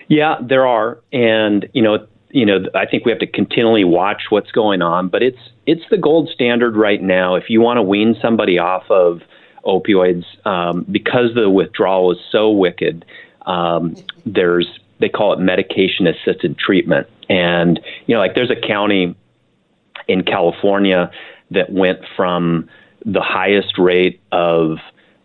Yeah, 0.08 0.36
there 0.40 0.66
are, 0.66 0.98
and 1.12 1.68
you 1.72 1.82
know, 1.82 2.06
you 2.34 2.44
know, 2.44 2.64
I 2.74 2.84
think 2.84 3.04
we 3.04 3.12
have 3.12 3.20
to 3.20 3.28
continually 3.28 3.84
watch 3.84 4.22
what's 4.28 4.50
going 4.50 4.82
on. 4.82 5.08
But 5.08 5.22
it's 5.22 5.38
it's 5.66 5.84
the 5.88 5.96
gold 5.96 6.28
standard 6.34 6.76
right 6.76 7.00
now. 7.00 7.36
If 7.36 7.48
you 7.48 7.60
want 7.60 7.78
to 7.78 7.82
wean 7.82 8.16
somebody 8.20 8.58
off 8.58 8.90
of 8.90 9.22
opioids, 9.64 10.24
um, 10.44 10.84
because 10.90 11.32
the 11.34 11.48
withdrawal 11.48 12.10
is 12.10 12.18
so 12.32 12.50
wicked, 12.50 13.04
um, 13.46 13.94
there's 14.26 14.66
they 14.98 15.08
call 15.08 15.32
it 15.32 15.38
medication 15.38 16.08
assisted 16.08 16.58
treatment, 16.58 17.06
and 17.28 17.78
you 18.06 18.14
know, 18.16 18.20
like 18.20 18.34
there's 18.34 18.50
a 18.50 18.66
county 18.66 19.14
in 20.08 20.24
California 20.24 21.12
that 21.52 21.70
went 21.70 22.00
from 22.16 22.68
the 23.06 23.20
highest 23.20 23.78
rate 23.78 24.20
of 24.32 24.78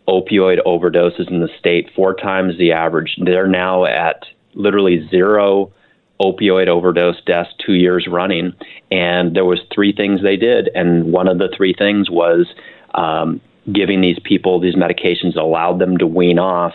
opioid 0.06 0.62
overdoses 0.64 1.28
in 1.28 1.40
the 1.40 1.48
state, 1.58 1.90
four 1.96 2.14
times 2.14 2.56
the 2.56 2.70
average. 2.70 3.16
They're 3.20 3.48
now 3.48 3.84
at 3.84 4.22
literally 4.54 5.08
zero 5.10 5.72
opioid 6.20 6.68
overdose 6.68 7.20
deaths 7.24 7.50
two 7.64 7.74
years 7.74 8.06
running. 8.08 8.54
And 8.90 9.34
there 9.34 9.44
was 9.44 9.60
three 9.74 9.92
things 9.92 10.22
they 10.22 10.36
did, 10.36 10.70
and 10.74 11.12
one 11.12 11.28
of 11.28 11.38
the 11.38 11.48
three 11.56 11.74
things 11.74 12.10
was 12.10 12.46
um, 12.94 13.40
giving 13.72 14.00
these 14.00 14.18
people 14.22 14.60
these 14.60 14.74
medications 14.74 15.36
allowed 15.36 15.78
them 15.78 15.96
to 15.98 16.06
wean 16.06 16.38
off 16.38 16.74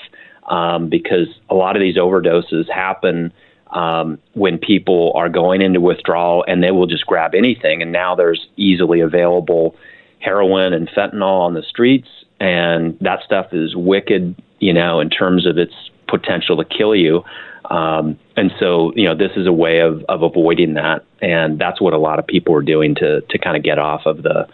um, 0.50 0.90
because 0.90 1.28
a 1.50 1.56
lot 1.56 1.76
of 1.76 1.82
these 1.82 1.98
overdoses 1.98 2.70
happen 2.70 3.32
um, 3.72 4.18
when 4.34 4.58
people 4.58 5.12
are 5.16 5.30
going 5.30 5.62
into 5.62 5.82
withdrawal 5.82 6.46
and 6.48 6.64
they 6.64 6.72
will 6.72 6.88
just 6.88 7.06
grab 7.06 7.34
anything. 7.36 7.82
And 7.82 7.92
now 7.92 8.16
there's 8.16 8.48
easily 8.56 9.02
available 9.02 9.76
heroin 10.20 10.74
and 10.74 10.90
fentanyl 10.90 11.42
on 11.42 11.54
the 11.54 11.62
streets, 11.62 12.08
and 12.40 12.98
that 13.00 13.20
stuff 13.24 13.54
is 13.54 13.76
wicked, 13.76 14.36
you 14.60 14.74
know, 14.74 15.00
in 15.00 15.10
terms 15.10 15.46
of 15.46 15.58
its 15.58 15.74
potential 16.08 16.58
to 16.58 16.66
kill 16.66 16.96
you. 16.96 17.24
Um, 17.70 18.18
and 18.36 18.52
so, 18.60 18.92
you 18.96 19.06
know, 19.06 19.16
this 19.16 19.32
is 19.36 19.48
a 19.48 19.54
way 19.54 19.80
of, 19.80 20.04
of 20.10 20.22
avoiding 20.22 20.76
that, 20.76 21.06
and 21.22 21.60
that's 21.60 21.82
what 21.82 21.94
a 21.94 21.98
lot 21.98 22.20
of 22.20 22.28
people 22.28 22.56
are 22.56 22.62
doing 22.62 22.96
to 22.96 23.22
to 23.22 23.38
kind 23.38 23.58
of 23.58 23.64
get 23.64 23.80
off 23.80 24.06
of 24.06 24.24
the 24.24 24.48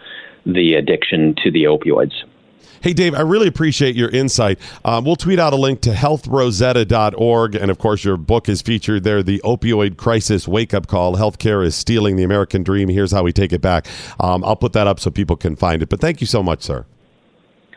the 0.46 0.74
addiction 0.74 1.34
to 1.44 1.50
the 1.50 1.64
opioids. 1.64 2.12
Hey, 2.82 2.92
Dave, 2.92 3.14
I 3.14 3.20
really 3.20 3.46
appreciate 3.46 3.94
your 3.94 4.08
insight. 4.08 4.58
Um, 4.84 5.04
we'll 5.04 5.14
tweet 5.14 5.38
out 5.38 5.52
a 5.52 5.56
link 5.56 5.82
to 5.82 5.90
healthrosetta.org. 5.90 7.54
And 7.54 7.70
of 7.70 7.78
course, 7.78 8.04
your 8.04 8.16
book 8.16 8.48
is 8.48 8.60
featured 8.60 9.04
there 9.04 9.22
The 9.22 9.40
Opioid 9.44 9.96
Crisis 9.96 10.48
Wake 10.48 10.74
Up 10.74 10.88
Call 10.88 11.14
Healthcare 11.14 11.64
is 11.64 11.76
Stealing 11.76 12.16
the 12.16 12.24
American 12.24 12.64
Dream. 12.64 12.88
Here's 12.88 13.12
how 13.12 13.22
we 13.22 13.32
take 13.32 13.52
it 13.52 13.60
back. 13.60 13.86
Um, 14.18 14.42
I'll 14.42 14.56
put 14.56 14.72
that 14.72 14.88
up 14.88 14.98
so 14.98 15.12
people 15.12 15.36
can 15.36 15.54
find 15.54 15.80
it. 15.80 15.90
But 15.90 16.00
thank 16.00 16.20
you 16.20 16.26
so 16.26 16.42
much, 16.42 16.62
sir. 16.62 16.84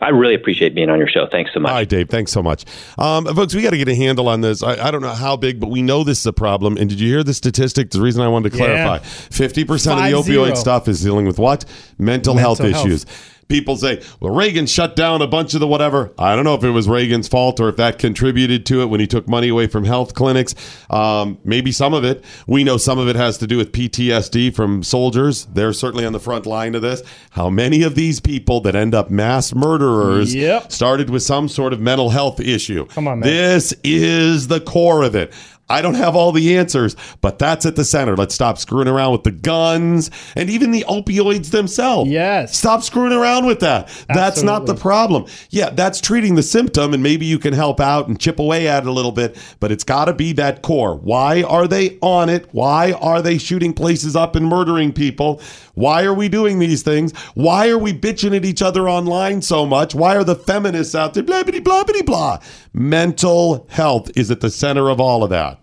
I 0.02 0.10
really 0.10 0.36
appreciate 0.36 0.76
being 0.76 0.90
on 0.90 1.00
your 1.00 1.08
show. 1.08 1.26
Thanks 1.32 1.52
so 1.54 1.60
much. 1.60 1.70
All 1.70 1.78
right, 1.78 1.88
Dave. 1.88 2.10
Thanks 2.10 2.32
so 2.32 2.44
much. 2.44 2.66
Um, 2.98 3.26
folks, 3.34 3.56
we 3.56 3.62
got 3.62 3.70
to 3.70 3.78
get 3.78 3.88
a 3.88 3.96
handle 3.96 4.28
on 4.28 4.42
this. 4.42 4.62
I, 4.62 4.88
I, 4.88 4.92
don't 4.92 5.02
know 5.02 5.14
how 5.14 5.38
big, 5.38 5.60
but 5.60 5.70
we 5.70 5.82
know 5.82 6.04
this 6.04 6.20
is 6.20 6.26
a 6.26 6.34
problem. 6.34 6.78
And 6.78 6.90
did 6.90 7.00
you 7.00 7.08
hear 7.08 7.24
the 7.24 7.34
statistic? 7.34 7.92
The 7.92 8.02
reason 8.02 8.22
I 8.22 8.28
wanted 8.28 8.52
to 8.52 8.58
clarify 8.58 8.96
Yeah. 8.98 9.00
50% 9.00 9.72
of 9.72 10.26
the 10.26 10.34
opioid 10.34 10.46
zero. 10.48 10.56
stuff 10.56 10.88
is 10.88 11.02
dealing 11.02 11.26
with 11.26 11.40
what? 11.40 11.64
Mental, 11.98 12.36
health 12.36 12.60
Mental 12.60 12.78
health. 12.80 12.88
issues. 12.88 13.06
People 13.48 13.78
say, 13.78 14.02
well, 14.20 14.34
Reagan 14.34 14.66
shut 14.66 14.96
down 14.96 15.22
a 15.22 15.28
bunch 15.28 15.54
of 15.54 15.60
the 15.60 15.68
whatever. 15.68 16.12
I 16.18 16.36
don't 16.36 16.46
know 16.46 16.56
if 16.56 16.64
it 16.64 16.72
was 16.72 16.90
Reagan's 16.90 17.28
fault 17.28 17.60
or 17.60 17.70
if 17.70 17.76
that 17.76 18.00
contributed 18.00 18.66
to 18.66 18.82
it 18.82 18.88
when 18.88 19.00
he 19.00 19.06
took 19.06 19.28
money 19.28 19.50
away 19.50 19.68
from 19.68 19.84
health 19.84 20.16
clinics. 20.16 20.56
Um, 20.90 21.38
maybe 21.44 21.72
some 21.72 21.94
of 21.94 22.04
it. 22.04 22.26
We 22.48 22.64
know 22.64 22.78
some 22.78 22.98
of 22.98 23.08
it 23.08 23.16
has 23.16 23.38
to 23.38 23.48
do 23.48 23.58
with 23.58 23.72
PTSD 23.72 24.56
from 24.56 24.82
soldiers. 24.82 25.46
They're 25.46 25.74
certainly 25.74 26.06
on 26.08 26.14
the 26.14 26.20
front 26.20 26.48
line 26.48 26.74
of 26.74 26.82
this. 26.82 27.04
How 27.30 27.52
many 27.52 27.84
of 27.84 27.94
these 27.94 28.20
people 28.20 28.62
that 28.62 28.76
end 28.76 28.96
up 28.96 29.12
mass 29.12 29.54
murderers 29.54 30.34
Yep. 30.34 30.72
started 30.72 31.12
with 31.12 31.22
some 31.22 31.48
sort 31.48 31.72
of 31.72 31.80
mental 31.80 32.10
health 32.10 32.40
issue? 32.40 32.86
Come 32.88 33.08
on, 33.08 33.20
man. 33.20 33.30
This 33.30 33.76
is 33.84 34.48
the 34.48 34.60
core 34.60 35.04
of 35.04 35.16
it. 35.16 35.32
I 35.68 35.82
don't 35.82 35.96
have 35.96 36.16
all 36.16 36.32
the 36.32 36.58
answers, 36.58 36.96
but 37.22 37.40
that's 37.40 37.66
at 37.66 37.76
the 37.76 37.84
center. 37.84 38.16
Let's 38.16 38.36
stop 38.36 38.60
screwing 38.60 38.88
around 38.88 39.14
with 39.14 39.24
the 39.24 39.32
guns 39.32 40.12
and 40.36 40.50
even 40.50 40.70
the 40.70 40.86
opioids 40.88 41.50
themselves. 41.50 42.10
Yes. 42.10 42.56
Stop 42.56 42.84
screwing 42.84 43.14
around 43.14 43.48
with 43.48 43.62
that. 43.62 43.90
That's 44.08 44.44
not 44.44 44.68
the 44.68 44.76
problem. 44.76 45.26
Yeah, 45.50 45.72
that's 45.72 46.00
treating 46.00 46.36
the 46.36 46.44
symptom, 46.44 46.94
and 46.94 47.02
maybe 47.02 47.26
you 47.26 47.40
can 47.40 47.54
help 47.54 47.80
out 47.80 48.08
and 48.08 48.20
chip 48.20 48.38
away 48.38 48.68
at 48.68 48.84
it 48.84 48.88
a 48.88 48.92
little 48.92 49.12
bit, 49.12 49.38
but 49.60 49.72
it's 49.72 49.84
got 49.84 50.06
to 50.06 50.14
be 50.14 50.34
that 50.34 50.62
core. 50.62 50.96
Why 50.96 51.42
are 51.42 51.68
they 51.68 51.98
on 52.02 52.30
it? 52.30 52.48
Why 52.52 52.92
are 52.94 53.24
they 53.24 53.40
shooting 53.40 53.74
places 53.74 54.16
up 54.16 54.36
and 54.36 54.48
murdering 54.48 54.94
people? 54.94 55.42
Why 55.76 56.04
are 56.04 56.14
we 56.14 56.28
doing 56.30 56.60
these 56.60 56.82
things? 56.82 57.16
Why 57.36 57.70
are 57.70 57.78
we 57.78 57.94
bitching 57.94 58.36
at 58.36 58.44
each 58.46 58.62
other 58.62 58.90
online 58.90 59.42
so 59.42 59.66
much? 59.66 59.94
Why 59.94 60.16
are 60.16 60.24
the 60.24 60.36
feminists 60.36 60.96
out 60.96 61.14
there 61.14 61.24
blah 61.24 61.44
blah 61.44 61.60
blah 61.60 61.84
blah 61.84 62.02
blah? 62.02 62.40
Mental 62.74 63.68
health 63.70 64.10
is 64.16 64.32
at 64.32 64.42
the 64.42 64.50
center 64.50 64.90
of 64.90 65.00
all 65.00 65.24
of 65.24 65.30
that. 65.30 65.60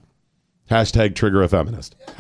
Hashtag 0.71 1.15
trigger 1.15 1.43
a 1.43 1.49
feminist. 1.49 1.97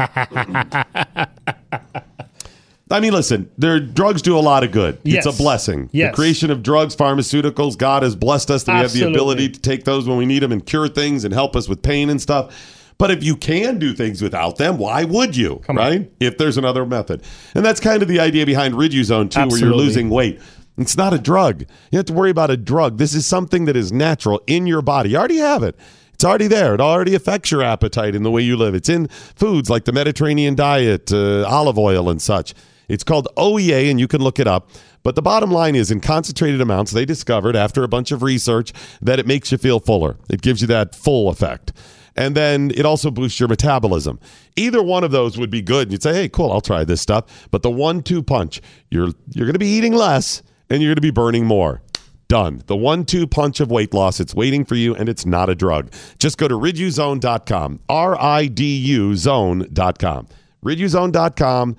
I 2.92 3.00
mean, 3.00 3.14
listen, 3.14 3.50
their 3.56 3.80
drugs 3.80 4.20
do 4.20 4.36
a 4.36 4.40
lot 4.40 4.64
of 4.64 4.70
good. 4.70 4.98
Yes. 5.02 5.24
It's 5.24 5.34
a 5.34 5.42
blessing. 5.42 5.88
Yes. 5.92 6.10
The 6.10 6.14
creation 6.14 6.50
of 6.50 6.62
drugs, 6.62 6.94
pharmaceuticals, 6.94 7.78
God 7.78 8.02
has 8.02 8.14
blessed 8.14 8.50
us 8.50 8.64
that 8.64 8.74
we 8.74 8.80
have 8.80 8.92
the 8.92 9.08
ability 9.08 9.48
to 9.48 9.60
take 9.60 9.84
those 9.84 10.06
when 10.06 10.18
we 10.18 10.26
need 10.26 10.40
them 10.40 10.52
and 10.52 10.64
cure 10.64 10.88
things 10.88 11.24
and 11.24 11.32
help 11.32 11.56
us 11.56 11.68
with 11.70 11.80
pain 11.80 12.10
and 12.10 12.20
stuff. 12.20 12.54
But 13.02 13.10
if 13.10 13.24
you 13.24 13.34
can 13.34 13.81
do 13.81 13.94
things 13.94 14.22
without 14.22 14.58
them, 14.58 14.78
why 14.78 15.02
would 15.02 15.36
you? 15.36 15.60
right? 15.76 16.12
If 16.20 16.39
there's 16.39 16.56
another 16.56 16.86
method. 16.86 17.24
And 17.52 17.64
that's 17.64 17.81
kind 17.81 18.00
of 18.00 18.06
the 18.06 18.20
idea 18.20 18.47
behind 18.47 18.74
Riduzone, 18.74 19.28
too, 19.28 19.40
where 19.48 19.58
you're 19.58 19.74
losing 19.74 20.08
weight. 20.08 20.40
It's 20.78 20.97
not 20.97 21.12
a 21.12 21.18
drug. 21.18 21.62
You 21.90 21.97
have 21.97 22.06
to 22.06 22.12
worry 22.12 22.31
about 22.31 22.52
a 22.52 22.56
drug. 22.56 22.98
This 22.98 23.12
is 23.12 23.26
something 23.26 23.64
that 23.64 23.74
is 23.74 23.90
natural 23.90 24.40
in 24.47 24.68
your 24.68 24.82
body. 24.82 25.10
You 25.10 25.16
already 25.16 25.39
have 25.39 25.64
it. 25.64 25.76
It's 26.14 26.22
already 26.24 26.47
there. 26.47 26.74
It 26.74 26.81
already 26.81 27.16
affects 27.16 27.50
your 27.50 27.60
appetite 27.60 28.14
and 28.14 28.24
the 28.24 28.31
way 28.31 28.42
you 28.42 28.56
live. 28.56 28.72
It's 28.72 28.89
in 28.89 29.08
foods 29.08 29.68
like 29.68 29.84
the 29.84 29.92
Mediterranean 29.92 30.55
diet, 30.55 31.12
uh, 31.12 31.44
olive 31.48 31.81
oil, 31.81 32.08
and 32.08 32.22
such. 32.22 32.55
It's 32.89 33.02
called 33.02 33.26
OEA, 33.36 33.90
and 33.90 33.98
you 33.98 34.06
can 34.06 34.22
look 34.22 34.39
it 34.39 34.47
up. 34.47 34.70
But 35.02 35.16
the 35.16 35.22
bottom 35.22 35.50
line 35.50 35.74
is, 35.74 35.90
in 35.90 35.98
concentrated 35.98 36.60
amounts, 36.60 36.92
they 36.92 37.05
discovered 37.05 37.56
after 37.56 37.82
a 37.82 37.89
bunch 37.89 38.12
of 38.12 38.22
research 38.22 38.72
that 39.00 39.18
it 39.18 39.26
makes 39.26 39.50
you 39.50 39.58
feel 39.58 39.81
fuller. 39.81 40.18
It 40.31 40.40
gives 40.40 40.60
you 40.60 40.68
that 40.68 40.94
full 40.94 41.28
effect. 41.28 41.72
And 42.16 42.34
then 42.34 42.73
it 42.74 42.84
also 42.84 43.10
boosts 43.10 43.41
your 43.41 43.49
metabolism. 43.49 44.20
Either 44.57 44.82
one 44.82 45.05
of 45.05 45.10
those 45.10 45.39
would 45.39 45.50
be 45.50 45.62
good. 45.62 45.91
You'd 45.91 46.02
say, 46.02 46.15
hey, 46.15 46.28
cool, 46.28 46.52
I'll 46.52 46.60
try 46.60 46.84
this 46.84 47.00
stuff. 47.00 47.49
But 47.50 47.62
the 47.62 47.70
one 47.70 48.02
two 48.02 48.23
punch, 48.23 48.60
you're, 48.91 49.08
you're 49.31 49.47
going 49.47 49.55
to 49.55 49.58
be 49.58 49.66
eating 49.68 49.94
less 49.94 50.42
and 50.68 50.82
you're 50.82 50.91
going 50.91 50.97
to 50.97 51.00
be 51.02 51.10
burning 51.10 51.47
more. 51.47 51.82
Done. 52.28 52.62
The 52.66 52.76
one 52.76 53.05
two 53.05 53.26
punch 53.26 53.60
of 53.60 53.70
weight 53.70 53.92
loss. 53.92 54.18
It's 54.18 54.34
waiting 54.34 54.65
for 54.65 54.74
you 54.74 54.94
and 54.94 55.08
it's 55.08 55.26
not 55.26 55.50
a 55.50 55.55
drug. 55.55 55.92
Just 56.18 56.39
go 56.39 56.49
to 56.49 56.55
riduzone.com. 56.55 57.81
R 57.89 58.20
I 58.20 58.47
D 58.47 58.76
U 58.76 59.15
zone.com. 59.16 60.28
Riduzone.com. 60.65 61.76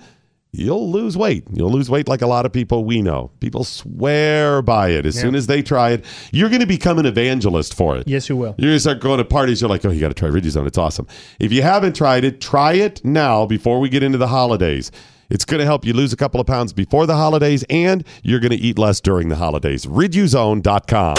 You'll 0.56 0.92
lose 0.92 1.18
weight. 1.18 1.44
You'll 1.52 1.72
lose 1.72 1.90
weight 1.90 2.08
like 2.08 2.22
a 2.22 2.28
lot 2.28 2.46
of 2.46 2.54
people 2.54 2.86
we 2.86 3.02
know. 3.02 3.32
People 3.40 3.64
swear 3.64 4.62
by 4.62 4.90
it. 4.90 5.04
As 5.08 5.16
Yeah. 5.16 5.24
soon 5.24 5.34
as 5.36 5.48
they 5.48 5.64
try 5.64 5.90
it, 5.92 6.06
you're 6.32 6.50
going 6.50 6.62
to 6.62 6.68
become 6.68 7.00
an 7.00 7.08
evangelist 7.08 7.74
for 7.74 7.98
it. 7.98 8.08
Yes, 8.08 8.30
you 8.30 8.36
will. 8.36 8.54
You're 8.60 8.68
going 8.70 8.76
to 8.76 8.80
start 8.80 9.00
going 9.02 9.18
to 9.18 9.26
parties. 9.26 9.62
You're 9.62 9.70
like, 9.72 9.84
oh, 9.84 9.90
you 9.90 10.00
got 10.00 10.10
to 10.10 10.14
try 10.14 10.30
Riduzone. 10.30 10.68
It's 10.68 10.78
awesome. 10.78 11.08
If 11.40 11.52
you 11.52 11.64
haven't 11.64 11.96
tried 11.96 12.24
it, 12.24 12.40
try 12.40 12.74
it 12.74 13.04
now 13.04 13.48
before 13.48 13.80
we 13.80 13.90
get 13.90 14.04
into 14.04 14.20
the 14.20 14.28
holidays. 14.28 14.92
It's 15.32 15.44
going 15.44 15.58
to 15.60 15.66
help 15.66 15.86
you 15.86 15.94
lose 15.94 16.14
a 16.14 16.18
couple 16.18 16.40
of 16.40 16.46
pounds 16.46 16.72
before 16.72 17.08
the 17.08 17.16
holidays, 17.16 17.66
and 17.68 18.04
you're 18.22 18.40
going 18.40 18.52
to 18.52 18.58
eat 18.58 18.78
less 18.78 19.02
during 19.02 19.30
the 19.30 19.38
holidays. 19.38 19.88
Riduzone.com. 19.88 21.16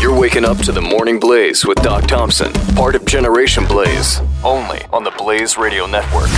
You're 0.00 0.18
waking 0.18 0.46
up 0.46 0.56
to 0.58 0.72
the 0.72 0.80
Morning 0.80 1.20
Blaze 1.20 1.66
with 1.66 1.76
Doc 1.82 2.06
Thompson, 2.06 2.54
part 2.74 2.94
of 2.94 3.04
Generation 3.04 3.66
Blaze, 3.66 4.18
only 4.42 4.80
on 4.94 5.04
the 5.04 5.10
Blaze 5.18 5.58
Radio 5.58 5.84
Network. 5.86 6.30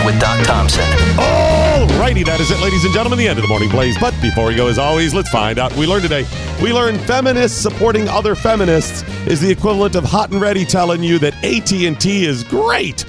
Blaze 0.00 0.12
with 0.12 0.20
Doc 0.20 0.44
Thompson. 0.46 0.84
Alrighty, 1.16 2.24
that 2.24 2.40
is 2.40 2.50
it, 2.50 2.60
ladies 2.60 2.84
and 2.84 2.92
gentlemen. 2.92 3.18
The 3.18 3.28
end 3.28 3.38
of 3.38 3.42
the 3.42 3.48
morning 3.48 3.68
blaze. 3.70 3.96
But 3.98 4.14
before 4.20 4.46
we 4.46 4.56
go, 4.56 4.68
as 4.68 4.78
always, 4.78 5.14
let's 5.14 5.30
find 5.30 5.58
out. 5.58 5.74
We 5.76 5.86
learned 5.86 6.02
today. 6.02 6.26
We 6.62 6.72
learned 6.72 7.00
feminists 7.00 7.60
supporting 7.60 8.08
other 8.08 8.34
feminists 8.34 9.02
is 9.26 9.40
the 9.40 9.50
equivalent 9.50 9.94
of 9.94 10.04
hot 10.04 10.30
and 10.30 10.40
ready 10.40 10.64
telling 10.64 11.02
you 11.02 11.18
that 11.18 11.34
AT 11.44 11.72
and 11.72 12.00
T 12.00 12.24
is 12.24 12.44
great. 12.44 13.00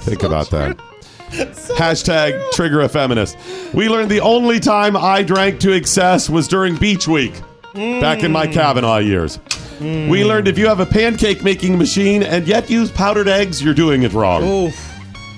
Think 0.00 0.22
about 0.22 0.50
that. 0.50 0.76
Hashtag 1.76 2.50
trigger 2.52 2.80
a 2.80 2.88
feminist. 2.88 3.36
We 3.74 3.88
learned 3.88 4.10
the 4.10 4.20
only 4.20 4.60
time 4.60 4.96
I 4.96 5.22
drank 5.22 5.60
to 5.60 5.72
excess 5.72 6.30
was 6.30 6.48
during 6.48 6.76
beach 6.76 7.06
week, 7.06 7.34
back 7.74 8.22
in 8.22 8.32
my 8.32 8.46
mm. 8.46 8.52
Kavanaugh 8.52 8.98
years. 8.98 9.38
We 9.80 10.24
learned 10.24 10.48
if 10.48 10.58
you 10.58 10.66
have 10.66 10.80
a 10.80 10.86
pancake 10.86 11.42
making 11.44 11.78
machine 11.78 12.22
and 12.22 12.46
yet 12.46 12.68
use 12.70 12.90
powdered 12.90 13.28
eggs, 13.28 13.62
you're 13.62 13.74
doing 13.74 14.02
it 14.02 14.12
wrong. 14.12 14.72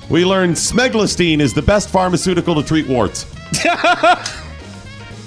We 0.08 0.24
learned 0.24 0.54
Smeglastine 0.56 1.40
is 1.40 1.54
the 1.54 1.62
best 1.62 1.88
pharmaceutical 1.90 2.54
to 2.60 2.66
treat 2.66 2.88
warts. 2.88 3.26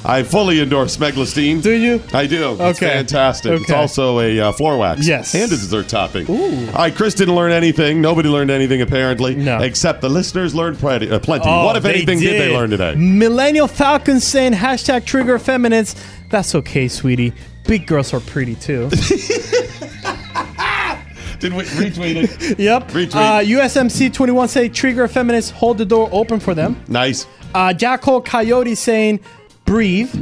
I 0.05 0.21
fully 0.23 0.59
endorse 0.59 0.97
Smeglastine. 0.97 1.61
Do 1.61 1.71
you? 1.71 2.01
I 2.13 2.27
do. 2.27 2.51
It's 2.59 2.81
Okay. 2.81 2.87
fantastic. 2.91 3.61
It's 3.61 3.71
also 3.71 4.19
a 4.19 4.37
uh, 4.37 4.51
floor 4.51 4.77
wax. 4.77 5.07
Yes. 5.07 5.33
And 5.33 5.45
a 5.45 5.55
dessert 5.55 5.87
topping. 5.87 6.27
All 6.27 6.73
right, 6.73 6.93
Chris 6.93 7.13
didn't 7.13 7.35
learn 7.35 7.53
anything. 7.53 8.01
Nobody 8.01 8.27
learned 8.27 8.51
anything, 8.51 8.81
apparently. 8.81 9.35
No. 9.35 9.61
Except 9.61 10.01
the 10.01 10.09
listeners 10.09 10.53
learned 10.53 10.77
plenty. 10.77 11.09
Uh, 11.09 11.19
plenty. 11.19 11.45
Oh, 11.47 11.65
what, 11.65 11.77
if 11.77 11.85
anything, 11.85 12.19
did. 12.19 12.41
they 12.41 12.53
learn 12.53 12.69
today? 12.69 12.95
Millennial 12.95 13.69
Falcon 13.69 14.19
saying 14.19 14.51
hashtag 14.51 15.05
trigger 15.05 15.39
feminists. 15.39 16.03
That's 16.27 16.53
okay, 16.55 16.89
sweetie. 16.89 17.31
Big 17.65 17.87
girls 17.87 18.13
are 18.13 18.19
pretty 18.19 18.55
too. 18.55 18.89
Did 21.39 21.53
we 21.53 21.63
retweet 21.63 22.23
it? 22.23 22.59
yep. 22.59 22.87
Retweet. 22.89 23.15
Uh, 23.15 23.41
USMC 23.41 24.13
21 24.13 24.47
say 24.47 24.69
trigger 24.69 25.07
feminists 25.07 25.51
hold 25.51 25.77
the 25.77 25.85
door 25.85 26.07
open 26.11 26.39
for 26.39 26.53
them. 26.55 26.81
Nice. 26.87 27.27
Uh, 27.53 27.73
Jackal 27.73 28.21
Coyote 28.21 28.75
saying 28.75 29.19
breathe. 29.65 30.13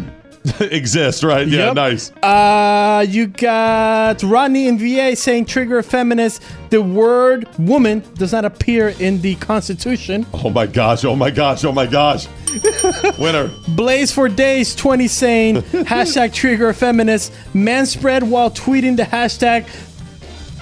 Exist, 0.59 1.23
right? 1.23 1.47
Yeah, 1.47 1.67
Yep. 1.67 1.75
nice. 1.75 2.11
Uh, 2.23 3.05
you 3.07 3.27
got 3.27 4.23
Rodney 4.23 4.67
in 4.67 4.79
VA 4.79 5.15
saying 5.15 5.45
trigger 5.45 5.83
feminist. 5.83 6.41
The 6.71 6.81
word 6.81 7.47
woman 7.59 8.01
does 8.15 8.31
not 8.31 8.45
appear 8.45 8.89
in 8.99 9.21
the 9.21 9.35
Constitution. 9.35 10.25
Oh 10.33 10.49
my 10.49 10.65
gosh, 10.65 11.05
oh 11.05 11.15
my 11.15 11.29
gosh, 11.29 11.63
oh 11.63 11.71
my 11.71 11.85
gosh. 11.85 12.27
Winner. 13.19 13.51
Blaze 13.69 14.11
for 14.11 14.27
Days 14.29 14.73
20 14.75 15.07
saying 15.07 15.55
hashtag 15.61 16.33
trigger 16.33 16.73
feminist. 16.73 17.31
Man 17.53 17.85
spread 17.85 18.23
while 18.23 18.49
tweeting 18.49 18.97
the 18.97 19.03
hashtag 19.03 19.67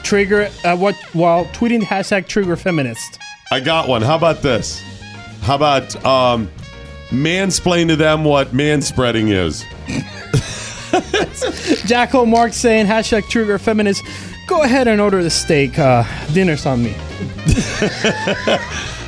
trigger 0.04 0.50
uh, 0.64 0.76
what 0.76 0.96
while 1.14 1.46
tweeting 1.46 1.80
the 1.80 1.86
hashtag 1.86 2.28
trigger 2.28 2.56
feminist. 2.56 3.20
I 3.52 3.60
got 3.60 3.88
one. 3.88 4.02
How 4.02 4.16
about 4.16 4.42
this? 4.42 4.82
How 5.42 5.56
about 5.56 6.06
um, 6.06 6.50
mansplain 7.10 7.88
to 7.90 7.96
them 7.96 8.24
what 8.24 8.52
manspreading 8.52 9.32
is? 9.32 9.66
Jacko 11.86 12.26
Mark 12.26 12.54
saying 12.54 12.86
hashtag 12.88 13.28
trigger 13.30 13.60
feminist. 13.60 14.04
Go 14.48 14.64
ahead 14.64 14.88
and 14.88 15.00
order 15.00 15.22
the 15.22 15.30
steak. 15.30 15.78
Uh, 15.78 16.04
dinner's 16.34 16.66
on 16.66 16.84
me. 16.84 16.96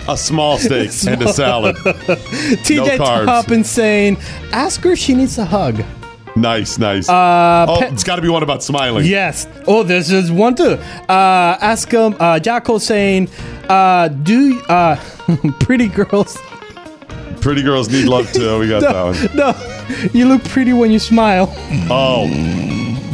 A 0.08 0.18
small 0.18 0.58
steak 0.58 0.90
and 1.08 1.22
a 1.22 1.32
salad. 1.32 1.76
TJ 1.76 2.76
No 2.76 2.98
carbs. 2.98 3.26
Toppin 3.26 3.64
saying 3.64 4.18
ask 4.52 4.82
her 4.82 4.92
if 4.94 5.00
she 5.00 5.14
needs 5.14 5.38
a 5.38 5.46
hug. 5.46 5.84
Nice, 6.36 6.80
nice. 6.80 7.08
Uh, 7.08 7.66
oh, 7.70 7.80
pe- 7.80 7.92
it's 7.92 8.04
got 8.04 8.16
to 8.16 8.22
be 8.22 8.30
one 8.30 8.42
about 8.42 8.64
smiling. 8.64 9.06
Yes. 9.06 9.48
Oh, 9.68 9.84
this 9.84 10.10
is 10.10 10.32
one 10.32 10.56
too. 10.56 10.74
Uh, 11.08 11.58
ask 11.62 11.92
him. 11.92 12.16
Uh, 12.20 12.40
Jacko 12.40 12.78
saying, 12.80 13.30
uh, 13.70 14.08
"Do 14.08 14.60
uh, 14.64 14.96
pretty 15.60 15.88
girls? 15.88 16.36
Pretty 17.42 17.64
girls 17.64 17.90
need 17.90 18.06
love 18.08 18.32
too. 18.32 18.60
We 18.60 18.70
got 18.70 18.82
no, 18.84 19.12
that 19.12 19.36
one. 19.36 19.36
no, 19.36 20.10
you 20.14 20.28
look 20.28 20.44
pretty 20.46 20.74
when 20.74 20.92
you 20.92 21.00
smile." 21.00 21.54
Oh, 21.90 22.28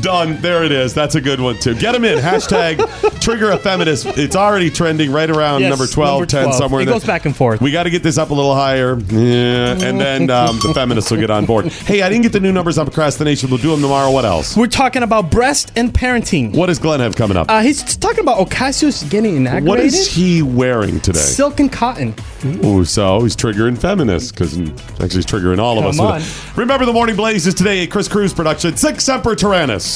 done. 0.08 0.40
There 0.42 0.64
it 0.64 0.72
is. 0.72 0.94
That's 0.94 1.16
a 1.16 1.22
good 1.22 1.42
one 1.42 1.58
too. 1.60 1.76
Get 1.76 1.92
them 1.92 2.06
in. 2.06 2.18
Hashtag 2.18 2.78
trigger 3.20 3.52
a 3.52 3.58
feminist. 3.58 4.06
It's 4.18 4.36
already 4.38 4.70
trending 4.70 5.12
right 5.12 5.30
around 5.30 5.62
Yes, 5.62 5.70
number 5.70 5.86
12, 5.86 6.20
number 6.20 6.26
10, 6.26 6.44
12. 6.46 6.56
somewhere 6.56 6.80
It 6.80 6.84
in 6.84 6.88
there. 6.88 6.96
goes 6.96 7.06
back 7.06 7.26
and 7.26 7.36
forth. 7.36 7.60
We 7.62 7.72
got 7.72 7.84
to 7.84 7.90
get 7.90 8.04
this 8.04 8.18
up 8.18 8.30
a 8.30 8.34
little 8.34 8.56
higher. 8.56 8.98
Yeah. 9.10 9.74
And 9.84 10.00
then 10.00 10.30
um, 10.30 10.60
the 10.60 10.72
feminists 10.74 11.12
will 11.12 11.20
get 11.20 11.30
on 11.30 11.46
board. 11.46 11.66
Hey, 11.68 12.02
I 12.02 12.10
didn't 12.10 12.24
get 12.24 12.32
the 12.32 12.40
new 12.40 12.54
numbers 12.54 12.78
on 12.78 12.86
procrastination. 12.86 13.50
We'll 13.50 13.60
do 13.60 13.72
them 13.72 13.82
tomorrow. 13.82 14.10
What 14.12 14.24
else? 14.24 14.56
We're 14.56 14.68
talking 14.68 15.04
about 15.04 15.30
breast 15.30 15.74
and 15.76 15.94
parenting. 15.94 16.56
What 16.56 16.68
does 16.68 16.80
Glenn 16.80 17.02
have 17.02 17.16
coming 17.18 17.36
up? 17.36 17.50
Uh, 17.52 17.62
he's 17.62 17.98
talking 17.98 18.22
about 18.22 18.38
Ocasios 18.48 19.10
getting 19.10 19.36
inaugurated. 19.36 19.68
what 19.68 19.80
is 19.80 20.08
he 20.16 20.42
wearing 20.42 21.02
today? 21.02 21.20
Silk 21.20 21.60
and 21.60 21.72
cotton. 21.72 22.16
Ooh, 22.64 22.86
so 22.86 23.22
he's 23.22 23.36
triggering 23.36 23.78
feminists 23.78 24.32
because 24.32 24.58
actually 24.58 25.10
he's 25.10 25.26
triggering 25.26 25.60
all 25.60 25.78
of 25.84 25.96
Come 25.96 26.06
us. 26.08 26.58
Remember, 26.58 26.86
the 26.86 26.94
Morning 26.94 27.16
Blaze 27.16 27.46
is 27.46 27.54
today 27.54 27.80
a 27.80 27.88
Chris 27.88 28.08
Cruz 28.08 28.34
production. 28.34 28.78
Sic 28.78 29.02
Semper 29.02 29.36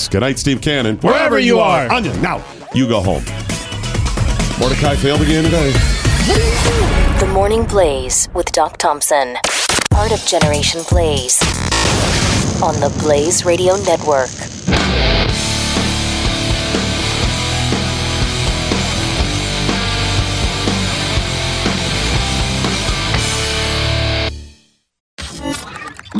Tyrannis. 0.01 0.11
Good 0.11 0.21
night, 0.21 0.39
Steve 0.39 0.61
Cannon. 0.61 0.97
Wherever 0.97 1.39
you 1.39 1.59
are. 1.59 1.91
Anya, 1.91 2.15
now 2.21 2.43
you 2.73 2.87
go 2.87 3.01
home. 3.01 3.23
Mordecai 4.59 4.95
failed 4.95 5.21
again 5.21 5.43
today. 5.43 5.71
The 7.19 7.29
Morning 7.33 7.65
Blaze 7.65 8.29
with 8.33 8.51
Doc 8.51 8.77
Thompson. 8.77 9.37
Part 9.89 10.11
of 10.11 10.19
Generation 10.25 10.81
Blaze. 10.89 11.41
On 12.61 12.75
the 12.79 12.95
Blaze 13.03 13.43
Radio 13.45 13.75
Network. 13.77 14.29